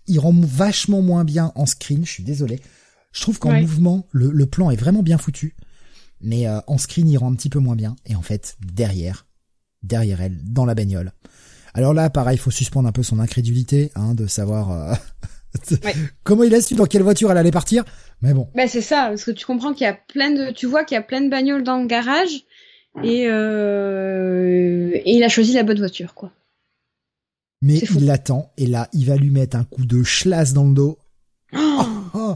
Il 0.07 0.19
rend 0.19 0.33
vachement 0.33 1.01
moins 1.01 1.23
bien 1.23 1.51
en 1.55 1.65
screen. 1.65 2.05
Je 2.05 2.11
suis 2.11 2.23
désolé. 2.23 2.59
Je 3.11 3.21
trouve 3.21 3.39
qu'en 3.39 3.59
mouvement, 3.59 4.07
le, 4.11 4.45
plan 4.45 4.71
est 4.71 4.77
vraiment 4.77 5.03
bien 5.03 5.17
foutu, 5.17 5.55
mais 6.21 6.47
euh, 6.47 6.59
en 6.67 6.77
screen, 6.77 7.09
il 7.09 7.17
rend 7.17 7.31
un 7.31 7.35
petit 7.35 7.49
peu 7.49 7.59
moins 7.59 7.75
bien. 7.75 7.95
Et 8.05 8.15
en 8.15 8.21
fait, 8.21 8.57
derrière, 8.65 9.27
derrière 9.83 10.21
elle, 10.21 10.41
dans 10.43 10.65
la 10.65 10.75
bagnole. 10.75 11.11
Alors 11.73 11.93
là, 11.93 12.09
pareil, 12.09 12.35
il 12.35 12.39
faut 12.39 12.51
suspendre 12.51 12.87
un 12.87 12.91
peu 12.91 13.03
son 13.03 13.19
incrédulité, 13.19 13.91
hein, 13.95 14.13
de 14.13 14.27
savoir 14.27 14.71
euh, 14.71 14.93
comment 16.23 16.43
il 16.43 16.53
a 16.53 16.61
su 16.61 16.75
dans 16.75 16.85
quelle 16.85 17.03
voiture 17.03 17.31
elle 17.31 17.37
allait 17.37 17.51
partir. 17.51 17.83
Mais 18.21 18.33
bon. 18.33 18.49
Bah 18.55 18.67
c'est 18.67 18.81
ça, 18.81 19.07
parce 19.09 19.23
que 19.23 19.31
tu 19.31 19.45
comprends 19.45 19.73
qu'il 19.73 19.85
y 19.85 19.89
a 19.89 19.93
plein 19.93 20.31
de, 20.31 20.51
tu 20.51 20.65
vois 20.65 20.83
qu'il 20.83 20.95
y 20.95 20.99
a 20.99 21.03
plein 21.03 21.21
de 21.21 21.29
bagnoles 21.29 21.63
dans 21.63 21.77
le 21.77 21.87
garage, 21.87 22.45
et 23.03 23.27
euh, 23.27 24.91
et 24.93 25.15
il 25.15 25.23
a 25.23 25.29
choisi 25.29 25.53
la 25.53 25.63
bonne 25.63 25.79
voiture, 25.79 26.13
quoi. 26.13 26.31
Mais 27.61 27.77
il 27.77 28.05
l'attend, 28.05 28.51
et 28.57 28.65
là, 28.65 28.89
il 28.91 29.05
va 29.05 29.15
lui 29.15 29.29
mettre 29.29 29.55
un 29.55 29.63
coup 29.63 29.85
de 29.85 30.01
chlasse 30.01 30.53
dans 30.53 30.65
le 30.65 30.73
dos. 30.73 30.97
Oh, 31.53 31.85
oh 32.15 32.35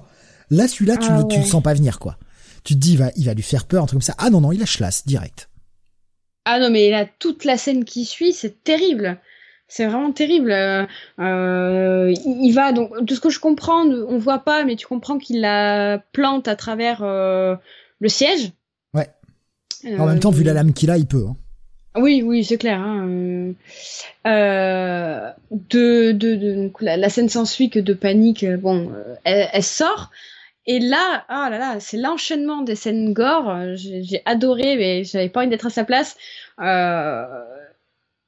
Là, 0.52 0.68
celui-là, 0.68 0.98
tu, 0.98 1.08
ah 1.10 1.24
tu 1.30 1.40
le 1.40 1.46
sens 1.46 1.64
pas 1.64 1.74
venir, 1.74 1.98
quoi. 1.98 2.20
Tu 2.64 2.76
te 2.76 2.80
dis, 2.80 2.94
il 2.94 2.98
va, 3.00 3.12
il 3.16 3.26
va 3.26 3.34
lui 3.34 3.44
faire 3.44 3.66
peur, 3.66 3.84
un 3.84 3.86
truc 3.88 3.98
comme 3.98 4.02
ça. 4.02 4.16
Ah 4.20 4.30
non, 4.30 4.42
non, 4.42 4.52
il 4.52 4.60
lâche 4.60 4.80
l'as, 4.80 5.04
direct. 5.06 5.50
Ah 6.46 6.60
non, 6.60 6.70
mais 6.70 6.92
là, 6.92 7.06
toute 7.20 7.44
la 7.44 7.58
scène 7.58 7.86
qui 7.86 8.06
suit, 8.06 8.32
c'est 8.32 8.64
terrible. 8.64 9.20
C'est 9.68 9.88
vraiment 9.88 10.12
terrible. 10.12 10.52
Euh, 10.52 10.86
euh 11.20 12.14
il 12.24 12.52
va 12.52 12.72
donc 12.72 13.04
de 13.04 13.16
ce 13.16 13.20
que 13.20 13.32
je 13.32 13.40
comprends, 13.40 13.84
on 13.84 14.18
voit 14.20 14.40
pas, 14.40 14.64
mais 14.64 14.76
tu 14.76 14.86
comprends 14.86 15.18
qu'il 15.18 15.42
la 15.42 16.00
plante 16.12 16.48
à 16.48 16.56
travers 16.56 17.02
euh, 17.02 17.56
le 18.00 18.10
siège. 18.10 18.52
Ouais. 18.94 19.10
en 19.98 20.06
même 20.06 20.20
temps, 20.20 20.30
vu 20.30 20.44
la 20.44 20.54
lame 20.54 20.72
qu'il 20.72 20.92
a, 20.92 20.98
il 20.98 21.08
peut. 21.08 21.26
Hein. 21.28 21.36
Oui, 21.98 22.22
oui, 22.24 22.44
c'est 22.44 22.58
clair. 22.58 22.80
Hein. 22.80 23.54
De, 24.26 26.12
de, 26.12 26.12
de 26.12 26.72
la, 26.82 26.98
la, 26.98 27.10
scène 27.10 27.30
s'ensuit 27.30 27.70
que 27.70 27.80
de 27.80 27.94
panique. 27.94 28.46
Bon, 28.46 28.92
elle, 29.24 29.48
elle, 29.52 29.64
sort. 29.64 30.12
Et 30.68 30.80
là, 30.80 31.26
ah 31.30 31.50
là 31.50 31.60
là, 31.60 31.80
c'est 31.80 31.98
l'enchaînement 31.98 32.62
des 32.62 32.76
scènes 32.76 33.14
gore. 33.14 33.76
J'ai 33.76 34.22
adoré, 34.26 34.76
mais 34.78 35.04
j'avais 35.04 35.30
pas 35.30 35.42
envie 35.42 35.50
d'être 35.50 35.68
à 35.68 35.70
sa 35.70 35.84
place. 35.84 36.16
Euh, 36.60 37.24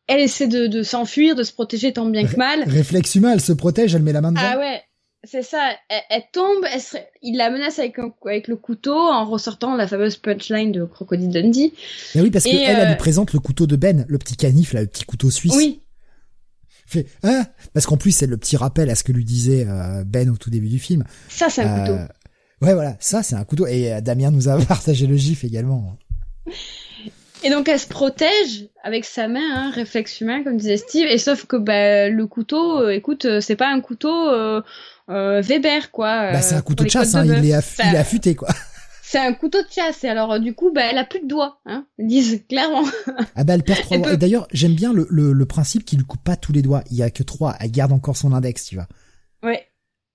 elle 0.08 0.22
essaie 0.22 0.48
de, 0.48 0.68
de 0.68 0.84
s'enfuir, 0.84 1.36
de 1.36 1.44
se 1.44 1.52
protéger 1.52 1.94
tant 1.94 2.06
bien 2.06 2.26
que 2.26 2.38
mal. 2.38 2.64
Réflexe 2.66 3.16
humain, 3.16 3.34
elle 3.34 3.42
se 3.42 3.54
protège, 3.54 3.96
elle 3.96 4.04
met 4.04 4.14
la 4.14 4.22
main 4.22 4.32
devant. 4.32 4.46
Ah 4.46 4.58
ouais, 4.58 4.82
c'est 5.24 5.44
ça. 5.44 5.72
Elle, 5.90 6.24
tombe, 6.32 6.64
elle 6.72 6.82
il 7.22 7.38
la 7.38 7.50
menace 7.50 7.80
avec, 7.80 7.98
avec 8.26 8.48
le 8.48 8.56
couteau 8.56 8.96
en 8.96 9.26
ressortant 9.26 9.76
la 9.76 9.88
fameuse 9.88 10.16
punchline 10.16 10.72
de 10.72 10.86
Crocodile 10.86 11.30
Dundee. 11.30 11.74
Mais 12.16 12.22
oui, 12.22 12.32
parce 12.32 12.46
qu'elle, 12.46 12.56
elle, 12.56 12.78
elle 12.80 12.86
lui 12.86 12.94
euh, 12.94 12.98
présente 12.98 13.34
le 13.34 13.40
couteau 13.40 13.68
de 13.68 13.76
Ben, 13.76 14.06
le 14.08 14.18
petit 14.18 14.38
canif, 14.38 14.74
là, 14.74 14.82
le 14.82 14.88
petit 14.88 15.04
couteau 15.04 15.30
suisse. 15.30 15.56
Oui. 15.56 15.82
Fait, 16.86 17.06
hein? 17.24 17.46
Parce 17.74 17.86
qu'en 17.86 17.98
plus, 17.98 18.12
c'est 18.12 18.28
le 18.28 18.38
petit 18.38 18.56
rappel 18.56 18.90
à 18.90 18.96
ce 18.96 19.04
que 19.04 19.12
lui 19.12 19.26
disait 19.26 19.66
euh, 19.68 20.06
Ben 20.06 20.30
au 20.30 20.38
tout 20.38 20.50
début 20.50 20.70
du 20.70 20.80
film. 20.80 21.04
Ça, 21.28 21.50
c'est 21.50 21.64
un 21.64 21.80
couteau. 21.82 21.98
Ouais, 22.62 22.74
voilà, 22.74 22.96
ça, 23.00 23.24
c'est 23.24 23.36
un 23.36 23.44
couteau. 23.44 23.68
Et 23.68 24.02
Damien 24.02 24.32
nous 24.32 24.50
a 24.50 24.58
partagé 24.66 25.08
le 25.08 25.16
gif 25.16 25.44
également. 25.44 25.98
Et 27.44 27.50
donc 27.50 27.70
elle 27.70 27.80
se 27.80 27.88
protège 27.88 28.68
avec 28.84 29.06
sa 29.06 29.28
main, 29.28 29.40
hein, 29.54 29.72
réflexe 29.72 30.22
humain, 30.22 30.44
comme 30.44 30.58
disait 30.58 30.78
Steve. 30.78 31.08
Et 31.08 31.18
sauf 31.18 31.46
que 31.46 31.56
bah, 31.56 32.10
le 32.10 32.28
couteau, 32.28 32.82
euh, 32.82 32.90
écoute, 32.90 33.26
euh, 33.26 33.42
c'est 33.42 33.56
pas 33.56 33.70
un 33.70 33.80
couteau 33.80 34.30
euh, 34.30 34.62
euh 35.10 35.42
Weber, 35.42 35.92
quoi. 35.92 36.32
Bah, 36.32 36.42
c'est 36.42 36.56
un 36.56 36.62
couteau 36.62 36.84
de 36.84 36.90
chasse, 36.90 37.14
hein, 37.16 37.26
il, 37.26 37.32
est 37.32 37.38
il 37.40 37.50
est 37.50 37.98
affûté, 37.98 38.36
quoi. 38.36 38.50
C'est 39.10 39.20
un 39.20 39.32
couteau 39.32 39.62
de 39.62 39.68
chasse. 39.74 40.04
Et 40.04 40.10
alors, 40.10 40.38
du 40.38 40.54
coup, 40.54 40.70
bah, 40.74 40.82
elle 40.92 40.98
a 40.98 41.06
plus 41.06 41.22
de 41.22 41.30
doigts, 41.30 41.62
hein. 41.66 41.86
Ils 41.98 42.08
disent 42.08 42.44
clairement. 42.50 42.84
ah 43.38 43.46
bah, 43.46 43.54
elle 43.54 43.64
perd 43.64 43.80
trois 43.80 43.98
doigts. 44.00 44.12
Et 44.12 44.18
d'ailleurs, 44.18 44.50
j'aime 44.52 44.74
bien 44.74 44.92
le, 44.92 45.08
le, 45.10 45.32
le 45.32 45.46
principe 45.46 45.86
qu'il 45.86 45.98
ne 46.00 46.04
coupe 46.04 46.22
pas 46.26 46.36
tous 46.36 46.52
les 46.52 46.62
doigts. 46.62 46.84
Il 46.92 46.98
y 46.98 47.04
a 47.04 47.10
que 47.10 47.24
trois. 47.24 47.56
Elle 47.62 47.72
garde 47.72 47.94
encore 47.94 48.18
son 48.18 48.34
index, 48.34 48.66
tu 48.66 48.76
vois. 48.76 48.88
Ouais. 49.44 49.67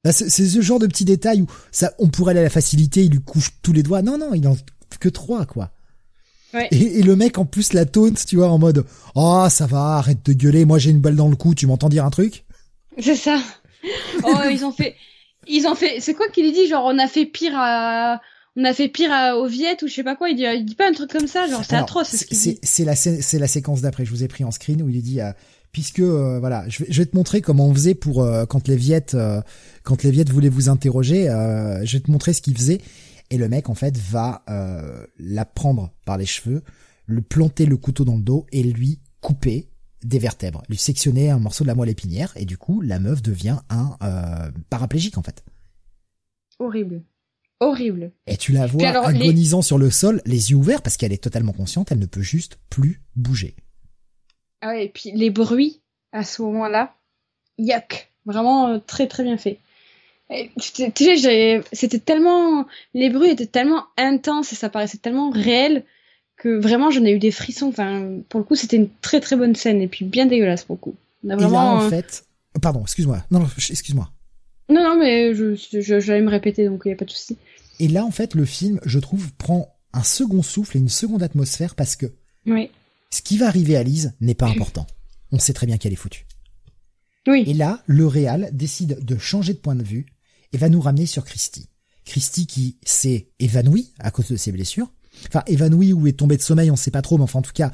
Bah, 0.05 0.13
c'est 0.13 0.29
ce 0.29 0.61
genre 0.61 0.81
de 0.81 0.87
petit 0.87 1.05
détail 1.05 1.43
où 1.43 1.47
ça, 1.71 1.93
on 1.99 2.09
pourrait 2.09 2.33
aller 2.33 2.41
à 2.41 2.45
la 2.45 2.51
facilité, 2.51 3.05
il 3.05 3.13
lui 3.13 3.21
couche 3.21 3.51
tous 3.63 3.73
les 3.73 3.85
doigts. 3.85 4.03
Non, 4.03 4.19
non, 4.19 4.35
il 4.35 4.47
en 4.49 4.57
que 4.99 5.09
trois, 5.09 5.47
quoi. 5.47 5.71
Et, 6.71 7.03
le 7.03 7.17
mec 7.17 7.39
en 7.39 7.47
plus 7.47 7.73
la 7.73 7.87
taunt, 7.87 8.13
tu 8.27 8.37
vois, 8.37 8.49
en 8.49 8.59
mode 8.59 8.85
oh 9.15 9.47
ça 9.49 9.67
va, 9.67 9.97
arrête 9.97 10.25
de 10.25 10.35
gueuler, 10.35 10.67
moi 10.67 10.79
j'ai 10.79 10.91
une 10.91 11.01
balle 11.01 11.17
dans 11.17 11.29
le 11.29 11.37
cou, 11.37 11.55
tu 11.55 11.67
m'entends 11.67 11.89
dire 11.89 12.05
un 12.05 12.11
truc? 12.11 12.45
C'est 12.99 13.17
ça. 13.17 13.41
oh 14.23 14.35
ils 14.51 14.63
ont 14.63 14.73
fait, 14.73 14.95
ils 15.47 15.67
ont 15.67 15.75
fait, 15.75 16.01
c'est 16.01 16.13
quoi 16.13 16.29
qu'il 16.29 16.53
dit 16.53 16.69
genre 16.69 16.85
on 16.85 16.99
a 16.99 17.09
fait 17.09 17.25
pire 17.25 17.55
à, 17.57 18.21
on 18.55 18.65
a 18.65 18.75
fait 18.75 18.89
pire 18.89 19.11
à, 19.11 19.39
aux 19.39 19.47
Viettes 19.47 19.83
ou 19.83 19.89
je 19.89 19.95
sais 19.95 20.05
pas 20.05 20.15
quoi, 20.15 20.29
il 20.29 20.37
dit, 20.37 20.45
il 20.45 20.67
dit 20.67 20.75
pas 20.75 20.89
un 20.89 20.93
truc 20.93 21.11
comme 21.11 21.27
ça, 21.27 21.49
genre 21.49 21.65
c'est 21.65 21.75
atroce. 21.75 22.15
C'est 22.63 23.39
la 23.39 23.49
séquence 23.49 23.81
d'après, 23.81 24.05
je 24.05 24.11
vous 24.11 24.23
ai 24.23 24.29
pris 24.29 24.45
en 24.45 24.51
screen 24.51 24.83
où 24.83 24.91
il 24.91 25.01
dit 25.01 25.23
euh, 25.23 25.33
puisque 25.73 26.01
euh, 26.01 26.39
voilà, 26.39 26.69
je 26.69 26.85
vais, 26.85 26.93
je 26.93 26.99
vais 26.99 27.07
te 27.07 27.17
montrer 27.17 27.41
comment 27.41 27.67
on 27.67 27.75
faisait 27.75 27.95
pour 27.95 28.23
euh, 28.23 28.45
quand 28.47 28.69
les 28.69 28.77
Viettes 28.77 29.17
quand 29.83 30.03
les 30.03 30.11
Viettes 30.11 30.31
voulaient 30.31 30.49
vous 30.49 30.69
interroger, 30.69 31.25
je 31.27 31.93
vais 31.93 32.01
te 32.01 32.11
montrer 32.11 32.33
ce 32.33 32.43
qu'ils 32.43 32.57
faisaient 32.57 32.81
et 33.33 33.39
le 33.39 33.49
mec 33.49 33.71
en 33.71 33.75
fait 33.75 33.97
va 33.97 34.43
euh, 34.51 35.07
la 35.19 35.47
prendre 35.47 35.91
par 36.05 36.19
les 36.19 36.27
cheveux, 36.27 36.63
lui 37.09 37.23
planter 37.23 37.65
le 37.65 37.79
couteau 37.79 38.05
dans 38.05 38.17
le 38.17 38.23
dos 38.23 38.47
et 38.53 38.63
lui 38.63 39.01
couper 39.23 39.71
des 40.05 40.19
vertèbres, 40.19 40.63
lui 40.69 40.77
sectionner 40.77 41.31
un 41.31 41.39
morceau 41.39 41.65
de 41.65 41.69
la 41.69 41.75
moelle 41.75 41.89
épinière 41.89 42.35
et 42.37 42.45
du 42.45 42.59
coup 42.59 42.83
la 42.83 43.01
meuf 43.01 43.23
devient 43.23 43.61
un 43.71 43.97
euh, 44.03 44.51
paraplégique 44.69 45.17
en 45.17 45.23
fait. 45.23 45.43
Horrible. 46.59 47.05
Horrible. 47.61 48.13
Et 48.27 48.37
tu 48.37 48.53
la 48.53 48.67
vois 48.67 48.87
agonisant 48.87 49.63
sur 49.63 49.79
le 49.79 49.91
sol, 49.91 50.21
les 50.27 50.51
yeux 50.51 50.57
ouverts 50.57 50.83
parce 50.83 50.99
qu'elle 50.99 51.13
est 51.13 51.23
totalement 51.23 51.53
consciente, 51.53 51.91
elle 51.91 52.01
ne 52.01 52.07
peut 52.07 52.21
juste 52.21 52.59
plus 52.69 53.01
bouger. 53.17 53.57
Ah 54.63 54.69
ouais, 54.69 54.87
et 54.87 54.89
puis 54.89 55.13
les 55.13 55.31
bruits 55.31 55.81
à 56.13 56.25
ce 56.25 56.41
moment-là, 56.43 56.95
yuck, 57.59 58.09
vraiment 58.25 58.69
euh, 58.69 58.79
très 58.79 59.07
très 59.07 59.25
bien 59.25 59.37
fait. 59.37 59.59
C'était 60.57 61.99
tellement. 61.99 62.67
Les 62.95 63.11
bruits 63.11 63.31
étaient 63.31 63.47
tellement 63.47 63.85
intenses 63.99 64.53
et 64.53 64.57
ça 64.57 64.71
paraissait 64.71 64.99
tellement 64.99 65.31
réel 65.31 65.85
que 66.37 66.59
vraiment 66.59 66.91
j'en 66.91 67.05
ai 67.05 67.13
eu 67.13 67.19
des 67.19 67.31
frissons. 67.31 67.69
Enfin, 67.69 68.19
pour 68.29 68.41
le 68.41 68.45
coup, 68.45 68.55
c'était 68.55 68.77
une 68.77 68.89
très 69.03 69.21
très 69.21 69.37
bonne 69.37 69.55
scène 69.55 69.83
et 69.83 69.89
puis 69.89 70.05
bien 70.05 70.25
dégueulasse 70.25 70.65
pour 70.65 70.77
le 70.77 70.81
coup. 70.81 70.95
vraiment... 71.23 71.49
Et 71.49 71.53
là, 71.53 71.87
en 71.87 71.91
fait. 71.91 72.25
Pardon, 72.63 72.83
excuse-moi. 72.83 73.25
Non, 73.31 73.41
non 73.41 73.49
excuse-moi. 73.57 74.11
Non, 74.69 74.83
non, 74.83 74.99
mais 74.99 75.35
je, 75.35 75.55
j'allais 75.81 76.23
me 76.23 76.31
répéter 76.31 76.67
donc 76.67 76.83
il 76.85 76.89
n'y 76.89 76.95
a 76.95 76.97
pas 76.97 77.05
de 77.05 77.11
souci. 77.11 77.37
Et 77.79 77.89
là, 77.89 78.05
en 78.05 78.11
fait, 78.11 78.35
le 78.35 78.45
film, 78.45 78.81
je 78.85 78.99
trouve, 78.99 79.33
prend 79.35 79.75
un 79.93 80.03
second 80.03 80.43
souffle 80.43 80.77
et 80.77 80.81
une 80.81 80.89
seconde 80.89 81.23
atmosphère 81.23 81.75
parce 81.75 81.97
que. 81.97 82.07
Oui. 82.47 82.71
Ce 83.13 83.21
qui 83.23 83.37
va 83.37 83.47
arriver 83.47 83.77
à 83.77 83.83
Lise 83.83 84.15
n'est 84.21 84.35
pas 84.35 84.49
important. 84.49 84.87
On 85.31 85.39
sait 85.39 85.53
très 85.53 85.67
bien 85.67 85.77
qu'elle 85.77 85.93
est 85.93 85.97
foutue. 85.97 86.27
Oui. 87.27 87.45
Et 87.47 87.55
là, 87.55 87.83
le 87.87 88.07
réal 88.07 88.51
décide 88.53 89.05
de 89.05 89.19
changer 89.19 89.53
de 89.53 89.59
point 89.59 89.77
de 89.77 89.83
vue 89.83 90.07
et 90.53 90.59
va 90.59 90.69
nous 90.69 90.81
ramener 90.81 91.07
sur 91.07 91.25
Christy. 91.25 91.69
Christy 92.05 92.47
qui 92.47 92.79
s'est 92.85 93.29
évanouie 93.39 93.93
à 93.99 94.11
cause 94.11 94.29
de 94.29 94.37
ses 94.37 94.51
blessures. 94.51 94.93
Enfin, 95.29 95.43
évanouie 95.47 95.93
ou 95.93 96.07
est 96.07 96.19
tombée 96.19 96.37
de 96.37 96.43
sommeil, 96.43 96.71
on 96.71 96.77
sait 96.77 96.91
pas 96.91 97.03
trop, 97.03 97.19
mais 97.19 97.25
enfin, 97.25 97.41
en 97.41 97.43
tout 97.43 97.53
cas, 97.53 97.71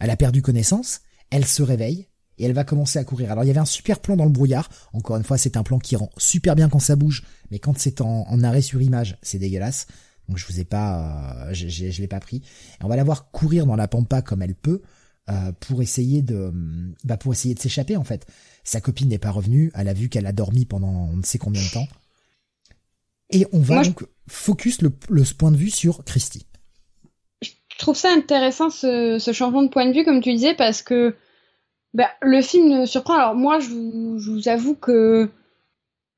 elle 0.00 0.10
a 0.10 0.16
perdu 0.16 0.42
connaissance. 0.42 1.00
Elle 1.30 1.46
se 1.46 1.62
réveille 1.62 2.08
et 2.38 2.44
elle 2.44 2.52
va 2.52 2.64
commencer 2.64 2.98
à 2.98 3.04
courir. 3.04 3.32
Alors, 3.32 3.44
il 3.44 3.48
y 3.48 3.50
avait 3.50 3.60
un 3.60 3.64
super 3.64 4.00
plan 4.00 4.16
dans 4.16 4.24
le 4.24 4.30
brouillard. 4.30 4.68
Encore 4.92 5.16
une 5.16 5.24
fois, 5.24 5.38
c'est 5.38 5.56
un 5.56 5.62
plan 5.62 5.78
qui 5.78 5.96
rend 5.96 6.10
super 6.18 6.54
bien 6.56 6.68
quand 6.68 6.78
ça 6.78 6.94
bouge, 6.94 7.24
mais 7.50 7.58
quand 7.58 7.78
c'est 7.78 8.00
en, 8.00 8.42
arrêt 8.42 8.62
sur 8.62 8.82
image, 8.82 9.18
c'est 9.22 9.38
dégueulasse. 9.38 9.86
Donc, 10.28 10.38
je 10.38 10.46
vous 10.46 10.60
ai 10.60 10.64
pas, 10.64 11.46
euh, 11.48 11.54
je, 11.54 11.68
je, 11.68 12.00
l'ai 12.00 12.08
pas 12.08 12.20
pris. 12.20 12.36
Et 12.80 12.84
on 12.84 12.88
va 12.88 12.96
la 12.96 13.04
voir 13.04 13.30
courir 13.30 13.66
dans 13.66 13.76
la 13.76 13.88
pampa 13.88 14.22
comme 14.22 14.42
elle 14.42 14.54
peut. 14.54 14.82
Euh, 15.30 15.52
pour 15.58 15.80
essayer 15.80 16.20
de 16.20 16.52
bah 17.02 17.16
pour 17.16 17.32
essayer 17.32 17.54
de 17.54 17.58
s'échapper 17.58 17.96
en 17.96 18.04
fait. 18.04 18.26
Sa 18.62 18.82
copine 18.82 19.08
n'est 19.08 19.18
pas 19.18 19.30
revenue, 19.30 19.72
elle 19.74 19.88
a 19.88 19.94
vu 19.94 20.10
qu'elle 20.10 20.26
a 20.26 20.32
dormi 20.32 20.66
pendant 20.66 21.08
on 21.10 21.16
ne 21.16 21.22
sait 21.22 21.38
combien 21.38 21.62
de 21.62 21.72
temps. 21.72 21.88
Et 23.30 23.46
on 23.52 23.60
va 23.60 23.82
donc 23.82 24.04
focus 24.28 24.82
le, 24.82 24.92
le, 25.08 25.22
point 25.36 25.50
de 25.50 25.56
vue 25.56 25.70
sur 25.70 26.04
Christy. 26.04 26.44
Je 27.42 27.78
trouve 27.78 27.96
ça 27.96 28.10
intéressant 28.12 28.68
ce, 28.68 29.18
ce, 29.18 29.32
changement 29.32 29.62
de 29.62 29.68
point 29.68 29.86
de 29.86 29.94
vue, 29.94 30.04
comme 30.04 30.20
tu 30.20 30.32
disais, 30.32 30.54
parce 30.54 30.82
que 30.82 31.16
bah, 31.94 32.10
le 32.20 32.42
film 32.42 32.80
me 32.80 32.86
surprend. 32.86 33.14
Alors 33.14 33.34
moi, 33.34 33.60
je 33.60 33.68
vous, 33.68 34.18
je 34.18 34.30
vous, 34.30 34.48
avoue 34.48 34.74
que 34.74 35.30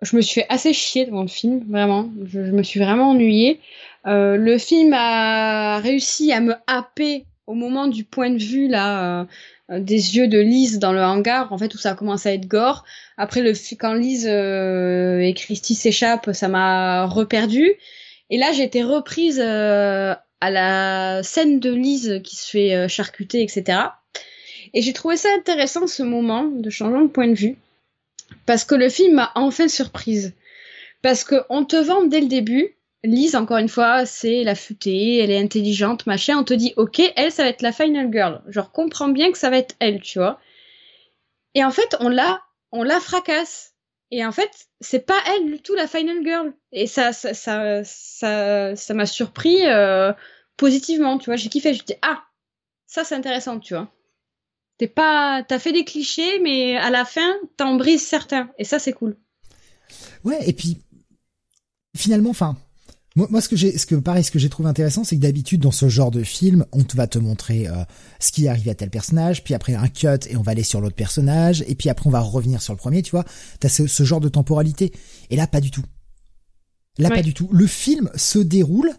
je 0.03 0.17
me 0.17 0.21
suis 0.21 0.41
fait 0.41 0.47
assez 0.49 0.73
chier 0.73 1.07
devant 1.07 1.23
le 1.23 1.29
film, 1.29 1.65
vraiment. 1.71 2.11
Je, 2.25 2.45
je 2.45 2.51
me 2.51 2.63
suis 2.63 2.81
vraiment 2.81 3.11
ennuyée. 3.11 3.61
Euh, 4.07 4.37
le 4.37 4.59
film 4.59 4.93
a 4.93 5.79
réussi 5.79 6.33
à 6.33 6.41
me 6.41 6.55
happer 6.67 7.25
au 7.47 7.55
moment 7.55 7.87
du 7.87 8.05
point 8.05 8.31
de 8.31 8.43
vue 8.43 8.69
là. 8.69 9.21
Euh, 9.21 9.25
euh, 9.71 9.81
des 9.81 10.17
yeux 10.17 10.29
de 10.29 10.39
Lise 10.39 10.79
dans 10.79 10.93
le 10.93 11.03
hangar, 11.03 11.53
en 11.53 11.59
fait, 11.59 11.75
où 11.75 11.79
ça 11.79 11.91
a 11.93 11.95
commencé 11.95 12.29
à 12.29 12.35
être 12.35 12.47
gore. 12.47 12.85
Après, 13.17 13.41
le, 13.41 13.53
quand 13.77 13.95
Lise 13.95 14.27
euh, 14.29 15.19
et 15.19 15.35
Christy 15.35 15.75
s'échappent, 15.75 16.33
ça 16.33 16.49
m'a 16.49 17.07
reperdu. 17.07 17.75
Et 18.31 18.39
là, 18.39 18.53
j'ai 18.53 18.63
été 18.63 18.83
reprise 18.83 19.41
euh, 19.43 20.15
à 20.41 20.51
la 20.51 21.23
scène 21.23 21.59
de 21.59 21.73
Lise 21.73 22.21
qui 22.23 22.37
se 22.37 22.51
fait 22.51 22.89
charcuter, 22.89 23.43
etc. 23.43 23.79
Et 24.75 24.83
j'ai 24.83 24.93
trouvé 24.93 25.17
ça 25.17 25.29
intéressant, 25.37 25.87
ce 25.87 26.03
moment 26.03 26.45
de 26.45 26.71
changement 26.71 27.03
de 27.03 27.09
point 27.09 27.29
de 27.29 27.35
vue. 27.35 27.57
Parce 28.45 28.65
que 28.65 28.75
le 28.75 28.89
film 28.89 29.15
m'a 29.15 29.33
enfin 29.35 29.69
surprise. 29.69 30.35
Parce 31.03 31.25
qu'on 31.25 31.65
te 31.65 31.77
vend 31.77 32.05
dès 32.05 32.21
le 32.21 32.29
début 32.29 32.76
Lise, 33.07 33.37
encore 33.37 33.59
une 33.59 33.69
fois, 33.69 34.07
c'est 34.07 34.45
la 34.45 34.55
futée, 34.55 35.19
elle 35.19 35.31
est 35.31 35.39
intelligente, 35.39 36.07
machin. 36.07 36.39
On 36.39 36.45
te 36.45 36.55
dit, 36.55 36.75
ok, 36.77 37.01
elle, 37.17 37.33
ça 37.33 37.43
va 37.43 37.49
être 37.49 37.63
la 37.63 37.73
final 37.73 38.13
girl. 38.13 38.43
Genre, 38.49 38.71
comprends 38.73 39.09
bien 39.09 39.33
que 39.33 39.39
ça 39.39 39.51
va 39.51 39.59
être 39.59 39.75
elle, 39.79 40.01
tu 40.01 40.19
vois. 40.19 40.39
Et 41.55 41.65
en 41.65 41.71
fait, 41.71 41.97
on 42.01 42.09
la, 42.09 42.43
on 42.73 42.83
la 42.83 43.01
fracasse. 43.01 43.75
Et 44.11 44.25
en 44.25 44.33
fait, 44.33 44.51
c'est 44.81 45.05
pas 45.05 45.19
elle 45.27 45.47
du 45.47 45.61
tout 45.61 45.75
la 45.75 45.89
final 45.89 46.23
girl. 46.23 46.55
Et 46.73 46.87
ça, 46.87 47.13
ça, 47.13 47.35
ça, 47.35 48.77
ça, 48.77 48.95
m'a 48.95 49.07
surpris 49.07 49.67
euh, 49.67 50.13
positivement, 50.57 51.19
tu 51.19 51.27
vois. 51.27 51.37
J'ai 51.37 51.49
kiffé. 51.49 51.75
Je 51.75 51.83
dis, 51.83 51.95
ah, 52.03 52.25
ça 52.87 53.05
c'est 53.05 53.15
intéressant, 53.15 53.59
tu 53.59 53.75
vois. 53.75 53.91
T'es 54.79 54.89
pas, 54.89 55.43
t'as 55.43 55.59
fait 55.59 55.73
des 55.73 55.85
clichés, 55.85 56.39
mais 56.41 56.77
à 56.77 56.91
la 56.91 57.05
fin, 57.05 57.35
t'en 57.57 57.77
brises 57.77 58.07
certains. 58.07 58.51
Et 58.59 58.65
ça, 58.65 58.79
c'est 58.79 58.93
cool. 58.93 59.17
Ouais, 60.25 60.39
et 60.47 60.53
puis 60.53 60.79
finalement, 61.97 62.31
enfin, 62.31 62.57
moi, 63.17 63.27
moi, 63.31 63.41
ce 63.41 63.49
que 63.49 63.57
j'ai, 63.57 63.77
ce 63.79 63.87
que 63.87 63.95
pareil, 63.95 64.23
ce 64.23 64.31
que 64.31 64.39
j'ai 64.39 64.51
trouvé 64.51 64.69
intéressant, 64.69 65.03
c'est 65.03 65.17
que 65.17 65.23
d'habitude 65.23 65.63
dans 65.63 65.71
ce 65.71 65.89
genre 65.89 66.11
de 66.11 66.23
film, 66.23 66.67
on 66.73 66.85
te 66.85 66.97
va 66.97 67.07
te 67.07 67.19
montrer 67.19 67.67
euh, 67.67 67.73
ce 68.21 68.31
qui 68.31 68.45
est 68.45 68.49
arrivé 68.49 68.71
à 68.71 68.75
tel 68.75 68.91
personnage, 68.91 69.43
puis 69.43 69.55
après 69.55 69.75
un 69.75 69.89
cut 69.89 70.29
et 70.29 70.37
on 70.37 70.43
va 70.43 70.53
aller 70.53 70.63
sur 70.63 70.83
l'autre 70.83 70.97
personnage, 70.97 71.65
et 71.67 71.75
puis 71.75 71.89
après 71.89 72.07
on 72.07 72.11
va 72.11 72.21
revenir 72.21 72.61
sur 72.61 72.75
le 72.75 72.79
premier, 72.79 73.03
tu 73.03 73.13
vois. 73.13 73.25
T'as 73.59 73.71
ce, 73.71 73.87
ce 73.87 74.05
genre 74.05 74.21
de 74.21 74.29
temporalité. 74.29 74.93
Et 75.31 75.37
là, 75.37 75.47
pas 75.47 75.63
du 75.63 75.71
tout. 75.71 75.85
Là, 76.99 77.09
pas 77.09 77.23
du 77.23 77.35
tout. 77.35 77.49
Le 77.53 77.67
film 77.67 78.11
se 78.15 78.39
déroule. 78.39 78.91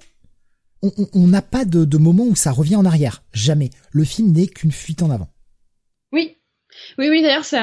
On 0.81 1.27
n'a 1.27 1.41
pas 1.41 1.65
de, 1.65 1.85
de 1.85 1.97
moment 1.97 2.25
où 2.25 2.35
ça 2.35 2.51
revient 2.51 2.75
en 2.75 2.85
arrière. 2.85 3.23
Jamais. 3.33 3.71
Le 3.91 4.03
film 4.03 4.31
n'est 4.31 4.47
qu'une 4.47 4.71
fuite 4.71 5.01
en 5.01 5.09
avant. 5.09 5.29
Oui, 6.97 7.09
oui, 7.09 7.21
d'ailleurs, 7.21 7.45
c'est 7.45 7.57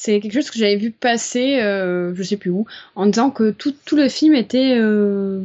c'est 0.00 0.18
quelque 0.20 0.32
chose 0.32 0.50
que 0.50 0.58
j'avais 0.58 0.76
vu 0.76 0.92
passer, 0.92 1.60
euh, 1.60 2.14
je 2.14 2.22
sais 2.22 2.38
plus 2.38 2.48
où, 2.48 2.64
en 2.94 3.04
disant 3.04 3.30
que 3.30 3.50
tout, 3.50 3.74
tout 3.84 3.96
le 3.96 4.08
film 4.08 4.34
était 4.34 4.78
euh, 4.78 5.42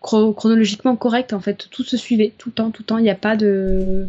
chronologiquement 0.00 0.96
correct 0.96 1.34
en 1.34 1.40
fait. 1.40 1.68
Tout 1.70 1.84
se 1.84 1.98
suivait 1.98 2.32
tout 2.38 2.48
le 2.48 2.54
temps, 2.54 2.70
tout 2.70 2.82
le 2.82 2.86
temps. 2.86 2.96
Il 2.96 3.02
n'y 3.02 3.10
a 3.10 3.14
pas 3.14 3.36
de 3.36 4.06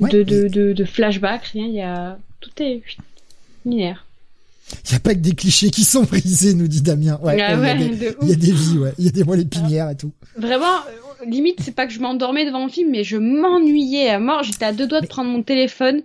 de, 0.00 0.22
de, 0.22 0.72
de, 0.72 0.84
flashback, 0.84 1.44
rien. 1.48 1.66
Il 1.66 1.74
y 1.74 1.82
a 1.82 2.18
tout 2.40 2.50
est 2.62 2.82
linéaire. 3.66 4.06
Il 4.86 4.90
n'y 4.92 4.96
a 4.96 5.00
pas 5.00 5.14
que 5.14 5.20
des 5.20 5.34
clichés 5.34 5.68
qui 5.68 5.84
sont 5.84 6.04
brisés, 6.04 6.54
nous 6.54 6.68
dit 6.68 6.80
Damien. 6.80 7.18
Ouais, 7.22 7.38
ah 7.42 7.54
il, 7.54 7.60
y 7.60 7.68
a 7.68 7.74
des, 7.74 8.16
il 8.22 8.28
y 8.28 8.32
a 8.32 8.36
des 8.36 8.52
vies, 8.52 8.78
ouais. 8.78 8.92
Il 8.98 9.04
y 9.04 9.08
a 9.08 9.10
des 9.10 9.24
moelles 9.24 9.40
épinières 9.40 9.90
et 9.90 9.96
tout. 9.96 10.12
Vraiment, 10.36 10.64
euh, 10.66 11.26
limite, 11.26 11.60
c'est 11.62 11.74
pas 11.74 11.86
que 11.86 11.92
je 11.92 12.00
m'endormais 12.00 12.46
devant 12.46 12.64
le 12.64 12.70
film, 12.70 12.90
mais 12.90 13.04
je 13.04 13.18
m'ennuyais 13.18 14.08
à 14.08 14.18
mort. 14.18 14.42
J'étais 14.42 14.64
à 14.64 14.72
deux 14.72 14.86
doigts 14.86 15.00
de 15.02 15.06
prendre 15.06 15.30
mon 15.30 15.42
téléphone 15.42 16.02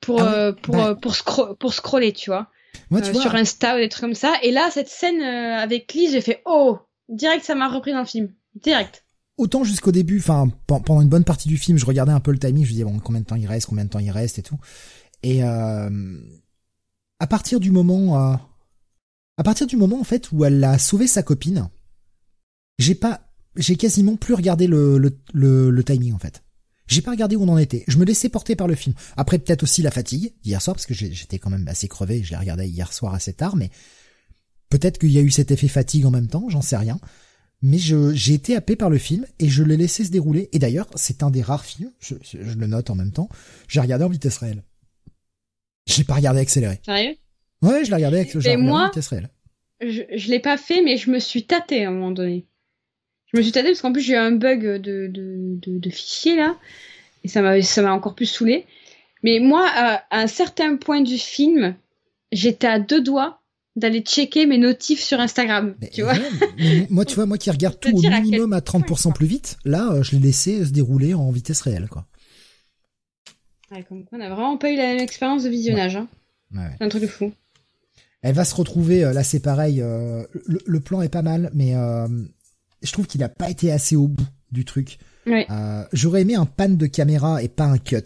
pour, 0.00 0.22
ah 0.22 0.32
euh, 0.32 0.52
pour, 0.52 0.74
bah. 0.74 0.88
euh, 0.88 0.94
pour, 0.94 1.56
pour 1.58 1.74
scroller, 1.74 2.12
tu 2.12 2.30
vois. 2.30 2.48
Moi, 2.90 3.00
tu 3.00 3.12
vois. 3.12 3.22
Sur 3.22 3.34
Insta 3.34 3.76
ou 3.76 3.78
des 3.78 3.88
trucs 3.88 4.02
comme 4.02 4.14
ça. 4.14 4.34
Et 4.42 4.50
là, 4.50 4.70
cette 4.70 4.88
scène 4.88 5.20
avec 5.22 5.92
Lise, 5.92 6.12
j'ai 6.12 6.20
fait, 6.20 6.42
oh, 6.44 6.78
direct, 7.08 7.44
ça 7.44 7.54
m'a 7.54 7.68
repris 7.68 7.92
dans 7.92 8.00
le 8.00 8.06
film. 8.06 8.32
Direct 8.54 9.04
autant 9.40 9.64
jusqu'au 9.64 9.90
début, 9.90 10.18
enfin 10.18 10.52
pendant 10.66 11.00
une 11.00 11.08
bonne 11.08 11.24
partie 11.24 11.48
du 11.48 11.56
film, 11.56 11.78
je 11.78 11.86
regardais 11.86 12.12
un 12.12 12.20
peu 12.20 12.30
le 12.30 12.38
timing, 12.38 12.64
je 12.64 12.72
disais 12.72 12.84
bon 12.84 12.98
combien 12.98 13.22
de 13.22 13.26
temps 13.26 13.36
il 13.36 13.46
reste, 13.46 13.66
combien 13.66 13.86
de 13.86 13.90
temps 13.90 13.98
il 13.98 14.10
reste 14.10 14.38
et 14.38 14.42
tout. 14.42 14.58
Et 15.22 15.42
euh, 15.42 16.18
à 17.18 17.26
partir 17.26 17.58
du 17.58 17.70
moment, 17.70 18.32
euh, 18.32 18.36
à 19.38 19.42
partir 19.42 19.66
du 19.66 19.76
moment 19.76 19.98
en 19.98 20.04
fait 20.04 20.30
où 20.30 20.44
elle 20.44 20.62
a 20.62 20.78
sauvé 20.78 21.06
sa 21.06 21.22
copine, 21.22 21.70
j'ai 22.78 22.94
pas, 22.94 23.22
j'ai 23.56 23.76
quasiment 23.76 24.16
plus 24.16 24.34
regardé 24.34 24.66
le, 24.66 24.98
le, 24.98 25.70
le, 25.70 25.84
timing 25.84 26.12
en 26.12 26.18
fait. 26.18 26.42
J'ai 26.90 27.02
pas 27.02 27.12
regardé 27.12 27.36
où 27.36 27.42
on 27.44 27.48
en 27.48 27.58
était. 27.58 27.84
Je 27.88 27.96
me 27.98 28.04
laissais 28.04 28.28
porter 28.28 28.56
par 28.56 28.66
le 28.66 28.74
film. 28.74 28.94
Après 29.16 29.38
peut-être 29.38 29.62
aussi 29.62 29.80
la 29.80 29.90
fatigue 29.90 30.32
hier 30.44 30.60
soir 30.60 30.74
parce 30.74 30.86
que 30.86 30.94
j'étais 30.94 31.38
quand 31.38 31.50
même 31.50 31.66
assez 31.68 31.88
crevé. 31.88 32.22
Je 32.22 32.30
l'ai 32.30 32.36
regardé 32.36 32.66
hier 32.66 32.92
soir 32.92 33.14
assez 33.14 33.32
tard, 33.32 33.56
mais 33.56 33.70
peut-être 34.68 34.98
qu'il 34.98 35.12
y 35.12 35.18
a 35.18 35.22
eu 35.22 35.30
cet 35.30 35.50
effet 35.50 35.68
fatigue 35.68 36.04
en 36.04 36.10
même 36.10 36.26
temps. 36.26 36.46
J'en 36.48 36.62
sais 36.62 36.76
rien 36.76 36.98
mais 37.62 37.78
j'ai 37.78 38.34
été 38.34 38.56
happé 38.56 38.76
par 38.76 38.90
le 38.90 38.98
film 38.98 39.26
et 39.38 39.48
je 39.48 39.62
l'ai 39.62 39.76
laissé 39.76 40.04
se 40.04 40.10
dérouler. 40.10 40.48
Et 40.52 40.58
d'ailleurs, 40.58 40.88
c'est 40.94 41.22
un 41.22 41.30
des 41.30 41.42
rares 41.42 41.64
films, 41.64 41.92
je, 42.00 42.14
le 42.38 42.66
note 42.66 42.90
en 42.90 42.94
même 42.94 43.12
temps, 43.12 43.28
j'ai 43.68 43.80
regardé 43.80 44.04
en 44.04 44.08
vitesse 44.08 44.38
réelle. 44.38 44.62
Je 45.86 45.98
l'ai 45.98 46.04
pas 46.04 46.14
regardé 46.14 46.40
accéléré. 46.40 46.80
Sérieux? 46.84 47.16
Ouais, 47.62 47.84
je 47.84 47.90
l'ai 47.90 47.96
regardé, 47.96 48.18
avec, 48.18 48.34
en 48.34 48.86
vitesse 48.86 49.08
réelle. 49.08 49.28
Je, 49.80 50.02
je 50.14 50.28
l'ai 50.30 50.40
pas 50.40 50.56
fait, 50.56 50.82
mais 50.82 50.96
je 50.96 51.10
me 51.10 51.18
suis 51.18 51.44
tâté 51.44 51.84
à 51.84 51.88
un 51.88 51.92
moment 51.92 52.12
donné. 52.12 52.46
Je 53.32 53.38
me 53.38 53.42
suis 53.42 53.52
tâté 53.52 53.68
parce 53.68 53.80
qu'en 53.80 53.92
plus 53.92 54.02
j'ai 54.02 54.14
eu 54.14 54.16
un 54.16 54.32
bug 54.32 54.62
de, 54.62 55.06
de, 55.06 55.58
de, 55.60 55.78
de 55.78 55.90
fichier 55.90 56.36
là, 56.36 56.56
et 57.24 57.28
ça 57.28 57.42
m'a 57.82 57.92
encore 57.92 58.14
plus 58.14 58.26
saoulé. 58.26 58.66
Mais 59.22 59.38
moi, 59.38 59.66
à 59.68 60.02
un 60.10 60.26
certain 60.26 60.76
point 60.76 61.02
du 61.02 61.18
film, 61.18 61.74
j'étais 62.32 62.66
à 62.66 62.78
deux 62.78 63.02
doigts 63.02 63.40
d'aller 63.76 64.00
checker 64.00 64.46
mes 64.46 64.58
notifs 64.58 65.00
sur 65.00 65.20
Instagram, 65.20 65.74
tu 65.92 66.02
vois. 66.02 66.14
moi, 66.90 67.04
tu 67.04 67.14
vois, 67.14 67.26
moi 67.26 67.38
qui 67.38 67.50
regarde 67.50 67.78
tout 67.80 67.94
au 67.94 68.00
minimum 68.00 68.52
à 68.52 68.60
30% 68.60 69.12
plus 69.12 69.26
vite, 69.26 69.58
là, 69.64 69.92
euh, 69.92 70.02
je 70.02 70.12
l'ai 70.12 70.18
laissé 70.18 70.64
se 70.64 70.70
dérouler 70.70 71.14
en 71.14 71.30
vitesse 71.30 71.60
réelle, 71.60 71.88
quoi. 71.88 72.06
Ouais, 73.70 73.84
comme 73.84 74.04
quoi, 74.04 74.18
on 74.18 74.20
a 74.20 74.28
vraiment 74.28 74.56
pas 74.56 74.70
eu 74.70 74.76
la 74.76 74.86
même 74.86 74.98
expérience 74.98 75.44
de 75.44 75.48
visionnage. 75.48 75.96
Hein. 75.96 76.08
C'est 76.52 76.84
un 76.84 76.88
truc 76.88 77.02
de 77.02 77.06
fou. 77.06 77.32
Elle 78.22 78.34
va 78.34 78.44
se 78.44 78.54
retrouver, 78.54 79.04
euh, 79.04 79.12
là 79.12 79.22
c'est 79.22 79.40
pareil, 79.40 79.80
euh, 79.80 80.24
le, 80.66 80.80
plan 80.80 81.00
est 81.00 81.08
pas 81.08 81.22
mal, 81.22 81.50
mais 81.54 81.74
je 82.82 82.92
trouve 82.92 83.06
qu'il 83.06 83.22
a 83.22 83.28
pas 83.28 83.50
été 83.50 83.70
assez 83.72 83.96
au 83.96 84.08
bout 84.08 84.26
du 84.50 84.64
truc. 84.64 84.98
J'aurais 85.92 86.22
aimé 86.22 86.34
un 86.34 86.46
pan 86.46 86.68
de 86.68 86.86
caméra 86.86 87.42
et 87.42 87.48
pas 87.48 87.66
un 87.66 87.78
cut. 87.78 88.02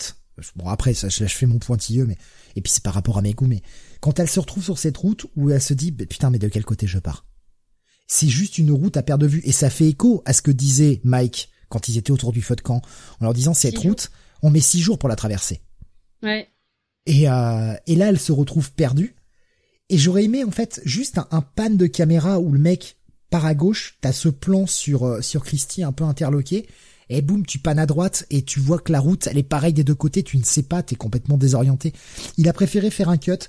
Bon 0.57 0.69
après, 0.69 0.95
ça, 0.95 1.09
je, 1.09 1.25
je 1.25 1.35
fais 1.35 1.47
mon 1.47 1.59
pointilleux, 1.59 2.07
mais 2.07 2.17
et 2.57 2.61
puis 2.61 2.73
c'est 2.73 2.83
par 2.83 2.95
rapport 2.95 3.19
à 3.19 3.23
mes 3.23 3.35
goûts, 3.35 3.47
mais 3.47 3.63
quand 4.01 4.19
elle 4.19 4.29
se 4.29 4.41
retrouve 4.41 4.65
sur 4.65 4.79
cette 4.79 4.97
route 4.97 5.27
où 5.37 5.51
elle 5.51 5.63
se 5.63 5.75
dit 5.75 5.93
putain 5.93 6.31
mais 6.31 6.39
de 6.39 6.49
quel 6.49 6.65
côté 6.65 6.87
je 6.87 6.99
pars? 6.99 7.25
C'est 8.07 8.29
juste 8.29 8.59
une 8.59 8.73
route 8.73 8.97
à 8.97 9.03
perte 9.03 9.21
de 9.21 9.27
vue 9.27 9.43
et 9.45 9.53
ça 9.53 9.71
fait 9.71 9.89
écho 9.89 10.23
à 10.27 10.33
ce 10.33 10.43
que 10.43 10.51
disait 10.51 11.01
Mike 11.05 11.51
quand 11.69 11.89
ils 11.89 11.97
étaient 11.97 12.11
autour 12.11 12.33
du 12.33 12.43
feu 12.43 12.55
de 12.55 12.61
camp 12.61 12.83
en 13.21 13.25
leur 13.25 13.33
disant 13.33 13.55
cette 13.55 13.79
route 13.79 14.11
on 14.43 14.51
met 14.51 14.61
six 14.61 14.81
jours 14.81 14.99
pour 14.99 15.09
la 15.09 15.17
traverser. 15.17 15.63
Ouais. 16.23 16.49
Et, 17.07 17.31
euh, 17.31 17.75
et 17.87 17.97
là 17.97 18.09
elle 18.09 18.19
se 18.19 18.33
retrouve 18.33 18.73
perdue 18.73 19.17
et 19.89 19.99
j'aurais 19.99 20.25
aimé 20.25 20.45
en 20.45 20.51
fait 20.51 20.81
juste 20.85 21.19
un, 21.31 21.41
pan 21.41 21.71
de 21.71 21.87
caméra 21.87 22.39
où 22.41 22.53
le 22.53 22.59
mec 22.59 22.97
part 23.35 23.47
à 23.47 23.55
gauche, 23.55 23.99
t'as 24.01 24.13
ce 24.13 24.29
plan 24.29 24.65
sur 24.65 25.05
euh, 25.05 25.21
sur 25.21 25.43
Christy 25.43 25.83
un 25.83 25.91
peu 25.91 26.05
interloqué 26.05 26.69
et 27.09 27.21
boum, 27.21 27.45
tu 27.45 27.59
pannes 27.59 27.81
à 27.81 27.87
droite 27.87 28.27
et 28.31 28.43
tu 28.43 28.61
vois 28.61 28.79
que 28.79 28.93
la 28.93 29.01
route, 29.01 29.27
elle 29.27 29.39
est 29.39 29.43
pareille 29.43 29.73
des 29.73 29.83
deux 29.83 29.97
côtés, 29.97 30.23
tu 30.23 30.37
ne 30.37 30.45
sais 30.45 30.63
pas, 30.63 30.85
t'es 30.85 30.95
complètement 30.95 31.37
désorienté. 31.37 31.93
Il 32.39 32.49
a 32.49 32.53
préféré 32.53 32.91
faire 32.91 33.09
un 33.09 33.17
cut 33.17 33.49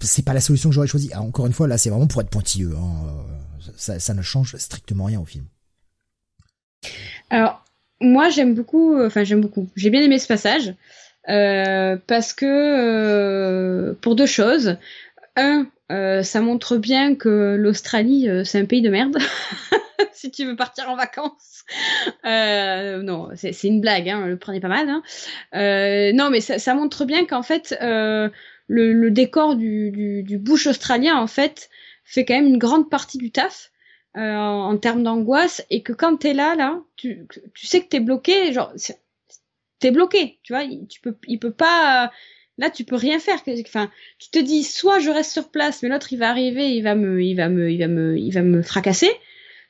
c'est 0.00 0.24
pas 0.24 0.34
la 0.34 0.40
solution 0.40 0.68
que 0.68 0.74
j'aurais 0.74 0.86
choisie. 0.86 1.10
Ah, 1.14 1.20
encore 1.20 1.46
une 1.46 1.52
fois, 1.52 1.68
là, 1.68 1.78
c'est 1.78 1.90
vraiment 1.90 2.08
pour 2.08 2.20
être 2.20 2.30
pointilleux. 2.30 2.74
Hein. 2.76 3.70
Ça, 3.76 4.00
ça, 4.00 4.14
ne 4.14 4.22
change 4.22 4.56
strictement 4.56 5.04
rien 5.04 5.20
au 5.20 5.24
film. 5.24 5.44
Alors, 7.30 7.64
moi, 8.00 8.28
j'aime 8.28 8.54
beaucoup. 8.54 9.00
Enfin, 9.00 9.22
j'aime 9.22 9.40
beaucoup. 9.40 9.68
J'ai 9.76 9.90
bien 9.90 10.02
aimé 10.02 10.18
ce 10.18 10.26
passage 10.26 10.74
euh, 11.28 11.96
parce 12.08 12.32
que 12.32 12.46
euh, 12.46 13.94
pour 14.00 14.16
deux 14.16 14.26
choses. 14.26 14.76
Un, 15.36 15.66
euh, 15.92 16.22
ça 16.22 16.40
montre 16.40 16.76
bien 16.76 17.14
que 17.14 17.56
l'Australie, 17.56 18.28
c'est 18.44 18.58
un 18.58 18.64
pays 18.64 18.82
de 18.82 18.90
merde. 18.90 19.18
si 20.12 20.30
tu 20.30 20.44
veux 20.44 20.56
partir 20.56 20.88
en 20.88 20.96
vacances. 20.96 21.64
non, 22.24 23.28
c'est 23.36 23.64
une 23.64 23.80
blague, 23.80 24.08
hein, 24.08 24.26
le 24.26 24.36
prenez 24.36 24.60
pas 24.60 24.68
mal. 24.68 24.88
Hein. 24.88 25.02
non, 26.14 26.30
mais 26.30 26.40
ça, 26.40 26.58
ça 26.58 26.74
montre 26.74 27.04
bien 27.04 27.26
qu'en 27.26 27.42
fait, 27.42 27.76
le, 28.72 29.10
décor 29.10 29.56
du, 29.56 29.90
du, 30.22 30.38
bush 30.38 30.66
australien 30.66 31.16
en 31.16 31.26
fait 31.26 31.70
fait 32.04 32.24
quand 32.24 32.34
même 32.34 32.46
une 32.46 32.58
grande 32.58 32.90
partie 32.90 33.18
du 33.18 33.30
taf 33.30 33.70
euh, 34.16 34.36
en, 34.36 34.76
termes 34.76 35.02
d'angoisse 35.02 35.64
et 35.70 35.82
que 35.82 35.92
quand 35.92 36.16
t'es 36.16 36.34
là 36.34 36.54
là 36.54 36.80
tu, 36.96 37.26
tu 37.54 37.66
sais 37.66 37.80
que 37.80 37.88
t'es 37.88 38.00
bloqué 38.00 38.52
genre 38.52 38.72
t'es 39.78 39.90
bloqué 39.90 40.38
tu 40.42 40.52
vois 40.52 40.64
tu 40.88 41.00
peux 41.00 41.16
il 41.26 41.38
peut 41.38 41.52
pas 41.52 42.10
là 42.62 42.70
tu 42.70 42.84
peux 42.84 42.96
rien 42.96 43.18
faire 43.18 43.38
enfin 43.60 43.90
tu 44.18 44.30
te 44.30 44.38
dis 44.38 44.64
soit 44.64 45.00
je 45.00 45.10
reste 45.10 45.32
sur 45.32 45.50
place 45.50 45.82
mais 45.82 45.90
l'autre 45.90 46.12
il 46.12 46.18
va 46.18 46.30
arriver 46.30 46.74
il 46.74 46.82
va 46.82 46.94
me 46.94 48.62
fracasser 48.62 49.10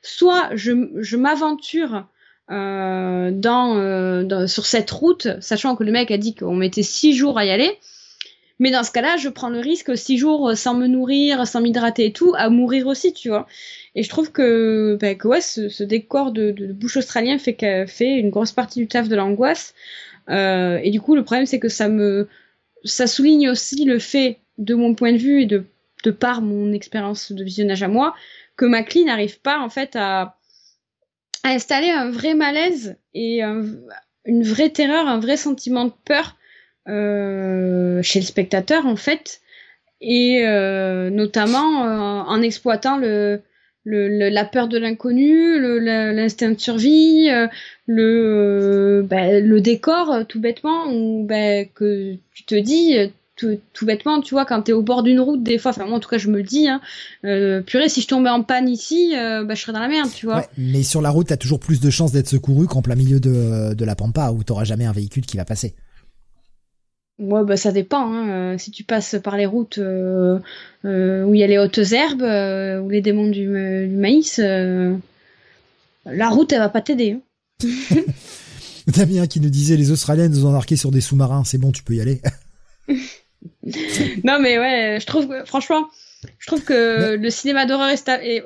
soit 0.01 0.49
je 0.53 1.15
m'aventure 1.17 2.07
euh, 2.51 3.31
dans, 3.31 3.77
euh, 3.77 4.23
dans, 4.23 4.47
sur 4.47 4.65
cette 4.65 4.91
route 4.91 5.29
sachant 5.39 5.77
que 5.77 5.83
le 5.85 5.93
mec 5.93 6.11
a 6.11 6.17
dit 6.17 6.35
qu'on 6.35 6.55
mettait 6.55 6.83
six 6.83 7.15
jours 7.15 7.37
à 7.37 7.45
y 7.45 7.49
aller 7.49 7.79
mais 8.59 8.69
dans 8.69 8.83
ce 8.83 8.91
cas-là, 8.91 9.17
je 9.17 9.29
prends 9.29 9.49
le 9.49 9.59
risque 9.59 9.97
six 9.97 10.17
jours 10.17 10.49
euh, 10.49 10.55
sans 10.55 10.75
me 10.75 10.87
nourrir, 10.87 11.47
sans 11.47 11.59
m'hydrater 11.59 12.05
et 12.05 12.13
tout, 12.13 12.33
à 12.37 12.49
mourir 12.49 12.85
aussi, 12.87 13.11
tu 13.11 13.29
vois. 13.29 13.47
Et 13.95 14.03
je 14.03 14.09
trouve 14.09 14.31
que, 14.31 14.97
bah, 15.01 15.41
ce, 15.41 15.83
décor 15.83 16.31
de, 16.31 16.51
de, 16.51 16.71
bouche 16.71 16.97
australien 16.97 17.39
fait, 17.39 17.57
fait 17.87 18.19
une 18.19 18.29
grosse 18.29 18.51
partie 18.51 18.79
du 18.79 18.87
taf 18.87 19.09
de 19.09 19.15
l'angoisse. 19.15 19.73
Et 20.29 20.89
du 20.91 21.01
coup, 21.01 21.15
le 21.15 21.23
problème, 21.23 21.47
c'est 21.47 21.59
que 21.59 21.67
ça 21.67 21.89
me, 21.89 22.27
ça 22.83 23.07
souligne 23.07 23.49
aussi 23.49 23.85
le 23.85 23.99
fait, 23.99 24.39
de 24.57 24.75
mon 24.75 24.93
point 24.93 25.13
de 25.13 25.17
vue 25.17 25.41
et 25.41 25.45
de, 25.45 25.65
par 26.11 26.41
mon 26.41 26.73
expérience 26.73 27.31
de 27.31 27.43
visionnage 27.43 27.83
à 27.83 27.87
moi, 27.87 28.13
que 28.55 28.65
Maclean 28.65 29.05
n'arrive 29.05 29.39
pas 29.39 29.59
en 29.59 29.69
fait 29.69 29.95
à, 29.95 30.37
à 31.43 31.49
installer 31.49 31.89
un 31.89 32.11
vrai 32.11 32.35
malaise 32.35 32.97
et 33.13 33.41
une 33.41 34.43
vraie 34.43 34.69
terreur, 34.69 35.07
un 35.07 35.19
vrai 35.19 35.37
sentiment 35.37 35.85
de 35.85 35.93
peur 36.05 36.37
euh, 36.89 38.01
chez 38.03 38.19
le 38.19 38.25
spectateur 38.25 38.85
en 38.85 38.97
fait, 38.97 39.41
et 40.01 40.45
euh, 40.45 41.09
notamment 41.09 41.85
euh, 41.85 42.23
en 42.27 42.41
exploitant 42.41 42.97
le, 42.97 43.41
le, 43.83 44.29
la 44.29 44.45
peur 44.45 44.67
de 44.67 44.77
l'inconnu, 44.77 45.59
l'instinct 45.79 46.51
de 46.51 46.59
survie, 46.59 47.29
le, 47.87 49.05
bah, 49.07 49.39
le 49.39 49.61
décor 49.61 50.25
tout 50.27 50.39
bêtement, 50.39 50.87
où, 50.91 51.25
bah, 51.25 51.65
que 51.65 52.15
tu 52.33 52.43
te 52.45 52.55
dis 52.55 52.95
tout, 53.35 53.59
tout, 53.73 53.85
bêtement, 53.85 54.21
tu 54.21 54.35
vois, 54.35 54.45
quand 54.45 54.61
t'es 54.61 54.73
au 54.73 54.83
bord 54.83 55.03
d'une 55.03 55.19
route, 55.19 55.43
des 55.43 55.57
fois, 55.57 55.71
enfin 55.71 55.85
moi 55.85 55.97
en 55.97 55.99
tout 55.99 56.09
cas 56.09 56.19
je 56.19 56.29
me 56.29 56.37
le 56.37 56.43
dis, 56.43 56.67
hein, 56.67 56.81
euh, 57.25 57.61
purée, 57.61 57.89
si 57.89 58.01
je 58.01 58.07
tombais 58.07 58.29
en 58.29 58.43
panne 58.43 58.69
ici, 58.69 59.13
bah, 59.13 59.53
je 59.53 59.61
serais 59.61 59.73
dans 59.73 59.79
la 59.79 59.89
merde, 59.89 60.09
tu 60.13 60.25
vois. 60.25 60.37
Ouais, 60.37 60.49
mais 60.57 60.83
sur 60.83 61.01
la 61.01 61.09
route, 61.09 61.27
t'as 61.27 61.37
toujours 61.37 61.59
plus 61.59 61.79
de 61.79 61.89
chances 61.89 62.11
d'être 62.11 62.29
secouru 62.29 62.67
qu'en 62.67 62.81
plein 62.81 62.95
milieu 62.95 63.19
de, 63.19 63.73
de 63.73 63.85
la 63.85 63.95
pampa, 63.95 64.31
où 64.31 64.43
t'auras 64.43 64.63
jamais 64.63 64.85
un 64.85 64.93
véhicule 64.93 65.25
qui 65.25 65.37
va 65.37 65.45
passer. 65.45 65.73
Ouais, 67.19 67.43
bah 67.43 67.57
ça 67.57 67.71
dépend. 67.71 68.11
Hein. 68.11 68.29
Euh, 68.29 68.57
si 68.57 68.71
tu 68.71 68.83
passes 68.83 69.15
par 69.23 69.37
les 69.37 69.45
routes 69.45 69.77
euh, 69.77 70.39
euh, 70.85 71.23
où 71.23 71.33
il 71.35 71.39
y 71.39 71.43
a 71.43 71.47
les 71.47 71.59
hautes 71.59 71.77
herbes, 71.77 72.21
ou 72.83 72.89
les 72.89 73.01
démons 73.01 73.29
du, 73.29 73.47
maïs, 73.47 74.39
la 74.39 76.29
route, 76.29 76.51
elle 76.51 76.59
va 76.59 76.69
pas 76.69 76.81
t'aider. 76.81 77.19
Hein. 77.63 77.67
Damien 78.87 79.27
qui 79.27 79.39
nous 79.39 79.49
disait 79.49 79.77
les 79.77 79.91
Australiens 79.91 80.27
nous 80.27 80.45
ont 80.45 80.49
embarqué 80.49 80.75
sur 80.75 80.91
des 80.91 80.99
sous-marins, 80.99 81.43
c'est 81.45 81.57
bon, 81.57 81.71
tu 81.71 81.83
peux 81.83 81.93
y 81.93 82.01
aller. 82.01 82.21
non 84.23 84.39
mais 84.41 84.59
ouais, 84.59 84.97
je 84.99 85.05
trouve 85.05 85.29
que 85.29 85.45
franchement, 85.45 85.87
je 86.39 86.47
trouve 86.47 86.63
que 86.63 87.15
le 87.15 87.29
cinéma 87.29 87.65
d'horreur 87.65 87.93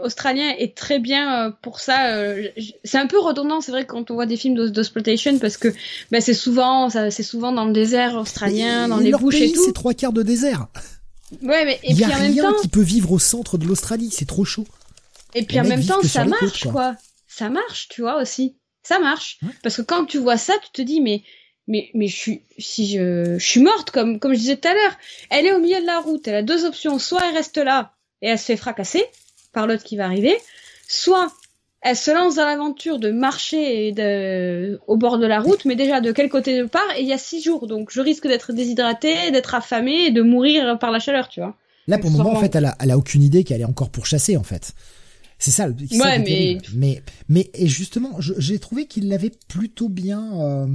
australien 0.01 0.53
est 0.57 0.75
très 0.75 0.99
bien 0.99 1.47
euh, 1.47 1.51
pour 1.61 1.79
ça. 1.79 2.15
Euh, 2.15 2.47
c'est 2.83 2.97
un 2.97 3.07
peu 3.07 3.19
redondant, 3.19 3.61
c'est 3.61 3.71
vrai, 3.71 3.85
quand 3.85 4.11
on 4.11 4.15
voit 4.15 4.25
des 4.25 4.37
films 4.37 4.69
d'exploitation, 4.69 5.37
parce 5.39 5.57
que 5.57 5.73
bah, 6.11 6.21
c'est 6.21 6.33
souvent, 6.33 6.89
c'est 6.89 7.23
souvent 7.23 7.51
dans 7.51 7.65
le 7.65 7.73
désert 7.73 8.15
australien, 8.15 8.87
dans 8.87 8.97
les 8.97 9.11
bouches 9.11 9.41
et 9.41 9.51
tout. 9.51 9.63
C'est 9.65 9.73
trois 9.73 9.93
quarts 9.93 10.13
de 10.13 10.23
désert. 10.23 10.67
Ouais, 11.41 11.65
mais 11.65 11.79
et 11.83 11.91
Il 11.91 11.99
y 11.99 12.03
a 12.03 12.07
rien 12.07 12.53
qui 12.61 12.67
peut 12.67 12.81
vivre 12.81 13.11
au 13.11 13.19
centre 13.19 13.57
de 13.57 13.65
l'Australie, 13.65 14.09
c'est 14.11 14.27
trop 14.27 14.45
chaud. 14.45 14.65
Et 15.35 15.43
puis 15.43 15.59
en 15.59 15.65
même 15.65 15.85
temps, 15.85 16.01
ça 16.03 16.25
marche, 16.25 16.67
quoi. 16.67 16.95
ça 17.27 17.49
marche, 17.49 17.87
tu 17.89 18.01
vois 18.01 18.21
aussi. 18.21 18.55
Ça 18.83 18.99
marche. 18.99 19.39
Parce 19.63 19.75
que 19.75 19.81
quand 19.81 20.05
tu 20.05 20.17
vois 20.17 20.37
ça, 20.37 20.53
tu 20.63 20.71
te 20.71 20.81
dis, 20.81 21.01
mais, 21.01 21.23
mais, 21.67 21.89
mais 21.93 22.07
je 22.07 22.15
suis, 22.15 22.41
si 22.57 22.87
je, 22.87 23.37
je 23.37 23.45
suis 23.45 23.61
morte, 23.61 23.91
comme, 23.91 24.19
comme 24.19 24.33
je 24.33 24.39
disais 24.39 24.57
tout 24.57 24.67
à 24.67 24.73
l'heure. 24.73 24.97
Elle 25.29 25.45
est 25.45 25.53
au 25.53 25.59
milieu 25.59 25.81
de 25.81 25.85
la 25.85 25.99
route. 25.99 26.27
Elle 26.27 26.35
a 26.35 26.43
deux 26.43 26.65
options. 26.65 26.99
Soit 26.99 27.21
elle 27.29 27.35
reste 27.35 27.57
là 27.57 27.93
et 28.21 28.27
elle 28.27 28.39
se 28.39 28.45
fait 28.45 28.57
fracasser 28.57 29.03
par 29.53 29.67
l'autre 29.67 29.83
qui 29.83 29.97
va 29.97 30.05
arriver. 30.05 30.37
Soit 30.87 31.31
elle 31.81 31.95
se 31.95 32.11
lance 32.11 32.35
dans 32.35 32.45
l'aventure 32.45 32.99
de 32.99 33.11
marcher 33.11 33.91
de, 33.91 34.79
au 34.87 34.97
bord 34.97 35.19
de 35.19 35.27
la 35.27 35.39
route, 35.39 35.63
mais 35.65 35.75
déjà 35.75 36.01
de 36.01 36.11
quel 36.11 36.27
côté 36.27 36.57
de 36.57 36.65
part? 36.65 36.87
Et 36.97 37.01
il 37.01 37.07
y 37.07 37.13
a 37.13 37.17
six 37.17 37.41
jours, 37.41 37.67
donc 37.67 37.91
je 37.91 38.01
risque 38.01 38.27
d'être 38.27 38.51
déshydratée, 38.51 39.31
d'être 39.31 39.53
affamée 39.53 40.05
et 40.05 40.11
de 40.11 40.21
mourir 40.21 40.79
par 40.79 40.91
la 40.91 40.99
chaleur, 40.99 41.29
tu 41.29 41.39
vois. 41.39 41.55
Là, 41.87 41.97
pour 41.97 42.09
le 42.09 42.17
moment, 42.17 42.33
en 42.33 42.39
fait, 42.39 42.55
elle 42.55 42.65
a, 42.65 42.75
elle 42.79 42.91
a 42.91 42.97
aucune 42.97 43.23
idée 43.23 43.43
qu'elle 43.43 43.61
est 43.61 43.65
encore 43.65 43.89
pourchassée, 43.89 44.35
en 44.35 44.43
fait. 44.43 44.73
C'est 45.39 45.51
ça. 45.51 45.67
ouais, 45.67 46.19
mais... 46.19 46.57
mais 46.73 47.01
mais 47.29 47.49
et 47.53 47.67
justement, 47.67 48.15
j'ai 48.19 48.59
trouvé 48.59 48.87
qu'il 48.87 49.07
l'avait 49.07 49.31
plutôt 49.47 49.87
bien, 49.87 50.41
euh, 50.41 50.67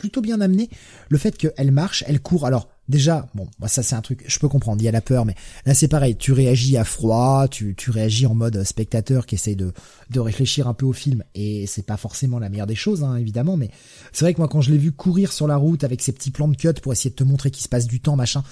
plutôt 0.00 0.22
bien 0.22 0.40
amené. 0.40 0.70
Le 1.10 1.18
fait 1.18 1.36
qu'elle 1.36 1.70
marche, 1.70 2.02
elle 2.06 2.20
court. 2.20 2.46
Alors 2.46 2.68
déjà, 2.88 3.28
bon, 3.34 3.48
bah 3.58 3.68
ça 3.68 3.82
c'est 3.82 3.94
un 3.94 4.00
truc, 4.00 4.24
je 4.26 4.38
peux 4.38 4.48
comprendre. 4.48 4.80
Il 4.80 4.84
y 4.84 4.88
a 4.88 4.92
la 4.92 5.02
peur, 5.02 5.26
mais 5.26 5.34
là 5.66 5.74
c'est 5.74 5.88
pareil. 5.88 6.16
Tu 6.16 6.32
réagis 6.32 6.78
à 6.78 6.84
froid, 6.84 7.46
tu 7.48 7.74
tu 7.76 7.90
réagis 7.90 8.26
en 8.26 8.34
mode 8.34 8.64
spectateur 8.64 9.26
qui 9.26 9.34
essaye 9.34 9.56
de 9.56 9.72
de 10.08 10.20
réfléchir 10.20 10.66
un 10.68 10.74
peu 10.74 10.86
au 10.86 10.92
film 10.94 11.22
et 11.34 11.66
c'est 11.66 11.84
pas 11.84 11.98
forcément 11.98 12.38
la 12.38 12.48
meilleure 12.48 12.66
des 12.66 12.74
choses, 12.74 13.04
hein, 13.04 13.16
évidemment. 13.16 13.56
Mais 13.58 13.70
c'est 14.12 14.24
vrai 14.24 14.32
que 14.32 14.38
moi 14.38 14.48
quand 14.48 14.62
je 14.62 14.70
l'ai 14.70 14.78
vu 14.78 14.90
courir 14.90 15.32
sur 15.32 15.46
la 15.46 15.56
route 15.56 15.84
avec 15.84 16.00
ses 16.02 16.12
petits 16.12 16.30
plans 16.30 16.48
de 16.48 16.56
cut 16.56 16.72
pour 16.82 16.92
essayer 16.92 17.10
de 17.10 17.16
te 17.16 17.24
montrer 17.24 17.50
qu'il 17.50 17.62
se 17.62 17.68
passe 17.68 17.86
du 17.86 18.00
temps, 18.00 18.16
machin, 18.16 18.42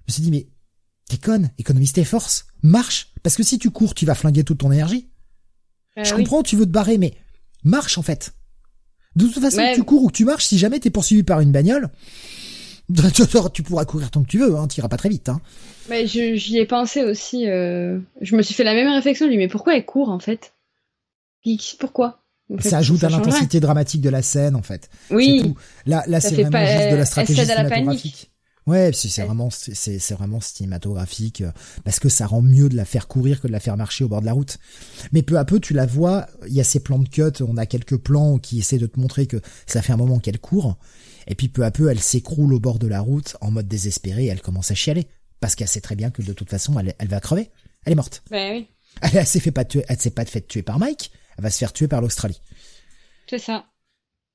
je 0.00 0.12
me 0.12 0.12
suis 0.12 0.22
dit 0.22 0.30
mais 0.30 0.48
T'es 1.10 1.18
conne, 1.18 1.50
économise 1.58 1.92
tes 1.92 2.04
forces, 2.04 2.46
marche. 2.62 3.12
Parce 3.24 3.34
que 3.34 3.42
si 3.42 3.58
tu 3.58 3.70
cours, 3.70 3.94
tu 3.94 4.06
vas 4.06 4.14
flinguer 4.14 4.44
toute 4.44 4.58
ton 4.58 4.70
énergie. 4.70 5.10
Euh, 5.98 6.04
je 6.04 6.14
comprends, 6.14 6.44
tu 6.44 6.54
veux 6.54 6.66
te 6.66 6.70
barrer, 6.70 6.98
mais 6.98 7.14
marche 7.64 7.98
en 7.98 8.02
fait. 8.02 8.32
De 9.16 9.26
toute 9.26 9.42
façon, 9.42 9.62
tu 9.74 9.82
cours 9.82 10.04
ou 10.04 10.08
que 10.08 10.12
tu 10.12 10.24
marches, 10.24 10.44
si 10.44 10.58
jamais 10.58 10.78
t'es 10.78 10.90
poursuivi 10.90 11.22
par 11.22 11.40
une 11.40 11.52
bagnole, 11.52 11.90
tu 13.52 13.62
pourras 13.62 13.84
courir 13.84 14.10
tant 14.10 14.22
que 14.22 14.28
tu 14.28 14.38
veux, 14.38 14.56
hein, 14.56 14.66
t'iras 14.66 14.88
pas 14.88 14.96
très 14.96 15.08
vite. 15.08 15.28
Hein. 15.28 15.40
Mais 15.88 16.06
j'y 16.06 16.58
ai 16.58 16.66
pensé 16.66 17.02
aussi. 17.04 17.48
Euh... 17.48 17.98
Je 18.20 18.36
me 18.36 18.42
suis 18.42 18.54
fait 18.54 18.64
la 18.64 18.74
même 18.74 18.88
réflexion. 18.88 19.26
Je 19.26 19.32
me 19.32 19.36
mais 19.36 19.48
pourquoi 19.48 19.76
elle 19.76 19.84
court 19.84 20.10
en 20.10 20.20
fait? 20.20 20.52
Pourquoi? 21.78 22.20
Ça 22.58 22.78
ajoute 22.78 23.04
à 23.04 23.08
l'intensité 23.08 23.60
dramatique 23.60 24.00
de 24.00 24.10
la 24.10 24.22
scène 24.22 24.56
en 24.56 24.62
fait. 24.62 24.90
Oui. 25.10 25.54
Là, 25.86 26.02
là 26.06 26.20
c'est 26.20 26.34
vraiment 26.42 26.66
juste 26.66 26.90
de 26.90 26.96
la 26.96 27.04
stratégie 27.04 27.44
cinématographique. 27.44 28.29
Ouais, 28.66 28.90
c'est 28.92 29.24
vraiment 29.24 29.48
c'est 29.50 30.12
vraiment 30.12 30.40
cinématographique 30.40 31.40
euh, 31.40 31.50
parce 31.84 31.98
que 31.98 32.08
ça 32.08 32.26
rend 32.26 32.42
mieux 32.42 32.68
de 32.68 32.76
la 32.76 32.84
faire 32.84 33.08
courir 33.08 33.40
que 33.40 33.46
de 33.46 33.52
la 33.52 33.60
faire 33.60 33.76
marcher 33.76 34.04
au 34.04 34.08
bord 34.08 34.20
de 34.20 34.26
la 34.26 34.32
route. 34.32 34.58
Mais 35.12 35.22
peu 35.22 35.38
à 35.38 35.44
peu, 35.44 35.60
tu 35.60 35.72
la 35.72 35.86
vois, 35.86 36.26
il 36.46 36.52
y 36.52 36.60
a 36.60 36.64
ces 36.64 36.80
plans 36.80 36.98
de 36.98 37.08
cut, 37.08 37.42
on 37.42 37.56
a 37.56 37.66
quelques 37.66 37.96
plans 37.96 38.38
qui 38.38 38.58
essaient 38.58 38.78
de 38.78 38.86
te 38.86 39.00
montrer 39.00 39.26
que 39.26 39.40
ça 39.66 39.82
fait 39.82 39.92
un 39.92 39.96
moment 39.96 40.18
qu'elle 40.18 40.38
court 40.38 40.76
et 41.26 41.34
puis 41.34 41.48
peu 41.48 41.64
à 41.64 41.70
peu, 41.70 41.90
elle 41.90 42.00
s'écroule 42.00 42.52
au 42.52 42.60
bord 42.60 42.78
de 42.78 42.86
la 42.86 43.00
route 43.00 43.36
en 43.40 43.50
mode 43.50 43.68
désespéré, 43.68 44.24
et 44.24 44.28
elle 44.28 44.42
commence 44.42 44.70
à 44.70 44.74
chialer 44.74 45.06
parce 45.38 45.54
qu'elle 45.54 45.68
sait 45.68 45.80
très 45.80 45.96
bien 45.96 46.10
que 46.10 46.22
de 46.22 46.32
toute 46.32 46.50
façon, 46.50 46.78
elle, 46.78 46.94
elle 46.98 47.08
va 47.08 47.20
crever. 47.20 47.50
Elle 47.84 47.92
est 47.92 47.96
morte. 47.96 48.22
Ben 48.30 48.52
oui. 48.52 48.68
Elle, 49.00 49.26
s'est 49.26 49.40
fait 49.40 49.52
pas 49.52 49.64
tuer, 49.64 49.84
elle 49.88 49.98
s'est 49.98 50.10
pas 50.10 50.24
fait 50.24 50.46
tuer 50.46 50.62
par 50.62 50.78
Mike, 50.78 51.12
elle 51.38 51.44
va 51.44 51.50
se 51.50 51.58
faire 51.58 51.72
tuer 51.72 51.88
par 51.88 52.00
l'Australie. 52.00 52.40
C'est 53.28 53.38
ça. 53.38 53.64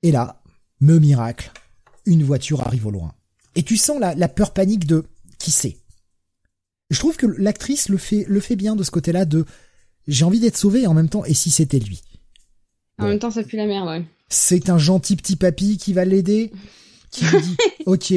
Et 0.01 0.11
là, 0.11 0.41
me 0.79 0.97
miracle, 0.97 1.51
une 2.05 2.23
voiture 2.23 2.61
arrive 2.65 2.87
au 2.87 2.91
loin 2.91 3.13
et 3.55 3.63
tu 3.63 3.77
sens 3.77 3.99
la, 3.99 4.15
la 4.15 4.27
peur 4.27 4.53
panique 4.53 4.85
de 4.85 5.05
qui 5.39 5.51
sait. 5.51 5.77
Je 6.89 6.99
trouve 6.99 7.17
que 7.17 7.25
l'actrice 7.25 7.89
le 7.89 7.97
fait 7.97 8.25
le 8.27 8.39
fait 8.39 8.55
bien 8.55 8.75
de 8.75 8.83
ce 8.83 8.91
côté-là 8.91 9.25
de 9.25 9.45
j'ai 10.07 10.23
envie 10.23 10.39
d'être 10.39 10.57
sauvé 10.57 10.83
et 10.83 10.87
en 10.87 10.93
même 10.93 11.09
temps 11.09 11.25
et 11.25 11.33
si 11.33 11.49
c'était 11.49 11.79
lui? 11.79 12.01
En 12.99 13.07
même 13.07 13.19
temps 13.19 13.31
ça 13.31 13.43
pue 13.43 13.57
la 13.57 13.65
merde 13.65 13.87
ouais. 13.87 14.05
C'est 14.29 14.69
un 14.69 14.77
gentil 14.77 15.15
petit 15.15 15.35
papy 15.35 15.77
qui 15.77 15.93
va 15.93 16.05
l'aider, 16.05 16.51
qui 17.11 17.25
lui 17.25 17.41
dit 17.41 17.57
ok 17.85 18.13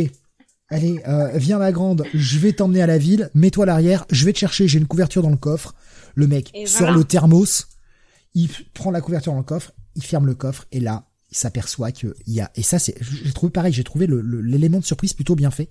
allez 0.71 1.01
euh, 1.09 1.31
viens 1.37 1.59
ma 1.59 1.73
grande 1.73 2.05
je 2.13 2.39
vais 2.39 2.53
t'emmener 2.53 2.83
à 2.83 2.87
la 2.87 2.99
ville 2.99 3.31
mets-toi 3.35 3.65
à 3.65 3.67
l'arrière 3.67 4.05
je 4.11 4.25
vais 4.27 4.33
te 4.33 4.39
chercher 4.39 4.69
j'ai 4.69 4.79
une 4.79 4.87
couverture 4.87 5.23
dans 5.23 5.31
le 5.31 5.37
coffre 5.37 5.75
le 6.15 6.27
mec 6.27 6.53
sort 6.67 6.93
le 6.93 7.05
thermos 7.05 7.69
il 8.35 8.51
prend 8.75 8.91
la 8.91 9.01
couverture 9.01 9.33
dans 9.33 9.39
le 9.39 9.45
coffre 9.45 9.73
il 9.95 10.03
ferme 10.05 10.27
le 10.27 10.35
coffre 10.35 10.67
et 10.71 10.81
là 10.81 11.08
il 11.31 11.37
s'aperçoit 11.37 11.93
qu'il 11.93 12.15
y 12.27 12.41
a 12.41 12.51
et 12.55 12.63
ça 12.63 12.79
c'est 12.79 12.95
j'ai 13.01 13.33
trouvé 13.33 13.53
pareil 13.53 13.73
j'ai 13.73 13.85
trouvé 13.85 14.07
l'élément 14.07 14.79
de 14.79 14.85
surprise 14.85 15.13
plutôt 15.13 15.35
bien 15.35 15.51
fait. 15.51 15.71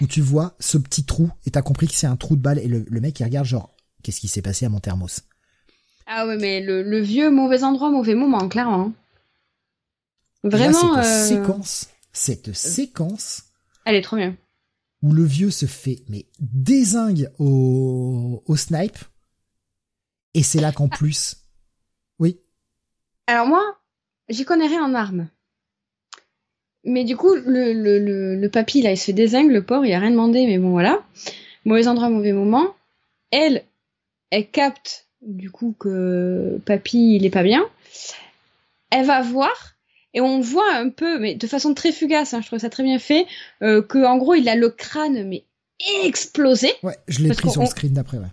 Où 0.00 0.06
tu 0.08 0.20
vois 0.20 0.56
ce 0.58 0.78
petit 0.78 1.04
trou 1.04 1.30
et 1.44 1.50
t'as 1.52 1.62
compris 1.62 1.86
que 1.86 1.94
c'est 1.94 2.08
un 2.08 2.16
trou 2.16 2.34
de 2.34 2.40
balle 2.40 2.58
et 2.58 2.66
le, 2.66 2.84
mec 3.00 3.20
il 3.20 3.24
regarde 3.24 3.46
genre 3.46 3.74
qu'est-ce 4.02 4.20
qui 4.20 4.26
s'est 4.26 4.42
passé 4.42 4.66
à 4.66 4.68
mon 4.68 4.80
thermos? 4.80 5.22
Ah 6.06 6.26
ouais 6.26 6.36
mais 6.36 6.60
le, 6.60 7.00
vieux 7.00 7.30
mauvais 7.30 7.62
endroit 7.62 7.90
mauvais 7.90 8.14
moment 8.14 8.48
clairement. 8.48 8.92
Vraiment 10.42 11.02
cette 11.02 11.04
euh, 11.04 11.28
séquence 11.28 11.88
cette 12.12 12.52
séquence 12.52 13.44
elle 13.84 13.94
est 13.94 14.02
trop 14.02 14.16
bien. 14.16 14.36
où 15.02 15.12
le 15.12 15.24
vieux 15.24 15.50
se 15.50 15.66
fait 15.66 16.02
mais 16.08 16.26
désingue 16.40 17.30
au 17.38 18.42
au 18.46 18.56
snipe. 18.56 18.98
Et 20.34 20.42
c'est 20.42 20.60
là 20.60 20.72
qu'en 20.72 20.88
plus 20.88 21.36
oui. 22.18 22.40
Alors 23.28 23.46
moi 23.46 23.62
J'y 24.28 24.44
connais 24.44 24.66
rien 24.66 24.84
en 24.84 24.94
armes. 24.94 25.28
Mais 26.84 27.04
du 27.04 27.16
coup, 27.16 27.34
le, 27.34 27.72
le, 27.72 27.98
le, 27.98 28.36
le 28.36 28.48
papy, 28.48 28.82
là, 28.82 28.92
il 28.92 28.96
se 28.96 29.06
fait 29.06 29.12
désingue, 29.12 29.50
le 29.50 29.64
porc, 29.64 29.84
il 29.84 29.92
a 29.92 29.98
rien 29.98 30.10
demandé, 30.10 30.46
mais 30.46 30.58
bon, 30.58 30.70
voilà. 30.70 31.04
Mauvais 31.64 31.88
endroit, 31.88 32.08
mauvais 32.10 32.32
moment. 32.32 32.74
Elle, 33.32 33.64
elle 34.30 34.48
capte, 34.48 35.08
du 35.20 35.50
coup, 35.50 35.74
que 35.78 36.60
papy, 36.64 37.16
il 37.16 37.26
est 37.26 37.30
pas 37.30 37.42
bien. 37.42 37.68
Elle 38.90 39.04
va 39.04 39.20
voir, 39.20 39.74
et 40.14 40.20
on 40.20 40.40
voit 40.40 40.74
un 40.74 40.90
peu, 40.90 41.18
mais 41.18 41.34
de 41.34 41.46
façon 41.48 41.74
très 41.74 41.90
fugace, 41.90 42.34
hein, 42.34 42.40
je 42.40 42.46
trouve 42.46 42.60
ça 42.60 42.70
très 42.70 42.84
bien 42.84 43.00
fait, 43.00 43.26
euh, 43.62 43.82
que 43.82 44.04
en 44.04 44.16
gros, 44.16 44.34
il 44.34 44.48
a 44.48 44.54
le 44.54 44.70
crâne, 44.70 45.28
mais 45.28 45.44
explosé. 46.04 46.72
Ouais, 46.84 46.96
je 47.08 47.18
l'ai 47.18 47.30
pris 47.30 47.50
sur 47.50 47.62
le 47.62 47.66
screen 47.66 47.94
d'après, 47.94 48.18
ouais. 48.18 48.28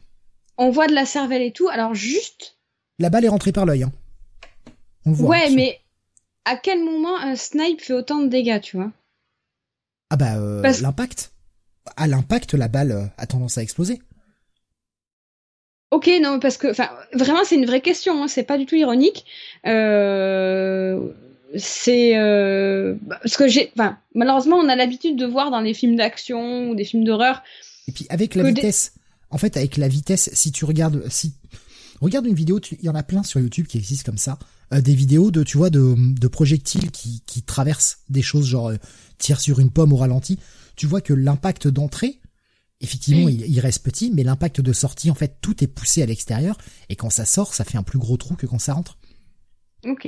On 0.60 0.70
voit 0.70 0.86
de 0.86 0.94
la 0.94 1.08
cervelle 1.08 1.42
et 1.42 1.52
tout, 1.52 1.70
alors 1.70 1.96
juste... 1.96 2.58
La 3.00 3.10
balle 3.10 3.26
est 3.26 3.30
rentrée 3.30 3.52
par 3.52 3.66
l'œil, 3.66 3.84
hein. 3.84 3.92
On 5.06 5.12
voit. 5.12 5.30
Ouais, 5.30 5.50
mais 5.50 5.80
à 6.46 6.58
quel 6.58 6.84
moment 6.84 7.18
un 7.18 7.36
snipe 7.36 7.82
fait 7.82 7.94
autant 7.94 8.20
de 8.20 8.28
dégâts, 8.28 8.62
tu 8.62 8.78
vois? 8.78 8.92
Ah 10.10 10.18
bah 10.18 10.38
euh, 10.38 10.62
l'impact? 10.82 11.32
À 11.98 12.08
l'impact, 12.08 12.54
la 12.54 12.68
balle 12.68 12.92
euh, 12.92 13.06
a 13.18 13.28
tendance 13.28 13.58
à 13.58 13.62
exploser. 13.62 14.02
Ok, 15.92 16.10
non, 16.22 16.40
parce 16.40 16.58
que, 16.58 16.72
enfin, 16.72 16.90
vraiment, 17.14 17.44
c'est 17.44 17.56
une 17.56 17.66
vraie 17.66 17.82
question. 17.82 18.24
Hein, 18.24 18.28
c'est 18.28 18.44
pas 18.44 18.58
du 18.58 18.66
tout 18.66 18.76
ironique. 18.76 19.26
Euh, 19.68 21.10
c'est 21.56 22.18
euh, 22.18 22.96
parce 23.10 23.38
que 23.38 23.48
j'ai, 23.48 23.72
enfin, 23.76 24.00
malheureusement, 24.16 24.58
on 24.58 24.70
a 24.70 24.76
l'habitude 24.76 25.18
de 25.18 25.26
voir 25.26 25.52
dans 25.52 25.62
les 25.62 25.74
films 25.74 25.96
d'action 25.96 26.70
ou 26.70 26.76
des 26.76 26.84
films 26.84 27.04
d'horreur. 27.04 27.44
Et 27.88 27.92
puis 27.92 28.08
avec 28.10 28.34
la 28.34 28.44
vitesse, 28.44 28.94
en 29.30 29.38
fait, 29.38 29.56
avec 29.56 29.78
la 29.78 29.88
vitesse, 29.88 30.32
si 30.34 30.52
tu 30.52 30.66
regardes, 30.66 31.08
si 31.10 31.34
regarde 32.02 32.26
une 32.26 32.36
vidéo, 32.36 32.60
il 32.72 32.84
y 32.84 32.90
en 32.90 32.96
a 32.96 33.04
plein 33.04 33.24
sur 33.24 33.40
YouTube 33.40 33.68
qui 33.68 33.78
existent 33.78 34.06
comme 34.06 34.18
ça. 34.18 34.40
Euh, 34.74 34.82
des 34.82 34.96
vidéos 34.96 35.32
de 35.32 35.44
tu 35.44 35.58
vois 35.58 35.70
de, 35.70 35.96
de 35.98 36.28
projectiles 36.28 36.92
qui, 36.92 37.22
qui 37.26 37.44
traversent 37.44 38.00
des 38.10 38.22
choses 38.22 38.48
genre 38.48 38.70
euh, 38.70 38.78
tire 39.18 39.40
sur 39.40 39.60
une 39.60 39.72
pomme 39.72 39.94
au 39.94 39.98
ralenti. 39.98 40.40
Tu 40.76 40.86
vois 40.86 41.02
que 41.02 41.14
l'impact 41.14 41.68
d'entrée 41.68 42.20
effectivement 42.82 43.30
il, 43.30 43.60
reste 43.62 43.82
petit 43.82 44.12
mais 44.14 44.24
l'impact 44.24 44.60
de 44.60 44.74
sortie 44.74 45.10
en 45.10 45.16
fait 45.16 45.38
tout 45.42 45.64
est 45.64 45.68
poussé 45.68 46.02
à 46.02 46.06
l'extérieur. 46.06 46.58
Et 46.90 46.96
quand 46.96 47.10
ça 47.10 47.26
sort 47.26 47.54
ça 47.54 47.64
fait 47.64 47.78
un 47.78 47.84
plus 47.84 48.00
gros 48.00 48.18
trou 48.18 48.36
que 48.36 48.46
quand 48.46 48.60
ça 48.60 48.74
rentre. 48.74 48.98
Ok. 49.86 50.08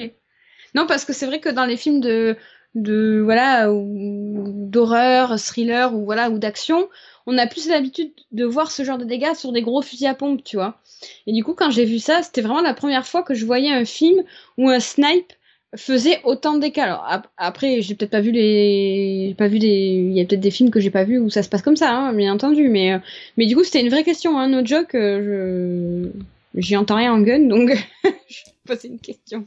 Non 0.73 0.85
parce 0.88 1.05
que 1.05 1.14
c'est 1.14 1.25
vrai 1.25 1.39
que 1.39 1.49
dans 1.49 1.65
les 1.65 1.77
films 1.77 2.01
de 2.01 2.35
de 2.73 3.22
voilà 3.23 3.69
d'horreur 3.69 5.39
thriller 5.39 5.95
ou 5.95 6.03
voilà 6.03 6.30
ou 6.30 6.39
d'action 6.39 6.89
on 7.27 7.38
a 7.38 7.47
plus 7.47 7.67
l'habitude 7.67 8.11
de 8.31 8.45
voir 8.45 8.72
ce 8.72 8.83
genre 8.83 8.97
de 8.97 9.05
dégâts 9.05 9.33
sur 9.35 9.51
des 9.51 9.61
gros 9.61 9.81
fusils 9.81 10.07
à 10.07 10.14
pompe, 10.14 10.43
tu 10.43 10.57
vois. 10.57 10.80
Et 11.27 11.34
du 11.34 11.43
coup, 11.43 11.53
quand 11.53 11.72
j'ai 11.72 11.85
vu 11.85 12.00
ça, 12.00 12.24
c'était 12.24 12.42
vraiment 12.42 12.61
la 12.61 12.74
première 12.74 13.06
fois 13.06 13.24
que 13.24 13.34
je 13.34 13.45
voyais 13.45 13.72
un 13.72 13.85
film 13.85 14.24
où 14.58 14.69
un 14.69 14.80
snipe 14.80 15.34
faisait 15.75 16.22
autant 16.24 16.58
de. 16.58 16.80
Alors 16.80 17.06
après, 17.38 17.82
j'ai 17.82 17.95
peut-être 17.95 18.11
pas 18.11 18.22
vu 18.22 18.32
les, 18.32 19.35
pas 19.38 19.48
vu 19.48 19.59
des, 19.59 19.67
il 19.67 20.14
y 20.14 20.22
a 20.22 20.25
peut-être 20.25 20.42
des 20.42 20.51
films 20.51 20.72
que 20.72 20.80
j'ai 20.80 20.90
pas 20.90 21.03
vu 21.03 21.19
où 21.19 21.30
ça 21.30 21.43
se 21.43 21.50
passe 21.50 21.61
comme 21.61 21.75
ça, 21.75 21.92
hein, 21.92 22.14
bien 22.14 22.34
entendu. 22.34 22.69
Mais 22.69 22.93
euh, 22.93 23.00
mais 23.38 23.45
du 23.45 23.56
coup, 23.56 23.64
c'était 23.64 23.82
une 23.82 23.90
vraie 23.90 24.03
question, 24.03 24.38
hein, 24.38 24.48
no 24.48 24.66
joke. 24.66 24.95
Euh, 24.95 26.09
j'y 26.56 26.77
entends 26.77 26.95
rien 26.95 27.14
en 27.14 27.22
gun, 27.22 27.48
donc 27.48 27.72
je 28.30 28.42
poser 28.66 28.88
une 28.88 29.00
question. 29.00 29.45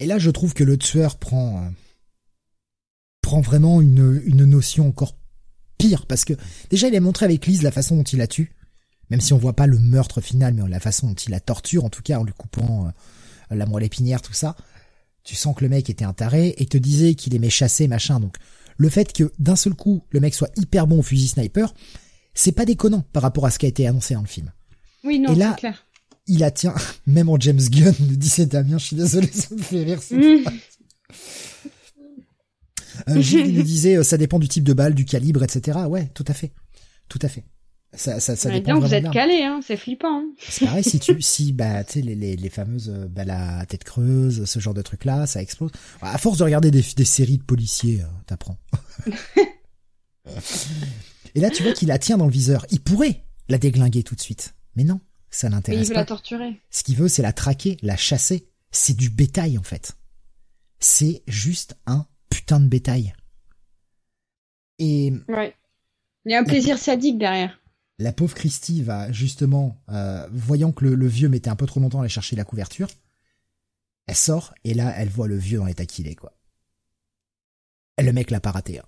Et 0.00 0.06
là, 0.06 0.18
je 0.18 0.30
trouve 0.30 0.54
que 0.54 0.64
le 0.64 0.76
tueur 0.76 1.16
prend 1.18 1.58
euh, 1.58 1.68
prend 3.22 3.40
vraiment 3.40 3.80
une 3.80 4.20
une 4.24 4.44
notion 4.44 4.88
encore 4.88 5.14
pire 5.78 6.06
parce 6.06 6.24
que 6.24 6.34
déjà 6.70 6.88
il 6.88 6.94
est 6.94 7.00
montré 7.00 7.24
avec 7.24 7.46
Lise 7.46 7.62
la 7.62 7.70
façon 7.70 7.96
dont 7.96 8.02
il 8.02 8.18
la 8.18 8.26
tue, 8.26 8.52
même 9.10 9.20
si 9.20 9.32
on 9.32 9.38
voit 9.38 9.54
pas 9.54 9.66
le 9.66 9.78
meurtre 9.78 10.20
final, 10.20 10.54
mais 10.54 10.68
la 10.68 10.80
façon 10.80 11.08
dont 11.08 11.14
il 11.14 11.30
la 11.30 11.40
torture, 11.40 11.84
en 11.84 11.90
tout 11.90 12.02
cas 12.02 12.18
en 12.18 12.24
lui 12.24 12.32
coupant 12.32 12.86
euh, 12.86 13.54
la 13.54 13.66
moelle 13.66 13.84
épinière, 13.84 14.22
tout 14.22 14.32
ça. 14.32 14.56
Tu 15.24 15.34
sens 15.34 15.54
que 15.56 15.62
le 15.62 15.68
mec 15.68 15.90
était 15.90 16.04
un 16.04 16.12
taré 16.12 16.54
et 16.58 16.66
te 16.66 16.78
disait 16.78 17.14
qu'il 17.14 17.34
aimait 17.34 17.50
chasser, 17.50 17.88
machin. 17.88 18.20
Donc 18.20 18.36
le 18.76 18.88
fait 18.88 19.12
que 19.12 19.32
d'un 19.38 19.56
seul 19.56 19.74
coup 19.74 20.02
le 20.10 20.20
mec 20.20 20.34
soit 20.34 20.50
hyper 20.56 20.86
bon 20.86 21.00
au 21.00 21.02
fusil 21.02 21.28
sniper, 21.28 21.74
c'est 22.34 22.52
pas 22.52 22.64
déconnant 22.64 23.04
par 23.12 23.22
rapport 23.22 23.46
à 23.46 23.50
ce 23.50 23.58
qui 23.58 23.66
a 23.66 23.68
été 23.68 23.86
annoncé 23.86 24.14
dans 24.14 24.22
le 24.22 24.26
film. 24.26 24.52
Oui, 25.04 25.18
non, 25.18 25.34
là, 25.34 25.54
clair. 25.54 25.86
il 26.26 26.38
la 26.40 26.50
tient, 26.50 26.74
même 27.06 27.28
en 27.28 27.38
James 27.38 27.60
Gunn, 27.60 27.94
nous 28.00 28.16
disait 28.16 28.46
Damien, 28.46 28.78
je 28.78 28.86
suis 28.86 28.96
désolé, 28.96 29.28
ça 29.28 29.54
me 29.54 29.62
fait 29.62 29.84
rire. 29.84 30.00
Mm. 30.10 30.48
Euh, 33.08 33.20
Gilles 33.20 33.54
nous 33.54 33.62
disait, 33.62 33.96
euh, 33.96 34.02
ça 34.02 34.16
dépend 34.16 34.38
du 34.38 34.48
type 34.48 34.64
de 34.64 34.72
balle, 34.72 34.94
du 34.94 35.04
calibre, 35.04 35.42
etc. 35.42 35.78
Ouais, 35.88 36.10
tout 36.14 36.24
à 36.26 36.34
fait. 36.34 36.52
Tout 37.08 37.18
à 37.22 37.28
fait. 37.28 37.44
Ça, 37.94 38.20
ça, 38.20 38.36
ça 38.36 38.50
dépend 38.50 38.74
donc 38.74 38.84
vous 38.84 38.92
êtes 38.94 39.10
calés, 39.10 39.42
hein, 39.44 39.60
c'est 39.66 39.76
flippant. 39.78 40.20
hein. 40.20 40.26
C'est 40.38 40.66
pareil, 40.66 40.84
si 40.84 40.98
tu, 41.00 41.16
si, 41.22 41.52
bah, 41.54 41.84
tu 41.84 41.94
sais, 41.94 42.00
les, 42.02 42.14
les, 42.14 42.36
les 42.36 42.50
fameuses, 42.50 42.90
euh, 42.90 43.08
bah, 43.08 43.24
la 43.24 43.64
tête 43.66 43.82
creuse, 43.82 44.44
ce 44.44 44.58
genre 44.58 44.74
de 44.74 44.82
truc-là, 44.82 45.26
ça 45.26 45.40
explose. 45.40 45.70
À 46.02 46.18
force 46.18 46.36
de 46.38 46.44
regarder 46.44 46.70
des, 46.70 46.82
des 46.96 47.04
séries 47.06 47.38
de 47.38 47.44
policiers, 47.44 48.02
euh, 48.02 48.06
t'apprends. 48.26 48.58
Et 51.34 51.40
là, 51.40 51.50
tu 51.50 51.62
vois 51.62 51.72
qu'il 51.72 51.88
la 51.88 51.98
tient 51.98 52.18
dans 52.18 52.26
le 52.26 52.30
viseur. 52.32 52.66
Il 52.70 52.80
pourrait 52.80 53.24
la 53.48 53.58
déglinguer 53.58 54.02
tout 54.02 54.14
de 54.14 54.20
suite. 54.20 54.54
Mais 54.76 54.84
non, 54.84 55.00
ça 55.30 55.48
Mais 55.48 55.52
il 55.52 55.54
l'intéresse 55.56 55.88
veut 55.88 55.94
pas. 55.94 56.00
la 56.00 56.06
torturer. 56.06 56.60
Ce 56.70 56.82
qu'il 56.82 56.96
veut, 56.96 57.08
c'est 57.08 57.22
la 57.22 57.32
traquer, 57.32 57.78
la 57.82 57.96
chasser. 57.96 58.48
C'est 58.70 58.96
du 58.96 59.08
bétail, 59.10 59.56
en 59.58 59.62
fait. 59.62 59.96
C'est 60.78 61.22
juste 61.26 61.76
un 61.86 62.06
putain 62.28 62.60
de 62.60 62.66
bétail. 62.66 63.14
Et 64.78 65.12
Ouais. 65.28 65.54
Il 66.26 66.32
y 66.32 66.34
a 66.34 66.40
un 66.40 66.44
plaisir 66.44 66.76
sadique 66.78 67.16
derrière. 67.18 67.57
La 67.98 68.12
pauvre 68.12 68.34
Christie 68.34 68.82
va 68.82 69.10
justement, 69.12 69.76
euh, 69.90 70.26
voyant 70.32 70.72
que 70.72 70.84
le, 70.84 70.94
le 70.94 71.06
vieux 71.06 71.28
mettait 71.28 71.50
un 71.50 71.56
peu 71.56 71.66
trop 71.66 71.80
longtemps 71.80 71.98
à 71.98 72.02
aller 72.02 72.08
chercher 72.08 72.36
la 72.36 72.44
couverture, 72.44 72.88
elle 74.06 74.14
sort 74.16 74.54
et 74.64 74.74
là, 74.74 74.92
elle 74.96 75.08
voit 75.08 75.28
le 75.28 75.36
vieux 75.36 75.58
dans 75.58 75.64
l'état 75.66 75.84
qu'il 75.86 76.06
est, 76.06 76.14
quoi. 76.14 76.32
Le 78.00 78.12
mec 78.12 78.30
l'a 78.30 78.40
pas 78.40 78.52
raté. 78.52 78.78
hein. 78.78 78.84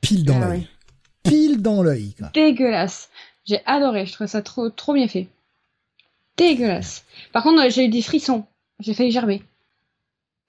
Pile 0.00 0.24
dans 0.24 0.40
Ah 0.42 0.48
l'œil. 0.48 0.58
ouais. 0.60 0.68
Pile 1.22 1.62
dans 1.62 1.82
l'œil, 1.82 2.14
quoi. 2.14 2.30
Dégueulasse. 2.34 3.08
J'ai 3.46 3.60
adoré, 3.66 4.06
je 4.06 4.12
trouve 4.12 4.26
ça 4.26 4.42
trop, 4.42 4.68
trop 4.70 4.92
bien 4.94 5.08
fait. 5.08 5.28
Dégueulasse. 6.36 7.04
Par 7.32 7.42
contre, 7.42 7.62
euh, 7.64 7.70
j'ai 7.70 7.84
eu 7.86 7.88
des 7.88 8.02
frissons. 8.02 8.44
J'ai 8.80 8.94
failli 8.94 9.10
gerber. 9.10 9.42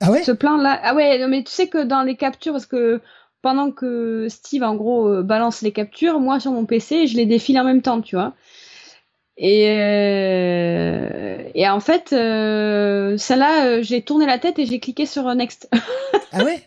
Ah 0.01 0.11
ouais? 0.11 0.23
Ce 0.23 0.31
plan-là. 0.31 0.79
Ah 0.83 0.95
ouais, 0.95 1.19
non, 1.19 1.27
mais 1.27 1.43
tu 1.43 1.51
sais 1.51 1.67
que 1.67 1.83
dans 1.83 2.03
les 2.03 2.15
captures, 2.15 2.53
parce 2.53 2.65
que 2.65 3.01
pendant 3.41 3.71
que 3.71 4.27
Steve, 4.29 4.63
en 4.63 4.75
gros, 4.75 5.07
euh, 5.07 5.23
balance 5.23 5.61
les 5.61 5.71
captures, 5.71 6.19
moi, 6.19 6.39
sur 6.39 6.51
mon 6.51 6.65
PC, 6.65 7.07
je 7.07 7.15
les 7.17 7.25
défile 7.25 7.59
en 7.59 7.63
même 7.63 7.81
temps, 7.81 8.01
tu 8.01 8.15
vois. 8.15 8.33
Et, 9.37 9.69
euh, 9.69 11.43
et 11.55 11.67
en 11.69 11.79
fait, 11.79 12.11
euh, 12.11 13.17
celle-là, 13.17 13.65
euh, 13.67 13.81
j'ai 13.81 14.01
tourné 14.01 14.25
la 14.25 14.37
tête 14.37 14.59
et 14.59 14.65
j'ai 14.65 14.79
cliqué 14.81 15.05
sur 15.05 15.27
euh, 15.27 15.35
Next. 15.35 15.69
Ah 16.31 16.43
ouais? 16.43 16.61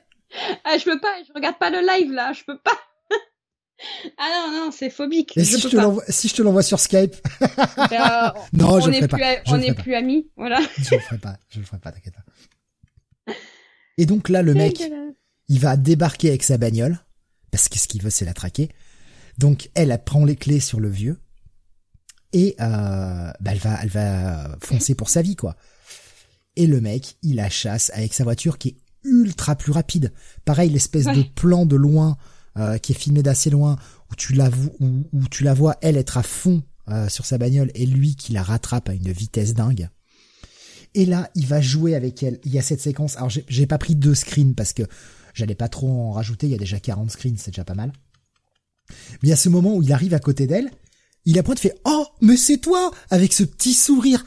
Ah, 0.65 0.77
je 0.79 0.85
peux 0.85 0.99
pas, 0.99 1.13
je 1.27 1.33
regarde 1.35 1.57
pas 1.59 1.71
le 1.71 1.79
live, 1.81 2.11
là, 2.13 2.33
je 2.33 2.43
peux 2.45 2.57
pas. 2.59 2.73
ah 4.19 4.29
non, 4.51 4.65
non, 4.65 4.71
c'est 4.73 4.91
phobique. 4.91 5.37
Et 5.37 5.45
je 5.45 5.57
si 5.57 5.61
je, 5.61 5.69
te 5.69 5.77
l'envoie, 5.77 6.03
si 6.09 6.27
je 6.29 6.35
te 6.35 6.43
l'envoie 6.43 6.63
sur 6.63 6.81
Skype? 6.81 7.15
Euh, 7.43 7.47
Non, 8.55 8.71
on 8.73 8.81
je 8.81 8.87
le 8.87 8.93
n'est 8.93 8.97
ferai 9.03 9.09
plus, 9.09 9.21
pas. 9.21 9.35
Je 9.45 9.51
on 9.51 9.55
le 9.55 9.59
n'est 9.61 9.67
ferai 9.67 9.75
pas. 9.77 9.83
plus 9.83 9.95
amis, 9.95 10.31
voilà. 10.37 10.59
Je 10.79 10.95
le 10.95 11.01
ferai 11.01 11.19
pas. 11.19 11.35
Je 11.51 11.61
le 11.61 11.65
ferai 11.67 11.79
pas, 11.79 11.93
t'inquiète 11.93 12.15
pas. 12.15 13.35
Et 13.99 14.07
donc 14.07 14.29
là, 14.31 14.43
le 14.43 14.55
mec. 14.55 14.83
Il 15.53 15.61
va 15.61 15.77
débarquer 15.77 16.29
avec 16.31 16.43
sa 16.43 16.57
bagnole, 16.57 16.99
parce 17.51 17.69
que 17.69 17.79
ce 17.79 17.87
qu'il 17.87 18.03
veut, 18.03 18.11
c'est 18.11 18.25
la 18.25 18.33
traquer. 18.33 18.71
Donc, 19.37 19.69
elle, 19.75 19.91
elle 19.91 20.03
prend 20.03 20.25
les 20.25 20.37
clés 20.37 20.61
sur 20.61 20.81
le 20.81 20.89
vieux, 20.89 21.21
et 22.33 22.55
euh, 22.61 23.31
bah, 23.41 23.51
elle 23.53 23.59
va, 23.59 23.79
elle 23.83 23.91
va 23.91 24.57
foncer 24.63 24.95
pour 24.95 25.11
sa 25.11 25.21
vie, 25.21 25.37
quoi. 25.37 25.57
Et 26.57 26.67
le 26.67 26.81
mec, 26.81 27.17
il 27.23 27.37
la 27.37 27.51
chasse 27.51 27.91
avec 27.95 28.15
sa 28.15 28.25
voiture 28.25 28.57
qui 28.57 28.69
est 28.69 28.77
ultra 29.05 29.55
plus 29.55 29.73
rapide. 29.73 30.13
Pareil, 30.47 30.71
l'espèce 30.71 31.05
de 31.05 31.23
plan 31.23 31.67
de 31.67 31.77
loin 31.77 32.17
euh, 32.57 32.79
qui 32.79 32.93
est 32.93 32.95
filmé 32.95 33.23
d'assez 33.23 33.51
loin, 33.51 33.77
où 34.11 34.15
tu 34.15 34.33
la, 34.33 34.49
vo- 34.49 34.75
où, 34.81 35.07
où 35.13 35.29
tu 35.29 35.45
la 35.45 35.53
vois 35.53 35.77
elle 35.83 35.99
être 35.99 36.17
à 36.17 36.23
fond 36.23 36.63
euh, 36.89 37.09
sur 37.11 37.27
sa 37.27 37.37
bagnole 37.37 37.71
et 37.75 37.85
lui 37.85 38.17
qui 38.17 38.33
la 38.33 38.43
rattrape 38.43 38.89
à 38.89 38.95
une 38.95 39.13
vitesse 39.13 39.53
dingue. 39.55 39.89
Et 40.95 41.07
là, 41.07 41.31
il 41.35 41.47
va 41.47 41.61
jouer 41.61 41.95
avec 41.95 42.23
elle. 42.23 42.39
Il 42.45 42.53
y 42.53 42.59
a 42.59 42.63
cette 42.63 42.81
séquence. 42.81 43.17
Alors, 43.17 43.31
j'ai 43.31 43.67
pas 43.67 43.79
pris 43.79 43.95
deux 43.95 44.15
screens 44.15 44.55
parce 44.55 44.73
que 44.75 44.83
j'allais 45.35 45.55
pas 45.55 45.69
trop 45.69 45.89
en 45.89 46.13
rajouter. 46.13 46.47
Il 46.47 46.53
y 46.53 46.55
a 46.55 46.59
déjà 46.59 46.81
40 46.81 47.11
screens, 47.11 47.37
c'est 47.39 47.51
déjà 47.51 47.65
pas 47.65 47.75
mal. 47.75 47.93
Mais 49.23 49.33
a 49.33 49.37
ce 49.37 49.49
moment 49.49 49.75
où 49.77 49.83
il 49.83 49.93
arrive 49.93 50.15
à 50.15 50.19
côté 50.19 50.47
d'elle. 50.47 50.71
Il 51.25 51.39
appointe, 51.39 51.59
fait 51.61 51.75
Oh, 51.85 52.07
mais 52.21 52.37
c'est 52.37 52.59
toi 52.59 52.91
Avec 53.11 53.33
ce 53.33 53.45
petit 53.45 53.75
sourire. 53.75 54.25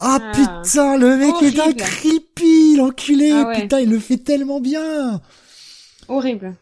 Ah, 0.00 0.18
Ah. 0.20 0.32
putain, 0.62 0.96
le 0.96 1.16
mec 1.16 1.34
est 1.42 1.58
un 1.60 1.72
creepy, 1.72 2.76
l'enculé. 2.76 3.30
Ah 3.32 3.48
ouais. 3.48 3.62
Putain, 3.62 3.80
il 3.80 3.90
le 3.90 3.98
fait 3.98 4.18
tellement 4.18 4.60
bien. 4.60 5.20
Horrible. 6.08 6.54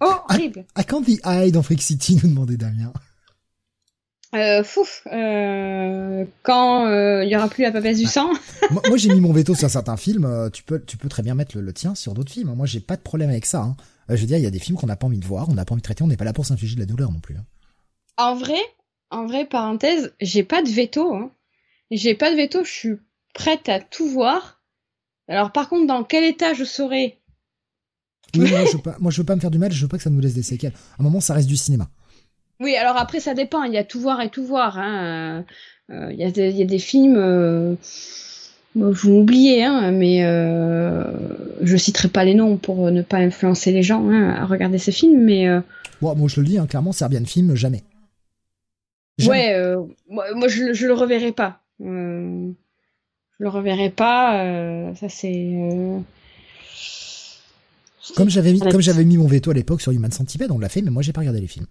Horrible. 0.00 0.66
I 0.78 0.84
can't 0.84 1.02
the 1.04 1.20
hide 1.24 1.54
dans 1.54 1.62
Freak 1.62 1.82
City, 1.82 2.16
nous 2.22 2.28
demandait 2.28 2.56
Damien. 2.56 2.92
Euh, 4.36 4.62
fouf. 4.62 5.02
Euh, 5.12 6.24
quand 6.42 6.86
euh, 6.86 7.24
il 7.24 7.30
y 7.30 7.36
aura 7.36 7.48
plus 7.48 7.62
la 7.62 7.72
papesse 7.72 7.98
du 7.98 8.06
sang. 8.06 8.28
moi, 8.70 8.82
moi, 8.88 8.96
j'ai 8.96 9.08
mis 9.12 9.20
mon 9.20 9.32
veto 9.32 9.54
sur 9.54 9.70
certains 9.70 9.96
films. 9.96 10.24
euh, 10.24 10.50
Tu 10.50 10.62
peux, 10.62 10.80
tu 10.84 10.96
peux 10.96 11.08
très 11.08 11.22
bien 11.22 11.34
mettre 11.34 11.56
le, 11.56 11.62
le 11.62 11.72
tien 11.72 11.94
sur 11.94 12.12
d'autres 12.14 12.32
films. 12.32 12.52
Moi, 12.54 12.66
j'ai 12.66 12.80
pas 12.80 12.96
de 12.96 13.00
problème 13.02 13.30
avec 13.30 13.46
ça. 13.46 13.62
Hein. 13.62 13.76
Euh, 14.10 14.16
je 14.16 14.20
veux 14.20 14.26
dire, 14.26 14.36
il 14.38 14.42
y 14.44 14.46
a 14.46 14.50
des 14.50 14.58
films 14.58 14.76
qu'on 14.76 14.86
n'a 14.86 14.96
pas 14.96 15.06
envie 15.06 15.18
de 15.18 15.24
voir, 15.26 15.48
on 15.48 15.54
n'a 15.54 15.64
pas 15.64 15.72
envie 15.72 15.80
de 15.80 15.84
traiter, 15.84 16.02
on 16.04 16.08
n'est 16.08 16.16
pas 16.16 16.24
là 16.24 16.32
pour 16.32 16.44
s'infliger 16.46 16.74
de 16.74 16.80
la 16.80 16.86
douleur 16.86 17.10
non 17.10 17.20
plus. 17.20 17.36
hein. 17.36 17.44
En 18.18 18.34
vrai, 18.34 18.58
en 19.10 19.26
vrai, 19.26 19.46
parenthèse, 19.46 20.12
j'ai 20.20 20.42
pas 20.42 20.62
de 20.62 20.68
veto. 20.68 21.14
Hein. 21.14 21.30
J'ai 21.90 22.14
pas 22.14 22.30
de 22.30 22.36
veto. 22.36 22.64
Je 22.64 22.70
suis 22.70 22.96
prête 23.34 23.68
à 23.68 23.80
tout 23.80 24.08
voir. 24.08 24.60
Alors, 25.28 25.50
par 25.52 25.68
contre, 25.68 25.86
dans 25.86 26.04
quel 26.04 26.24
état 26.24 26.54
je 26.54 26.64
serai? 26.64 27.18
Oui, 28.36 28.50
moi, 28.50 28.64
je 28.66 28.76
veux 28.76 28.82
pas, 28.82 28.96
moi, 29.00 29.10
je 29.10 29.18
veux 29.18 29.24
pas 29.24 29.34
me 29.36 29.40
faire 29.40 29.50
du 29.50 29.58
mal, 29.58 29.72
je 29.72 29.80
veux 29.82 29.88
pas 29.88 29.96
que 29.96 30.02
ça 30.02 30.10
nous 30.10 30.20
laisse 30.20 30.34
des 30.34 30.42
séquelles. 30.42 30.72
À 30.98 31.00
un 31.00 31.04
moment, 31.04 31.20
ça 31.20 31.32
reste 31.34 31.48
du 31.48 31.56
cinéma. 31.56 31.88
Oui, 32.60 32.74
alors 32.76 32.96
après, 32.96 33.20
ça 33.20 33.34
dépend. 33.34 33.62
Il 33.64 33.72
y 33.72 33.78
a 33.78 33.84
tout 33.84 34.00
voir 34.00 34.20
et 34.20 34.30
tout 34.30 34.44
voir. 34.44 34.78
Hein. 34.78 35.44
Euh, 35.90 36.08
il, 36.12 36.18
y 36.18 36.24
a 36.24 36.30
des, 36.30 36.50
il 36.50 36.56
y 36.56 36.62
a 36.62 36.66
des 36.66 36.78
films. 36.78 37.16
Euh... 37.16 37.74
bon, 38.74 38.90
vous 38.90 39.10
m'oubliez, 39.10 39.64
hein, 39.64 39.90
mais 39.92 40.24
euh, 40.24 41.04
je 41.62 41.76
citerai 41.76 42.08
pas 42.08 42.24
les 42.24 42.34
noms 42.34 42.56
pour 42.56 42.90
ne 42.90 43.02
pas 43.02 43.18
influencer 43.18 43.72
les 43.72 43.82
gens 43.82 44.08
hein, 44.10 44.30
à 44.30 44.46
regarder 44.46 44.78
ces 44.78 44.92
films. 44.92 45.22
Mais 45.22 45.46
Bon, 46.00 46.14
moi, 46.14 46.28
je 46.28 46.40
le 46.40 46.46
dis, 46.46 46.58
hein, 46.58 46.66
clairement, 46.66 46.92
Serbian 46.92 47.24
Film, 47.24 47.54
jamais. 47.54 47.82
Jamais. 49.18 49.58
ouais, 49.58 49.76
moi, 50.08 50.24
moi, 50.34 50.48
je, 50.48 50.72
je 50.72 50.86
le 50.86 50.92
reverrai 50.92 51.32
pas. 51.32 51.60
Je 51.80 51.84
le 53.38 53.48
reverrai 53.48 53.90
pas. 53.90 54.94
ça 54.94 55.08
c'est. 55.08 55.52
Comme 58.14 58.30
j'avais 58.30 58.52
mis, 58.52 58.60
Alex. 58.60 58.72
comme 58.72 58.82
j'avais 58.82 59.04
mis 59.04 59.16
mon 59.16 59.26
veto 59.26 59.50
à 59.50 59.54
l'époque 59.54 59.80
sur 59.80 59.92
Human 59.92 60.12
Centipede, 60.12 60.50
on 60.50 60.58
l'a 60.58 60.68
fait, 60.68 60.82
mais 60.82 60.90
moi, 60.90 61.02
j'ai 61.02 61.12
pas 61.12 61.20
regardé 61.20 61.40
les 61.40 61.46
films. 61.46 61.66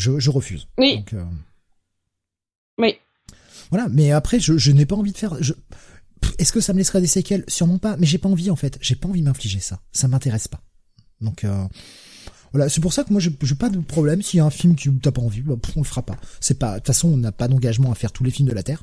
Je, 0.00 0.18
je 0.18 0.30
refuse. 0.30 0.66
Oui. 0.78 0.96
Donc, 0.98 1.12
euh, 1.12 1.24
Oui. 2.78 2.94
Voilà, 3.70 3.88
mais 3.90 4.10
après, 4.12 4.40
je, 4.40 4.56
je 4.56 4.72
n'ai 4.72 4.86
pas 4.86 4.96
envie 4.96 5.12
de 5.12 5.18
faire. 5.18 5.36
Je... 5.42 5.52
Est-ce 6.38 6.52
que 6.52 6.60
ça 6.60 6.72
me 6.72 6.78
laisserait 6.78 7.00
des 7.00 7.06
séquelles? 7.06 7.44
Sûrement 7.48 7.78
pas, 7.78 7.96
mais 7.98 8.06
j'ai 8.06 8.18
pas 8.18 8.28
envie 8.28 8.50
en 8.50 8.56
fait. 8.56 8.78
J'ai 8.80 8.94
pas 8.96 9.08
envie 9.08 9.20
de 9.20 9.26
m'infliger 9.26 9.60
ça. 9.60 9.80
Ça 9.92 10.08
m'intéresse 10.08 10.48
pas. 10.48 10.60
Donc 11.20 11.44
euh, 11.44 11.66
voilà, 12.52 12.68
c'est 12.70 12.80
pour 12.80 12.92
ça 12.94 13.04
que 13.04 13.12
moi 13.12 13.20
j'ai 13.20 13.30
pas 13.54 13.68
de 13.68 13.78
problème. 13.80 14.22
S'il 14.22 14.38
y 14.38 14.40
a 14.40 14.44
un 14.44 14.50
film 14.50 14.74
qui 14.74 14.90
t'as 15.00 15.12
pas 15.12 15.20
envie, 15.22 15.42
bah, 15.42 15.56
pff, 15.62 15.76
on 15.76 15.80
le 15.80 15.86
fera 15.86 16.02
pas. 16.02 16.16
C'est 16.40 16.58
pas. 16.58 16.72
De 16.72 16.76
toute 16.78 16.86
façon, 16.88 17.08
on 17.08 17.16
n'a 17.18 17.32
pas 17.32 17.46
d'engagement 17.48 17.92
à 17.92 17.94
faire 17.94 18.12
tous 18.12 18.24
les 18.24 18.30
films 18.30 18.48
de 18.48 18.54
la 18.54 18.62
terre. 18.62 18.82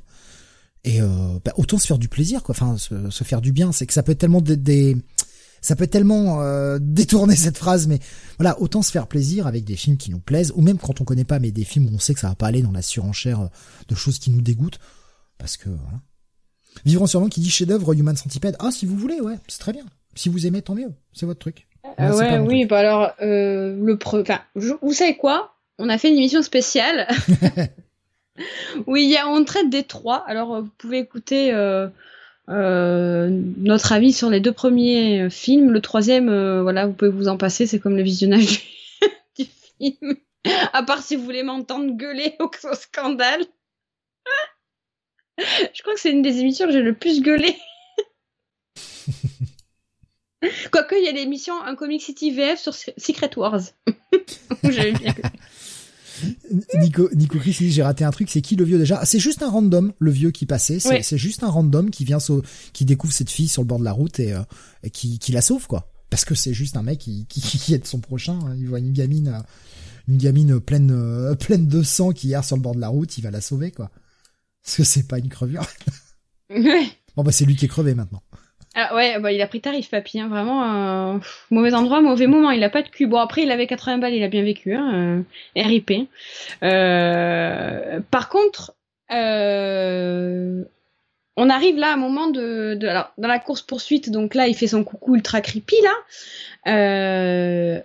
Et 0.83 1.01
euh, 1.01 1.39
bah, 1.43 1.53
autant 1.57 1.77
se 1.79 1.87
faire 1.87 1.97
du 1.97 2.07
plaisir, 2.07 2.43
quoi. 2.43 2.53
Enfin, 2.53 2.77
se, 2.77 3.09
se 3.09 3.23
faire 3.23 3.41
du 3.41 3.51
bien. 3.51 3.71
C'est 3.71 3.87
que 3.87 3.93
ça 3.93 4.03
peut 4.03 4.11
être 4.13 4.19
tellement 4.19 4.41
des, 4.41 4.55
des- 4.55 4.95
ça 5.61 5.75
peut 5.75 5.87
tellement 5.87 6.41
euh, 6.41 6.77
détourner 6.81 7.35
cette 7.35 7.57
phrase, 7.57 7.87
mais 7.87 7.99
voilà, 8.37 8.59
autant 8.61 8.81
se 8.81 8.91
faire 8.91 9.07
plaisir 9.07 9.47
avec 9.47 9.63
des 9.63 9.75
films 9.75 9.97
qui 9.97 10.11
nous 10.11 10.19
plaisent, 10.19 10.53
ou 10.55 10.61
même 10.61 10.77
quand 10.77 11.01
on 11.01 11.03
connaît 11.03 11.23
pas, 11.23 11.39
mais 11.39 11.51
des 11.51 11.63
films 11.63 11.87
où 11.87 11.95
on 11.95 11.99
sait 11.99 12.13
que 12.13 12.19
ça 12.19 12.29
va 12.29 12.35
pas 12.35 12.47
aller 12.47 12.61
dans 12.61 12.71
la 12.71 12.81
surenchère 12.81 13.41
euh, 13.41 13.47
de 13.87 13.95
choses 13.95 14.19
qui 14.19 14.29
nous 14.31 14.41
dégoûtent, 14.41 14.79
parce 15.37 15.57
que 15.57 15.69
voilà. 15.69 15.99
Vivre 16.85 17.07
sûrement 17.07 17.27
qui 17.27 17.39
dit 17.41 17.49
chef-d'œuvre 17.49 17.93
Human 17.93 18.15
Centipede. 18.15 18.55
Ah, 18.59 18.69
si 18.71 18.85
vous 18.85 18.95
voulez, 18.95 19.19
ouais, 19.19 19.35
c'est 19.47 19.59
très 19.59 19.73
bien. 19.73 19.85
Si 20.15 20.29
vous 20.29 20.45
aimez, 20.45 20.61
tant 20.61 20.75
mieux. 20.75 20.91
C'est 21.13 21.25
votre 21.25 21.39
truc. 21.39 21.67
Euh, 21.99 22.15
ouais, 22.15 22.37
oui, 22.39 22.59
truc. 22.59 22.69
bah 22.69 22.79
alors, 22.79 23.11
euh, 23.21 23.75
le 23.83 23.97
pre... 23.97 24.21
enfin, 24.21 24.39
je- 24.55 24.73
vous 24.81 24.93
savez 24.93 25.17
quoi? 25.17 25.55
On 25.79 25.89
a 25.89 25.97
fait 25.97 26.09
une 26.09 26.17
émission 26.17 26.41
spéciale 26.41 27.07
y 28.87 29.17
a, 29.17 29.27
on 29.27 29.43
traite 29.43 29.69
des 29.69 29.83
trois. 29.83 30.23
Alors, 30.27 30.55
euh, 30.55 30.61
vous 30.61 30.71
pouvez 30.77 30.99
écouter 30.99 31.51
notre 32.47 33.91
avis 33.91 34.13
sur 34.13 34.29
les 34.29 34.39
deux 34.39 34.53
premiers 34.53 35.23
euh, 35.23 35.29
films. 35.29 35.71
Le 35.71 35.81
troisième, 35.81 36.29
euh, 36.29 36.61
voilà, 36.61 36.87
vous 36.87 36.93
pouvez 36.93 37.11
vous 37.11 37.27
en 37.27 37.37
passer, 37.37 37.67
c'est 37.67 37.79
comme 37.79 37.97
le 37.97 38.03
visionnage 38.03 38.45
du, 38.45 38.59
du 39.43 39.45
film. 39.79 40.15
À 40.73 40.83
part 40.83 41.01
si 41.01 41.15
vous 41.15 41.23
voulez 41.23 41.43
m'entendre 41.43 41.91
gueuler 41.95 42.35
au, 42.39 42.45
au 42.45 42.75
scandale. 42.75 43.45
Je 45.37 45.81
crois 45.81 45.93
que 45.93 45.99
c'est 45.99 46.11
une 46.11 46.21
des 46.21 46.39
émissions 46.39 46.65
que 46.65 46.71
j'ai 46.71 46.81
le 46.81 46.95
plus 46.95 47.21
gueulé. 47.21 47.55
Quoique, 50.71 50.95
il 50.95 51.03
y 51.03 51.09
a 51.09 51.11
l'émission 51.11 51.61
Un 51.63 51.75
Comic 51.75 52.01
City 52.01 52.31
VF 52.31 52.59
sur 52.59 52.73
Secret 52.73 53.37
Wars. 53.37 53.61
Où 54.63 54.71
j'avais 54.71 54.93
bien 54.93 55.13
Nico, 56.79 57.09
Nico 57.13 57.37
Chris 57.39 57.55
dit 57.59 57.71
j'ai 57.71 57.83
raté 57.83 58.03
un 58.03 58.11
truc, 58.11 58.29
c'est 58.29 58.41
qui 58.41 58.55
le 58.55 58.63
vieux 58.65 58.77
déjà? 58.77 58.99
Ah, 59.01 59.05
C'est 59.05 59.19
juste 59.19 59.41
un 59.43 59.49
random, 59.49 59.93
le 59.99 60.11
vieux 60.11 60.31
qui 60.31 60.45
passait. 60.45 60.79
C'est 60.79 60.89
Ouais. 61.11 61.17
juste 61.17 61.43
un 61.43 61.49
random 61.49 61.89
qui 61.89 62.05
vient, 62.05 62.19
sau- 62.19 62.43
qui 62.73 62.85
découvre 62.85 63.13
cette 63.13 63.29
fille 63.29 63.47
sur 63.47 63.61
le 63.61 63.67
bord 63.67 63.79
de 63.79 63.83
la 63.83 63.91
route 63.91 64.19
et, 64.19 64.33
euh, 64.33 64.41
et 64.83 64.89
qui, 64.89 65.19
qui 65.19 65.31
la 65.31 65.41
sauve 65.41 65.67
quoi. 65.67 65.91
Parce 66.09 66.23
que 66.25 66.35
c'est 66.35 66.53
juste 66.53 66.77
un 66.77 66.83
mec 66.83 66.99
qui, 66.99 67.25
qui, 67.27 67.41
qui 67.59 67.73
aide 67.73 67.85
son 67.85 67.99
prochain. 67.99 68.39
hein. 68.45 68.55
Il 68.57 68.67
voit 68.67 68.79
une 68.79 68.93
gamine, 68.93 69.27
euh, 69.29 69.39
une 70.07 70.17
gamine 70.17 70.59
pleine, 70.59 70.91
euh, 70.91 71.35
pleine 71.35 71.67
de 71.67 71.83
sang 71.83 72.11
qui 72.11 72.31
erre 72.31 72.43
sur 72.45 72.55
le 72.55 72.61
bord 72.61 72.75
de 72.75 72.79
la 72.81 72.87
route, 72.87 73.17
il 73.17 73.21
va 73.21 73.31
la 73.31 73.41
sauver 73.41 73.71
quoi. 73.71 73.91
Parce 74.63 74.77
que 74.77 74.83
c'est 74.83 75.03
pas 75.07 75.19
une 75.19 75.29
crevure. 75.29 75.65
Ouais. 76.49 76.87
Bon 77.15 77.23
bah 77.23 77.31
c'est 77.31 77.45
lui 77.45 77.55
qui 77.55 77.65
est 77.65 77.67
crevé 77.69 77.93
maintenant. 77.95 78.21
Ah 78.79 78.93
ouais, 78.95 79.19
bah 79.19 79.31
il 79.31 79.41
a 79.41 79.47
pris 79.47 79.59
tarif, 79.59 79.89
papy. 79.89 80.19
Hein, 80.19 80.27
vraiment, 80.27 81.15
euh, 81.15 81.19
mauvais 81.49 81.73
endroit, 81.73 81.99
mauvais 81.99 82.27
moment. 82.27 82.51
Il 82.51 82.63
a 82.63 82.69
pas 82.69 82.83
de 82.83 82.89
cul. 82.89 83.07
Bon, 83.07 83.17
après, 83.17 83.41
il 83.41 83.49
avait 83.51 83.65
80 83.65 83.97
balles, 83.97 84.13
il 84.13 84.21
a 84.23 84.27
bien 84.27 84.43
vécu. 84.43 84.75
Hein, 84.75 85.23
euh, 85.57 85.61
RIP. 85.63 85.91
Euh, 86.63 87.99
par 88.11 88.29
contre, 88.29 88.75
euh, 89.11 90.63
on 91.37 91.49
arrive 91.49 91.77
là 91.77 91.89
à 91.91 91.93
un 91.93 91.97
moment 91.97 92.29
de, 92.29 92.75
de 92.75 92.87
alors, 92.87 93.11
dans 93.17 93.27
la 93.27 93.39
course 93.39 93.61
poursuite. 93.61 94.09
Donc 94.11 94.35
là, 94.35 94.47
il 94.47 94.55
fait 94.55 94.67
son 94.67 94.83
coucou 94.83 95.15
ultra 95.15 95.41
creepy 95.41 95.75
là. 95.83 96.71
Euh, 96.73 97.81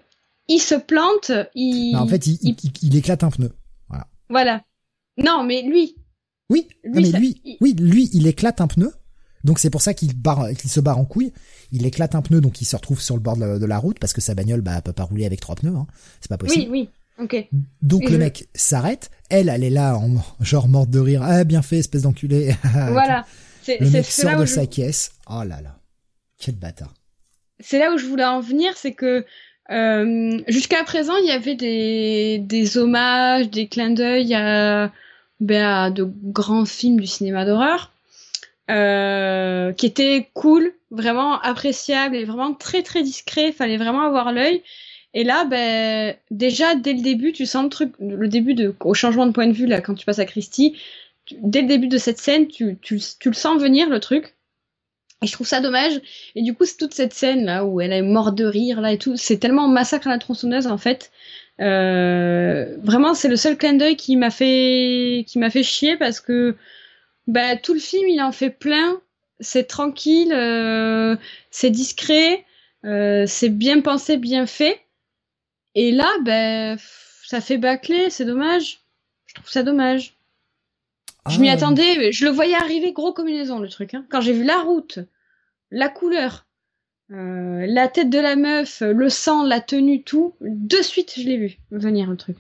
il 0.49 0.59
se 0.59 0.75
plante. 0.75 1.31
Il, 1.55 1.97
en 1.97 2.07
fait, 2.07 2.27
il, 2.27 2.39
il- 2.43 2.57
il- 2.65 2.73
il 2.89 2.97
éclate 2.97 3.25
un 3.25 3.31
pneu. 3.31 3.53
voilà. 4.29 4.63
Non, 5.19 5.43
mais 5.45 5.63
lui. 5.63 5.97
Oui, 6.51 6.69
non, 6.85 7.01
mais 7.01 7.05
ça- 7.11 7.19
lui, 7.19 7.41
oui, 7.61 7.75
lui, 7.79 8.11
il 8.13 8.27
éclate 8.27 8.61
un 8.61 8.67
pneu. 8.67 8.93
Donc 9.45 9.59
c'est 9.59 9.71
pour 9.71 9.83
ça 9.83 9.95
qu'il 9.95 10.11
se 10.13 10.81
barre 10.81 10.99
en 10.99 11.05
couille. 11.05 11.33
Il 11.73 11.87
éclate 11.87 12.15
un 12.15 12.23
pneu, 12.23 12.41
donc 12.41 12.61
il 12.61 12.65
se 12.65 12.77
retrouve 12.77 13.01
sur 13.01 13.15
le 13.17 13.21
bord 13.23 13.37
de 13.37 13.41
la, 13.45 13.59
de 13.59 13.67
la 13.67 13.79
route 13.79 13.99
parce 13.99 14.13
que 14.13 14.21
sa 14.21 14.35
bagnole, 14.35 14.61
bah, 14.61 14.81
peut 14.83 14.93
pas 14.93 15.05
rouler 15.05 15.27
avec 15.27 15.41
trois 15.41 15.55
pneus. 15.57 15.75
Hein. 15.75 15.87
C'est 16.21 16.29
pas 16.29 16.39
possible. 16.39 16.71
Oui, 16.71 16.89
oui. 17.19 17.25
Ok. 17.25 17.49
Donc 17.83 18.03
Et 18.03 18.07
le 18.07 18.13
je- 18.13 18.17
mec 18.19 18.49
s'arrête. 18.55 19.11
Elle, 19.31 19.49
elle 19.49 19.65
est 19.65 19.71
là 19.71 19.97
en 19.97 20.17
genre 20.41 20.69
morte 20.69 20.91
de 20.91 20.99
rire. 20.99 21.23
Ah, 21.23 21.45
bien 21.45 21.63
fait, 21.63 21.79
espèce 21.79 22.03
d'enculé. 22.03 22.55
Voilà. 22.73 23.25
C'est 23.63 23.79
Le 23.81 23.91
mec 23.91 24.07
sort 24.07 24.39
de 24.41 24.45
je- 24.47 24.53
sa 24.55 24.67
caisse. 24.67 25.13
Oh 25.31 25.43
là 25.45 25.61
là. 25.61 25.79
Quel 26.39 26.57
bâtard. 26.57 26.93
c'est 27.61 27.79
là 27.79 27.93
où 27.95 27.99
je 27.99 28.07
voulais 28.07 28.25
en 28.25 28.41
venir, 28.41 28.73
c'est 28.77 28.93
que 28.93 29.25
euh, 29.71 30.41
jusqu'à 30.49 30.83
présent, 30.85 31.13
il 31.23 31.27
y 31.29 31.31
avait 31.31 31.55
des, 31.55 32.39
des 32.41 32.77
hommages, 32.77 33.49
des 33.51 33.69
clins 33.69 33.91
d'œil 33.91 34.35
à, 34.35 34.91
ben, 35.39 35.65
à 35.65 35.91
de 35.91 36.03
grands 36.25 36.65
films 36.65 36.99
du 37.01 37.07
cinéma 37.07 37.45
d'horreur, 37.45 37.92
euh, 38.71 39.73
qui 39.73 39.87
étaient 39.87 40.31
cool, 40.35 40.73
vraiment 40.91 41.41
appréciables 41.41 42.17
et 42.17 42.25
vraiment 42.25 42.55
très 42.55 42.83
très 42.83 43.03
discrets. 43.03 43.53
Fallait 43.53 43.77
vraiment 43.77 44.03
avoir 44.03 44.33
l'œil. 44.33 44.63
Et 45.15 45.25
là, 45.25 45.45
ben, 45.45 46.15
déjà 46.31 46.75
dès 46.75 46.95
le 46.95 47.03
début, 47.03 47.33
tu 47.33 47.47
sens 47.47 47.65
le 47.65 47.69
truc, 47.71 47.93
le 48.01 48.29
début 48.29 48.55
de, 48.55 48.75
au 48.81 48.95
changement 48.95 49.27
de 49.27 49.33
point 49.33 49.47
de 49.47 49.53
vue 49.53 49.67
là, 49.67 49.81
quand 49.81 49.95
tu 49.95 50.07
passes 50.07 50.19
à 50.21 50.25
Christie, 50.25 50.77
dès 51.41 51.63
le 51.63 51.69
début 51.69 51.89
de 51.89 51.99
cette 51.99 52.19
scène, 52.19 52.49
tu, 52.49 52.79
tu, 52.81 53.01
tu 53.19 53.29
le 53.29 53.35
sens 53.35 53.61
venir 53.61 53.89
le 53.89 54.01
truc. 54.01 54.35
Et 55.23 55.27
je 55.27 55.33
trouve 55.33 55.47
ça 55.47 55.61
dommage. 55.61 56.01
Et 56.35 56.43
du 56.43 56.55
coup, 56.55 56.65
c'est 56.65 56.77
toute 56.77 56.95
cette 56.95 57.15
scène 57.15 57.45
là 57.45 57.65
où 57.65 57.81
elle 57.81 57.93
est 57.93 58.03
morte 58.03 58.35
de 58.35 58.45
rire 58.45 58.81
là 58.81 58.93
et 58.93 58.99
tout, 58.99 59.17
c'est 59.17 59.39
tellement 59.39 59.69
massacre 59.69 60.09
à 60.09 60.11
la 60.11 60.19
tronçonneuse 60.19 60.67
en 60.67 60.79
fait. 60.79 61.13
Euh, 61.61 62.77
vraiment, 62.83 63.15
c'est 63.15 63.29
le 63.29 63.37
seul 63.37 63.57
clin 63.57 63.75
d'œil 63.75 63.97
qui 63.97 64.17
m'a 64.17 64.31
fait 64.31 65.25
qui 65.29 65.39
m'a 65.39 65.51
fait 65.51 65.63
chier 65.63 65.97
parce 65.97 66.21
que 66.21 66.57
bah, 67.27 67.57
tout 67.57 67.75
le 67.75 67.81
film 67.81 68.09
il 68.09 68.21
en 68.21 68.33
fait 68.33 68.51
plein. 68.51 69.01
C'est 69.41 69.65
tranquille, 69.65 70.33
euh, 70.33 71.17
c'est 71.51 71.71
discret, 71.71 72.45
euh, 72.85 73.25
c'est 73.27 73.49
bien 73.49 73.81
pensé, 73.81 74.17
bien 74.17 74.47
fait. 74.47 74.81
Et 75.75 75.91
là, 75.91 76.09
ben, 76.23 76.79
ça 77.25 77.41
fait 77.41 77.59
bâcler, 77.59 78.11
c'est 78.11 78.25
dommage. 78.25 78.81
Je 79.27 79.35
trouve 79.35 79.49
ça 79.49 79.63
dommage. 79.63 80.15
Je 81.29 81.41
m'y 81.41 81.49
Ah, 81.49 81.55
attendais, 81.55 82.13
je 82.13 82.25
le 82.25 82.31
voyais 82.31 82.55
arriver 82.55 82.93
gros 82.93 83.13
comme 83.13 83.29
une 83.29 83.39
maison 83.39 83.59
le 83.59 83.69
truc. 83.69 83.95
Hein. 83.95 84.05
Quand 84.11 84.21
j'ai 84.21 84.33
vu 84.33 84.45
la 84.45 84.59
route, 84.59 84.99
la 85.71 85.89
couleur, 85.89 86.47
euh, 87.13 87.65
la 87.67 87.89
tête 87.89 88.11
de 88.11 88.19
la 88.19 88.37
meuf, 88.37 88.81
le 88.81 89.09
sang, 89.09 89.45
la 89.45 89.61
tenue, 89.61 90.03
tout, 90.03 90.35
de 90.41 90.83
suite 90.83 91.15
je 91.17 91.23
l'ai 91.23 91.37
vu 91.37 91.59
venir 91.71 92.11
le 92.11 92.17
truc. 92.17 92.37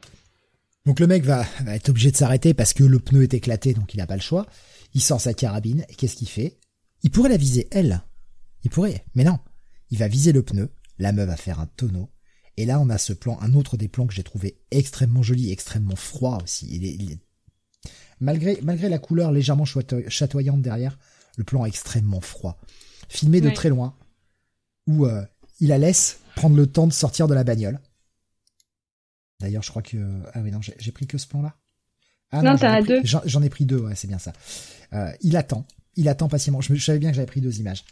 Donc 0.84 0.98
le 1.00 1.06
mec 1.06 1.24
va, 1.24 1.46
va 1.64 1.76
être 1.76 1.88
obligé 1.90 2.10
de 2.10 2.16
s'arrêter 2.16 2.54
parce 2.54 2.72
que 2.72 2.82
le 2.84 2.98
pneu 2.98 3.22
est 3.22 3.34
éclaté, 3.34 3.72
donc 3.74 3.94
il 3.94 3.98
n'a 3.98 4.06
pas 4.06 4.16
le 4.16 4.22
choix. 4.22 4.46
Il 4.94 5.00
sort 5.00 5.20
sa 5.20 5.32
carabine 5.34 5.84
et 5.88 5.94
qu'est-ce 5.94 6.16
qu'il 6.16 6.28
fait? 6.28 6.58
Il 7.02 7.10
pourrait 7.10 7.28
la 7.30 7.36
viser 7.36 7.68
elle. 7.70 8.02
Il 8.64 8.70
pourrait, 8.70 9.04
mais 9.14 9.24
non. 9.24 9.38
Il 9.90 9.98
va 9.98 10.08
viser 10.08 10.32
le 10.32 10.42
pneu. 10.42 10.70
La 10.98 11.12
meuf 11.12 11.28
va 11.28 11.36
faire 11.36 11.60
un 11.60 11.66
tonneau. 11.66 12.10
Et 12.56 12.66
là, 12.66 12.78
on 12.80 12.90
a 12.90 12.98
ce 12.98 13.12
plan, 13.12 13.38
un 13.40 13.54
autre 13.54 13.76
des 13.76 13.88
plans 13.88 14.06
que 14.06 14.12
j'ai 14.14 14.22
trouvé 14.22 14.60
extrêmement 14.70 15.22
joli, 15.22 15.50
extrêmement 15.50 15.96
froid 15.96 16.38
aussi. 16.42 16.68
Il 16.70 16.84
est, 16.84 16.94
il 16.94 17.12
est- 17.12 17.18
Malgré, 18.20 18.58
malgré 18.62 18.88
la 18.88 18.98
couleur 18.98 19.32
légèrement 19.32 19.64
chatoy- 19.64 20.08
chatoyante 20.08 20.62
derrière, 20.62 20.98
le 21.36 21.44
plan 21.44 21.64
est 21.64 21.68
extrêmement 21.68 22.20
froid. 22.20 22.60
Filmé 23.08 23.40
de 23.40 23.48
très 23.54 23.68
loin, 23.68 23.96
où 24.86 25.06
euh, 25.06 25.24
il 25.60 25.68
la 25.68 25.78
laisse 25.78 26.18
prendre 26.36 26.56
le 26.56 26.66
temps 26.66 26.86
de 26.86 26.92
sortir 26.92 27.26
de 27.26 27.34
la 27.34 27.42
bagnole. 27.44 27.80
D'ailleurs, 29.42 29.62
je 29.62 29.68
crois 29.70 29.82
que... 29.82 29.98
Ah 30.32 30.40
oui, 30.40 30.50
non, 30.50 30.60
j'ai 30.62 30.92
pris 30.92 31.06
que 31.06 31.18
ce 31.18 31.26
plan-là. 31.26 31.54
Ah 32.30 32.40
Non, 32.42 32.52
j'en 32.52 32.58
t'en 32.58 32.66
as 32.72 32.78
pris- 32.82 33.02
deux. 33.02 33.02
J'en 33.26 33.42
ai 33.42 33.50
pris 33.50 33.66
deux, 33.66 33.78
ouais, 33.80 33.94
c'est 33.94 34.08
bien 34.08 34.18
ça. 34.18 34.32
Euh, 34.94 35.10
il 35.20 35.36
attend, 35.36 35.66
il 35.96 36.08
attend 36.08 36.28
patiemment. 36.28 36.60
Je, 36.60 36.74
savais 36.76 36.98
bien 36.98 37.10
que 37.10 37.16
j'avais 37.16 37.26
pris 37.26 37.40
deux 37.42 37.58
images. 37.60 37.84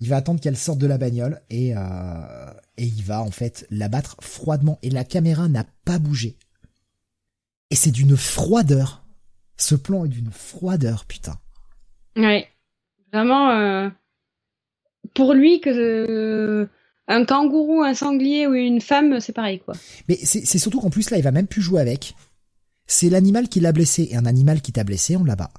Il 0.00 0.08
va 0.08 0.16
attendre 0.16 0.40
qu'elle 0.40 0.56
sorte 0.56 0.78
de 0.78 0.86
la 0.86 0.96
bagnole 0.96 1.42
et, 1.50 1.74
euh, 1.76 2.50
et 2.76 2.84
il 2.86 3.02
va 3.02 3.20
en 3.22 3.30
fait 3.32 3.66
la 3.70 3.88
battre 3.88 4.16
froidement. 4.20 4.78
Et 4.82 4.90
la 4.90 5.04
caméra 5.04 5.48
n'a 5.48 5.64
pas 5.84 5.98
bougé. 5.98 6.36
Et 7.70 7.74
c'est 7.74 7.90
d'une 7.90 8.16
froideur. 8.16 9.04
Ce 9.56 9.74
plan 9.74 10.04
est 10.04 10.08
d'une 10.08 10.30
froideur, 10.30 11.04
putain. 11.04 11.38
Ouais, 12.16 12.48
vraiment. 13.12 13.50
euh, 13.50 13.90
Pour 15.14 15.34
lui, 15.34 15.60
que 15.60 16.68
un 17.08 17.24
kangourou, 17.24 17.82
un 17.82 17.94
sanglier 17.94 18.46
ou 18.46 18.54
une 18.54 18.80
femme, 18.80 19.18
c'est 19.20 19.32
pareil 19.32 19.58
quoi. 19.60 19.74
Mais 20.08 20.16
c'est 20.22 20.58
surtout 20.58 20.80
qu'en 20.80 20.90
plus 20.90 21.10
là, 21.10 21.16
il 21.16 21.22
va 21.24 21.32
même 21.32 21.46
plus 21.46 21.62
jouer 21.62 21.80
avec. 21.80 22.14
C'est 22.86 23.10
l'animal 23.10 23.48
qui 23.48 23.60
l'a 23.60 23.72
blessé. 23.72 24.08
Et 24.10 24.16
un 24.16 24.24
animal 24.26 24.60
qui 24.62 24.72
t'a 24.72 24.84
blessé, 24.84 25.16
on 25.16 25.24
l'abat. 25.24 25.50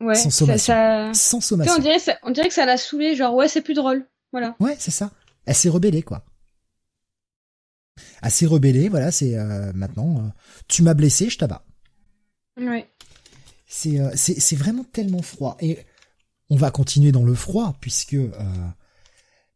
Ouais, 0.00 0.14
Sans 0.14 0.30
sommation. 0.30 0.72
ça... 0.74 1.10
Sans 1.14 1.40
sommation. 1.40 1.74
on 1.76 1.80
dirait, 1.80 1.98
ça- 1.98 2.18
on 2.22 2.30
dirait 2.30 2.48
que 2.48 2.54
ça 2.54 2.66
l'a 2.66 2.76
saoulé, 2.76 3.14
genre 3.16 3.34
ouais, 3.34 3.48
c'est 3.48 3.62
plus 3.62 3.74
drôle. 3.74 4.06
Voilà. 4.32 4.54
Ouais, 4.60 4.76
c'est 4.78 4.90
ça. 4.90 5.10
Elle 5.46 5.54
s'est 5.54 5.68
rebellée, 5.70 6.02
quoi. 6.02 6.24
Elle 8.22 8.30
s'est 8.30 8.46
rebellée, 8.46 8.88
voilà, 8.88 9.10
c'est 9.10 9.36
euh, 9.36 9.72
maintenant, 9.74 10.18
euh, 10.18 10.28
tu 10.68 10.82
m'as 10.82 10.94
blessé, 10.94 11.30
je 11.30 11.38
t'abats. 11.38 11.64
Ouais. 12.60 12.88
C'est 13.66 13.98
euh, 14.00 14.10
c'est 14.14 14.56
vraiment 14.56 14.84
tellement 14.84 15.22
froid. 15.22 15.56
Et 15.60 15.78
on 16.50 16.56
va 16.56 16.70
continuer 16.70 17.12
dans 17.12 17.24
le 17.24 17.34
froid, 17.34 17.76
puisque... 17.80 18.14
Euh, 18.14 18.32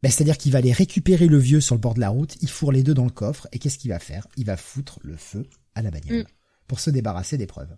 ben, 0.02 0.10
C'est-à-dire 0.10 0.36
qu'il 0.39 0.52
va 0.52 0.58
aller 0.58 0.72
récupérer 0.72 1.26
le 1.26 1.39
vieux 1.39 1.60
sur 1.60 1.74
le 1.74 1.81
bord 1.81 1.94
de 1.94 2.00
la 2.00 2.08
route, 2.08 2.36
il 2.42 2.48
fourre 2.48 2.72
les 2.72 2.82
deux 2.82 2.94
dans 2.94 3.05
le 3.05 3.10
coffre, 3.10 3.47
et 3.52 3.58
qu'est-ce 3.58 3.78
qu'il 3.78 3.90
va 3.90 3.98
faire? 3.98 4.26
Il 4.36 4.44
va 4.47 4.56
foutre 4.56 4.98
le 5.02 5.16
feu 5.16 5.47
à 5.74 5.82
la 5.82 5.90
bagnole, 5.90 6.22
Mm. 6.22 6.26
pour 6.66 6.81
se 6.81 6.90
débarrasser 6.90 7.39
des 7.39 7.47
preuves. 7.47 7.74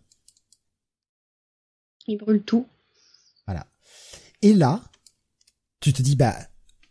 Il 2.07 2.19
brûle 2.19 2.43
tout. 2.43 2.67
Voilà. 3.47 3.67
Et 4.43 4.53
là, 4.53 4.83
tu 5.81 5.93
te 5.93 6.03
dis, 6.03 6.17
bah, 6.17 6.37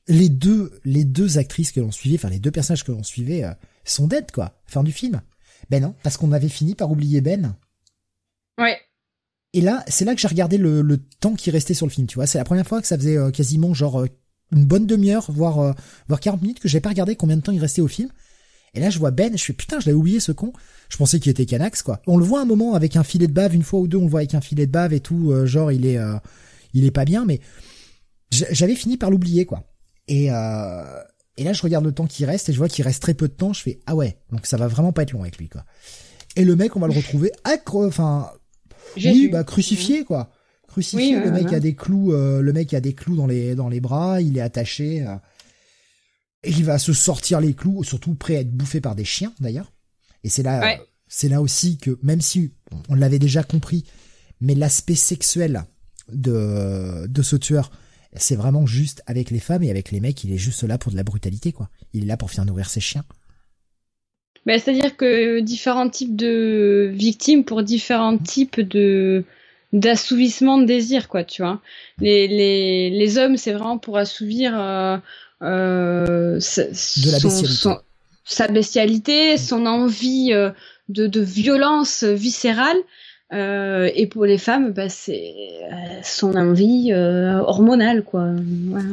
les 0.07 0.29
deux, 0.29 0.79
les 0.83 1.03
deux 1.03 1.37
actrices 1.37 1.71
que 1.71 1.79
l'on 1.79 1.91
suivait, 1.91 2.15
enfin 2.15 2.29
les 2.29 2.39
deux 2.39 2.51
personnages 2.51 2.83
que 2.83 2.91
l'on 2.91 3.03
suivait, 3.03 3.43
euh, 3.43 3.53
sont 3.85 4.07
dead, 4.07 4.31
quoi. 4.31 4.59
Fin 4.65 4.83
du 4.83 4.91
film. 4.91 5.21
Ben 5.69 5.81
non, 5.81 5.95
parce 6.03 6.17
qu'on 6.17 6.31
avait 6.31 6.49
fini 6.49 6.75
par 6.75 6.91
oublier 6.91 7.21
Ben. 7.21 7.55
Ouais. 8.57 8.77
Et 9.53 9.61
là, 9.61 9.83
c'est 9.87 10.03
là 10.03 10.15
que 10.15 10.19
j'ai 10.21 10.27
regardé 10.27 10.57
le, 10.57 10.81
le 10.81 10.97
temps 10.97 11.35
qui 11.35 11.51
restait 11.51 11.73
sur 11.75 11.85
le 11.85 11.91
film, 11.91 12.07
tu 12.07 12.15
vois. 12.15 12.27
C'est 12.27 12.37
la 12.39 12.43
première 12.43 12.67
fois 12.67 12.81
que 12.81 12.87
ça 12.87 12.97
faisait 12.97 13.17
euh, 13.17 13.31
quasiment 13.31 13.73
genre 13.73 14.01
euh, 14.01 14.07
une 14.53 14.65
bonne 14.65 14.85
demi-heure, 14.85 15.25
voire, 15.32 15.59
euh, 15.59 15.72
voire 16.07 16.19
40 16.19 16.41
minutes 16.41 16.59
que 16.59 16.67
j'avais 16.67 16.82
pas 16.82 16.90
regardé 16.90 17.15
combien 17.15 17.38
de 17.38 17.41
temps 17.41 17.51
il 17.51 17.59
restait 17.59 17.82
au 17.82 17.88
film. 17.88 18.09
Et 18.73 18.80
là, 18.80 18.90
je 18.90 18.98
vois 18.98 19.11
Ben, 19.11 19.38
je 19.38 19.43
fais 19.43 19.53
putain, 19.53 19.80
je 19.80 19.85
l'avais 19.85 19.98
oublié 19.98 20.19
ce 20.19 20.32
con. 20.32 20.51
Je 20.90 20.98
pensais 20.98 21.19
qu'il 21.19 21.30
était 21.30 21.45
Canax, 21.45 21.83
quoi. 21.83 22.01
On 22.07 22.17
le 22.17 22.25
voit 22.25 22.41
un 22.41 22.45
moment 22.45 22.73
avec 22.73 22.95
un 22.95 23.03
filet 23.03 23.27
de 23.27 23.33
bave, 23.33 23.53
une 23.53 23.64
fois 23.64 23.80
ou 23.80 23.88
deux, 23.88 23.98
on 23.98 24.06
le 24.06 24.09
voit 24.09 24.22
avec 24.22 24.33
un 24.33 24.41
filet 24.41 24.65
de 24.65 24.72
bave 24.72 24.93
et 24.93 24.99
tout, 24.99 25.32
euh, 25.32 25.45
genre 25.45 25.72
il 25.72 25.85
est, 25.85 25.98
euh, 25.98 26.15
il 26.73 26.85
est 26.85 26.91
pas 26.91 27.06
bien, 27.06 27.25
mais 27.25 27.40
j'avais 28.32 28.75
fini 28.75 28.98
par 28.98 29.11
l'oublier, 29.11 29.45
quoi. 29.45 29.64
Et, 30.07 30.25
et 30.25 31.43
là, 31.43 31.53
je 31.53 31.61
regarde 31.61 31.85
le 31.85 31.91
temps 31.91 32.07
qui 32.07 32.25
reste 32.25 32.49
et 32.49 32.53
je 32.53 32.57
vois 32.57 32.67
qu'il 32.67 32.83
reste 32.83 33.01
très 33.01 33.14
peu 33.14 33.27
de 33.27 33.33
temps. 33.33 33.53
Je 33.53 33.61
fais 33.61 33.80
ah 33.85 33.95
ouais, 33.95 34.17
donc 34.32 34.48
ça 34.48 34.57
va 34.57 34.67
vraiment 34.67 34.91
pas 34.91 35.03
être 35.03 35.11
long 35.11 35.22
avec 35.22 35.38
lui, 35.38 35.49
quoi. 35.49 35.65
Et 36.35 36.43
le 36.43 36.56
mec, 36.56 36.75
on 36.75 36.80
va 36.80 36.88
le 36.88 36.93
retrouver 36.93 37.32
enfin 37.45 38.32
oui, 38.98 39.30
bah 39.32 39.43
crucifié 39.43 40.03
quoi. 40.03 40.32
Crucifié, 40.74 41.18
Oui, 41.18 41.24
le 41.24 41.32
mec 41.32 41.53
a 41.53 41.60
des 41.60 41.76
clous, 41.76 42.14
euh, 42.14 42.42
le 42.42 42.52
mec 42.52 42.74
a 42.74 42.82
des 42.82 42.93
clous 42.93 43.16
dans 43.16 43.27
les 43.27 43.53
dans 43.53 43.69
les 43.69 43.80
bras, 43.80 44.22
il 44.22 44.38
est 44.38 44.42
attaché. 44.42 45.06
euh, 45.08 45.16
et 46.43 46.50
il 46.50 46.66
va 46.66 46.77
se 46.80 46.93
sortir 46.93 47.40
les 47.40 47.53
clous, 47.53 47.84
surtout 47.84 48.16
prêt 48.16 48.35
à 48.38 48.40
être 48.42 48.52
bouffé 48.52 48.82
par 48.82 48.95
des 48.95 49.06
chiens 49.06 49.32
d'ailleurs. 49.40 49.72
Et 50.24 50.30
c'est 50.30 50.42
là, 50.43 50.60
Ouais. 50.60 50.80
euh, 50.80 50.84
c'est 51.08 51.30
là 51.30 51.42
aussi 51.42 51.77
que 51.77 51.98
même 52.02 52.22
si 52.22 52.52
on- 52.90 52.95
l'avait 52.95 53.19
déjà 53.19 53.43
compris, 53.43 53.85
mais 54.42 54.56
l'aspect 54.56 54.95
sexuel 54.95 55.64
de 56.11 57.06
de 57.08 57.22
ce 57.22 57.35
tueur, 57.35 57.69
c'est 58.16 58.35
vraiment 58.35 58.66
juste 58.66 59.03
avec 59.06 59.30
les 59.32 59.40
femmes 59.40 59.64
et 59.64 59.69
avec 59.69 59.92
les 59.92 60.00
mecs, 60.00 60.24
il 60.24 60.34
est 60.34 60.38
juste 60.40 60.64
là 60.64 60.77
pour 60.80 60.92
de 60.92 60.98
la 60.98 61.03
brutalité 61.03 61.52
quoi. 61.52 61.69
Il 61.93 62.03
est 62.03 62.08
là 62.08 62.18
pour 62.18 62.32
faire 62.32 62.45
nourrir 62.45 62.68
ses 62.69 62.82
chiens. 62.82 63.06
Ben, 64.45 64.60
C'est-à-dire 64.60 64.98
que 64.98 65.40
différents 65.40 65.90
types 65.90 66.16
de 66.16 66.92
victimes 66.93 67.45
pour 67.45 67.61
différents 67.64 68.18
types 68.18 68.60
de 68.60 69.24
d'assouvissement 69.74 70.58
de 70.60 70.66
désir, 70.66 71.10
quoi, 71.10 71.24
tu 71.24 71.42
vois. 71.42 71.60
Les, 72.00 72.27
les, 72.27 72.90
les 72.90 73.18
hommes, 73.18 73.35
c'est 73.38 73.52
vraiment 73.52 73.77
pour 73.77 73.98
assouvir 73.98 74.53
euh, 74.56 74.98
euh, 75.42 76.40
sa- 76.40 76.64
De 76.68 77.11
la 77.11 77.19
son- 77.19 77.27
bestialité. 77.27 77.53
son- 77.56 77.80
sa 78.24 78.48
bestialité, 78.48 79.38
son 79.38 79.66
envie 79.66 80.30
euh, 80.32 80.52
de, 80.88 81.08
de 81.08 81.19
violence 81.19 82.03
viscérale. 82.06 82.77
Et 83.35 84.06
pour 84.06 84.26
les 84.26 84.38
femmes, 84.38 84.74
bah, 84.74 84.90
c'est 84.90 85.34
son 86.03 86.35
envie 86.35 86.93
hormonale, 86.93 88.03
quoi. 88.03 88.27
Voilà. 88.68 88.85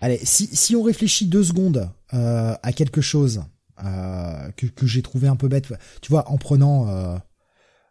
Allez, 0.00 0.18
si, 0.24 0.48
si 0.52 0.74
on 0.74 0.82
réfléchit 0.82 1.26
deux 1.26 1.44
secondes 1.44 1.88
à 2.10 2.72
quelque 2.74 3.00
chose 3.00 3.42
que, 4.56 4.66
que 4.66 4.86
j'ai 4.88 5.02
trouvé 5.02 5.28
un 5.28 5.36
peu 5.36 5.46
bête, 5.46 5.72
tu 6.02 6.10
vois, 6.10 6.28
en 6.28 6.36
prenant, 6.36 6.88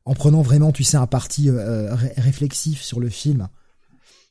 en 0.06 0.14
prenant 0.14 0.41
vraiment, 0.41 0.72
tu 0.72 0.83
sais, 0.83 0.98
un 0.98 1.07
parti 1.07 1.49
euh, 1.49 1.93
ré- 1.95 2.14
réflexif 2.17 2.82
sur 2.82 2.99
le 2.99 3.09
film. 3.09 3.48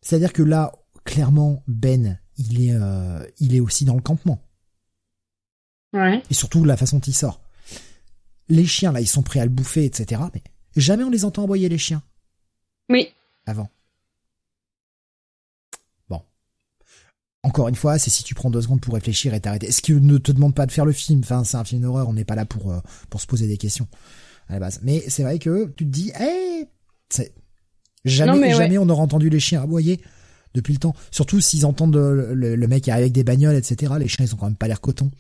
C'est-à-dire 0.02 0.32
que 0.32 0.42
là, 0.42 0.72
clairement, 1.04 1.62
Ben, 1.66 2.18
il 2.36 2.62
est, 2.68 2.74
euh, 2.74 3.24
il 3.38 3.54
est 3.54 3.60
aussi 3.60 3.84
dans 3.84 3.94
le 3.94 4.02
campement. 4.02 4.42
Ouais. 5.92 6.22
Et 6.30 6.34
surtout 6.34 6.64
la 6.64 6.76
façon 6.76 6.96
dont 6.96 7.02
il 7.06 7.14
sort. 7.14 7.40
Les 8.48 8.66
chiens, 8.66 8.92
là, 8.92 9.00
ils 9.00 9.06
sont 9.08 9.22
prêts 9.22 9.40
à 9.40 9.44
le 9.44 9.50
bouffer, 9.50 9.84
etc. 9.84 10.22
Mais 10.34 10.42
jamais 10.76 11.04
on 11.04 11.10
les 11.10 11.24
entend 11.24 11.44
aboyer 11.44 11.68
les 11.68 11.78
chiens 11.78 12.02
Oui. 12.90 13.08
avant. 13.46 13.68
Bon. 16.08 16.22
Encore 17.42 17.68
une 17.68 17.74
fois, 17.76 17.98
c'est 17.98 18.10
si 18.10 18.24
tu 18.24 18.34
prends 18.34 18.50
deux 18.50 18.62
secondes 18.62 18.80
pour 18.80 18.94
réfléchir 18.94 19.32
et 19.34 19.40
t'arrêter. 19.40 19.68
Est-ce 19.68 19.82
qu'il 19.82 20.04
ne 20.04 20.18
te 20.18 20.32
demande 20.32 20.54
pas 20.54 20.66
de 20.66 20.72
faire 20.72 20.84
le 20.84 20.92
film? 20.92 21.20
Enfin, 21.20 21.44
c'est 21.44 21.56
un 21.56 21.64
film 21.64 21.82
d'horreur, 21.82 22.08
on 22.08 22.12
n'est 22.14 22.24
pas 22.24 22.34
là 22.34 22.44
pour, 22.46 22.72
euh, 22.72 22.80
pour 23.10 23.20
se 23.20 23.26
poser 23.26 23.46
des 23.46 23.56
questions 23.58 23.88
à 24.48 24.54
la 24.54 24.60
base. 24.60 24.80
Mais 24.82 25.02
c'est 25.08 25.22
vrai 25.22 25.38
que 25.38 25.66
tu 25.76 25.84
te 25.84 25.90
dis, 25.90 26.12
hey, 26.14 26.66
jamais, 28.04 28.50
Non, 28.50 28.56
jamais 28.58 28.78
on 28.78 28.88
aura 28.88 29.02
entendu 29.02 29.28
les 29.30 29.40
chiens 29.40 29.62
aboyer 29.62 30.00
depuis 30.54 30.72
le 30.74 30.78
temps. 30.78 30.94
Surtout 31.10 31.40
s'ils 31.40 31.64
entendent 31.66 31.94
le, 31.96 32.34
le- 32.34 32.56
le 32.56 32.66
mec 32.68 32.84
qui 32.84 32.90
arrive 32.90 33.02
avec 33.04 33.12
des 33.12 33.24
bagnoles, 33.24 33.56
etc. 33.56 33.94
Les 33.98 34.08
chiens, 34.08 34.24
ils 34.24 34.34
ont 34.34 34.36
quand 34.36 34.46
même 34.46 34.56
pas 34.56 34.68
l'air 34.68 34.80
coton. 34.80 35.10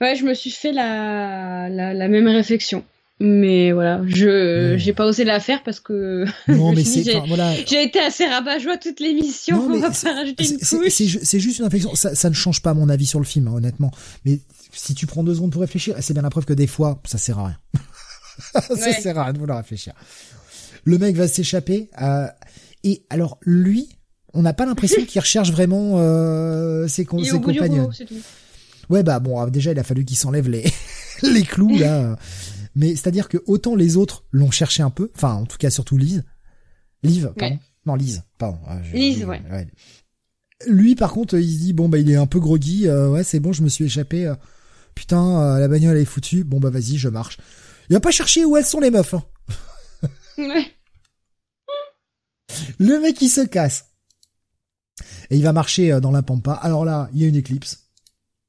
Ouais, 0.00 0.14
je 0.14 0.24
me 0.24 0.34
suis 0.34 0.50
fait 0.50 0.72
la, 0.72 1.68
la, 1.68 1.92
la 1.92 2.08
même 2.08 2.28
réflexion. 2.28 2.84
Mais 3.18 3.72
voilà, 3.72 4.02
je 4.06 4.72
Ouais. 4.72 4.78
j'ai 4.78 4.92
pas 4.92 5.06
osé 5.06 5.24
la 5.24 5.40
faire 5.40 5.62
parce 5.64 5.80
que 5.80 6.24
Non, 6.48 6.72
mais 6.74 6.84
j'ai- 6.84 7.18
voilà. 7.26 7.58
été 7.58 7.98
assez 7.98 8.26
rabat-joie 8.26 8.76
toute 8.76 9.00
l'émission. 9.00 9.56
Non, 9.56 9.68
mais 9.70 9.78
On 9.78 9.80
va 9.80 9.92
c'est- 9.92 10.06
pas 10.06 10.14
rajouter 10.14 10.44
une 10.44 10.58
C'est- 10.60 10.76
couche. 10.76 11.38
juste 11.40 11.58
une 11.58 11.64
réflexion. 11.64 11.94
Ça, 11.94 12.14
ça 12.14 12.28
ne 12.28 12.34
change 12.34 12.60
pas 12.62 12.74
mon 12.74 12.88
avis 12.90 13.06
sur 13.06 13.18
le 13.18 13.24
film, 13.24 13.48
hein, 13.48 13.54
honnêtement. 13.54 13.90
Mais 14.26 14.38
si 14.76 14.94
tu 14.94 15.06
prends 15.06 15.24
deux 15.24 15.34
secondes 15.34 15.52
pour 15.52 15.60
réfléchir, 15.62 15.96
c'est 16.00 16.12
bien 16.12 16.22
la 16.22 16.30
preuve 16.30 16.44
que 16.44 16.52
des 16.52 16.66
fois, 16.66 17.00
ça 17.04 17.18
sert 17.18 17.38
à 17.38 17.46
rien. 17.46 17.58
ça 18.52 18.74
Ouais. 18.74 18.92
sert 19.00 19.18
à 19.18 19.24
rien 19.24 19.32
de 19.32 19.38
vouloir 19.38 19.58
réfléchir. 19.58 19.94
Le 20.84 20.98
mec 20.98 21.16
va 21.16 21.26
s'échapper. 21.28 21.90
euh, 22.00 22.28
et 22.84 23.04
alors, 23.10 23.38
lui, 23.42 23.88
on 24.34 24.42
n'a 24.42 24.52
pas 24.52 24.66
l'impression 24.66 25.04
qu'il 25.04 25.20
recherche 25.20 25.50
vraiment 25.50 25.94
euh, 25.96 26.86
ses, 26.88 27.04
compagnons. 27.04 27.90
Ouais, 28.88 29.02
bah 29.02 29.18
bon, 29.18 29.40
euh, 29.42 29.50
déjà, 29.50 29.72
il 29.72 29.78
a 29.78 29.82
fallu 29.82 30.04
qu'il 30.04 30.16
s'enlève 30.16 30.48
les, 30.48 30.64
les 31.22 31.42
clous, 31.42 31.76
là. 31.78 32.16
Mais 32.76 32.90
c'est-à-dire 32.90 33.28
que 33.28 33.38
autant 33.46 33.74
les 33.74 33.96
autres 33.96 34.24
l'ont 34.30 34.50
cherché 34.50 34.82
un 34.82 34.90
peu, 34.90 35.10
enfin, 35.16 35.32
en 35.34 35.46
tout 35.46 35.56
cas, 35.56 35.70
surtout 35.70 35.96
Lise. 35.96 36.22
Liv, 37.02 37.32
pardon. 37.36 37.54
Ouais. 37.56 37.60
Non, 37.86 37.94
Lise, 37.94 38.22
pardon. 38.38 38.58
Ah, 38.66 38.78
Lise, 38.92 39.24
ouais. 39.24 39.40
Lui, 40.68 40.94
par 40.94 41.12
contre, 41.12 41.34
il 41.38 41.50
se 41.52 41.58
dit, 41.58 41.72
bon, 41.72 41.88
bah, 41.88 41.98
il 41.98 42.10
est 42.10 42.16
un 42.16 42.26
peu 42.26 42.38
groggy, 42.38 42.86
euh, 42.88 43.08
ouais, 43.10 43.24
c'est 43.24 43.40
bon, 43.40 43.52
je 43.52 43.62
me 43.62 43.68
suis 43.68 43.84
échappé, 43.86 44.26
euh, 44.26 44.34
putain, 44.96 45.40
euh, 45.40 45.60
la 45.60 45.68
bagnole 45.68 45.94
elle 45.96 46.02
est 46.02 46.06
foutue, 46.06 46.42
bon, 46.42 46.58
bah, 46.58 46.70
vas-y, 46.70 46.96
je 46.96 47.08
marche. 47.08 47.38
Il 47.88 47.92
va 47.92 48.00
pas 48.00 48.10
chercher 48.10 48.44
où 48.44 48.56
elles 48.56 48.66
sont 48.66 48.80
les 48.80 48.90
meufs, 48.90 49.14
hein. 49.14 49.22
Ouais. 50.38 50.66
Le 52.78 52.98
mec, 53.00 53.22
il 53.22 53.28
se 53.28 53.42
casse. 53.42 53.86
Et 55.30 55.36
il 55.36 55.42
va 55.42 55.52
marcher 55.52 55.92
euh, 55.92 56.00
dans 56.00 56.10
la 56.10 56.22
pampa. 56.22 56.52
Alors 56.52 56.84
là, 56.84 57.08
il 57.14 57.20
y 57.20 57.24
a 57.24 57.28
une 57.28 57.36
éclipse. 57.36 57.84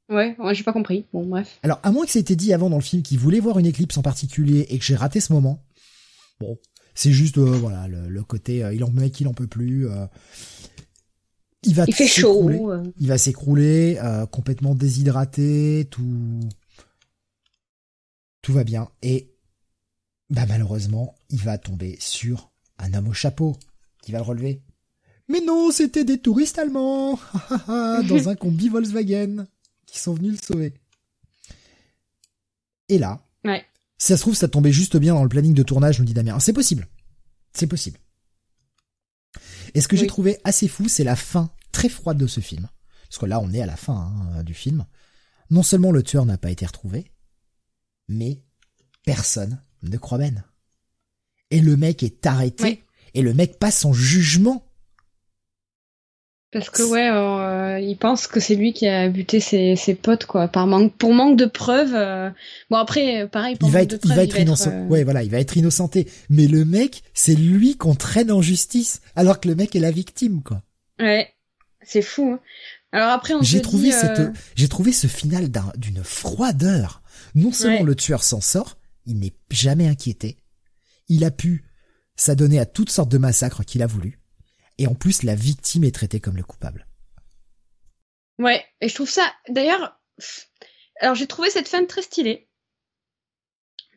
Ouais, 0.10 0.36
ouais, 0.40 0.56
j'ai 0.56 0.64
pas 0.64 0.74
compris. 0.74 1.06
Bon, 1.14 1.26
bref. 1.26 1.60
Alors, 1.64 1.80
à 1.84 1.92
moins 1.92 2.06
que 2.06 2.12
ça 2.12 2.20
ait 2.20 2.22
été 2.22 2.36
dit 2.36 2.54
avant 2.54 2.70
dans 2.70 2.78
le 2.78 2.82
film 2.84 3.04
qu'il 3.04 3.20
voulait 3.20 3.40
voir 3.42 3.60
une 3.60 3.66
éclipse 3.66 3.98
en 3.98 4.02
particulier 4.02 4.66
et 4.70 4.80
que 4.80 4.86
j'ai 4.86 4.96
raté 4.96 5.20
ce 5.20 5.34
moment. 5.34 5.64
Bon, 6.40 6.58
c'est 6.96 7.12
juste, 7.12 7.38
euh, 7.38 7.42
voilà, 7.46 7.88
le, 7.88 8.08
le 8.08 8.24
côté, 8.24 8.64
euh, 8.64 8.74
il 8.74 8.84
en 8.84 8.92
mec, 8.92 9.20
il 9.20 9.28
en 9.28 9.34
peut 9.34 9.48
plus. 9.48 9.88
euh, 9.90 10.06
il 11.68 11.76
va 11.76 11.86
Il 11.88 11.94
fait 11.94 12.08
s'écrouler. 12.08 12.58
chaud. 12.58 12.72
euh. 12.72 12.84
Il 13.00 13.08
va 13.08 13.18
s'écrouler, 13.18 13.98
euh, 14.02 14.26
complètement 14.26 14.74
déshydraté, 14.76 15.88
tout, 15.92 16.40
tout 18.42 18.54
va 18.54 18.64
bien. 18.64 18.90
Et, 19.02 19.32
bah, 20.30 20.46
malheureusement, 20.48 21.16
il 21.30 21.40
va 21.40 21.58
tomber 21.58 21.98
sur 22.00 22.52
un 22.80 22.94
homme 22.94 23.10
au 23.10 23.14
chapeau 23.14 23.56
qui 24.02 24.12
va 24.12 24.20
le 24.20 24.24
relever. 24.24 24.62
Mais 25.30 25.42
non, 25.42 25.72
c'était 25.72 26.06
des 26.06 26.20
touristes 26.20 26.58
allemands, 26.58 27.20
dans 27.68 28.30
un 28.30 28.36
combi 28.36 28.70
Volkswagen, 28.70 29.46
qui 29.86 30.00
sont 30.00 30.14
venus 30.14 30.40
le 30.40 30.46
sauver. 30.46 30.74
Et 32.90 32.98
là, 32.98 33.22
Ouais. 33.44 33.66
si 33.98 34.08
ça 34.08 34.16
se 34.18 34.22
trouve, 34.22 34.36
ça 34.36 34.48
tombait 34.48 34.72
juste 34.72 34.96
bien 34.98 35.14
dans 35.14 35.24
le 35.24 35.30
planning 35.30 35.54
de 35.54 35.64
tournage, 35.64 36.00
nous 36.00 36.06
dit 36.06 36.14
Damien. 36.14 36.40
C'est 36.40 36.54
possible. 36.54 36.88
C'est 37.54 37.68
possible. 37.68 38.00
Et 39.74 39.82
ce 39.82 39.88
que 39.90 39.98
j'ai 39.98 40.08
trouvé 40.08 40.38
assez 40.46 40.68
fou, 40.70 40.88
c'est 40.88 41.04
la 41.04 41.16
fin 41.18 41.50
très 41.78 41.90
froide 41.90 42.18
de 42.18 42.26
ce 42.28 42.40
film. 42.40 42.68
Parce 43.08 43.20
que 43.20 43.28
là, 43.28 43.40
on 43.40 43.52
est 43.54 43.62
à 43.62 43.68
la 43.68 43.76
fin 43.76 44.12
hein, 44.38 44.44
du 44.44 44.56
film. 44.56 44.86
Non 45.52 45.62
seulement 45.64 45.92
le 45.92 46.02
tueur 46.02 46.26
n'a 46.26 46.38
pas 46.38 46.50
été 46.50 46.66
retrouvé, 46.66 47.12
mais 48.08 48.42
personne 49.06 49.62
ne 49.84 49.98
croit 49.98 50.18
Ben. 50.18 50.44
Et 51.52 51.62
le 51.62 51.78
mec 51.78 52.02
est 52.02 52.26
arrêté, 52.26 52.84
et 53.14 53.22
le 53.22 53.34
mec 53.36 53.60
passe 53.60 53.80
son 53.82 53.94
jugement. 53.94 54.64
Parce 56.52 56.70
que 56.70 56.82
ouais, 56.82 57.10
euh, 57.10 57.80
il 57.80 57.96
pense 57.98 58.26
que 58.26 58.40
c'est 58.40 58.56
lui 58.56 58.74
qui 58.74 58.88
a 58.88 59.08
buté 59.10 59.40
ses, 59.40 59.76
ses 59.76 59.94
potes 59.96 60.26
quoi, 60.26 60.48
par 60.48 60.66
manque, 60.66 60.96
pour 60.98 61.14
manque 61.14 61.38
de 61.38 61.46
preuves. 61.46 61.94
euh. 61.94 62.32
Bon 62.70 62.78
après, 62.78 63.22
euh, 63.24 63.28
pareil, 63.28 63.56
pour 63.56 63.70
Il 63.70 63.74
va 63.74 63.82
être, 63.84 64.02
de 64.02 64.08
il 64.10 64.16
va 64.16 64.24
être 64.24 64.40
innocent. 64.40 64.72
euh, 64.72 64.88
Ouais, 64.88 65.04
voilà, 65.04 65.24
il 65.24 65.30
va 65.30 65.40
être 65.40 65.56
innocenté. 65.58 66.10
Mais 66.30 66.48
le 66.48 66.66
mec, 66.66 67.04
c'est 67.14 67.36
lui 67.36 67.78
qu'on 67.78 67.96
traîne 67.96 68.32
en 68.32 68.42
justice, 68.42 69.02
alors 69.16 69.40
que 69.40 69.48
le 69.48 69.56
mec 69.56 69.76
est 69.76 69.80
la 69.82 69.92
victime, 69.92 70.42
quoi. 70.42 70.64
Ouais, 71.00 71.30
c'est 71.88 72.02
fou. 72.02 72.34
hein. 72.34 72.40
Alors 72.92 73.10
après, 73.12 73.34
on 73.34 73.42
J'ai 73.42 73.58
se 73.58 73.64
trouvé 73.64 73.90
dit, 73.90 73.94
euh, 73.96 74.00
cette, 74.02 74.36
j'ai 74.56 74.70
trouvé 74.70 74.92
ce 74.94 75.08
final 75.08 75.50
d'un- 75.50 75.72
d'une 75.78 76.04
froideur. 76.04 77.02
Non 77.36 77.52
seulement 77.52 77.80
Ouais. 77.80 77.84
le 77.86 77.96
tueur 77.96 78.24
s'en 78.24 78.42
sort, 78.42 78.78
il 79.06 79.20
n'est 79.20 79.36
jamais 79.52 79.88
inquiété. 79.88 80.38
Il 81.10 81.24
a 81.26 81.32
pu 81.32 81.66
s'adonner 82.16 82.60
à 82.60 82.66
toutes 82.66 82.90
sortes 82.90 83.10
de 83.12 83.18
massacres 83.18 83.64
qu'il 83.66 83.82
a 83.84 83.88
voulu. 83.88 84.20
Et 84.78 84.88
en 84.88 84.96
plus, 84.96 85.24
la 85.24 85.36
victime 85.36 85.84
est 85.84 85.94
traitée 85.94 86.20
comme 86.20 86.38
le 86.38 86.44
coupable. 86.44 86.88
Ouais, 88.40 88.64
et 88.82 88.88
je 88.90 88.96
trouve 88.96 89.10
ça, 89.10 89.32
d'ailleurs, 89.50 90.00
alors 91.02 91.16
j'ai 91.16 91.28
trouvé 91.28 91.50
cette 91.50 91.68
fin 91.68 91.84
très 91.86 92.02
stylée. 92.04 92.50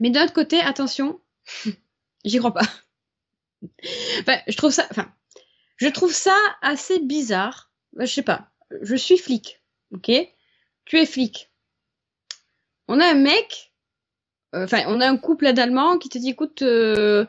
Mais 0.00 0.10
d'un 0.10 0.24
autre 0.24 0.32
côté, 0.32 0.60
attention, 0.60 1.20
j'y 2.24 2.38
crois 2.38 2.54
pas. 2.54 2.66
Enfin, 4.20 4.38
je 4.48 4.56
trouve 4.56 4.70
ça, 4.72 4.86
enfin, 4.90 5.12
je 5.76 5.88
trouve 5.88 6.12
ça 6.12 6.36
assez 6.62 6.98
bizarre. 7.00 7.69
Bah, 7.92 8.04
Je 8.04 8.12
sais 8.12 8.22
pas, 8.22 8.48
je 8.82 8.96
suis 8.96 9.18
flic, 9.18 9.60
ok? 9.92 10.10
Tu 10.84 10.98
es 10.98 11.06
flic. 11.06 11.50
On 12.88 13.00
a 13.00 13.06
un 13.06 13.14
mec, 13.14 13.72
euh, 14.54 14.64
enfin, 14.64 14.82
on 14.88 15.00
a 15.00 15.08
un 15.08 15.16
couple 15.16 15.52
d'Allemands 15.52 15.98
qui 15.98 16.08
te 16.08 16.18
dit, 16.18 16.30
écoute, 16.30 16.62
euh, 16.62 17.24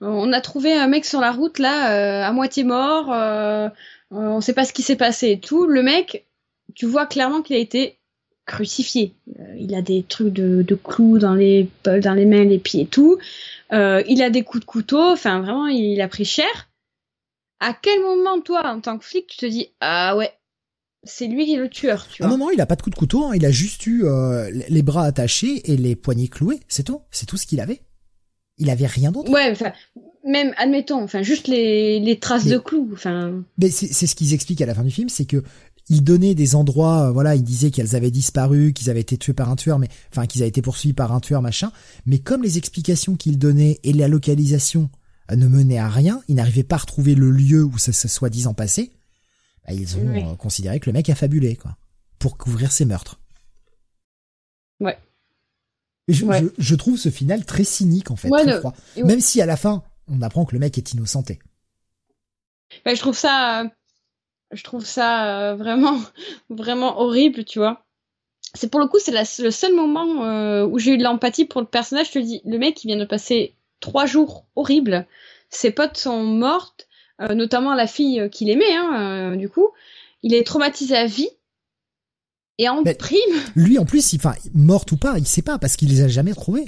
on 0.00 0.32
a 0.32 0.40
trouvé 0.40 0.72
un 0.74 0.88
mec 0.88 1.04
sur 1.04 1.20
la 1.20 1.32
route 1.32 1.58
là, 1.58 1.94
euh, 1.94 2.28
à 2.28 2.32
moitié 2.32 2.64
mort, 2.64 3.12
euh, 3.12 3.68
euh, 3.68 3.70
on 4.10 4.40
sait 4.40 4.52
pas 4.52 4.64
ce 4.64 4.72
qui 4.72 4.82
s'est 4.82 4.96
passé 4.96 5.30
et 5.32 5.40
tout. 5.40 5.66
Le 5.66 5.82
mec, 5.82 6.26
tu 6.74 6.86
vois 6.86 7.06
clairement 7.06 7.42
qu'il 7.42 7.56
a 7.56 7.60
été 7.60 7.98
crucifié. 8.46 9.14
Il 9.58 9.74
a 9.74 9.82
des 9.82 10.02
trucs 10.02 10.32
de, 10.32 10.62
de 10.62 10.74
clous 10.74 11.18
dans 11.18 11.34
les, 11.34 11.68
dans 11.84 12.14
les 12.14 12.26
mains, 12.26 12.44
les 12.44 12.58
pieds 12.58 12.82
et 12.82 12.86
tout. 12.86 13.18
Il 13.72 14.22
a 14.22 14.30
des 14.30 14.42
coups 14.42 14.60
de 14.60 14.66
couteau. 14.66 15.00
Enfin, 15.00 15.40
vraiment, 15.40 15.66
il 15.66 16.00
a 16.02 16.08
pris 16.08 16.26
cher. 16.26 16.68
À 17.66 17.74
quel 17.80 18.00
moment, 18.00 18.40
toi, 18.40 18.62
en 18.66 18.80
tant 18.80 18.98
que 18.98 19.04
flic, 19.04 19.26
tu 19.26 19.36
te 19.38 19.46
dis 19.46 19.68
Ah 19.80 20.16
ouais, 20.16 20.30
c'est 21.02 21.26
lui 21.26 21.46
qui 21.46 21.54
est 21.54 21.58
le 21.58 21.68
tueur, 21.70 22.06
tu 22.08 22.22
Ah 22.22 22.28
vois 22.28 22.36
non, 22.36 22.46
non, 22.46 22.50
il 22.50 22.60
a 22.60 22.66
pas 22.66 22.76
de 22.76 22.82
coup 22.82 22.90
de 22.90 22.94
couteau, 22.94 23.24
hein. 23.24 23.32
il 23.34 23.44
a 23.46 23.50
juste 23.50 23.86
eu 23.86 24.04
euh, 24.04 24.50
les 24.68 24.82
bras 24.82 25.04
attachés 25.04 25.70
et 25.72 25.76
les 25.76 25.96
poignets 25.96 26.28
cloués, 26.28 26.60
c'est 26.68 26.82
tout. 26.84 27.00
C'est 27.10 27.26
tout 27.26 27.36
ce 27.36 27.46
qu'il 27.46 27.60
avait. 27.60 27.80
Il 28.58 28.70
avait 28.70 28.86
rien 28.86 29.12
d'autre. 29.12 29.30
Ouais, 29.32 29.50
enfin, 29.50 29.72
même, 30.24 30.52
admettons, 30.56 31.02
enfin, 31.02 31.22
juste 31.22 31.48
les, 31.48 32.00
les 32.00 32.18
traces 32.18 32.44
Mais- 32.44 32.52
de 32.52 32.58
clous. 32.58 32.90
Enfin, 32.92 33.42
Mais 33.58 33.70
c'est 33.70 34.06
ce 34.06 34.14
qu'ils 34.14 34.32
expliquent 34.34 34.60
à 34.62 34.66
la 34.66 34.74
fin 34.74 34.84
du 34.84 34.90
film, 34.90 35.08
c'est 35.08 35.24
que 35.24 35.42
ils 35.90 36.02
donnaient 36.02 36.34
des 36.34 36.54
endroits, 36.54 37.08
euh, 37.08 37.10
voilà, 37.12 37.34
ils 37.34 37.42
disaient 37.42 37.70
qu'elles 37.70 37.94
avaient 37.94 38.10
disparu, 38.10 38.72
qu'ils 38.72 38.88
avaient 38.88 39.00
été 39.02 39.18
tuées 39.18 39.34
par 39.34 39.50
un 39.50 39.56
tueur, 39.56 39.78
mais 39.78 39.88
enfin 40.10 40.24
qu'ils 40.26 40.40
avaient 40.40 40.48
été 40.48 40.62
poursuivis 40.62 40.94
par 40.94 41.12
un 41.12 41.20
tueur, 41.20 41.42
machin. 41.42 41.72
Mais 42.06 42.18
comme 42.20 42.42
les 42.42 42.56
explications 42.56 43.16
qu'ils 43.16 43.38
donnaient 43.38 43.80
et 43.84 43.92
la 43.92 44.08
localisation 44.08 44.88
ne 45.30 45.46
menaient 45.48 45.78
à 45.78 45.88
rien, 45.88 46.22
ils 46.28 46.34
n'arrivaient 46.34 46.62
pas 46.64 46.76
à 46.76 46.80
retrouver 46.80 47.14
le 47.14 47.30
lieu 47.30 47.64
où 47.64 47.78
ça 47.78 47.92
se 47.92 48.08
soi-disant 48.08 48.54
passé. 48.54 48.92
bah, 49.66 49.72
ils 49.72 49.96
ont 49.96 50.06
Oui. 50.12 50.22
euh, 50.22 50.34
considéré 50.36 50.78
que 50.80 50.86
le 50.90 50.92
mec 50.92 51.08
a 51.08 51.14
fabulé, 51.14 51.56
quoi, 51.56 51.76
pour 52.18 52.36
couvrir 52.36 52.70
ses 52.70 52.84
meurtres. 52.84 53.18
Ouais. 54.80 54.98
Je, 56.08 56.24
Ouais. 56.26 56.42
je, 56.42 56.48
je 56.58 56.74
trouve 56.74 56.98
ce 56.98 57.08
final 57.10 57.44
très 57.46 57.64
cynique 57.64 58.10
en 58.10 58.16
fait, 58.16 58.28
Ouais, 58.28 58.42
très 58.42 58.52
le- 58.52 58.58
froid. 58.58 58.74
et- 58.96 59.02
Même 59.04 59.20
si 59.20 59.40
à 59.40 59.46
la 59.46 59.56
fin 59.56 59.82
on 60.08 60.20
apprend 60.20 60.44
que 60.44 60.52
le 60.52 60.58
mec 60.58 60.76
est 60.76 60.92
innocenté. 60.92 61.38
Ouais, 62.84 62.94
je 62.94 63.00
trouve 63.00 63.16
ça, 63.16 63.64
je 64.52 64.62
trouve 64.62 64.84
ça 64.84 65.52
euh, 65.52 65.56
vraiment, 65.56 65.98
vraiment 66.50 67.00
horrible, 67.00 67.44
tu 67.46 67.58
vois. 67.58 67.86
c'est 68.54 68.68
pour 68.70 68.80
le 68.80 68.86
coup, 68.86 68.98
c'est 68.98 69.12
le 69.42 69.50
seul 69.50 69.74
moment 69.74 70.24
euh, 70.26 70.66
où 70.66 70.78
j'ai 70.78 70.92
eu 70.92 70.98
de 70.98 71.02
l'empathie 71.04 71.46
pour 71.46 71.62
le 71.62 71.66
personnage. 71.66 72.08
Je 72.08 72.12
te 72.12 72.18
dis, 72.18 72.42
le 72.44 72.58
mec, 72.58 72.84
il 72.84 72.88
vient 72.88 72.98
de 72.98 73.04
passer 73.06 73.54
trois 73.84 74.06
jours 74.06 74.46
horribles. 74.56 75.06
Ses 75.50 75.70
potes 75.70 75.96
sont 75.96 76.24
mortes, 76.24 76.88
euh, 77.20 77.34
notamment 77.34 77.74
la 77.74 77.86
fille 77.86 78.28
qu'il 78.30 78.50
aimait, 78.50 78.74
hein, 78.74 79.32
euh, 79.32 79.36
du 79.36 79.48
coup. 79.48 79.68
Il 80.22 80.34
est 80.34 80.44
traumatisé 80.44 80.96
à 80.96 81.06
vie. 81.06 81.28
Et 82.58 82.68
en 82.68 82.82
prime. 82.82 83.18
Lui, 83.56 83.78
en 83.78 83.84
plus, 83.84 84.14
enfin, 84.14 84.34
morte 84.54 84.90
ou 84.92 84.96
pas, 84.96 85.18
il 85.18 85.26
sait 85.26 85.42
pas 85.42 85.58
parce 85.58 85.76
qu'il 85.76 85.88
les 85.88 86.02
a 86.02 86.08
jamais 86.08 86.34
trouvées. 86.34 86.66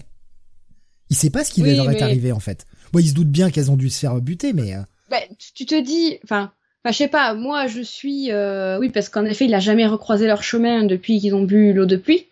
Il 1.10 1.16
sait 1.16 1.30
pas 1.30 1.44
ce 1.44 1.52
qui 1.52 1.62
leur 1.62 1.90
est 1.90 2.02
arrivé 2.02 2.32
en 2.32 2.40
fait. 2.40 2.66
Bon, 2.92 2.98
il 2.98 3.08
se 3.08 3.14
doute 3.14 3.28
bien 3.28 3.50
qu'elles 3.50 3.70
ont 3.70 3.76
dû 3.76 3.88
se 3.90 4.00
faire 4.00 4.20
buter, 4.20 4.52
mais. 4.52 4.74
Bah, 5.08 5.20
tu 5.54 5.64
te 5.64 5.80
dis, 5.80 6.18
enfin, 6.24 6.52
Enfin, 6.86 6.92
je 6.92 6.98
sais 6.98 7.08
pas, 7.08 7.34
moi 7.34 7.66
je 7.66 7.80
suis. 7.80 8.30
Euh, 8.30 8.78
oui, 8.78 8.90
parce 8.90 9.08
qu'en 9.08 9.24
effet, 9.24 9.46
il 9.46 9.54
a 9.54 9.58
jamais 9.58 9.88
recroisé 9.88 10.28
leur 10.28 10.44
chemin 10.44 10.84
depuis 10.84 11.18
qu'ils 11.18 11.34
ont 11.34 11.42
bu 11.42 11.72
l'eau 11.72 11.84
de 11.84 11.96
pluie. 11.96 12.28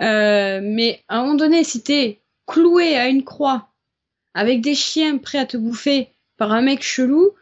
Euh, 0.00 0.58
mais 0.60 1.04
à 1.06 1.18
un 1.18 1.22
moment 1.22 1.36
donné, 1.36 1.62
si 1.62 1.84
t'es 1.84 2.18
cloué 2.44 2.96
à 2.96 3.06
une 3.06 3.22
croix 3.22 3.68
avec 4.34 4.60
des 4.60 4.74
chiens 4.74 5.18
prêts 5.18 5.38
à 5.38 5.46
te 5.46 5.56
bouffer 5.56 6.08
par 6.36 6.52
un 6.52 6.62
mec 6.62 6.82
chelou, 6.82 7.32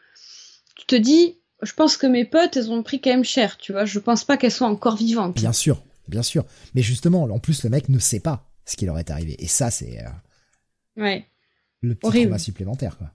tu 0.76 0.86
te 0.86 0.96
dis, 0.96 1.38
je 1.62 1.72
pense 1.72 1.96
que 1.96 2.06
mes 2.06 2.24
potes, 2.24 2.56
elles 2.56 2.70
ont 2.70 2.82
pris 2.82 3.00
quand 3.00 3.10
même 3.10 3.24
cher, 3.24 3.56
tu 3.58 3.72
vois. 3.72 3.84
Je 3.84 3.98
pense 3.98 4.24
pas 4.24 4.36
qu'elles 4.36 4.52
soient 4.52 4.68
encore 4.68 4.96
vivantes. 4.96 5.34
Bien 5.34 5.52
sûr, 5.52 5.82
bien 6.08 6.22
sûr. 6.22 6.44
Mais 6.74 6.82
justement, 6.82 7.22
en 7.22 7.38
plus, 7.38 7.64
le 7.64 7.70
mec 7.70 7.88
ne 7.88 7.98
sait 7.98 8.20
pas 8.20 8.50
ce 8.64 8.76
qui 8.76 8.86
leur 8.86 8.98
est 8.98 9.10
arrivé. 9.10 9.36
Et 9.38 9.46
ça, 9.46 9.70
c'est. 9.70 10.00
Euh, 10.00 11.02
ouais. 11.02 11.26
Le 11.82 11.94
petit 11.94 12.22
trauma 12.22 12.38
supplémentaire, 12.38 12.96
quoi. 12.98 13.10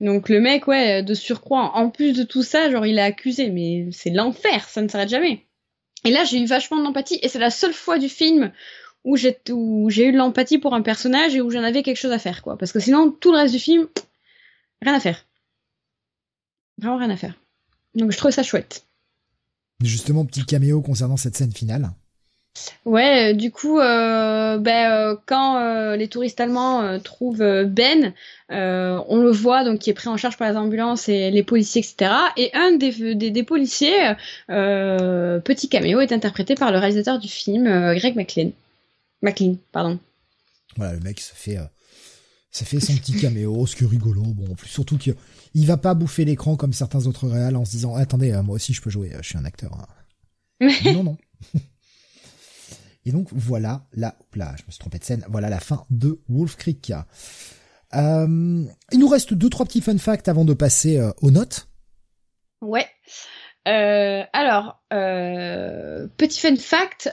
Donc 0.00 0.28
le 0.28 0.40
mec, 0.40 0.66
ouais, 0.66 1.02
de 1.02 1.14
surcroît, 1.14 1.72
en 1.74 1.88
plus 1.88 2.12
de 2.12 2.22
tout 2.22 2.42
ça, 2.42 2.70
genre 2.70 2.84
il 2.84 2.98
est 2.98 3.02
accusé, 3.02 3.48
mais 3.48 3.88
c'est 3.92 4.10
l'enfer, 4.10 4.68
ça 4.68 4.82
ne 4.82 4.88
s'arrête 4.88 5.08
jamais. 5.08 5.46
Et 6.04 6.10
là, 6.10 6.24
j'ai 6.24 6.38
eu 6.38 6.46
vachement 6.46 6.82
d'empathie, 6.82 7.18
et 7.22 7.28
c'est 7.28 7.38
la 7.38 7.50
seule 7.50 7.72
fois 7.72 7.98
du 7.98 8.10
film 8.10 8.52
où 9.06 9.16
j'ai 9.16 10.08
eu 10.08 10.12
de 10.12 10.16
l'empathie 10.16 10.58
pour 10.58 10.74
un 10.74 10.82
personnage 10.82 11.34
et 11.34 11.40
où 11.40 11.50
j'en 11.50 11.62
avais 11.62 11.82
quelque 11.82 11.96
chose 11.96 12.12
à 12.12 12.18
faire, 12.18 12.42
quoi. 12.42 12.58
Parce 12.58 12.72
que 12.72 12.80
sinon, 12.80 13.10
tout 13.10 13.32
le 13.32 13.38
reste 13.38 13.54
du 13.54 13.60
film, 13.60 13.86
rien 14.82 14.94
à 14.94 15.00
faire. 15.00 15.24
Vraiment 16.78 16.98
rien 16.98 17.10
à 17.10 17.16
faire. 17.16 17.34
Donc 17.94 18.12
je 18.12 18.18
trouve 18.18 18.32
ça 18.32 18.42
chouette. 18.42 18.84
Justement, 19.82 20.24
petit 20.24 20.44
caméo 20.44 20.82
concernant 20.82 21.16
cette 21.16 21.36
scène 21.36 21.52
finale. 21.52 21.90
Ouais, 22.84 23.32
euh, 23.32 23.34
du 23.34 23.50
coup, 23.50 23.78
euh, 23.78 24.58
ben, 24.58 24.90
euh, 24.90 25.16
quand 25.26 25.60
les 25.94 26.08
touristes 26.08 26.40
allemands 26.40 26.98
trouvent 27.00 27.64
Ben, 27.64 28.12
on 28.50 29.20
le 29.20 29.30
voit 29.30 29.64
donc 29.64 29.80
qui 29.80 29.90
est 29.90 29.94
pris 29.94 30.08
en 30.08 30.16
charge 30.16 30.36
par 30.36 30.50
les 30.50 30.56
ambulances 30.56 31.08
et 31.08 31.30
les 31.30 31.42
policiers, 31.42 31.82
etc. 31.82 32.10
Et 32.36 32.50
un 32.54 32.72
des, 32.72 33.14
des, 33.14 33.42
policiers, 33.42 34.14
petit 34.48 35.68
caméo, 35.68 36.00
est 36.00 36.12
interprété 36.12 36.54
par 36.54 36.72
le 36.72 36.78
réalisateur 36.78 37.18
du 37.18 37.28
film, 37.28 37.64
Greg 37.94 38.16
McLean. 38.16 38.50
McLean, 39.22 39.56
pardon. 39.72 39.98
Voilà, 40.76 40.94
le 40.94 41.00
mec, 41.00 41.20
ça 41.20 41.34
fait, 41.34 41.58
ça 42.50 42.64
fait 42.64 42.80
son 42.80 42.94
petit 42.96 43.18
caméo, 43.18 43.66
ce 43.66 43.76
qui 43.76 43.84
est 43.84 43.86
rigolo. 43.86 44.22
Bon, 44.22 44.54
plus 44.54 44.68
surtout 44.68 44.98
qu'il 44.98 45.14
il 45.54 45.66
va 45.66 45.76
pas 45.76 45.94
bouffer 45.94 46.24
l'écran 46.24 46.56
comme 46.56 46.72
certains 46.72 47.06
autres 47.06 47.28
réals 47.28 47.56
en 47.56 47.64
se 47.64 47.70
disant, 47.70 47.94
attendez, 47.94 48.32
moi 48.42 48.56
aussi 48.56 48.74
je 48.74 48.82
peux 48.82 48.90
jouer, 48.90 49.12
je 49.20 49.28
suis 49.28 49.38
un 49.38 49.44
acteur. 49.44 49.72
Hein. 50.60 50.68
non, 50.92 51.04
non. 51.04 51.16
Et 53.06 53.12
donc 53.12 53.28
voilà, 53.32 53.86
là, 53.92 54.16
là, 54.34 54.54
je 54.58 54.64
me 54.66 54.70
suis 54.72 54.80
trompé 54.80 54.98
de 54.98 55.04
scène, 55.04 55.24
voilà 55.28 55.48
la 55.48 55.60
fin 55.60 55.86
de 55.90 56.20
Wolf 56.28 56.56
Creek. 56.56 56.92
Euh, 57.94 58.64
il 58.90 58.98
nous 58.98 59.08
reste 59.08 59.32
deux 59.32 59.48
trois 59.48 59.64
petits 59.64 59.80
fun 59.80 59.96
facts 59.96 60.28
avant 60.28 60.44
de 60.44 60.54
passer 60.54 60.98
euh, 60.98 61.12
aux 61.22 61.30
notes. 61.30 61.68
Ouais. 62.60 62.86
Euh, 63.68 64.24
alors, 64.32 64.82
petit 64.90 66.40
fun 66.40 66.56
fact, 66.56 67.08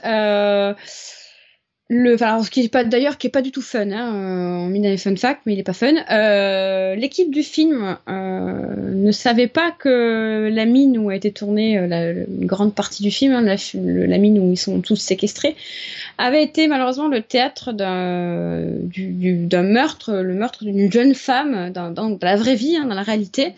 le, 1.90 2.14
enfin, 2.14 2.42
ce 2.42 2.50
qui 2.50 2.62
est 2.62 2.68
pas 2.68 2.82
d'ailleurs 2.82 3.18
qui 3.18 3.26
est 3.26 3.30
pas 3.30 3.42
du 3.42 3.52
tout 3.52 3.60
fun, 3.60 3.90
hein, 3.90 4.10
on 4.14 4.68
met 4.68 4.78
dans 4.78 4.88
les 4.88 4.96
fun 4.96 5.14
facts, 5.16 5.42
mais 5.44 5.52
il 5.52 5.58
est 5.58 5.64
pas 5.64 5.74
fun. 5.74 5.92
Euh, 6.10 6.94
L'équipe 6.94 7.30
du 7.30 7.42
film 7.42 7.98
euh, 8.08 8.92
ne 8.94 9.12
savait 9.12 9.48
pas 9.48 9.70
que 9.70 10.48
la 10.50 10.64
mine 10.64 10.96
où 10.96 11.10
a 11.10 11.16
été 11.16 11.30
tournée 11.30 11.76
euh, 11.76 11.86
la, 11.86 12.12
une 12.12 12.46
grande 12.46 12.74
partie 12.74 13.02
du 13.02 13.10
film, 13.10 13.34
hein, 13.34 13.42
la, 13.42 13.56
la, 14.06 14.18
mine 14.18 14.38
où 14.38 14.50
ils 14.50 14.56
sont 14.56 14.80
tous 14.80 14.96
séquestrés, 14.96 15.56
avait 16.16 16.42
été 16.42 16.68
malheureusement 16.68 17.08
le 17.08 17.20
théâtre 17.20 17.72
d'un 17.72 18.02
meurtre, 19.62 20.14
le 20.14 20.34
meurtre 20.34 20.64
d'une 20.64 20.90
jeune 20.90 21.14
femme 21.14 21.70
dans, 21.70 21.90
dans, 21.90 22.18
la 22.22 22.36
vraie 22.36 22.56
vie, 22.56 22.78
hein, 22.78 22.86
dans 22.86 22.94
la 22.94 23.02
réalité. 23.02 23.52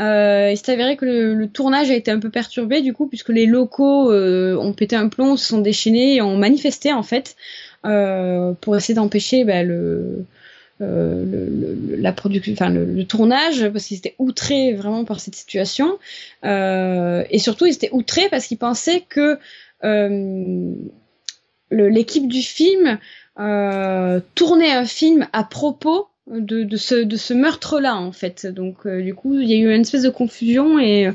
Euh, 0.00 0.50
il 0.52 0.56
s'est 0.56 0.72
avéré 0.72 0.96
que 0.96 1.04
le, 1.04 1.34
le, 1.34 1.48
tournage 1.48 1.90
a 1.90 1.94
été 1.94 2.12
un 2.12 2.20
peu 2.20 2.30
perturbé 2.30 2.82
du 2.82 2.92
coup 2.92 3.08
puisque 3.08 3.30
les 3.30 3.46
locaux 3.46 4.12
euh, 4.12 4.56
ont 4.56 4.72
pété 4.72 4.94
un 4.94 5.08
plomb, 5.08 5.36
se 5.36 5.46
sont 5.46 5.60
déchaînés 5.60 6.16
et 6.16 6.22
ont 6.22 6.36
manifesté 6.36 6.92
en 6.92 7.02
fait 7.02 7.34
euh, 7.84 8.52
pour 8.60 8.76
essayer 8.76 8.94
d'empêcher 8.94 9.44
bah, 9.44 9.64
le, 9.64 10.24
euh, 10.80 11.24
le, 11.24 11.96
la 11.96 12.12
production, 12.12 12.52
enfin 12.52 12.70
le, 12.70 13.04
tournage 13.04 13.68
parce 13.70 13.86
qu'ils 13.86 13.98
étaient 13.98 14.14
outrés 14.18 14.74
vraiment 14.74 15.04
par 15.04 15.18
cette 15.18 15.34
situation. 15.34 15.98
Euh, 16.44 17.24
et 17.30 17.40
surtout 17.40 17.66
ils 17.66 17.74
étaient 17.74 17.90
outrés 17.92 18.28
parce 18.30 18.46
qu'ils 18.46 18.58
pensaient 18.58 19.04
que 19.08 19.38
l'équipe 21.70 22.28
du 22.28 22.42
film 22.42 22.98
tournait 23.36 24.72
un 24.72 24.84
film 24.84 25.26
à 25.32 25.42
propos 25.42 26.08
de, 26.30 26.64
de 26.64 26.76
ce, 26.76 26.94
de 26.94 27.16
ce 27.16 27.34
meurtre-là, 27.34 27.96
en 27.96 28.12
fait. 28.12 28.46
Donc, 28.46 28.86
euh, 28.86 29.02
du 29.02 29.14
coup, 29.14 29.38
il 29.38 29.48
y 29.48 29.54
a 29.54 29.56
eu 29.56 29.74
une 29.74 29.82
espèce 29.82 30.02
de 30.02 30.10
confusion 30.10 30.78
et 30.78 31.12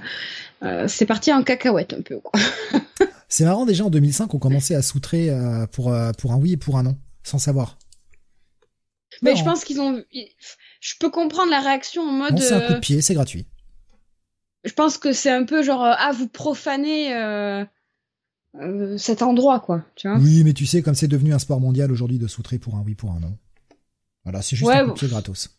euh, 0.64 0.88
c'est 0.88 1.06
parti 1.06 1.32
en 1.32 1.44
cacahuète 1.44 1.94
un 1.94 2.02
peu. 2.02 2.20
C'est 3.30 3.46
marrant, 3.46 3.66
déjà 3.66 3.84
en 3.84 3.90
2005, 3.90 4.32
on 4.36 4.38
commençait 4.38 4.76
à 4.76 4.84
soutrer 4.84 5.32
euh, 5.32 5.66
pour, 5.66 5.92
pour 6.20 6.34
un 6.34 6.38
oui 6.38 6.52
et 6.54 6.58
pour 6.58 6.78
un 6.78 6.84
non, 6.84 6.96
sans 7.24 7.40
savoir. 7.40 7.80
Mais 9.24 9.36
je 9.36 9.44
pense 9.44 9.64
qu'ils 9.64 9.82
ont. 9.82 10.04
Je 10.80 10.94
peux 11.00 11.10
comprendre 11.10 11.50
la 11.50 11.60
réaction 11.60 12.04
en 12.04 12.12
mode. 12.12 12.38
c'est 12.38 12.54
un 12.54 12.60
coup 12.60 12.74
de 12.74 12.80
pied, 12.80 13.02
c'est 13.02 13.16
gratuit. 13.16 13.48
Je 14.64 14.74
pense 14.74 15.00
que 15.00 15.14
c'est 15.14 15.32
un 15.32 15.46
peu 15.46 15.64
genre 15.64 15.84
ah 15.84 16.12
vous 16.16 16.28
profanez 16.28 17.12
cet 18.98 19.24
endroit 19.24 19.60
quoi, 19.62 19.84
tu 19.96 20.08
vois. 20.08 20.20
Oui, 20.20 20.44
mais 20.44 20.54
tu 20.54 20.68
sais 20.68 20.84
comme 20.84 20.94
c'est 20.94 21.08
devenu 21.08 21.34
un 21.34 21.40
sport 21.40 21.60
mondial 21.60 21.92
aujourd'hui 21.92 22.20
de 22.20 22.28
soutrer 22.28 22.60
pour 22.60 22.76
un 22.76 22.84
oui 22.86 22.94
pour 22.94 23.14
un 23.14 23.20
non. 23.20 23.36
Voilà, 24.24 24.42
c'est 24.42 24.56
juste 24.56 24.70
un 24.70 24.86
coup 24.86 24.92
de 24.92 25.00
pied 25.00 25.08
gratos. 25.08 25.50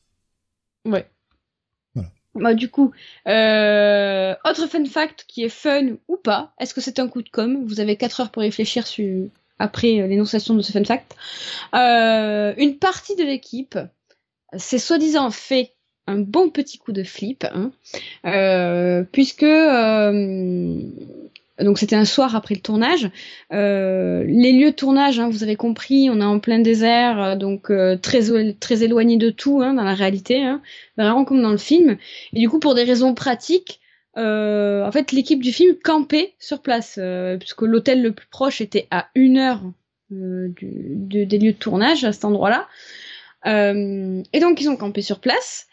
Ouais. 0.85 1.07
Voilà. 1.95 2.11
Bah, 2.35 2.55
du 2.55 2.71
coup, 2.71 2.93
euh, 3.29 4.35
autre 4.45 4.67
fun 4.67 4.85
fact 4.87 5.25
qui 5.29 5.45
est 5.45 5.49
fun 5.49 5.97
ou 6.09 6.17
pas, 6.17 6.55
est-ce 6.59 6.75
que 6.75 6.81
c'est 6.81 6.99
un 6.99 7.09
coup 7.09 7.23
de 7.23 7.29
com? 7.29 7.65
Vous 7.67 7.81
avez 7.81 7.97
4 7.97 8.21
heures 8.21 8.31
pour 8.31 8.43
réfléchir 8.43 8.87
sur, 8.87 9.29
après 9.59 10.01
euh, 10.01 10.07
l'énonciation 10.07 10.55
de 10.55 10.63
ce 10.63 10.73
fun 10.73 10.85
fact. 10.85 11.17
Euh, 11.75 12.55
une 12.57 12.79
partie 12.79 13.17
de 13.17 13.25
l'équipe 13.25 13.79
s'est 14.57 14.79
soi-disant 14.79 15.31
fait 15.31 15.75
un 16.07 16.19
bon 16.19 16.51
petit 16.51 16.79
coup 16.79 16.93
de 16.93 17.03
flip, 17.03 17.45
hein, 17.45 17.73
euh, 18.27 19.05
puisque 19.11 19.43
euh, 19.43 20.81
donc 21.61 21.79
c'était 21.79 21.97
un 21.97 22.05
soir 22.05 22.35
après 22.35 22.55
le 22.55 22.61
tournage. 22.61 23.11
Euh, 23.53 24.25
les 24.27 24.53
lieux 24.53 24.73
de 24.73 24.77
tournage, 24.77 25.21
hein, 25.21 25.29
vous 25.29 25.43
avez 25.45 25.57
compris, 25.57 26.09
on 26.11 26.21
est 26.21 26.25
en 26.25 26.41
plein 26.41 26.59
désert, 26.59 27.23
euh, 27.23 27.37
donc 27.37 27.71
euh, 27.71 27.97
très 27.97 28.55
très 28.55 28.83
éloigné 28.83 29.17
de 29.17 29.31
tout 29.31 29.61
hein, 29.63 29.75
dans 29.75 29.85
la 29.85 29.95
réalité, 29.95 30.43
hein, 30.43 30.61
vraiment 30.97 31.25
comme 31.25 31.43
dans 31.43 31.53
le 31.53 31.57
film. 31.57 31.97
Et 32.33 32.41
du 32.41 32.49
coup, 32.49 32.59
pour 32.59 32.75
des 32.75 32.83
raisons 32.83 33.15
pratiques, 33.15 33.81
en 34.17 34.91
fait, 34.93 35.11
l'équipe 35.13 35.43
du 35.43 35.53
film 35.53 35.75
campait 35.83 36.35
sur 36.39 36.63
place, 36.63 37.01
puisque 37.41 37.63
l'hôtel 37.63 38.01
le 38.01 38.13
plus 38.13 38.29
proche 38.29 38.61
était 38.61 38.87
à 38.93 39.09
une 39.17 39.39
heure 39.39 39.61
des 40.11 41.39
lieux 41.39 41.53
de 41.53 41.59
tournage 41.59 42.05
à 42.05 42.13
cet 42.13 42.25
endroit-là. 42.25 42.69
et 43.45 44.41
donc 44.41 44.61
ils 44.61 44.69
ont 44.69 44.77
campé 44.77 45.03
sur 45.03 45.19
place. 45.19 45.67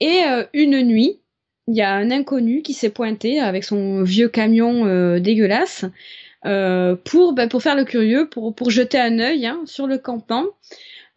Et 0.00 0.20
une 0.52 0.82
nuit, 0.82 1.20
il 1.68 1.74
y 1.74 1.82
a 1.82 1.92
un 1.92 2.10
inconnu 2.10 2.62
qui 2.62 2.74
s'est 2.74 2.90
pointé 2.90 3.40
avec 3.40 3.64
son 3.64 4.02
vieux 4.02 4.28
camion 4.28 4.86
euh, 4.86 5.18
dégueulasse 5.18 5.84
euh, 6.44 6.94
pour 7.04 7.32
bah, 7.32 7.48
pour 7.48 7.62
faire 7.62 7.74
le 7.74 7.84
curieux, 7.84 8.28
pour 8.28 8.54
pour 8.54 8.70
jeter 8.70 8.98
un 8.98 9.18
œil 9.18 9.46
hein, 9.46 9.60
sur 9.66 9.86
le 9.86 9.98
campement. 9.98 10.44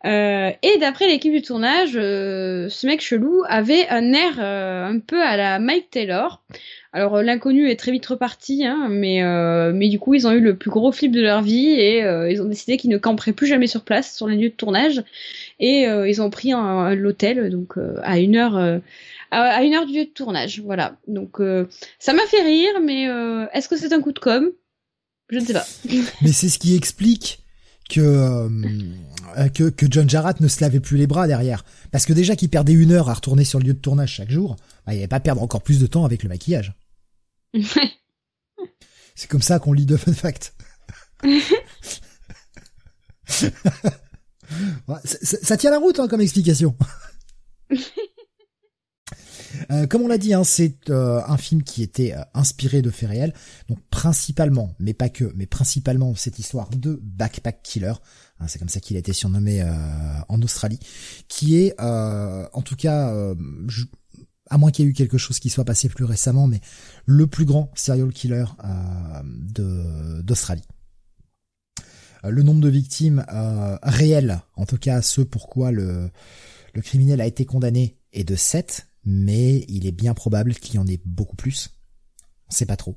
Euh, 0.06 0.52
et 0.64 0.78
d'après 0.80 1.08
l'équipe 1.08 1.34
du 1.34 1.42
tournage, 1.42 1.92
ce 1.92 2.88
mec 2.88 3.02
chelou 3.02 3.44
avait 3.48 3.88
un 3.90 4.14
air 4.14 4.40
un 4.40 5.00
peu 5.00 5.22
à 5.22 5.36
la 5.38 5.60
Mike 5.60 5.92
Taylor. 5.92 6.42
Alors 6.94 7.22
l'inconnu 7.22 7.70
est 7.70 7.76
très 7.76 7.92
vite 7.92 8.06
reparti, 8.08 8.66
hein, 8.66 8.88
mais 8.90 9.22
mais 9.74 9.90
du 9.90 10.00
coup 10.00 10.14
ils 10.14 10.26
ont 10.26 10.32
eu 10.32 10.40
le 10.40 10.56
plus 10.56 10.72
gros 10.72 10.92
flip 10.92 11.12
de 11.12 11.22
leur 11.22 11.42
vie 11.42 11.70
et 11.70 12.00
ils 12.00 12.42
ont 12.42 12.46
décidé 12.46 12.78
qu'ils 12.78 12.90
ne 12.90 12.98
camperaient 12.98 13.34
plus 13.34 13.46
jamais 13.46 13.68
sur 13.68 13.84
place 13.84 14.16
sur 14.16 14.28
les 14.28 14.38
lieux 14.38 14.50
de 14.50 14.56
tournage 14.56 15.04
et 15.60 15.84
ils 15.84 16.22
ont 16.22 16.30
pris 16.30 16.54
l'hôtel 16.96 17.52
donc 17.52 17.74
à 18.02 18.20
une 18.20 18.38
heure 18.38 18.82
à, 19.32 19.64
une 19.64 19.74
heure 19.74 19.86
du 19.86 19.94
lieu 19.94 20.06
de 20.06 20.10
tournage. 20.10 20.62
Voilà. 20.62 20.98
Donc 21.08 21.40
euh, 21.40 21.68
ça 22.00 22.14
m'a 22.14 22.26
fait 22.26 22.42
rire, 22.42 22.80
mais 22.84 23.08
euh, 23.08 23.48
est-ce 23.54 23.70
que 23.70 23.78
c'est 23.78 23.94
un 23.94 24.02
coup 24.02 24.12
de 24.12 24.20
com? 24.20 24.50
Je 25.30 25.40
ne 25.40 25.46
sais 25.46 25.54
pas. 25.54 25.66
mais 26.22 26.32
c'est 26.32 26.50
ce 26.50 26.60
qui 26.60 26.76
explique 26.76 27.44
que, 27.90 28.02
euh, 28.02 29.50
que 29.50 29.70
que 29.70 29.86
John 29.90 30.10
Jarrett 30.10 30.40
ne 30.40 30.48
se 30.48 30.62
lavait 30.62 30.80
plus 30.80 30.98
les 30.98 31.08
bras 31.08 31.28
derrière, 31.28 31.64
parce 31.92 32.06
que 32.06 32.14
déjà 32.14 32.36
qu'il 32.36 32.50
perdait 32.50 32.74
une 32.74 32.92
heure 32.92 33.10
à 33.10 33.14
retourner 33.14 33.46
sur 33.46 33.60
le 33.60 33.66
lieu 33.66 33.74
de 33.74 33.80
tournage 33.80 34.14
chaque 34.14 34.32
jour, 34.32 34.56
bah, 34.86 34.94
il 34.94 34.96
n'allait 34.96 35.08
pas 35.08 35.20
perdre 35.20 35.42
encore 35.42 35.62
plus 35.62 35.80
de 35.80 35.88
temps 35.88 36.06
avec 36.06 36.24
le 36.24 36.30
maquillage. 36.30 36.74
c'est 39.16 39.28
comme 39.30 39.42
ça 39.42 39.60
qu'on 39.60 39.74
lit 39.74 39.86
de 39.86 39.98
fun 39.98 40.14
fact. 40.14 40.54
ça, 45.06 45.58
tient 45.58 45.72
la 45.72 45.80
route 45.80 46.00
hein, 46.00 46.08
comme 46.08 46.22
explication. 46.22 46.76
Euh, 49.72 49.88
comme 49.88 50.02
on 50.04 50.08
l'a 50.08 50.18
dit, 50.18 50.34
hein, 50.34 50.44
c'est 50.44 50.90
euh, 50.90 51.22
un 51.28 51.38
film 51.38 51.64
qui 51.64 51.84
était 51.84 52.14
euh, 52.14 52.22
inspiré 52.34 52.82
de 52.82 52.90
faits 52.90 53.10
réels, 53.10 53.34
donc 53.68 53.80
principalement, 53.90 54.76
mais 54.80 54.94
pas 54.94 55.10
que, 55.10 55.32
mais 55.36 55.46
principalement 55.46 56.16
cette 56.16 56.40
histoire 56.40 56.70
de 56.70 57.00
Backpack 57.04 57.62
Killer, 57.64 57.94
hein, 58.40 58.48
c'est 58.48 58.60
comme 58.60 58.70
ça 58.70 58.80
qu'il 58.80 58.96
a 58.96 59.00
été 59.00 59.14
surnommé 59.14 59.64
en 60.28 60.42
Australie, 60.42 60.80
qui 61.28 61.58
est, 61.58 61.80
en 61.80 62.62
tout 62.64 62.76
cas, 62.76 63.14
à 64.50 64.58
moins 64.58 64.72
qu'il 64.72 64.86
y 64.86 64.88
ait 64.88 64.92
eu 64.92 64.94
quelque 64.94 65.18
chose 65.18 65.40
qui 65.40 65.50
soit 65.50 65.66
passé 65.66 65.90
plus 65.90 66.06
récemment, 66.06 66.48
mais 66.48 66.62
le 67.06 67.28
plus 67.28 67.46
grand 67.46 67.72
serial 67.76 68.12
killer 68.12 68.46
d'Australie. 69.24 70.68
le 72.24 72.44
nombre 72.44 72.62
de 72.62 72.70
victimes 72.70 73.26
réelles, 73.84 74.42
en 74.56 74.66
tout 74.66 74.78
cas 74.78 75.02
ceux 75.02 75.26
pourquoi 75.26 75.72
le, 75.72 76.10
le 76.74 76.82
criminel 76.82 77.22
a 77.22 77.26
été 77.26 77.46
condamné, 77.46 77.98
est 78.14 78.24
de 78.24 78.36
7, 78.36 78.89
mais 79.10 79.66
il 79.68 79.88
est 79.88 79.92
bien 79.92 80.14
probable 80.14 80.54
qu'il 80.54 80.76
y 80.76 80.78
en 80.78 80.86
ait 80.86 81.02
beaucoup 81.04 81.36
plus. 81.36 81.72
On 82.48 82.52
sait 82.52 82.68
pas 82.68 82.78
trop. 82.78 82.96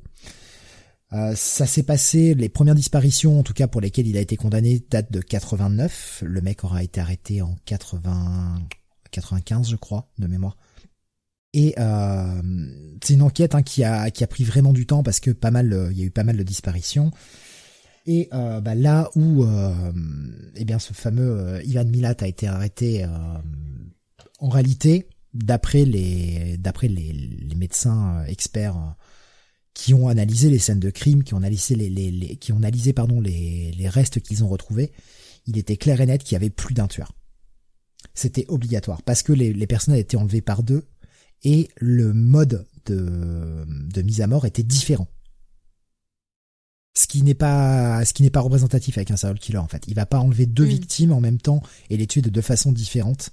Euh, 1.14 1.34
ça 1.34 1.66
s'est 1.66 1.82
passé, 1.82 2.34
les 2.34 2.48
premières 2.48 2.74
disparitions, 2.74 3.38
en 3.38 3.42
tout 3.42 3.54
cas 3.54 3.66
pour 3.66 3.80
lesquelles 3.80 4.06
il 4.06 4.16
a 4.16 4.20
été 4.20 4.36
condamné, 4.36 4.84
datent 4.90 5.10
de 5.10 5.20
89. 5.20 6.22
Le 6.26 6.40
mec 6.42 6.64
aura 6.64 6.82
été 6.82 7.00
arrêté 7.00 7.40
en 7.40 7.56
80, 7.64 8.62
95, 9.10 9.70
je 9.70 9.76
crois, 9.76 10.10
de 10.18 10.26
mémoire. 10.26 10.56
Et 11.54 11.74
euh, 11.78 12.42
c'est 13.02 13.14
une 13.14 13.22
enquête 13.22 13.54
hein, 13.54 13.62
qui 13.62 13.84
a 13.84 14.26
pris 14.28 14.44
vraiment 14.44 14.72
du 14.72 14.86
temps 14.86 15.02
parce 15.02 15.20
que 15.20 15.30
pas 15.30 15.50
mal, 15.50 15.88
il 15.92 15.98
y 15.98 16.02
a 16.02 16.06
eu 16.06 16.10
pas 16.10 16.24
mal 16.24 16.36
de 16.36 16.42
disparitions. 16.42 17.10
Et 18.04 18.28
euh, 18.32 18.60
bah, 18.60 18.74
là 18.74 19.10
où, 19.14 19.46
eh 20.56 20.64
bien, 20.64 20.78
ce 20.78 20.92
fameux 20.92 21.60
Ivan 21.64 21.84
Milat 21.84 22.16
a 22.20 22.26
été 22.26 22.48
arrêté, 22.48 23.06
en 24.38 24.48
réalité, 24.48 25.08
d'après 25.34 25.84
les 25.84 26.56
d'après 26.58 26.88
les, 26.88 27.12
les, 27.12 27.54
médecins 27.54 28.18
euh, 28.18 28.24
experts 28.26 28.76
euh, 28.76 28.90
qui 29.74 29.94
ont 29.94 30.08
analysé 30.08 30.50
les 30.50 30.58
scènes 30.58 30.80
de 30.80 30.90
crime, 30.90 31.24
qui 31.24 31.34
ont 31.34 31.38
analysé 31.38 31.74
les, 31.74 31.88
les, 31.88 32.36
qui 32.36 32.52
ont 32.52 32.58
analysé 32.58 32.92
pardon 32.92 33.20
les, 33.20 33.72
les 33.72 33.88
restes 33.88 34.20
qu'ils 34.20 34.44
ont 34.44 34.48
retrouvés, 34.48 34.92
il 35.46 35.56
était 35.56 35.76
clair 35.76 36.00
et 36.00 36.06
net 36.06 36.22
qu'il 36.22 36.34
y 36.34 36.36
avait 36.36 36.50
plus 36.50 36.74
d'un 36.74 36.88
tueur. 36.88 37.12
C'était 38.14 38.44
obligatoire 38.48 39.02
parce 39.02 39.22
que 39.22 39.32
les, 39.32 39.52
les 39.52 39.66
personnes 39.66 39.94
avaient 39.94 40.02
été 40.02 40.16
enlevées 40.16 40.42
par 40.42 40.62
deux 40.62 40.86
et 41.44 41.68
le 41.76 42.12
mode 42.12 42.66
de, 42.86 43.64
de 43.66 44.02
mise 44.02 44.20
à 44.20 44.26
mort 44.26 44.44
était 44.44 44.62
différent. 44.62 45.08
Ce 46.94 47.06
qui 47.06 47.22
n'est 47.22 47.34
pas 47.34 48.04
ce 48.04 48.12
qui 48.12 48.22
n'est 48.22 48.30
pas 48.30 48.40
représentatif 48.40 48.98
avec 48.98 49.10
un 49.10 49.16
serial 49.16 49.38
killer 49.38 49.58
en 49.58 49.68
fait. 49.68 49.84
Il 49.88 49.94
va 49.94 50.04
pas 50.04 50.18
enlever 50.18 50.44
deux 50.44 50.64
mm. 50.66 50.68
victimes 50.68 51.12
en 51.12 51.20
même 51.20 51.38
temps 51.38 51.62
et 51.88 51.96
les 51.96 52.06
tuer 52.06 52.20
de 52.20 52.28
deux 52.28 52.42
façons 52.42 52.72
différentes. 52.72 53.30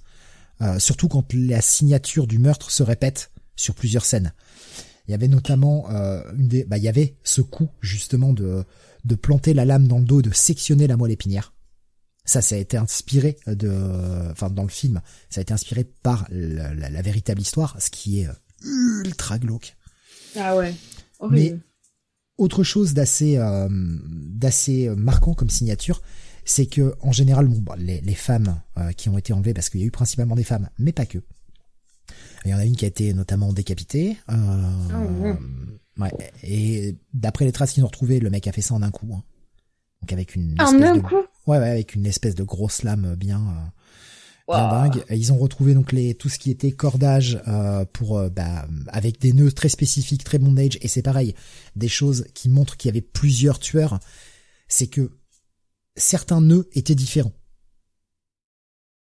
Euh, 0.62 0.78
surtout 0.78 1.08
quand 1.08 1.32
la 1.32 1.60
signature 1.60 2.26
du 2.26 2.38
meurtre 2.38 2.70
se 2.70 2.82
répète 2.82 3.30
sur 3.56 3.74
plusieurs 3.74 4.04
scènes. 4.04 4.32
Il 5.08 5.10
y 5.10 5.14
avait 5.14 5.28
notamment 5.28 5.90
euh, 5.90 6.22
une 6.36 6.48
des, 6.48 6.64
bah, 6.64 6.76
il 6.76 6.84
y 6.84 6.88
avait 6.88 7.16
ce 7.24 7.40
coup 7.40 7.68
justement 7.80 8.32
de 8.32 8.64
de 9.04 9.14
planter 9.14 9.54
la 9.54 9.64
lame 9.64 9.88
dans 9.88 9.98
le 9.98 10.04
dos, 10.04 10.20
de 10.20 10.30
sectionner 10.30 10.86
la 10.86 10.98
moelle 10.98 11.12
épinière. 11.12 11.54
Ça, 12.26 12.42
ça 12.42 12.54
a 12.54 12.58
été 12.58 12.76
inspiré 12.76 13.38
de, 13.46 14.30
enfin 14.30 14.50
dans 14.50 14.62
le 14.62 14.68
film, 14.68 15.00
ça 15.30 15.40
a 15.40 15.42
été 15.42 15.54
inspiré 15.54 15.84
par 15.84 16.26
la, 16.30 17.00
véritable 17.00 17.40
histoire, 17.40 17.80
ce 17.80 17.88
qui 17.88 18.20
est 18.20 18.28
euh, 18.28 19.02
ultra 19.02 19.38
glauque. 19.38 19.74
Ah 20.36 20.54
ouais. 20.54 20.74
Mais 21.30 21.56
autre 22.36 22.62
chose 22.62 22.92
d'assez 22.92 23.38
d'assez 23.70 24.90
marquant 24.90 25.32
comme 25.32 25.48
signature, 25.48 26.02
c'est 26.50 26.66
que 26.66 26.94
en 27.00 27.12
général, 27.12 27.46
bon, 27.46 27.60
bah, 27.60 27.76
les, 27.78 28.00
les, 28.00 28.14
femmes 28.14 28.60
euh, 28.78 28.92
qui 28.92 29.08
ont 29.08 29.16
été 29.16 29.32
enlevées, 29.32 29.54
parce 29.54 29.70
qu'il 29.70 29.80
y 29.80 29.84
a 29.84 29.86
eu 29.86 29.90
principalement 29.90 30.34
des 30.34 30.44
femmes, 30.44 30.68
mais 30.78 30.92
pas 30.92 31.06
que. 31.06 31.18
Il 32.44 32.50
y 32.50 32.54
en 32.54 32.58
a 32.58 32.64
une 32.64 32.74
qui 32.74 32.84
a 32.84 32.88
été 32.88 33.12
notamment 33.14 33.52
décapitée. 33.52 34.16
Euh, 34.30 34.72
oh, 34.92 36.02
ouais, 36.02 36.10
et 36.42 36.96
d'après 37.14 37.44
les 37.44 37.52
traces 37.52 37.72
qu'ils 37.72 37.84
ont 37.84 37.88
retrouvées, 37.88 38.18
le 38.18 38.30
mec 38.30 38.46
a 38.46 38.52
fait 38.52 38.62
ça 38.62 38.74
en 38.74 38.82
un 38.82 38.90
coup. 38.90 39.10
Hein. 39.14 39.22
Donc 40.00 40.12
avec 40.12 40.34
une 40.34 40.56
en 40.60 40.64
espèce 40.64 40.88
un 40.90 40.96
de, 40.96 41.00
coup? 41.00 41.22
Ouais, 41.46 41.58
ouais, 41.58 41.68
avec 41.68 41.94
une 41.94 42.06
espèce 42.06 42.34
de 42.34 42.42
grosse 42.42 42.82
lame 42.82 43.14
bien. 43.14 43.40
Euh, 43.40 43.68
bien 44.48 44.68
dingue. 44.68 45.04
Ils 45.10 45.32
ont 45.32 45.38
retrouvé 45.38 45.74
donc 45.74 45.92
les 45.92 46.14
tout 46.14 46.28
ce 46.28 46.38
qui 46.38 46.50
était 46.50 46.72
cordage 46.72 47.40
euh, 47.46 47.84
pour 47.92 48.18
euh, 48.18 48.28
bah, 48.28 48.66
avec 48.88 49.20
des 49.20 49.32
nœuds 49.32 49.52
très 49.52 49.68
spécifiques, 49.68 50.24
très 50.24 50.38
bondage 50.38 50.78
et 50.80 50.88
c'est 50.88 51.02
pareil, 51.02 51.34
des 51.76 51.88
choses 51.88 52.26
qui 52.34 52.48
montrent 52.48 52.76
qu'il 52.76 52.88
y 52.88 52.92
avait 52.92 53.00
plusieurs 53.00 53.60
tueurs. 53.60 54.00
C'est 54.66 54.88
que 54.88 55.12
certains 55.96 56.40
nœuds 56.40 56.68
étaient 56.72 56.94
différents. 56.94 57.32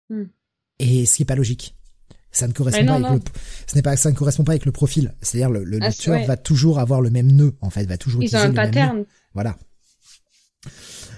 Hmm. 0.08 0.24
Et 0.78 1.06
ce 1.06 1.16
qui 1.16 1.22
est 1.22 1.26
pas 1.26 1.36
logique. 1.36 1.76
Ça 2.32 2.46
ne 2.46 2.52
correspond 2.52 2.86
pas 2.86 2.94
avec 2.94 3.24
le, 3.24 3.32
ce 3.66 3.74
n'est 3.74 3.82
pas, 3.82 3.96
ça 3.96 4.10
ne 4.10 4.14
correspond 4.14 4.44
pas 4.44 4.52
avec 4.52 4.64
le 4.64 4.72
profil. 4.72 5.14
C'est-à-dire 5.20 5.50
le, 5.50 5.64
le, 5.64 5.78
ah, 5.82 5.92
tueur 5.92 6.24
va 6.26 6.36
toujours 6.36 6.78
avoir 6.78 7.00
le 7.00 7.10
même 7.10 7.32
nœud, 7.32 7.56
en 7.60 7.70
fait, 7.70 7.84
va 7.86 7.98
toujours 7.98 8.22
Ils 8.22 8.36
ont 8.36 8.40
un 8.40 8.52
pattern. 8.52 9.04
Voilà. 9.34 9.58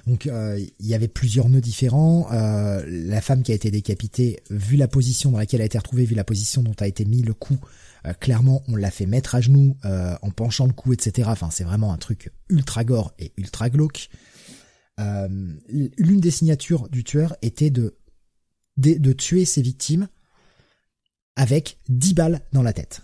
Donc 0.07 0.27
euh, 0.27 0.59
il 0.81 0.87
y 0.87 0.95
avait 0.95 1.09
plusieurs 1.09 1.49
nœuds 1.49 1.61
différents. 1.61 2.29
Euh, 2.33 2.85
la 2.89 3.21
femme 3.21 3.43
qui 3.43 3.53
a 3.53 3.55
été 3.55 3.71
décapitée, 3.71 4.43
vu 4.51 4.77
la 4.77 4.89
position 4.89 5.31
dans 5.31 5.39
laquelle 5.39 5.61
elle 5.61 5.65
a 5.65 5.67
été 5.67 5.79
retrouvée, 5.79 6.05
vu 6.05 6.15
la 6.15 6.25
position 6.25 6.63
dont 6.63 6.75
a 6.81 6.87
été 6.87 7.05
mis 7.05 7.23
le 7.23 7.35
coup, 7.35 7.59
euh, 8.07 8.13
clairement 8.15 8.63
on 8.69 8.77
l'a 8.77 8.91
fait 8.91 9.07
mettre 9.07 9.35
à 9.35 9.41
genoux 9.41 9.77
en 9.85 10.31
penchant 10.31 10.67
le 10.67 10.73
cou, 10.73 10.93
etc. 10.93 11.29
Enfin 11.31 11.51
c'est 11.51 11.65
vraiment 11.65 11.93
un 11.93 11.99
truc 11.99 12.33
ultra 12.49 12.85
gore 12.85 13.13
et 13.19 13.33
ultra 13.37 13.71
glauque. 13.71 14.09
Euh, 15.01 15.29
l'une 15.69 16.21
des 16.21 16.31
signatures 16.31 16.89
du 16.89 17.03
tueur 17.03 17.37
était 17.43 17.71
de, 17.71 17.97
de, 18.77 19.13
tuer 19.13 19.45
ses 19.45 19.63
victimes 19.63 20.09
avec 21.37 21.79
10 21.89 22.15
balles 22.15 22.41
dans 22.53 22.63
la 22.63 22.73
tête. 22.73 23.03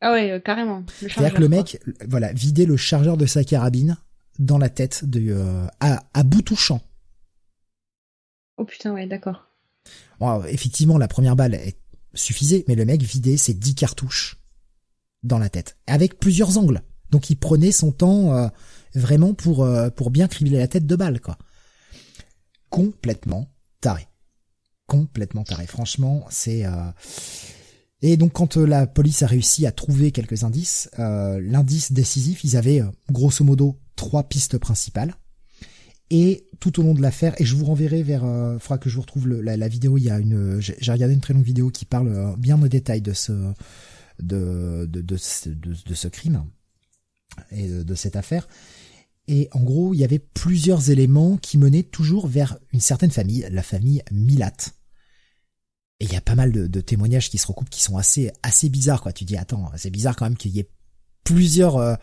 Ah 0.00 0.12
ouais, 0.12 0.30
euh, 0.30 0.40
carrément. 0.40 0.84
C'est-à-dire 0.98 1.34
que 1.34 1.40
le 1.40 1.48
mec, 1.48 1.80
voilà, 2.08 2.32
vidait 2.32 2.66
le 2.66 2.76
chargeur 2.76 3.16
de 3.16 3.26
sa 3.26 3.44
carabine 3.44 3.96
dans 4.38 4.58
la 4.58 4.68
tête 4.68 5.04
de 5.04 5.30
euh, 5.30 5.66
à, 5.80 6.02
à 6.14 6.22
bout 6.22 6.42
touchant. 6.42 6.80
Oh 8.56 8.64
putain, 8.64 8.92
ouais, 8.92 9.06
d'accord. 9.06 9.48
effectivement, 10.48 10.96
la 10.96 11.08
première 11.08 11.36
balle 11.36 11.58
suffisait, 12.14 12.64
mais 12.66 12.76
le 12.76 12.84
mec 12.84 13.02
vidait 13.02 13.36
ses 13.36 13.52
10 13.52 13.74
cartouches 13.74 14.38
dans 15.22 15.38
la 15.38 15.48
tête, 15.48 15.76
avec 15.86 16.18
plusieurs 16.18 16.56
angles. 16.56 16.82
Donc 17.10 17.30
il 17.30 17.36
prenait 17.36 17.72
son 17.72 17.92
temps 17.92 18.50
vraiment 18.94 19.34
pour 19.34 19.64
euh, 19.64 19.90
pour 19.90 20.10
bien 20.10 20.28
cribler 20.28 20.58
la 20.58 20.68
tête 20.68 20.86
de 20.86 20.96
balle 20.96 21.20
quoi. 21.20 21.38
Complètement 22.70 23.48
taré. 23.80 24.08
Complètement 24.86 25.44
taré. 25.44 25.66
Franchement, 25.66 26.26
c'est 26.30 26.66
euh, 26.66 26.90
et 28.02 28.16
donc 28.16 28.32
quand 28.32 28.56
euh, 28.56 28.66
la 28.66 28.86
police 28.86 29.22
a 29.22 29.26
réussi 29.26 29.66
à 29.66 29.72
trouver 29.72 30.12
quelques 30.12 30.44
indices, 30.44 30.90
l'indice 30.98 31.92
décisif, 31.92 32.44
ils 32.44 32.56
avaient 32.56 32.82
grosso 33.10 33.44
modo 33.44 33.80
trois 33.96 34.24
pistes 34.24 34.58
principales. 34.58 35.14
Et 36.10 36.46
tout 36.60 36.78
au 36.78 36.82
long 36.82 36.92
de 36.92 37.00
l'affaire, 37.00 37.34
et 37.40 37.46
je 37.46 37.56
vous 37.56 37.64
renverrai 37.64 38.02
vers, 38.02 38.24
il 38.24 38.60
faudra 38.60 38.76
que 38.76 38.90
je 38.90 38.96
vous 38.96 39.00
retrouve 39.00 39.26
la, 39.26 39.68
vidéo. 39.68 39.96
Il 39.96 40.04
y 40.04 40.10
a 40.10 40.18
une, 40.18 40.60
j'ai 40.60 40.92
regardé 40.92 41.14
une 41.14 41.20
très 41.20 41.32
longue 41.32 41.44
vidéo 41.44 41.70
qui 41.70 41.86
parle 41.86 42.36
bien 42.36 42.62
au 42.62 42.68
détail 42.68 43.00
de 43.00 43.14
ce, 43.14 43.32
de, 44.22 44.86
de, 44.86 45.00
de, 45.00 45.16
ce 45.16 46.08
crime 46.08 46.44
et 47.50 47.68
de 47.68 47.94
cette 47.94 48.16
affaire. 48.16 48.46
Et 49.26 49.48
en 49.52 49.62
gros, 49.62 49.94
il 49.94 50.00
y 50.00 50.04
avait 50.04 50.18
plusieurs 50.18 50.90
éléments 50.90 51.36
qui 51.38 51.56
menaient 51.56 51.82
toujours 51.82 52.26
vers 52.26 52.58
une 52.72 52.80
certaine 52.80 53.10
famille, 53.10 53.46
la 53.50 53.62
famille 53.62 54.02
Milat. 54.10 54.52
Et 56.00 56.06
il 56.06 56.12
y 56.12 56.16
a 56.16 56.20
pas 56.20 56.34
mal 56.34 56.52
de, 56.52 56.80
témoignages 56.80 57.30
qui 57.30 57.38
se 57.38 57.46
recoupent 57.46 57.70
qui 57.70 57.82
sont 57.82 57.96
assez 57.96 58.30
assez 58.42 58.68
bizarres 58.68 59.00
quoi. 59.00 59.12
Tu 59.12 59.24
dis 59.24 59.36
attends, 59.36 59.70
c'est 59.76 59.90
bizarre 59.90 60.16
quand 60.16 60.26
même 60.26 60.36
qu'il 60.36 60.50
y 60.50 60.58
ait 60.58 60.68
plusieurs 61.22 61.76
euh, 61.76 61.94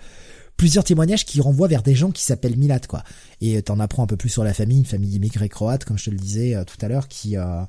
plusieurs 0.58 0.84
témoignages 0.84 1.26
qui 1.26 1.42
renvoient 1.42 1.68
vers 1.68 1.84
des 1.84 1.94
gens 1.94 2.10
qui 2.10 2.24
s'appellent 2.24 2.58
Milat 2.58 2.80
quoi. 2.80 3.04
Et 3.42 3.62
t'en 3.62 3.80
apprends 3.80 4.04
un 4.04 4.08
peu 4.08 4.18
plus 4.18 4.30
sur 4.30 4.44
la 4.44 4.54
famille, 4.54 4.80
une 4.80 4.86
famille 4.86 5.16
immigrée 5.16 5.50
croate 5.50 5.86
comme 5.86 6.00
je 6.00 6.06
te 6.06 6.10
le 6.10 6.18
disais 6.18 6.56
euh, 6.56 6.64
tout 6.64 6.78
à 6.84 6.88
l'heure 6.88 7.08
qui 7.08 7.38
euh, 7.38 7.64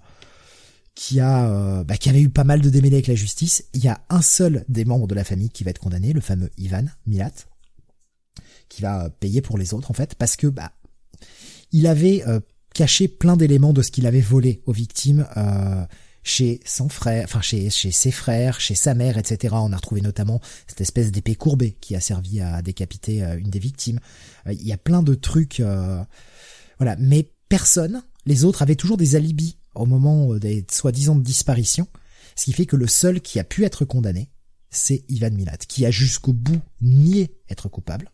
qui 0.95 1.21
a 1.21 1.83
bah, 1.85 1.97
qui 1.97 2.09
avait 2.09 2.21
eu 2.21 2.31
pas 2.31 2.45
mal 2.45 2.61
de 2.61 2.71
démêlés 2.71 2.97
avec 2.97 3.09
la 3.09 3.15
justice. 3.17 3.65
Il 3.75 3.85
y 3.85 3.89
a 3.89 4.01
un 4.09 4.23
seul 4.23 4.65
des 4.69 4.85
membres 4.85 5.09
de 5.09 5.15
la 5.15 5.25
famille 5.25 5.51
qui 5.51 5.65
va 5.65 5.71
être 5.71 5.81
condamné, 5.81 6.13
le 6.13 6.21
fameux 6.21 6.51
Ivan 6.57 6.85
Milat 7.07 7.33
qui 8.73 8.81
va 8.81 9.11
payer 9.11 9.43
pour 9.43 9.59
les 9.59 9.75
autres 9.75 9.91
en 9.91 9.95
fait, 9.95 10.15
parce 10.15 10.35
que 10.35 10.47
bah 10.47 10.73
il 11.73 11.87
avait 11.87 12.27
euh, 12.27 12.41
caché 12.75 13.07
plein 13.07 13.37
d'éléments 13.37 13.75
de 13.75 13.83
ce 13.83 13.91
qu'il 13.91 14.07
avait 14.07 14.23
volé 14.23 14.63
aux 14.65 14.73
victimes 14.73 15.27
euh, 15.37 15.85
chez 16.23 16.61
son 16.65 16.89
frère, 16.89 17.25
enfin 17.25 17.43
chez 17.43 17.69
chez 17.69 17.91
ses 17.91 18.11
frères, 18.11 18.61
chez 18.61 18.75
sa 18.75 18.95
mère, 18.95 19.19
etc. 19.19 19.55
On 19.59 19.73
a 19.73 19.77
retrouvé 19.77 20.01
notamment 20.01 20.41
cette 20.67 20.81
espèce 20.81 21.13
d'épée 21.13 21.35
courbée 21.35 21.77
qui 21.83 21.95
a 21.95 22.01
servi 22.01 22.41
à 22.41 22.63
décapiter 22.63 23.23
euh, 23.23 23.39
une 23.39 23.51
des 23.51 23.59
victimes. 23.59 24.01
Il 24.47 24.67
y 24.67 24.73
a 24.73 24.79
plein 24.79 25.03
de 25.03 25.15
trucs, 25.15 25.63
voilà, 26.79 26.97
mais 26.99 27.31
personne, 27.49 28.03
les 28.25 28.45
autres 28.45 28.63
avaient 28.63 28.75
toujours 28.75 28.97
des 28.97 29.17
alibis 29.17 29.59
au 29.75 29.87
moment 29.87 30.35
des 30.35 30.65
soi-disant 30.71 31.15
disparitions, 31.15 31.87
ce 32.37 32.47
qui 32.47 32.53
fait 32.53 32.67
que 32.67 32.77
le 32.77 32.89
seul 32.89 33.21
qui 33.21 33.39
a 33.39 33.45
pu 33.45 33.65
être 33.65 33.85
condamné, 33.85 34.31
c'est 34.71 35.05
Ivan 35.09 35.31
Milat, 35.31 35.59
qui 35.69 35.87
a 35.87 35.91
jusqu'au 35.91 36.33
bout 36.33 36.61
nié 36.81 37.31
être 37.49 37.69
coupable. 37.69 38.11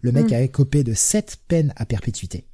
Le 0.00 0.12
mec 0.12 0.30
hmm. 0.30 0.34
a 0.34 0.40
écopé 0.40 0.84
de 0.84 0.94
sept 0.94 1.38
peines 1.48 1.72
à 1.76 1.86
perpétuité. 1.86 2.46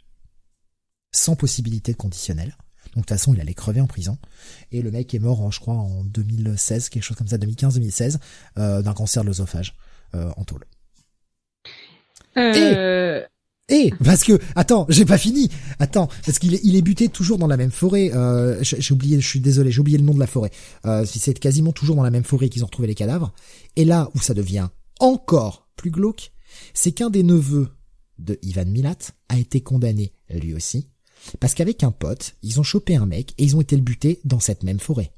sans 1.12 1.36
possibilité 1.36 1.93
de 1.93 1.97
conditionnel. 1.97 2.57
Donc 2.94 3.05
de 3.05 3.09
toute 3.09 3.09
façon, 3.09 3.35
il 3.35 3.41
allait 3.41 3.55
crever 3.55 3.81
en 3.81 3.86
prison. 3.86 4.19
Et 4.73 4.83
le 4.83 4.91
mec 4.91 5.15
est 5.15 5.19
mort, 5.19 5.51
je 5.51 5.61
crois, 5.61 5.75
en 5.75 6.05
2016, 6.05 6.89
quelque 6.89 7.03
chose 7.03 7.17
comme 7.17 7.28
ça, 7.28 7.39
2015-2016, 7.39 8.19
euh, 8.59 8.83
d'un 8.83 8.94
cancer 8.94 9.23
de 9.23 9.28
l'œsophage 9.28 9.77
euh, 10.15 10.31
en 10.36 10.44
tôle. 10.44 10.65
Euh... 12.36 13.23
Et, 13.70 13.94
parce 14.05 14.25
que 14.25 14.39
attends, 14.57 14.85
j'ai 14.91 15.07
pas 15.07 15.17
fini. 15.17 15.51
Attends, 15.78 16.09
parce 16.27 16.39
qu'il 16.39 16.55
est, 16.55 16.61
il 16.65 16.77
est 16.77 16.83
buté 16.83 17.09
toujours 17.09 17.39
dans 17.39 17.47
la 17.47 17.57
même 17.57 17.70
forêt. 17.70 18.11
Euh, 18.12 18.62
j'ai 18.62 18.93
oublié, 18.93 19.19
je 19.20 19.27
suis 19.27 19.41
désolé, 19.41 19.70
j'ai 19.70 19.81
oublié 19.81 19.97
le 19.97 20.05
nom 20.05 20.12
de 20.12 20.20
la 20.20 20.27
forêt. 20.27 20.51
Euh, 20.85 21.07
c'est 21.07 21.39
quasiment 21.39 21.73
toujours 21.73 21.97
dans 21.97 22.03
la 22.03 22.11
même 22.11 22.25
forêt 22.25 22.51
qu'ils 22.51 22.62
ont 22.62 22.67
retrouvé 22.67 22.89
les 22.89 22.94
cadavres. 22.94 23.33
Et 23.77 23.86
là 23.86 24.11
où 24.15 24.20
ça 24.20 24.35
devient 24.35 24.69
encore 25.01 25.67
plus 25.77 25.91
glauque, 25.91 26.33
c'est 26.73 26.92
qu'un 26.92 27.10
des 27.10 27.23
neveux 27.23 27.68
de 28.18 28.39
Ivan 28.42 28.66
Milat 28.66 28.97
a 29.28 29.39
été 29.39 29.60
condamné 29.60 30.12
lui 30.31 30.55
aussi 30.55 30.89
parce 31.41 31.55
qu'avec 31.55 31.83
un 31.83 31.91
pote, 31.91 32.34
ils 32.42 32.60
ont 32.60 32.62
chopé 32.62 32.97
un 32.97 33.07
mec 33.07 33.33
et 33.39 33.44
ils 33.44 33.57
ont 33.57 33.60
été 33.60 33.76
le 33.76 33.83
buter 33.83 34.20
dans 34.24 34.41
cette 34.41 34.62
même 34.62 34.81
forêt. 34.81 35.12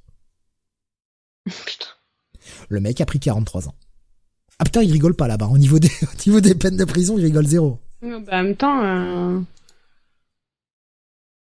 Putain. 1.44 1.86
Le 2.68 2.80
mec 2.80 3.00
a 3.00 3.06
pris 3.06 3.18
43 3.18 3.68
ans. 3.68 3.74
Ah 4.58 4.64
putain, 4.64 4.82
il 4.82 4.92
rigole 4.92 5.14
pas 5.14 5.28
là-bas. 5.28 5.46
Au 5.46 5.58
niveau 5.58 5.78
des, 5.78 5.90
au 6.02 6.22
niveau 6.26 6.40
des 6.40 6.54
peines 6.54 6.76
de 6.76 6.84
prison, 6.84 7.18
il 7.18 7.24
rigole 7.24 7.46
zéro. 7.46 7.78
Bah, 8.02 8.08
en 8.08 8.42
même 8.42 8.56
temps. 8.56 8.82
Euh... 8.84 9.40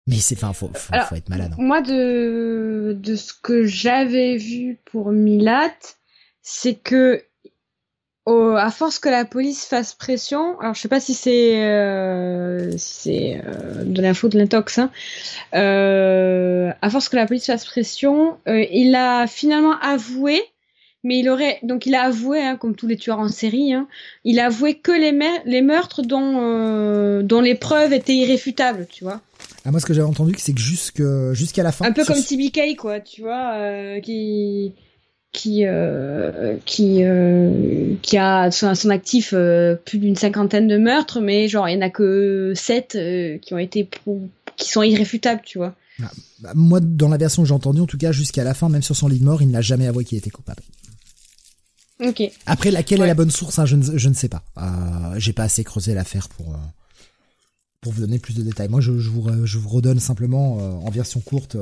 Mais 0.07 0.17
c'est, 0.17 0.35
enfin, 0.35 0.53
faut, 0.53 0.71
faut, 0.73 0.93
faut, 1.09 1.15
être 1.15 1.29
malade. 1.29 1.53
Hein. 1.53 1.61
Moi, 1.61 1.81
de, 1.81 2.97
de 2.97 3.15
ce 3.15 3.33
que 3.33 3.65
j'avais 3.65 4.37
vu 4.37 4.79
pour 4.85 5.11
Milat, 5.11 5.75
c'est 6.41 6.75
que 6.75 7.25
à 8.27 8.71
force 8.71 8.99
que 8.99 9.09
la 9.09 9.23
police 9.25 9.65
fasse 9.65 9.93
pression, 9.93 10.59
alors 10.59 10.73
je 10.73 10.81
sais 10.81 10.89
pas 10.89 10.99
si 10.99 11.13
c'est 11.13 11.63
euh, 11.63 12.71
si 12.77 13.35
euh, 13.35 13.83
de 13.85 14.01
l'info 14.01 14.27
de 14.27 14.37
l'intox, 14.37 14.79
hein, 14.79 14.91
euh, 15.55 16.71
à 16.81 16.89
force 16.89 17.07
que 17.07 17.15
la 17.15 17.25
police 17.25 17.45
fasse 17.45 17.65
pression, 17.65 18.37
il 18.45 18.95
a 18.95 19.27
finalement 19.27 19.79
avoué, 19.79 20.41
mais 21.05 21.19
il 21.19 21.29
aurait 21.29 21.59
donc 21.63 21.85
il 21.85 21.95
a 21.95 22.03
avoué, 22.03 22.41
hein, 22.41 22.57
comme 22.57 22.75
tous 22.75 22.87
les 22.87 22.97
tueurs 22.97 23.19
en 23.19 23.29
série, 23.29 23.73
hein, 23.73 23.87
il 24.25 24.39
a 24.39 24.47
avoué 24.47 24.75
que 24.75 24.91
les, 24.91 25.17
les 25.45 25.61
meurtres 25.61 26.01
dont 26.01 27.21
dont 27.23 27.41
les 27.41 27.55
preuves 27.55 27.93
étaient 27.93 28.15
irréfutables, 28.15 28.87
tu 28.91 29.05
vois. 29.05 29.21
Ah, 29.63 29.71
moi 29.71 29.79
ce 29.79 29.85
que 29.85 29.93
j'avais 29.93 30.07
entendu 30.07 30.33
c'est 30.37 30.53
que 30.93 31.33
jusqu'à 31.33 31.63
la 31.63 31.71
fin. 31.71 31.85
Un 31.85 31.93
peu 31.93 32.03
comme 32.03 32.21
TBK 32.21 32.75
quoi, 32.77 32.99
tu 32.99 33.21
vois, 33.21 34.01
qui 34.01 34.73
qui 35.37 35.65
euh, 35.65 36.57
qui 36.65 37.03
euh, 37.03 37.93
qui 38.01 38.17
a 38.17 38.49
son, 38.49 38.73
son 38.73 38.89
actif 38.89 39.33
euh, 39.33 39.75
plus 39.75 39.99
d'une 39.99 40.15
cinquantaine 40.15 40.67
de 40.67 40.77
meurtres, 40.77 41.21
mais 41.21 41.47
genre 41.47 41.69
il 41.69 41.75
y 41.75 41.77
en 41.77 41.81
a 41.81 41.91
que 41.91 42.53
sept 42.55 42.97
qui 43.41 43.53
ont 43.53 43.59
été 43.59 43.87
qui 44.55 44.69
sont 44.69 44.81
irréfutables, 44.81 45.41
tu 45.45 45.59
vois. 45.59 45.75
Ah, 46.01 46.09
bah, 46.39 46.53
moi, 46.55 46.79
dans 46.79 47.07
la 47.07 47.17
version 47.17 47.43
que 47.43 47.47
j'ai 47.47 47.53
entendue, 47.53 47.81
en 47.81 47.85
tout 47.85 47.99
cas 47.99 48.11
jusqu'à 48.11 48.43
la 48.43 48.55
fin, 48.55 48.67
même 48.67 48.81
sur 48.81 48.95
son 48.95 49.07
lit 49.07 49.19
de 49.19 49.23
mort, 49.23 49.43
il 49.43 49.51
n'a 49.51 49.61
jamais 49.61 49.85
avoué 49.85 50.05
qu'il 50.05 50.17
était 50.17 50.31
coupable. 50.31 50.63
Ok. 52.03 52.23
Après, 52.47 52.71
laquelle 52.71 53.01
est 53.01 53.07
la 53.07 53.13
bonne 53.13 53.31
source, 53.31 53.59
hein, 53.59 53.65
je, 53.67 53.75
ne, 53.75 53.95
je 53.95 54.09
ne 54.09 54.15
sais 54.15 54.29
pas. 54.29 54.43
j'ai 55.17 55.33
pas 55.33 55.43
assez 55.43 55.63
creusé 55.63 55.93
l'affaire 55.93 56.29
pour 56.29 56.57
pour 57.81 57.91
vous 57.91 58.01
donner 58.01 58.17
plus 58.17 58.33
de 58.33 58.41
détails. 58.41 58.69
Moi, 58.69 58.81
je, 58.81 58.97
je 58.97 59.09
vous 59.09 59.29
je 59.45 59.59
vous 59.59 59.69
redonne 59.69 59.99
simplement 59.99 60.53
en 60.83 60.89
version 60.89 61.19
courte 61.19 61.57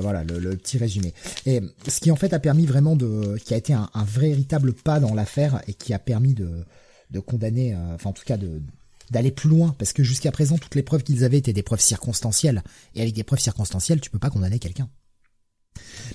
voilà 0.00 0.24
le, 0.24 0.38
le, 0.38 0.56
petit 0.56 0.78
résumé. 0.78 1.14
Et 1.46 1.60
ce 1.88 2.00
qui 2.00 2.10
en 2.10 2.16
fait 2.16 2.32
a 2.32 2.38
permis 2.38 2.66
vraiment 2.66 2.96
de, 2.96 3.36
qui 3.44 3.54
a 3.54 3.56
été 3.56 3.72
un, 3.72 3.88
un 3.94 4.04
véritable 4.04 4.72
pas 4.72 5.00
dans 5.00 5.14
l'affaire 5.14 5.62
et 5.66 5.74
qui 5.74 5.94
a 5.94 5.98
permis 5.98 6.34
de, 6.34 6.64
de 7.10 7.20
condamner, 7.20 7.74
euh, 7.74 7.94
enfin 7.94 8.10
en 8.10 8.12
tout 8.12 8.24
cas 8.24 8.36
de 8.36 8.62
d'aller 9.10 9.32
plus 9.32 9.48
loin, 9.48 9.74
parce 9.76 9.92
que 9.92 10.04
jusqu'à 10.04 10.30
présent 10.30 10.56
toutes 10.56 10.76
les 10.76 10.84
preuves 10.84 11.02
qu'ils 11.02 11.24
avaient 11.24 11.38
étaient 11.38 11.52
des 11.52 11.64
preuves 11.64 11.80
circonstancielles, 11.80 12.62
et 12.94 13.02
avec 13.02 13.12
des 13.12 13.24
preuves 13.24 13.40
circonstancielles 13.40 14.00
tu 14.00 14.08
peux 14.08 14.20
pas 14.20 14.30
condamner 14.30 14.60
quelqu'un. 14.60 14.88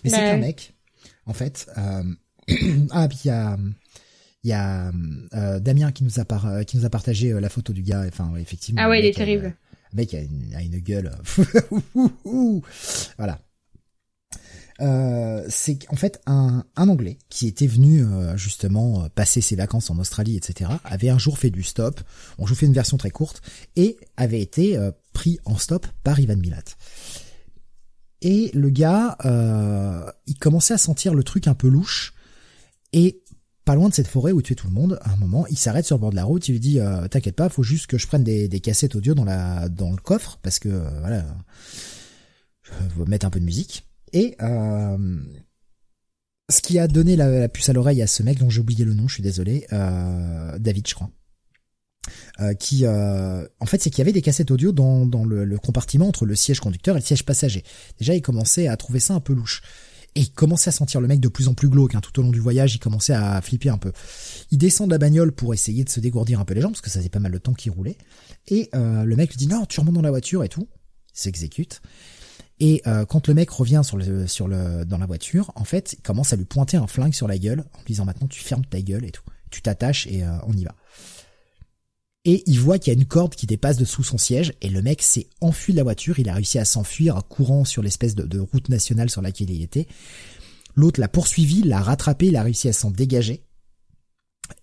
Mais 0.03 0.09
c'est 0.09 0.17
qu'un 0.17 0.37
mec, 0.37 0.75
en 1.25 1.33
fait, 1.33 1.67
euh, 1.77 2.03
ah 2.91 3.07
puis 3.09 3.19
il 3.25 3.27
y 3.27 3.31
a 3.31 3.57
il 4.43 4.49
y 4.49 4.53
a 4.53 4.91
euh, 5.33 5.59
Damien 5.59 5.91
qui 5.91 6.03
nous 6.03 6.19
a 6.19 6.25
par, 6.25 6.63
qui 6.65 6.77
nous 6.77 6.85
a 6.85 6.89
partagé 6.89 7.33
la 7.33 7.49
photo 7.49 7.73
du 7.73 7.81
gars, 7.81 8.05
enfin 8.07 8.33
effectivement. 8.37 8.81
Ah 8.81 8.89
ouais, 8.89 8.99
il 8.99 9.05
est 9.05 9.15
terrible. 9.15 9.55
le 9.91 9.97
mec 9.97 10.13
a 10.13 10.21
une, 10.21 10.55
a 10.55 10.61
une 10.61 10.77
gueule, 10.79 11.11
voilà. 13.17 13.41
Euh, 14.81 15.45
c'est 15.47 15.79
en 15.89 15.95
fait 15.95 16.21
un, 16.25 16.65
un 16.75 16.89
Anglais 16.89 17.17
qui 17.29 17.47
était 17.47 17.67
venu 17.67 18.03
euh, 18.03 18.35
justement 18.35 19.03
euh, 19.03 19.07
passer 19.13 19.39
ses 19.39 19.55
vacances 19.55 19.89
en 19.89 19.97
Australie, 19.99 20.35
etc. 20.35 20.69
avait 20.83 21.09
un 21.09 21.17
jour 21.17 21.37
fait 21.37 21.49
du 21.49 21.63
stop. 21.63 22.01
On 22.37 22.45
je 22.45 22.53
vous 22.53 22.59
fais 22.59 22.65
une 22.65 22.73
version 22.73 22.97
très 22.97 23.11
courte 23.11 23.41
et 23.75 23.97
avait 24.17 24.41
été 24.41 24.77
pris 25.13 25.39
en 25.45 25.57
stop 25.57 25.87
par 26.03 26.19
Ivan 26.19 26.35
Milat. 26.35 26.63
Et 28.21 28.51
le 28.53 28.69
gars, 28.69 29.17
il 30.27 30.37
commençait 30.39 30.73
à 30.73 30.77
sentir 30.77 31.13
le 31.13 31.23
truc 31.23 31.47
un 31.47 31.53
peu 31.53 31.67
louche 31.67 32.13
et 32.93 33.21
pas 33.65 33.75
loin 33.75 33.89
de 33.89 33.93
cette 33.93 34.07
forêt 34.07 34.31
où 34.31 34.41
tu 34.41 34.53
es 34.53 34.55
tout 34.55 34.67
le 34.67 34.73
monde, 34.73 34.99
à 35.01 35.11
un 35.11 35.15
moment, 35.15 35.47
il 35.47 35.57
s'arrête 35.57 35.85
sur 35.85 35.97
le 35.97 36.01
bord 36.01 36.11
de 36.11 36.15
la 36.15 36.23
route, 36.23 36.47
il 36.47 36.53
lui 36.53 36.59
dit 36.59 36.79
"T'inquiète 37.09 37.35
pas, 37.35 37.49
faut 37.49 37.63
juste 37.63 37.87
que 37.87 37.97
je 37.97 38.07
prenne 38.07 38.23
des, 38.23 38.47
des 38.47 38.59
cassettes 38.59 38.95
audio 38.95 39.15
dans 39.15 39.25
la 39.25 39.69
dans 39.69 39.91
le 39.91 39.97
coffre 39.97 40.37
parce 40.41 40.59
que 40.59 40.69
voilà, 40.99 41.25
je 42.63 42.71
vais 42.99 43.09
mettre 43.09 43.25
un 43.25 43.29
peu 43.29 43.39
de 43.39 43.45
musique." 43.45 43.84
Et 44.15 44.33
euh, 44.41 44.97
ce 46.49 46.61
qui 46.61 46.79
a 46.79 46.87
donné 46.87 47.17
la, 47.17 47.49
puce 47.49 47.67
à 47.67 47.73
l'oreille 47.73 48.01
à 48.01 48.07
ce 48.07 48.23
mec 48.23 48.39
dont 48.39 48.49
j'ai 48.49 48.61
oublié 48.61 48.85
le 48.85 48.93
nom, 48.93 49.09
je 49.09 49.15
suis 49.15 49.23
désolé, 49.23 49.67
euh, 49.73 50.57
David, 50.57 50.87
je 50.87 50.95
crois. 50.95 51.11
Euh, 52.39 52.53
qui 52.53 52.85
en 52.87 53.65
fait 53.65 53.81
c'est 53.81 53.89
qu'il 53.89 53.97
y 53.97 54.01
avait 54.03 54.11
des 54.11 54.21
cassettes 54.21 54.51
audio 54.51 54.71
dans, 54.71 55.25
le, 55.25 55.57
compartiment 55.57 56.07
entre 56.07 56.25
le 56.25 56.35
siège 56.35 56.59
conducteur 56.59 56.95
et 56.95 56.99
le 56.99 57.05
siège 57.05 57.25
passager. 57.25 57.63
Déjà 57.99 58.13
il 58.13 58.21
commençait 58.21 58.67
à 58.67 58.77
trouver 58.77 58.99
ça 58.99 59.13
un 59.13 59.19
peu 59.19 59.33
louche. 59.33 59.61
Et 60.17 60.21
il 60.21 60.31
commençait 60.31 60.69
à 60.69 60.71
sentir 60.71 61.01
le 61.01 61.09
mec 61.09 61.19
de 61.19 61.27
plus 61.27 61.49
en 61.49 61.53
plus 61.53 61.67
glauque. 61.67 61.93
Hein, 61.93 61.99
tout 61.99 62.17
au 62.17 62.23
long 62.23 62.31
du 62.31 62.39
voyage, 62.39 62.73
il 62.73 62.79
commençait 62.79 63.11
à 63.11 63.41
flipper 63.41 63.67
un 63.67 63.77
peu. 63.77 63.91
Il 64.49 64.57
descend 64.57 64.87
de 64.87 64.93
la 64.93 64.97
bagnole 64.97 65.33
pour 65.33 65.53
essayer 65.53 65.83
de 65.83 65.89
se 65.89 65.99
dégourdir 65.99 66.39
un 66.39 66.45
peu 66.45 66.53
les 66.53 66.61
jambes, 66.61 66.71
parce 66.71 66.79
que 66.79 66.89
ça 66.89 66.99
faisait 66.99 67.09
pas 67.09 67.19
mal 67.19 67.33
de 67.33 67.37
temps 67.37 67.53
qu'il 67.53 67.73
roulait. 67.73 67.97
Et 68.47 68.69
le 68.73 69.13
mec 69.15 69.31
lui 69.31 69.37
dit 69.37 69.47
non, 69.47 69.65
tu 69.65 69.77
remontes 69.81 69.95
dans 69.95 70.01
la 70.01 70.11
voiture 70.11 70.45
et 70.45 70.47
tout. 70.47 70.69
S'exécute. 71.11 71.81
Et 72.59 72.81
euh, 72.87 73.05
quand 73.05 73.27
le 73.27 73.33
mec 73.33 73.49
revient 73.49 73.81
sur 73.83 73.97
le, 73.97 74.27
sur 74.27 74.47
le, 74.47 74.85
dans 74.85 74.97
la 74.97 75.05
voiture, 75.05 75.51
en 75.55 75.65
fait, 75.65 75.93
il 75.97 76.01
commence 76.01 76.31
à 76.31 76.35
lui 76.35 76.45
pointer 76.45 76.77
un 76.77 76.87
flingue 76.87 77.13
sur 77.13 77.27
la 77.27 77.37
gueule 77.37 77.61
en 77.73 77.77
lui 77.79 77.87
disant 77.87 78.05
maintenant 78.05 78.27
tu 78.27 78.41
fermes 78.41 78.65
ta 78.65 78.81
gueule 78.81 79.05
et 79.05 79.11
tout. 79.11 79.23
Tu 79.51 79.61
t'attaches 79.61 80.07
et 80.07 80.23
euh, 80.23 80.37
on 80.47 80.53
y 80.53 80.63
va. 80.63 80.75
Et 82.23 82.43
il 82.47 82.59
voit 82.59 82.79
qu'il 82.79 82.91
y 82.91 82.95
a 82.95 82.99
une 82.99 83.05
corde 83.05 83.35
qui 83.35 83.45
dépasse 83.45 83.77
dessous 83.77 84.03
son 84.03 84.17
siège 84.17 84.53
et 84.61 84.69
le 84.69 84.81
mec 84.81 85.01
s'est 85.03 85.27
enfui 85.41 85.73
de 85.73 85.77
la 85.77 85.83
voiture. 85.83 86.17
Il 86.17 86.29
a 86.29 86.33
réussi 86.33 86.57
à 86.57 86.65
s'enfuir 86.65 87.21
courant 87.29 87.65
sur 87.65 87.83
l'espèce 87.83 88.15
de, 88.15 88.23
de, 88.23 88.39
route 88.39 88.69
nationale 88.69 89.09
sur 89.09 89.21
laquelle 89.21 89.51
il 89.51 89.61
était. 89.61 89.87
L'autre 90.75 90.99
l'a 90.99 91.07
poursuivi, 91.07 91.61
l'a 91.61 91.81
rattrapé, 91.81 92.27
il 92.27 92.35
a 92.35 92.43
réussi 92.43 92.67
à 92.67 92.73
s'en 92.73 92.89
dégager 92.89 93.44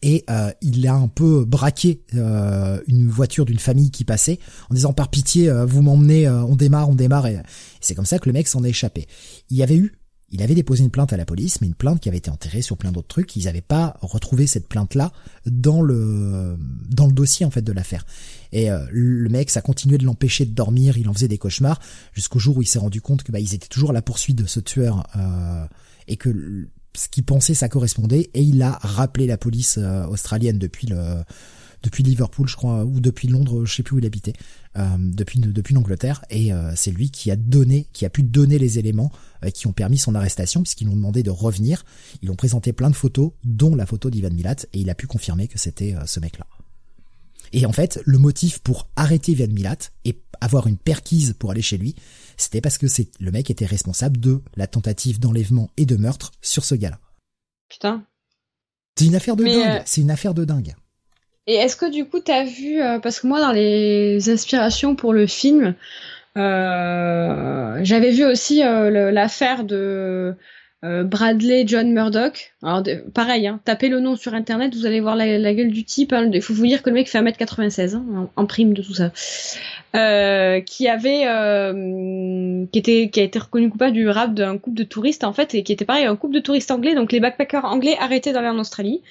et 0.02 0.24
euh, 0.28 0.50
il 0.60 0.86
a 0.86 0.94
un 0.94 1.08
peu 1.08 1.44
braqué 1.44 2.02
euh, 2.14 2.80
une 2.88 3.08
voiture 3.08 3.44
d'une 3.44 3.58
famille 3.58 3.90
qui 3.90 4.04
passait 4.04 4.38
en 4.68 4.74
disant 4.74 4.92
par 4.92 5.08
pitié 5.08 5.48
euh, 5.48 5.64
vous 5.64 5.82
m'emmenez 5.82 6.28
on 6.28 6.56
démarre 6.56 6.88
on 6.88 6.94
démarre. 6.94 7.26
Et, 7.26 7.38
c'est 7.80 7.94
comme 7.94 8.06
ça 8.06 8.18
que 8.18 8.28
le 8.28 8.32
mec 8.32 8.48
s'en 8.48 8.64
est 8.64 8.70
échappé. 8.70 9.06
Il 9.50 9.56
y 9.56 9.62
avait 9.62 9.76
eu 9.76 9.92
il 10.34 10.42
avait 10.42 10.54
déposé 10.54 10.82
une 10.82 10.90
plainte 10.90 11.12
à 11.12 11.18
la 11.18 11.26
police 11.26 11.60
mais 11.60 11.66
une 11.66 11.74
plainte 11.74 12.00
qui 12.00 12.08
avait 12.08 12.18
été 12.18 12.30
enterrée 12.30 12.62
sur 12.62 12.76
plein 12.76 12.90
d'autres 12.90 13.08
trucs. 13.08 13.36
Ils 13.36 13.44
n'avaient 13.44 13.60
pas 13.60 13.96
retrouvé 14.00 14.46
cette 14.46 14.66
plainte 14.66 14.94
là 14.94 15.12
dans 15.46 15.82
le 15.82 16.56
dans 16.88 17.06
le 17.06 17.12
dossier 17.12 17.46
en 17.46 17.50
fait 17.50 17.62
de 17.62 17.72
l'affaire. 17.72 18.04
Et 18.50 18.68
le 18.90 19.28
mec 19.28 19.50
ça 19.50 19.60
continuait 19.60 19.98
de 19.98 20.04
l'empêcher 20.04 20.46
de 20.46 20.52
dormir. 20.52 20.98
Il 20.98 21.08
en 21.08 21.14
faisait 21.14 21.28
des 21.28 21.38
cauchemars 21.38 21.80
jusqu'au 22.12 22.38
jour 22.38 22.56
où 22.56 22.62
il 22.62 22.66
s'est 22.66 22.78
rendu 22.78 23.00
compte 23.00 23.22
que 23.22 23.30
bah 23.30 23.40
ils 23.40 23.54
étaient 23.54 23.68
toujours 23.68 23.90
à 23.90 23.92
la 23.92 24.02
poursuite 24.02 24.36
de 24.36 24.46
ce 24.46 24.58
tueur 24.58 25.06
et 26.08 26.16
que 26.16 26.66
ce 26.96 27.08
qu'il 27.08 27.24
pensait 27.24 27.54
ça 27.54 27.68
correspondait 27.68 28.30
et 28.34 28.42
il 28.42 28.62
a 28.62 28.78
rappelé 28.82 29.26
la 29.26 29.36
police 29.36 29.78
euh, 29.78 30.06
australienne 30.06 30.58
depuis 30.58 30.86
le 30.86 31.22
depuis 31.82 32.04
Liverpool 32.04 32.48
je 32.48 32.54
crois 32.54 32.84
ou 32.84 33.00
depuis 33.00 33.28
Londres 33.28 33.64
je 33.64 33.74
sais 33.74 33.82
plus 33.82 33.96
où 33.96 33.98
il 33.98 34.06
habitait 34.06 34.34
euh, 34.76 34.84
depuis 34.98 35.40
depuis 35.40 35.74
l'Angleterre 35.74 36.24
et 36.30 36.52
euh, 36.52 36.72
c'est 36.76 36.92
lui 36.92 37.10
qui 37.10 37.30
a 37.30 37.36
donné 37.36 37.88
qui 37.92 38.04
a 38.04 38.10
pu 38.10 38.22
donner 38.22 38.58
les 38.58 38.78
éléments 38.78 39.10
qui 39.54 39.66
ont 39.66 39.72
permis 39.72 39.98
son 39.98 40.14
arrestation 40.14 40.62
puisqu'ils 40.62 40.86
l'ont 40.86 40.94
demandé 40.94 41.24
de 41.24 41.30
revenir. 41.30 41.84
Ils 42.22 42.30
ont 42.30 42.36
présenté 42.36 42.72
plein 42.72 42.90
de 42.90 42.94
photos 42.94 43.32
dont 43.42 43.74
la 43.74 43.86
photo 43.86 44.08
d'Ivan 44.08 44.30
Milat 44.30 44.54
et 44.72 44.78
il 44.78 44.88
a 44.88 44.94
pu 44.94 45.08
confirmer 45.08 45.48
que 45.48 45.58
c'était 45.58 45.96
ce 46.06 46.20
mec 46.20 46.38
là 46.38 46.46
et 47.52 47.66
en 47.66 47.72
fait 47.72 48.00
le 48.04 48.18
motif 48.18 48.60
pour 48.60 48.88
arrêter 48.94 49.32
Ivan 49.32 49.52
Milat 49.52 49.78
et 50.04 50.20
avoir 50.40 50.68
une 50.68 50.76
perquise 50.76 51.34
pour 51.38 51.50
aller 51.50 51.62
chez 51.62 51.78
lui 51.78 51.96
c'était 52.42 52.60
parce 52.60 52.78
que 52.78 52.88
c'est 52.88 53.08
le 53.20 53.30
mec 53.30 53.50
était 53.50 53.66
responsable 53.66 54.18
de 54.18 54.40
la 54.56 54.66
tentative 54.66 55.20
d'enlèvement 55.20 55.70
et 55.76 55.86
de 55.86 55.96
meurtre 55.96 56.32
sur 56.40 56.64
ce 56.64 56.74
gars-là. 56.74 56.98
Putain. 57.68 58.04
C'est 58.98 59.06
une 59.06 59.14
affaire 59.14 59.36
de 59.36 59.44
dingue. 59.44 59.66
Euh, 59.66 59.82
c'est 59.84 60.00
une 60.00 60.10
affaire 60.10 60.34
de 60.34 60.44
dingue. 60.44 60.74
Et 61.46 61.54
est-ce 61.54 61.76
que 61.76 61.90
du 61.90 62.04
coup 62.04 62.20
t'as 62.20 62.44
vu 62.44 62.82
euh, 62.82 62.98
parce 62.98 63.20
que 63.20 63.26
moi 63.26 63.40
dans 63.40 63.52
les 63.52 64.28
inspirations 64.28 64.96
pour 64.96 65.12
le 65.12 65.26
film, 65.26 65.74
euh, 66.36 67.80
j'avais 67.82 68.10
vu 68.10 68.24
aussi 68.24 68.58
l'affaire 68.58 69.64
de 69.64 70.34
Bradley 70.82 71.64
John 71.66 71.92
Murdoch. 71.92 72.54
Alors 72.62 72.82
pareil, 73.14 73.46
hein, 73.46 73.60
tapez 73.64 73.88
le 73.88 74.00
nom 74.00 74.16
sur 74.16 74.34
internet, 74.34 74.74
vous 74.74 74.84
allez 74.84 75.00
voir 75.00 75.14
la, 75.14 75.54
gueule 75.54 75.70
du 75.70 75.84
type. 75.84 76.12
Hein. 76.12 76.30
Il 76.32 76.42
faut 76.42 76.54
vous 76.54 76.66
dire 76.66 76.82
que 76.82 76.90
le 76.90 76.94
mec 76.94 77.08
fait 77.08 77.20
1m96 77.20 77.94
hein, 77.94 78.30
en, 78.34 78.46
prime 78.46 78.74
de 78.74 78.82
tout 78.82 78.94
ça. 78.94 79.12
Euh, 79.94 80.60
qui 80.62 80.88
avait 80.88 81.26
euh, 81.26 82.64
qui 82.72 82.78
était 82.78 83.10
qui 83.10 83.20
a 83.20 83.24
été 83.24 83.38
reconnu 83.38 83.68
coupable 83.68 83.92
du 83.92 84.08
rap 84.08 84.32
d'un 84.32 84.56
couple 84.56 84.78
de 84.78 84.84
touristes 84.84 85.22
en 85.22 85.34
fait 85.34 85.54
et 85.54 85.62
qui 85.62 85.70
était 85.70 85.84
pareil 85.84 86.06
un 86.06 86.16
couple 86.16 86.34
de 86.34 86.40
touristes 86.40 86.70
anglais 86.70 86.94
donc 86.94 87.12
les 87.12 87.20
backpackers 87.20 87.66
anglais 87.66 87.94
arrêtés 88.00 88.32
d'aller 88.32 88.48
en 88.48 88.58
Australie 88.58 89.02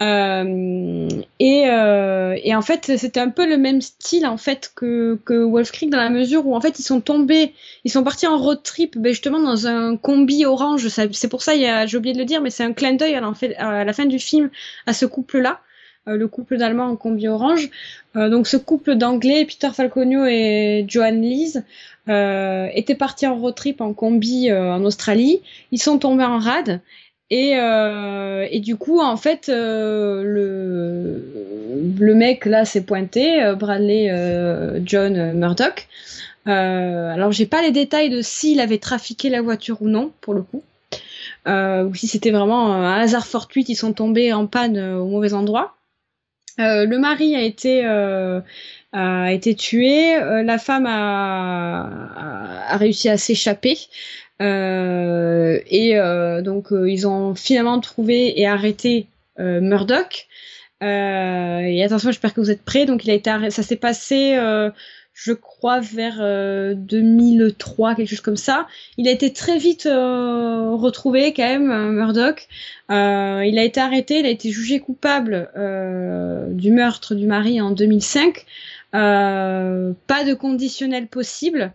euh, 0.00 1.08
et, 1.38 1.64
euh, 1.66 2.36
et 2.42 2.54
en 2.54 2.62
fait 2.62 2.96
c'était 2.96 3.20
un 3.20 3.30
peu 3.30 3.48
le 3.48 3.56
même 3.56 3.80
style 3.80 4.26
en 4.26 4.36
fait 4.36 4.72
que 4.74 5.18
que 5.24 5.44
Wolf 5.44 5.72
Creek 5.72 5.90
dans 5.90 5.98
la 5.98 6.10
mesure 6.10 6.46
où 6.46 6.54
en 6.54 6.60
fait 6.60 6.78
ils 6.78 6.84
sont 6.84 7.00
tombés 7.00 7.54
ils 7.84 7.90
sont 7.90 8.04
partis 8.04 8.26
en 8.26 8.38
road 8.38 8.62
trip 8.62 8.96
ben 8.98 9.10
justement 9.10 9.40
dans 9.40 9.66
un 9.66 9.96
combi 9.96 10.44
orange 10.44 10.88
c'est 10.88 11.28
pour 11.28 11.42
ça 11.42 11.52
j'ai 11.86 11.96
oublié 11.96 12.14
de 12.14 12.18
le 12.18 12.24
dire 12.24 12.40
mais 12.40 12.50
c'est 12.50 12.64
un 12.64 12.72
clin 12.72 12.94
d'œil 12.94 13.14
à, 13.14 13.84
la 13.84 13.92
fin 13.92 14.06
du 14.06 14.18
film 14.18 14.50
à 14.86 14.92
ce 14.92 15.06
couple 15.06 15.38
là 15.38 15.60
euh, 16.08 16.16
le 16.16 16.26
couple 16.26 16.56
d'Allemands 16.56 16.88
en 16.88 16.96
combi 16.96 17.28
orange. 17.28 17.70
Euh, 18.16 18.28
donc 18.28 18.48
ce 18.48 18.56
couple 18.56 18.96
d'Anglais, 18.96 19.44
Peter 19.44 19.70
Falconio 19.72 20.26
et 20.26 20.84
Joan 20.88 21.20
Lees, 21.20 21.62
euh, 22.08 22.68
étaient 22.74 22.96
partis 22.96 23.26
en 23.26 23.36
road 23.36 23.54
trip 23.54 23.80
en 23.80 23.94
combi 23.94 24.52
en 24.52 24.84
Australie. 24.84 25.42
Ils 25.70 25.80
sont 25.80 25.98
tombés 25.98 26.24
en 26.24 26.38
rade 26.38 26.80
et, 27.34 27.56
euh, 27.56 28.46
et, 28.50 28.60
du 28.60 28.76
coup, 28.76 29.00
en 29.00 29.16
fait, 29.16 29.48
euh, 29.48 30.22
le, 30.22 32.14
mec 32.14 32.44
là 32.44 32.66
s'est 32.66 32.82
pointé, 32.82 33.54
Bradley 33.58 34.12
John 34.84 35.32
Murdoch. 35.32 35.88
alors, 36.44 37.32
j'ai 37.32 37.46
pas 37.46 37.62
les 37.62 37.70
détails 37.70 38.10
de 38.10 38.20
s'il 38.20 38.60
avait 38.60 38.78
trafiqué 38.78 39.30
la 39.30 39.40
voiture 39.40 39.80
ou 39.80 39.88
non, 39.88 40.12
pour 40.20 40.34
le 40.34 40.42
coup, 40.42 40.62
ou 41.46 41.94
si 41.94 42.06
c'était 42.06 42.32
vraiment 42.32 42.70
un 42.70 43.00
hasard 43.00 43.26
fortuit, 43.26 43.64
ils 43.66 43.76
sont 43.76 43.94
tombés 43.94 44.34
en 44.34 44.46
panne 44.46 44.78
au 44.78 45.06
mauvais 45.06 45.32
endroit. 45.32 45.74
Euh, 46.58 46.84
le 46.84 46.98
mari 46.98 47.34
a 47.34 47.40
été 47.40 47.82
euh, 47.86 48.40
a 48.92 49.32
été 49.32 49.54
tué, 49.54 50.16
euh, 50.16 50.42
la 50.42 50.58
femme 50.58 50.86
a, 50.86 52.68
a, 52.68 52.76
réussi 52.76 53.08
à 53.08 53.16
s'échapper 53.16 53.78
et 54.40 55.94
donc 56.42 56.68
ils 56.72 57.06
ont 57.06 57.36
finalement 57.36 57.78
trouvé 57.78 58.40
et 58.40 58.46
arrêté 58.48 59.06
Murdoch. 59.38 60.26
et 60.80 61.84
attention, 61.84 62.10
j'espère 62.10 62.34
que 62.34 62.40
vous 62.40 62.50
êtes 62.50 62.64
prêts. 62.64 62.84
Donc 62.84 63.04
il 63.04 63.10
a 63.12 63.14
été 63.14 63.30
ça 63.50 63.62
s'est 63.62 63.76
passé 63.76 64.36
je 65.14 65.32
crois 65.32 65.80
vers 65.80 66.18
2003, 66.76 67.90
euh, 67.90 67.94
quelque 67.94 68.08
chose 68.08 68.20
comme 68.20 68.36
ça. 68.36 68.66
Il 68.96 69.08
a 69.08 69.10
été 69.10 69.32
très 69.32 69.58
vite 69.58 69.86
euh, 69.86 70.74
retrouvé 70.74 71.32
quand 71.34 71.46
même, 71.46 71.70
euh, 71.70 71.90
Murdoch. 71.90 72.48
il 72.88 72.94
a 73.58 73.64
été 73.64 73.80
arrêté, 73.80 74.20
il 74.20 74.26
a 74.26 74.30
été 74.30 74.50
jugé 74.50 74.80
coupable 74.80 75.50
du 76.50 76.70
meurtre 76.70 77.14
du 77.14 77.26
mari 77.26 77.60
en 77.60 77.70
2005. 77.70 78.46
Pas 78.92 80.24
de 80.24 80.34
conditionnel 80.34 81.08
possible 81.08 81.72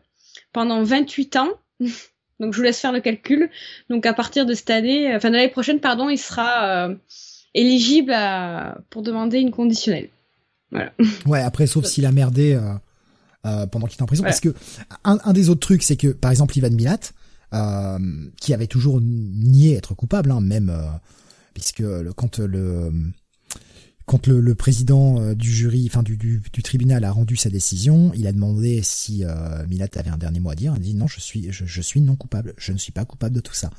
pendant 0.53 0.83
28 0.83 1.35
ans. 1.37 1.49
Donc 2.39 2.53
je 2.53 2.57
vous 2.57 2.63
laisse 2.63 2.79
faire 2.79 2.91
le 2.91 3.01
calcul. 3.01 3.49
Donc 3.89 4.05
à 4.05 4.13
partir 4.13 4.45
de 4.45 4.53
cette 4.53 4.69
année, 4.69 5.15
enfin 5.15 5.29
de 5.29 5.35
l'année 5.35 5.49
prochaine, 5.49 5.79
pardon, 5.79 6.07
il 6.09 6.19
sera 6.19 6.89
éligible 7.55 8.15
pour 8.91 9.01
demander 9.01 9.39
une 9.39 9.51
conditionnelle. 9.51 10.09
Voilà. 10.71 10.93
Ouais, 11.25 11.41
après, 11.41 11.65
sauf 11.65 11.85
s'il 11.85 12.05
a 12.05 12.11
merdé 12.11 12.59
euh, 13.47 13.65
pendant 13.67 13.87
qu'il 13.87 13.95
était 13.95 14.03
en 14.03 14.07
prison. 14.07 14.23
Parce 14.23 14.39
que 14.39 14.53
un, 15.03 15.33
des 15.33 15.49
autres 15.49 15.61
trucs, 15.61 15.83
c'est 15.83 15.95
que 15.95 16.09
par 16.09 16.31
exemple 16.31 16.57
Ivan 16.57 16.71
Milat, 16.71 16.99
euh, 17.53 17.99
qui 18.41 18.53
avait 18.53 18.67
toujours 18.67 18.99
nié 19.01 19.75
être 19.75 19.93
coupable, 19.93 20.31
hein, 20.31 20.41
même 20.41 20.69
euh, 20.69 20.89
puisque 21.53 21.79
le, 21.79 22.11
quand 22.13 22.39
le 22.39 22.91
quand 24.07 24.25
le, 24.27 24.55
président 24.55 25.33
du 25.33 25.53
jury, 25.53 25.87
enfin 25.87 26.01
du, 26.01 26.17
du, 26.17 26.63
tribunal 26.63 27.03
a 27.03 27.11
rendu 27.11 27.35
sa 27.35 27.49
décision, 27.49 28.11
il 28.15 28.25
a 28.25 28.31
demandé 28.31 28.81
si 28.81 29.23
Milat 29.69 29.87
avait 29.95 30.09
un 30.09 30.17
dernier 30.17 30.39
mot 30.39 30.49
à 30.49 30.55
dire. 30.55 30.73
Il 30.75 30.77
a 30.77 30.83
dit 30.83 30.95
non, 30.95 31.07
je 31.07 31.19
suis 31.19 31.51
je, 31.51 31.81
suis 31.81 32.01
non 32.01 32.15
coupable, 32.15 32.53
je 32.57 32.71
ne 32.71 32.77
suis 32.77 32.93
pas 32.93 33.03
coupable 33.03 33.35
de 33.35 33.41
tout 33.41 33.53
ça. 33.53 33.69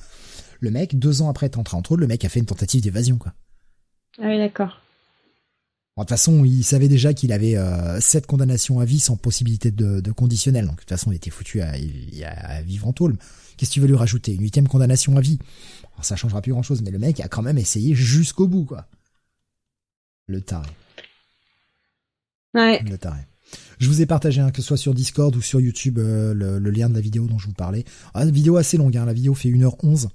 Le 0.60 0.70
mec, 0.70 0.98
deux 0.98 1.22
ans 1.22 1.30
après 1.30 1.46
être 1.46 1.58
entré 1.58 1.76
en 1.76 1.82
trou, 1.82 1.96
le 1.96 2.06
mec 2.06 2.24
a 2.24 2.28
fait 2.28 2.40
une 2.40 2.46
tentative 2.46 2.82
d'évasion 2.82 3.16
quoi. 3.16 3.32
Ah 4.20 4.26
oui, 4.28 4.38
d'accord 4.38 4.82
de 5.98 6.02
toute 6.04 6.10
façon, 6.10 6.44
il 6.44 6.62
savait 6.62 6.86
déjà 6.86 7.12
qu'il 7.12 7.32
avait 7.32 7.56
euh, 7.56 8.00
sept 8.00 8.26
condamnations 8.26 8.78
à 8.78 8.84
vie 8.84 9.00
sans 9.00 9.16
possibilité 9.16 9.72
de, 9.72 10.00
de 10.00 10.12
conditionnel. 10.12 10.66
Donc 10.66 10.76
de 10.76 10.80
toute 10.80 10.88
façon, 10.88 11.10
il 11.10 11.16
était 11.16 11.30
foutu 11.30 11.60
à, 11.60 11.72
à, 11.72 12.62
vivre 12.62 12.86
en 12.86 12.92
tôle. 12.92 13.16
Qu'est-ce 13.56 13.70
que 13.70 13.74
tu 13.74 13.80
veux 13.80 13.88
lui 13.88 13.96
rajouter? 13.96 14.32
Une 14.34 14.42
huitième 14.42 14.68
condamnation 14.68 15.16
à 15.16 15.20
vie? 15.20 15.40
Ça 16.02 16.14
changera 16.14 16.40
plus 16.40 16.52
grand-chose, 16.52 16.82
mais 16.82 16.92
le 16.92 17.00
mec 17.00 17.18
a 17.18 17.26
quand 17.26 17.42
même 17.42 17.58
essayé 17.58 17.96
jusqu'au 17.96 18.46
bout, 18.46 18.64
quoi. 18.64 18.86
Le 20.28 20.42
taré. 20.42 20.68
Ouais. 22.54 22.82
Le 22.82 22.98
taré. 22.98 23.20
Je 23.78 23.88
vous 23.88 24.02
ai 24.02 24.06
partagé, 24.06 24.40
hein, 24.40 24.50
que 24.50 24.60
ce 24.60 24.68
soit 24.68 24.76
sur 24.76 24.92
Discord 24.92 25.34
ou 25.34 25.40
sur 25.40 25.60
YouTube, 25.60 25.98
euh, 25.98 26.34
le, 26.34 26.70
lien 26.70 26.90
de 26.90 26.94
la 26.94 27.00
vidéo 27.00 27.26
dont 27.26 27.38
je 27.38 27.46
vous 27.46 27.54
parlais. 27.54 27.84
Ah, 28.12 28.24
une 28.24 28.30
vidéo 28.30 28.56
assez 28.56 28.76
longue, 28.76 28.96
hein, 28.96 29.06
la 29.06 29.14
vidéo 29.14 29.34
fait 29.34 29.48
1h11. 29.48 30.08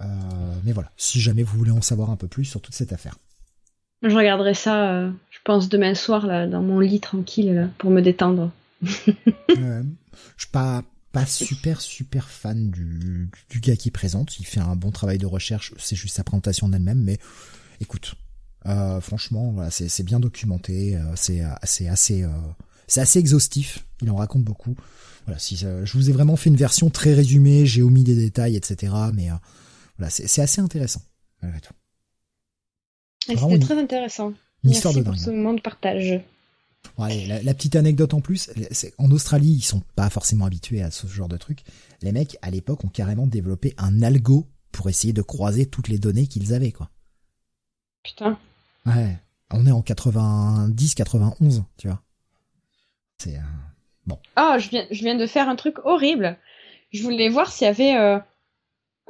Euh, 0.00 0.04
mais 0.64 0.72
voilà, 0.72 0.90
si 0.96 1.20
jamais 1.20 1.42
vous 1.42 1.58
voulez 1.58 1.72
en 1.72 1.82
savoir 1.82 2.10
un 2.10 2.16
peu 2.16 2.28
plus 2.28 2.44
sur 2.44 2.60
toute 2.60 2.74
cette 2.74 2.92
affaire. 2.92 3.18
Je 4.02 4.14
regarderai 4.14 4.54
ça, 4.54 4.92
euh, 4.92 5.10
je 5.30 5.38
pense, 5.44 5.68
demain 5.68 5.94
soir, 5.94 6.26
là, 6.26 6.46
dans 6.46 6.62
mon 6.62 6.78
lit 6.78 7.00
tranquille, 7.00 7.52
là, 7.52 7.68
pour 7.78 7.90
me 7.90 8.00
détendre. 8.00 8.52
je 8.82 9.82
suis 10.38 10.48
pas, 10.52 10.84
pas 11.12 11.26
super, 11.26 11.80
super 11.80 12.28
fan 12.28 12.70
du, 12.70 13.30
du 13.50 13.60
gars 13.60 13.76
qui 13.76 13.90
présente. 13.90 14.38
Il 14.38 14.46
fait 14.46 14.60
un 14.60 14.76
bon 14.76 14.90
travail 14.90 15.18
de 15.18 15.26
recherche. 15.26 15.74
C'est 15.76 15.96
juste 15.96 16.16
sa 16.16 16.24
présentation 16.24 16.68
en 16.68 16.72
elle-même, 16.72 17.02
mais 17.02 17.18
écoute, 17.80 18.14
euh, 18.66 19.00
franchement, 19.00 19.52
voilà, 19.52 19.70
c'est 19.70 20.02
bien 20.02 20.20
documenté. 20.20 20.96
Euh, 20.96 21.02
c'est 21.14 21.40
assez, 21.40 22.24
c'est 22.86 23.00
assez 23.00 23.18
exhaustif. 23.18 23.86
Il 24.02 24.10
en 24.10 24.16
raconte 24.16 24.44
beaucoup. 24.44 24.76
Voilà, 25.26 25.38
si 25.38 25.56
je 25.56 25.92
vous 25.92 26.10
ai 26.10 26.12
vraiment 26.12 26.36
fait 26.36 26.50
une 26.50 26.56
version 26.56 26.90
très 26.90 27.14
résumée, 27.14 27.66
j'ai 27.66 27.82
omis 27.82 28.04
des 28.04 28.16
détails, 28.16 28.56
etc. 28.56 28.92
Mais 29.14 29.28
voilà, 29.98 30.10
c'est 30.10 30.42
assez 30.42 30.60
intéressant 30.60 31.02
malgré 31.42 31.60
tout. 31.60 31.74
C'était 33.26 33.58
très 33.58 33.78
intéressant. 33.78 34.32
Merci 34.64 35.02
pour 35.02 35.16
ce 35.16 35.30
moment 35.30 35.54
de 35.54 35.60
partage. 35.60 36.20
Ouais, 36.98 37.26
la, 37.42 37.54
petite 37.54 37.76
anecdote 37.76 38.14
en 38.14 38.20
plus, 38.20 38.50
en 38.98 39.10
Australie, 39.10 39.52
ils 39.52 39.62
sont 39.62 39.82
pas 39.96 40.08
forcément 40.08 40.46
habitués 40.46 40.82
à 40.82 40.90
ce 40.90 41.06
genre 41.06 41.28
de 41.28 41.36
truc. 41.36 41.62
Les 42.02 42.12
mecs, 42.12 42.38
à 42.42 42.50
l'époque, 42.50 42.84
ont 42.84 42.88
carrément 42.88 43.26
développé 43.26 43.74
un 43.76 44.02
algo 44.02 44.46
pour 44.72 44.88
essayer 44.88 45.12
de 45.12 45.22
croiser 45.22 45.66
toutes 45.66 45.88
les 45.88 45.98
données 45.98 46.26
qu'ils 46.26 46.54
avaient, 46.54 46.72
quoi. 46.72 46.90
Putain. 48.02 48.38
Ouais. 48.86 49.16
On 49.52 49.66
est 49.66 49.72
en 49.72 49.82
90, 49.82 50.94
91, 50.94 51.64
tu 51.76 51.88
vois. 51.88 52.00
C'est 53.18 53.36
euh, 53.36 53.42
bon. 54.06 54.18
Ah, 54.36 54.58
je 54.58 54.68
viens, 54.70 54.86
je 54.90 55.00
viens 55.00 55.16
de 55.16 55.26
faire 55.26 55.48
un 55.48 55.56
truc 55.56 55.76
horrible. 55.84 56.38
Je 56.92 57.02
voulais 57.02 57.28
voir 57.28 57.52
s'il 57.52 57.66
y 57.66 57.68
avait 57.68 57.96
euh, 57.96 58.18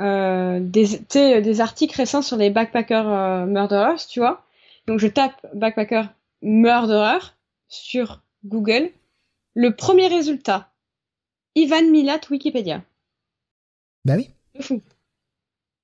euh, 0.00 0.60
des, 0.60 0.99
des 1.40 1.60
articles 1.60 1.97
récents 1.97 2.23
sur 2.23 2.36
les 2.36 2.50
backpacker 2.50 3.02
euh, 3.07 3.47
murderers, 3.47 4.07
tu 4.07 4.20
vois. 4.20 4.44
Donc 4.86 4.99
je 4.99 5.07
tape 5.07 5.47
backpacker 5.55 6.05
murderer 6.42 7.18
sur 7.68 8.23
Google. 8.44 8.90
Le 9.55 9.74
premier 9.74 10.08
résultat, 10.08 10.73
Ivan 11.55 11.90
Milat 11.90 12.20
Wikipédia. 12.31 12.82
Bah 14.05 14.15
oui. 14.16 14.31
De 14.55 14.62
fou. 14.62 14.81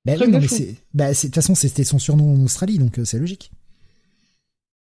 Bah 0.05 0.15
oui, 0.21 0.29
non, 0.29 0.39
mais 0.39 0.49
c'est, 0.49 0.77
bah, 0.95 1.13
de 1.13 1.21
toute 1.21 1.35
façon, 1.35 1.55
c'était 1.55 1.83
son 1.83 1.99
surnom 1.99 2.33
en 2.33 2.45
Australie, 2.45 2.79
donc 2.79 3.01
c'est 3.05 3.19
logique. 3.19 3.51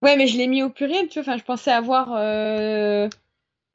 Ouais, 0.04 0.18
mais 0.18 0.28
je 0.28 0.38
l'ai 0.38 0.48
mis 0.48 0.62
au 0.62 0.70
pluriel, 0.70 1.08
tu 1.08 1.22
vois. 1.22 1.34
Enfin, 1.34 1.40
je 1.40 1.44
pensais 1.44 1.72
avoir 1.72 2.14
euh, 2.18 3.08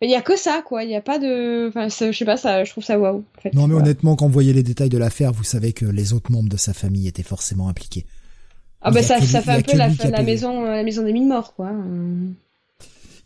il 0.02 0.10
y 0.10 0.14
a 0.14 0.20
que 0.20 0.36
ça, 0.36 0.62
quoi. 0.64 0.84
Il 0.84 0.90
y 0.90 0.94
a 0.94 1.00
pas 1.00 1.18
de, 1.18 1.68
enfin, 1.68 1.88
je 1.88 2.16
sais 2.16 2.24
pas, 2.24 2.36
ça, 2.36 2.64
je 2.64 2.70
trouve 2.70 2.84
ça 2.84 2.98
waouh. 2.98 3.24
En 3.36 3.40
fait, 3.40 3.54
non, 3.54 3.66
mais 3.66 3.74
honnêtement, 3.74 4.14
quand 4.14 4.26
vous 4.26 4.32
voyez 4.32 4.52
les 4.52 4.62
détails 4.62 4.90
de 4.90 4.98
l'affaire, 4.98 5.32
vous 5.32 5.42
savez 5.42 5.72
que 5.72 5.86
les 5.86 6.12
autres 6.12 6.30
membres 6.30 6.50
de 6.50 6.58
sa 6.58 6.74
famille 6.74 7.08
étaient 7.08 7.22
forcément 7.22 7.68
impliqués. 7.68 8.04
Ah 8.80 8.92
bah 8.92 9.02
ça, 9.02 9.20
ça 9.20 9.40
fait 9.40 9.50
un 9.50 9.62
peu 9.62 9.76
la, 9.76 9.88
la 9.88 10.22
maison, 10.22 10.62
la 10.62 10.84
maison 10.84 11.02
des 11.02 11.12
mille 11.12 11.26
morts, 11.26 11.54
quoi. 11.54 11.72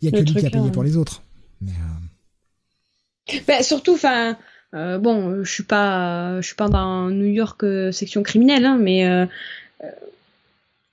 Il 0.01 0.05
y 0.05 0.07
a 0.07 0.11
que 0.11 0.23
lui 0.23 0.33
qui 0.33 0.47
a 0.47 0.49
payé 0.49 0.71
pour 0.71 0.83
les 0.83 0.97
autres. 0.97 1.21
Mais 1.61 1.71
euh... 3.29 3.39
bah, 3.47 3.61
surtout, 3.61 3.93
enfin, 3.93 4.35
euh, 4.73 4.97
bon, 4.97 5.43
je 5.43 5.51
suis 5.51 5.63
pas, 5.63 6.41
je 6.41 6.47
suis 6.47 6.55
pas 6.55 6.69
dans 6.69 7.09
New 7.11 7.27
York 7.27 7.63
euh, 7.63 7.91
section 7.91 8.23
criminelle, 8.23 8.65
hein, 8.65 8.79
mais 8.81 9.05
euh, 9.05 9.27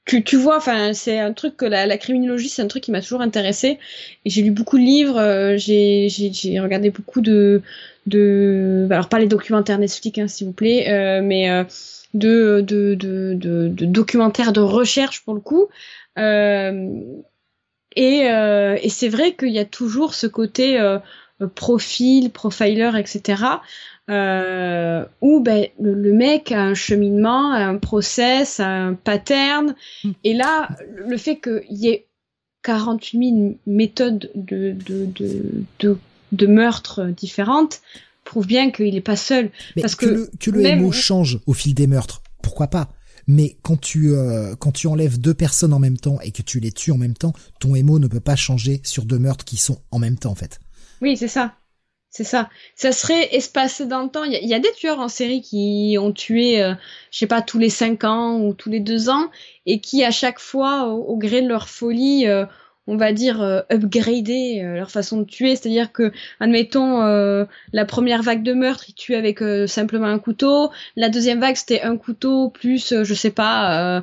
tu, 0.07 0.25
tu 0.25 0.37
vois, 0.37 0.57
enfin, 0.57 0.93
c'est 0.93 1.19
un 1.19 1.33
truc 1.33 1.57
que 1.57 1.65
la, 1.65 1.87
la 1.87 1.99
criminologie, 1.99 2.49
c'est 2.49 2.63
un 2.63 2.69
truc 2.69 2.83
qui 2.83 2.91
m'a 2.91 3.01
toujours 3.01 3.21
intéressé. 3.21 3.79
Et 4.25 4.31
j'ai 4.31 4.43
lu 4.43 4.51
beaucoup 4.51 4.79
de 4.79 4.83
livres, 4.83 5.19
euh, 5.19 5.57
j'ai, 5.57 6.09
j'ai, 6.09 6.59
regardé 6.61 6.91
beaucoup 6.91 7.21
de, 7.21 7.63
de, 8.07 8.89
alors 8.91 9.09
pas 9.09 9.19
les 9.19 9.27
documentaires 9.27 9.79
Netflix, 9.79 10.19
hein, 10.19 10.29
s'il 10.29 10.47
vous 10.49 10.53
plaît, 10.53 10.91
euh, 10.91 11.23
mais 11.23 11.51
euh, 11.51 11.65
de, 12.15 12.61
de, 12.67 12.95
de, 12.95 13.35
de, 13.35 13.69
de, 13.69 13.87
documentaires 13.87 14.53
de 14.53 14.61
recherche 14.61 15.23
pour 15.25 15.35
le 15.35 15.41
coup. 15.41 15.69
Euh, 16.19 17.03
et, 17.95 18.31
euh, 18.31 18.79
et 18.83 18.89
c'est 18.89 19.09
vrai 19.09 19.35
qu'il 19.35 19.51
y 19.51 19.59
a 19.59 19.65
toujours 19.65 20.15
ce 20.15 20.27
côté 20.27 20.81
profil, 21.55 22.31
profiler, 22.31 22.91
etc. 22.99 23.45
euh, 24.11 25.05
où 25.21 25.41
ben, 25.41 25.67
le, 25.81 26.13
mec 26.13 26.53
a 26.53 26.61
un 26.61 26.75
cheminement, 26.75 27.53
un 27.53 27.77
process, 27.77 28.61
un 28.61 28.95
pattern. 28.95 29.75
Hmm. 30.05 30.11
Et 30.25 30.35
là, 30.35 30.69
le 31.07 31.17
fait 31.17 31.39
qu'il 31.39 31.63
y 31.71 31.89
ait 31.89 32.07
48 32.63 33.19
000 33.19 33.59
méthodes 33.67 34.31
de, 34.35 34.73
de, 34.73 35.07
de, 35.07 35.65
de, 35.79 35.99
de 36.33 36.47
meurtres 36.47 37.07
différentes 37.07 37.81
prouve 38.25 38.47
bien 38.47 38.71
qu'il 38.71 38.95
n'est 38.95 39.01
pas 39.01 39.17
seul. 39.17 39.51
parce 39.81 39.95
que, 39.95 40.07
le, 40.07 40.31
que 40.39 40.51
le 40.51 40.91
change 40.91 41.41
au 41.47 41.53
fil 41.53 41.75
des 41.75 41.87
meurtres, 41.87 42.23
pourquoi 42.43 42.69
pas? 42.69 42.91
Mais 43.27 43.57
quand 43.63 43.81
tu 43.81 44.13
euh, 44.13 44.57
quand 44.57 44.73
tu 44.73 44.87
enlèves 44.87 45.21
deux 45.21 45.35
personnes 45.35 45.73
en 45.73 45.79
même 45.79 45.99
temps 45.99 46.21
et 46.21 46.33
que 46.33 46.43
tu 46.43 46.59
les 46.59 46.73
tues 46.73 46.91
en 46.91 46.97
même 46.97 47.15
temps, 47.15 47.33
ton 47.61 47.75
émo 47.75 47.99
ne 47.99 48.09
peut 48.09 48.21
pas 48.21 48.37
changer 48.37 48.81
sur 48.83 49.05
deux 49.05 49.19
meurtres 49.19 49.45
qui 49.45 49.57
sont 49.57 49.81
en 49.91 49.99
même 49.99 50.19
temps 50.19 50.33
en 50.33 50.35
fait. 50.35 50.59
Oui, 51.01 51.17
c'est 51.17 51.29
ça. 51.29 51.55
C'est 52.11 52.25
ça. 52.25 52.51
Ça 52.75 52.91
serait 52.91 53.37
espacé 53.37 53.87
dans 53.87 54.03
le 54.03 54.09
temps. 54.09 54.25
Il 54.25 54.33
y, 54.33 54.55
a 54.55 54.59
des 54.59 54.73
tueurs 54.73 54.99
en 54.99 55.09
série 55.09 55.43
qui 55.43 55.97
ont 56.01 56.13
tué, 56.13 56.61
euh, 56.61 56.75
je 57.13 57.19
sais 57.19 57.29
pas, 57.29 57.41
tous 57.41 57.59
les 57.59 57.71
cinq 57.71 58.03
ans 58.03 58.41
ou 58.41 58.53
tous 58.53 58.69
les 58.69 58.81
deux 58.81 59.09
ans, 59.09 59.31
et 59.65 59.81
qui 59.81 60.03
à 60.05 60.11
chaque 60.11 60.41
fois, 60.41 60.89
au, 60.89 61.17
gré 61.17 61.41
de 61.41 61.47
leur 61.49 61.69
folie, 61.69 62.27
euh, 62.27 62.47
on 62.89 62.97
va 62.97 63.13
dire 63.13 63.41
euh, 63.41 63.61
euh, 63.71 64.75
leur 64.75 64.91
façon 64.91 65.19
de 65.19 65.25
tuer. 65.25 65.55
C'est-à-dire 65.55 65.93
que, 65.93 66.13
admettons, 66.41 67.01
la 67.73 67.85
première 67.85 68.23
vague 68.23 68.43
de 68.43 68.55
meurtre, 68.55 68.87
ils 68.89 68.95
tuaient 68.95 69.15
avec 69.15 69.39
simplement 69.69 70.07
un 70.07 70.19
couteau. 70.19 70.71
La 70.97 71.11
deuxième 71.11 71.39
vague, 71.39 71.55
c'était 71.55 71.83
un 71.83 71.97
couteau 71.97 72.51
plus, 72.51 73.05
je 73.05 73.15
sais 73.15 73.31
pas 73.31 74.03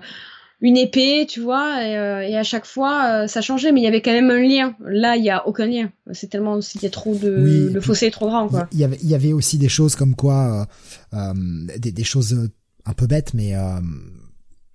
une 0.60 0.77
épée, 0.77 1.27
tu 1.30 1.42
vois, 1.42 1.84
et, 1.84 1.98
euh, 1.98 2.27
et 2.27 2.36
à 2.36 2.44
chaque 2.44 2.66
fois 2.66 3.24
euh, 3.24 3.27
ça 3.27 3.42
changeait, 3.42 3.72
mais 3.72 3.82
il 3.82 3.84
y 3.84 3.88
avait 3.88 4.02
quand 4.02 4.11
même 4.11 4.32
un 4.32 4.42
lien. 4.42 4.76
Là, 4.86 5.16
il 5.16 5.24
y 5.24 5.30
a 5.30 5.48
aucun 5.48 5.68
lien. 5.68 5.92
C'est 6.14 6.30
tellement 6.30 6.61
c'était 6.61 6.90
trop 6.90 7.14
de 7.16 7.69
le 7.72 7.82
fossé 7.82 8.08
est 8.08 8.11
trop 8.11 8.27
grand, 8.27 8.48
quoi. 8.48 8.68
Il 8.72 8.80
y 8.80 8.84
avait 8.84 8.98
il 9.03 9.10
y 9.10 9.16
avait 9.16 9.34
aussi 9.34 9.58
des 9.58 9.69
choses 9.69 9.95
comme 9.95 10.16
quoi 10.16 10.68
euh, 11.14 11.18
euh 11.18 11.34
des, 11.77 11.92
des, 11.92 12.03
choses 12.03 12.50
un 12.86 12.94
peu 12.94 13.06
bêtes, 13.06 13.36
mais 13.36 13.53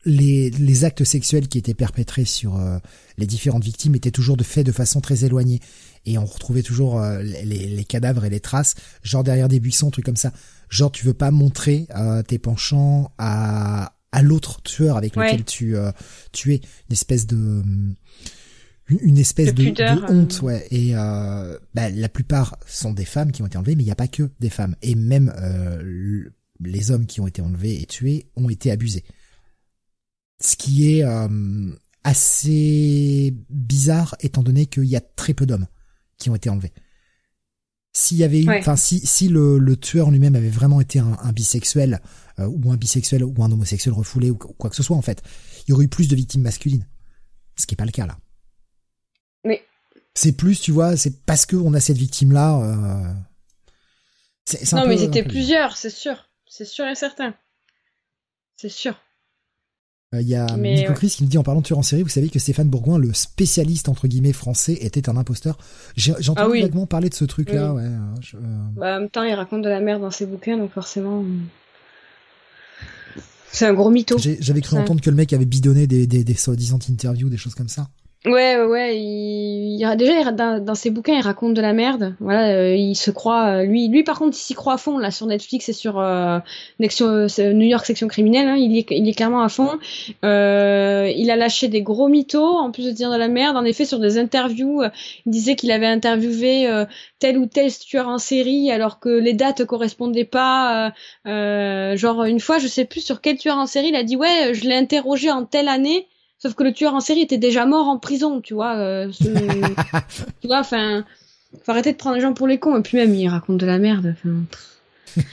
les 0.05 0.51
les 0.51 0.85
actes 0.85 1.02
sexuels 1.02 1.49
qui 1.49 1.59
étaient 1.59 1.75
perpétrés 1.75 2.27
sur 2.27 2.61
les 3.19 3.27
différentes 3.27 3.65
victimes 3.65 3.97
étaient 3.97 4.11
toujours 4.12 4.36
de 4.36 4.44
faits 4.44 4.67
de 4.67 4.73
façon 4.73 5.01
très 5.01 5.25
éloignée 5.25 5.61
et 6.05 6.17
on 6.19 6.25
retrouvait 6.25 6.62
toujours 6.62 7.01
les, 7.01 7.44
les, 7.44 7.85
cadavres 7.85 8.25
et 8.25 8.31
les 8.31 8.41
traces, 8.41 8.75
genre 9.02 9.23
derrière 9.25 9.49
des 9.49 9.61
buissons, 9.61 9.91
trucs 9.91 10.05
comme 10.05 10.17
ça. 10.17 10.33
Genre 10.69 10.93
tu 10.93 11.07
veux 11.07 11.15
pas 11.15 11.31
montrer 11.33 11.89
tes 12.28 12.39
penchants 12.39 13.11
à 13.19 13.94
à 14.12 14.23
l'autre 14.23 14.62
tueur 14.62 14.97
avec 14.97 15.16
lequel 15.16 15.44
tu 15.44 15.76
euh, 15.76 15.91
tu 16.32 16.55
es. 16.55 16.57
Une 16.89 16.92
espèce 16.92 17.26
de 17.26 17.62
une 18.89 19.18
espèce 19.18 19.55
de, 19.55 19.70
de, 19.70 20.12
honte 20.12 20.42
ouais. 20.42 20.66
Et 20.70 20.94
euh, 20.94 21.58
bah, 21.74 21.91
la 21.91 22.08
plupart 22.08 22.57
sont 22.66 22.92
des 22.92 23.05
femmes 23.05 23.32
qui 23.32 23.42
ont 23.42 23.47
été 23.47 23.57
enlevées 23.57 23.76
mais 23.76 23.82
il 23.82 23.86
n'y 23.86 23.92
a 23.92 23.97
pas 23.97 24.08
que 24.08 24.31
des 24.41 24.50
femmes. 24.50 24.76
Et 24.82 24.94
même 24.94 25.32
euh, 25.39 26.28
les 26.60 26.91
hommes 26.91 27.07
qui 27.07 27.20
ont 27.20 27.26
été 27.26 27.42
enlevés 27.42 27.81
et 27.81 27.86
tués 27.86 28.31
ont 28.36 28.49
été 28.49 28.70
abusés. 28.70 29.05
Ce 30.41 30.57
qui 30.57 30.92
est 30.92 31.05
euh, 31.05 31.70
assez 32.05 33.34
bizarre 33.49 34.16
étant 34.20 34.42
donné 34.42 34.66
qu'il 34.66 34.84
y 34.84 34.97
a 34.97 35.00
très 35.00 35.34
peu 35.34 35.47
d'hommes 35.47 35.66
qui 36.18 36.31
ont 36.31 36.34
été 36.34 36.50
enlevés. 36.50 36.73
S'il 37.94 38.16
y 38.16 38.24
avait 38.24 38.42
eu 38.42 38.49
enfin 38.49 38.76
si 38.76 39.00
si 39.00 39.28
le, 39.28 39.58
le 39.58 39.76
tueur 39.76 40.10
lui-même 40.10 40.34
avait 40.34 40.49
vraiment 40.49 40.81
été 40.81 40.99
un, 40.99 41.18
un 41.23 41.32
bisexuel 41.32 42.00
euh, 42.39 42.47
ou 42.47 42.70
un 42.73 42.77
bisexuel 42.77 43.25
ou 43.25 43.35
un 43.43 43.51
homosexuel 43.51 43.94
refoulé 43.94 44.31
ou 44.31 44.36
quoi 44.36 44.70
que 44.70 44.77
ce 44.77 44.83
soit 44.83 44.97
en 44.97 45.02
fait. 45.02 45.23
Il 45.67 45.70
y 45.70 45.73
aurait 45.73 45.85
eu 45.85 45.89
plus 45.89 46.09
de 46.09 46.17
victimes 46.17 46.43
masculines. 46.43 46.86
Ce 47.57 47.67
qui 47.67 47.75
est 47.75 47.77
pas 47.77 47.85
le 47.85 47.93
cas 47.93 48.07
là. 48.07 48.19
Mais 49.44 49.62
c'est 50.15 50.33
plus, 50.33 50.61
tu 50.61 50.73
vois, 50.73 50.97
c'est 50.97 51.25
parce 51.25 51.47
que 51.47 51.57
on 51.57 51.75
a 51.75 51.81
cette 51.81 51.97
victime 51.97 52.33
là. 52.33 52.59
Euh... 52.61 53.12
non, 54.73 54.86
mais 54.86 54.99
c'était 54.99 55.23
plusieurs, 55.23 55.77
c'est 55.77 55.91
sûr, 55.91 56.28
c'est 56.47 56.65
sûr 56.65 56.86
et 56.86 56.94
certain, 56.94 57.35
c'est 58.57 58.69
sûr. 58.69 59.01
Euh, 60.15 60.20
il 60.20 60.28
y 60.28 60.35
a 60.35 60.47
Nico 60.57 60.93
Chris 60.93 61.09
qui 61.09 61.25
me 61.25 61.28
dit 61.28 61.39
en 61.39 61.43
parlant 61.43 61.61
de 61.61 61.67
tueur 61.67 61.78
en 61.78 61.83
série, 61.83 62.02
vous 62.02 62.09
savez 62.09 62.28
que 62.28 62.39
Stéphane 62.39 62.69
Bourgoin, 62.69 62.99
le 62.99 63.15
spécialiste 63.15 63.89
entre 63.89 64.07
guillemets 64.07 64.35
français, 64.35 64.75
était 64.81 65.09
un 65.09 65.17
imposteur. 65.17 65.57
J'ai 65.97 66.12
entendu 66.12 66.59
ah 66.59 66.62
vaguement 66.62 66.86
parler 66.86 67.09
de 67.09 67.15
ce 67.15 67.25
truc-là. 67.25 67.73
Ouais, 67.73 67.83
euh, 67.85 68.39
bah, 68.77 68.97
en 68.97 69.01
même 69.01 69.11
temps, 69.11 69.23
il 69.23 69.35
raconte 69.35 69.62
de 69.62 69.70
la 69.70 69.81
merde 69.81 70.02
dans 70.02 70.11
ses 70.11 70.27
bouquins, 70.27 70.59
donc 70.59 70.73
forcément. 70.73 71.25
C'est 73.53 73.67
un 73.67 73.75
gros 73.75 73.91
mytho. 73.91 74.17
J'avais 74.19 74.61
cru 74.63 74.79
entendre 74.79 75.01
que 75.01 75.11
le 75.11 75.17
mec 75.17 75.33
avait 75.33 75.45
bidonné 75.45 75.87
des, 75.87 76.07
des, 76.07 76.25
des 76.25 76.35
soi-disant 76.35 76.79
interviews, 76.91 77.29
des 77.29 77.37
choses 77.37 77.55
comme 77.55 77.69
ça. 77.69 77.89
Ouais, 78.25 78.62
ouais. 78.62 79.01
Il, 79.01 79.81
il 79.81 79.97
déjà 79.97 80.31
dans, 80.31 80.65
dans, 80.65 80.76
ses 80.76 80.91
bouquins, 80.91 81.15
il 81.15 81.23
raconte 81.23 81.55
de 81.55 81.60
la 81.60 81.73
merde. 81.73 82.15
Voilà, 82.20 82.55
euh, 82.55 82.76
il 82.76 82.94
se 82.94 83.10
croit. 83.10 83.47
Euh, 83.47 83.65
lui, 83.65 83.89
lui, 83.89 84.05
par 84.05 84.20
contre, 84.20 84.36
il 84.36 84.41
s'y 84.41 84.55
croit 84.55 84.75
à 84.75 84.76
fond 84.76 84.97
là 84.99 85.10
sur 85.10 85.26
Netflix 85.26 85.68
et 85.68 85.73
sur 85.73 85.99
euh, 85.99 86.39
New 86.78 87.67
York 87.67 87.84
section 87.84 88.07
criminelle. 88.07 88.47
Hein, 88.47 88.57
il, 88.57 88.78
est, 88.78 88.86
il 88.91 89.09
est 89.09 89.12
clairement 89.12 89.42
à 89.42 89.49
fond. 89.49 89.70
Euh, 90.25 91.12
il 91.17 91.33
a 91.33 91.36
lâché 91.36 91.67
des 91.67 91.83
gros 91.83 92.07
mythos 92.07 92.59
en 92.59 92.70
plus 92.70 92.84
de 92.84 92.92
dire 92.92 93.10
de 93.10 93.17
la 93.17 93.26
merde. 93.26 93.57
En 93.57 93.65
effet, 93.65 93.84
sur 93.84 93.99
des 93.99 94.18
interviews, 94.18 94.83
il 95.26 95.33
disait 95.33 95.57
qu'il 95.57 95.73
avait 95.73 95.86
interviewé 95.86 96.68
tel 97.18 97.39
ou 97.39 97.47
tel 97.47 97.76
tueur 97.76 98.07
en 98.07 98.18
série 98.18 98.70
alors 98.70 99.01
que 99.01 99.09
les 99.09 99.33
dates 99.33 99.65
correspondaient 99.65 100.25
pas. 100.25 100.92
genre 101.25 102.25
une 102.25 102.41
fois, 102.41 102.59
je 102.60 102.68
sais 102.68 102.84
plus 102.84 103.01
sur 103.01 103.20
quel 103.20 103.36
tueur 103.36 103.57
en 103.57 103.67
série, 103.67 103.89
il 103.89 103.97
a 103.97 104.05
dit 104.05 104.15
ouais, 104.15 104.55
je 104.55 104.68
l'ai 104.68 104.76
interrogé 104.76 105.28
en 105.33 105.44
telle 105.44 105.67
année. 105.67 106.07
Sauf 106.43 106.55
que 106.55 106.65
le 106.65 106.73
tueur 106.73 106.93
en 106.93 107.01
série 107.01 107.21
était 107.21 107.39
déjà 107.39 107.67
mort 107.67 107.87
en 107.87 107.99
prison, 107.99 108.41
tu 108.41 108.55
vois. 108.55 108.77
Euh, 108.77 109.09
tu 110.41 110.49
vois, 110.49 110.59
enfin, 110.59 111.05
faut 111.62 111.71
arrêter 111.71 111.93
de 111.93 111.97
prendre 111.97 112.17
les 112.17 112.21
gens 112.21 112.35
pour 112.35 112.49
les 112.49 112.59
cons. 112.59 112.77
Et 112.77 112.83
puis 112.83 112.99
même, 112.99 113.15
il 113.15 113.29
raconte 113.29 113.59
de 113.59 113.67
la 113.67 113.79
merde. 113.79 114.17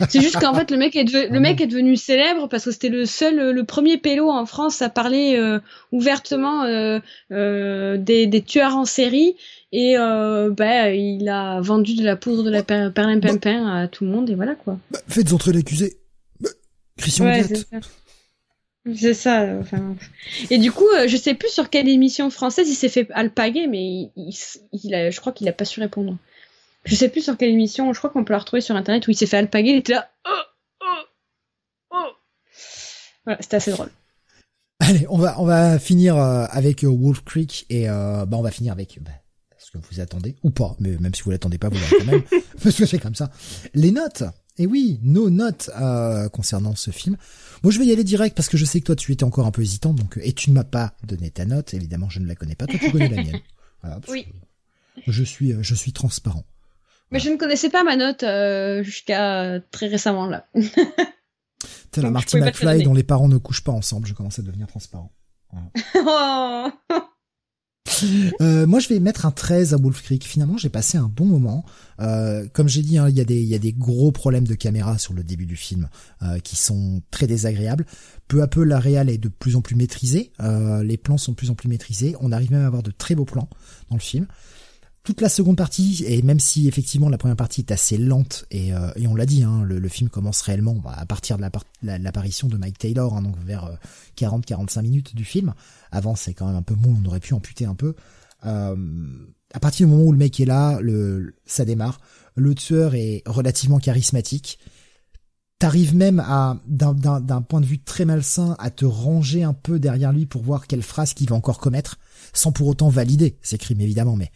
c'est 0.08 0.22
juste 0.22 0.40
qu'en 0.40 0.54
fait, 0.54 0.70
le 0.70 0.78
mec 0.78 0.96
est 0.96 1.12
le 1.12 1.40
mec 1.40 1.62
est 1.62 1.66
devenu 1.66 1.96
célèbre 1.96 2.48
parce 2.48 2.66
que 2.66 2.72
c'était 2.72 2.90
le 2.90 3.08
seul, 3.08 3.52
le 3.52 3.64
premier 3.64 3.98
pélo 3.98 4.30
en 4.30 4.46
France 4.46 4.84
à 4.84 4.90
parler 4.90 5.36
euh, 5.36 5.60
ouvertement 5.92 6.64
euh, 6.66 7.00
euh, 7.32 7.98
des, 7.98 8.28
des, 8.28 8.44
tueurs 8.44 8.76
en 8.76 8.86
série. 8.86 9.36
Et 9.72 9.96
ben, 9.98 10.94
il 10.94 11.28
a 11.28 11.60
vendu 11.60 11.96
de 11.96 12.04
la 12.04 12.16
poudre 12.18 12.44
de 12.44 12.52
la 12.52 12.62
perlimpinpin 12.62 13.68
à 13.68 13.88
tout 13.88 14.04
le 14.04 14.12
monde 14.12 14.30
et 14.30 14.36
voilà 14.36 14.54
quoi. 14.54 14.78
Bah, 14.92 15.00
faites 15.08 15.34
entrer 15.34 15.54
l'accusé. 15.54 15.98
Bah, 16.40 16.50
Christian 16.98 17.26
ouais, 17.26 17.44
c'est 18.96 19.14
ça. 19.14 19.46
Et 20.50 20.58
du 20.58 20.72
coup, 20.72 20.88
euh, 20.96 21.08
je 21.08 21.18
sais 21.18 21.34
plus 21.34 21.50
sur 21.50 21.70
quelle 21.70 21.88
émission 21.88 22.30
française 22.30 22.70
il 22.70 22.76
s'est 22.76 22.90
fait 22.90 23.08
alpaguer, 23.12 23.68
mais 23.68 24.12
il, 24.16 24.96
a, 24.96 25.10
je 25.10 25.20
crois 25.20 25.34
qu'il 25.34 25.48
a 25.48 25.54
pas 25.54 25.66
su 25.66 25.80
répondre. 25.80 26.18
Je 26.86 26.96
sais 26.96 27.10
plus 27.10 27.22
sur 27.22 27.38
quelle 27.38 27.50
émission, 27.50 27.92
je 27.94 27.98
crois 28.00 28.10
qu'on 28.10 28.24
peut 28.24 28.34
la 28.34 28.40
retrouver 28.40 28.62
sur 28.62 28.76
internet 28.76 29.08
où 29.08 29.12
il 29.12 29.16
s'est 29.16 29.26
fait 29.26 29.38
alpaguer, 29.38 29.72
il 29.72 29.78
était 29.78 29.94
là. 29.94 30.10
Oh, 30.28 30.42
oh, 30.82 31.06
oh. 31.92 32.12
Voilà, 33.26 33.42
c'était 33.42 33.58
assez 33.58 33.72
drôle. 33.72 33.90
Allez, 34.80 35.06
on 35.10 35.18
va 35.18 35.40
on 35.40 35.46
va 35.46 35.78
finir 35.78 36.18
euh, 36.18 36.46
avec 36.50 36.84
euh, 36.84 36.88
Wolf 36.88 37.24
Creek 37.26 37.66
et 37.70 37.88
bah 37.88 38.28
on 38.32 38.42
va 38.42 38.52
finir 38.52 38.72
avec 38.72 38.98
bah, 39.02 39.12
ce 39.58 39.72
que 39.72 39.78
vous 39.78 40.00
attendez 40.00 40.38
ou 40.42 40.52
pas, 40.52 40.76
mais 40.80 40.96
même 41.00 41.14
si 41.14 41.22
vous 41.24 41.32
l'attendez 41.32 41.58
pas, 41.58 41.68
vous 41.68 41.76
l'aurez 41.76 42.06
quand 42.06 42.12
même 42.12 42.24
parce 42.64 42.76
que 42.76 42.86
c'est 42.86 43.00
comme 43.00 43.16
ça. 43.16 43.30
Les 43.74 43.92
notes. 43.92 44.24
Et 44.58 44.66
oui, 44.66 45.00
nos 45.04 45.30
notes 45.30 45.70
concernant 46.34 46.76
ce 46.76 46.92
film. 46.92 47.16
Moi, 47.64 47.72
je 47.72 47.80
vais 47.80 47.86
y 47.86 47.92
aller 47.92 48.04
direct 48.04 48.36
parce 48.36 48.50
que 48.50 48.58
je 48.58 48.66
sais 48.66 48.80
que 48.80 48.86
toi, 48.86 48.96
tu 48.96 49.12
étais 49.12 49.24
encore 49.24 49.46
un 49.46 49.52
peu 49.52 49.62
hésitant, 49.62 49.94
donc 49.94 50.20
et 50.22 50.34
tu 50.34 50.50
ne 50.50 50.56
m'as 50.56 50.64
pas 50.64 50.94
donné 51.04 51.30
ta 51.30 51.46
note. 51.46 51.74
Évidemment, 51.74 52.10
je 52.10 52.20
ne 52.20 52.28
la 52.28 52.36
connais 52.36 52.56
pas. 52.56 52.66
Toi, 52.66 52.80
tu 52.80 52.92
connais 52.92 53.10
la 53.10 53.24
mienne. 53.24 53.40
oui. 54.10 54.28
Je 55.08 55.24
suis, 55.24 55.54
euh, 55.54 55.60
je 55.62 55.76
suis 55.76 55.94
transparent. 55.94 56.46
Mais 57.12 57.20
je 57.20 57.30
ne 57.30 57.38
connaissais 57.38 57.70
pas 57.70 57.84
ma 57.84 57.96
note 57.96 58.24
euh, 58.24 58.84
jusqu'à 58.84 59.60
très 59.72 59.88
récemment 59.88 60.28
là. 60.28 60.48
T'es 61.92 62.02
la 62.02 62.12
Marty 62.12 62.38
McFly 62.38 62.84
dont 62.84 62.94
les 62.94 63.04
parents 63.04 63.28
ne 63.28 63.38
couchent 63.38 63.64
pas 63.64 63.72
ensemble. 63.72 64.08
Je 64.08 64.14
commence 64.14 64.40
à 64.40 64.44
devenir 64.44 64.68
transparent. 64.68 65.12
oh 65.96 66.70
euh, 68.42 68.66
moi, 68.66 68.80
je 68.80 68.90
vais 68.90 69.00
mettre 69.00 69.26
un 69.26 69.32
13 69.32 69.74
à 69.74 69.78
Wolf 69.78 70.02
Creek. 70.02 70.26
Finalement, 70.26 70.58
j'ai 70.58 70.70
passé 70.70 70.98
un 70.98 71.08
bon 71.08 71.26
moment. 71.26 71.66
Euh, 72.00 72.48
comme 72.54 72.68
j'ai 72.68 72.82
dit, 72.82 72.98
hein, 72.98 73.10
il 73.10 73.18
y, 73.18 73.22
a 73.22 73.60
des, 73.60 73.74
gros 73.74 74.12
problèmes 74.12 74.48
de 74.48 74.56
caméra 74.56 74.98
sur 74.98 75.14
le 75.14 75.24
début 75.24 75.46
du 75.46 75.56
film 75.56 75.90
euh, 76.24 76.40
qui 76.40 76.56
sont 76.56 77.02
très 77.12 77.28
désagréables. 77.28 77.86
Peu 78.28 78.42
à 78.42 78.48
peu, 78.48 78.64
la 78.64 78.80
réal 78.80 79.10
est 79.10 79.18
de 79.18 79.30
plus 79.30 79.56
en 79.56 79.62
plus 79.62 79.76
maîtrisée. 79.76 80.32
Les 80.84 80.98
plans 80.98 81.18
sont 81.18 81.32
de 81.32 81.38
plus 81.38 81.50
en 81.50 81.56
plus 81.56 81.70
maîtrisés. 81.70 82.16
On 82.22 82.32
arrive 82.32 82.52
même 82.52 82.64
à 82.64 82.68
avoir 82.68 82.84
de 82.84 82.92
très 82.92 83.16
beaux 83.16 83.26
plans 83.26 83.50
dans 83.90 83.96
le 83.96 84.02
film 84.02 84.28
toute 85.10 85.22
la 85.22 85.30
seconde 85.30 85.58
partie, 85.58 86.04
et 86.06 86.22
même 86.22 86.40
si 86.40 86.68
effectivement 86.68 87.10
la 87.10 87.18
première 87.18 87.36
partie 87.36 87.62
est 87.62 87.72
assez 87.72 87.98
lente, 87.98 88.46
et, 88.52 88.76
euh, 88.76 88.92
on 89.08 89.16
l'a 89.16 89.26
dit, 89.26 89.42
hein, 89.42 89.64
le, 89.64 89.90
film 89.90 90.08
commence 90.08 90.40
réellement 90.44 90.80
à 90.86 91.04
partir 91.08 91.40
de 91.40 91.50
l'apparition 91.82 92.48
de 92.48 92.58
Mike 92.58 92.78
Taylor, 92.78 93.18
hein, 93.18 93.24
donc 93.24 93.36
vers 93.44 93.80
40-45 94.20 94.78
euh, 94.78 94.82
minutes 94.84 95.16
du 95.16 95.26
film. 95.26 95.56
Avant, 95.92 96.14
c'est 96.14 96.36
quand 96.36 96.46
même 96.46 96.58
un 96.58 96.62
peu 96.62 96.76
mou, 96.76 96.96
on 97.04 97.08
aurait 97.08 97.22
pu 97.22 97.34
amputer 97.34 97.66
un 97.66 97.74
peu. 97.74 97.96
Euh, 98.46 98.76
à 99.52 99.60
partir 99.60 99.88
du 99.88 99.94
moment 99.94 100.06
où 100.06 100.12
le 100.12 100.20
mec 100.20 100.40
est 100.40 100.46
là, 100.46 100.80
ça 101.48 101.66
démarre. 101.66 102.00
Le 102.36 102.54
tueur 102.54 102.94
est 102.94 103.24
relativement 103.26 103.80
charismatique. 103.80 104.60
T'arrives 105.58 105.96
même 105.96 106.20
à, 106.20 106.62
d'un 106.68 107.42
point 107.42 107.62
de 107.62 107.66
vue 107.66 107.80
très 107.80 108.06
malsain, 108.06 108.56
à 108.60 108.70
te 108.70 108.86
ranger 108.86 109.42
un 109.42 109.54
peu 109.54 109.80
derrière 109.80 110.14
lui 110.14 110.28
pour 110.28 110.44
voir 110.44 110.68
quelle 110.68 110.84
phrase 110.84 111.16
qu'il 111.16 111.30
va 111.30 111.36
encore 111.36 111.58
commettre, 111.58 111.98
sans 112.32 112.52
pour 112.52 112.68
autant 112.68 112.90
valider 112.90 113.40
ses 113.42 113.58
crimes 113.58 113.82
évidemment, 113.82 114.16
mais 114.16 114.30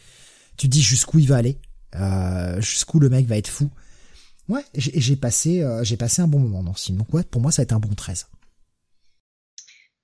dis 0.68 0.82
jusqu'où 0.82 1.20
il 1.20 1.28
va 1.28 1.38
aller, 1.38 1.58
euh, 1.96 2.60
jusqu'où 2.62 3.00
le 3.00 3.10
mec 3.10 3.26
va 3.26 3.38
être 3.38 3.48
fou. 3.48 3.70
Ouais, 4.50 4.64
j'ai 4.76 5.16
passé, 5.16 5.62
euh, 5.62 5.84
passé 5.98 6.22
un 6.22 6.28
bon 6.28 6.40
moment 6.40 6.64
dans 6.64 6.76
ce 6.76 6.86
film. 6.86 6.98
Donc 6.98 7.26
pour 7.28 7.42
moi, 7.42 7.52
ça 7.52 7.62
a 7.62 7.64
été 7.64 7.74
un 7.74 7.80
bon 7.80 7.94
13. 7.94 8.28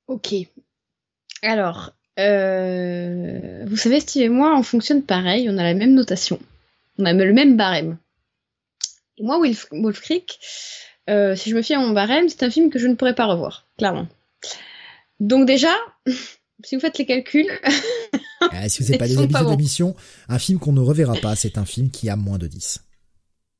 Ok. 0.08 0.34
Alors, 1.42 1.94
euh, 2.20 3.66
vous 3.66 3.78
savez, 3.78 4.00
Steve 4.00 4.24
et 4.24 4.30
moi, 4.30 4.58
on 4.58 4.64
fonctionne 4.64 5.04
pareil. 5.04 5.50
On 5.50 5.58
a 5.58 5.64
la 5.64 5.74
même 5.74 5.94
notation. 5.94 6.40
On 6.98 7.06
a 7.06 7.14
le 7.14 7.34
même 7.34 7.58
barème. 7.58 7.98
Moi, 9.20 9.40
Wolf, 9.72 10.02
Creek, 10.02 10.40
euh, 11.10 11.36
si 11.36 11.50
je 11.50 11.56
me 11.56 11.62
fie 11.62 11.74
à 11.74 11.80
mon 11.80 11.92
barème, 11.92 12.30
c'est 12.30 12.44
un 12.44 12.50
film 12.50 12.70
que 12.70 12.80
je 12.80 12.88
ne 12.88 12.96
pourrais 12.96 13.16
pas 13.16 13.26
revoir, 13.26 13.68
clairement. 13.78 14.08
Donc 15.20 15.46
déjà, 15.46 15.74
si 16.64 16.76
vous 16.76 16.82
faites 16.82 16.98
les 16.98 17.06
calculs... 17.06 17.52
Ah, 18.52 18.70
si 18.70 18.82
vous 18.82 18.86
n'avez 18.86 18.98
pas 18.98 19.08
des 19.08 19.18
habitudes 19.18 19.48
d'émission, 19.48 19.96
un 20.30 20.40
film 20.40 20.60
qu'on 20.60 20.72
ne 20.72 20.80
reverra 20.80 21.16
pas, 21.16 21.36
c'est 21.36 21.58
un 21.58 21.66
film 21.66 21.92
qui 21.92 22.10
a 22.10 22.16
moins 22.16 22.38
de 22.38 22.48
10. 22.48 22.80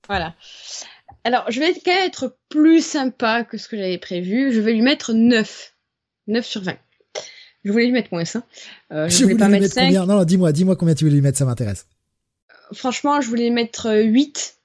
Voilà. 0.08 0.36
Alors, 1.24 1.46
je 1.50 1.60
vais 1.60 1.74
quand 1.74 1.94
même 1.94 2.08
être 2.08 2.38
plus 2.50 2.84
sympa 2.84 3.44
que 3.44 3.58
ce 3.58 3.68
que 3.68 3.78
j'avais 3.78 3.98
prévu. 3.98 4.54
Je 4.54 4.60
vais 4.62 4.74
lui 4.74 4.82
mettre 4.82 5.14
9. 5.14 5.74
9 6.28 6.46
sur 6.46 6.62
20. 6.64 6.76
Je 7.66 7.72
voulais 7.72 7.86
lui 7.86 7.92
mettre 7.92 8.10
moins 8.12 8.26
ça. 8.26 8.44
Euh, 8.92 9.10
je, 9.10 9.24
voulais, 9.24 9.36
pas 9.36 9.50
lui 9.50 9.60
mettre, 9.60 9.76
combien? 9.76 10.06
Non, 10.06 10.16
non 10.16 10.24
dis-moi, 10.24 10.52
dis-moi 10.54 10.76
combien 10.76 10.96
tu 10.96 11.04
voulais 11.04 11.16
lui 11.16 11.22
mettre, 11.22 11.38
ça 11.38 11.46
m'intéresse. 11.46 11.88
Franchement, 12.74 13.20
je 13.20 13.28
voulais 13.28 13.50
mettre 13.50 13.94
8. 13.94 14.56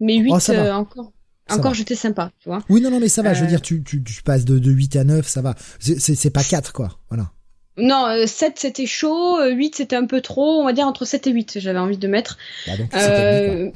Mais 0.00 0.18
8 0.18 0.50
euh, 0.50 0.72
encore. 0.74 1.12
encore, 1.48 1.72
j'étais 1.72 1.94
sympa, 1.94 2.30
tu 2.40 2.50
vois. 2.50 2.62
Oui, 2.68 2.82
non, 2.82 2.90
non, 2.90 3.00
mais 3.00 3.08
ça 3.08 3.22
va. 3.22 3.32
Je 3.32 3.40
veux 3.40 3.46
euh. 3.46 3.48
dire, 3.48 3.62
tu, 3.62 3.82
tu, 3.82 4.04
tu 4.04 4.22
passes 4.22 4.44
de, 4.44 4.58
de 4.58 4.70
8 4.70 4.96
à 4.96 5.04
9, 5.04 5.26
ça 5.26 5.40
va. 5.40 5.54
C'est 5.78 6.30
pas 6.30 6.44
4, 6.44 6.72
quoi. 6.72 7.00
Voilà. 7.08 7.32
Non, 7.78 8.26
7 8.26 8.48
euh, 8.48 8.52
c'était 8.56 8.86
chaud, 8.86 9.38
8 9.44 9.66
euh, 9.66 9.76
c'était 9.76 9.96
un 9.96 10.06
peu 10.06 10.20
trop, 10.20 10.60
on 10.60 10.64
va 10.64 10.72
dire 10.72 10.86
entre 10.86 11.04
7 11.04 11.26
et 11.26 11.30
8, 11.30 11.58
j'avais 11.60 11.78
envie 11.78 11.98
de 11.98 12.08
mettre. 12.08 12.38
Bah 12.66 12.76
donc, 12.76 12.94
euh... 12.94 13.70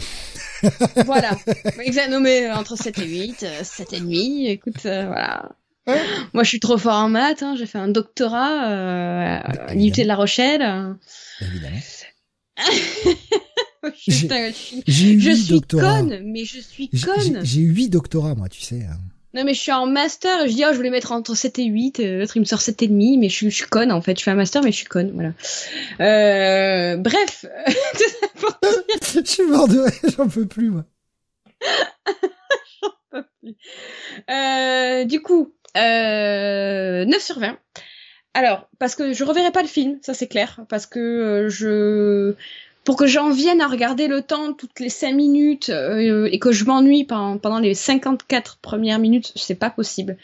voilà. 1.04 1.36
Non 2.08 2.20
mais 2.20 2.50
entre 2.50 2.76
7 2.76 2.98
et 2.98 3.06
8, 3.06 3.46
7 3.62 3.92
et 3.92 4.00
demi, 4.00 4.48
écoute, 4.48 4.86
euh, 4.86 5.06
voilà. 5.06 5.50
Moi 6.32 6.44
je 6.44 6.48
suis 6.48 6.60
trop 6.60 6.78
fort 6.78 6.94
en 6.94 7.08
maths, 7.08 7.42
hein, 7.42 7.56
j'ai 7.58 7.66
fait 7.66 7.78
un 7.78 7.88
doctorat 7.88 8.70
euh, 8.70 9.40
à 9.42 9.74
l'IUT 9.74 9.90
de 9.90 10.04
La 10.04 10.16
Rochelle. 10.16 10.96
Évidemment. 11.40 11.78
Putain, 14.06 14.50
je 14.86 14.92
suis, 14.92 15.20
je 15.20 15.30
suis 15.32 15.60
conne, 15.60 16.20
mais 16.24 16.44
je 16.44 16.60
suis 16.60 16.88
conne. 16.90 17.40
J'ai 17.42 17.60
eu 17.60 17.72
8 17.72 17.88
doctorats 17.90 18.34
moi, 18.34 18.48
tu 18.48 18.60
sais. 18.60 18.82
Hein. 18.82 18.98
Non, 19.32 19.44
mais 19.44 19.54
je 19.54 19.60
suis 19.60 19.72
en 19.72 19.86
master, 19.86 20.48
je 20.48 20.52
dis, 20.52 20.64
oh, 20.66 20.72
je 20.72 20.76
voulais 20.76 20.90
mettre 20.90 21.12
entre 21.12 21.36
7 21.36 21.60
et 21.60 21.64
8, 21.64 22.00
euh, 22.00 22.18
l'autre 22.18 22.36
il 22.36 22.40
me 22.40 22.44
sort 22.44 22.60
7 22.60 22.82
et 22.82 22.88
demi, 22.88 23.16
mais 23.16 23.28
je, 23.28 23.48
je, 23.48 23.54
suis 23.54 23.66
conne 23.66 23.92
en 23.92 24.02
fait, 24.02 24.18
je 24.18 24.24
fais 24.24 24.32
un 24.32 24.34
master, 24.34 24.62
mais 24.62 24.72
je 24.72 24.76
suis 24.78 24.86
conne, 24.86 25.12
voilà. 25.12 25.32
Euh, 26.00 26.96
bref. 26.96 27.44
je 29.02 29.24
suis 29.24 29.46
mort 29.46 29.68
de 29.68 29.78
rire, 29.78 30.14
j'en 30.16 30.28
peux 30.28 30.46
plus, 30.46 30.70
moi. 30.70 30.84
j'en 32.82 32.90
peux 33.10 33.24
plus. 33.40 33.54
Euh, 34.30 35.04
du 35.04 35.22
coup, 35.22 35.54
euh, 35.76 37.04
9 37.04 37.22
sur 37.22 37.38
20. 37.38 37.56
Alors, 38.34 38.68
parce 38.78 38.94
que 38.94 39.12
je 39.12 39.24
reverrai 39.24 39.50
pas 39.50 39.62
le 39.62 39.68
film, 39.68 39.98
ça 40.02 40.14
c'est 40.14 40.28
clair, 40.28 40.60
parce 40.68 40.86
que 40.86 40.98
euh, 40.98 41.48
je 41.48 42.34
pour 42.84 42.96
que 42.96 43.06
j'en 43.06 43.30
vienne 43.30 43.60
à 43.60 43.66
regarder 43.66 44.08
le 44.08 44.22
temps 44.22 44.52
toutes 44.52 44.80
les 44.80 44.88
5 44.88 45.12
minutes 45.12 45.68
euh, 45.70 46.28
et 46.30 46.38
que 46.38 46.52
je 46.52 46.64
m'ennuie 46.64 47.04
pendant, 47.04 47.38
pendant, 47.38 47.58
les 47.58 47.74
54 47.74 48.58
premières 48.58 48.98
minutes, 48.98 49.32
c'est 49.36 49.54
pas 49.54 49.70
possible. 49.70 50.16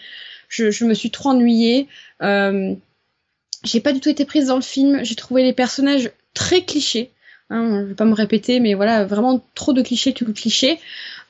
Je, 0.49 0.71
je, 0.71 0.85
me 0.85 0.95
suis 0.95 1.11
trop 1.11 1.31
ennuyée. 1.31 1.89
Euh, 2.23 2.75
j'ai 3.65 3.81
pas 3.81 3.93
du 3.93 4.01
tout 4.01 4.09
été 4.09 4.25
prise 4.25 4.47
dans 4.47 4.57
le 4.57 4.63
film. 4.63 5.05
J'ai 5.05 5.17
trouvé 5.17 5.43
les 5.43 5.53
personnages 5.53 6.11
très 6.35 6.63
clichés. 6.63 7.11
Hein, 7.51 7.83
je 7.83 7.89
vais 7.89 7.95
pas 7.95 8.05
me 8.05 8.15
répéter, 8.15 8.59
mais 8.59 8.75
voilà, 8.75 9.05
vraiment 9.05 9.45
trop 9.55 9.73
de 9.73 9.83
clichés, 9.83 10.13
tout 10.13 10.25
le 10.25 10.33
cliché. 10.33 10.81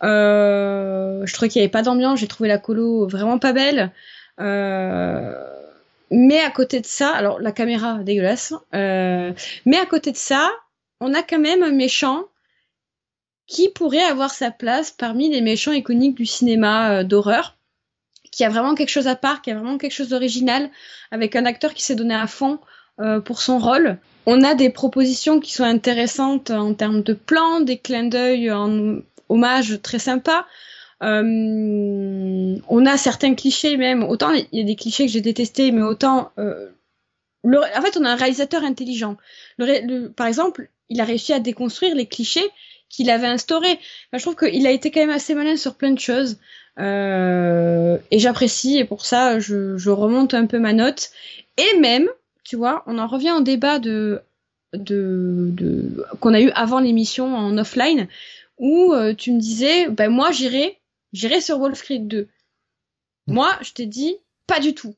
Euh, 0.03 1.25
je 1.25 1.33
trouvais 1.35 1.49
qu'il 1.49 1.61
y 1.61 1.65
avait 1.65 1.71
pas 1.71 1.83
d'ambiance. 1.83 2.21
J'ai 2.21 2.29
trouvé 2.29 2.49
la 2.49 2.59
colo 2.59 3.07
vraiment 3.07 3.39
pas 3.39 3.53
belle. 3.53 3.91
Euh, 4.41 5.35
mais 6.11 6.41
à 6.41 6.51
côté 6.51 6.81
de 6.81 6.87
ça, 6.87 7.11
alors 7.11 7.41
la 7.41 7.53
caméra 7.53 7.99
dégueulasse. 7.99 8.55
Euh, 8.75 9.33
mais 9.65 9.79
à 9.79 9.87
côté 9.87 10.13
de 10.13 10.17
ça, 10.17 10.51
on 11.01 11.15
a 11.15 11.23
quand 11.23 11.39
même 11.39 11.63
un 11.63 11.73
méchant 11.73 12.25
qui 13.47 13.69
pourrait 13.69 14.03
avoir 14.03 14.31
sa 14.31 14.51
place 14.51 14.91
parmi 14.91 15.31
les 15.31 15.41
méchants 15.41 15.73
iconiques 15.73 16.17
du 16.17 16.27
cinéma 16.27 16.91
euh, 16.91 17.05
d'horreur, 17.05 17.57
qui 18.33 18.45
a 18.45 18.49
vraiment 18.49 18.75
quelque 18.75 18.91
chose 18.91 19.07
à 19.07 19.17
part, 19.17 19.41
qui 19.41 19.51
a 19.51 19.55
vraiment 19.55 19.79
quelque 19.79 19.93
chose 19.93 20.09
d'original, 20.09 20.71
avec 21.11 21.37
un 21.37 21.47
acteur 21.47 21.75
qui 21.75 21.83
s'est 21.83 21.95
donné 21.95 22.15
à 22.15 22.27
fond 22.27 22.59
euh, 23.01 23.21
pour 23.21 23.41
son 23.41 23.59
rôle. 23.59 23.99
On 24.27 24.43
a 24.43 24.55
des 24.55 24.71
propositions 24.71 25.39
qui 25.39 25.53
sont 25.53 25.65
intéressantes 25.65 26.51
en 26.51 26.75
termes 26.75 27.03
de 27.03 27.13
plans, 27.13 27.61
des 27.61 27.79
clins 27.79 28.09
d'œil 28.09 28.51
en 28.51 28.97
hommage 29.29 29.81
très 29.83 30.01
sympas. 30.01 30.47
Euh, 31.03 32.57
on 32.69 32.87
a 32.87 32.97
certains 32.97 33.35
clichés 33.35 33.77
même, 33.77 34.03
autant 34.03 34.33
il 34.33 34.47
y 34.51 34.61
a 34.61 34.65
des 34.65 34.77
clichés 34.77 35.07
que 35.07 35.13
j'ai 35.13 35.21
détestés, 35.21 35.71
mais 35.71 35.83
autant... 35.83 36.33
en 37.55 37.83
fait, 37.83 37.97
on 37.97 38.05
a 38.05 38.11
un 38.11 38.17
réalisateur 38.17 38.65
intelligent. 38.65 39.17
par 40.17 40.27
exemple, 40.27 40.69
il 40.89 41.01
a 41.01 41.05
réussi 41.05 41.33
à 41.33 41.41
déconstruire 41.41 41.95
les 41.95 42.07
clichés 42.07 42.49
qu'il 42.89 43.11
avait 43.11 43.27
instaurés. 43.27 43.79
je 44.13 44.19
trouve 44.21 44.37
qu'il 44.37 44.67
a 44.67 44.71
été 44.71 44.91
quand 44.91 45.01
même 45.01 45.11
assez 45.11 45.35
malin 45.35 45.57
sur 45.57 45.75
plein 45.75 45.91
de 45.91 45.99
choses. 45.99 46.39
Euh, 46.79 47.99
et 48.11 48.19
j'apprécie, 48.19 48.79
et 48.79 48.85
pour 48.85 49.05
ça, 49.05 49.39
je, 49.39 49.91
remonte 49.91 50.35
un 50.35 50.47
peu 50.47 50.59
ma 50.59 50.73
note. 50.73 51.11
Et 51.57 51.79
même, 51.79 52.09
tu 52.45 52.57
vois, 52.57 52.83
on 52.87 52.99
en 52.99 53.07
revient 53.07 53.33
au 53.33 53.41
débat 53.41 53.79
de, 53.79 54.21
de, 54.73 55.51
de 55.53 56.05
qu'on 56.21 56.35
a 56.35 56.41
eu 56.41 56.51
avant 56.51 56.81
l'émission 56.81 57.35
en 57.35 57.57
offline, 57.59 58.09
où 58.59 58.93
euh, 58.93 59.15
tu 59.15 59.33
me 59.33 59.41
disais, 59.41 59.89
ben 59.89 60.11
moi 60.11 60.31
j'irai, 60.31 60.79
j'irai 61.13 61.41
sur 61.41 61.59
Wolf 61.59 61.83
Creek 61.83 62.07
2. 62.07 62.29
Moi, 63.27 63.51
je 63.63 63.73
t'ai 63.73 63.87
dit, 63.87 64.17
pas 64.47 64.61
du 64.61 64.75
tout. 64.75 64.95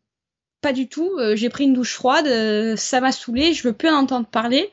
Pas 0.60 0.72
du 0.72 0.88
tout. 0.88 1.10
Euh, 1.18 1.36
j'ai 1.36 1.48
pris 1.48 1.64
une 1.64 1.74
douche 1.74 1.94
froide, 1.94 2.26
ça 2.76 3.00
m'a 3.00 3.12
saoulé, 3.12 3.52
je 3.52 3.66
veux 3.66 3.74
plus 3.74 3.88
en 3.88 3.98
entendre 3.98 4.26
parler. 4.26 4.72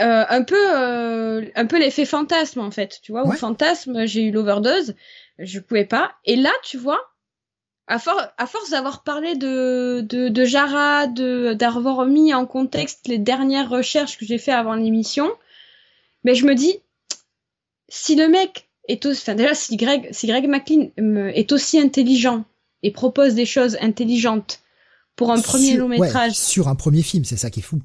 Euh, 0.00 0.24
un 0.28 0.44
peu 0.44 0.76
euh, 0.76 1.44
un 1.56 1.66
peu 1.66 1.76
l'effet 1.76 2.04
fantasme 2.04 2.60
en 2.60 2.70
fait 2.70 3.00
tu 3.02 3.10
vois 3.10 3.26
ou 3.26 3.32
fantasme 3.32 4.06
j'ai 4.06 4.22
eu 4.22 4.30
l'overdose 4.30 4.94
je 5.40 5.58
pouvais 5.58 5.86
pas 5.86 6.12
et 6.24 6.36
là 6.36 6.52
tu 6.62 6.78
vois 6.78 7.00
à, 7.88 7.96
à 8.36 8.46
force 8.46 8.70
d'avoir 8.70 9.02
parlé 9.02 9.34
de 9.34 10.06
de, 10.08 10.28
de 10.28 10.44
Jara 10.44 11.08
de 11.08 11.52
d'avoir 11.54 12.06
mis 12.06 12.32
en 12.32 12.46
contexte 12.46 13.08
les 13.08 13.18
dernières 13.18 13.68
recherches 13.68 14.18
que 14.18 14.24
j'ai 14.24 14.38
fait 14.38 14.52
avant 14.52 14.74
l'émission 14.74 15.28
mais 16.22 16.36
je 16.36 16.46
me 16.46 16.54
dis 16.54 16.78
si 17.88 18.14
le 18.14 18.28
mec 18.28 18.68
est 18.86 19.04
aussi 19.04 19.22
enfin 19.22 19.34
déjà 19.34 19.54
si 19.54 19.76
Greg 19.76 20.10
si 20.12 20.28
Greg 20.28 20.46
McLean 20.46 20.90
euh, 21.00 21.32
est 21.34 21.50
aussi 21.50 21.80
intelligent 21.80 22.44
et 22.82 22.90
propose 22.90 23.34
des 23.34 23.46
choses 23.46 23.76
intelligentes 23.80 24.60
pour 25.16 25.32
un 25.32 25.40
premier 25.40 25.76
long 25.76 25.88
métrage 25.88 26.34
sur 26.34 26.68
un 26.68 26.74
premier 26.74 27.02
film 27.02 27.24
c'est 27.24 27.36
ça 27.36 27.50
qui 27.50 27.60
est 27.60 27.62
fou 27.62 27.80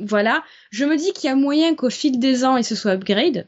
voilà. 0.00 0.42
Je 0.70 0.84
me 0.84 0.96
dis 0.96 1.12
qu'il 1.12 1.28
y 1.28 1.32
a 1.32 1.36
moyen 1.36 1.74
qu'au 1.74 1.90
fil 1.90 2.18
des 2.18 2.44
ans, 2.44 2.56
il 2.56 2.64
se 2.64 2.74
soit 2.74 2.92
upgrade. 2.92 3.46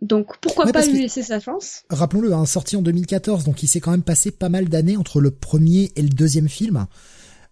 Donc 0.00 0.36
pourquoi 0.38 0.66
pas 0.66 0.84
lui 0.84 1.00
laisser 1.00 1.22
sa 1.22 1.40
chance? 1.40 1.84
Rappelons-le, 1.88 2.32
hein, 2.34 2.44
sorti 2.44 2.76
en 2.76 2.82
2014, 2.82 3.44
donc 3.44 3.62
il 3.62 3.68
s'est 3.68 3.80
quand 3.80 3.92
même 3.92 4.02
passé 4.02 4.30
pas 4.30 4.50
mal 4.50 4.68
d'années 4.68 4.98
entre 4.98 5.20
le 5.20 5.30
premier 5.30 5.92
et 5.96 6.02
le 6.02 6.10
deuxième 6.10 6.48
film. 6.48 6.86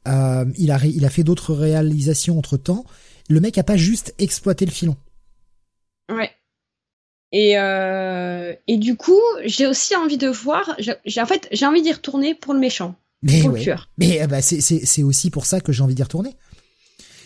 Euh, 0.07 0.45
il 0.59 0.71
a 0.71 0.85
il 0.85 1.05
a 1.07 1.11
fait 1.11 1.25
d'autres 1.25 1.55
réalisations 1.55 2.39
entre 2.39 2.59
temps. 2.59 2.85
Le 3.31 3.41
mec 3.41 3.57
a 3.57 3.63
pas 3.63 3.77
juste 3.77 4.15
exploité 4.19 4.67
le 4.67 4.71
filon. 4.71 4.97
Ouais. 6.11 6.31
Et 7.33 7.59
euh, 7.59 8.55
et 8.69 8.77
du 8.77 8.97
coup, 8.97 9.21
j'ai 9.45 9.67
aussi 9.67 9.97
envie 9.97 10.19
de 10.19 10.29
voir. 10.29 10.77
J'ai 10.79 11.21
en 11.21 11.27
fait 11.27 11.49
j'ai 11.51 11.67
envie 11.67 11.83
d'y 11.83 11.93
retourner 11.93 12.35
pour 12.35 12.53
le 12.53 12.61
méchant, 12.61 12.95
mais 13.23 13.41
pour 13.41 13.51
le 13.51 13.61
tueur. 13.61 13.89
Mais 13.97 14.23
euh, 14.23 14.27
bah, 14.27 14.43
c'est 14.43 14.61
c'est 14.61 15.03
aussi 15.03 15.31
pour 15.31 15.47
ça 15.47 15.61
que 15.61 15.73
j'ai 15.73 15.83
envie 15.83 15.95
d'y 15.95 16.03
retourner. 16.03 16.37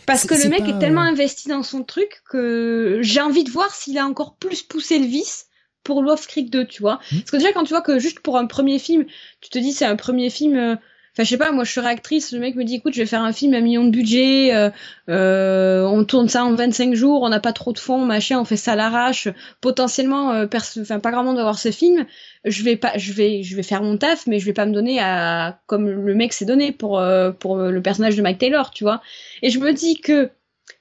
Parce 0.06 0.24
que 0.24 0.34
le 0.34 0.48
mec 0.48 0.62
est 0.62 0.78
tellement 0.78 1.00
investi 1.00 1.48
dans 1.48 1.64
son 1.64 1.82
truc 1.82 2.22
que 2.30 3.00
j'ai 3.02 3.20
envie 3.20 3.42
de 3.42 3.50
voir 3.50 3.74
s'il 3.74 3.98
a 3.98 4.06
encore 4.06 4.36
plus 4.36 4.62
poussé 4.62 5.00
le 5.00 5.06
vice 5.06 5.46
pour 5.82 6.02
Wolf 6.02 6.28
Creek 6.28 6.48
2, 6.50 6.66
tu 6.66 6.80
vois. 6.80 7.00
Hmm. 7.10 7.18
Parce 7.18 7.30
que 7.32 7.36
déjà, 7.38 7.52
quand 7.52 7.64
tu 7.64 7.70
vois 7.70 7.82
que 7.82 7.98
juste 7.98 8.20
pour 8.20 8.38
un 8.38 8.46
premier 8.46 8.78
film, 8.78 9.04
tu 9.40 9.50
te 9.50 9.58
dis 9.58 9.72
c'est 9.72 9.84
un 9.84 9.96
premier 9.96 10.30
film, 10.30 10.56
euh, 10.56 10.76
Enfin, 11.16 11.24
je 11.24 11.30
sais 11.30 11.38
pas, 11.38 11.50
moi 11.50 11.64
je 11.64 11.72
serais 11.72 11.88
actrice, 11.88 12.30
le 12.32 12.40
mec 12.40 12.56
me 12.56 12.64
dit 12.64 12.74
écoute, 12.74 12.92
je 12.92 13.00
vais 13.00 13.06
faire 13.06 13.22
un 13.22 13.32
film 13.32 13.54
à 13.54 13.60
million 13.60 13.84
de 13.84 13.90
budget, 13.90 14.54
euh, 14.54 14.68
euh, 15.08 15.82
on 15.86 16.04
tourne 16.04 16.28
ça 16.28 16.44
en 16.44 16.52
25 16.54 16.92
jours, 16.92 17.22
on 17.22 17.30
n'a 17.30 17.40
pas 17.40 17.54
trop 17.54 17.72
de 17.72 17.78
fonds, 17.78 18.04
machin, 18.04 18.38
on 18.38 18.44
fait 18.44 18.58
ça 18.58 18.72
à 18.72 18.76
l'arrache, 18.76 19.26
potentiellement, 19.62 20.32
euh, 20.32 20.46
pas 20.46 21.10
grand 21.10 21.24
monde 21.24 21.36
va 21.36 21.42
voir 21.44 21.58
ce 21.58 21.70
film, 21.70 22.04
je 22.44 22.62
vais 22.62 22.76
pas, 22.76 22.98
je 22.98 23.14
vais, 23.14 23.42
je 23.42 23.56
vais 23.56 23.62
faire 23.62 23.82
mon 23.82 23.96
taf, 23.96 24.26
mais 24.26 24.38
je 24.38 24.44
vais 24.44 24.52
pas 24.52 24.66
me 24.66 24.74
donner 24.74 25.00
à 25.00 25.58
comme 25.64 25.88
le 25.88 26.14
mec 26.14 26.34
s'est 26.34 26.44
donné 26.44 26.70
pour 26.70 27.00
euh, 27.00 27.30
pour 27.30 27.56
le 27.56 27.80
personnage 27.80 28.14
de 28.14 28.20
Mike 28.20 28.36
Taylor, 28.36 28.70
tu 28.70 28.84
vois. 28.84 29.00
Et 29.40 29.48
je 29.48 29.58
me 29.58 29.72
dis 29.72 29.98
que 29.98 30.28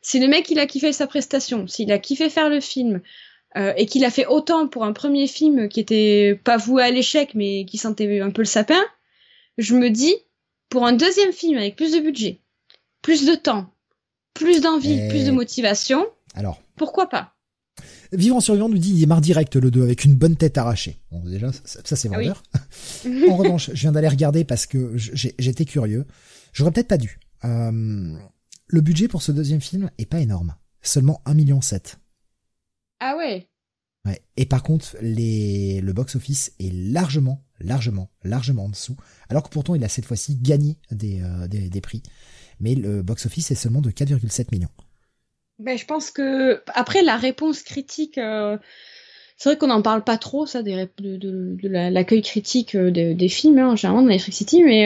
si 0.01 0.19
le 0.19 0.27
mec 0.27 0.51
il 0.51 0.59
a 0.59 0.65
kiffé 0.65 0.91
sa 0.91 1.07
prestation, 1.07 1.65
s'il 1.65 1.93
a 1.93 1.97
kiffé 1.97 2.29
faire 2.29 2.49
le 2.49 2.59
film, 2.59 2.99
et 3.77 3.85
qu'il 3.85 4.03
a 4.03 4.09
fait 4.09 4.25
autant 4.25 4.67
pour 4.67 4.83
un 4.83 4.91
premier 4.91 5.27
film 5.27 5.69
qui 5.69 5.79
était 5.79 6.37
pas 6.43 6.57
voué 6.57 6.83
à 6.83 6.91
l'échec 6.91 7.29
mais 7.35 7.63
qui 7.63 7.77
sentait 7.77 8.19
un 8.19 8.29
peu 8.29 8.41
le 8.41 8.47
sapin, 8.47 8.83
je 9.57 9.75
me 9.75 9.89
dis 9.89 10.13
pour 10.69 10.85
un 10.85 10.93
deuxième 10.93 11.31
film 11.31 11.57
avec 11.57 11.75
plus 11.75 11.93
de 11.93 11.99
budget, 11.99 12.41
plus 13.01 13.25
de 13.25 13.35
temps, 13.35 13.73
plus 14.33 14.61
d'envie, 14.61 15.07
plus 15.09 15.25
de 15.25 15.31
motivation. 15.31 16.05
Alors. 16.33 16.61
Pourquoi 16.75 17.07
pas? 17.07 17.31
Vivre 18.11 18.35
en 18.35 18.39
survivant 18.41 18.69
nous 18.69 18.77
dit 18.77 18.91
il 18.93 18.99
démarre 18.99 19.21
direct 19.21 19.55
le 19.55 19.71
2 19.71 19.83
avec 19.83 20.05
une 20.05 20.15
bonne 20.15 20.35
tête 20.37 20.57
arrachée. 20.57 20.97
Bon 21.11 21.23
déjà 21.23 21.51
ça, 21.51 21.81
ça 21.83 21.95
c'est 21.95 22.09
Ah 22.13 22.17
oui. 22.17 22.27
vendeur. 22.27 22.43
en 23.31 23.35
revanche, 23.37 23.69
je 23.73 23.79
viens 23.81 23.91
d'aller 23.91 24.07
regarder 24.07 24.43
parce 24.45 24.65
que 24.65 24.95
j'ai- 24.97 25.35
j'étais 25.39 25.65
curieux. 25.65 26.05
J'aurais 26.53 26.71
peut-être 26.71 26.87
pas 26.87 26.97
dû. 26.97 27.19
Euh, 27.43 28.15
le 28.67 28.81
budget 28.81 29.07
pour 29.07 29.21
ce 29.21 29.31
deuxième 29.31 29.61
film 29.61 29.89
est 29.97 30.05
pas 30.05 30.19
énorme, 30.19 30.55
seulement 30.81 31.21
1 31.25 31.33
million 31.33 31.61
7. 31.61 31.97
Ah 32.99 33.15
ouais. 33.17 33.47
Et 34.37 34.45
par 34.45 34.63
contre, 34.63 34.95
le 35.01 35.91
box-office 35.91 36.53
est 36.59 36.73
largement, 36.73 37.41
largement, 37.59 38.09
largement 38.23 38.65
en 38.65 38.69
dessous. 38.69 38.95
Alors 39.29 39.43
que 39.43 39.49
pourtant, 39.49 39.75
il 39.75 39.83
a 39.83 39.89
cette 39.89 40.05
fois-ci 40.05 40.37
gagné 40.41 40.77
des, 40.91 41.21
euh, 41.21 41.81
prix. 41.81 42.03
Mais 42.59 42.75
le 42.75 43.01
box-office 43.01 43.51
est 43.51 43.55
seulement 43.55 43.81
de 43.81 43.89
4,7 43.89 44.51
millions. 44.51 44.69
Ben, 45.59 45.77
je 45.77 45.85
pense 45.85 46.11
que 46.11 46.61
après 46.73 47.01
la 47.01 47.15
réponse 47.15 47.63
critique, 47.63 48.17
euh, 48.17 48.57
c'est 49.37 49.49
vrai 49.49 49.57
qu'on 49.57 49.67
n'en 49.67 49.81
parle 49.81 50.03
pas 50.03 50.17
trop, 50.17 50.45
ça, 50.45 50.61
de, 50.61 50.87
de, 50.99 51.17
de 51.17 51.69
la- 51.69 51.89
l'accueil 51.89 52.21
critique 52.21 52.75
euh, 52.75 52.91
des, 52.91 53.29
films, 53.29 53.57
hein, 53.59 53.75
généralement 53.75 54.03
dans 54.03 54.09
Electric 54.09 54.33
City, 54.35 54.63
mais 54.63 54.83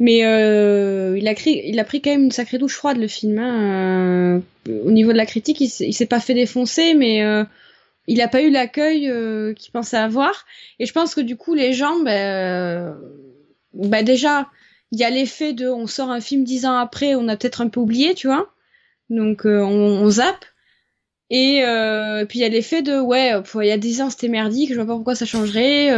il 0.00 1.28
a 1.28 1.34
pris 1.34 1.62
il 1.64 1.78
a 1.78 1.84
pris 1.84 2.00
quand 2.00 2.10
même 2.10 2.24
une 2.24 2.32
sacrée 2.32 2.58
douche 2.58 2.76
froide 2.76 2.96
le 2.96 3.08
film. 3.08 3.38
Hein, 3.38 4.42
au 4.68 4.90
niveau 4.90 5.12
de 5.12 5.16
la 5.16 5.26
critique, 5.26 5.60
il, 5.60 5.70
il 5.80 5.92
s'est 5.92 6.06
pas 6.06 6.20
fait 6.20 6.34
défoncer, 6.34 6.94
mais 6.94 7.22
il 8.06 8.20
a 8.20 8.28
pas 8.28 8.42
eu 8.42 8.50
l'accueil 8.50 9.08
euh, 9.08 9.54
qu'il 9.54 9.72
pensait 9.72 9.96
avoir. 9.96 10.44
Et 10.78 10.86
je 10.86 10.92
pense 10.92 11.14
que 11.14 11.20
du 11.20 11.36
coup, 11.36 11.54
les 11.54 11.72
gens, 11.72 12.00
ben, 12.00 12.10
euh, 12.10 12.94
ben 13.74 14.04
déjà, 14.04 14.48
il 14.90 14.98
y 14.98 15.04
a 15.04 15.10
l'effet 15.10 15.52
de 15.52 15.68
on 15.68 15.86
sort 15.86 16.10
un 16.10 16.20
film 16.20 16.44
dix 16.44 16.66
ans 16.66 16.76
après, 16.76 17.14
on 17.14 17.28
a 17.28 17.36
peut-être 17.36 17.60
un 17.60 17.68
peu 17.68 17.80
oublié, 17.80 18.14
tu 18.14 18.26
vois. 18.26 18.52
Donc 19.10 19.46
euh, 19.46 19.60
on, 19.60 20.08
zappe. 20.10 20.44
Et 21.34 21.62
puis 22.28 22.40
il 22.40 22.42
y 22.42 22.44
a 22.44 22.50
l'effet 22.50 22.82
de 22.82 23.00
ouais, 23.00 23.32
il 23.54 23.66
y 23.66 23.70
a 23.70 23.78
10 23.78 24.02
ans 24.02 24.10
c'était 24.10 24.28
merdique, 24.28 24.68
je 24.68 24.74
vois 24.74 24.84
pas 24.84 24.94
pourquoi 24.94 25.14
ça 25.14 25.24
changerait. 25.24 25.88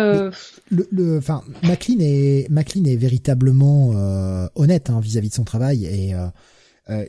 Le, 0.70 1.18
enfin, 1.18 1.42
McLean 1.64 1.98
est, 1.98 2.48
McLean 2.50 2.84
est 2.84 2.94
véritablement 2.94 3.88
honnête 4.54 4.90
hein, 4.90 5.00
vis-à-vis 5.00 5.30
de 5.30 5.34
son 5.34 5.42
travail 5.42 5.86
et 5.86 6.14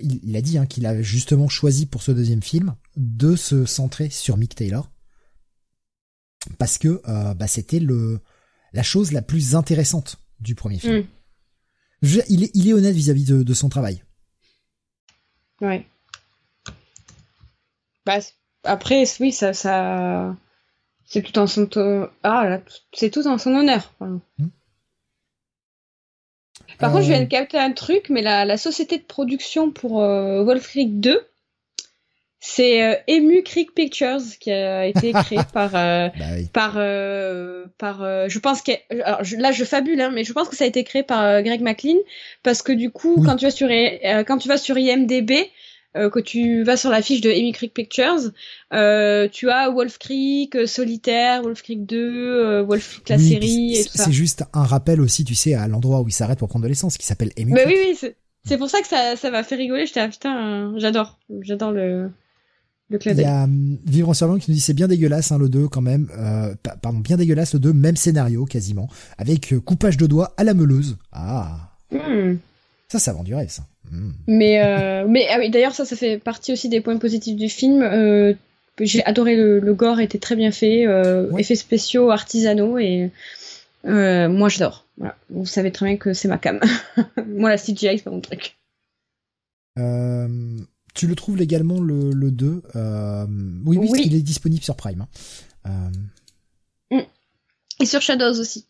il, 0.01 0.19
il 0.23 0.35
a 0.35 0.41
dit 0.41 0.57
hein, 0.57 0.65
qu'il 0.65 0.87
a 0.87 1.03
justement 1.03 1.47
choisi 1.49 1.85
pour 1.85 2.01
ce 2.01 2.11
deuxième 2.11 2.41
film 2.41 2.73
de 2.95 3.35
se 3.35 3.65
centrer 3.65 4.09
sur 4.09 4.37
Mick 4.37 4.55
Taylor 4.55 4.89
parce 6.57 6.77
que 6.77 7.01
euh, 7.07 7.33
bah, 7.33 7.47
c'était 7.47 7.79
le 7.79 8.19
la 8.73 8.83
chose 8.83 9.11
la 9.11 9.21
plus 9.21 9.55
intéressante 9.55 10.17
du 10.39 10.55
premier 10.55 10.79
film. 10.79 10.99
Mm. 10.99 11.07
Je 12.01 12.19
il, 12.29 12.43
est, 12.43 12.51
il 12.53 12.67
est 12.69 12.73
honnête 12.73 12.95
vis-à-vis 12.95 13.25
de, 13.25 13.43
de 13.43 13.53
son 13.53 13.69
travail. 13.69 14.03
Ouais. 15.61 15.85
Bah, 18.05 18.19
après, 18.63 19.05
oui, 19.19 19.31
ça, 19.31 19.53
ça, 19.53 20.35
c'est 21.05 21.21
tout 21.21 21.39
en 21.39 21.47
son, 21.47 21.67
ah, 22.23 22.47
là, 22.47 22.61
c'est 22.93 23.09
tout 23.09 23.27
en 23.27 23.37
son 23.37 23.55
honneur. 23.55 23.93
Par 26.77 26.91
contre, 26.91 27.03
je 27.03 27.07
viens 27.07 27.21
Euh, 27.21 27.23
de 27.23 27.29
capter 27.29 27.57
un 27.57 27.71
truc, 27.71 28.09
mais 28.09 28.21
la, 28.21 28.45
la 28.45 28.57
société 28.57 28.97
de 28.97 29.03
production 29.03 29.71
pour 29.71 30.01
euh, 30.01 30.43
Wolf 30.43 30.67
Creek 30.67 30.99
2, 30.99 31.25
c'est 32.47 32.83
euh, 32.83 32.95
Emu 33.07 33.41
Creek 33.41 33.73
Pictures 33.73 34.19
qui 34.39 34.51
a 34.51 34.85
été 34.85 35.11
créé 35.13 35.39
par, 35.53 35.75
euh, 35.75 36.09
Bah 36.19 36.25
oui. 36.37 36.47
par, 36.53 36.73
euh, 36.77 37.65
par, 37.79 38.03
euh, 38.03 38.27
je 38.29 38.37
pense 38.37 38.61
que, 38.61 38.71
alors 39.03 39.23
je- 39.23 39.35
là 39.37 39.51
je 39.51 39.63
fabule, 39.63 39.99
hein, 39.99 40.11
mais 40.13 40.23
je 40.23 40.31
pense 40.31 40.47
que 40.47 40.55
ça 40.55 40.63
a 40.63 40.67
été 40.67 40.83
créé 40.83 41.01
par 41.01 41.41
Greg 41.41 41.61
McLean 41.61 41.97
parce 42.43 42.61
que 42.61 42.71
du 42.71 42.91
coup, 42.91 43.15
Oui. 43.17 43.25
quand 43.25 43.35
tu 43.35 43.45
vas 43.45 43.51
sur, 43.51 43.67
euh, 43.69 44.23
quand 44.23 44.37
tu 44.37 44.47
vas 44.47 44.57
sur 44.57 44.77
IMDb, 44.77 45.31
euh, 45.97 46.09
que 46.09 46.19
tu 46.19 46.61
vas 46.63 46.77
sur 46.77 46.89
la 46.91 47.01
fiche 47.01 47.21
de 47.21 47.31
Amy 47.31 47.51
Creek 47.51 47.73
Pictures, 47.73 48.29
euh, 48.73 49.27
tu 49.29 49.49
as 49.49 49.69
Wolf 49.71 49.97
Creek, 49.97 50.55
euh, 50.55 50.67
Solitaire, 50.67 51.41
Wolf 51.41 51.63
Creek 51.63 51.85
2, 51.85 51.97
euh, 51.97 52.63
Wolf 52.63 52.89
Creek 52.95 53.09
la 53.09 53.15
Oui, 53.17 53.29
série 53.29 53.75
c'est- 53.77 53.89
tout 53.89 53.97
ça. 53.97 54.03
C'est 54.05 54.11
juste 54.11 54.43
un 54.53 54.63
rappel 54.65 55.01
aussi, 55.01 55.23
tu 55.23 55.33
sais, 55.35 55.53
à 55.55 55.67
l'endroit 55.67 56.01
où 56.01 56.07
il 56.07 56.11
s'arrête 56.13 56.37
pour 56.37 56.49
prendre 56.49 56.63
de 56.63 56.69
l'essence, 56.69 56.97
qui 56.97 57.05
s'appelle 57.05 57.31
Emu 57.37 57.53
Mais 57.53 57.63
Creek. 57.63 57.75
oui, 57.75 57.83
oui, 57.91 57.95
c'est- 57.99 58.15
c'est 58.45 58.57
pour 58.57 58.69
ça 58.69 58.81
que 58.81 58.87
ça, 58.87 59.15
ça 59.15 59.31
m'a 59.31 59.41
fait 59.43 59.55
rigoler. 59.55 59.85
J'étais, 59.87 60.01
ah, 60.01 60.09
putain, 60.09 60.73
j'adore, 60.77 61.17
j'adore 61.41 61.71
le, 61.71 62.11
le 62.89 62.99
Il 63.03 63.17
y 63.19 63.23
a 63.23 63.43
hum, 63.45 63.77
Vivre 63.85 64.09
en 64.09 64.13
survivant 64.13 64.39
qui 64.39 64.51
nous 64.51 64.55
dit 64.55 64.61
c'est 64.61 64.73
bien 64.73 64.87
dégueulasse 64.87 65.31
hein, 65.31 65.37
le 65.39 65.49
2 65.49 65.67
quand 65.67 65.81
même. 65.81 66.07
Euh, 66.17 66.53
pa- 66.61 66.75
pardon, 66.81 66.99
bien 66.99 67.17
dégueulasse 67.17 67.53
le 67.53 67.59
2, 67.59 67.73
même 67.73 67.95
scénario 67.95 68.45
quasiment, 68.45 68.87
avec 69.17 69.53
euh, 69.53 69.59
coupage 69.59 69.97
de 69.97 70.05
doigts 70.05 70.33
à 70.37 70.43
la 70.43 70.53
meuleuse. 70.53 70.97
Ah, 71.11 71.71
Hmm. 71.91 72.35
ça, 72.91 72.99
ça 72.99 73.13
vend 73.13 73.23
du 73.23 73.33
rêve 73.35 73.49
ça. 73.49 73.63
Hmm. 73.91 74.11
Mais, 74.27 74.63
euh, 74.63 75.05
mais 75.09 75.25
ah 75.31 75.37
oui, 75.39 75.49
d'ailleurs, 75.49 75.73
ça, 75.75 75.85
ça 75.85 75.95
fait 75.95 76.17
partie 76.17 76.51
aussi 76.53 76.67
des 76.69 76.81
points 76.81 76.97
positifs 76.97 77.35
du 77.37 77.49
film. 77.49 77.81
Euh, 77.83 78.33
j'ai 78.81 79.03
adoré 79.05 79.35
le, 79.35 79.59
le 79.59 79.73
gore, 79.73 79.99
était 79.99 80.17
très 80.19 80.35
bien 80.35 80.51
fait, 80.51 80.85
Ouais. 80.87 81.41
effets 81.41 81.55
spéciaux, 81.55 82.11
artisanaux, 82.11 82.77
et 82.77 83.09
moi 83.85 84.49
j'adore. 84.49 84.85
Voilà. 84.97 85.15
Vous 85.29 85.45
savez 85.45 85.71
très 85.71 85.85
bien 85.85 85.97
que 85.97 86.13
c'est 86.13 86.27
ma 86.27 86.37
cam. 86.37 86.59
moi, 87.27 87.49
la 87.49 87.57
CGI, 87.57 87.97
c'est 87.97 88.03
pas 88.03 88.11
mon 88.11 88.19
truc. 88.21 88.57
Euh, 89.79 90.27
tu 90.95 91.05
le 91.07 91.15
trouves 91.15 91.37
légalement 91.37 91.79
le, 91.79 92.11
le 92.11 92.31
2 92.31 92.63
euh, 92.75 93.27
Oui, 93.65 93.77
oui, 93.77 93.87
Oui. 93.91 94.03
il 94.05 94.15
est 94.15 94.21
disponible 94.21 94.63
sur 94.63 94.75
Prime. 94.75 95.05
hein. 95.65 95.91
Euh, 96.91 97.01
Et 97.79 97.85
sur 97.85 98.01
Shadows 98.01 98.39
aussi. 98.39 98.67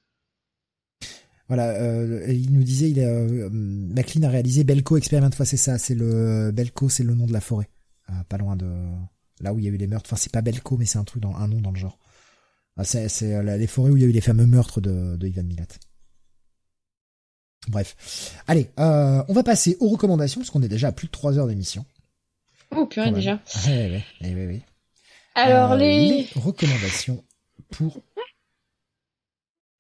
Voilà, 1.48 1.70
euh, 1.80 2.26
il 2.34 2.52
nous 2.54 2.64
disait, 2.64 2.90
il 2.90 3.00
a, 3.00 3.08
euh, 3.08 3.50
McLean 3.52 4.24
a 4.24 4.30
réalisé 4.30 4.64
Belko 4.64 4.98
Experiment. 4.98 5.28
Enfin, 5.28 5.46
c'est 5.46 5.58
ça, 5.58 5.78
c'est 5.78 5.94
le 5.94 6.52
Belko, 6.52 6.90
c'est 6.90 7.04
le 7.04 7.14
nom 7.14 7.28
de 7.28 7.34
la 7.34 7.42
forêt, 7.42 7.70
Euh, 8.10 8.14
pas 8.28 8.38
loin 8.38 8.56
de 8.56 8.66
là 9.42 9.54
où 9.54 9.60
il 9.60 9.66
y 9.66 9.68
a 9.68 9.72
eu 9.72 9.78
les 9.78 9.86
meurtres. 9.88 10.08
Enfin, 10.08 10.16
c'est 10.20 10.32
pas 10.32 10.42
Belko, 10.42 10.78
mais 10.78 10.86
c'est 10.86 10.98
un 10.98 11.04
truc 11.04 11.22
dans 11.22 11.36
un 11.36 11.48
nom 11.48 11.62
dans 11.62 11.72
le 11.72 11.78
genre. 11.78 12.00
Ah, 12.78 12.84
c'est 12.84 13.08
euh, 13.36 13.58
les 13.58 13.68
forêts 13.68 13.92
où 13.92 13.98
il 13.98 14.02
y 14.02 14.06
a 14.06 14.10
eu 14.10 14.12
les 14.12 14.22
fameux 14.22 14.48
meurtres 14.48 14.82
de, 14.82 15.16
de 15.18 15.28
Ivan 15.28 15.44
Milat. 15.44 15.68
Bref, 17.68 18.34
allez, 18.48 18.70
euh, 18.80 19.24
on 19.28 19.34
va 19.34 19.44
passer 19.44 19.76
aux 19.80 19.90
recommandations 19.90 20.40
parce 20.42 20.50
qu'on 20.52 20.62
est 20.62 20.68
déjà 20.68 20.88
à 20.90 20.92
plus 20.92 21.08
de 21.08 21.12
trois 21.12 21.38
heures 21.38 21.48
d'émission. 21.48 21.86
Oh, 22.76 22.86
purée, 22.86 23.12
déjà. 23.12 23.40
Ouais, 23.68 23.72
ouais, 23.72 23.90
ouais, 23.92 24.04
ouais, 24.22 24.36
ouais, 24.36 24.46
ouais. 24.48 24.62
Alors, 25.36 25.74
Euh, 25.74 25.78
les... 25.78 26.28
recommandations 26.36 27.24
pour 27.72 27.98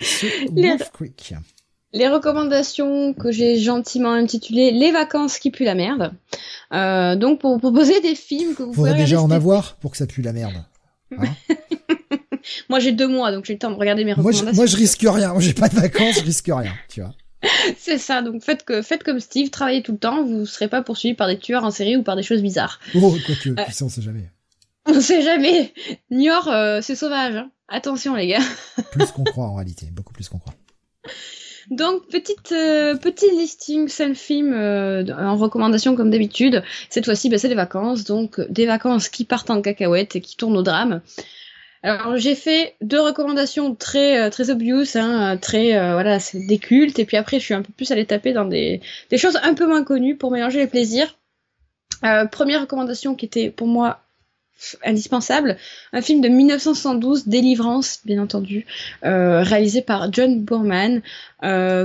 ce 0.01 0.25
Les- 0.53 0.69
Wolf 0.69 0.91
Creek. 0.91 1.33
Les 1.93 2.09
recommandations 2.09 3.13
que 3.13 3.31
j'ai 3.31 3.57
gentiment 3.57 4.11
intitulées 4.11 4.71
Les 4.71 4.91
vacances 4.91 5.39
qui 5.39 5.49
puent 5.51 5.63
la 5.63 5.75
merde. 5.75 6.13
Euh, 6.73 7.15
donc, 7.15 7.39
pour 7.39 7.53
vous 7.53 7.59
proposer 7.59 8.01
des 8.01 8.15
films 8.15 8.53
que 8.53 8.63
vous 8.63 8.71
pouvez 8.73 8.89
Faudrait 8.89 9.03
déjà 9.03 9.21
en 9.21 9.31
avoir 9.31 9.75
pour 9.77 9.91
que 9.91 9.97
ça 9.97 10.05
pue 10.07 10.21
la 10.21 10.33
merde. 10.33 10.65
Hein 11.17 11.23
Moi, 12.69 12.79
j'ai 12.79 12.91
deux 12.91 13.07
mois, 13.07 13.31
donc 13.31 13.45
j'ai 13.45 13.53
le 13.53 13.59
temps 13.59 13.71
de 13.71 13.75
regarder 13.77 14.03
mes 14.03 14.13
moi, 14.15 14.31
je, 14.31 14.37
recommandations. 14.39 14.55
moi, 14.55 14.65
je 14.65 14.75
risque 14.75 15.01
rien. 15.01 15.31
Moi, 15.31 15.41
j'ai 15.41 15.53
pas 15.53 15.69
de 15.69 15.75
vacances, 15.75 16.15
je 16.15 16.21
risque 16.25 16.49
rien. 16.53 16.73
Tu 16.89 17.01
vois. 17.01 17.13
C'est 17.77 17.97
ça, 17.97 18.21
donc 18.21 18.43
faites, 18.43 18.63
que, 18.63 18.81
faites 18.81 19.03
comme 19.03 19.19
Steve, 19.19 19.49
travaillez 19.49 19.81
tout 19.83 19.91
le 19.93 19.97
temps, 19.97 20.23
vous 20.23 20.39
ne 20.39 20.45
serez 20.45 20.67
pas 20.67 20.81
poursuivi 20.81 21.13
par 21.15 21.27
des 21.27 21.37
tueurs 21.37 21.63
en 21.63 21.71
série 21.71 21.97
ou 21.97 22.03
par 22.03 22.15
des 22.15 22.23
choses 22.23 22.41
bizarres. 22.41 22.79
Oh, 22.95 23.15
quoique, 23.25 23.49
puis 23.49 23.73
ça, 23.73 23.85
on 23.85 23.89
sait 23.89 24.01
jamais. 24.01 24.29
On 24.87 25.01
sait 25.01 25.23
jamais. 25.23 25.73
Niort, 26.11 26.47
euh, 26.47 26.79
c'est 26.81 26.95
sauvage. 26.95 27.35
hein. 27.35 27.49
Attention, 27.69 28.13
les 28.13 28.27
gars. 28.27 28.43
Plus 28.91 29.11
qu'on 29.11 29.23
croit 29.23 29.45
en 29.45 29.55
réalité, 29.55 29.87
beaucoup 29.91 30.13
plus 30.13 30.29
qu'on 30.29 30.37
croit. 30.37 30.53
Donc, 31.71 32.07
petite, 32.09 32.51
euh, 32.51 32.95
petit 32.95 33.29
listing 33.31 33.87
scène 33.87 34.13
film 34.13 34.53
euh, 34.53 35.03
en 35.17 35.35
recommandation 35.37 35.95
comme 35.95 36.11
d'habitude. 36.11 36.61
Cette 36.91 37.05
fois-ci, 37.05 37.29
bah, 37.29 37.39
c'est 37.39 37.47
les 37.47 37.55
vacances, 37.55 38.03
donc 38.03 38.37
euh, 38.39 38.45
des 38.49 38.67
vacances 38.67 39.09
qui 39.09 39.25
partent 39.25 39.49
en 39.49 39.63
cacahuète 39.63 40.15
et 40.15 40.21
qui 40.21 40.37
tournent 40.37 40.57
au 40.57 40.61
drame. 40.61 41.01
Alors, 41.85 42.17
j'ai 42.17 42.33
fait 42.33 42.73
deux 42.81 42.99
recommandations 42.99 43.75
très 43.75 44.19
euh, 44.19 44.31
très 44.31 44.49
obvious, 44.49 44.95
hein, 44.95 45.37
très 45.37 45.77
euh, 45.77 45.93
voilà, 45.93 46.19
c'est 46.19 46.39
des 46.39 46.57
cultes. 46.57 46.97
Et 46.97 47.05
puis 47.05 47.15
après, 47.15 47.39
je 47.39 47.45
suis 47.45 47.53
un 47.53 47.61
peu 47.61 47.71
plus 47.71 47.91
allée 47.91 48.07
taper 48.07 48.33
dans 48.33 48.45
des, 48.45 48.81
des 49.11 49.17
choses 49.19 49.37
un 49.43 49.53
peu 49.53 49.67
moins 49.67 49.83
connues 49.83 50.15
pour 50.15 50.31
mélanger 50.31 50.57
les 50.57 50.67
plaisirs. 50.67 51.15
Euh, 52.03 52.25
première 52.25 52.61
recommandation 52.61 53.13
qui 53.13 53.27
était 53.27 53.51
pour 53.51 53.67
moi 53.67 53.99
indispensable, 54.83 55.57
un 55.93 56.01
film 56.01 56.21
de 56.21 56.27
1972, 56.27 57.27
Délivrance, 57.27 57.99
bien 58.05 58.23
entendu, 58.23 58.65
réalisé 59.03 59.81
par 59.81 60.11
John 60.13 60.39
Boorman. 60.39 61.01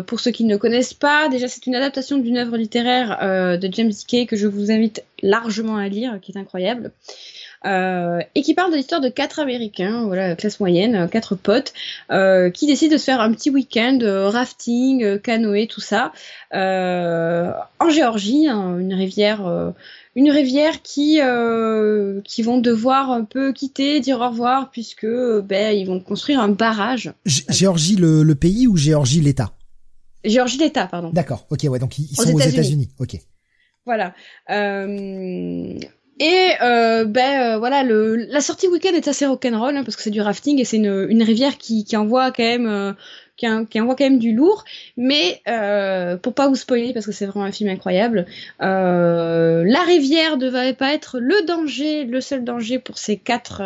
Pour 0.07 0.21
ceux 0.21 0.31
qui 0.31 0.45
ne 0.45 0.53
le 0.53 0.59
connaissent 0.59 0.95
pas, 0.95 1.29
déjà 1.29 1.49
c'est 1.49 1.67
une 1.67 1.75
adaptation 1.75 2.17
d'une 2.19 2.39
œuvre 2.39 2.57
littéraire 2.57 3.59
de 3.59 3.69
James 3.73 3.91
Dickey 3.91 4.25
que 4.25 4.37
je 4.37 4.47
vous 4.47 4.71
invite 4.71 5.03
largement 5.21 5.79
à 5.79 5.89
lire, 5.89 6.21
qui 6.23 6.31
est 6.31 6.39
incroyable. 6.39 6.93
Euh, 7.67 8.21
et 8.35 8.41
qui 8.41 8.55
parle 8.55 8.71
de 8.73 8.77
l'histoire 8.77 9.03
de 9.03 9.11
quatre 9.11 9.39
Américains, 9.39 10.05
voilà, 10.07 10.35
classe 10.35 10.61
moyenne, 10.61 10.95
euh, 10.95 11.07
quatre 11.09 11.35
potes, 11.35 11.75
euh, 12.11 12.49
qui 12.49 12.67
décident 12.67 12.95
de 12.95 12.99
se 12.99 13.05
faire 13.05 13.21
un 13.21 13.33
petit 13.33 13.51
week-end 13.51 13.99
rafting, 14.03 15.19
canoë, 15.19 15.67
tout 15.67 15.83
ça, 15.83 16.13
en 16.53 17.91
Géorgie, 17.91 18.49
hein, 18.49 18.79
une 18.79 18.95
rivière, 18.95 19.73
une 20.17 20.31
rivière 20.31 20.83
qui, 20.83 21.21
euh, 21.21 22.21
qui 22.25 22.43
vont 22.43 22.59
devoir 22.59 23.11
un 23.11 23.25
peu 23.25 23.53
quitter, 23.53 24.01
dire 24.01 24.21
au 24.21 24.29
revoir, 24.29 24.71
puisque 24.71 25.07
ben 25.07 25.77
ils 25.77 25.87
vont 25.87 26.01
construire 26.01 26.41
un 26.41 26.49
barrage. 26.49 27.13
G- 27.27 27.45
Géorgie, 27.49 27.97
le, 27.97 28.23
le 28.23 28.35
pays 28.35 28.67
ou 28.67 28.77
Géorgie, 28.77 29.21
l'État? 29.21 29.53
Géorgie 30.25 30.59
d'État, 30.59 30.87
pardon. 30.87 31.11
D'accord, 31.13 31.47
ok, 31.51 31.61
ouais, 31.65 31.79
donc 31.79 31.99
ils, 31.99 32.09
ils 32.11 32.21
Aux 32.21 32.25
sont 32.25 32.35
aux 32.35 32.39
États-Unis. 32.39 32.55
États-Unis. 32.55 32.89
Ok. 32.99 33.17
Voilà. 33.87 34.15
Euh, 34.51 35.75
Et 36.21 36.51
euh, 36.61 37.07
ben 37.07 37.55
euh, 37.55 37.59
voilà, 37.59 37.83
la 37.83 38.41
sortie 38.43 38.69
week-end 38.69 38.93
est 38.93 39.09
assez 39.09 39.25
rock'n'roll 39.25 39.75
hein, 39.75 39.85
parce 39.85 39.97
que 39.97 40.03
c'est 40.03 40.11
du 40.11 40.21
rafting 40.21 40.61
et 40.61 40.67
c'est 40.67 40.77
une, 40.77 41.23
rivière 41.23 41.57
qui, 41.57 41.87
envoie 41.97 42.31
quand 42.31 42.43
même 42.43 42.67
euh, 42.67 42.93
qui, 43.39 43.81
envoie 43.81 43.97
quand 43.97 44.05
même 44.05 44.19
du 44.19 44.35
lourd. 44.35 44.65
Mais 44.99 45.41
euh, 45.49 46.19
pour 46.19 46.35
pas 46.35 46.47
vous 46.47 46.57
spoiler 46.57 46.93
parce 46.93 47.07
que 47.07 47.13
c'est 47.13 47.25
vraiment 47.25 47.47
un 47.47 47.53
film 47.53 47.71
incroyable, 47.71 48.27
la 48.61 49.83
rivière 49.87 50.37
ne 50.37 50.51
va 50.51 50.71
pas 50.75 50.93
être 50.93 51.19
le 51.19 51.43
danger, 51.47 52.05
le 52.05 52.21
seul 52.21 52.45
danger 52.45 52.79
pour 52.79 52.99
ces 52.99 53.17
quatre 53.17 53.63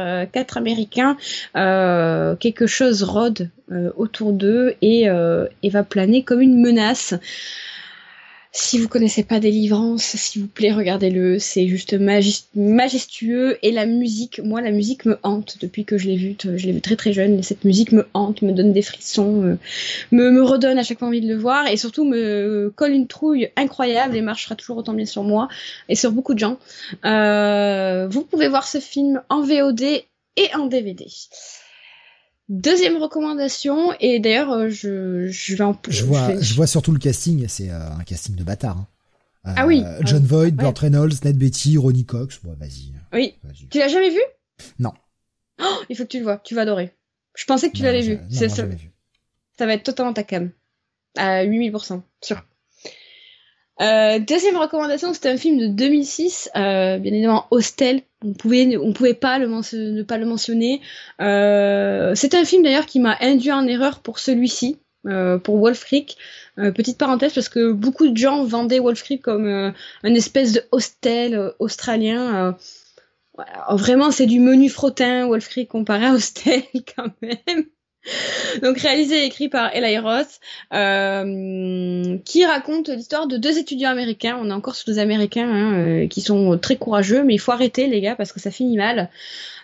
Américains. 0.57 1.17
Quelque 1.55 2.69
chose 2.69 3.03
rôde 3.03 3.51
autour 3.97 4.33
d'eux 4.33 4.77
et 4.81 5.09
va 5.09 5.83
planer 5.83 6.23
comme 6.23 6.41
une 6.41 6.61
menace. 6.61 7.15
Si 8.57 8.79
vous 8.79 8.87
connaissez 8.87 9.25
pas 9.25 9.41
Délivrance, 9.41 10.05
s'il 10.05 10.43
vous 10.43 10.49
plaît, 10.49 10.71
regardez-le. 10.71 11.41
C'est 11.41 11.67
juste 11.67 11.93
majestueux. 12.55 13.59
Et 13.63 13.73
la 13.73 13.85
musique, 13.85 14.41
moi, 14.45 14.61
la 14.61 14.71
musique 14.71 15.07
me 15.07 15.19
hante 15.25 15.57
depuis 15.61 15.85
que 15.85 15.99
je 15.99 16.07
l'ai 16.07 16.17
vue. 16.17 16.37
Je 16.41 16.65
l'ai 16.65 16.71
vue 16.71 16.81
très 16.81 16.95
très 16.95 17.13
jeune. 17.13 17.41
Et 17.41 17.43
cette 17.43 17.65
musique 17.65 17.91
me 17.91 18.07
hante, 18.15 18.43
me 18.43 18.53
donne 18.53 18.73
des 18.73 18.83
frissons, 18.83 19.59
me, 20.13 20.31
me, 20.31 20.41
redonne 20.41 20.79
à 20.79 20.85
chaque 20.85 21.01
fois 21.01 21.09
envie 21.09 21.21
de 21.21 21.27
le 21.27 21.37
voir. 21.37 21.67
Et 21.67 21.77
surtout 21.77 22.05
me 22.05 22.73
colle 22.77 22.93
une 22.93 23.09
trouille 23.09 23.51
incroyable 23.57 24.15
et 24.15 24.21
marchera 24.21 24.55
toujours 24.55 24.77
autant 24.77 24.95
bien 24.95 25.07
sur 25.07 25.25
moi 25.25 25.49
et 25.89 25.97
sur 25.97 26.13
beaucoup 26.13 26.35
de 26.35 26.39
gens. 26.39 26.59
Euh, 27.05 28.07
vous 28.09 28.23
pouvez 28.23 28.47
voir 28.47 28.69
ce 28.69 28.79
film 28.79 29.21
en 29.31 29.43
VOD 29.43 29.83
et 29.83 30.55
en 30.55 30.67
DVD. 30.67 31.09
Deuxième 32.49 32.99
recommandation, 32.99 33.95
et 34.01 34.19
d'ailleurs, 34.21 34.53
euh, 34.53 34.69
je, 34.69 35.29
je 35.29 35.57
vais 35.57 35.65
en. 35.65 35.79
Je 35.89 36.05
vois, 36.05 36.39
je, 36.39 36.55
vois 36.55 36.67
surtout 36.67 36.93
le 36.93 36.99
casting, 36.99 37.49
c'est 37.49 37.71
euh, 37.71 37.91
un 37.91 38.05
casting 38.05 38.37
de 38.37 38.45
bâtard. 38.45 38.77
Hein. 38.77 39.55
ah 39.57 39.67
oui. 39.67 39.83
Euh, 39.85 40.01
John 40.05 40.23
Voight, 40.25 40.51
Burt 40.51 40.79
Reynolds, 40.79 41.25
Ned 41.25 41.39
Betty, 41.39 41.79
Ronnie 41.79 42.05
Cox. 42.05 42.41
Bon, 42.43 42.55
vas-y. 42.59 42.93
Oui. 43.15 43.35
tu 43.71 43.79
l'as 43.79 43.89
jamais 43.89 44.11
vu? 44.11 44.21
Non. 44.79 44.93
Oh, 45.63 45.83
il 45.89 45.97
faut 45.97 46.03
que 46.03 46.09
tu 46.09 46.19
le 46.19 46.25
vois, 46.25 46.39
tu 46.39 46.55
vas 46.55 46.63
adorer. 46.63 46.93
Je 47.35 47.45
pensais 47.47 47.71
que 47.71 47.77
tu 47.77 47.83
l'avais 47.83 48.03
vu. 48.03 48.19
C'est 48.31 48.49
ça. 48.49 48.65
Ça 49.57 49.67
va 49.67 49.73
être 49.73 49.85
totalement 49.85 50.13
ta 50.13 50.25
cam. 50.25 50.51
À 51.17 51.45
8000%, 51.45 52.03
sûr. 52.21 52.45
Euh, 53.81 54.21
deuxième 54.21 54.57
recommandation, 54.57 55.13
c'est 55.13 55.29
un 55.29 55.37
film 55.37 55.59
de 55.59 55.67
2006, 55.67 56.51
euh, 56.55 56.99
bien 56.99 57.13
évidemment 57.13 57.47
Hostel. 57.51 58.03
On 58.25 58.33
pouvait, 58.33 58.77
on 58.77 58.93
pouvait 58.93 59.15
pas 59.15 59.39
le 59.39 59.49
ne 59.49 60.03
pas 60.03 60.17
le 60.17 60.27
mentionner. 60.27 60.81
Euh, 61.21 62.15
c'est 62.15 62.35
un 62.35 62.45
film 62.45 62.63
d'ailleurs 62.63 62.87
qui 62.87 63.01
m'a 63.01 63.17
induit 63.21 63.53
en 63.53 63.67
erreur 63.67 64.01
pour 64.01 64.19
celui-ci, 64.21 64.79
euh, 65.07 65.39
pour 65.39 65.59
Wolf 65.59 65.85
Creek. 65.85 66.17
Euh, 66.59 66.71
petite 66.71 66.99
parenthèse 66.99 67.35
parce 67.35 67.49
que 67.49 67.73
beaucoup 67.73 68.09
de 68.09 68.17
gens 68.17 68.45
vendaient 68.45 68.79
Wolf 68.79 69.03
Creek 69.03 69.23
comme 69.23 69.49
un 69.49 70.15
espèce 70.15 70.53
de 70.53 70.63
hostel 70.71 71.53
australien. 71.59 72.57
vraiment, 73.71 74.13
c'est 74.13 74.27
du 74.27 74.39
menu 74.39 74.69
frottin 74.71 75.27
Wolf 75.27 75.49
Creek 75.49 75.69
comparé 75.69 76.07
à 76.07 76.13
Hostel 76.13 76.63
quand 76.97 77.11
même. 77.21 77.67
Donc 78.63 78.79
réalisé 78.79 79.23
et 79.23 79.25
écrit 79.25 79.49
par 79.49 79.75
Eli 79.75 79.99
Roth, 79.99 80.41
euh, 80.73 82.19
qui 82.25 82.45
raconte 82.45 82.89
l'histoire 82.89 83.27
de 83.27 83.37
deux 83.37 83.59
étudiants 83.59 83.91
américains. 83.91 84.39
On 84.41 84.51
est 84.51 84.53
encore 84.53 84.75
sur 84.75 84.93
des 84.93 84.99
Américains 84.99 85.49
hein, 85.49 85.75
euh, 85.75 86.07
qui 86.09 86.21
sont 86.21 86.59
très 86.59 86.77
courageux, 86.77 87.25
mais 87.25 87.35
il 87.35 87.39
faut 87.39 87.53
arrêter 87.53 87.87
les 87.87 88.01
gars 88.01 88.17
parce 88.17 88.33
que 88.33 88.41
ça 88.41 88.51
finit 88.51 88.77
mal. 88.77 89.11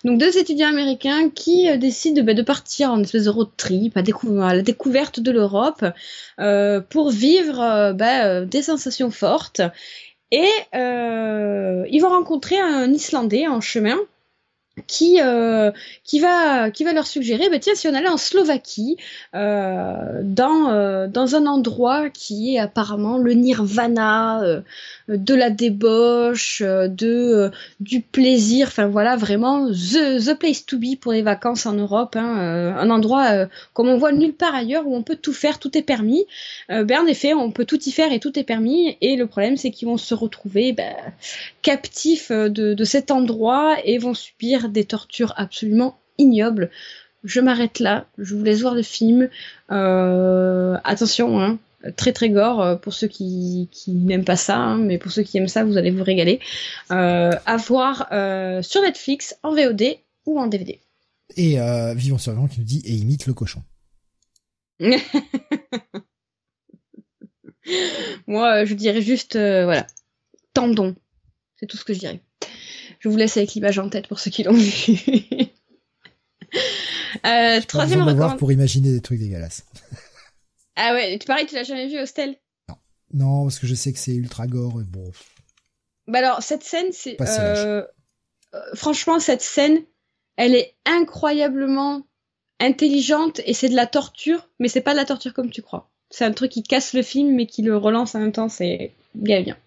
Donc 0.05 0.19
deux 0.19 0.39
étudiants 0.39 0.69
américains 0.69 1.29
qui 1.31 1.69
euh, 1.69 1.77
décident 1.77 2.23
bah, 2.23 2.35
de 2.35 2.43
partir 2.43 2.91
en 2.91 3.03
espèce 3.03 3.25
de 3.25 3.31
road 3.31 3.51
trip 3.57 3.97
à, 3.97 4.03
la 4.55 4.63
découverte 4.63 5.21
de 5.21 5.31
l'Europe 5.31 5.85
pour 6.89 7.11
vivre 7.11 7.93
bah, 7.93 8.45
des 8.45 8.63
sensations 8.63 9.11
fortes. 9.11 9.61
Et 10.33 10.49
ils 10.73 12.01
vont 12.01 12.09
rencontrer 12.09 12.59
un 12.59 12.91
Islandais 12.93 13.47
en 13.49 13.61
chemin 13.61 13.99
qui 14.87 15.21
euh, 15.21 15.71
qui 16.05 16.21
va 16.21 16.71
qui 16.71 16.85
va 16.85 16.93
leur 16.93 17.07
suggérer 17.07 17.49
bah 17.51 17.59
tiens 17.59 17.75
si 17.75 17.89
on 17.89 17.95
allait 17.95 18.09
en 18.09 18.17
Slovaquie 18.17 18.97
euh, 19.35 20.21
dans 20.23 20.71
euh, 20.71 21.07
dans 21.07 21.35
un 21.35 21.47
endroit 21.47 22.11
qui 22.11 22.55
est 22.57 22.59
apparemment 22.59 23.19
le 23.19 23.33
nirvana 23.35 24.63
de 25.17 25.35
la 25.35 25.51
débauche 25.51 26.63
euh, 26.65 26.89
de 26.89 27.51
du 27.81 28.01
plaisir. 28.01 28.69
Enfin 28.69 28.87
voilà 28.87 29.17
vraiment 29.17 29.69
the 29.69 30.25
the 30.25 30.39
place 30.39 30.65
to 30.67 30.79
be 30.79 30.99
pour 31.01 31.13
les 31.13 31.23
vacances 31.23 31.67
en 31.67 31.73
Europe 31.75 32.17
hein, 32.17 32.75
un 32.79 32.91
endroit 32.91 33.47
comme 33.73 33.89
on 33.89 33.99
voit 33.99 34.13
nulle 34.13 34.35
part 34.35 34.55
ailleurs 34.55 34.87
où 34.87 34.95
on 34.95 35.03
peut 35.03 35.17
tout 35.17 35.33
faire 35.33 35.59
tout 35.59 35.77
est 35.77 35.83
permis. 35.83 36.25
Ben 36.69 37.01
en 37.03 37.07
effet 37.07 37.35
on 37.35 37.51
peut 37.51 37.65
tout 37.65 37.83
y 37.83 37.93
faire 37.93 38.13
et 38.13 38.21
tout 38.21 38.39
est 38.39 38.45
permis. 38.45 38.97
Et 39.01 39.17
le 39.17 39.27
problème 39.27 39.57
c'est 39.57 39.71
qu'ils 39.71 39.89
vont 39.89 39.97
se 39.97 40.15
retrouver 40.15 40.73
ben, 40.73 40.95
captifs 41.63 42.31
de, 42.31 42.75
de 42.75 42.85
cet 42.85 43.11
endroit 43.11 43.77
et 43.85 43.99
vont 43.99 44.15
subir 44.15 44.69
des 44.69 44.85
tortures 44.85 45.35
absolument 45.37 45.99
ignobles. 46.19 46.71
Je 47.25 47.41
m'arrête 47.41 47.81
là, 47.81 48.07
je 48.19 48.35
vous 48.35 48.45
laisse 48.45 48.63
voir 48.63 48.75
le 48.75 48.83
film. 48.83 49.29
Euh, 49.71 50.77
attention, 50.85 51.41
hein, 51.41 51.59
très 51.97 52.13
très 52.13 52.31
gore 52.31 52.61
euh, 52.61 52.77
pour 52.77 52.93
ceux 52.95 53.09
qui, 53.09 53.69
n'aiment 53.89 54.25
pas 54.25 54.37
ça, 54.37 54.57
hein, 54.57 54.79
mais 54.79 54.99
pour 54.99 55.11
ceux 55.13 55.23
qui 55.23 55.39
aiment 55.39 55.49
ça, 55.49 55.65
vous 55.65 55.77
allez 55.77 55.91
vous 55.91 56.05
régaler. 56.05 56.41
Euh, 56.91 57.33
à 57.47 57.57
voir 57.57 58.09
sur 58.63 58.83
Netflix, 58.83 59.37
en 59.43 59.55
VOD 59.55 59.97
ou 60.27 60.39
en 60.39 60.47
DVD. 60.47 60.81
Et 61.37 61.59
Vivant 61.95 62.19
Survivant 62.19 62.49
qui 62.49 62.61
nous 62.61 62.67
dit 62.67 62.83
et 62.85 62.93
imite 62.93 63.27
le 63.27 63.35
cochon. 63.35 63.63
Moi, 68.27 68.65
je 68.65 68.75
dirais 68.75 69.03
juste, 69.03 69.37
voilà, 69.37 69.87
tendons. 70.55 70.97
C'est 71.57 71.67
tout 71.67 71.77
ce 71.77 71.85
que 71.85 71.93
je 71.93 71.99
dirais. 71.99 72.21
Je 73.01 73.09
vous 73.09 73.17
laisse 73.17 73.37
avec 73.37 73.55
l'image 73.55 73.79
en 73.79 73.89
tête 73.89 74.07
pour 74.09 74.21
ceux 74.21 74.31
qui 74.31 74.43
l'ont 74.43 74.53
vu. 74.55 74.99
euh, 77.27 77.61
troisième 77.67 78.03
recommandation. 78.03 78.37
pour 78.37 78.53
imaginer 78.53 78.93
des 78.93 79.01
trucs 79.01 79.19
dégueulasses. 79.19 79.65
Ah 80.83 80.95
ouais, 80.95 81.19
tu 81.19 81.27
pareil, 81.27 81.45
tu 81.45 81.55
l'as 81.55 81.63
jamais 81.63 81.89
vu, 81.89 81.99
Hostel? 81.99 82.37
Non. 82.69 82.77
Non, 83.13 83.43
parce 83.43 83.59
que 83.59 83.67
je 83.67 83.75
sais 83.75 83.93
que 83.93 83.99
c'est 83.99 84.15
ultra 84.15 84.47
gore 84.47 84.81
et 84.81 84.85
bon. 84.85 85.13
Bah 86.07 86.21
alors, 86.21 86.43
cette 86.43 86.65
scène, 86.65 86.91
c'est. 86.91 87.21
Euh, 87.21 87.85
euh, 88.55 88.61
franchement, 88.75 89.19
cette 89.19 89.43
scène, 89.43 89.83
elle 90.37 90.55
est 90.55 90.75
incroyablement 90.87 92.07
intelligente 92.61 93.43
et 93.45 93.53
c'est 93.53 93.69
de 93.69 93.77
la 93.77 93.87
torture, 93.87 94.49
mais 94.59 94.69
c'est 94.69 94.81
pas 94.81 94.93
de 94.93 94.97
la 94.97 95.05
torture 95.05 95.35
comme 95.35 95.51
tu 95.51 95.61
crois. 95.61 95.91
C'est 96.09 96.25
un 96.25 96.33
truc 96.33 96.51
qui 96.51 96.63
casse 96.63 96.95
le 96.95 97.03
film 97.03 97.35
mais 97.35 97.47
qui 97.47 97.61
le 97.61 97.77
relance 97.77 98.15
en 98.15 98.21
même 98.21 98.33
temps, 98.33 98.49
c'est 98.49 98.93
bien 99.15 99.43
bien. 99.43 99.59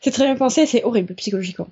C'est 0.00 0.10
très 0.10 0.24
bien 0.24 0.36
pensé, 0.36 0.66
c'est 0.66 0.84
horrible 0.84 1.14
psychologiquement. 1.14 1.68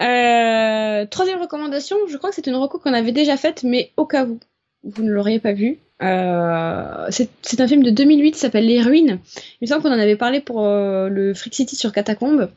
Euh, 0.00 1.06
troisième 1.06 1.40
recommandation, 1.40 1.96
je 2.08 2.16
crois 2.16 2.30
que 2.30 2.36
c'est 2.36 2.46
une 2.46 2.56
reco 2.56 2.78
qu'on 2.78 2.92
avait 2.92 3.12
déjà 3.12 3.36
faite, 3.36 3.62
mais 3.62 3.92
au 3.96 4.04
cas 4.04 4.26
où 4.26 4.38
vous 4.84 5.02
ne 5.02 5.10
l'auriez 5.10 5.40
pas 5.40 5.52
vu, 5.52 5.78
euh, 6.02 7.06
c'est 7.10 7.60
un 7.60 7.68
film 7.68 7.82
de 7.82 7.90
2008 7.90 8.32
qui 8.32 8.38
s'appelle 8.38 8.66
Les 8.66 8.82
Ruines. 8.82 9.20
Il 9.60 9.62
me 9.62 9.66
semble 9.66 9.82
qu'on 9.82 9.92
en 9.92 9.98
avait 9.98 10.16
parlé 10.16 10.40
pour 10.40 10.64
euh, 10.64 11.08
le 11.08 11.34
Freak 11.34 11.54
City 11.54 11.76
sur 11.76 11.92
Catacombe, 11.92 12.50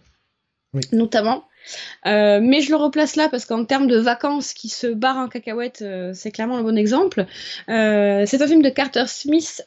notamment. 0.92 1.46
Euh, 2.06 2.40
mais 2.42 2.62
je 2.62 2.70
le 2.70 2.76
replace 2.76 3.16
là 3.16 3.30
parce 3.30 3.46
qu'en 3.46 3.66
termes 3.66 3.88
de 3.88 3.98
vacances 3.98 4.54
qui 4.54 4.70
se 4.70 4.88
barrent 4.88 5.18
en 5.18 5.28
cacahuète, 5.28 5.82
euh, 5.82 6.12
c'est 6.14 6.32
clairement 6.32 6.58
le 6.58 6.64
bon 6.64 6.78
exemple. 6.78 7.26
Euh, 7.70 8.24
c'est 8.26 8.42
un 8.42 8.48
film 8.48 8.62
de 8.62 8.70
Carter 8.70 9.06
Smith 9.08 9.66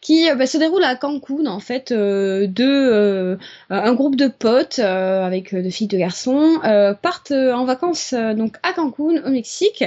qui 0.00 0.26
bah, 0.36 0.46
se 0.46 0.58
déroule 0.58 0.84
à 0.84 0.96
Cancun 0.96 1.46
en 1.46 1.60
fait, 1.60 1.92
de 1.92 3.38
un 3.70 3.94
groupe 3.94 4.16
de 4.16 4.28
potes 4.28 4.78
avec 4.78 5.54
de 5.54 5.70
filles 5.70 5.88
de 5.88 5.98
garçons 5.98 6.60
partent 7.02 7.32
en 7.32 7.64
vacances 7.64 8.14
donc 8.14 8.56
à 8.62 8.72
Cancun 8.72 9.22
au 9.24 9.30
Mexique. 9.30 9.84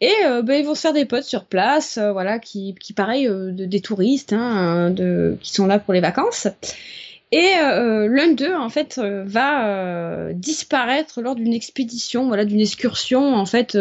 Et 0.00 0.14
bah, 0.42 0.56
ils 0.56 0.64
vont 0.64 0.74
se 0.74 0.80
faire 0.80 0.92
des 0.94 1.04
potes 1.04 1.24
sur 1.24 1.44
place, 1.44 1.98
voilà, 1.98 2.38
qui, 2.38 2.74
qui 2.80 2.94
pareil, 2.94 3.28
des 3.50 3.80
touristes, 3.80 4.32
hein, 4.32 4.90
de, 4.90 5.36
qui 5.42 5.52
sont 5.52 5.66
là 5.66 5.78
pour 5.78 5.92
les 5.92 6.00
vacances. 6.00 6.48
Et 7.32 7.54
euh, 7.62 8.08
l'un 8.08 8.32
d'eux, 8.32 8.54
en 8.54 8.68
fait, 8.70 8.98
euh, 8.98 9.22
va 9.24 9.68
euh, 9.68 10.32
disparaître 10.32 11.20
lors 11.22 11.36
d'une 11.36 11.52
expédition, 11.52 12.26
voilà, 12.26 12.44
d'une 12.44 12.60
excursion, 12.60 13.34
en 13.34 13.46
fait, 13.46 13.76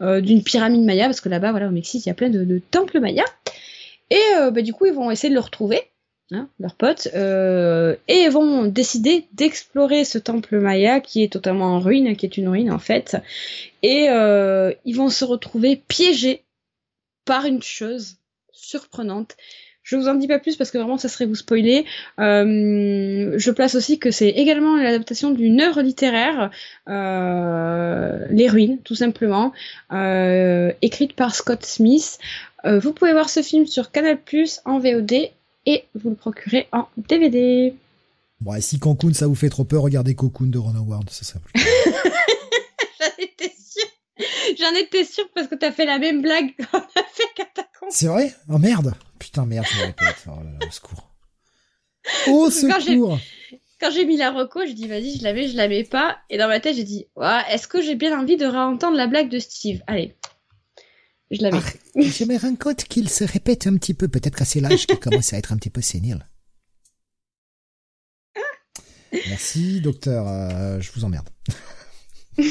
d'une 0.00 0.42
pyramide 0.42 0.84
maya, 0.84 1.06
parce 1.06 1.20
que 1.20 1.28
là-bas, 1.28 1.52
voilà, 1.52 1.68
au 1.68 1.70
Mexique, 1.70 2.06
il 2.06 2.08
y 2.08 2.12
a 2.12 2.14
plein 2.14 2.30
de, 2.30 2.60
temples 2.70 2.98
mayas. 3.00 3.24
Et 4.10 4.20
bah, 4.52 4.62
du 4.62 4.72
coup, 4.72 4.86
ils 4.86 4.92
vont 4.92 5.10
essayer 5.10 5.28
de 5.28 5.34
le 5.34 5.40
retrouver, 5.40 5.82
hein, 6.32 6.48
leurs 6.58 6.74
potes, 6.74 7.06
et 7.06 7.96
ils 8.08 8.30
vont 8.30 8.64
décider 8.64 9.26
d'explorer 9.32 10.04
ce 10.04 10.18
temple 10.18 10.58
maya 10.58 11.00
qui 11.00 11.22
est 11.22 11.32
totalement 11.32 11.76
en 11.76 11.80
ruine, 11.80 12.16
qui 12.16 12.26
est 12.26 12.36
une 12.36 12.48
ruine 12.48 12.72
en 12.72 12.78
fait. 12.78 13.16
Et 13.82 14.06
ils 14.06 14.96
vont 14.96 15.10
se 15.10 15.24
retrouver 15.24 15.76
piégés 15.76 16.44
par 17.24 17.44
une 17.44 17.62
chose 17.62 18.16
surprenante 18.52 19.36
je 19.88 19.96
vous 19.96 20.08
en 20.08 20.14
dis 20.14 20.26
pas 20.26 20.38
plus 20.38 20.56
parce 20.56 20.70
que 20.70 20.76
vraiment 20.76 20.98
ça 20.98 21.08
serait 21.08 21.24
vous 21.24 21.34
spoiler. 21.34 21.86
Euh, 22.20 23.32
je 23.38 23.50
place 23.50 23.74
aussi 23.74 23.98
que 23.98 24.10
c'est 24.10 24.28
également 24.28 24.76
l'adaptation 24.76 25.30
d'une 25.30 25.62
œuvre 25.62 25.80
littéraire, 25.80 26.50
euh, 26.88 28.26
Les 28.28 28.48
Ruines, 28.48 28.80
tout 28.84 28.94
simplement, 28.94 29.52
euh, 29.92 30.72
écrite 30.82 31.14
par 31.14 31.34
Scott 31.34 31.64
Smith. 31.64 32.18
vous 32.64 32.92
pouvez 32.92 33.12
voir 33.12 33.30
ce 33.30 33.40
film 33.40 33.66
sur 33.66 33.90
Canal 33.90 34.18
en 34.66 34.78
VOD 34.78 35.30
et 35.68 35.84
vous 35.94 36.08
le 36.08 36.16
procurez 36.16 36.66
en 36.72 36.88
DVD. 36.96 37.74
Bon, 38.40 38.54
et 38.54 38.62
si 38.62 38.78
Cancun 38.78 39.12
ça 39.12 39.26
vous 39.26 39.34
fait 39.34 39.50
trop 39.50 39.64
peur, 39.64 39.82
regardez 39.82 40.14
Cocoon 40.14 40.46
de 40.46 40.56
Ron 40.56 40.74
Howard, 40.74 41.10
ça 41.10 41.24
serait 41.24 41.40
plus. 41.40 41.62
J'en 42.98 43.22
étais 43.22 43.52
sûre. 43.54 44.56
J'en 44.58 44.74
étais 44.74 45.04
sûre 45.04 45.28
parce 45.34 45.46
que 45.46 45.56
t'as 45.56 45.70
fait 45.70 45.84
la 45.84 45.98
même 45.98 46.22
blague 46.22 46.54
qu'on 46.70 46.78
a 46.78 47.04
fait 47.12 47.28
Catacombe. 47.36 47.90
C'est 47.90 48.06
vrai? 48.06 48.34
Oh 48.48 48.56
merde 48.56 48.94
Putain, 49.18 49.44
merde, 49.44 49.66
je 49.70 49.82
répète. 49.82 50.24
Oh 50.26 50.42
là 50.42 50.50
là, 50.58 50.66
au 50.66 50.70
secours. 50.70 51.10
Au 52.28 52.50
secours 52.50 53.18
quand 53.80 53.90
j'ai 53.90 54.04
mis 54.04 54.16
la 54.16 54.30
reco, 54.30 54.66
je 54.66 54.72
dis 54.72 54.88
vas-y, 54.88 55.18
je 55.18 55.22
la 55.24 55.32
mets, 55.32 55.48
je 55.48 55.56
la 55.56 55.68
mets 55.68 55.84
pas. 55.84 56.18
Et 56.30 56.38
dans 56.38 56.48
ma 56.48 56.60
tête, 56.60 56.74
j'ai 56.74 56.84
dit 56.84 57.06
ouais, 57.16 57.40
est-ce 57.50 57.68
que 57.68 57.80
j'ai 57.80 57.94
bien 57.94 58.18
envie 58.18 58.36
de 58.36 58.46
réentendre 58.46 58.96
la 58.96 59.06
blague 59.06 59.28
de 59.28 59.38
Steve? 59.38 59.82
Allez, 59.86 60.16
je 61.30 61.42
la 61.42 61.50
mets. 61.50 61.58
Ah, 61.58 62.00
je 62.00 62.24
me 62.24 62.38
rends 62.38 62.56
compte 62.56 62.84
qu'il 62.84 63.08
se 63.08 63.24
répète 63.24 63.66
un 63.66 63.76
petit 63.76 63.94
peu. 63.94 64.08
Peut-être 64.08 64.36
que 64.36 64.44
c'est 64.44 64.60
l'âge 64.60 64.86
qui 64.86 64.98
commence 64.98 65.32
à 65.32 65.38
être 65.38 65.52
un 65.52 65.56
petit 65.56 65.70
peu 65.70 65.80
sénile. 65.80 66.26
Merci, 69.12 69.80
docteur. 69.80 70.28
Euh, 70.28 70.80
je 70.80 70.92
vous 70.92 71.04
emmerde. 71.04 71.28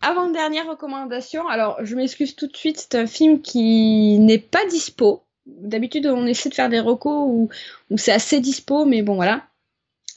Avant-dernière 0.00 0.68
recommandation. 0.68 1.48
Alors, 1.48 1.78
je 1.84 1.96
m'excuse 1.96 2.36
tout 2.36 2.46
de 2.46 2.56
suite. 2.56 2.78
C'est 2.78 2.96
un 2.96 3.06
film 3.06 3.40
qui 3.40 4.18
n'est 4.18 4.38
pas 4.38 4.64
dispo. 4.66 5.26
D'habitude, 5.46 6.06
on 6.06 6.26
essaie 6.26 6.48
de 6.48 6.54
faire 6.54 6.68
des 6.68 6.80
recos 6.80 7.26
où, 7.28 7.48
c'est 7.96 8.12
assez 8.12 8.40
dispo, 8.40 8.84
mais 8.84 9.02
bon, 9.02 9.14
voilà. 9.16 9.48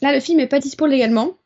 Là, 0.01 0.13
le 0.13 0.19
film 0.19 0.37
n'est 0.37 0.47
pas 0.47 0.59
dispo 0.59 0.85
légalement. 0.85 1.38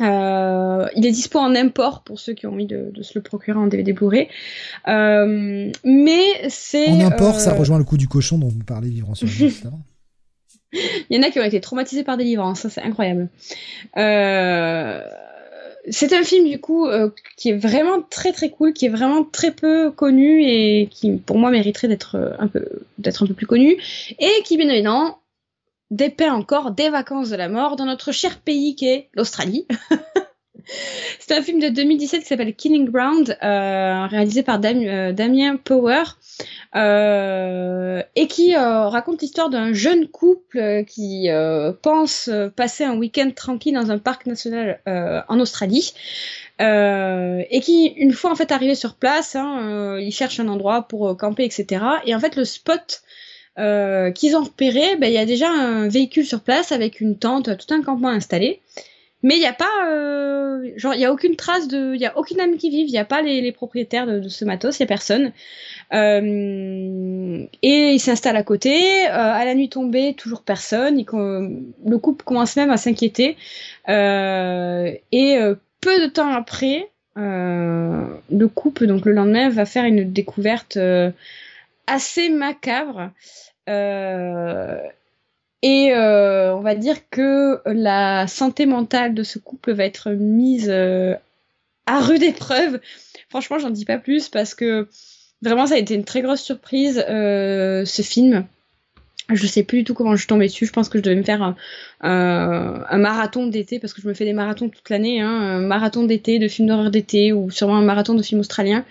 Euh, 0.00 0.86
il 0.94 1.06
est 1.06 1.10
dispo 1.10 1.38
en 1.38 1.54
import 1.54 2.02
pour 2.02 2.20
ceux 2.20 2.32
qui 2.32 2.46
ont 2.46 2.52
envie 2.52 2.66
de, 2.66 2.92
se 3.02 3.12
le 3.16 3.22
procurer 3.22 3.58
en 3.58 3.66
DVD 3.66 3.92
Blu-ray. 3.92 4.28
Euh, 4.86 5.70
mais 5.84 6.48
c'est. 6.48 6.88
En 6.88 7.00
import, 7.00 7.40
ça 7.40 7.54
rejoint 7.54 7.78
le 7.78 7.84
coup 7.84 7.96
du 7.96 8.08
cochon 8.08 8.38
dont 8.38 8.48
vous 8.48 8.64
parlez 8.64 8.88
vivre 8.88 9.12
Il 10.72 11.16
y 11.16 11.18
en 11.18 11.22
a 11.22 11.30
qui 11.30 11.40
ont 11.40 11.44
été 11.44 11.60
traumatisés 11.60 12.04
par 12.04 12.16
des 12.16 12.24
livres, 12.24 12.54
ça 12.54 12.68
c'est 12.68 12.82
incroyable. 12.82 13.28
Euh, 13.96 15.02
c'est 15.90 16.12
un 16.12 16.22
film 16.22 16.48
du 16.48 16.60
coup 16.60 16.86
euh, 16.86 17.10
qui 17.36 17.50
est 17.50 17.56
vraiment 17.56 18.02
très 18.02 18.32
très 18.32 18.50
cool, 18.50 18.72
qui 18.72 18.86
est 18.86 18.90
vraiment 18.90 19.24
très 19.24 19.50
peu 19.52 19.90
connu 19.90 20.42
et 20.44 20.88
qui 20.90 21.12
pour 21.12 21.38
moi 21.38 21.50
mériterait 21.50 21.88
d'être 21.88 22.16
euh, 22.16 22.30
un 22.38 22.48
peu 22.48 22.66
d'être 22.98 23.22
un 23.22 23.26
peu 23.26 23.34
plus 23.34 23.46
connu 23.46 23.76
et 24.18 24.30
qui 24.44 24.56
bien 24.56 24.68
évidemment 24.68 25.18
dépeint 25.90 26.32
encore 26.32 26.72
des 26.72 26.90
vacances 26.90 27.30
de 27.30 27.36
la 27.36 27.48
mort 27.48 27.76
dans 27.76 27.86
notre 27.86 28.12
cher 28.12 28.40
pays 28.40 28.74
qui 28.76 28.88
est 28.88 29.08
l'Australie. 29.14 29.66
C'est 31.18 31.34
un 31.34 31.42
film 31.42 31.60
de 31.60 31.68
2017 31.68 32.20
qui 32.20 32.26
s'appelle 32.26 32.54
Killing 32.54 32.90
Ground, 32.90 33.36
euh, 33.42 34.06
réalisé 34.06 34.42
par 34.42 34.60
euh, 34.62 35.12
Damien 35.12 35.56
Power, 35.56 36.02
euh, 36.74 38.02
et 38.16 38.26
qui 38.26 38.54
raconte 38.54 39.22
l'histoire 39.22 39.50
d'un 39.50 39.72
jeune 39.72 40.08
couple 40.08 40.84
qui 40.86 41.28
pense 41.82 42.30
passer 42.56 42.84
un 42.84 42.96
week-end 42.96 43.30
tranquille 43.34 43.74
dans 43.74 43.90
un 43.90 43.98
parc 43.98 44.26
national 44.26 44.80
en 44.86 45.40
Australie. 45.40 45.92
et 46.60 47.60
qui, 47.62 47.86
une 47.86 48.12
fois 48.12 48.30
en 48.30 48.34
fait 48.34 48.52
arrivé 48.52 48.74
sur 48.74 48.94
place, 48.94 49.36
hein, 49.36 49.98
ils 49.98 50.12
cherchent 50.12 50.40
un 50.40 50.48
endroit 50.48 50.82
pour 50.82 51.16
camper, 51.16 51.44
etc. 51.44 51.84
Et 52.04 52.14
en 52.14 52.20
fait, 52.20 52.36
le 52.36 52.44
spot 52.44 53.02
qu'ils 54.14 54.36
ont 54.36 54.44
repéré, 54.44 54.96
ben, 54.96 55.08
il 55.08 55.14
y 55.14 55.18
a 55.18 55.26
déjà 55.26 55.50
un 55.50 55.88
véhicule 55.88 56.24
sur 56.24 56.40
place 56.40 56.72
avec 56.72 57.00
une 57.00 57.16
tente, 57.16 57.56
tout 57.56 57.74
un 57.74 57.82
campement 57.82 58.08
installé. 58.08 58.60
Mais 59.24 59.34
il 59.34 59.40
n'y 59.40 59.46
a 59.46 59.52
pas, 59.52 59.66
euh, 59.88 60.70
genre, 60.76 60.94
il 60.94 61.00
y 61.00 61.04
a 61.04 61.12
aucune 61.12 61.34
trace 61.34 61.66
de, 61.66 61.92
il 61.94 62.00
y 62.00 62.06
a 62.06 62.16
aucune 62.16 62.40
âme 62.40 62.56
qui 62.56 62.70
vive, 62.70 62.86
il 62.86 62.92
n'y 62.92 62.98
a 62.98 63.04
pas 63.04 63.20
les, 63.20 63.50
propriétaires 63.50 64.06
de, 64.06 64.28
ce 64.28 64.44
matos, 64.44 64.78
il 64.78 64.82
y 64.82 64.84
a 64.84 64.86
personne. 64.86 65.32
Euh, 65.92 67.44
et 67.62 67.92
il 67.92 67.98
s'installe 67.98 68.36
à 68.36 68.44
côté. 68.44 69.08
Euh, 69.08 69.10
à 69.10 69.44
la 69.44 69.54
nuit 69.56 69.68
tombée, 69.68 70.14
toujours 70.14 70.42
personne. 70.42 71.04
Le 71.04 71.98
couple 71.98 72.24
commence 72.24 72.54
même 72.54 72.70
à 72.70 72.76
s'inquiéter. 72.76 73.36
Euh, 73.88 74.92
et 75.10 75.36
euh, 75.38 75.56
peu 75.80 76.00
de 76.00 76.06
temps 76.06 76.32
après, 76.32 76.88
le 77.16 78.46
couple, 78.46 78.86
donc 78.86 79.04
le 79.04 79.10
lendemain, 79.10 79.48
va 79.48 79.64
faire 79.64 79.84
une 79.84 80.12
découverte 80.12 80.78
assez 81.88 82.28
macabre. 82.28 83.10
Euh, 83.68 84.80
et 85.62 85.92
euh, 85.92 86.54
on 86.54 86.60
va 86.60 86.76
dire 86.76 87.08
que 87.10 87.60
la 87.66 88.26
santé 88.28 88.66
mentale 88.66 89.14
de 89.14 89.22
ce 89.24 89.38
couple 89.38 89.72
va 89.72 89.84
être 89.84 90.10
mise 90.10 90.70
euh, 90.70 91.16
à 91.86 92.00
rude 92.00 92.22
épreuve. 92.22 92.80
Franchement, 93.28 93.58
j'en 93.58 93.70
dis 93.70 93.84
pas 93.84 93.98
plus 93.98 94.28
parce 94.28 94.54
que 94.54 94.88
vraiment, 95.42 95.66
ça 95.66 95.74
a 95.74 95.78
été 95.78 95.94
une 95.94 96.04
très 96.04 96.22
grosse 96.22 96.42
surprise, 96.42 97.04
ce 97.06 98.02
film. 98.02 98.46
Je 99.30 99.46
sais 99.46 99.62
plus 99.62 99.78
du 99.78 99.84
tout 99.84 99.94
comment 99.94 100.12
je 100.12 100.18
suis 100.18 100.26
tombée 100.26 100.46
dessus. 100.46 100.64
Je 100.64 100.72
pense 100.72 100.88
que 100.88 100.98
je 100.98 101.02
devais 101.02 101.16
me 101.16 101.22
faire 101.22 101.42
un, 101.42 101.54
un, 102.00 102.98
marathon 102.98 103.46
d'été 103.46 103.78
parce 103.78 103.92
que 103.92 104.00
je 104.00 104.08
me 104.08 104.14
fais 104.14 104.24
des 104.24 104.32
marathons 104.32 104.70
toute 104.70 104.88
l'année, 104.88 105.20
hein, 105.20 105.28
un 105.28 105.60
marathon 105.60 106.04
d'été, 106.04 106.38
de 106.38 106.48
films 106.48 106.68
d'horreur 106.68 106.90
d'été 106.90 107.32
ou 107.32 107.50
sûrement 107.50 107.76
un 107.76 107.82
marathon 107.82 108.14
de 108.14 108.22
films 108.22 108.40
australiens. 108.40 108.86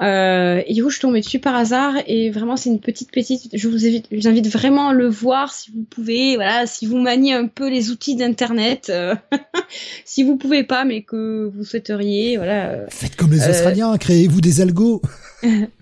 Euh, 0.00 0.62
et 0.66 0.74
du 0.74 0.82
coup, 0.82 0.90
je 0.90 0.94
suis 0.94 1.02
tombée 1.02 1.20
dessus 1.20 1.40
par 1.40 1.56
hasard 1.56 1.94
et 2.06 2.30
vraiment, 2.30 2.56
c'est 2.56 2.70
une 2.70 2.78
petite 2.78 3.10
petite. 3.10 3.50
Je 3.52 3.68
vous, 3.68 3.84
invite, 3.84 4.06
je 4.12 4.16
vous 4.16 4.28
invite 4.28 4.46
vraiment 4.46 4.90
à 4.90 4.94
le 4.94 5.08
voir 5.08 5.52
si 5.52 5.72
vous 5.72 5.82
pouvez. 5.82 6.36
Voilà, 6.36 6.66
si 6.66 6.86
vous 6.86 6.98
maniez 6.98 7.34
un 7.34 7.48
peu 7.48 7.68
les 7.68 7.90
outils 7.90 8.14
d'internet, 8.14 8.90
euh, 8.90 9.16
si 10.04 10.22
vous 10.22 10.36
pouvez 10.36 10.62
pas, 10.62 10.84
mais 10.84 11.02
que 11.02 11.50
vous 11.52 11.64
souhaiteriez, 11.64 12.36
voilà. 12.36 12.86
Faites 12.90 13.16
comme 13.16 13.32
les 13.32 13.42
euh, 13.42 13.50
Australiens, 13.50 13.96
créez-vous 13.98 14.40
des 14.40 14.60
algos. 14.60 15.02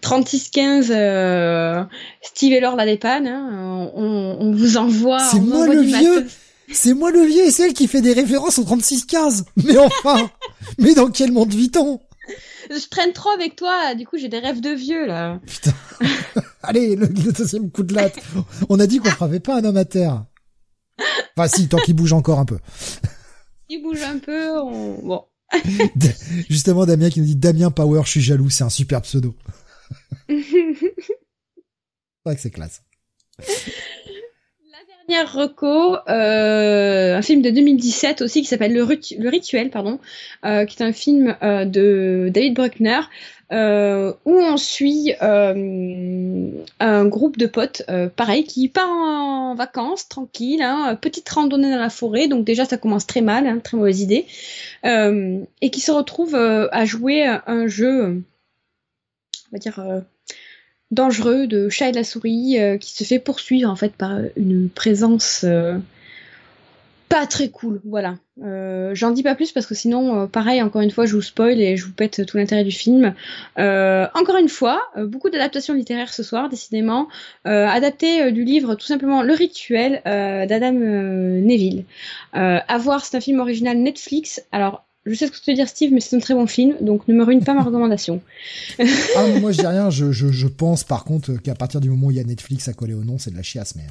3615 0.00 0.88
euh, 0.90 1.82
Steve 2.22 2.52
et 2.52 2.60
Laure 2.60 2.76
la 2.76 2.86
dépanne, 2.86 3.26
hein. 3.26 3.90
on, 3.94 4.36
on, 4.40 4.52
vous 4.52 4.76
envoie. 4.76 5.18
C'est 5.18 5.40
moi 5.40 5.66
le 5.66 5.80
vieux. 5.80 6.26
C'est 6.72 6.94
moi 6.94 7.10
le 7.10 7.22
vieux 7.22 7.46
et 7.46 7.50
celle 7.50 7.72
qui 7.72 7.88
fait 7.88 8.00
des 8.00 8.12
références 8.12 8.58
au 8.58 8.64
3615. 8.64 9.44
Mais 9.64 9.76
enfin, 9.76 10.30
mais 10.78 10.94
dans 10.94 11.10
quel 11.10 11.32
monde 11.32 11.52
vit-on? 11.52 12.00
Je 12.70 12.88
traîne 12.88 13.12
trop 13.12 13.30
avec 13.30 13.56
toi, 13.56 13.94
du 13.96 14.06
coup 14.06 14.16
j'ai 14.18 14.28
des 14.28 14.38
rêves 14.38 14.60
de 14.60 14.70
vieux 14.70 15.04
là. 15.06 15.40
Putain. 15.44 15.72
Allez, 16.62 16.94
le, 16.94 17.08
deuxième 17.08 17.70
coup 17.70 17.82
de 17.82 17.94
latte. 17.94 18.20
On 18.68 18.78
a 18.78 18.86
dit 18.86 18.98
qu'on 18.98 19.10
frappait 19.10 19.40
pas 19.40 19.56
un 19.56 19.64
homme 19.64 19.76
à 19.76 19.84
terre. 19.84 20.24
Enfin 21.36 21.48
si, 21.48 21.68
tant 21.68 21.78
qu'il 21.78 21.96
bouge 21.96 22.12
encore 22.12 22.38
un 22.38 22.44
peu. 22.44 22.58
Il 23.68 23.82
bouge 23.82 24.02
un 24.02 24.18
peu, 24.18 24.60
on... 24.60 24.94
bon. 25.02 25.24
Justement, 26.48 26.86
Damien 26.86 27.10
qui 27.10 27.20
nous 27.20 27.26
dit 27.26 27.36
Damien 27.36 27.70
Power, 27.70 28.02
je 28.04 28.10
suis 28.10 28.20
jaloux, 28.20 28.50
c'est 28.50 28.64
un 28.64 28.70
super 28.70 29.02
pseudo. 29.02 29.34
c'est 30.28 30.44
vrai 32.24 32.34
que 32.36 32.40
c'est 32.40 32.50
classe. 32.50 32.82
Reco, 35.18 35.96
euh, 36.08 37.16
un 37.16 37.22
film 37.22 37.42
de 37.42 37.50
2017 37.50 38.22
aussi 38.22 38.42
qui 38.42 38.48
s'appelle 38.48 38.72
Le, 38.72 38.82
Rituel, 39.28 39.70
pardon, 39.70 39.98
euh, 40.44 40.64
qui 40.64 40.80
est 40.80 40.86
un 40.86 40.92
film 40.92 41.36
euh, 41.42 41.64
de 41.64 42.30
David 42.32 42.54
Bruckner 42.54 43.00
où 43.52 44.32
on 44.32 44.56
suit 44.56 45.12
un 45.20 47.04
groupe 47.06 47.36
de 47.36 47.46
potes, 47.46 47.82
pareil, 48.14 48.44
qui 48.44 48.68
part 48.68 48.88
en 48.88 49.56
vacances, 49.56 50.08
tranquille, 50.08 50.62
hein, 50.62 50.94
petite 50.94 51.28
randonnée 51.28 51.68
dans 51.68 51.80
la 51.80 51.90
forêt, 51.90 52.28
donc 52.28 52.44
déjà 52.44 52.64
ça 52.64 52.76
commence 52.76 53.08
très 53.08 53.22
mal, 53.22 53.48
hein, 53.48 53.58
très 53.58 53.76
mauvaise 53.76 54.02
idée, 54.02 54.26
et 54.84 55.70
qui 55.72 55.80
se 55.80 55.90
retrouve 55.90 56.36
à 56.36 56.84
jouer 56.84 57.24
un 57.24 57.66
jeu, 57.66 58.22
on 59.50 59.50
va 59.50 59.58
dire 59.58 59.82
dangereux 60.90 61.46
de 61.46 61.68
chat 61.68 61.88
et 61.88 61.92
de 61.92 61.96
la 61.96 62.04
souris, 62.04 62.58
qui 62.80 62.92
se 62.92 63.04
fait 63.04 63.18
poursuivre 63.18 63.70
en 63.70 63.76
fait 63.76 63.92
par 63.94 64.18
une 64.36 64.68
présence 64.68 65.44
pas 67.10 67.26
très 67.26 67.48
cool, 67.48 67.80
voilà. 67.84 68.18
Euh, 68.40 68.94
J'en 68.94 69.10
dis 69.10 69.24
pas 69.24 69.34
plus 69.34 69.50
parce 69.50 69.66
que 69.66 69.74
sinon, 69.74 70.14
euh, 70.22 70.26
pareil, 70.26 70.62
encore 70.62 70.80
une 70.80 70.92
fois, 70.92 71.06
je 71.06 71.14
vous 71.16 71.22
spoil 71.22 71.60
et 71.60 71.76
je 71.76 71.84
vous 71.84 71.92
pète 71.92 72.24
tout 72.24 72.36
l'intérêt 72.36 72.62
du 72.62 72.70
film. 72.70 73.14
Euh, 73.58 74.06
encore 74.14 74.36
une 74.36 74.48
fois, 74.48 74.80
euh, 74.96 75.06
beaucoup 75.08 75.28
d'adaptations 75.28 75.74
littéraires 75.74 76.14
ce 76.14 76.22
soir, 76.22 76.48
décidément. 76.48 77.08
adapté 77.44 78.30
du 78.30 78.44
livre 78.44 78.76
tout 78.76 78.86
simplement 78.86 79.22
Le 79.22 79.34
Rituel 79.34 80.02
d'Adam 80.04 80.72
Neville. 80.72 81.84
à 82.32 82.78
voir, 82.78 83.04
c'est 83.04 83.16
un 83.16 83.20
film 83.20 83.40
original 83.40 83.76
Netflix. 83.76 84.40
Alors, 84.52 84.84
je 85.10 85.18
sais 85.18 85.26
ce 85.26 85.32
que 85.32 85.36
tu 85.36 85.50
veux 85.50 85.56
dire, 85.56 85.68
Steve, 85.68 85.92
mais 85.92 86.00
c'est 86.00 86.16
un 86.16 86.20
très 86.20 86.34
bon 86.34 86.46
film, 86.46 86.76
donc 86.80 87.06
ne 87.08 87.14
me 87.14 87.24
ruine 87.24 87.44
pas 87.44 87.54
ma 87.54 87.62
recommandation. 87.62 88.20
ah, 88.78 89.26
moi 89.40 89.52
je 89.52 89.58
dis 89.58 89.66
rien, 89.66 89.90
je, 89.90 90.12
je, 90.12 90.28
je 90.28 90.46
pense 90.46 90.84
par 90.84 91.04
contre 91.04 91.34
qu'à 91.34 91.54
partir 91.54 91.80
du 91.80 91.90
moment 91.90 92.08
où 92.08 92.10
il 92.10 92.16
y 92.16 92.20
a 92.20 92.24
Netflix 92.24 92.68
à 92.68 92.72
coller 92.72 92.94
au 92.94 93.04
nom, 93.04 93.18
c'est 93.18 93.30
de 93.30 93.36
la 93.36 93.42
chiasse, 93.42 93.74
mais... 93.76 93.82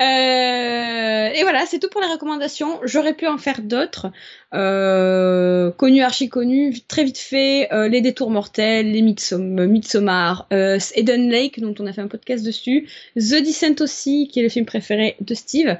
Euh, 0.00 1.32
et 1.34 1.42
voilà, 1.42 1.64
c'est 1.66 1.78
tout 1.78 1.88
pour 1.88 2.00
les 2.00 2.06
recommandations. 2.06 2.80
J'aurais 2.84 3.14
pu 3.14 3.26
en 3.26 3.38
faire 3.38 3.62
d'autres, 3.62 4.08
euh, 4.54 5.70
connus, 5.72 6.02
archi 6.02 6.28
connus, 6.28 6.80
très 6.88 7.04
vite 7.04 7.18
fait. 7.18 7.72
Euh, 7.72 7.88
les 7.88 8.00
détours 8.00 8.30
mortels, 8.30 8.90
les 8.90 9.02
Midsommar, 9.02 10.46
euh, 10.52 10.78
Eden 10.94 11.30
Lake, 11.30 11.60
dont 11.60 11.74
on 11.78 11.86
a 11.86 11.92
fait 11.92 12.00
un 12.00 12.08
podcast 12.08 12.44
dessus, 12.44 12.88
The 13.16 13.42
Descent 13.42 13.80
aussi, 13.80 14.28
qui 14.28 14.40
est 14.40 14.42
le 14.42 14.48
film 14.48 14.66
préféré 14.66 15.16
de 15.20 15.34
Steve. 15.34 15.76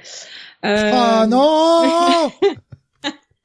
Oh 0.65 1.27
non 1.29 2.33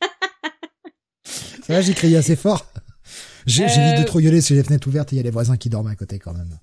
Ça 1.24 1.74
va, 1.74 1.82
j'ai 1.82 1.94
crié 1.94 2.18
assez 2.18 2.36
fort. 2.36 2.66
J'évite 3.46 4.00
de 4.00 4.04
trop 4.04 4.20
gueuler 4.20 4.42
si 4.42 4.54
les 4.54 4.64
fenêtres 4.64 4.88
ouvertes 4.88 5.14
et 5.14 5.16
il 5.16 5.18
y 5.18 5.22
a 5.22 5.24
les 5.24 5.32
voisins 5.32 5.58
qui 5.58 5.70
dorment 5.70 5.88
à 5.88 5.96
côté 5.96 6.20
quand 6.20 6.34
même. 6.34 6.60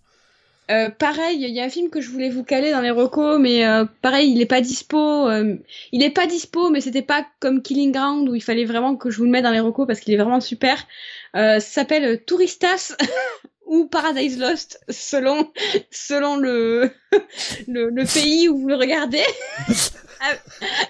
Euh, 0.70 0.88
pareil, 0.88 1.42
il 1.42 1.50
y 1.50 1.60
a 1.60 1.64
un 1.64 1.68
film 1.68 1.90
que 1.90 2.00
je 2.00 2.08
voulais 2.08 2.30
vous 2.30 2.42
caler 2.42 2.72
dans 2.72 2.80
les 2.80 2.90
recos, 2.90 3.38
mais 3.38 3.66
euh, 3.66 3.84
pareil, 4.00 4.32
il 4.32 4.40
est 4.40 4.46
pas 4.46 4.62
dispo. 4.62 5.28
Euh, 5.28 5.56
il 5.92 6.02
est 6.02 6.10
pas 6.10 6.26
dispo, 6.26 6.70
mais 6.70 6.80
c'était 6.80 7.02
pas 7.02 7.26
comme 7.40 7.60
Killing 7.60 7.92
Ground 7.92 8.28
où 8.28 8.34
il 8.34 8.42
fallait 8.42 8.64
vraiment 8.64 8.96
que 8.96 9.10
je 9.10 9.18
vous 9.18 9.24
le 9.24 9.30
mette 9.30 9.44
dans 9.44 9.50
les 9.50 9.60
recos 9.60 9.86
parce 9.86 10.00
qu'il 10.00 10.14
est 10.14 10.18
vraiment 10.18 10.40
super. 10.40 10.86
ça 11.34 11.60
s'appelle 11.60 12.24
Touristas 12.24 12.96
ou 13.66 13.86
Paradise 13.86 14.38
Lost, 14.38 14.80
selon 14.88 15.50
selon 15.90 16.36
le 16.36 16.90
le, 17.68 17.90
le 17.90 18.04
pays 18.04 18.48
où 18.48 18.58
vous 18.58 18.68
le 18.68 18.76
regardez. 18.76 19.24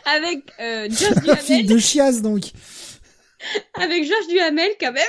Avec 0.05 0.53
Josh 0.91 1.23
Duhamel. 1.23 1.43
film 1.43 1.67
de 1.67 1.79
chiasse 1.79 2.23
donc. 2.23 2.45
Avec 3.75 4.05
Josh 4.05 4.29
Duhamel 4.29 4.73
quand 4.81 4.93
même. 4.93 5.05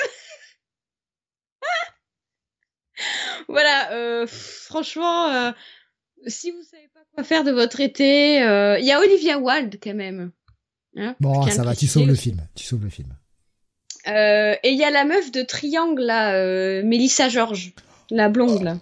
voilà, 3.47 3.91
euh, 3.91 4.27
franchement, 4.27 5.29
euh, 5.29 5.51
si 6.27 6.51
vous 6.51 6.63
savez 6.63 6.89
pas 6.93 7.01
quoi 7.13 7.23
faire 7.23 7.43
de 7.43 7.51
votre 7.51 7.79
été, 7.79 8.41
euh, 8.43 8.79
il 8.79 8.85
y 8.85 8.91
a 8.91 8.99
Olivia 8.99 9.39
Wilde 9.39 9.79
quand 9.81 9.95
même. 9.95 10.31
Hein, 10.97 11.15
bon, 11.19 11.45
ça 11.47 11.63
va, 11.63 11.75
tu 11.75 11.87
sauves 11.87 12.07
le 12.07 12.15
film, 12.15 12.41
tu 12.55 12.63
sauves 12.63 12.83
le 12.83 12.89
film. 12.89 13.09
et 14.05 14.59
il 14.63 14.77
y 14.77 14.83
a 14.83 14.91
la 14.91 15.03
meuf 15.03 15.31
de 15.31 15.41
Triangle 15.41 16.01
là, 16.01 16.83
Melissa 16.83 17.27
George, 17.29 17.73
la 18.09 18.29
blonde 18.29 18.63
là. 18.63 18.77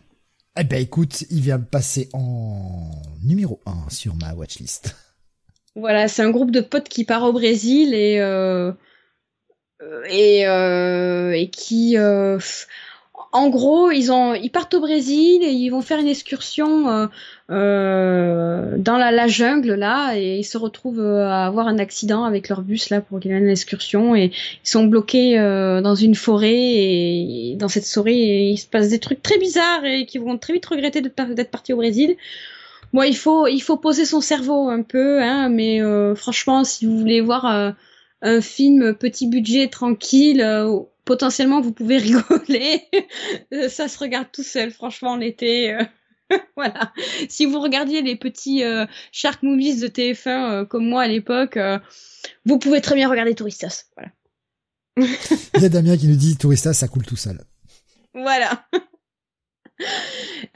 Eh 0.55 0.63
ben 0.63 0.79
écoute, 0.79 1.23
il 1.31 1.41
vient 1.41 1.57
de 1.57 1.65
passer 1.65 2.09
en 2.13 2.91
numéro 3.23 3.59
1 3.65 3.89
sur 3.89 4.15
ma 4.15 4.35
watchlist. 4.35 4.95
Voilà, 5.75 6.07
c'est 6.07 6.21
un 6.21 6.29
groupe 6.29 6.51
de 6.51 6.61
potes 6.61 6.89
qui 6.89 7.03
part 7.03 7.23
au 7.23 7.33
Brésil 7.33 7.93
et 7.93 8.17
et, 10.09 10.41
et 10.43 11.49
qui 11.49 11.97
en 13.33 13.49
gros, 13.49 13.89
ils 13.89 14.11
ont, 14.11 14.35
ils 14.35 14.51
partent 14.51 14.75
au 14.75 14.79
Brésil 14.79 15.41
et 15.43 15.49
ils 15.49 15.69
vont 15.69 15.81
faire 15.81 15.97
une 15.97 16.07
excursion 16.07 16.89
euh, 16.89 17.07
euh, 17.49 18.77
dans 18.77 18.97
la, 18.97 19.27
jungle 19.27 19.73
là 19.73 20.15
et 20.15 20.37
ils 20.37 20.43
se 20.43 20.57
retrouvent 20.57 20.99
euh, 20.99 21.27
à 21.27 21.47
avoir 21.47 21.67
un 21.67 21.79
accident 21.79 22.25
avec 22.25 22.47
leur 22.47 22.61
bus 22.61 22.91
là 22.91 23.01
pour 23.01 23.19
qu'ils 23.19 23.31
aient 23.31 23.39
une 23.39 23.49
excursion 23.49 24.15
et 24.15 24.25
ils 24.25 24.69
sont 24.69 24.83
bloqués 24.83 25.35
dans 25.83 25.95
une 25.95 26.13
forêt 26.13 26.53
et, 26.53 27.55
dans 27.57 27.69
cette 27.69 27.87
forêt 27.87 28.13
il 28.13 28.57
se 28.57 28.67
passe 28.67 28.89
des 28.89 28.99
trucs 28.99 29.23
très 29.23 29.39
bizarres 29.39 29.83
et 29.83 30.05
qui 30.05 30.19
vont 30.19 30.37
très 30.37 30.53
vite 30.53 30.67
regretter 30.67 31.01
d'être 31.01 31.49
partis 31.51 31.73
au 31.73 31.77
Brésil. 31.77 32.15
Moi, 32.93 33.07
il 33.07 33.17
faut, 33.17 33.47
il 33.47 33.59
faut 33.59 33.77
poser 33.77 34.05
son 34.05 34.21
cerveau 34.21 34.69
un 34.69 34.83
peu, 34.83 35.21
hein, 35.21 35.49
mais 35.49 35.81
franchement, 36.15 36.63
si 36.63 36.85
vous 36.85 36.97
voulez 36.97 37.21
voir 37.21 37.75
un 38.21 38.41
film 38.41 38.93
petit 38.93 39.27
budget 39.27 39.67
tranquille 39.67 40.41
potentiellement 41.05 41.61
vous 41.61 41.71
pouvez 41.71 41.97
rigoler. 41.99 42.83
ça 43.69 43.87
se 43.87 43.97
regarde 43.97 44.27
tout 44.31 44.43
seul, 44.43 44.71
franchement, 44.71 45.15
l'été. 45.15 45.73
Euh, 45.73 45.83
voilà. 46.55 46.93
Si 47.29 47.45
vous 47.45 47.59
regardiez 47.59 48.01
les 48.01 48.15
petits 48.15 48.63
euh, 48.63 48.85
Shark 49.11 49.43
Movies 49.43 49.79
de 49.79 49.87
TF1 49.87 50.29
euh, 50.29 50.65
comme 50.65 50.87
moi 50.87 51.03
à 51.03 51.07
l'époque, 51.07 51.59
vous 52.45 52.59
pouvez 52.59 52.81
très 52.81 52.95
bien 52.95 53.09
regarder 53.09 53.35
Touristas. 53.35 53.85
Voilà. 53.95 54.11
Il 55.55 55.61
y 55.61 55.65
a 55.65 55.69
Damien 55.69 55.97
qui 55.97 56.07
nous 56.07 56.15
dit 56.15 56.37
Touristas, 56.37 56.73
ça 56.73 56.87
coule 56.87 57.05
tout 57.05 57.15
seul. 57.15 57.43
Voilà. 58.13 58.67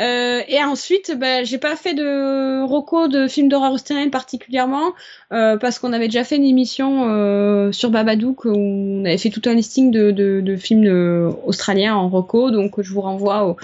Euh, 0.02 0.42
et 0.48 0.64
ensuite, 0.64 1.18
bah, 1.18 1.44
j'ai 1.44 1.58
pas 1.58 1.76
fait 1.76 1.94
de 1.94 2.64
roco 2.64 3.08
de 3.08 3.28
films 3.28 3.50
d'horreur 3.50 3.72
australien 3.72 4.10
particulièrement 4.10 4.94
euh, 5.32 5.58
parce 5.58 5.80
qu'on 5.80 5.94
avait 5.94 6.08
déjà 6.08 6.24
fait 6.24 6.36
une 6.36 6.46
émission 6.46 7.10
euh, 7.10 7.72
sur 7.72 7.90
Babadook 7.90 8.46
où 8.46 8.50
on 8.50 9.06
avait 9.06 9.18
fait 9.18 9.30
tout 9.30 9.42
un 9.46 9.54
listing 9.54 9.92
de, 9.92 10.12
de, 10.12 10.42
de 10.42 10.56
films 10.56 11.34
australiens 11.46 11.96
en 11.96 12.10
roco. 12.10 12.52
Donc 12.52 12.82
je 12.82 12.92
vous 12.92 13.02
renvoie 13.02 13.48
au, 13.48 13.58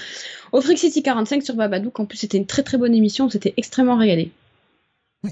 au 0.51 0.61
Freak 0.61 0.77
City 0.77 1.03
45 1.03 1.43
sur 1.43 1.55
Babadook. 1.55 1.99
En 1.99 2.05
plus, 2.05 2.17
c'était 2.17 2.37
une 2.37 2.47
très 2.47 2.63
très 2.63 2.77
bonne 2.77 2.93
émission. 2.93 3.29
C'était 3.29 3.53
extrêmement 3.57 3.97
régalé. 3.97 4.31
Oui. 5.23 5.31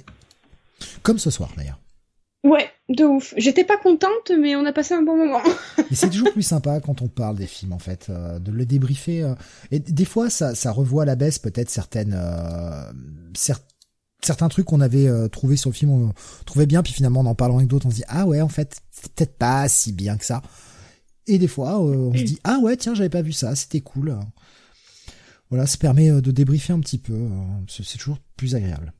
Comme 1.04 1.20
ce 1.20 1.30
soir 1.30 1.50
d'ailleurs. 1.58 1.80
Ouais, 2.44 2.72
de 2.90 3.04
ouf. 3.04 3.36
J'étais 3.38 3.64
pas 3.64 3.78
contente, 3.78 4.32
mais 4.38 4.56
on 4.56 4.66
a 4.66 4.74
passé 4.74 4.96
un 4.96 5.04
bon 5.04 5.16
moment. 5.16 5.42
et 5.92 5.96
c'est 5.96 6.10
toujours 6.10 6.32
plus 6.32 6.42
sympa 6.42 6.80
quand 6.80 7.02
on 7.02 7.08
parle 7.08 7.38
des 7.38 7.46
films, 7.46 7.74
en 7.74 7.80
fait, 7.80 8.08
euh, 8.10 8.40
de 8.40 8.52
le 8.52 8.66
débriefer. 8.66 9.24
Euh. 9.24 9.36
et 9.70 9.80
des 9.80 10.06
fois, 10.06 10.30
ça, 10.32 10.56
ça 10.56 10.72
revoit 10.72 11.04
à 11.04 11.06
la 11.06 11.16
baisse 11.16 11.38
peut-être 11.38 11.70
certaines, 11.70 12.16
euh, 12.18 12.92
certains 14.24 14.50
trucs 14.50 14.66
qu'on 14.66 14.82
avait 14.82 15.08
trouvé 15.30 15.56
sur 15.56 15.70
le 15.70 15.76
film, 15.76 15.92
on 15.92 16.14
trouvait 16.46 16.66
bien, 16.66 16.82
puis 16.82 16.94
finalement, 16.94 17.20
en 17.20 17.26
en 17.28 17.36
parlant 17.36 17.58
avec 17.58 17.68
d'autres, 17.68 17.86
on 17.86 17.92
se 17.92 17.96
dit 17.98 18.04
ah 18.08 18.26
ouais, 18.26 18.42
en 18.42 18.50
fait, 18.50 18.82
c'est 18.90 19.12
peut-être 19.14 19.38
pas 19.38 19.68
si 19.70 19.92
bien 19.92 20.18
que 20.18 20.26
ça. 20.26 20.42
Et 21.28 21.38
des 21.38 21.48
fois, 21.48 21.80
on 21.80 22.12
se 22.14 22.24
dit 22.24 22.40
ah 22.44 22.58
ouais, 22.62 22.76
tiens, 22.76 22.96
j'avais 22.96 23.10
pas 23.10 23.22
vu 23.22 23.34
ça, 23.34 23.56
c'était 23.56 23.82
cool. 23.82 24.18
Voilà, 25.50 25.68
ça 25.68 25.78
permet 25.78 26.10
de 26.10 26.32
débriefer 26.32 26.74
un 26.74 26.80
petit 26.80 26.98
peu. 26.98 27.18
c'est 27.68 27.98
toujours 27.98 28.18
plus 28.36 28.56
agréable. 28.56 28.94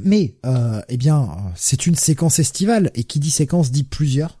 Mais, 0.00 0.36
euh, 0.44 0.80
eh 0.88 0.96
bien, 0.96 1.28
c'est 1.56 1.86
une 1.86 1.94
séquence 1.94 2.38
estivale, 2.38 2.90
et 2.94 3.04
qui 3.04 3.20
dit 3.20 3.30
séquence 3.30 3.70
dit 3.70 3.84
plusieurs 3.84 4.40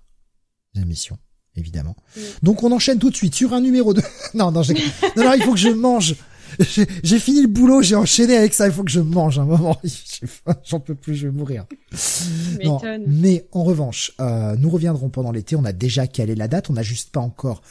émissions, 0.76 1.18
évidemment. 1.56 1.96
Donc 2.42 2.62
on 2.62 2.72
enchaîne 2.72 2.98
tout 2.98 3.10
de 3.10 3.16
suite 3.16 3.34
sur 3.34 3.52
un 3.54 3.60
numéro 3.60 3.94
2. 3.94 4.02
non, 4.34 4.50
non, 4.52 4.62
non, 4.62 5.24
non, 5.24 5.32
il 5.34 5.42
faut 5.42 5.52
que 5.52 5.58
je 5.58 5.68
mange. 5.68 6.14
J'ai 7.02 7.18
fini 7.18 7.42
le 7.42 7.48
boulot, 7.48 7.82
j'ai 7.82 7.94
enchaîné 7.94 8.36
avec 8.36 8.54
ça, 8.54 8.66
il 8.66 8.72
faut 8.72 8.84
que 8.84 8.90
je 8.90 9.00
mange 9.00 9.38
un 9.38 9.44
moment. 9.44 9.78
J'en 10.64 10.80
peux 10.80 10.94
plus, 10.94 11.14
je 11.14 11.28
vais 11.28 11.32
mourir. 11.32 11.66
Non, 12.64 12.80
mais 13.06 13.46
en 13.52 13.64
revanche, 13.64 14.12
euh, 14.20 14.56
nous 14.56 14.70
reviendrons 14.70 15.08
pendant 15.08 15.30
l'été, 15.30 15.56
on 15.56 15.64
a 15.64 15.72
déjà 15.72 16.06
calé 16.06 16.34
la 16.34 16.48
date, 16.48 16.70
on 16.70 16.74
n'a 16.74 16.82
juste 16.82 17.10
pas 17.10 17.20
encore 17.20 17.62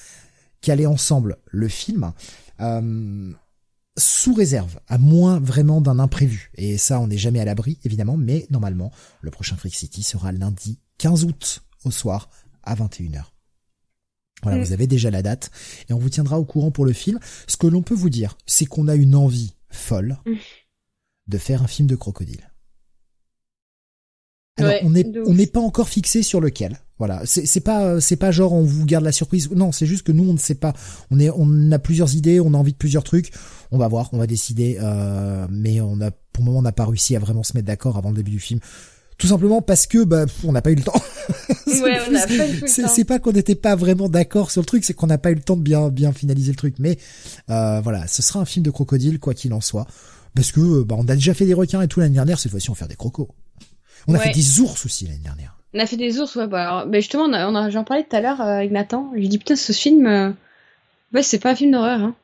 calé 0.62 0.86
ensemble 0.86 1.38
le 1.48 1.68
film. 1.68 2.12
Euh, 2.60 3.32
sous 3.98 4.34
réserve, 4.34 4.80
à 4.88 4.98
moins 4.98 5.40
vraiment 5.40 5.82
d'un 5.82 6.00
imprévu. 6.00 6.52
Et 6.56 6.78
ça, 6.78 7.00
on 7.00 7.08
n'est 7.08 7.18
jamais 7.18 7.40
à 7.40 7.46
l'abri, 7.46 7.80
évidemment, 7.84 8.18
mais 8.18 8.46
normalement, 8.50 8.92
le 9.22 9.32
prochain 9.32 9.56
Freak 9.56 9.76
City 9.76 10.04
sera 10.04 10.32
lundi 10.32 10.80
15 11.00 11.26
août 11.26 11.64
au 11.84 11.92
soir 11.92 12.30
à 12.64 12.76
21h. 12.76 13.24
Voilà, 14.44 14.60
mm. 14.60 14.64
vous 14.64 14.74
avez 14.74 14.88
déjà 14.88 15.10
la 15.10 15.24
date 15.24 15.52
et 15.90 15.94
on 15.94 16.00
vous 16.00 16.10
tiendra 16.10 16.40
au 16.40 16.46
courant 16.46 16.72
pour 16.72 16.86
le 16.86 16.94
film. 16.94 17.20
Ce 17.48 17.58
que 17.58 17.68
l'on 17.68 17.82
peut 17.82 17.96
vous 17.96 18.10
dire, 18.10 18.38
c'est 18.46 18.66
qu'on 18.66 18.88
a 18.88 18.96
une 18.96 19.16
envie 19.16 19.54
folle 19.70 20.18
mm. 20.26 20.34
de 21.28 21.38
faire 21.38 21.64
un 21.64 21.68
film 21.68 21.88
de 21.88 21.96
crocodile. 21.96 22.52
Alors, 24.58 24.74
on 24.84 24.90
n'est 24.90 25.06
on 25.26 25.34
n'est 25.34 25.48
pas 25.48 25.60
encore 25.60 25.90
fixé 25.90 26.24
sur 26.24 26.42
lequel. 26.42 26.80
Voilà, 27.00 27.22
c'est 27.26 27.60
pas 27.60 28.02
c'est 28.02 28.16
pas 28.16 28.32
genre 28.32 28.54
on 28.54 28.64
vous 28.64 28.86
garde 28.86 29.04
la 29.04 29.12
surprise. 29.12 29.52
Non, 29.52 29.72
c'est 29.72 29.86
juste 29.86 30.02
que 30.02 30.12
nous 30.12 30.28
on 30.28 30.34
ne 30.34 30.40
sait 30.40 30.56
pas. 30.56 30.74
On 31.12 31.20
est 31.20 31.30
on 31.30 31.72
a 31.72 31.78
plusieurs 31.78 32.16
idées, 32.16 32.40
on 32.40 32.54
a 32.56 32.58
envie 32.58 32.72
de 32.72 32.78
plusieurs 32.78 33.04
trucs. 33.04 33.32
On 33.72 33.78
va 33.78 33.88
voir, 33.88 34.10
on 34.14 34.18
va 34.18 34.26
décider. 34.26 34.80
Euh, 34.82 35.46
mais 35.52 35.80
on 35.80 36.02
a 36.02 36.10
pour 36.10 36.44
le 36.44 36.46
moment 36.46 36.60
on 36.60 36.64
n'a 36.64 36.72
pas 36.72 36.86
réussi 36.86 37.16
à 37.16 37.20
vraiment 37.20 37.44
se 37.44 37.54
mettre 37.54 37.68
d'accord 37.68 37.98
avant 37.98 38.10
le 38.10 38.16
début 38.16 38.32
du 38.32 38.40
film. 38.40 38.60
Tout 39.20 39.28
simplement 39.28 39.62
parce 39.62 39.86
que 39.86 40.04
bah 40.04 40.26
on 40.44 40.52
n'a 40.52 40.64
pas 40.64 40.72
eu 40.72 40.76
le 40.76 40.84
temps. 40.84 41.00
ouais. 41.68 42.00
C'est 42.66 43.06
pas 43.06 43.20
qu'on 43.20 43.32
n'était 43.32 43.56
pas 43.56 43.76
vraiment 43.76 44.10
d'accord 44.10 44.50
sur 44.50 44.62
le 44.62 44.66
truc, 44.66 44.84
c'est 44.84 44.94
qu'on 44.94 45.08
n'a 45.08 45.18
pas 45.20 45.32
eu 45.32 45.36
le 45.36 45.42
temps 45.42 45.58
de 45.58 45.64
bien 45.64 45.90
bien 45.90 46.14
finaliser 46.14 46.52
le 46.52 46.58
truc. 46.58 46.76
Mais 46.80 46.98
euh, 47.52 47.80
voilà, 47.82 48.08
ce 48.08 48.24
sera 48.24 48.40
un 48.40 48.46
film 48.46 48.64
de 48.64 48.72
crocodile 48.72 49.20
quoi 49.20 49.36
qu'il 49.36 49.54
en 49.54 49.62
soit, 49.62 49.86
parce 50.36 50.52
que 50.52 50.84
bah 50.84 50.96
on 50.98 51.08
a 51.08 51.16
déjà 51.16 51.36
fait 51.36 51.46
des 51.46 51.54
requins 51.54 51.82
et 51.82 51.88
tout 51.88 52.00
l'année 52.00 52.16
dernière. 52.16 52.40
Cette 52.40 52.52
fois-ci 52.52 52.72
on 52.72 52.74
va 52.74 52.80
faire 52.80 52.88
des 52.88 52.96
crocos. 52.96 53.28
On 54.08 54.14
a 54.14 54.20
fait 54.20 54.32
des 54.32 54.60
ours 54.60 54.86
aussi 54.86 55.06
l'année 55.06 55.20
dernière. 55.20 55.58
On 55.74 55.80
a 55.80 55.86
fait 55.86 55.98
des 55.98 56.20
ours, 56.20 56.36
ouais. 56.36 56.48
Bah, 56.48 56.86
bah 56.88 57.00
justement, 57.00 57.26
on 57.26 57.56
a, 57.56 57.70
j'en 57.70 57.84
parlais 57.84 58.04
tout 58.04 58.16
à 58.16 58.22
l'heure 58.22 58.42
euh, 58.42 58.58
avec 58.58 58.72
Nathan. 58.72 59.12
Je 59.14 59.20
lui 59.20 59.28
dis 59.28 59.38
putain, 59.38 59.56
ce 59.56 59.74
film, 59.74 60.08
euh, 60.08 60.32
ouais, 61.14 61.24
c'est 61.24 61.40
pas 61.40 61.52
un 61.52 61.56
film 61.56 61.72
d'horreur. 61.72 62.02
Hein. 62.02 62.16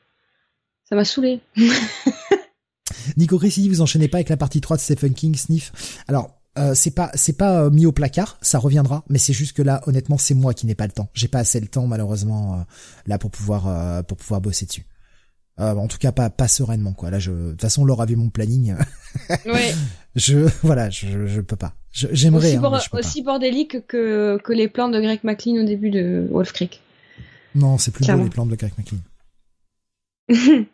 Ça 0.89 0.95
m'a 0.95 1.05
saoulé. 1.05 1.41
Nico 3.17 3.37
dit 3.37 3.69
vous 3.69 3.81
enchaînez 3.81 4.07
pas 4.07 4.17
avec 4.17 4.29
la 4.29 4.37
partie 4.37 4.61
3 4.61 4.77
de 4.77 4.81
Stephen 4.81 5.13
King, 5.13 5.35
Sniff. 5.35 5.71
Alors, 6.07 6.31
euh, 6.57 6.73
c'est 6.73 6.91
pas 6.91 7.11
c'est 7.15 7.37
pas 7.37 7.69
mis 7.69 7.85
au 7.85 7.91
placard, 7.91 8.37
ça 8.41 8.59
reviendra, 8.59 9.03
mais 9.09 9.17
c'est 9.17 9.33
juste 9.33 9.53
que 9.53 9.61
là, 9.61 9.81
honnêtement, 9.87 10.17
c'est 10.17 10.35
moi 10.35 10.53
qui 10.53 10.65
n'ai 10.65 10.75
pas 10.75 10.85
le 10.85 10.93
temps. 10.93 11.09
J'ai 11.13 11.27
pas 11.27 11.39
assez 11.39 11.59
le 11.59 11.67
temps 11.67 11.87
malheureusement 11.87 12.65
là 13.07 13.17
pour 13.17 13.31
pouvoir 13.31 14.03
pour 14.05 14.17
pouvoir 14.17 14.39
bosser 14.39 14.65
dessus. 14.65 14.85
En 15.57 15.87
tout 15.87 15.97
cas, 15.97 16.11
pas 16.11 16.29
pas 16.29 16.47
sereinement 16.47 16.93
quoi. 16.93 17.11
Là, 17.11 17.19
je 17.19 17.31
de 17.31 17.51
toute 17.51 17.61
façon, 17.61 17.85
Laura 17.85 18.03
a 18.03 18.05
vu 18.07 18.15
mon 18.15 18.29
planning. 18.29 18.75
ouais. 19.45 19.73
Je 20.15 20.47
voilà, 20.61 20.91
je 20.91 21.25
je 21.25 21.41
peux 21.41 21.55
pas. 21.55 21.73
J'aimerais. 21.91 22.55
Aussi, 22.57 22.65
hein, 22.65 22.79
aussi 22.91 23.21
bordélique 23.23 23.87
que, 23.87 24.37
que 24.43 24.53
les 24.53 24.67
plans 24.67 24.89
de 24.89 24.99
Greg 24.99 25.21
McLean 25.23 25.63
au 25.63 25.65
début 25.65 25.89
de 25.89 26.27
Wolf 26.31 26.53
Creek. 26.53 26.81
Non, 27.55 27.79
c'est 27.79 27.91
plus 27.91 28.05
beau 28.05 28.23
les 28.23 28.29
plans 28.29 28.45
de 28.45 28.55
Greg 28.55 28.73
McLean. 28.77 28.99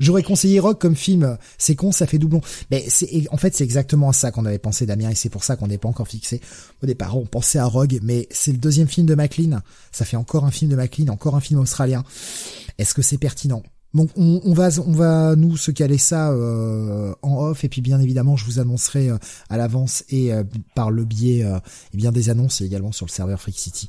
J'aurais 0.00 0.22
conseillé 0.22 0.58
Rock 0.58 0.80
comme 0.80 0.96
film. 0.96 1.38
C'est 1.58 1.76
con, 1.76 1.92
ça 1.92 2.06
fait 2.06 2.18
doublon. 2.18 2.40
Mais 2.70 2.84
c'est, 2.88 3.28
en 3.30 3.36
fait, 3.36 3.54
c'est 3.54 3.62
exactement 3.64 4.08
à 4.08 4.12
ça 4.12 4.32
qu'on 4.32 4.44
avait 4.46 4.58
pensé, 4.58 4.84
Damien, 4.86 5.10
et 5.10 5.14
c'est 5.14 5.28
pour 5.28 5.44
ça 5.44 5.54
qu'on 5.56 5.68
n'est 5.68 5.78
pas 5.78 5.88
encore 5.88 6.08
fixé. 6.08 6.40
Au 6.82 6.86
départ, 6.86 7.16
on 7.16 7.26
pensait 7.26 7.58
à 7.58 7.66
Rogue, 7.66 8.00
mais 8.02 8.26
c'est 8.30 8.50
le 8.50 8.58
deuxième 8.58 8.88
film 8.88 9.06
de 9.06 9.14
McLean. 9.14 9.60
Ça 9.92 10.04
fait 10.04 10.16
encore 10.16 10.44
un 10.44 10.50
film 10.50 10.70
de 10.70 10.76
McLean, 10.76 11.08
encore 11.08 11.36
un 11.36 11.40
film 11.40 11.60
australien. 11.60 12.02
Est-ce 12.78 12.94
que 12.94 13.02
c'est 13.02 13.18
pertinent? 13.18 13.62
Donc 13.92 14.10
on, 14.16 14.52
va 14.54 14.68
on 14.86 14.92
va 14.92 15.34
nous 15.34 15.56
se 15.56 15.70
caler 15.70 15.98
ça 15.98 16.30
euh, 16.30 17.12
en 17.22 17.38
off 17.38 17.64
et 17.64 17.68
puis 17.68 17.80
bien 17.80 18.00
évidemment 18.00 18.36
je 18.36 18.44
vous 18.44 18.60
annoncerai 18.60 19.08
euh, 19.08 19.18
à 19.48 19.56
l'avance 19.56 20.04
et 20.10 20.32
euh, 20.32 20.44
par 20.76 20.92
le 20.92 21.04
biais 21.04 21.44
eh 21.92 21.96
bien 21.96 22.12
des 22.12 22.30
annonces 22.30 22.60
également 22.60 22.92
sur 22.92 23.06
le 23.06 23.10
serveur 23.10 23.40
Freak 23.40 23.58
City 23.58 23.88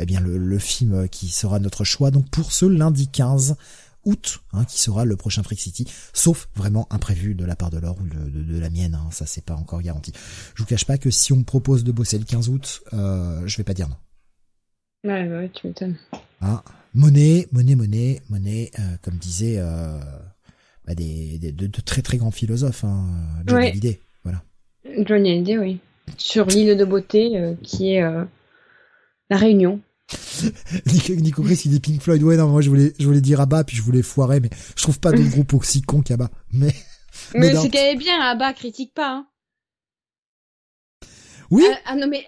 eh 0.00 0.04
bien 0.06 0.20
le, 0.20 0.36
le, 0.36 0.58
film 0.58 1.08
qui 1.08 1.28
sera 1.28 1.60
notre 1.60 1.84
choix 1.84 2.10
donc 2.10 2.28
pour 2.30 2.52
ce 2.52 2.66
lundi 2.66 3.06
15 3.06 3.56
août, 4.04 4.42
hein, 4.52 4.64
qui 4.64 4.80
sera 4.80 5.04
le 5.04 5.16
prochain 5.16 5.42
Freak 5.42 5.60
City, 5.60 5.86
sauf 6.12 6.48
vraiment 6.54 6.86
imprévu 6.90 7.34
de 7.34 7.44
la 7.44 7.56
part 7.56 7.70
de 7.70 7.78
l'or 7.78 7.96
ou 8.00 8.06
de, 8.06 8.42
de, 8.42 8.58
la 8.58 8.70
mienne, 8.70 8.94
hein, 8.94 9.08
ça 9.10 9.26
c'est 9.26 9.44
pas 9.44 9.54
encore 9.54 9.80
garanti. 9.82 10.12
Je 10.54 10.62
vous 10.62 10.66
cache 10.66 10.84
pas 10.84 10.98
que 10.98 11.10
si 11.10 11.32
on 11.32 11.36
me 11.36 11.44
propose 11.44 11.84
de 11.84 11.92
bosser 11.92 12.18
le 12.18 12.24
15 12.24 12.48
août, 12.48 12.82
euh, 12.92 13.42
je 13.46 13.56
vais 13.56 13.64
pas 13.64 13.74
dire 13.74 13.88
non. 13.88 13.96
Ouais, 15.04 15.28
ouais, 15.28 15.50
tu 15.54 15.66
m'étonnes. 15.66 15.96
Hein 16.40 16.62
monnaie, 16.94 17.46
monnaie, 17.52 17.74
monnaie, 17.74 18.22
monnaie, 18.30 18.70
euh, 18.78 18.96
comme 19.02 19.16
disait 19.16 19.56
euh, 19.58 19.98
bah 20.86 20.94
des, 20.94 21.38
des 21.38 21.52
de, 21.52 21.66
très 21.80 22.02
très 22.02 22.16
grands 22.16 22.30
philosophes, 22.30 22.84
hein, 22.84 23.06
Johnny 23.46 23.68
Hallyday, 23.68 24.00
voilà. 24.22 24.42
Johnny 24.98 25.32
Hallyday, 25.32 25.58
oui. 25.58 25.78
Sur 26.16 26.46
l'île 26.46 26.76
de 26.76 26.84
beauté, 26.84 27.36
euh, 27.36 27.54
qui 27.62 27.94
est 27.94 28.00
la 28.00 29.36
Réunion. 29.36 29.80
Nico 31.08 31.42
Chris 31.42 31.62
il 31.64 31.70
dit 31.70 31.80
Pink 31.80 32.02
Floyd 32.02 32.22
ouais 32.22 32.36
non 32.36 32.48
moi 32.48 32.60
je 32.60 32.68
voulais 32.68 32.92
je 32.98 33.06
voulais 33.06 33.22
dire 33.22 33.40
Abba 33.40 33.64
puis 33.64 33.74
je 33.74 33.80
voulais 33.80 34.02
foirer 34.02 34.38
mais 34.38 34.50
je 34.76 34.82
trouve 34.82 35.00
pas 35.00 35.12
de 35.12 35.22
groupe 35.30 35.54
aussi 35.54 35.80
con 35.80 36.02
qu'Abba 36.02 36.30
mais 36.52 36.74
mais 37.34 37.54
c'est 37.54 37.70
qu'elle 37.70 37.96
est 37.96 37.98
bien 37.98 38.20
Abba 38.20 38.52
critique 38.52 38.92
pas 38.92 39.10
hein. 39.10 39.26
oui 41.50 41.64
ah, 41.72 41.78
ah 41.86 41.96
non 41.96 42.06
mais 42.06 42.22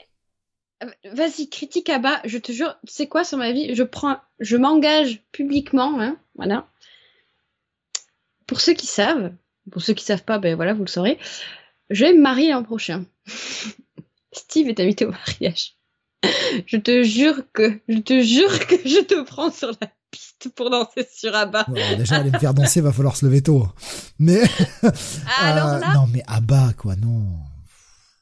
vas-y 1.13 1.49
critique 1.49 1.89
Abba 1.89 2.21
je 2.25 2.39
te 2.39 2.53
jure 2.53 2.77
tu 2.87 2.93
sais 2.93 3.07
quoi 3.07 3.25
sur 3.25 3.39
ma 3.39 3.53
vie 3.53 3.75
je 3.75 3.83
prends 3.83 4.19
je 4.41 4.57
m'engage 4.57 5.23
publiquement 5.33 6.01
hein 6.01 6.19
voilà 6.35 6.69
pour 8.47 8.61
ceux 8.61 8.75
qui 8.75 8.87
savent 8.87 9.33
pour 9.71 9.83
ceux 9.83 9.95
qui 9.95 10.05
savent 10.05 10.25
pas 10.25 10.39
ben 10.39 10.55
voilà 10.55 10.75
vous 10.75 10.85
le 10.85 10.89
saurez 10.89 11.19
je 11.91 12.05
vais 12.05 12.13
me 12.13 12.21
marier 12.21 12.51
l'an 12.51 12.63
prochain 12.63 13.05
Steve 14.33 14.69
est 14.69 14.81
invité 14.81 15.07
au 15.07 15.13
mariage 15.13 15.77
je 16.67 16.77
te 16.77 17.03
jure 17.03 17.43
que, 17.53 17.81
je 17.89 17.99
te 17.99 18.23
jure 18.23 18.67
que 18.67 18.77
je 18.77 19.03
te 19.03 19.23
prends 19.23 19.51
sur 19.51 19.69
la 19.81 19.89
piste 20.11 20.49
pour 20.55 20.71
danser 20.71 21.07
sur 21.13 21.35
Abba. 21.35 21.67
déjà, 21.97 22.17
aller 22.17 22.31
me 22.31 22.39
faire 22.39 22.55
danser, 22.55 22.81
va 22.81 22.93
falloir 22.93 23.17
se 23.17 23.27
lever 23.27 23.43
tôt. 23.43 23.67
Mais, 24.19 24.43
ah, 25.41 25.77
euh, 25.77 25.81
non, 25.95 26.07
mais 26.13 26.23
Abba, 26.27 26.73
quoi, 26.77 26.97
non. 26.97 27.39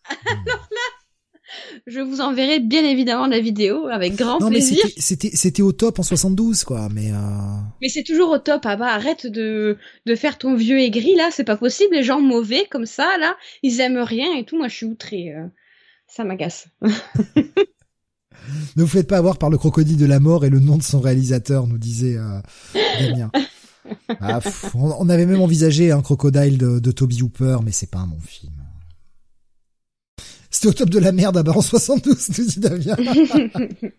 alors 0.27 0.69
là, 0.71 0.94
je 1.87 2.01
vous 2.01 2.21
enverrai 2.21 2.61
bien 2.61 2.85
évidemment 2.85 3.27
la 3.27 3.41
vidéo 3.41 3.87
avec 3.87 4.17
grand 4.17 4.41
non, 4.41 4.49
plaisir. 4.49 4.81
Mais 4.85 4.93
c'était, 4.97 5.31
c'était 5.35 5.63
au 5.63 5.73
top 5.73 5.99
en 5.99 6.03
72, 6.03 6.65
quoi, 6.65 6.89
mais. 6.93 7.11
Euh... 7.13 7.17
Mais 7.83 7.89
c'est 7.89 8.05
toujours 8.05 8.31
au 8.31 8.39
top, 8.39 8.67
Abba. 8.67 8.87
Arrête 8.87 9.27
de 9.27 9.77
de 10.07 10.15
faire 10.15 10.39
ton 10.39 10.55
vieux 10.55 10.81
aigri 10.81 11.15
là, 11.15 11.31
c'est 11.31 11.45
pas 11.45 11.57
possible. 11.57 11.95
Les 11.95 12.03
gens 12.03 12.21
mauvais 12.21 12.67
comme 12.71 12.87
ça 12.87 13.17
là, 13.19 13.37
ils 13.63 13.81
aiment 13.81 13.99
rien 13.99 14.35
et 14.37 14.45
tout. 14.45 14.57
Moi, 14.57 14.69
je 14.69 14.77
suis 14.77 14.87
outrée. 14.87 15.35
Euh. 15.35 15.47
Ça 16.07 16.25
m'agace. 16.25 16.69
ne 18.77 18.83
vous 18.83 18.87
faites 18.87 19.09
pas 19.09 19.19
avoir 19.19 19.39
par 19.39 19.51
le 19.51 19.59
crocodile 19.59 19.97
de 19.97 20.07
la 20.07 20.21
mort 20.21 20.45
et 20.45 20.51
le 20.51 20.61
nom 20.61 20.77
de 20.77 20.83
son 20.83 21.01
réalisateur, 21.01 21.67
nous 21.67 21.79
disait 21.79 22.17
euh, 22.17 22.41
Damien. 23.01 23.31
Ah, 24.21 24.41
on, 24.75 25.11
avait 25.11 25.27
même 25.27 25.43
envisagé 25.43 25.93
un 25.93 26.01
crocodile 26.01 26.57
de, 26.57 26.91
Toby 26.91 27.21
Hooper, 27.21 27.59
mais 27.63 27.71
c'est 27.71 27.91
pas 27.91 27.99
un 27.99 28.07
bon 28.07 28.21
film. 28.21 28.54
C'était 30.55 30.69
au 30.69 30.73
top 30.73 30.89
de 30.89 31.01
la 31.01 31.11
merde 31.11 31.37
à 31.37 31.51
en 31.51 31.61
72, 31.61 32.29
nous 32.39 32.45
dit 32.47 32.61
Damien. 32.61 32.95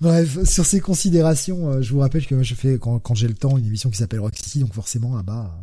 Bref, 0.00 0.44
sur 0.44 0.64
ces 0.64 0.80
considérations, 0.80 1.68
euh, 1.68 1.82
je 1.82 1.92
vous 1.92 1.98
rappelle 1.98 2.26
que 2.26 2.42
je 2.42 2.54
fais 2.54 2.78
quand, 2.78 3.14
j'ai 3.14 3.28
le 3.28 3.34
temps 3.34 3.58
une 3.58 3.66
émission 3.66 3.90
qui 3.90 3.98
s'appelle 3.98 4.20
Rock 4.20 4.36
City, 4.36 4.60
donc 4.60 4.72
forcément 4.72 5.18
à 5.18 5.22
bas. 5.22 5.54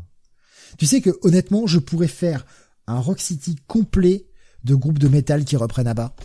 Tu 0.77 0.85
sais 0.85 1.01
que 1.01 1.09
honnêtement, 1.23 1.65
je 1.65 1.79
pourrais 1.79 2.07
faire 2.07 2.45
un 2.85 2.99
Rock 2.99 3.19
City 3.19 3.55
complet 3.65 4.27
de 4.65 4.75
groupes 4.75 4.99
de 4.99 5.07
métal 5.07 5.45
qui 5.45 5.55
reprennent 5.55 5.87
à 5.87 5.95
bas. 5.95 6.15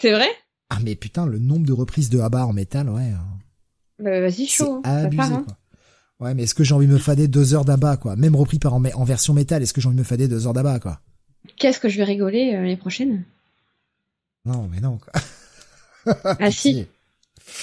C'est 0.00 0.12
vrai? 0.12 0.30
Ah 0.70 0.78
mais 0.82 0.96
putain, 0.96 1.26
le 1.26 1.38
nombre 1.38 1.66
de 1.66 1.74
reprises 1.74 2.08
de 2.08 2.20
Abba 2.20 2.46
en 2.46 2.54
métal, 2.54 2.88
ouais. 2.88 3.10
Hein. 3.10 3.38
Bah, 3.98 4.22
vas-y, 4.22 4.46
chaud. 4.46 4.80
Hein. 4.82 5.04
abusé, 5.04 5.20
hein. 5.20 5.44
quoi. 5.46 5.58
Ouais, 6.20 6.32
mais 6.32 6.44
est-ce 6.44 6.54
que 6.54 6.64
j'ai 6.64 6.74
envie 6.74 6.86
de 6.86 6.92
me 6.92 6.98
fader 6.98 7.28
deux 7.28 7.52
heures 7.52 7.66
d'Abba, 7.66 7.98
quoi? 7.98 8.16
Même 8.16 8.34
repris 8.34 8.58
par 8.58 8.72
en, 8.72 8.82
en 8.82 9.04
version 9.04 9.34
métal, 9.34 9.62
est-ce 9.62 9.74
que 9.74 9.82
j'ai 9.82 9.88
envie 9.88 9.96
de 9.96 10.00
me 10.00 10.06
fader 10.06 10.26
deux 10.26 10.46
heures 10.46 10.54
d'Abba, 10.54 10.80
quoi? 10.80 11.02
Qu'est-ce 11.58 11.80
que 11.80 11.88
je 11.88 11.98
vais 11.98 12.04
rigoler 12.04 12.54
euh, 12.54 12.62
l'année 12.62 12.76
prochaine? 12.76 13.24
Non, 14.44 14.68
mais 14.70 14.80
non, 14.80 14.98
quoi. 14.98 15.12
ah 16.40 16.50
si. 16.50 16.86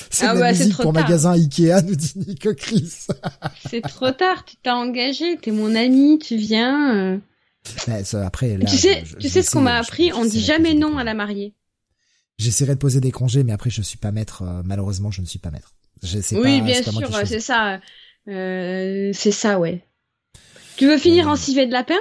C'est 0.10 0.26
ah, 0.26 0.34
la 0.34 0.52
musique 0.52 0.78
pour 0.78 0.94
magasin 0.94 1.34
Ikea, 1.34 1.82
nous 1.86 1.96
dit 1.96 2.14
Nico 2.16 2.54
Chris. 2.54 3.08
c'est 3.70 3.82
trop 3.82 4.12
tard, 4.12 4.46
tu 4.46 4.56
t'as 4.62 4.76
engagé, 4.76 5.38
t'es 5.38 5.52
mon 5.52 5.76
ami, 5.76 6.20
tu 6.20 6.38
viens. 6.38 6.96
Euh. 6.96 7.20
après, 8.24 8.58
tu 8.60 8.78
sais, 8.78 9.04
tu 9.20 9.30
sais 9.30 9.42
ce 9.42 9.52
qu'on 9.52 9.62
m'a 9.62 9.76
appris, 9.76 10.14
on 10.14 10.26
dit 10.26 10.42
jamais 10.42 10.74
non 10.74 10.98
à 10.98 11.04
la 11.04 11.14
mariée. 11.14 11.54
J'essaierai 12.38 12.76
de 12.76 12.80
poser 12.80 13.00
des 13.00 13.12
congés, 13.12 13.44
mais 13.44 13.54
après 13.54 13.70
je 13.70 13.82
suis 13.82 13.98
pas 13.98 14.12
maître. 14.12 14.42
Euh, 14.42 14.62
malheureusement, 14.66 15.12
je 15.12 15.22
ne 15.22 15.26
suis 15.26 15.40
pas 15.40 15.52
maître. 15.52 15.74
oui, 16.32 16.62
bien 16.62 16.82
sûr, 16.82 17.10
c'est 17.26 17.40
ça. 17.40 17.80
Euh, 18.28 19.12
c'est 19.14 19.32
ça, 19.32 19.60
ouais. 19.60 19.86
Tu 20.78 20.88
veux 20.88 20.98
finir 20.98 21.28
en 21.28 21.36
civet 21.36 21.68
de 21.68 21.72
lapin? 21.72 22.00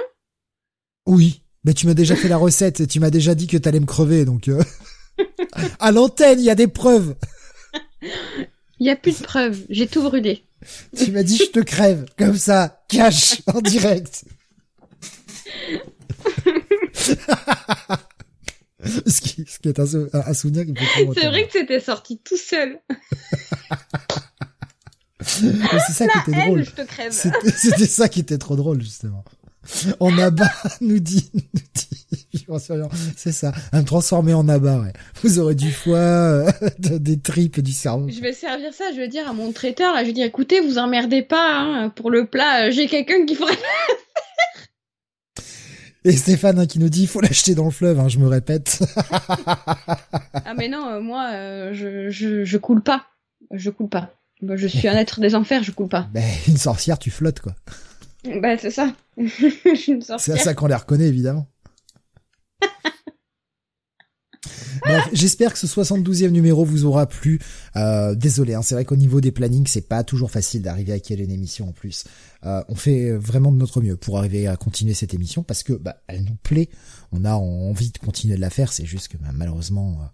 Oui, 1.05 1.42
mais 1.63 1.73
tu 1.73 1.87
m'as 1.87 1.93
déjà 1.93 2.15
fait 2.15 2.27
la 2.27 2.37
recette 2.37 2.79
et 2.81 2.87
tu 2.87 2.99
m'as 2.99 3.09
déjà 3.09 3.35
dit 3.35 3.47
que 3.47 3.57
t'allais 3.57 3.79
me 3.79 3.85
crever, 3.85 4.25
donc 4.25 4.49
à 5.79 5.91
l'antenne, 5.91 6.39
il 6.39 6.45
y 6.45 6.49
a 6.49 6.55
des 6.55 6.67
preuves. 6.67 7.15
Il 8.79 8.87
y 8.87 8.89
a 8.89 8.95
plus 8.95 9.19
de 9.19 9.23
preuves. 9.23 9.61
J'ai 9.69 9.87
tout 9.87 10.01
brûlé. 10.01 10.45
Tu 10.97 11.11
m'as 11.11 11.23
dit 11.23 11.37
je 11.37 11.51
te 11.51 11.59
crève 11.59 12.05
comme 12.17 12.37
ça, 12.37 12.83
cash 12.87 13.41
en 13.53 13.61
direct. 13.61 14.25
ce, 18.83 19.21
qui, 19.21 19.45
ce 19.47 19.59
qui 19.59 19.69
est 19.69 19.79
un, 19.79 19.85
un 20.13 20.33
souvenir 20.33 20.65
qui 20.65 20.73
peut 20.73 20.81
C'est 21.13 21.27
vrai 21.27 21.45
que 21.45 21.51
c'était 21.53 21.79
sorti 21.79 22.19
tout 22.19 22.37
seul. 22.37 22.79
c'est 25.21 25.93
ça 25.93 26.07
qui 26.07 26.31
était 26.31 26.45
drôle. 26.45 26.65
C'était 27.11 27.85
ça 27.87 28.09
qui 28.09 28.19
était 28.21 28.37
trop 28.37 28.55
drôle, 28.55 28.81
justement. 28.81 29.23
En 29.99 30.17
abat, 30.17 30.51
nous 30.81 30.99
dit, 30.99 31.29
nous 31.33 31.41
dit, 31.73 32.45
c'est 33.15 33.31
ça, 33.31 33.53
un 33.71 33.83
transformé 33.83 34.33
en 34.33 34.47
abat, 34.49 34.79
ouais. 34.79 34.93
Vous 35.21 35.39
aurez 35.39 35.55
du 35.55 35.71
foie, 35.71 35.97
euh, 35.97 36.51
des 36.79 37.19
tripes, 37.19 37.61
du 37.61 37.71
cerveau. 37.71 38.09
Je 38.09 38.19
vais 38.19 38.33
servir 38.33 38.73
ça, 38.73 38.85
je 38.93 38.97
vais 38.97 39.07
dire 39.07 39.27
à 39.27 39.33
mon 39.33 39.51
traiteur, 39.51 39.93
là, 39.93 40.01
je 40.01 40.07
vais 40.07 40.13
dire, 40.13 40.25
écoutez, 40.25 40.59
vous 40.59 40.77
emmerdez 40.77 41.21
pas, 41.21 41.59
hein, 41.59 41.89
pour 41.89 42.11
le 42.11 42.25
plat, 42.25 42.71
j'ai 42.71 42.87
quelqu'un 42.87 43.25
qui 43.25 43.35
ferait 43.35 43.53
et 46.05 46.11
Stéphane 46.11 46.59
hein, 46.59 46.65
qui 46.65 46.79
nous 46.79 46.89
dit 46.89 47.03
il 47.03 47.07
faut 47.07 47.21
l'acheter 47.21 47.55
dans 47.55 47.65
le 47.65 47.71
fleuve, 47.71 47.99
hein, 47.99 48.09
je 48.09 48.19
me 48.19 48.27
répète. 48.27 48.79
ah 48.97 50.53
mais 50.57 50.67
non, 50.67 50.89
euh, 50.89 50.99
moi 50.99 51.29
euh, 51.31 51.73
je, 51.73 52.09
je, 52.09 52.43
je 52.43 52.57
coule 52.57 52.83
pas, 52.83 53.05
je 53.51 53.69
coule 53.69 53.89
pas. 53.89 54.13
je 54.41 54.67
suis 54.67 54.87
un 54.87 54.97
être 54.97 55.21
des 55.21 55.35
enfers, 55.35 55.63
je 55.63 55.71
coule 55.71 55.87
pas. 55.87 56.07
Ben 56.13 56.23
une 56.47 56.57
sorcière, 56.57 56.99
tu 56.99 57.09
flottes 57.09 57.39
quoi. 57.39 57.55
Ben 58.23 58.57
c'est 58.59 58.71
ça. 58.71 58.93
C'est 60.17 60.31
à 60.31 60.37
ça 60.37 60.53
qu'on 60.53 60.67
les 60.67 60.75
reconnaît 60.75 61.07
évidemment. 61.07 61.47
j'espère 65.13 65.53
que 65.53 65.59
ce 65.59 65.67
72e 65.67 66.29
numéro 66.29 66.65
vous 66.65 66.85
aura 66.85 67.07
plu. 67.07 67.39
Euh, 67.75 68.15
désolé, 68.15 68.53
hein, 68.53 68.61
c'est 68.61 68.75
vrai 68.75 68.85
qu'au 68.85 68.95
niveau 68.95 69.21
des 69.21 69.31
plannings, 69.31 69.67
c'est 69.67 69.87
pas 69.87 70.03
toujours 70.03 70.31
facile 70.31 70.61
d'arriver 70.61 70.93
à 70.93 70.99
caler 70.99 71.23
une 71.23 71.31
émission 71.31 71.69
en 71.69 71.71
plus. 71.71 72.05
Euh, 72.45 72.63
on 72.67 72.75
fait 72.75 73.11
vraiment 73.11 73.51
de 73.51 73.57
notre 73.57 73.81
mieux 73.81 73.95
pour 73.95 74.17
arriver 74.17 74.47
à 74.47 74.55
continuer 74.55 74.93
cette 74.93 75.13
émission 75.13 75.43
parce 75.43 75.63
que 75.63 75.73
bah, 75.73 75.97
elle 76.07 76.23
nous 76.23 76.37
plaît. 76.43 76.69
On 77.11 77.25
a 77.25 77.33
envie 77.33 77.91
de 77.91 77.97
continuer 77.97 78.35
de 78.35 78.41
la 78.41 78.49
faire. 78.49 78.73
C'est 78.73 78.85
juste 78.85 79.09
que 79.09 79.17
bah, 79.17 79.29
malheureusement, 79.33 79.97
euh, 80.01 80.05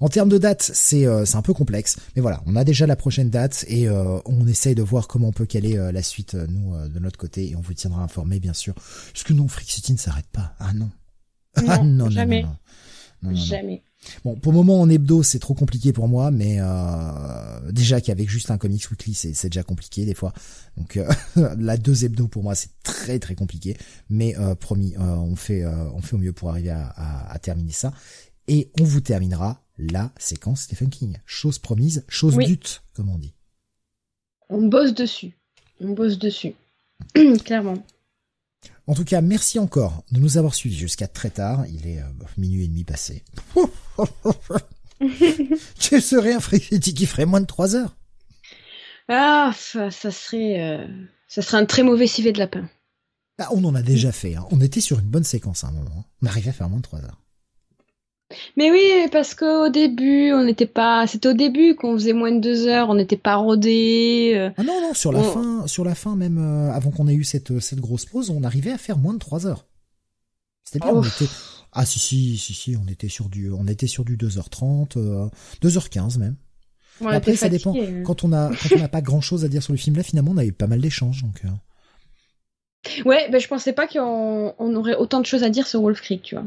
en 0.00 0.08
termes 0.08 0.28
de 0.28 0.38
date, 0.38 0.62
c'est 0.62 1.06
c'est 1.24 1.36
un 1.36 1.42
peu 1.42 1.54
complexe. 1.54 1.96
Mais 2.16 2.22
voilà, 2.22 2.42
on 2.46 2.56
a 2.56 2.64
déjà 2.64 2.86
la 2.86 2.96
prochaine 2.96 3.30
date 3.30 3.64
et 3.68 3.88
on 3.88 4.46
essaye 4.46 4.74
de 4.74 4.82
voir 4.82 5.08
comment 5.08 5.28
on 5.28 5.32
peut 5.32 5.46
caler 5.46 5.76
la 5.92 6.02
suite 6.02 6.34
nous 6.34 6.74
de 6.88 6.98
notre 6.98 7.18
côté 7.18 7.50
et 7.50 7.56
on 7.56 7.60
vous 7.60 7.74
tiendra 7.74 8.02
informé 8.02 8.40
bien 8.40 8.54
sûr. 8.54 8.74
Parce 8.74 9.24
que 9.24 9.32
non, 9.32 9.48
Freak 9.48 9.70
City 9.70 9.92
ne 9.92 9.98
s'arrête 9.98 10.28
pas. 10.32 10.54
Ah 10.58 10.72
non. 10.72 10.90
ah 11.68 11.82
non, 11.82 12.10
jamais. 12.10 12.42
non, 12.42 12.48
non, 13.22 13.30
non. 13.30 13.36
Jamais. 13.36 13.82
Bon, 14.24 14.34
pour 14.36 14.52
le 14.52 14.56
moment 14.58 14.80
en 14.80 14.88
hebdo, 14.88 15.22
c'est 15.22 15.38
trop 15.38 15.54
compliqué 15.54 15.92
pour 15.92 16.08
moi, 16.08 16.30
mais 16.30 16.56
euh, 16.58 17.70
déjà 17.70 18.00
qu'avec 18.00 18.28
juste 18.28 18.50
un 18.50 18.56
comics 18.58 18.90
weekly, 18.90 19.14
c'est 19.14 19.48
déjà 19.48 19.62
compliqué 19.62 20.06
des 20.06 20.14
fois. 20.14 20.32
Donc 20.76 20.96
euh, 20.96 21.08
la 21.58 21.76
deux 21.76 22.04
hebdo 22.04 22.26
pour 22.26 22.42
moi, 22.42 22.54
c'est 22.54 22.70
très 22.82 23.18
très 23.18 23.34
compliqué. 23.34 23.76
Mais 24.08 24.36
euh, 24.38 24.54
promis, 24.54 24.94
euh, 24.96 25.00
on 25.00 25.36
fait 25.36 25.64
on 25.66 26.00
fait 26.00 26.14
au 26.14 26.18
mieux 26.18 26.32
pour 26.32 26.50
arriver 26.50 26.70
à, 26.70 26.86
à, 26.96 27.32
à, 27.32 27.38
terminer 27.38 27.72
ça. 27.72 27.92
Et 28.48 28.70
on 28.80 28.84
vous 28.84 29.00
terminera 29.00 29.62
la 29.80 30.12
séquence 30.18 30.62
Stephen 30.62 30.90
King. 30.90 31.18
Chose 31.26 31.58
promise, 31.58 32.04
chose 32.08 32.36
dute, 32.36 32.82
comme 32.92 33.08
on 33.08 33.18
dit. 33.18 33.34
On 34.48 34.62
bosse 34.62 34.94
dessus. 34.94 35.32
On 35.80 35.90
bosse 35.90 36.18
dessus. 36.18 36.54
Clairement. 37.44 37.82
En 38.86 38.94
tout 38.94 39.04
cas, 39.04 39.20
merci 39.20 39.58
encore 39.58 40.04
de 40.10 40.18
nous 40.18 40.36
avoir 40.36 40.54
suivis 40.54 40.76
jusqu'à 40.76 41.06
très 41.06 41.30
tard. 41.30 41.64
Il 41.68 41.86
est 41.86 42.02
minuit 42.36 42.64
et 42.64 42.68
demi 42.68 42.84
passé. 42.84 43.22
Quel 45.78 46.02
serait 46.02 46.34
un 46.34 46.40
Freak 46.40 46.68
qui 46.80 47.06
ferait 47.06 47.26
moins 47.26 47.40
de 47.40 47.46
3 47.46 47.76
heures? 47.76 47.96
Ah, 49.08 49.52
ça, 49.56 49.90
serait, 49.90 50.60
euh, 50.60 50.86
ça 51.26 51.42
serait 51.42 51.56
un 51.56 51.64
très 51.64 51.82
mauvais 51.82 52.06
civet 52.06 52.32
de 52.32 52.38
lapin. 52.38 52.68
Bah, 53.38 53.48
on 53.52 53.64
en 53.64 53.74
a 53.74 53.82
déjà 53.82 54.12
fait. 54.12 54.36
Hein. 54.36 54.46
On 54.50 54.60
était 54.60 54.80
sur 54.80 54.98
une 54.98 55.08
bonne 55.08 55.24
séquence 55.24 55.64
à 55.64 55.68
un 55.68 55.72
moment. 55.72 55.90
Hein. 55.98 56.04
On 56.22 56.26
arrivait 56.26 56.50
à 56.50 56.52
faire 56.52 56.68
moins 56.68 56.78
de 56.78 56.84
3 56.84 57.00
heures. 57.00 57.20
Mais 58.56 58.70
oui, 58.70 59.08
parce 59.10 59.34
qu'au 59.34 59.68
début, 59.70 60.32
on 60.32 60.44
n'était 60.44 60.66
pas. 60.66 61.06
C'était 61.06 61.28
au 61.28 61.32
début 61.32 61.74
qu'on 61.74 61.94
faisait 61.94 62.12
moins 62.12 62.30
de 62.32 62.38
deux 62.40 62.66
heures, 62.68 62.88
on 62.88 62.94
n'était 62.94 63.16
pas 63.16 63.34
rodé. 63.36 64.32
euh. 64.36 64.50
Ah 64.56 64.62
non, 64.62 64.80
non, 64.80 64.94
sur 64.94 65.10
la 65.12 65.18
On- 65.20 65.22
fin, 65.32 65.66
sur 65.66 65.84
la 65.84 65.94
fin 65.96 66.14
même, 66.16 66.38
euh, 66.38 66.72
avant 66.72 66.90
qu'on 66.90 67.08
ait 67.08 67.14
eu 67.14 67.24
cette, 67.24 67.58
cette 67.60 67.80
grosse 67.80 68.04
pause, 68.06 68.30
on 68.30 68.42
arrivait 68.44 68.70
à 68.70 68.78
faire 68.78 68.98
moins 68.98 69.14
de 69.14 69.18
3 69.18 69.46
heures. 69.46 69.66
C'était 70.64 70.78
bien, 70.78 70.94
on 70.94 71.02
était, 71.02 71.26
ah 71.72 71.84
si, 71.84 71.98
si, 71.98 72.36
si, 72.38 72.54
si, 72.54 72.76
on 72.76 72.86
était 72.88 73.08
sur 73.08 73.28
du, 73.28 73.50
on 73.50 73.66
était 73.66 73.88
sur 73.88 74.04
du 74.04 74.16
2h30, 74.16 74.96
euh, 74.96 75.26
2h15 75.62 76.18
même. 76.18 76.36
On 77.00 77.06
Après, 77.08 77.34
ça 77.34 77.48
dépend. 77.48 77.72
fatigués. 77.74 78.02
Quand 78.04 78.22
on 78.24 78.32
a, 78.32 78.50
quand 78.50 78.76
on 78.76 78.78
n'a 78.78 78.88
pas 78.88 79.00
grand 79.00 79.20
chose 79.22 79.44
à 79.44 79.48
dire 79.48 79.62
sur 79.62 79.72
le 79.72 79.78
film 79.78 79.96
là, 79.96 80.02
finalement, 80.04 80.30
on 80.32 80.36
a 80.36 80.44
eu 80.44 80.52
pas 80.52 80.66
mal 80.68 80.80
d'échanges, 80.80 81.22
donc, 81.22 81.40
euh, 81.44 81.48
Ouais, 83.04 83.28
ben 83.30 83.40
je 83.40 83.48
pensais 83.48 83.72
pas 83.72 83.86
qu'on 83.86 84.54
on 84.58 84.74
aurait 84.76 84.94
autant 84.94 85.20
de 85.20 85.26
choses 85.26 85.42
à 85.42 85.50
dire 85.50 85.66
sur 85.66 85.80
Wolf 85.82 86.00
Creek, 86.00 86.22
tu 86.22 86.34
vois. 86.36 86.44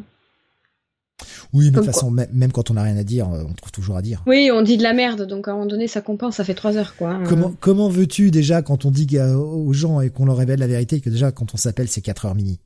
Oui, 1.54 1.66
mais 1.66 1.72
de 1.72 1.76
toute 1.78 1.86
façon, 1.86 2.12
même, 2.12 2.52
quand 2.52 2.72
on 2.72 2.74
n'a 2.76 2.84
rien 2.84 2.98
à 2.98 3.04
dire, 3.04 3.30
euh, 3.32 3.44
on 3.48 3.54
trouve 3.54 3.72
toujours 3.72 3.98
à 3.98 4.02
dire. 4.02 4.24
Oui, 4.28 4.50
on 4.54 4.62
dit 4.62 4.78
de 4.78 4.84
la 4.84 4.94
merde, 4.94 5.24
donc 5.28 5.48
à 5.48 5.52
un 5.52 5.54
moment 5.56 5.66
donné, 5.66 5.88
ça 5.88 6.02
compense, 6.02 6.36
ça 6.38 6.44
fait 6.44 6.54
trois 6.56 6.78
heures, 6.78 6.96
quoi. 6.96 7.10
hein. 7.12 7.24
Comment, 7.28 7.54
comment 7.60 7.90
veux-tu 7.90 8.32
déjà 8.32 8.62
quand 8.62 8.86
on 8.86 8.92
dit 8.92 9.08
aux 9.20 9.74
gens 9.74 10.02
et 10.02 10.10
qu'on 10.10 10.26
leur 10.26 10.38
révèle 10.38 10.60
la 10.60 10.68
vérité 10.68 11.00
que 11.02 11.10
déjà 11.10 11.32
quand 11.32 11.54
on 11.54 11.58
s'appelle 11.58 11.88
c'est 11.88 12.02
4 12.02 12.26
heures 12.26 12.36
mini 12.36 12.60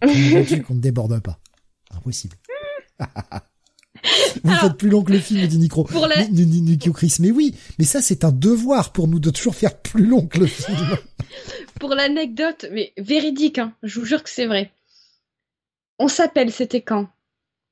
Comment 0.00 0.12
veux-tu 0.40 0.62
qu'on 0.62 0.74
ne 0.74 0.80
déborde 0.80 1.20
pas? 1.20 1.38
Impossible. 1.94 2.36
Vous 4.44 4.50
Alors- 4.50 4.62
faites 4.62 4.74
plus 4.76 4.88
long 4.88 5.02
que 5.02 5.12
le 5.12 5.18
film, 5.18 5.46
dit 5.46 5.58
Nico. 5.58 5.84
Pour 5.84 6.06
la- 6.06 6.26
Ni- 6.28 6.46
ni- 6.46 6.60
ni- 6.62 6.70
Nico 6.72 6.92
Chris. 6.92 7.16
Mais 7.20 7.30
oui, 7.30 7.54
mais 7.78 7.84
ça 7.84 8.00
c'est 8.00 8.24
un 8.24 8.32
devoir 8.32 8.92
pour 8.92 9.08
nous 9.08 9.18
de 9.18 9.30
toujours 9.30 9.54
faire 9.54 9.76
plus 9.76 10.06
long 10.06 10.26
que 10.26 10.38
le 10.38 10.46
film. 10.46 10.76
Pour 11.80 11.94
l'anecdote, 11.94 12.66
mais 12.72 12.92
véridique, 12.98 13.58
hein, 13.58 13.72
je 13.82 14.00
vous 14.00 14.04
jure 14.06 14.22
que 14.22 14.28
c'est 14.28 14.46
vrai. 14.46 14.70
On 15.98 16.08
s'appelle, 16.08 16.52
c'était 16.52 16.82
quand? 16.82 17.08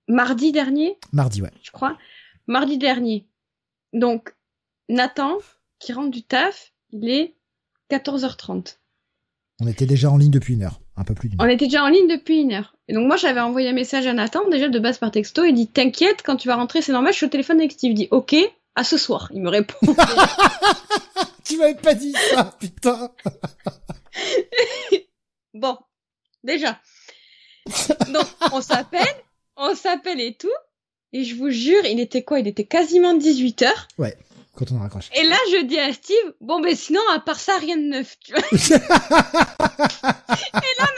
Mardi 0.09 0.53
dernier, 0.53 0.99
Mardi, 1.12 1.43
ouais. 1.43 1.51
je 1.62 1.70
crois. 1.70 1.97
Mardi 2.47 2.78
dernier. 2.78 3.27
Donc, 3.93 4.35
Nathan, 4.89 5.37
qui 5.78 5.93
rentre 5.93 6.11
du 6.11 6.23
taf, 6.23 6.73
il 6.91 7.09
est 7.11 7.35
14h30. 7.91 8.78
On 9.61 9.67
était 9.67 9.87
déjà 9.87 10.11
en 10.11 10.17
ligne 10.17 10.31
depuis 10.31 10.55
une 10.55 10.62
heure, 10.62 10.81
un 10.97 11.05
peu 11.05 11.15
plus 11.15 11.28
d'une 11.28 11.41
On 11.41 11.45
heure. 11.45 11.51
était 11.51 11.67
déjà 11.67 11.85
en 11.85 11.89
ligne 11.89 12.09
depuis 12.09 12.41
une 12.41 12.53
heure. 12.53 12.77
Et 12.87 12.95
donc 12.95 13.07
moi 13.07 13.17
j'avais 13.17 13.41
envoyé 13.41 13.69
un 13.69 13.73
message 13.73 14.07
à 14.07 14.15
Nathan, 14.15 14.49
déjà 14.49 14.69
de 14.69 14.78
base 14.78 14.99
par 14.99 15.11
texto, 15.11 15.45
il 15.45 15.53
dit 15.53 15.67
T'inquiète, 15.67 16.23
quand 16.25 16.37
tu 16.37 16.49
vas 16.49 16.57
rentrer, 16.57 16.81
c'est 16.81 16.93
normal, 16.93 17.12
je 17.12 17.19
suis 17.19 17.27
au 17.27 17.31
téléphone 17.31 17.59
avec 17.59 17.73
Steve. 17.73 17.91
Il 17.91 17.95
dit 17.95 18.09
Ok, 18.11 18.35
à 18.77 18.85
ce 18.85 18.97
soir. 18.97 19.31
Il 19.35 19.43
me 19.43 19.51
répond. 19.51 19.77
Tu 21.45 21.57
m'avais 21.57 21.77
pas 21.77 21.95
dit 21.95 22.12
ça, 22.12 22.55
putain. 22.61 23.11
bon, 25.55 25.78
déjà. 26.45 26.78
Donc 28.12 28.27
on 28.53 28.61
s'appelle, 28.61 29.07
on 29.59 29.75
s'appelle 29.75 30.20
et 30.20 30.35
tout. 30.35 30.49
Et 31.12 31.25
je 31.25 31.35
vous 31.35 31.51
jure, 31.51 31.85
il 31.85 32.01
était 32.01 32.23
quoi? 32.23 32.39
Il 32.41 32.47
était 32.49 32.67
quasiment 32.67 33.17
18h. 33.17 33.69
Quand 34.55 34.73
on 34.73 34.78
raccroche. 34.78 35.11
Et 35.15 35.23
là 35.23 35.37
je 35.53 35.65
dis 35.65 35.78
à 35.78 35.93
Steve 35.93 36.35
Bon 36.41 36.61
ben 36.61 36.75
sinon, 36.75 37.01
à 37.15 37.20
part 37.20 37.39
ça, 37.39 37.57
rien 37.59 37.77
de 37.77 37.83
neuf. 37.83 38.19
Tu 38.19 38.33
vois 38.33 38.41
et 38.53 38.57
là 38.57 38.78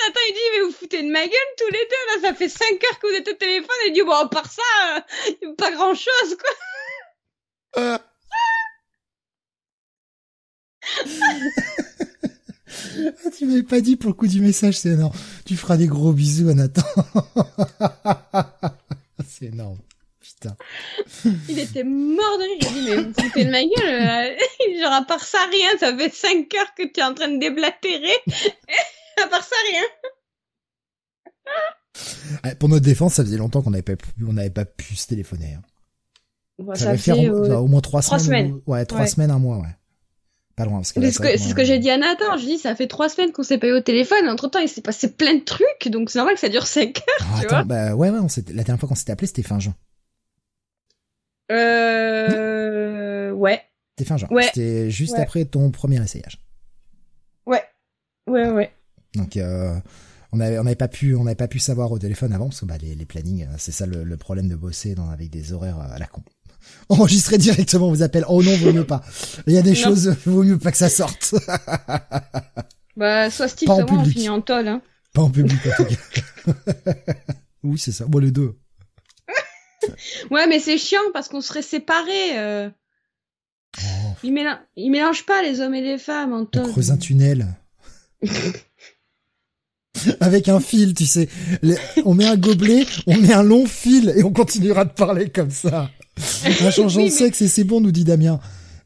Nathan 0.01 0.21
il 0.29 0.33
dit 0.33 0.41
Mais 0.53 0.61
vous 0.65 0.73
foutez 0.73 1.03
de 1.03 1.11
ma 1.11 1.21
gueule 1.21 1.55
tous 1.59 1.71
les 1.71 1.73
deux, 1.73 2.07
là 2.23 2.29
ça 2.29 2.35
fait 2.35 2.49
5 2.49 2.65
heures 2.65 2.99
que 2.99 3.07
vous 3.09 3.15
êtes 3.15 3.29
au 3.29 3.35
téléphone. 3.35 3.77
Et 3.85 3.89
il 3.89 3.93
dit 3.93 4.03
Bon, 4.03 4.13
à 4.13 4.29
part 4.29 4.51
ça, 4.51 4.63
euh, 4.97 5.53
pas 5.57 5.71
grand 5.73 5.95
chose 5.95 6.37
quoi. 7.77 7.99
Ah, 13.27 13.31
tu 13.36 13.47
m'avais 13.47 13.62
pas 13.62 13.81
dit 13.81 13.97
pour 13.97 14.09
le 14.10 14.15
coup 14.15 14.27
du 14.27 14.41
message, 14.41 14.78
c'est 14.78 14.91
énorme. 14.91 15.12
Tu 15.44 15.57
feras 15.57 15.77
des 15.77 15.86
gros 15.86 16.12
bisous 16.12 16.49
à 16.49 16.55
Nathan. 16.55 16.83
c'est 19.28 19.47
énorme. 19.47 19.78
Putain. 20.20 20.57
Il 21.49 21.59
était 21.59 21.85
mort 21.85 22.39
de 22.39 22.44
rire. 22.44 22.59
J'ai 22.62 22.81
dit, 22.81 22.89
mais 22.89 22.97
vous 23.02 23.12
foutez 23.23 23.44
de 23.44 23.51
ma 23.51 23.62
gueule. 23.62 24.36
euh, 24.36 24.81
Genre, 24.83 24.93
à 24.93 25.02
part 25.05 25.25
ça, 25.25 25.39
rien. 25.51 25.69
Ça 25.78 25.97
fait 25.97 26.15
5 26.15 26.55
heures 26.55 26.75
que 26.77 26.83
tu 26.85 27.01
es 27.01 27.02
en 27.02 27.15
train 27.15 27.28
de 27.28 27.39
déblatérer. 27.39 28.17
à 29.23 29.27
part 29.28 29.44
ça, 29.44 29.57
rien. 29.70 29.83
Ah, 32.43 32.55
Pour 32.55 32.69
notre 32.69 32.85
défense, 32.85 33.15
ça 33.15 33.25
faisait 33.25 33.36
longtemps 33.36 33.62
qu'on 33.62 33.70
n'avait 33.70 33.83
pas, 33.83 33.97
pu- 33.97 34.09
on 34.27 34.51
pas 34.51 34.65
pu 34.65 34.97
se 34.97 35.07
téléphoner. 35.07 35.55
hein. 35.55 35.62
Bon, 36.59 36.75
ça 36.75 36.81
ça 36.81 36.86
va 36.86 36.93
fait, 36.99 37.15
faire 37.15 37.19
au, 37.19 37.44
euh, 37.44 37.57
au 37.57 37.67
moins 37.67 37.81
trois, 37.81 38.02
trois 38.02 38.19
semaines. 38.19 38.49
semaines. 38.49 38.62
ou- 38.67 38.73
Ouais, 38.73 38.85
trois 38.85 39.01
Ouais. 39.02 39.07
semaines, 39.07 39.31
un 39.31 39.39
mois, 39.39 39.59
ouais. 39.59 39.75
Pas 40.61 40.67
loin. 40.67 40.83
C'est 40.83 40.91
ce 41.11 41.19
que, 41.19 41.55
moi, 41.55 41.65
j'ai 41.65 41.79
dit 41.79 41.89
à 41.89 41.97
Nathan. 41.97 42.37
Je 42.37 42.45
dis, 42.45 42.59
ça 42.59 42.75
fait 42.75 42.87
3 42.87 43.09
semaines 43.09 43.33
qu'on 43.33 43.43
s'est 43.43 43.57
pas 43.57 43.69
eu 43.69 43.73
au 43.73 43.81
téléphone. 43.81 44.29
Entre 44.29 44.47
temps, 44.49 44.59
il 44.59 44.69
s'est 44.69 44.83
passé 44.83 45.11
plein 45.11 45.37
de 45.37 45.41
trucs. 45.43 45.89
Donc, 45.89 46.11
c'est 46.11 46.19
normal 46.19 46.35
que 46.35 46.41
ça 46.41 46.51
dure 46.51 46.67
5 46.67 46.99
heures. 46.99 47.05
Ah, 47.21 47.25
tu 47.41 47.47
attends, 47.47 47.55
vois. 47.57 47.65
bah 47.65 47.95
ouais, 47.95 48.11
ouais, 48.11 48.19
on 48.19 48.27
la 48.53 48.63
dernière 48.63 48.79
fois 48.79 48.87
qu'on 48.91 48.95
s'était 48.95 49.13
appelé, 49.13 49.27
c'était 49.27 49.43
fin 49.43 49.59
juin. 49.59 49.75
Euh. 51.51 53.31
Ouais. 53.33 53.63
C'était 53.97 54.07
fin 54.09 54.19
juin. 54.19 54.29
Ouais. 54.31 54.43
C'était 54.45 54.91
juste 54.91 55.15
Ouais. 55.15 55.21
après 55.21 55.47
ton 55.47 55.71
premier 55.71 56.03
essayage. 56.03 56.39
Ouais. 57.47 57.63
Ouais, 58.27 58.51
ouais. 58.51 58.71
Donc, 59.15 59.39
euh, 59.39 59.75
on 60.33 60.41
avait, 60.41 60.59
on 60.59 60.65
n'avait 60.65 60.77
pas 60.77 60.89
pu, 60.89 61.15
on 61.15 61.25
n'avait 61.25 61.37
pas 61.37 61.49
pu 61.49 61.59
savoir 61.59 61.91
au 61.91 61.99
téléphone 61.99 62.35
avant 62.35 62.49
parce 62.51 62.61
que 62.61 62.67
bah, 62.67 62.77
les, 62.83 62.95
les 62.95 63.07
plannings, 63.07 63.45
euh, 63.47 63.55
c'est 63.57 63.73
ça 63.73 63.87
le, 63.87 64.05
le 64.05 64.17
problème 64.19 64.49
de 64.49 64.57
bosser 64.57 64.95
dans, 64.95 65.09
avec 65.09 65.31
des 65.31 65.55
horaires 65.55 65.79
euh, 65.81 65.95
à 65.95 65.99
la 65.99 66.07
con. 66.07 66.23
Enregistrer 66.89 67.39
directement 67.39 67.89
vos 67.89 68.03
appels. 68.03 68.25
Oh 68.29 68.43
non, 68.43 68.57
vaut 68.57 68.73
mieux 68.73 68.85
pas. 68.87 69.03
Il 69.47 69.53
y 69.55 69.59
a 69.59 69.63
des 69.63 69.71
Non. 69.71 69.77
choses, 69.77 70.09
vaut 70.27 70.43
mieux 70.43 70.59
pas 70.59 70.71
que 70.73 70.79
ça 70.79 70.89
sorte. 70.89 71.35
Bah, 72.97 73.31
soit 73.31 73.49
Steve, 73.49 73.67
soit 73.69 73.87
moi, 73.91 74.01
on 74.01 74.05
finit 74.05 74.29
en 74.29 74.41
tôle. 74.43 74.69
Hein. 74.69 74.83
pas 75.15 75.23
en 75.23 75.31
public, 75.31 75.59
en 75.79 75.85
tout 75.85 75.89
cas. 75.95 76.53
oui, 77.63 77.79
c'est 77.79 77.93
ça. 77.93 78.05
Bon, 78.07 78.19
les 78.19 78.31
deux. 78.31 78.59
Ouais, 80.31 80.47
mais 80.47 80.59
c'est 80.59 80.77
chiant 80.77 81.01
parce 81.15 81.29
qu'on 81.29 81.41
serait 81.41 81.63
séparés. 81.63 82.39
Euh... 82.39 82.69
Oh, 83.79 84.11
Ils, 84.23 84.35
méla- 84.35 84.61
ils 84.77 84.91
mélangent 84.91 85.25
pas 85.25 85.41
les 85.43 85.61
hommes 85.61 85.75
et 85.75 85.81
les 85.81 85.97
femmes 85.97 86.33
en 86.35 86.41
on 86.41 86.45
tôle. 86.47 86.69
creuse 86.73 86.91
un 86.91 86.99
tunnel. 86.99 87.47
Avec 90.20 90.49
un 90.49 90.61
fil, 90.61 90.95
tu 90.95 91.07
sais. 91.07 91.29
Les- 91.62 91.77
on 92.05 92.15
met 92.15 92.27
un 92.27 92.37
gobelet, 92.37 92.85
on 93.07 93.17
met 93.17 93.33
un 93.33 93.43
long 93.43 93.67
fil 93.67 94.12
et 94.17 94.23
on 94.25 94.33
continuera 94.33 94.85
de 94.85 94.91
parler 94.93 95.29
comme 95.31 95.51
ça. 95.51 95.91
Un 96.45 96.70
changeant 96.70 96.99
Oui, 97.01 97.07
de 97.07 97.11
mais- 97.11 97.17
sexe 97.17 97.41
et 97.43 97.49
c'est 97.49 97.65
bon, 97.65 97.81
nous 97.81 97.93
dit 97.93 98.05
Damien. 98.05 98.41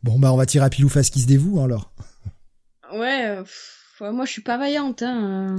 Bon, 0.05 0.19
bah, 0.19 0.33
on 0.33 0.37
va 0.37 0.47
tirer 0.47 0.65
à 0.65 0.71
pile 0.71 0.85
ou 0.85 0.89
face 0.89 1.11
qui 1.11 1.21
se 1.21 1.27
dévoue, 1.27 1.61
alors. 1.61 1.91
Ouais, 2.93 3.27
euh, 3.27 3.43
pff, 3.43 3.97
ouais, 4.03 4.13
moi 4.13 4.25
je 4.25 4.31
suis 4.33 4.43
pas 4.43 4.57
vaillante. 4.59 5.03
Hein. 5.03 5.57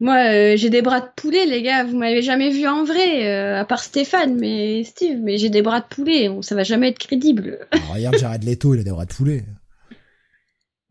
Moi, 0.00 0.14
euh, 0.16 0.56
j'ai 0.56 0.70
des 0.70 0.82
bras 0.82 1.00
de 1.00 1.08
poulet, 1.16 1.44
les 1.46 1.60
gars. 1.62 1.84
Vous 1.84 1.96
m'avez 1.96 2.22
jamais 2.22 2.50
vu 2.50 2.66
en 2.68 2.84
vrai, 2.84 3.26
euh, 3.26 3.60
à 3.60 3.64
part 3.64 3.82
Stéphane, 3.82 4.36
mais 4.38 4.84
Steve. 4.84 5.18
Mais 5.22 5.38
j'ai 5.38 5.50
des 5.50 5.62
bras 5.62 5.80
de 5.80 5.86
poulet. 5.86 6.30
Ça 6.42 6.54
va 6.54 6.62
jamais 6.64 6.88
être 6.88 6.98
crédible. 6.98 7.66
Alors, 7.72 7.94
regarde, 7.94 8.16
Jared 8.18 8.44
Leto, 8.44 8.74
il 8.74 8.80
a 8.80 8.84
des 8.84 8.90
bras 8.90 9.06
de 9.06 9.12
poulet. 9.12 9.44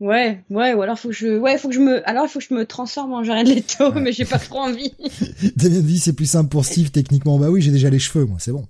Ouais, 0.00 0.44
ouais. 0.50 0.74
Ou 0.74 0.82
alors 0.82 0.98
faut 0.98 1.08
que 1.08 1.14
je, 1.14 1.38
ouais, 1.38 1.58
faut 1.58 1.68
que 1.68 1.74
je 1.74 1.80
me, 1.80 2.08
alors 2.08 2.26
il 2.26 2.28
faut 2.28 2.38
que 2.38 2.44
je 2.48 2.54
me 2.54 2.64
transforme 2.66 3.12
en 3.12 3.24
Jared 3.24 3.48
Leto, 3.48 3.92
mais 3.94 4.12
j'ai 4.12 4.24
pas 4.24 4.38
trop 4.38 4.58
envie. 4.60 4.92
Damien 5.56 5.80
dit, 5.80 5.98
c'est 5.98 6.12
plus 6.12 6.26
simple 6.30 6.50
pour 6.50 6.64
Steve, 6.64 6.90
techniquement. 6.90 7.38
Bah 7.38 7.50
oui, 7.50 7.60
j'ai 7.62 7.72
déjà 7.72 7.90
les 7.90 7.98
cheveux, 7.98 8.24
moi, 8.24 8.38
c'est 8.40 8.52
bon. 8.52 8.66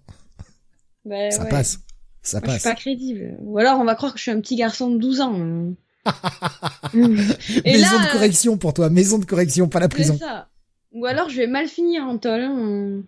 Bah, 1.05 1.31
Ça 1.31 1.45
ouais. 1.45 1.49
passe. 1.51 1.81
Ça 2.23 2.39
Moi, 2.41 2.47
je 2.49 2.53
passe. 2.53 2.61
suis 2.63 2.71
pas 2.71 2.75
crédible. 2.75 3.37
Ou 3.41 3.59
alors 3.59 3.79
on 3.79 3.85
va 3.85 3.95
croire 3.95 4.13
que 4.13 4.19
je 4.19 4.23
suis 4.23 4.31
un 4.31 4.41
petit 4.41 4.57
garçon 4.57 4.91
de 4.91 4.99
12 4.99 5.21
ans. 5.21 5.35
hein. 5.39 5.75
Et 6.95 7.73
Maison 7.73 7.97
là, 7.99 8.07
de 8.07 8.13
correction 8.13 8.57
pour 8.57 8.73
toi, 8.75 8.89
maison 8.91 9.19
de 9.19 9.25
correction, 9.27 9.69
pas 9.69 9.81
la 9.81 9.89
prison. 9.89 10.17
ça. 10.19 10.49
Ou 10.93 11.05
alors 11.05 11.29
je 11.29 11.37
vais 11.37 11.47
mal 11.47 11.69
finir 11.69 12.05
en 12.05 12.17
tôle. 12.19 12.41
hein. 12.41 13.03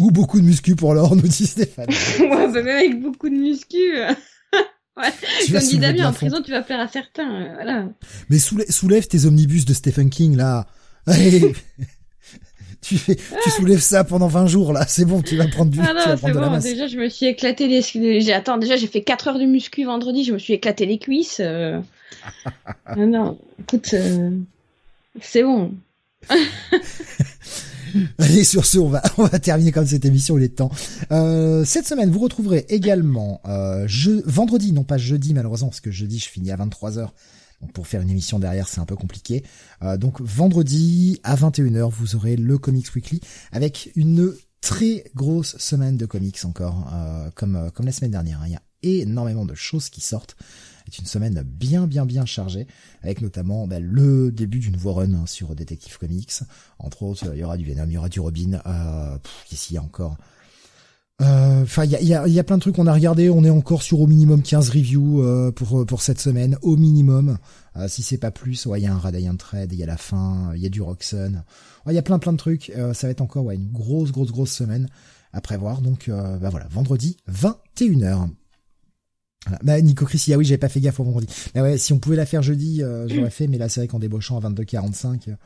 Ou 0.00 0.10
beaucoup 0.10 0.38
de 0.40 0.44
muscu 0.44 0.76
pour 0.76 0.92
l'or, 0.94 1.16
nous 1.16 1.22
dit 1.22 1.46
Stéphane. 1.46 1.88
ouais, 2.20 2.28
bah, 2.28 2.62
même 2.62 2.68
avec 2.68 3.00
beaucoup 3.00 3.28
de 3.30 3.34
muscu. 3.36 3.96
Tu 5.46 5.52
Comme 5.52 5.62
dit 5.62 5.78
Damien, 5.78 6.08
en 6.08 6.12
prison, 6.12 6.42
tu 6.44 6.50
vas 6.50 6.62
plaire 6.62 6.80
à 6.80 6.88
certains. 6.88 7.30
euh, 7.30 7.54
voilà. 7.54 7.88
Mais 8.28 8.38
soulève, 8.38 8.70
soulève 8.70 9.06
tes 9.08 9.24
omnibus 9.26 9.64
de 9.64 9.72
Stephen 9.74 10.10
King, 10.10 10.36
là. 10.36 10.66
Allez. 11.06 11.54
tu, 12.82 12.98
fais, 12.98 13.16
tu 13.16 13.50
soulèves 13.50 13.80
ça 13.80 14.04
pendant 14.04 14.28
20 14.28 14.46
jours, 14.48 14.72
là. 14.72 14.86
C'est 14.86 15.04
bon, 15.06 15.22
tu 15.22 15.36
vas 15.36 15.48
prendre 15.48 15.70
du, 15.70 15.80
Ah 15.80 15.92
non, 15.94 16.00
c'est 16.04 16.16
prendre 16.18 16.34
de 16.34 16.40
la 16.40 16.46
bon. 16.46 16.52
masse. 16.52 16.64
Déjà, 16.64 16.86
je 16.88 16.98
me 16.98 17.08
suis 17.08 17.26
éclaté 17.26 17.68
les. 17.68 17.80
j'ai- 18.20 18.32
Attends, 18.34 18.58
déjà, 18.58 18.76
j'ai 18.76 18.86
fait 18.86 19.02
4 19.02 19.28
heures 19.28 19.38
de 19.38 19.44
muscu 19.46 19.84
vendredi. 19.84 20.24
Je 20.24 20.32
me 20.32 20.38
suis 20.38 20.52
éclaté 20.52 20.84
les 20.86 20.98
cuisses. 20.98 21.40
euh. 21.40 21.80
ah 22.86 22.96
non, 22.96 23.38
écoute, 23.60 23.94
euh, 23.94 24.30
c'est 25.20 25.42
bon. 25.42 25.72
Allez, 28.18 28.44
sur 28.44 28.64
ce, 28.64 28.78
on 28.78 28.88
va, 28.88 29.02
on 29.18 29.24
va 29.24 29.38
terminer 29.38 29.72
comme 29.72 29.86
cette 29.86 30.04
émission, 30.04 30.38
il 30.38 30.44
est 30.44 30.56
temps. 30.56 30.70
Euh, 31.10 31.64
cette 31.64 31.86
semaine, 31.86 32.10
vous 32.10 32.20
retrouverez 32.20 32.66
également, 32.68 33.40
euh, 33.46 33.84
je, 33.86 34.10
vendredi, 34.26 34.72
non 34.72 34.84
pas 34.84 34.98
jeudi, 34.98 35.34
malheureusement, 35.34 35.68
parce 35.68 35.80
que 35.80 35.90
jeudi, 35.90 36.18
je 36.18 36.28
finis 36.28 36.50
à 36.50 36.56
23h. 36.56 37.08
Donc, 37.62 37.72
pour 37.72 37.86
faire 37.86 38.00
une 38.02 38.10
émission 38.10 38.38
derrière, 38.38 38.68
c'est 38.68 38.80
un 38.80 38.84
peu 38.86 38.96
compliqué. 38.96 39.44
Euh, 39.82 39.96
donc, 39.96 40.20
vendredi, 40.20 41.20
à 41.22 41.36
21h, 41.36 41.88
vous 41.90 42.16
aurez 42.16 42.36
le 42.36 42.58
Comics 42.58 42.92
Weekly 42.94 43.20
avec 43.52 43.90
une 43.94 44.34
très 44.60 45.04
grosse 45.14 45.56
semaine 45.58 45.96
de 45.96 46.06
comics 46.06 46.38
encore, 46.44 46.90
euh, 46.92 47.30
comme, 47.34 47.56
euh, 47.56 47.70
comme 47.70 47.86
la 47.86 47.92
semaine 47.92 48.12
dernière. 48.12 48.40
Il 48.46 48.52
y 48.52 48.56
a 48.56 48.62
énormément 48.82 49.44
de 49.44 49.54
choses 49.54 49.90
qui 49.90 50.00
sortent. 50.00 50.36
Est 50.96 50.98
une 50.98 51.06
semaine 51.06 51.42
bien 51.44 51.86
bien 51.86 52.06
bien 52.06 52.26
chargée, 52.26 52.66
avec 53.02 53.20
notamment 53.20 53.66
bah, 53.66 53.80
le 53.80 54.30
début 54.32 54.58
du 54.58 54.70
nouveau 54.70 54.92
run 54.92 55.14
hein, 55.14 55.26
sur 55.26 55.54
Detective 55.54 55.98
Comics. 55.98 56.40
Entre 56.78 57.02
autres, 57.02 57.30
il 57.32 57.40
y 57.40 57.44
aura 57.44 57.56
du 57.56 57.64
Venom, 57.64 57.86
il 57.86 57.92
y 57.92 57.98
aura 57.98 58.08
du 58.08 58.20
Robin. 58.20 58.60
Euh, 58.66 59.16
Ici, 59.50 59.72
il 59.72 59.74
y 59.74 59.78
a 59.78 59.82
encore? 59.82 60.16
Euh, 61.20 61.62
enfin, 61.62 61.84
il 61.84 61.90
y 61.90 62.14
a, 62.14 62.26
y, 62.26 62.38
a, 62.38 62.44
plein 62.44 62.56
de 62.56 62.60
trucs 62.60 62.74
qu'on 62.74 62.86
a 62.86 62.92
regardé. 62.92 63.30
On 63.30 63.44
est 63.44 63.50
encore 63.50 63.82
sur 63.82 64.00
au 64.00 64.06
minimum 64.06 64.42
15 64.42 64.70
reviews 64.70 65.22
euh, 65.22 65.52
pour 65.52 65.86
pour 65.86 66.02
cette 66.02 66.20
semaine, 66.20 66.58
au 66.62 66.76
minimum. 66.76 67.38
Euh, 67.76 67.86
si 67.86 68.02
c'est 68.02 68.18
pas 68.18 68.30
plus, 68.30 68.66
ouais, 68.66 68.80
il 68.80 68.84
y 68.84 68.86
a 68.86 68.94
un 68.94 68.98
Radiant 68.98 69.36
Trade, 69.36 69.72
il 69.72 69.78
y 69.78 69.82
a 69.82 69.86
la 69.86 69.96
fin, 69.96 70.52
il 70.54 70.62
y 70.62 70.66
a 70.66 70.68
du 70.68 70.82
Roxon. 70.82 71.42
Il 71.86 71.92
y 71.92 71.98
a 71.98 72.02
plein 72.02 72.18
plein 72.18 72.32
de 72.32 72.38
trucs. 72.38 72.72
ça 72.94 73.06
va 73.06 73.10
être 73.10 73.20
encore 73.20 73.50
une 73.50 73.70
grosse 73.70 74.10
grosse 74.10 74.32
grosse 74.32 74.52
semaine 74.52 74.88
à 75.32 75.40
prévoir. 75.40 75.80
Donc 75.80 76.10
bah 76.10 76.48
voilà, 76.50 76.66
vendredi 76.70 77.16
21h. 77.30 78.30
Voilà. 79.44 79.58
Bah, 79.62 79.80
Nico 79.80 80.04
Chris, 80.04 80.24
ah 80.32 80.36
oui, 80.36 80.44
j'avais 80.44 80.58
pas 80.58 80.68
fait 80.68 80.80
gaffe 80.80 81.00
au 81.00 81.04
vendredi. 81.04 81.26
Bah 81.54 81.62
ouais, 81.62 81.78
si 81.78 81.92
on 81.92 81.98
pouvait 81.98 82.16
la 82.16 82.26
faire 82.26 82.42
jeudi, 82.42 82.82
j'aurais 83.06 83.30
fait, 83.30 83.48
mais 83.48 83.58
là 83.58 83.68
c'est 83.68 83.80
vrai 83.80 83.88
qu'en 83.88 83.98
débauchant 83.98 84.38
à 84.38 84.48
22h45 84.48 85.36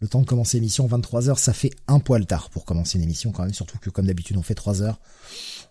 le 0.00 0.08
temps 0.08 0.20
de 0.20 0.26
commencer 0.26 0.56
l'émission 0.56 0.86
23h, 0.88 1.36
ça 1.36 1.52
fait 1.52 1.70
un 1.86 2.00
poil 2.00 2.26
tard 2.26 2.50
pour 2.50 2.64
commencer 2.64 2.98
une 2.98 3.04
émission 3.04 3.32
quand 3.32 3.42
même, 3.44 3.52
surtout 3.52 3.78
que 3.78 3.90
comme 3.90 4.06
d'habitude 4.06 4.36
on 4.36 4.42
fait 4.42 4.54
3 4.54 4.82
heures. 4.82 5.00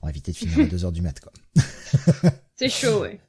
On 0.01 0.05
va 0.05 0.11
éviter 0.11 0.31
de 0.31 0.37
finir 0.37 0.59
à 0.59 0.65
2 0.65 0.85
heures 0.85 0.91
du 0.91 1.01
mat 1.01 1.19
quoi. 1.19 1.33
C'est 2.55 2.69
chaud, 2.69 3.01
ouais. 3.01 3.19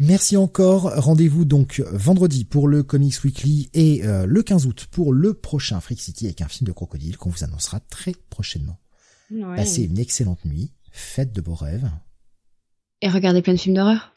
Merci 0.00 0.36
encore. 0.36 0.92
Rendez-vous 0.96 1.44
donc 1.44 1.82
vendredi 1.90 2.44
pour 2.44 2.68
le 2.68 2.82
Comics 2.82 3.22
Weekly 3.24 3.70
et 3.74 4.04
euh, 4.04 4.26
le 4.26 4.42
15 4.42 4.66
août 4.66 4.88
pour 4.90 5.12
le 5.12 5.34
prochain 5.34 5.80
Freak 5.80 6.00
City 6.00 6.26
avec 6.26 6.42
un 6.42 6.48
film 6.48 6.66
de 6.66 6.72
crocodile 6.72 7.16
qu'on 7.16 7.30
vous 7.30 7.44
annoncera 7.44 7.80
très 7.80 8.12
prochainement. 8.28 8.78
Passez 9.56 9.84
une 9.84 9.98
excellente 9.98 10.44
nuit, 10.44 10.72
faites 10.90 11.32
de 11.32 11.40
beaux 11.40 11.54
rêves. 11.54 11.90
Et 13.04 13.08
regardez 13.10 13.42
plein 13.42 13.52
de 13.52 13.58
films 13.58 13.74
d'horreur. 13.74 14.13